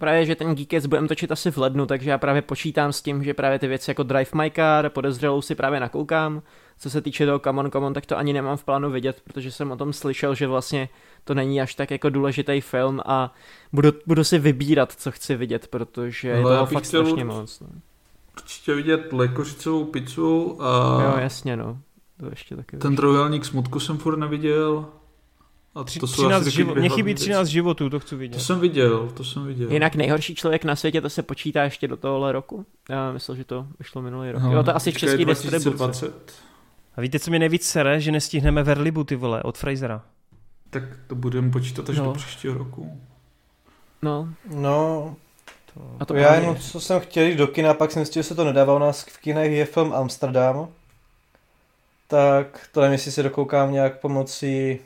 Právě, 0.00 0.26
že 0.26 0.34
ten 0.34 0.54
Geekets 0.54 0.86
budeme 0.86 1.08
točit 1.08 1.32
asi 1.32 1.50
v 1.50 1.56
lednu, 1.58 1.86
takže 1.86 2.10
já 2.10 2.18
právě 2.18 2.42
počítám 2.42 2.92
s 2.92 3.02
tím, 3.02 3.24
že 3.24 3.34
právě 3.34 3.58
ty 3.58 3.66
věci 3.66 3.90
jako 3.90 4.02
Drive 4.02 4.30
My 4.34 4.50
Car, 4.56 4.88
podezřelou 4.90 5.42
si 5.42 5.54
právě 5.54 5.80
nakoukám. 5.80 6.42
Co 6.78 6.90
se 6.90 7.00
týče 7.00 7.26
toho 7.26 7.38
Come 7.38 7.60
on, 7.60 7.70
Come 7.70 7.86
on, 7.86 7.92
tak 7.94 8.06
to 8.06 8.18
ani 8.18 8.32
nemám 8.32 8.56
v 8.56 8.64
plánu 8.64 8.90
vidět, 8.90 9.20
protože 9.24 9.50
jsem 9.52 9.70
o 9.70 9.76
tom 9.76 9.92
slyšel, 9.92 10.34
že 10.34 10.46
vlastně 10.46 10.88
to 11.24 11.34
není 11.34 11.60
až 11.60 11.74
tak 11.74 11.90
jako 11.90 12.10
důležitý 12.10 12.60
film 12.60 13.00
a 13.06 13.34
budu, 13.72 13.88
budu 14.06 14.24
si 14.24 14.38
vybírat, 14.38 14.92
co 14.92 15.10
chci 15.10 15.36
vidět, 15.36 15.66
protože 15.68 16.28
je 16.28 16.34
Ale 16.42 16.52
já 16.52 16.58
toho 16.58 16.66
fakt 16.66 16.84
chtěl- 16.84 17.04
strašně 17.06 17.24
moc. 17.24 17.60
No. 17.60 17.66
Určitě 18.36 18.74
vidět 18.74 19.12
lékořicovou 19.12 19.84
pizzu 19.84 20.58
a 20.62 21.02
Jo, 21.04 21.18
jasně, 21.18 21.56
no. 21.56 21.78
To 22.20 22.26
ještě 22.30 22.56
taky. 22.56 22.76
ten 22.76 22.96
trojuhelník 22.96 23.44
smutku 23.44 23.80
jsem 23.80 23.98
furt 23.98 24.16
neviděl. 24.16 24.86
A 25.74 25.82
Tři- 25.84 26.00
to 26.00 26.06
jsou 26.06 26.12
13 26.22 26.34
asi 26.40 26.44
taky 26.44 26.56
živo, 26.56 26.70
dvě 26.70 26.80
mě 26.80 26.88
chybí 26.88 27.02
věci. 27.02 27.20
13 27.20 27.48
životů, 27.48 27.90
to 27.90 28.00
chci 28.00 28.16
vidět. 28.16 28.36
To 28.36 28.44
jsem 28.44 28.60
viděl, 28.60 29.08
to 29.08 29.24
jsem 29.24 29.46
viděl. 29.46 29.72
Jinak 29.72 29.94
nejhorší 29.94 30.34
člověk 30.34 30.64
na 30.64 30.76
světě, 30.76 31.00
to 31.00 31.10
se 31.10 31.22
počítá 31.22 31.64
ještě 31.64 31.88
do 31.88 31.96
tohohle 31.96 32.32
roku. 32.32 32.66
Já 32.88 33.12
myslel, 33.12 33.36
že 33.36 33.44
to 33.44 33.66
vyšlo 33.78 34.02
minulý 34.02 34.30
rok. 34.30 34.42
Aha, 34.42 34.52
jo, 34.52 34.62
to 34.62 34.76
asi 34.76 34.90
v 34.90 34.94
distribuci. 34.94 35.48
2020. 35.48 36.32
A 36.96 37.00
víte, 37.00 37.18
co 37.18 37.30
mě 37.30 37.38
nejvíc 37.38 37.62
sere, 37.68 38.00
že 38.00 38.12
nestihneme 38.12 38.62
Verlibu, 38.62 39.04
ty 39.04 39.16
vole, 39.16 39.42
od 39.42 39.58
Frasera. 39.58 40.02
Tak 40.70 40.82
to 41.06 41.14
budeme 41.14 41.50
počítat 41.50 41.90
až 41.90 41.98
No. 41.98 42.04
do 42.04 42.12
příštího 42.12 42.54
roku. 42.58 43.00
No, 44.02 44.28
No, 44.54 45.16
a 46.00 46.04
to 46.04 46.14
to 46.14 46.20
já 46.20 46.34
jenom 46.34 46.56
co 46.56 46.80
jsem 46.80 47.00
chtěl 47.00 47.24
jít 47.26 47.36
do 47.36 47.46
kina, 47.46 47.74
pak 47.74 47.90
jsem 47.92 48.04
zjistil, 48.04 48.22
že 48.22 48.28
se 48.28 48.34
to 48.34 48.44
nedává 48.44 48.74
u 48.74 48.78
nás 48.78 49.02
v 49.04 49.18
kinech, 49.18 49.52
je 49.52 49.64
film 49.64 49.92
Amsterdam. 49.92 50.68
Tak 52.08 52.68
to 52.72 52.80
nevím, 52.80 52.92
jestli 52.92 53.12
se 53.12 53.22
dokoukám 53.22 53.72
nějak 53.72 54.00
pomocí 54.00 54.78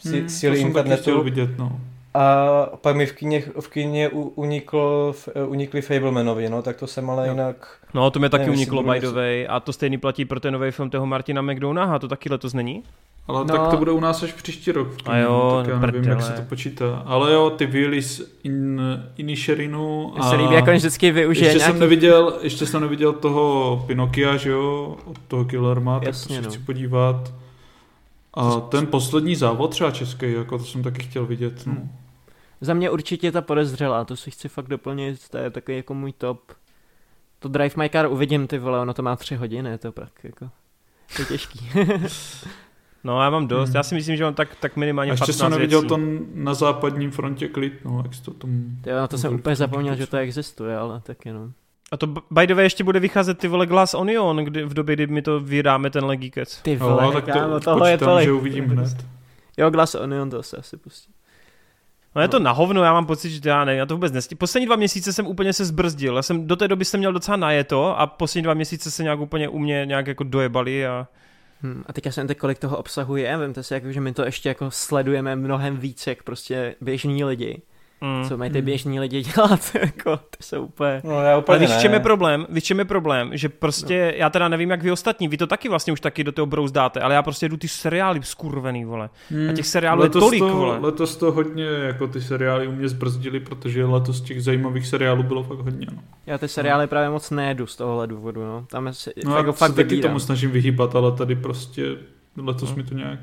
si, 0.00 0.18
Hmm, 0.20 0.28
síly 0.28 0.54
to 0.56 0.58
jsem 0.58 0.66
internetu. 0.66 1.22
vidět, 1.22 1.58
no. 1.58 1.80
A 2.14 2.46
pak 2.80 2.96
mi 2.96 3.06
v 3.06 3.12
kině, 3.12 3.42
v 3.60 3.68
kině 3.68 4.08
u- 4.08 4.32
uniklo, 4.34 5.12
v- 5.12 5.28
unikli 5.46 5.82
Fablemanovi, 5.82 6.48
no, 6.48 6.62
tak 6.62 6.76
to 6.76 6.86
jsem 6.86 7.10
ale 7.10 7.26
Jo. 7.26 7.32
jinak... 7.32 7.76
No, 7.94 8.10
to 8.10 8.18
mě 8.18 8.28
taky 8.28 8.40
Nevím, 8.44 8.54
uniklo, 8.58 8.82
by 8.82 9.00
the 9.00 9.08
way, 9.08 9.46
a 9.50 9.60
to 9.60 9.72
stejný 9.72 9.98
platí 9.98 10.24
pro 10.24 10.40
ten 10.40 10.52
nový 10.54 10.70
film 10.70 10.90
toho 10.90 11.06
Martina 11.06 11.42
McDonaha, 11.42 11.98
to 11.98 12.08
taky 12.08 12.28
letos 12.30 12.54
není? 12.54 12.82
Ale 13.28 13.38
No. 13.40 13.44
tak 13.44 13.70
to 13.70 13.76
bude 13.76 13.92
u 13.92 14.00
nás 14.00 14.22
až 14.22 14.32
příští 14.32 14.72
rok. 14.72 14.88
v 14.92 15.08
A 15.08 15.16
jo, 15.18 15.58
tak 15.64 15.68
já 15.74 15.78
nevím, 15.78 15.90
prdele. 16.02 16.16
jak 16.16 16.22
se 16.22 16.32
to 16.32 16.48
počítá. 16.48 17.02
Ale 17.06 17.32
jo, 17.32 17.50
ty 17.50 17.66
Willis 17.66 18.38
in, 18.44 18.80
Inisherinu 19.16 20.12
Mně 20.14 20.22
se 20.28 20.36
líbí, 20.36 20.54
jak 20.54 20.68
on 20.68 20.74
vždycky 20.74 21.10
využije 21.10 21.46
ještě 21.46 21.58
nějaký... 21.58 21.72
jsem 21.72 21.80
neviděl, 21.80 22.38
ještě 22.42 22.66
jsem 22.66 22.80
neviděl 22.80 23.12
toho 23.12 23.84
Pinokia, 23.86 24.36
že 24.36 24.50
jo, 24.50 24.96
od 25.04 25.18
toho 25.28 25.44
Killerma, 25.44 25.98
tak 25.98 26.06
Jasně, 26.06 26.36
to 26.36 26.42
se 26.42 26.48
no. 26.48 26.50
chci 26.54 26.58
podívat. 26.66 27.32
A 28.34 28.60
ten 28.60 28.86
poslední 28.86 29.36
závod 29.36 29.70
třeba 29.70 29.90
český, 29.90 30.32
jako 30.32 30.58
to 30.58 30.64
jsem 30.64 30.82
taky 30.82 31.02
chtěl 31.02 31.26
vidět, 31.26 31.66
no. 31.66 31.72
Hmm. 31.72 31.96
Za 32.60 32.74
mě 32.74 32.90
určitě 32.90 33.32
ta 33.32 33.42
podezřelá, 33.42 34.04
to 34.04 34.16
si 34.16 34.30
chci 34.30 34.48
fakt 34.48 34.68
doplnit, 34.68 35.28
to 35.28 35.38
je 35.38 35.50
takový 35.50 35.76
jako 35.76 35.94
můj 35.94 36.12
top. 36.12 36.52
To 37.38 37.48
Drive 37.48 37.74
My 37.76 37.90
Car 37.90 38.06
uvidím, 38.06 38.46
ty 38.46 38.58
vole, 38.58 38.80
ono 38.80 38.94
to 38.94 39.02
má 39.02 39.16
tři 39.16 39.36
hodiny, 39.36 39.78
to 39.78 39.92
pak 39.92 40.10
jako, 40.22 40.50
to 41.16 41.22
je 41.22 41.26
těžký. 41.26 41.70
no 43.04 43.22
já 43.22 43.30
mám 43.30 43.48
dost, 43.48 43.68
hmm. 43.68 43.76
já 43.76 43.82
si 43.82 43.94
myslím, 43.94 44.16
že 44.16 44.24
mám 44.24 44.34
tak, 44.34 44.54
tak 44.60 44.76
minimálně 44.76 45.10
A 45.10 45.14
ještě 45.14 45.32
jsem 45.32 45.50
neviděl 45.50 45.82
to 45.82 45.98
na 46.34 46.54
západním 46.54 47.10
frontě 47.10 47.48
klid, 47.48 47.84
no, 47.84 48.02
jak 48.04 48.24
to 48.24 48.34
tomu... 48.34 48.62
Jo, 48.86 48.96
na 48.96 49.06
to 49.06 49.18
jsem 49.18 49.34
úplně 49.34 49.56
zapomněl, 49.56 49.96
že 49.96 50.06
to 50.06 50.16
existuje, 50.16 50.76
ale 50.76 51.00
tak 51.00 51.26
jenom. 51.26 51.52
A 51.90 51.96
to 51.96 52.06
by 52.06 52.46
the 52.46 52.54
way 52.54 52.64
ještě 52.64 52.84
bude 52.84 53.00
vycházet 53.00 53.38
ty 53.38 53.48
vole 53.48 53.66
Glass 53.66 53.94
Onion, 53.94 54.36
kdy, 54.36 54.64
v 54.64 54.74
době, 54.74 54.96
kdy 54.96 55.06
my 55.06 55.22
to 55.22 55.40
vydáme 55.40 55.90
ten 55.90 56.04
Legikec. 56.04 56.62
Ty 56.62 56.76
vole, 56.76 57.02
no, 57.02 57.12
tak 57.12 57.24
to, 57.24 57.32
kámo, 57.32 57.60
tohle 57.60 57.90
je 57.90 57.98
tolik. 57.98 58.24
že 58.24 58.32
uvidím 58.32 58.64
hned. 58.64 59.06
Jo, 59.56 59.70
Glass 59.70 59.94
Onion 59.94 60.30
to 60.30 60.42
se 60.42 60.56
asi 60.56 60.76
pustí. 60.76 61.12
No 62.14 62.22
je 62.22 62.28
to 62.28 62.38
na 62.38 62.50
hovno, 62.52 62.82
já 62.82 62.92
mám 62.92 63.06
pocit, 63.06 63.30
že 63.30 63.48
já 63.48 63.64
nevím, 63.64 63.78
já 63.78 63.86
to 63.86 63.94
vůbec 63.94 64.12
nestí. 64.12 64.34
Poslední 64.34 64.66
dva 64.66 64.76
měsíce 64.76 65.12
jsem 65.12 65.26
úplně 65.26 65.52
se 65.52 65.64
zbrzdil. 65.64 66.16
Já 66.16 66.22
jsem 66.22 66.46
do 66.46 66.56
té 66.56 66.68
doby 66.68 66.84
jsem 66.84 67.00
měl 67.00 67.12
docela 67.12 67.36
najeto 67.36 67.98
a 67.98 68.06
poslední 68.06 68.42
dva 68.42 68.54
měsíce 68.54 68.90
se 68.90 69.02
nějak 69.02 69.20
úplně 69.20 69.48
u 69.48 69.58
mě 69.58 69.86
nějak 69.86 70.06
jako 70.06 70.24
dojebali 70.24 70.86
a 70.86 71.06
Hmm, 71.62 71.84
a 71.86 71.92
teďka 71.92 72.12
jsem 72.12 72.26
teď, 72.26 72.38
kolik 72.38 72.58
toho 72.58 72.76
obsahuje, 72.76 73.36
vemte 73.36 73.62
si, 73.62 73.74
jako, 73.74 73.92
že 73.92 74.00
my 74.00 74.12
to 74.12 74.24
ještě 74.24 74.48
jako 74.48 74.70
sledujeme 74.70 75.36
mnohem 75.36 75.76
víc, 75.76 76.06
jak 76.06 76.22
prostě 76.22 76.74
běžní 76.80 77.24
lidi. 77.24 77.62
Mm. 78.00 78.28
Co 78.28 78.36
mají 78.36 78.50
ty 78.50 78.62
běžní 78.62 79.00
lidi 79.00 79.22
dělat, 79.22 79.60
jako, 79.80 80.16
to 80.16 80.36
jsou 80.40 80.64
úplně... 80.64 81.02
No, 81.04 81.22
já 81.22 81.38
úplně 81.38 81.58
Ale 81.58 81.66
víš, 81.66 81.76
čem 81.76 81.92
je 81.92 82.00
problém? 82.00 82.46
Víš, 82.48 82.64
čem 82.64 82.78
je 82.78 82.84
problém? 82.84 83.30
Že 83.32 83.48
prostě, 83.48 84.12
no. 84.12 84.18
já 84.18 84.30
teda 84.30 84.48
nevím, 84.48 84.70
jak 84.70 84.82
vy 84.82 84.92
ostatní, 84.92 85.28
vy 85.28 85.36
to 85.36 85.46
taky 85.46 85.68
vlastně 85.68 85.92
už 85.92 86.00
taky 86.00 86.24
do 86.24 86.32
toho 86.32 86.46
brouzdáte, 86.46 87.00
ale 87.00 87.14
já 87.14 87.22
prostě 87.22 87.48
jdu 87.48 87.56
ty 87.56 87.68
seriály 87.68 88.20
skurvený, 88.22 88.84
vole. 88.84 89.10
Mm. 89.30 89.50
A 89.50 89.52
těch 89.52 89.66
seriálů 89.66 90.00
letos 90.00 90.22
je 90.22 90.26
tolik, 90.26 90.40
to, 90.40 90.58
vole. 90.58 90.78
Letos 90.78 91.16
to 91.16 91.32
hodně, 91.32 91.64
jako 91.64 92.06
ty 92.06 92.20
seriály 92.20 92.68
u 92.68 92.72
mě 92.72 92.88
zbrzdili, 92.88 93.40
protože 93.40 93.84
letos 93.84 94.20
těch 94.20 94.42
zajímavých 94.42 94.86
seriálů 94.86 95.22
bylo 95.22 95.42
fakt 95.42 95.58
hodně, 95.58 95.86
no. 95.92 96.02
Já 96.26 96.38
ty 96.38 96.48
seriály 96.48 96.84
no. 96.84 96.88
právě 96.88 97.10
moc 97.10 97.30
nejedu 97.30 97.66
z 97.66 97.76
tohohle 97.76 98.06
důvodu, 98.06 98.44
no. 98.44 98.66
Tam 98.70 98.86
je, 98.86 98.92
no, 99.24 99.36
jako 99.36 99.52
fakt 99.52 99.74
taky 99.74 100.00
tomu 100.00 100.18
snažím 100.18 100.50
vyhýbat, 100.50 100.96
ale 100.96 101.12
tady 101.12 101.36
prostě 101.36 101.96
letos 102.36 102.70
no. 102.70 102.76
mi 102.76 102.82
to 102.82 102.94
nějak 102.94 103.20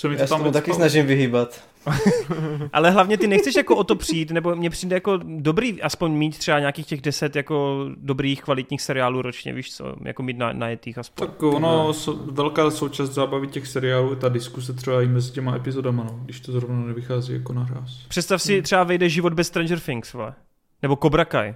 se 0.00 0.08
mi 0.08 0.16
to 0.16 0.22
Já 0.22 0.26
tam 0.28 0.44
se 0.44 0.52
taky 0.52 0.74
snažím 0.74 1.06
vyhýbat. 1.06 1.64
Ale 2.72 2.90
hlavně 2.90 3.18
ty 3.18 3.26
nechceš 3.26 3.56
jako 3.56 3.76
o 3.76 3.84
to 3.84 3.96
přijít, 3.96 4.30
nebo 4.30 4.56
mně 4.56 4.70
přijde 4.70 4.96
jako 4.96 5.20
dobrý 5.24 5.82
aspoň 5.82 6.12
mít 6.12 6.38
třeba 6.38 6.58
nějakých 6.58 6.86
těch 6.86 7.00
deset 7.00 7.36
jako 7.36 7.86
dobrých 7.96 8.42
kvalitních 8.42 8.82
seriálů 8.82 9.22
ročně, 9.22 9.52
víš 9.52 9.76
co, 9.76 9.96
jako 10.04 10.22
mít 10.22 10.38
na, 10.38 10.52
najetých 10.52 10.98
aspoň. 10.98 11.26
Tak 11.26 11.42
ono, 11.42 11.92
so, 11.92 12.32
velká 12.32 12.70
součást 12.70 13.10
zábavy 13.10 13.46
těch 13.46 13.66
seriálů 13.66 14.10
je 14.10 14.16
ta 14.16 14.28
diskuse 14.28 14.72
třeba 14.72 15.02
i 15.02 15.06
mezi 15.06 15.32
těma 15.32 15.56
epizodama, 15.56 16.04
no, 16.04 16.20
když 16.24 16.40
to 16.40 16.52
zrovna 16.52 16.86
nevychází 16.86 17.32
jako 17.32 17.52
naraz. 17.52 18.06
Představ 18.08 18.42
si, 18.42 18.54
hmm. 18.54 18.62
třeba 18.62 18.84
vejde 18.84 19.08
život 19.08 19.32
bez 19.32 19.46
Stranger 19.46 19.80
Things, 19.80 20.12
vole. 20.12 20.34
Nebo 20.82 20.96
Cobra 20.96 21.24
Kai. 21.24 21.54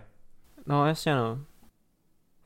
No, 0.67 0.87
jasně, 0.87 1.15
no. 1.15 1.39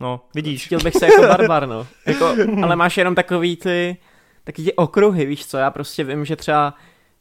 No, 0.00 0.20
vidíš. 0.34 0.66
Chtěl 0.66 0.80
bych 0.80 0.94
se 0.94 1.06
jako 1.06 1.22
barbar, 1.22 1.68
no. 1.68 1.86
Jako, 2.06 2.34
ale 2.62 2.76
máš 2.76 2.96
jenom 2.96 3.14
takový 3.14 3.56
ty, 3.56 3.96
taky 4.44 4.64
ty 4.64 4.72
okruhy, 4.72 5.26
víš 5.26 5.46
co, 5.46 5.56
já 5.56 5.70
prostě 5.70 6.04
vím, 6.04 6.24
že 6.24 6.36
třeba 6.36 6.74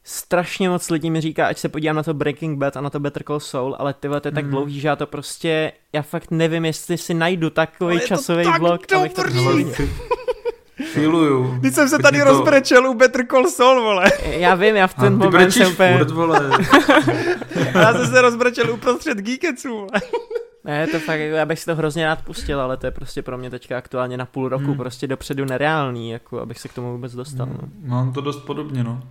strašně 0.08 0.68
moc 0.68 0.90
lidí 0.90 1.10
mi 1.10 1.20
říká, 1.20 1.46
ať 1.46 1.58
se 1.58 1.68
podívám 1.68 1.96
na 1.96 2.02
to 2.02 2.14
Breaking 2.14 2.58
Bad 2.58 2.76
a 2.76 2.80
na 2.80 2.90
to 2.90 3.00
Better 3.00 3.22
Call 3.22 3.40
Saul, 3.40 3.76
ale 3.78 3.94
ty 3.94 4.08
to 4.08 4.14
je 4.14 4.20
tak 4.20 4.44
mm. 4.44 4.50
dlouhý, 4.50 4.80
že 4.80 4.88
já 4.88 4.96
to 4.96 5.06
prostě, 5.06 5.72
já 5.92 6.02
fakt 6.02 6.30
nevím, 6.30 6.64
jestli 6.64 6.98
si 6.98 7.14
najdu 7.14 7.50
takový 7.50 8.00
časový 8.00 8.44
blok, 8.58 8.92
abych 8.92 9.12
to 9.12 9.22
prostě 9.22 9.88
Filuju. 10.92 11.60
Teď 11.62 11.74
jsem 11.74 11.88
se 11.88 11.98
tady 11.98 12.18
to... 12.18 12.24
rozbrečel 12.24 12.86
u 12.86 12.94
Better 12.94 13.26
Call 13.26 13.50
Saul, 13.50 13.82
vole. 13.82 14.04
Já 14.24 14.54
vím, 14.54 14.76
já 14.76 14.86
v 14.86 14.94
ten 14.94 15.14
a, 15.14 15.16
moment 15.16 15.50
jsem 15.50 15.72
úplně... 15.72 15.98
Furt, 15.98 16.10
vole. 16.10 16.50
já 17.74 17.92
jsem 17.92 18.06
se 18.06 18.20
rozbrečel 18.20 18.70
uprostřed 18.70 19.18
vole. 19.64 19.88
Ne, 20.64 20.86
to 20.86 21.00
fakt, 21.00 21.20
já 21.20 21.46
bych 21.46 21.58
si 21.58 21.64
to 21.64 21.76
hrozně 21.76 22.04
rád 22.04 22.22
pustil, 22.22 22.60
ale 22.60 22.76
to 22.76 22.86
je 22.86 22.90
prostě 22.90 23.22
pro 23.22 23.38
mě 23.38 23.50
teďka 23.50 23.78
aktuálně 23.78 24.16
na 24.16 24.26
půl 24.26 24.48
roku 24.48 24.64
hmm. 24.64 24.76
prostě 24.76 25.06
dopředu 25.06 25.44
nereálný, 25.44 26.10
jako 26.10 26.40
abych 26.40 26.58
se 26.58 26.68
k 26.68 26.74
tomu 26.74 26.92
vůbec 26.92 27.14
dostal. 27.14 27.46
Hmm. 27.46 27.58
No. 27.62 27.96
Mám 27.96 28.12
to 28.12 28.20
dost 28.20 28.40
podobně, 28.40 28.84
no. 28.84 29.02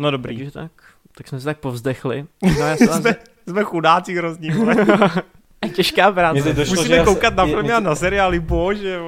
No 0.00 0.10
dobrý. 0.10 0.36
Takže 0.36 0.50
tak, 0.50 0.70
tak 1.16 1.28
jsme 1.28 1.38
se 1.40 1.44
tak 1.44 1.58
povzdechli. 1.58 2.26
No, 2.42 2.66
já 2.66 2.76
jsme, 2.76 3.16
jsme 3.48 3.64
chudáci 3.64 4.14
hrozní. 4.14 4.50
Těžká 5.74 6.12
práce. 6.12 6.52
Došlo, 6.52 6.74
Musíme 6.74 7.04
koukat 7.04 7.36
na 7.36 7.46
filmy 7.46 7.72
a 7.72 7.80
na 7.80 7.94
seriály, 7.94 8.40
bože. 8.40 9.00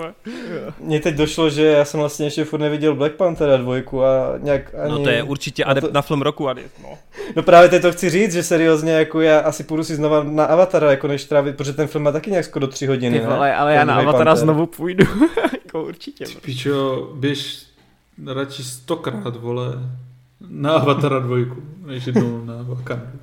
Mně 0.80 1.00
teď 1.00 1.14
došlo, 1.14 1.50
že 1.50 1.64
já 1.64 1.84
jsem 1.84 2.00
vlastně 2.00 2.26
ještě 2.26 2.44
furt 2.44 2.60
neviděl 2.60 2.94
Black 2.94 3.14
Panthera 3.14 3.56
dvojku 3.56 4.04
a 4.04 4.38
nějak 4.38 4.74
ani... 4.74 4.92
No 4.92 4.98
to 4.98 5.08
je 5.08 5.22
určitě 5.22 5.64
adept 5.64 5.86
to... 5.86 5.92
na 5.92 6.02
film 6.02 6.22
roku, 6.22 6.48
Adi. 6.48 6.62
No. 6.82 6.98
no 7.36 7.42
právě 7.42 7.68
teď 7.68 7.82
to 7.82 7.92
chci 7.92 8.10
říct, 8.10 8.32
že 8.32 8.42
seriózně 8.42 8.92
jako 8.92 9.20
já 9.20 9.40
asi 9.40 9.64
půjdu 9.64 9.84
si 9.84 9.96
znova 9.96 10.22
na 10.22 10.44
Avatara, 10.44 10.90
jako 10.90 11.08
než 11.08 11.24
trávit, 11.24 11.56
protože 11.56 11.72
ten 11.72 11.88
film 11.88 12.04
má 12.04 12.12
taky 12.12 12.30
nějak 12.30 12.44
skoro 12.44 12.66
tři 12.66 12.86
hodiny, 12.86 13.20
Ty 13.20 13.26
vole, 13.26 13.56
ale 13.56 13.74
já 13.74 13.84
na 13.84 13.94
Avatara 13.94 14.24
Panther. 14.24 14.36
znovu 14.36 14.66
půjdu, 14.66 15.04
jako 15.64 15.84
určitě. 15.84 16.24
Ty 16.24 16.34
pičo, 16.34 17.08
běž 17.14 17.66
radši 18.26 18.64
stokrát, 18.64 19.36
vole 19.36 19.64
na 20.48 20.72
Avatara 20.72 21.18
dvojku, 21.18 21.62
než 21.86 22.06
jednou 22.06 22.44
na 22.44 22.62
Wakandu. 22.62 23.18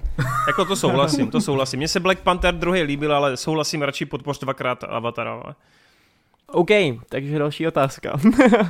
jako 0.47 0.65
to 0.65 0.75
souhlasím, 0.75 1.31
to 1.31 1.41
souhlasím. 1.41 1.77
Mně 1.77 1.87
se 1.87 1.99
Black 1.99 2.19
Panther 2.19 2.55
druhý 2.55 2.81
líbil, 2.81 3.15
ale 3.15 3.37
souhlasím 3.37 3.81
radši 3.81 4.05
podpoř 4.05 4.39
dvakrát 4.39 4.83
Avatara. 4.83 5.33
Ale... 5.33 5.55
OK, 6.51 6.69
takže 7.09 7.39
další 7.39 7.67
otázka. 7.67 8.19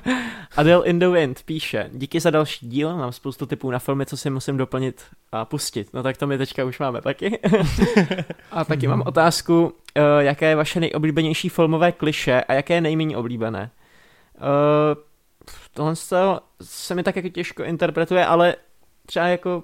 Adele 0.58 0.88
in 0.88 1.00
the 1.00 1.08
Wind 1.08 1.44
píše, 1.44 1.90
díky 1.94 2.20
za 2.20 2.30
další 2.30 2.70
díl, 2.70 2.98
mám 2.98 3.12
spoustu 3.12 3.46
typů 3.46 3.72
na 3.72 3.80
filmy, 3.80 4.06
co 4.06 4.18
si 4.18 4.30
musím 4.30 4.58
doplnit 4.58 5.04
a 5.32 5.46
pustit. 5.46 5.94
No 5.94 6.04
tak 6.04 6.18
to 6.18 6.28
my 6.28 6.38
teďka 6.38 6.66
už 6.66 6.80
máme 6.80 7.02
taky. 7.02 7.40
a 8.52 8.66
taky 8.66 8.88
mám 8.88 9.04
otázku, 9.06 9.64
uh, 9.64 9.74
jaké 10.20 10.50
je 10.50 10.56
vaše 10.56 10.80
nejoblíbenější 10.80 11.50
filmové 11.50 11.92
kliše 11.92 12.44
a 12.44 12.54
jaké 12.54 12.74
je 12.74 12.82
nejméně 12.82 13.18
oblíbené? 13.18 13.72
Uh, 14.38 15.09
tohle 15.74 15.96
se 16.62 16.96
mi 16.96 17.04
tak 17.04 17.16
jako 17.16 17.30
těžko 17.30 17.64
interpretuje, 17.64 18.26
ale 18.26 18.56
třeba 19.06 19.28
jako, 19.28 19.64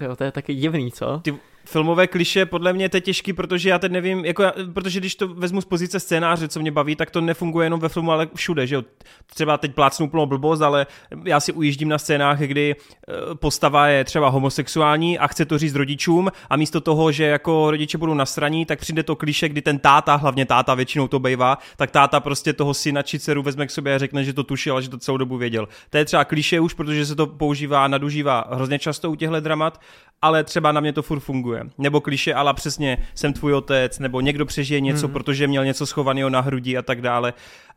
jo, 0.00 0.16
to 0.16 0.24
je 0.24 0.32
taky 0.32 0.54
divný, 0.54 0.92
co? 0.92 1.18
Ty, 1.18 1.38
filmové 1.64 2.06
kliše 2.06 2.46
podle 2.46 2.72
mě 2.72 2.88
to 2.88 2.96
je 2.96 3.00
těžký, 3.00 3.32
protože 3.32 3.68
já 3.68 3.78
teď 3.78 3.92
nevím, 3.92 4.24
jako 4.24 4.42
já, 4.42 4.52
protože 4.72 5.00
když 5.00 5.14
to 5.14 5.28
vezmu 5.28 5.60
z 5.60 5.64
pozice 5.64 6.00
scénáře, 6.00 6.48
co 6.48 6.60
mě 6.60 6.72
baví, 6.72 6.96
tak 6.96 7.10
to 7.10 7.20
nefunguje 7.20 7.66
jenom 7.66 7.80
ve 7.80 7.88
filmu, 7.88 8.12
ale 8.12 8.28
všude, 8.34 8.66
že 8.66 8.74
jo. 8.74 8.82
Třeba 9.26 9.58
teď 9.58 9.74
plácnu 9.74 10.08
plnou 10.08 10.26
blbost, 10.26 10.60
ale 10.60 10.86
já 11.24 11.40
si 11.40 11.52
ujíždím 11.52 11.88
na 11.88 11.98
scénách, 11.98 12.38
kdy 12.38 12.74
eh, 12.74 13.34
postava 13.34 13.88
je 13.88 14.04
třeba 14.04 14.28
homosexuální 14.28 15.18
a 15.18 15.26
chce 15.26 15.44
to 15.44 15.58
říct 15.58 15.74
rodičům 15.74 16.32
a 16.50 16.56
místo 16.56 16.80
toho, 16.80 17.12
že 17.12 17.24
jako 17.24 17.70
rodiče 17.70 17.98
budou 17.98 18.14
nasraní, 18.14 18.66
tak 18.66 18.78
přijde 18.78 19.02
to 19.02 19.16
kliše, 19.16 19.48
kdy 19.48 19.62
ten 19.62 19.78
táta, 19.78 20.14
hlavně 20.16 20.46
táta 20.46 20.74
většinou 20.74 21.08
to 21.08 21.18
bejvá, 21.18 21.58
tak 21.76 21.90
táta 21.90 22.20
prostě 22.20 22.52
toho 22.52 22.74
syna 22.74 23.02
či 23.02 23.18
dceru 23.18 23.42
vezme 23.42 23.66
k 23.66 23.70
sobě 23.70 23.94
a 23.94 23.98
řekne, 23.98 24.24
že 24.24 24.32
to 24.32 24.42
tušil 24.42 24.76
a 24.76 24.80
že 24.80 24.88
to 24.88 24.98
celou 24.98 25.18
dobu 25.18 25.36
věděl. 25.36 25.68
To 25.90 25.98
je 25.98 26.04
třeba 26.04 26.24
kliše 26.24 26.60
už, 26.60 26.74
protože 26.74 27.06
se 27.06 27.14
to 27.16 27.26
používá, 27.26 27.88
nadužívá 27.88 28.44
hrozně 28.50 28.78
často 28.78 29.10
u 29.10 29.14
těchto 29.14 29.40
dramat 29.40 29.80
ale 30.24 30.44
třeba 30.44 30.72
na 30.72 30.80
mě 30.80 30.92
to 30.92 31.02
furt 31.02 31.20
funguje. 31.20 31.62
Nebo 31.78 32.00
kliše, 32.00 32.34
ale 32.34 32.54
přesně 32.54 32.98
jsem 33.14 33.32
tvůj 33.32 33.54
otec, 33.54 33.98
nebo 33.98 34.20
někdo 34.20 34.46
přežije 34.46 34.80
něco, 34.80 35.08
mm. 35.08 35.12
protože 35.12 35.46
měl 35.46 35.64
něco 35.64 35.86
schovaného 35.86 36.30
na 36.30 36.40
hrudi 36.40 36.76
a 36.76 36.82
tak 36.82 37.00
dále. 37.00 37.32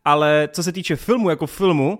Ale 0.05 0.49
co 0.51 0.63
se 0.63 0.71
týče 0.71 0.95
filmu 0.95 1.29
jako 1.29 1.47
filmu, 1.47 1.99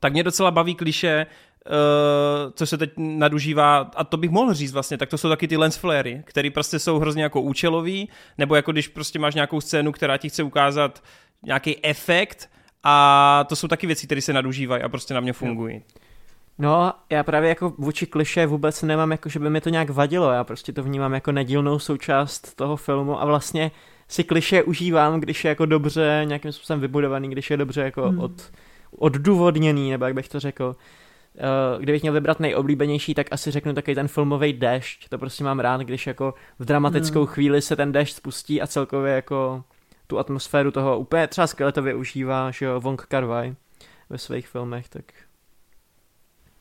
tak 0.00 0.12
mě 0.12 0.22
docela 0.22 0.50
baví 0.50 0.74
kliše, 0.74 1.26
Uh, 1.66 2.52
co 2.54 2.66
se 2.66 2.78
teď 2.78 2.90
nadužívá, 2.96 3.90
a 3.96 4.04
to 4.04 4.16
bych 4.16 4.30
mohl 4.30 4.54
říct 4.54 4.72
vlastně, 4.72 4.98
tak 4.98 5.08
to 5.08 5.18
jsou 5.18 5.28
taky 5.28 5.48
ty 5.48 5.56
lens 5.56 5.76
flary, 5.76 6.22
které 6.26 6.50
prostě 6.50 6.78
jsou 6.78 6.98
hrozně 6.98 7.22
jako 7.22 7.40
účelový, 7.40 8.08
nebo 8.38 8.54
jako 8.54 8.72
když 8.72 8.88
prostě 8.88 9.18
máš 9.18 9.34
nějakou 9.34 9.60
scénu, 9.60 9.92
která 9.92 10.16
ti 10.16 10.28
chce 10.28 10.42
ukázat 10.42 11.02
nějaký 11.42 11.84
efekt 11.84 12.50
a 12.82 13.44
to 13.48 13.56
jsou 13.56 13.68
taky 13.68 13.86
věci, 13.86 14.06
které 14.06 14.20
se 14.20 14.32
nadužívají 14.32 14.82
a 14.82 14.88
prostě 14.88 15.14
na 15.14 15.20
mě 15.20 15.32
fungují. 15.32 15.74
Jo. 15.74 15.82
No, 16.58 16.92
já 17.10 17.22
právě 17.22 17.48
jako 17.48 17.72
vůči 17.78 18.06
kliše 18.06 18.46
vůbec 18.46 18.82
nemám, 18.82 19.10
jako 19.10 19.28
že 19.28 19.38
by 19.38 19.50
mi 19.50 19.60
to 19.60 19.68
nějak 19.68 19.90
vadilo, 19.90 20.30
já 20.30 20.44
prostě 20.44 20.72
to 20.72 20.82
vnímám 20.82 21.14
jako 21.14 21.32
nedílnou 21.32 21.78
součást 21.78 22.54
toho 22.54 22.76
filmu 22.76 23.22
a 23.22 23.24
vlastně 23.24 23.70
si 24.08 24.24
kliše 24.24 24.62
užívám, 24.62 25.20
když 25.20 25.44
je 25.44 25.48
jako 25.48 25.66
dobře 25.66 26.22
nějakým 26.24 26.52
způsobem 26.52 26.80
vybudovaný, 26.80 27.30
když 27.30 27.50
je 27.50 27.56
dobře 27.56 27.80
jako 27.80 28.08
hmm. 28.08 28.18
od, 28.18 28.52
oddůvodněný, 28.98 29.90
nebo 29.90 30.04
jak 30.04 30.14
bych 30.14 30.28
to 30.28 30.40
řekl. 30.40 30.76
Uh, 31.34 31.82
kdybych 31.82 32.02
měl 32.02 32.14
vybrat 32.14 32.40
nejoblíbenější, 32.40 33.14
tak 33.14 33.26
asi 33.30 33.50
řeknu 33.50 33.72
takový 33.72 33.94
ten 33.94 34.08
filmový 34.08 34.52
dešť. 34.52 35.08
To 35.08 35.18
prostě 35.18 35.44
mám 35.44 35.60
rád, 35.60 35.80
když 35.80 36.06
jako 36.06 36.34
v 36.58 36.64
dramatickou 36.64 37.18
hmm. 37.18 37.26
chvíli 37.26 37.62
se 37.62 37.76
ten 37.76 37.92
dešť 37.92 38.16
spustí 38.16 38.62
a 38.62 38.66
celkově 38.66 39.14
jako 39.14 39.64
tu 40.06 40.18
atmosféru 40.18 40.70
toho 40.70 40.98
úplně 40.98 41.26
třeba 41.26 41.46
skvěle 41.46 41.72
to 41.72 41.82
využívá, 41.82 42.50
že 42.50 42.64
jo, 42.64 42.80
Wong 42.80 43.02
Kar 43.02 43.24
Wai 43.24 43.54
ve 44.10 44.18
svých 44.18 44.48
filmech, 44.48 44.88
tak 44.88 45.04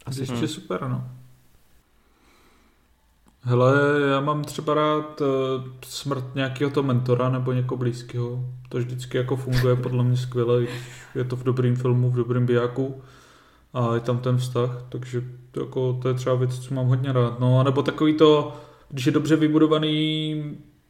asi 0.06 0.22
ještě 0.22 0.36
hmm. 0.36 0.48
super, 0.48 0.88
no. 0.88 1.10
Hele, 3.44 3.74
já 4.10 4.20
mám 4.20 4.44
třeba 4.44 4.74
rád 4.74 5.22
uh, 5.22 5.28
smrt 5.86 6.36
nějakého 6.36 6.72
to 6.72 6.84
mentora 6.84 7.30
nebo 7.30 7.52
někoho 7.52 7.78
blízkého. 7.78 8.46
To 8.70 8.78
vždycky 8.78 9.18
jako 9.18 9.36
funguje 9.36 9.76
podle 9.76 10.04
mě 10.04 10.18
skvěle, 10.18 10.66
je 11.16 11.24
to 11.24 11.36
v 11.36 11.44
dobrém 11.44 11.76
filmu, 11.76 12.10
v 12.10 12.16
dobrém 12.16 12.46
bijáku 12.46 13.02
a 13.74 13.94
je 13.94 14.00
tam 14.00 14.18
ten 14.18 14.38
vztah, 14.38 14.84
takže 14.90 15.24
to, 15.52 15.60
jako, 15.60 16.00
to 16.02 16.08
je 16.08 16.14
třeba 16.14 16.36
věc, 16.36 16.60
co 16.60 16.74
mám 16.74 16.86
hodně 16.86 17.14
rád. 17.14 17.40
No, 17.40 17.60
a 17.60 17.64
nebo 17.64 17.82
takový 17.82 18.14
to, 18.14 18.54
když 18.90 19.06
je 19.06 19.12
dobře 19.12 19.36
vybudovaný 19.36 20.44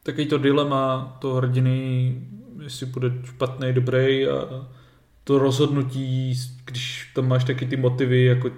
takový 0.04 0.28
to 0.28 0.38
dilema 0.38 1.18
toho 1.20 1.36
hrdiny, 1.36 2.16
jestli 2.64 2.86
bude 2.86 3.14
špatný, 3.24 3.74
dobrý 3.74 4.28
a 4.28 4.68
to 5.24 5.40
rozhodnutí, 5.40 6.34
když 6.66 7.12
tam 7.16 7.28
máš 7.28 7.44
taky 7.44 7.66
ty 7.66 7.78
motivy, 7.78 8.26
jako 8.26 8.52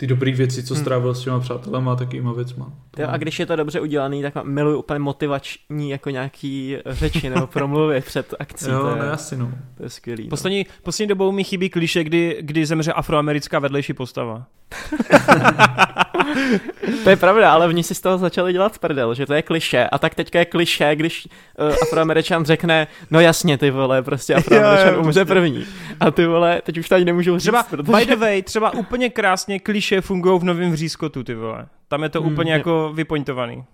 ty 0.00 0.06
dobré 0.06 0.32
věci, 0.32 0.62
co 0.62 0.76
strávil 0.76 1.14
s 1.14 1.24
těma 1.24 1.40
přátelema 1.40 1.92
a 1.92 1.96
takýma 1.96 2.32
věcma. 2.32 2.72
Jo, 2.98 3.06
a 3.10 3.16
když 3.16 3.38
je 3.40 3.46
to 3.46 3.56
dobře 3.56 3.80
udělaný, 3.80 4.22
tak 4.22 4.44
miluji 4.44 4.76
úplně 4.76 4.98
motivační 4.98 5.90
jako 5.90 6.10
nějaký 6.10 6.76
řeči 6.86 7.30
nebo 7.30 7.46
promluvy 7.52 8.00
před 8.00 8.34
akcí. 8.38 8.70
Jo, 8.70 8.78
to, 8.78 8.96
no 8.96 9.04
je, 9.04 9.10
asi 9.10 9.36
no. 9.36 9.50
to 9.76 9.82
je 9.82 9.90
skvělý. 9.90 10.24
No. 10.24 10.30
Poslední, 10.30 10.66
poslední 10.82 11.08
dobou 11.08 11.32
mi 11.32 11.44
chybí 11.44 11.70
kliše, 11.70 12.04
kdy, 12.04 12.38
kdy 12.40 12.66
zemře 12.66 12.92
afroamerická 12.92 13.58
vedlejší 13.58 13.92
postava. 13.92 14.46
To 17.04 17.10
je 17.10 17.16
pravda, 17.16 17.52
ale 17.52 17.66
oni 17.66 17.82
si 17.82 17.94
z 17.94 18.00
toho 18.00 18.18
začali 18.18 18.52
dělat 18.52 18.78
prdel, 18.78 19.14
že 19.14 19.26
to 19.26 19.34
je 19.34 19.42
kliše. 19.42 19.88
A 19.88 19.98
tak 19.98 20.14
teďka 20.14 20.38
je 20.38 20.44
kliše, 20.44 20.96
když 20.96 21.28
uh, 21.60 21.74
afroameričan 21.82 22.44
řekne, 22.44 22.86
no 23.10 23.20
jasně 23.20 23.58
ty 23.58 23.70
vole, 23.70 24.02
prostě 24.02 24.34
afroameričan 24.34 24.94
Jo, 24.94 25.00
umře 25.00 25.24
první. 25.24 25.64
A 26.00 26.10
ty 26.10 26.26
vole, 26.26 26.62
teď 26.64 26.78
už 26.78 26.88
to 26.88 26.94
ani 26.94 27.04
nemůžou 27.04 27.34
říct, 27.34 27.42
Třeba, 27.42 27.62
protože... 27.62 27.92
by 27.92 28.06
the 28.06 28.16
way, 28.16 28.42
třeba 28.42 28.70
úplně 28.74 29.10
krásně 29.10 29.60
kliše 29.60 30.00
fungují 30.00 30.40
v 30.40 30.44
novém 30.44 30.72
vřízkotu, 30.72 31.24
ty 31.24 31.34
vole. 31.34 31.66
Tam 31.88 32.02
je 32.02 32.08
to 32.08 32.22
Hmm, 32.22 32.32
úplně 32.32 32.52
jo. 32.52 32.56
jako 32.58 32.92
vypointovaný. 32.94 33.64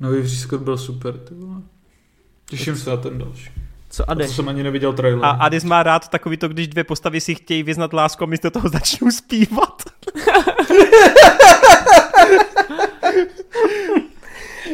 Nový 0.00 0.20
vřízkot 0.20 0.60
byl 0.60 0.78
super, 0.78 1.14
ty 1.18 1.34
vole. 1.34 1.60
Těším 2.50 2.76
se 2.76 2.90
na 2.90 2.96
ten 2.96 3.18
další. 3.18 3.50
Co 3.90 4.02
A 4.10 4.12
Ade? 4.12 4.26
to 4.26 4.32
jsem 4.32 4.48
ani 4.48 4.62
neviděl 4.62 4.92
trailer. 4.92 5.24
A 5.24 5.30
Adis 5.30 5.64
má 5.64 5.82
rád 5.82 6.08
takový 6.08 6.36
to, 6.36 6.48
když 6.48 6.68
dvě 6.68 6.84
postavy 6.84 7.20
si 7.20 7.34
chtějí 7.34 7.62
vyznat 7.62 7.92
lásku 7.92 8.24
a 8.24 8.26
místo 8.26 8.50
toho 8.50 8.68
začnou 8.68 9.10
zpívat. 9.10 9.82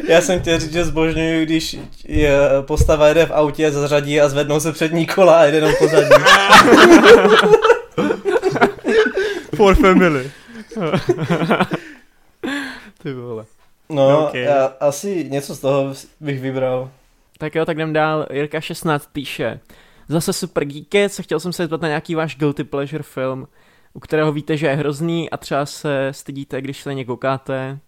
Já 0.07 0.21
jsem 0.21 0.39
chtěl 0.41 0.59
říct, 0.59 0.73
že 0.73 0.85
zbožňuju, 0.85 1.45
když 1.45 1.77
je 2.07 2.37
postava 2.61 3.07
jede 3.07 3.25
v 3.25 3.31
autě, 3.31 3.71
zařadí 3.71 4.21
a 4.21 4.29
zvednou 4.29 4.59
se 4.59 4.71
přední 4.71 5.05
kola 5.05 5.39
a 5.39 5.43
jede 5.43 5.57
jenom 5.57 5.71
pozadí. 5.79 6.09
For 9.55 9.75
family. 9.75 10.31
Ty 13.03 13.13
vole. 13.13 13.45
No, 13.89 14.25
Ok. 14.27 14.33
já 14.33 14.73
asi 14.79 15.27
něco 15.29 15.55
z 15.55 15.59
toho 15.59 15.93
bych 16.19 16.41
vybral. 16.41 16.89
Tak 17.37 17.55
jo, 17.55 17.65
tak 17.65 17.77
jdem 17.77 17.93
dál. 17.93 18.27
Jirka 18.31 18.61
16 18.61 19.09
píše. 19.13 19.59
Zase 20.07 20.33
super 20.33 20.65
geeky, 20.65 21.09
co 21.09 21.23
chtěl 21.23 21.39
jsem 21.39 21.53
se 21.53 21.63
zeptat 21.63 21.81
na 21.81 21.87
nějaký 21.87 22.15
váš 22.15 22.37
guilty 22.37 22.63
pleasure 22.63 23.03
film, 23.03 23.47
u 23.93 23.99
kterého 23.99 24.31
víte, 24.31 24.57
že 24.57 24.67
je 24.67 24.75
hrozný 24.75 25.29
a 25.29 25.37
třeba 25.37 25.65
se 25.65 26.07
stydíte, 26.11 26.61
když 26.61 26.81
se 26.81 26.89
na 26.89 26.93
ně 26.93 27.05
koukáte. 27.05 27.79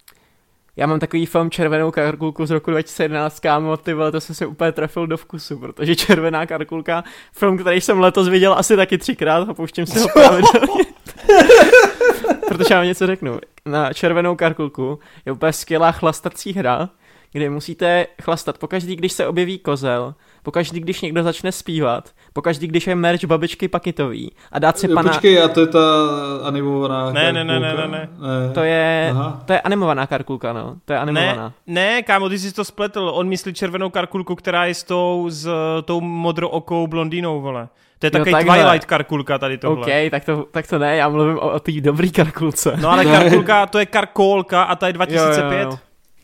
Já 0.76 0.86
mám 0.86 1.00
takový 1.00 1.26
film 1.26 1.50
Červenou 1.50 1.90
karkulku 1.90 2.46
z 2.46 2.50
roku 2.50 2.70
2011, 2.70 3.40
kámo, 3.40 3.76
ty 3.76 3.94
vole, 3.94 4.12
to 4.12 4.20
jsem 4.20 4.34
se 4.34 4.46
úplně 4.46 4.72
trefil 4.72 5.06
do 5.06 5.16
vkusu, 5.16 5.58
protože 5.58 5.96
Červená 5.96 6.46
karkulka, 6.46 7.04
film, 7.32 7.58
který 7.58 7.80
jsem 7.80 8.00
letos 8.00 8.28
viděl 8.28 8.54
asi 8.54 8.76
taky 8.76 8.98
třikrát 8.98 9.48
a 9.48 9.54
pouštím 9.54 9.86
si 9.86 9.98
ho 9.98 10.08
pravidelně. 10.08 10.84
protože 12.48 12.74
já 12.74 12.76
vám 12.76 12.86
něco 12.86 13.06
řeknu. 13.06 13.38
Na 13.66 13.92
Červenou 13.92 14.36
karkulku 14.36 14.98
je 15.26 15.32
úplně 15.32 15.52
skvělá 15.52 15.92
chlastací 15.92 16.52
hra, 16.52 16.88
kde 17.32 17.50
musíte 17.50 18.06
chlastat 18.22 18.58
pokaždý, 18.58 18.96
když 18.96 19.12
se 19.12 19.26
objeví 19.26 19.58
kozel, 19.58 20.14
pokaždý, 20.42 20.80
když 20.80 21.00
někdo 21.00 21.22
začne 21.22 21.52
zpívat, 21.52 22.10
pokaždý, 22.32 22.66
když 22.66 22.86
je 22.86 22.94
merch 22.94 23.24
babičky 23.24 23.68
paketový 23.68 24.32
a 24.52 24.58
dát 24.58 24.78
si 24.78 24.86
Jo, 24.90 24.94
pana... 24.94 25.10
Počkej, 25.10 25.42
a 25.42 25.48
to 25.48 25.60
je 25.60 25.66
ta 25.66 25.80
animovaná 26.44 27.12
Ne, 27.12 27.32
ne, 27.32 27.44
ne, 27.44 27.60
ne, 27.60 27.66
karkulka? 27.66 27.86
ne, 27.90 28.08
ne. 28.20 28.54
To 28.54 28.60
je, 28.60 29.08
Aha. 29.12 29.42
to 29.46 29.52
je 29.52 29.60
animovaná 29.60 30.06
karkulka, 30.06 30.52
no. 30.52 30.76
To 30.84 30.92
je 30.92 30.98
animovaná. 30.98 31.52
Ne, 31.66 31.74
ne, 31.74 32.02
kámo, 32.02 32.28
ty 32.28 32.38
jsi 32.38 32.52
to 32.54 32.64
spletl. 32.64 33.10
On 33.14 33.28
myslí 33.28 33.54
červenou 33.54 33.90
karkulku, 33.90 34.34
která 34.34 34.64
je 34.64 34.74
s 34.74 34.82
tou, 34.82 35.26
s 35.30 35.48
tou 35.84 36.00
modrookou 36.00 36.86
blondýnou, 36.86 37.40
vole. 37.40 37.68
To 37.98 38.06
je 38.06 38.10
takový 38.10 38.32
takhle. 38.32 38.62
Twilight 38.64 38.84
karkulka 38.86 39.38
tady 39.38 39.58
tohle. 39.58 39.86
OK, 39.86 40.10
tak 40.10 40.24
to, 40.24 40.46
tak 40.50 40.66
to 40.66 40.78
ne, 40.78 40.96
já 40.96 41.08
mluvím 41.08 41.38
o, 41.38 41.50
o 41.52 41.60
té 41.60 41.72
dobrý 41.72 42.10
karkulce. 42.10 42.76
No 42.80 42.90
ale 42.90 43.04
karkulka, 43.04 43.66
to 43.66 43.78
je 43.78 43.86
karkolka 43.86 44.62
a 44.62 44.76
ta 44.76 44.86
je 44.86 44.92
2005. 44.92 45.58
Jo, 45.58 45.64
jo, 45.64 45.70
jo. 45.70 45.78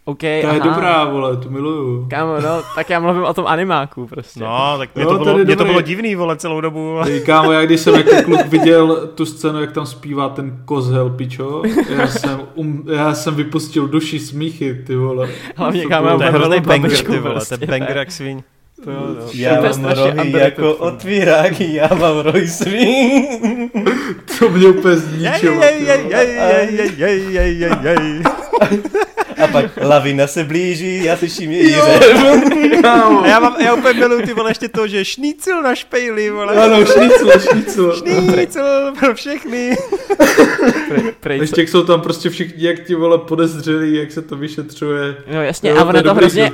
OK, 0.06 0.20
To 0.20 0.26
je 0.26 0.44
aha. 0.46 0.58
dobrá, 0.58 1.04
vole, 1.04 1.36
tu 1.36 1.50
miluju. 1.50 2.06
Kámo, 2.10 2.40
no, 2.40 2.62
tak 2.74 2.90
já 2.90 3.00
mluvím 3.00 3.22
o 3.24 3.34
tom 3.34 3.46
animáku 3.46 4.06
prostě. 4.06 4.40
No, 4.40 4.74
tak 4.78 4.94
mě, 4.94 5.04
Jo, 5.04 5.08
to, 5.10 5.14
ten 5.16 5.24
bylo, 5.24 5.38
je 5.38 5.44
mě 5.44 5.56
to 5.56 5.64
bylo 5.64 5.80
divný, 5.80 6.14
vole, 6.14 6.36
celou 6.36 6.60
dobu. 6.60 6.96
Hej, 7.04 7.20
kámo, 7.20 7.52
já 7.52 7.64
když 7.66 7.80
jsem 7.80 7.94
jako 7.94 8.10
kluk 8.24 8.46
viděl 8.46 9.06
tu 9.14 9.26
scénu, 9.26 9.60
jak 9.60 9.72
tam 9.72 9.86
zpívá 9.86 10.28
ten 10.28 10.58
kozel, 10.64 11.10
pičo, 11.10 11.62
já 11.96 12.06
jsem, 12.06 12.40
um, 12.54 12.84
já 12.92 13.14
jsem 13.14 13.34
vypustil 13.34 13.88
duši 13.88 14.18
smíchy, 14.18 14.74
ty 14.86 14.96
vole. 14.96 15.28
Hlavně, 15.56 15.82
To 15.82 15.88
kámo, 15.88 16.08
já 16.08 16.16
To 16.16 16.22
je 16.24 16.30
mám 16.32 16.40
velkou 16.40 16.66
banger, 16.68 16.90
ty 17.04 17.18
vole, 17.18 17.34
prostě, 17.34 17.56
to 17.58 17.64
je 17.64 17.68
banger 17.68 17.96
jak 17.96 18.12
sviň. 18.12 18.42
To 18.84 18.90
no. 18.90 18.96
Já 19.34 19.56
To 19.56 19.64
je 19.66 19.70
mám 19.78 19.84
rohy 19.92 20.10
underrated 20.10 20.34
jako 20.42 20.74
film. 20.74 20.76
otvírák, 20.80 21.60
já 21.60 21.88
mám 22.00 22.18
rohy 22.18 22.48
svý. 22.48 23.28
To 24.38 24.48
mě 24.48 24.68
úplně 24.68 24.94
Jej, 24.94 25.00
zničilo. 25.02 25.62
jej, 25.62 25.78
ty 25.78 25.84
jej, 25.84 26.02
vole. 26.02 26.68
jej, 26.70 26.74
jej, 26.76 26.92
jej, 26.98 27.32
jej, 27.32 27.34
jej, 27.34 27.58
jej, 27.60 27.72
jej. 27.84 28.22
A 29.44 29.46
pak 29.46 29.64
lavina 29.82 30.26
se 30.26 30.44
blíží, 30.44 31.04
já 31.04 31.16
slyším 31.16 31.50
její 31.50 31.74
řev. 31.74 32.24
A 32.84 33.26
já, 33.26 33.40
mám, 33.40 33.56
já 33.60 33.74
úplně 33.74 34.00
miluju 34.00 34.26
ty 34.26 34.34
vole 34.34 34.50
ještě 34.50 34.68
to, 34.68 34.86
že 34.86 35.04
šnícil 35.04 35.62
na 35.62 35.74
špejli, 35.74 36.30
vole. 36.30 36.54
Ano, 36.56 36.84
šnicl, 36.84 37.30
šnicl. 37.50 37.96
Šnícil 37.96 38.92
pro 39.00 39.14
všechny. 39.14 39.76
Co- 41.22 41.28
Ještě 41.32 41.60
jak 41.60 41.68
jsou 41.68 41.82
tam 41.82 42.00
prostě 42.00 42.30
všichni, 42.30 42.64
jak 42.66 42.80
ti 42.80 42.94
vole 42.94 43.18
podezřelí, 43.18 43.94
jak 43.96 44.12
se 44.12 44.22
to 44.22 44.36
vyšetřuje. 44.36 45.16
No 45.32 45.42
jasně, 45.42 45.70
Jo, 45.70 45.76
a 45.78 45.84
ono 45.84 45.98
je 45.98 46.02
to 46.02 46.14
hrozně, 46.14 46.52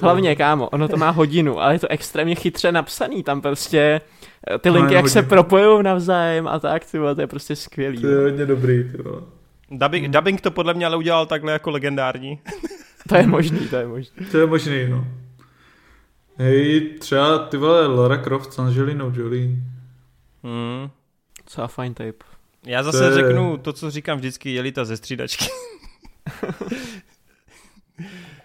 hlavně 0.00 0.36
kámo, 0.36 0.68
ono 0.68 0.88
to 0.88 0.96
má 0.96 1.10
hodinu, 1.10 1.60
ale 1.62 1.74
je 1.74 1.78
to 1.78 1.88
extrémně 1.90 2.34
chytře 2.34 2.72
napsaný, 2.72 3.22
tam 3.22 3.40
prostě 3.40 4.00
eh, 4.54 4.58
ty 4.58 4.68
No, 4.68 4.74
linky, 4.74 4.92
je 4.94 4.96
jak 4.96 5.08
se 5.08 5.18
hodinu. 5.18 5.28
propojují 5.28 5.82
navzájem 5.82 6.48
a 6.48 6.58
tak, 6.58 6.84
ty 6.84 6.98
vole, 6.98 7.14
to 7.14 7.20
je 7.20 7.26
prostě 7.26 7.56
skvělý. 7.56 7.98
To 8.00 8.06
je 8.06 8.16
hodně 8.18 8.46
dobrý, 8.46 8.84
ty 8.96 9.02
vole. 9.02 9.20
Dubbing, 9.70 10.08
dubbing 10.08 10.40
to 10.40 10.50
podle 10.50 10.74
mě 10.74 10.86
ale 10.86 10.96
udělal 10.96 11.26
takhle 11.26 11.52
jako 11.52 11.70
legendární. 11.70 12.38
To 13.08 13.16
je 13.16 13.26
možný, 13.26 13.68
to 13.68 13.76
je 13.76 13.86
možný. 13.86 14.26
To 14.30 14.38
je 14.38 14.46
možný, 14.46 14.88
no. 14.88 15.06
Hej, 16.36 16.80
třeba 16.98 17.38
ty 17.38 17.56
vole 17.56 17.86
Lara 17.86 18.16
Croft 18.16 18.52
s 18.52 18.58
Angelinou 18.58 19.12
Jolie. 19.16 19.48
Hmm. 20.44 20.90
Co 21.46 21.62
a 21.62 21.66
fine 21.66 21.94
tape. 21.94 22.24
Já 22.66 22.82
zase 22.82 22.98
To 22.98 23.04
je- 23.04 23.14
řeknu 23.14 23.56
to, 23.56 23.72
co 23.72 23.90
říkám 23.90 24.18
vždycky, 24.18 24.50
jelita 24.54 24.84
ze 24.84 24.96
střídačky. 24.96 25.44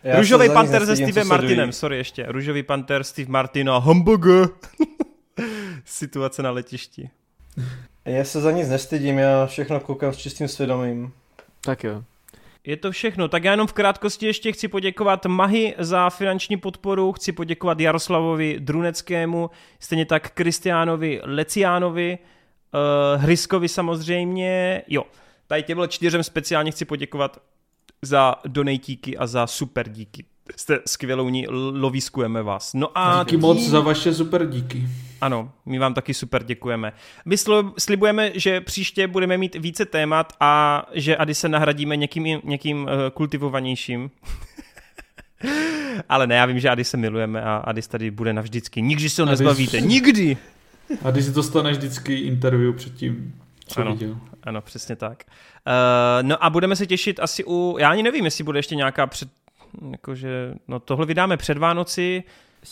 Já 0.03 0.18
Růžový 0.18 0.49
panter 0.49 0.85
se 0.85 0.95
Stevem 0.95 1.11
sleduji. 1.14 1.30
Martinem, 1.30 1.72
sorry 1.72 1.97
ještě. 1.97 2.26
Růžový 2.27 2.64
panter, 2.64 3.03
Steve 3.03 3.31
Martin 3.31 3.69
a 3.69 3.77
hamburger. 3.77 4.47
Situace 5.85 6.43
na 6.43 6.52
letišti. 6.52 7.10
Já 8.06 8.23
se 8.23 8.41
za 8.41 8.52
nic 8.52 8.69
nestydím, 8.69 9.18
já 9.18 9.45
všechno 9.45 9.80
koukám 9.80 10.14
s 10.14 10.18
čistým 10.18 10.48
svědomím. 10.48 11.11
Tak 11.61 11.84
jo. 11.84 12.03
Je 12.65 12.77
to 12.77 12.91
všechno. 12.91 13.27
Tak 13.27 13.44
já 13.44 13.52
jenom 13.52 13.68
v 13.68 13.73
krátkosti 13.73 14.26
ještě 14.26 14.52
chci 14.52 14.68
poděkovat 14.68 15.26
Mahy 15.26 15.76
za 15.77 16.10
finanční 16.10 16.57
podporu, 16.57 17.14
chci 17.14 17.32
poděkovat 17.32 17.80
Jaroslavovi 17.80 18.57
Druneckému, 18.60 19.49
stejně 19.80 20.06
tak 20.06 20.32
Kristiánovi 20.32 21.22
Leciánovi, 21.23 22.18
uh, 22.18 23.22
Hryskovi 23.22 23.69
samozřejmě, 23.69 24.82
jo. 24.88 25.03
Tady 25.48 25.64
těmhle 25.64 25.88
čtyřem 25.88 26.23
speciálně 26.23 26.72
chci 26.72 26.86
poděkovat 26.86 27.41
za 28.02 28.36
donejtíky 28.48 29.18
a 29.18 29.27
za 29.27 29.48
super 29.48 29.90
díky. 29.90 30.26
Jste 30.56 30.80
skvělouní, 30.86 31.48
lovískujeme 31.49 32.44
vás. 32.44 32.73
No 32.73 32.98
a 32.98 33.23
Díky 33.23 33.38
moc 33.38 33.61
za 33.61 33.80
vaše 33.80 34.14
super 34.14 34.49
díky. 34.49 34.88
Ano, 35.22 35.52
my 35.66 35.80
vám 35.80 35.94
taky 35.94 36.14
super 36.14 36.44
děkujeme. 36.44 36.94
My 37.26 37.36
slibujeme, 37.78 38.32
že 38.36 38.62
příště 38.62 39.08
budeme 39.08 39.38
mít 39.38 39.56
více 39.56 39.86
témat 39.86 40.34
a 40.40 40.84
že 40.94 41.18
Ady 41.18 41.36
se 41.36 41.50
nahradíme 41.50 41.96
někým, 41.98 42.42
někým 42.44 42.84
uh, 42.84 42.90
kultivovanějším. 43.14 44.12
Ale 46.10 46.28
ne, 46.28 46.36
já 46.36 46.46
vím, 46.46 46.60
že 46.60 46.70
Ady 46.70 46.84
se 46.84 46.98
milujeme 46.98 47.42
a 47.42 47.56
Adis 47.56 47.88
tady 47.88 48.12
bude 48.12 48.34
navždycky. 48.34 48.82
Nikdy 48.82 49.10
se 49.10 49.22
ho 49.22 49.26
Adis- 49.26 49.30
nezbavíte, 49.30 49.82
nikdy! 49.82 50.38
A 51.04 51.12
když 51.12 51.26
si 51.26 51.32
dostaneš 51.32 51.78
vždycky 51.78 52.16
interview 52.20 52.76
předtím, 52.76 53.36
co 53.68 53.82
Ano. 53.82 53.92
viděl. 53.92 54.18
Ano, 54.44 54.62
přesně 54.62 54.96
tak. 54.96 55.24
Uh, 55.28 56.28
no 56.28 56.44
a 56.44 56.50
budeme 56.50 56.76
se 56.76 56.86
těšit 56.86 57.20
asi 57.20 57.44
u, 57.48 57.78
já 57.80 57.90
ani 57.90 58.04
nevím, 58.04 58.26
jestli 58.26 58.44
bude 58.44 58.60
ještě 58.60 58.76
nějaká 58.76 59.08
před, 59.08 59.30
jakože, 59.92 60.54
no 60.68 60.80
tohle 60.80 61.06
vydáme 61.06 61.38
před 61.38 61.58
Vánoci, 61.58 62.24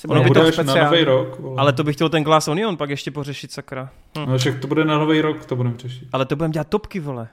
Ono 0.07 0.23
by 0.23 0.29
to 0.29 0.63
na 0.63 0.83
nový 0.83 1.03
rok. 1.03 1.39
Vole. 1.39 1.55
ale 1.57 1.73
to 1.73 1.83
bych 1.83 1.95
chtěl 1.95 2.09
ten 2.09 2.23
Glass 2.23 2.47
Onion 2.47 2.77
pak 2.77 2.89
ještě 2.89 3.11
pořešit, 3.11 3.51
sakra. 3.51 3.89
Hm. 4.17 4.25
No 4.29 4.37
však 4.37 4.59
to 4.59 4.67
bude 4.67 4.85
na 4.85 4.97
nový 4.97 5.21
rok, 5.21 5.45
to 5.45 5.55
budeme 5.55 5.77
řešit. 5.77 6.07
Ale 6.11 6.25
to 6.25 6.35
budeme 6.35 6.51
dělat 6.51 6.67
topky, 6.67 6.99
vole. 6.99 7.27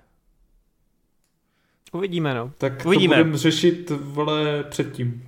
Uvidíme, 1.93 2.35
no. 2.35 2.53
Tak 2.59 2.87
Uvidíme. 2.87 3.16
to 3.16 3.19
budeme 3.19 3.39
řešit, 3.39 3.93
vole, 4.01 4.65
předtím. 4.70 5.24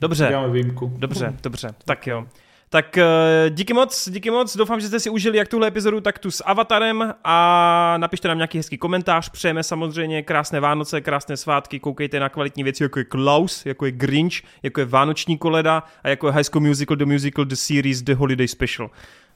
Dobře. 0.00 0.26
Děláme 0.28 0.52
výjimku. 0.52 0.92
Dobře, 0.96 1.34
dobře, 1.42 1.74
tak 1.84 2.06
jo. 2.06 2.26
Tak 2.72 2.98
eh, 2.98 3.06
díky 3.50 3.72
moc, 3.72 4.08
díky 4.10 4.30
moc, 4.30 4.56
doufám, 4.56 4.80
že 4.80 4.86
jste 4.86 5.00
si 5.00 5.10
užili 5.10 5.38
jak 5.38 5.48
tuhle 5.48 5.68
epizodu, 5.68 6.00
tak 6.00 6.18
tu 6.18 6.30
s 6.30 6.44
Avatarem 6.46 7.14
a 7.24 7.94
napište 7.96 8.28
nám 8.28 8.38
nějaký 8.38 8.58
hezký 8.58 8.78
komentář, 8.78 9.28
přejeme 9.28 9.62
samozřejmě 9.62 10.22
krásné 10.22 10.60
Vánoce, 10.60 11.00
krásné 11.00 11.36
svátky, 11.36 11.80
koukejte 11.80 12.20
na 12.20 12.28
kvalitní 12.28 12.62
věci, 12.62 12.82
jako 12.82 12.98
je 12.98 13.04
Klaus, 13.04 13.66
jako 13.66 13.86
je 13.86 13.92
Grinch, 13.92 14.34
jako 14.62 14.80
je 14.80 14.86
Vánoční 14.86 15.38
koleda 15.38 15.82
a 16.02 16.08
jako 16.08 16.26
je 16.26 16.32
High 16.32 16.42
School 16.44 16.66
Musical, 16.66 16.96
The 16.96 17.04
Musical, 17.04 17.44
The 17.44 17.54
Series, 17.54 18.02
The 18.02 18.14
Holiday 18.14 18.48
Special. 18.48 18.90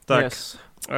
Tak, 0.05 0.23
yes. 0.23 0.59
Uh, 0.89 0.95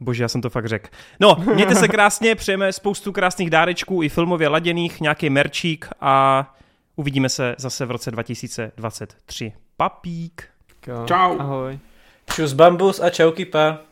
bože, 0.00 0.24
já 0.24 0.28
jsem 0.28 0.40
to 0.40 0.50
fakt 0.50 0.66
řekl. 0.68 0.88
No, 1.20 1.36
mějte 1.54 1.74
se 1.74 1.88
krásně, 1.88 2.34
přejeme 2.34 2.72
spoustu 2.72 3.12
krásných 3.12 3.50
dárečků 3.50 4.02
i 4.02 4.08
filmově 4.08 4.48
laděných, 4.48 5.00
nějaký 5.00 5.30
merčík 5.30 5.88
a 6.00 6.54
uvidíme 6.96 7.28
se 7.28 7.54
zase 7.58 7.86
v 7.86 7.90
roce 7.90 8.10
2023. 8.10 9.52
Papík. 9.76 10.49
Čau. 10.80 11.36
Ahoj. 11.36 11.76
Čus 12.30 12.56
bambus 12.56 13.00
a 13.04 13.12
čau 13.12 13.36
kipa. 13.36 13.89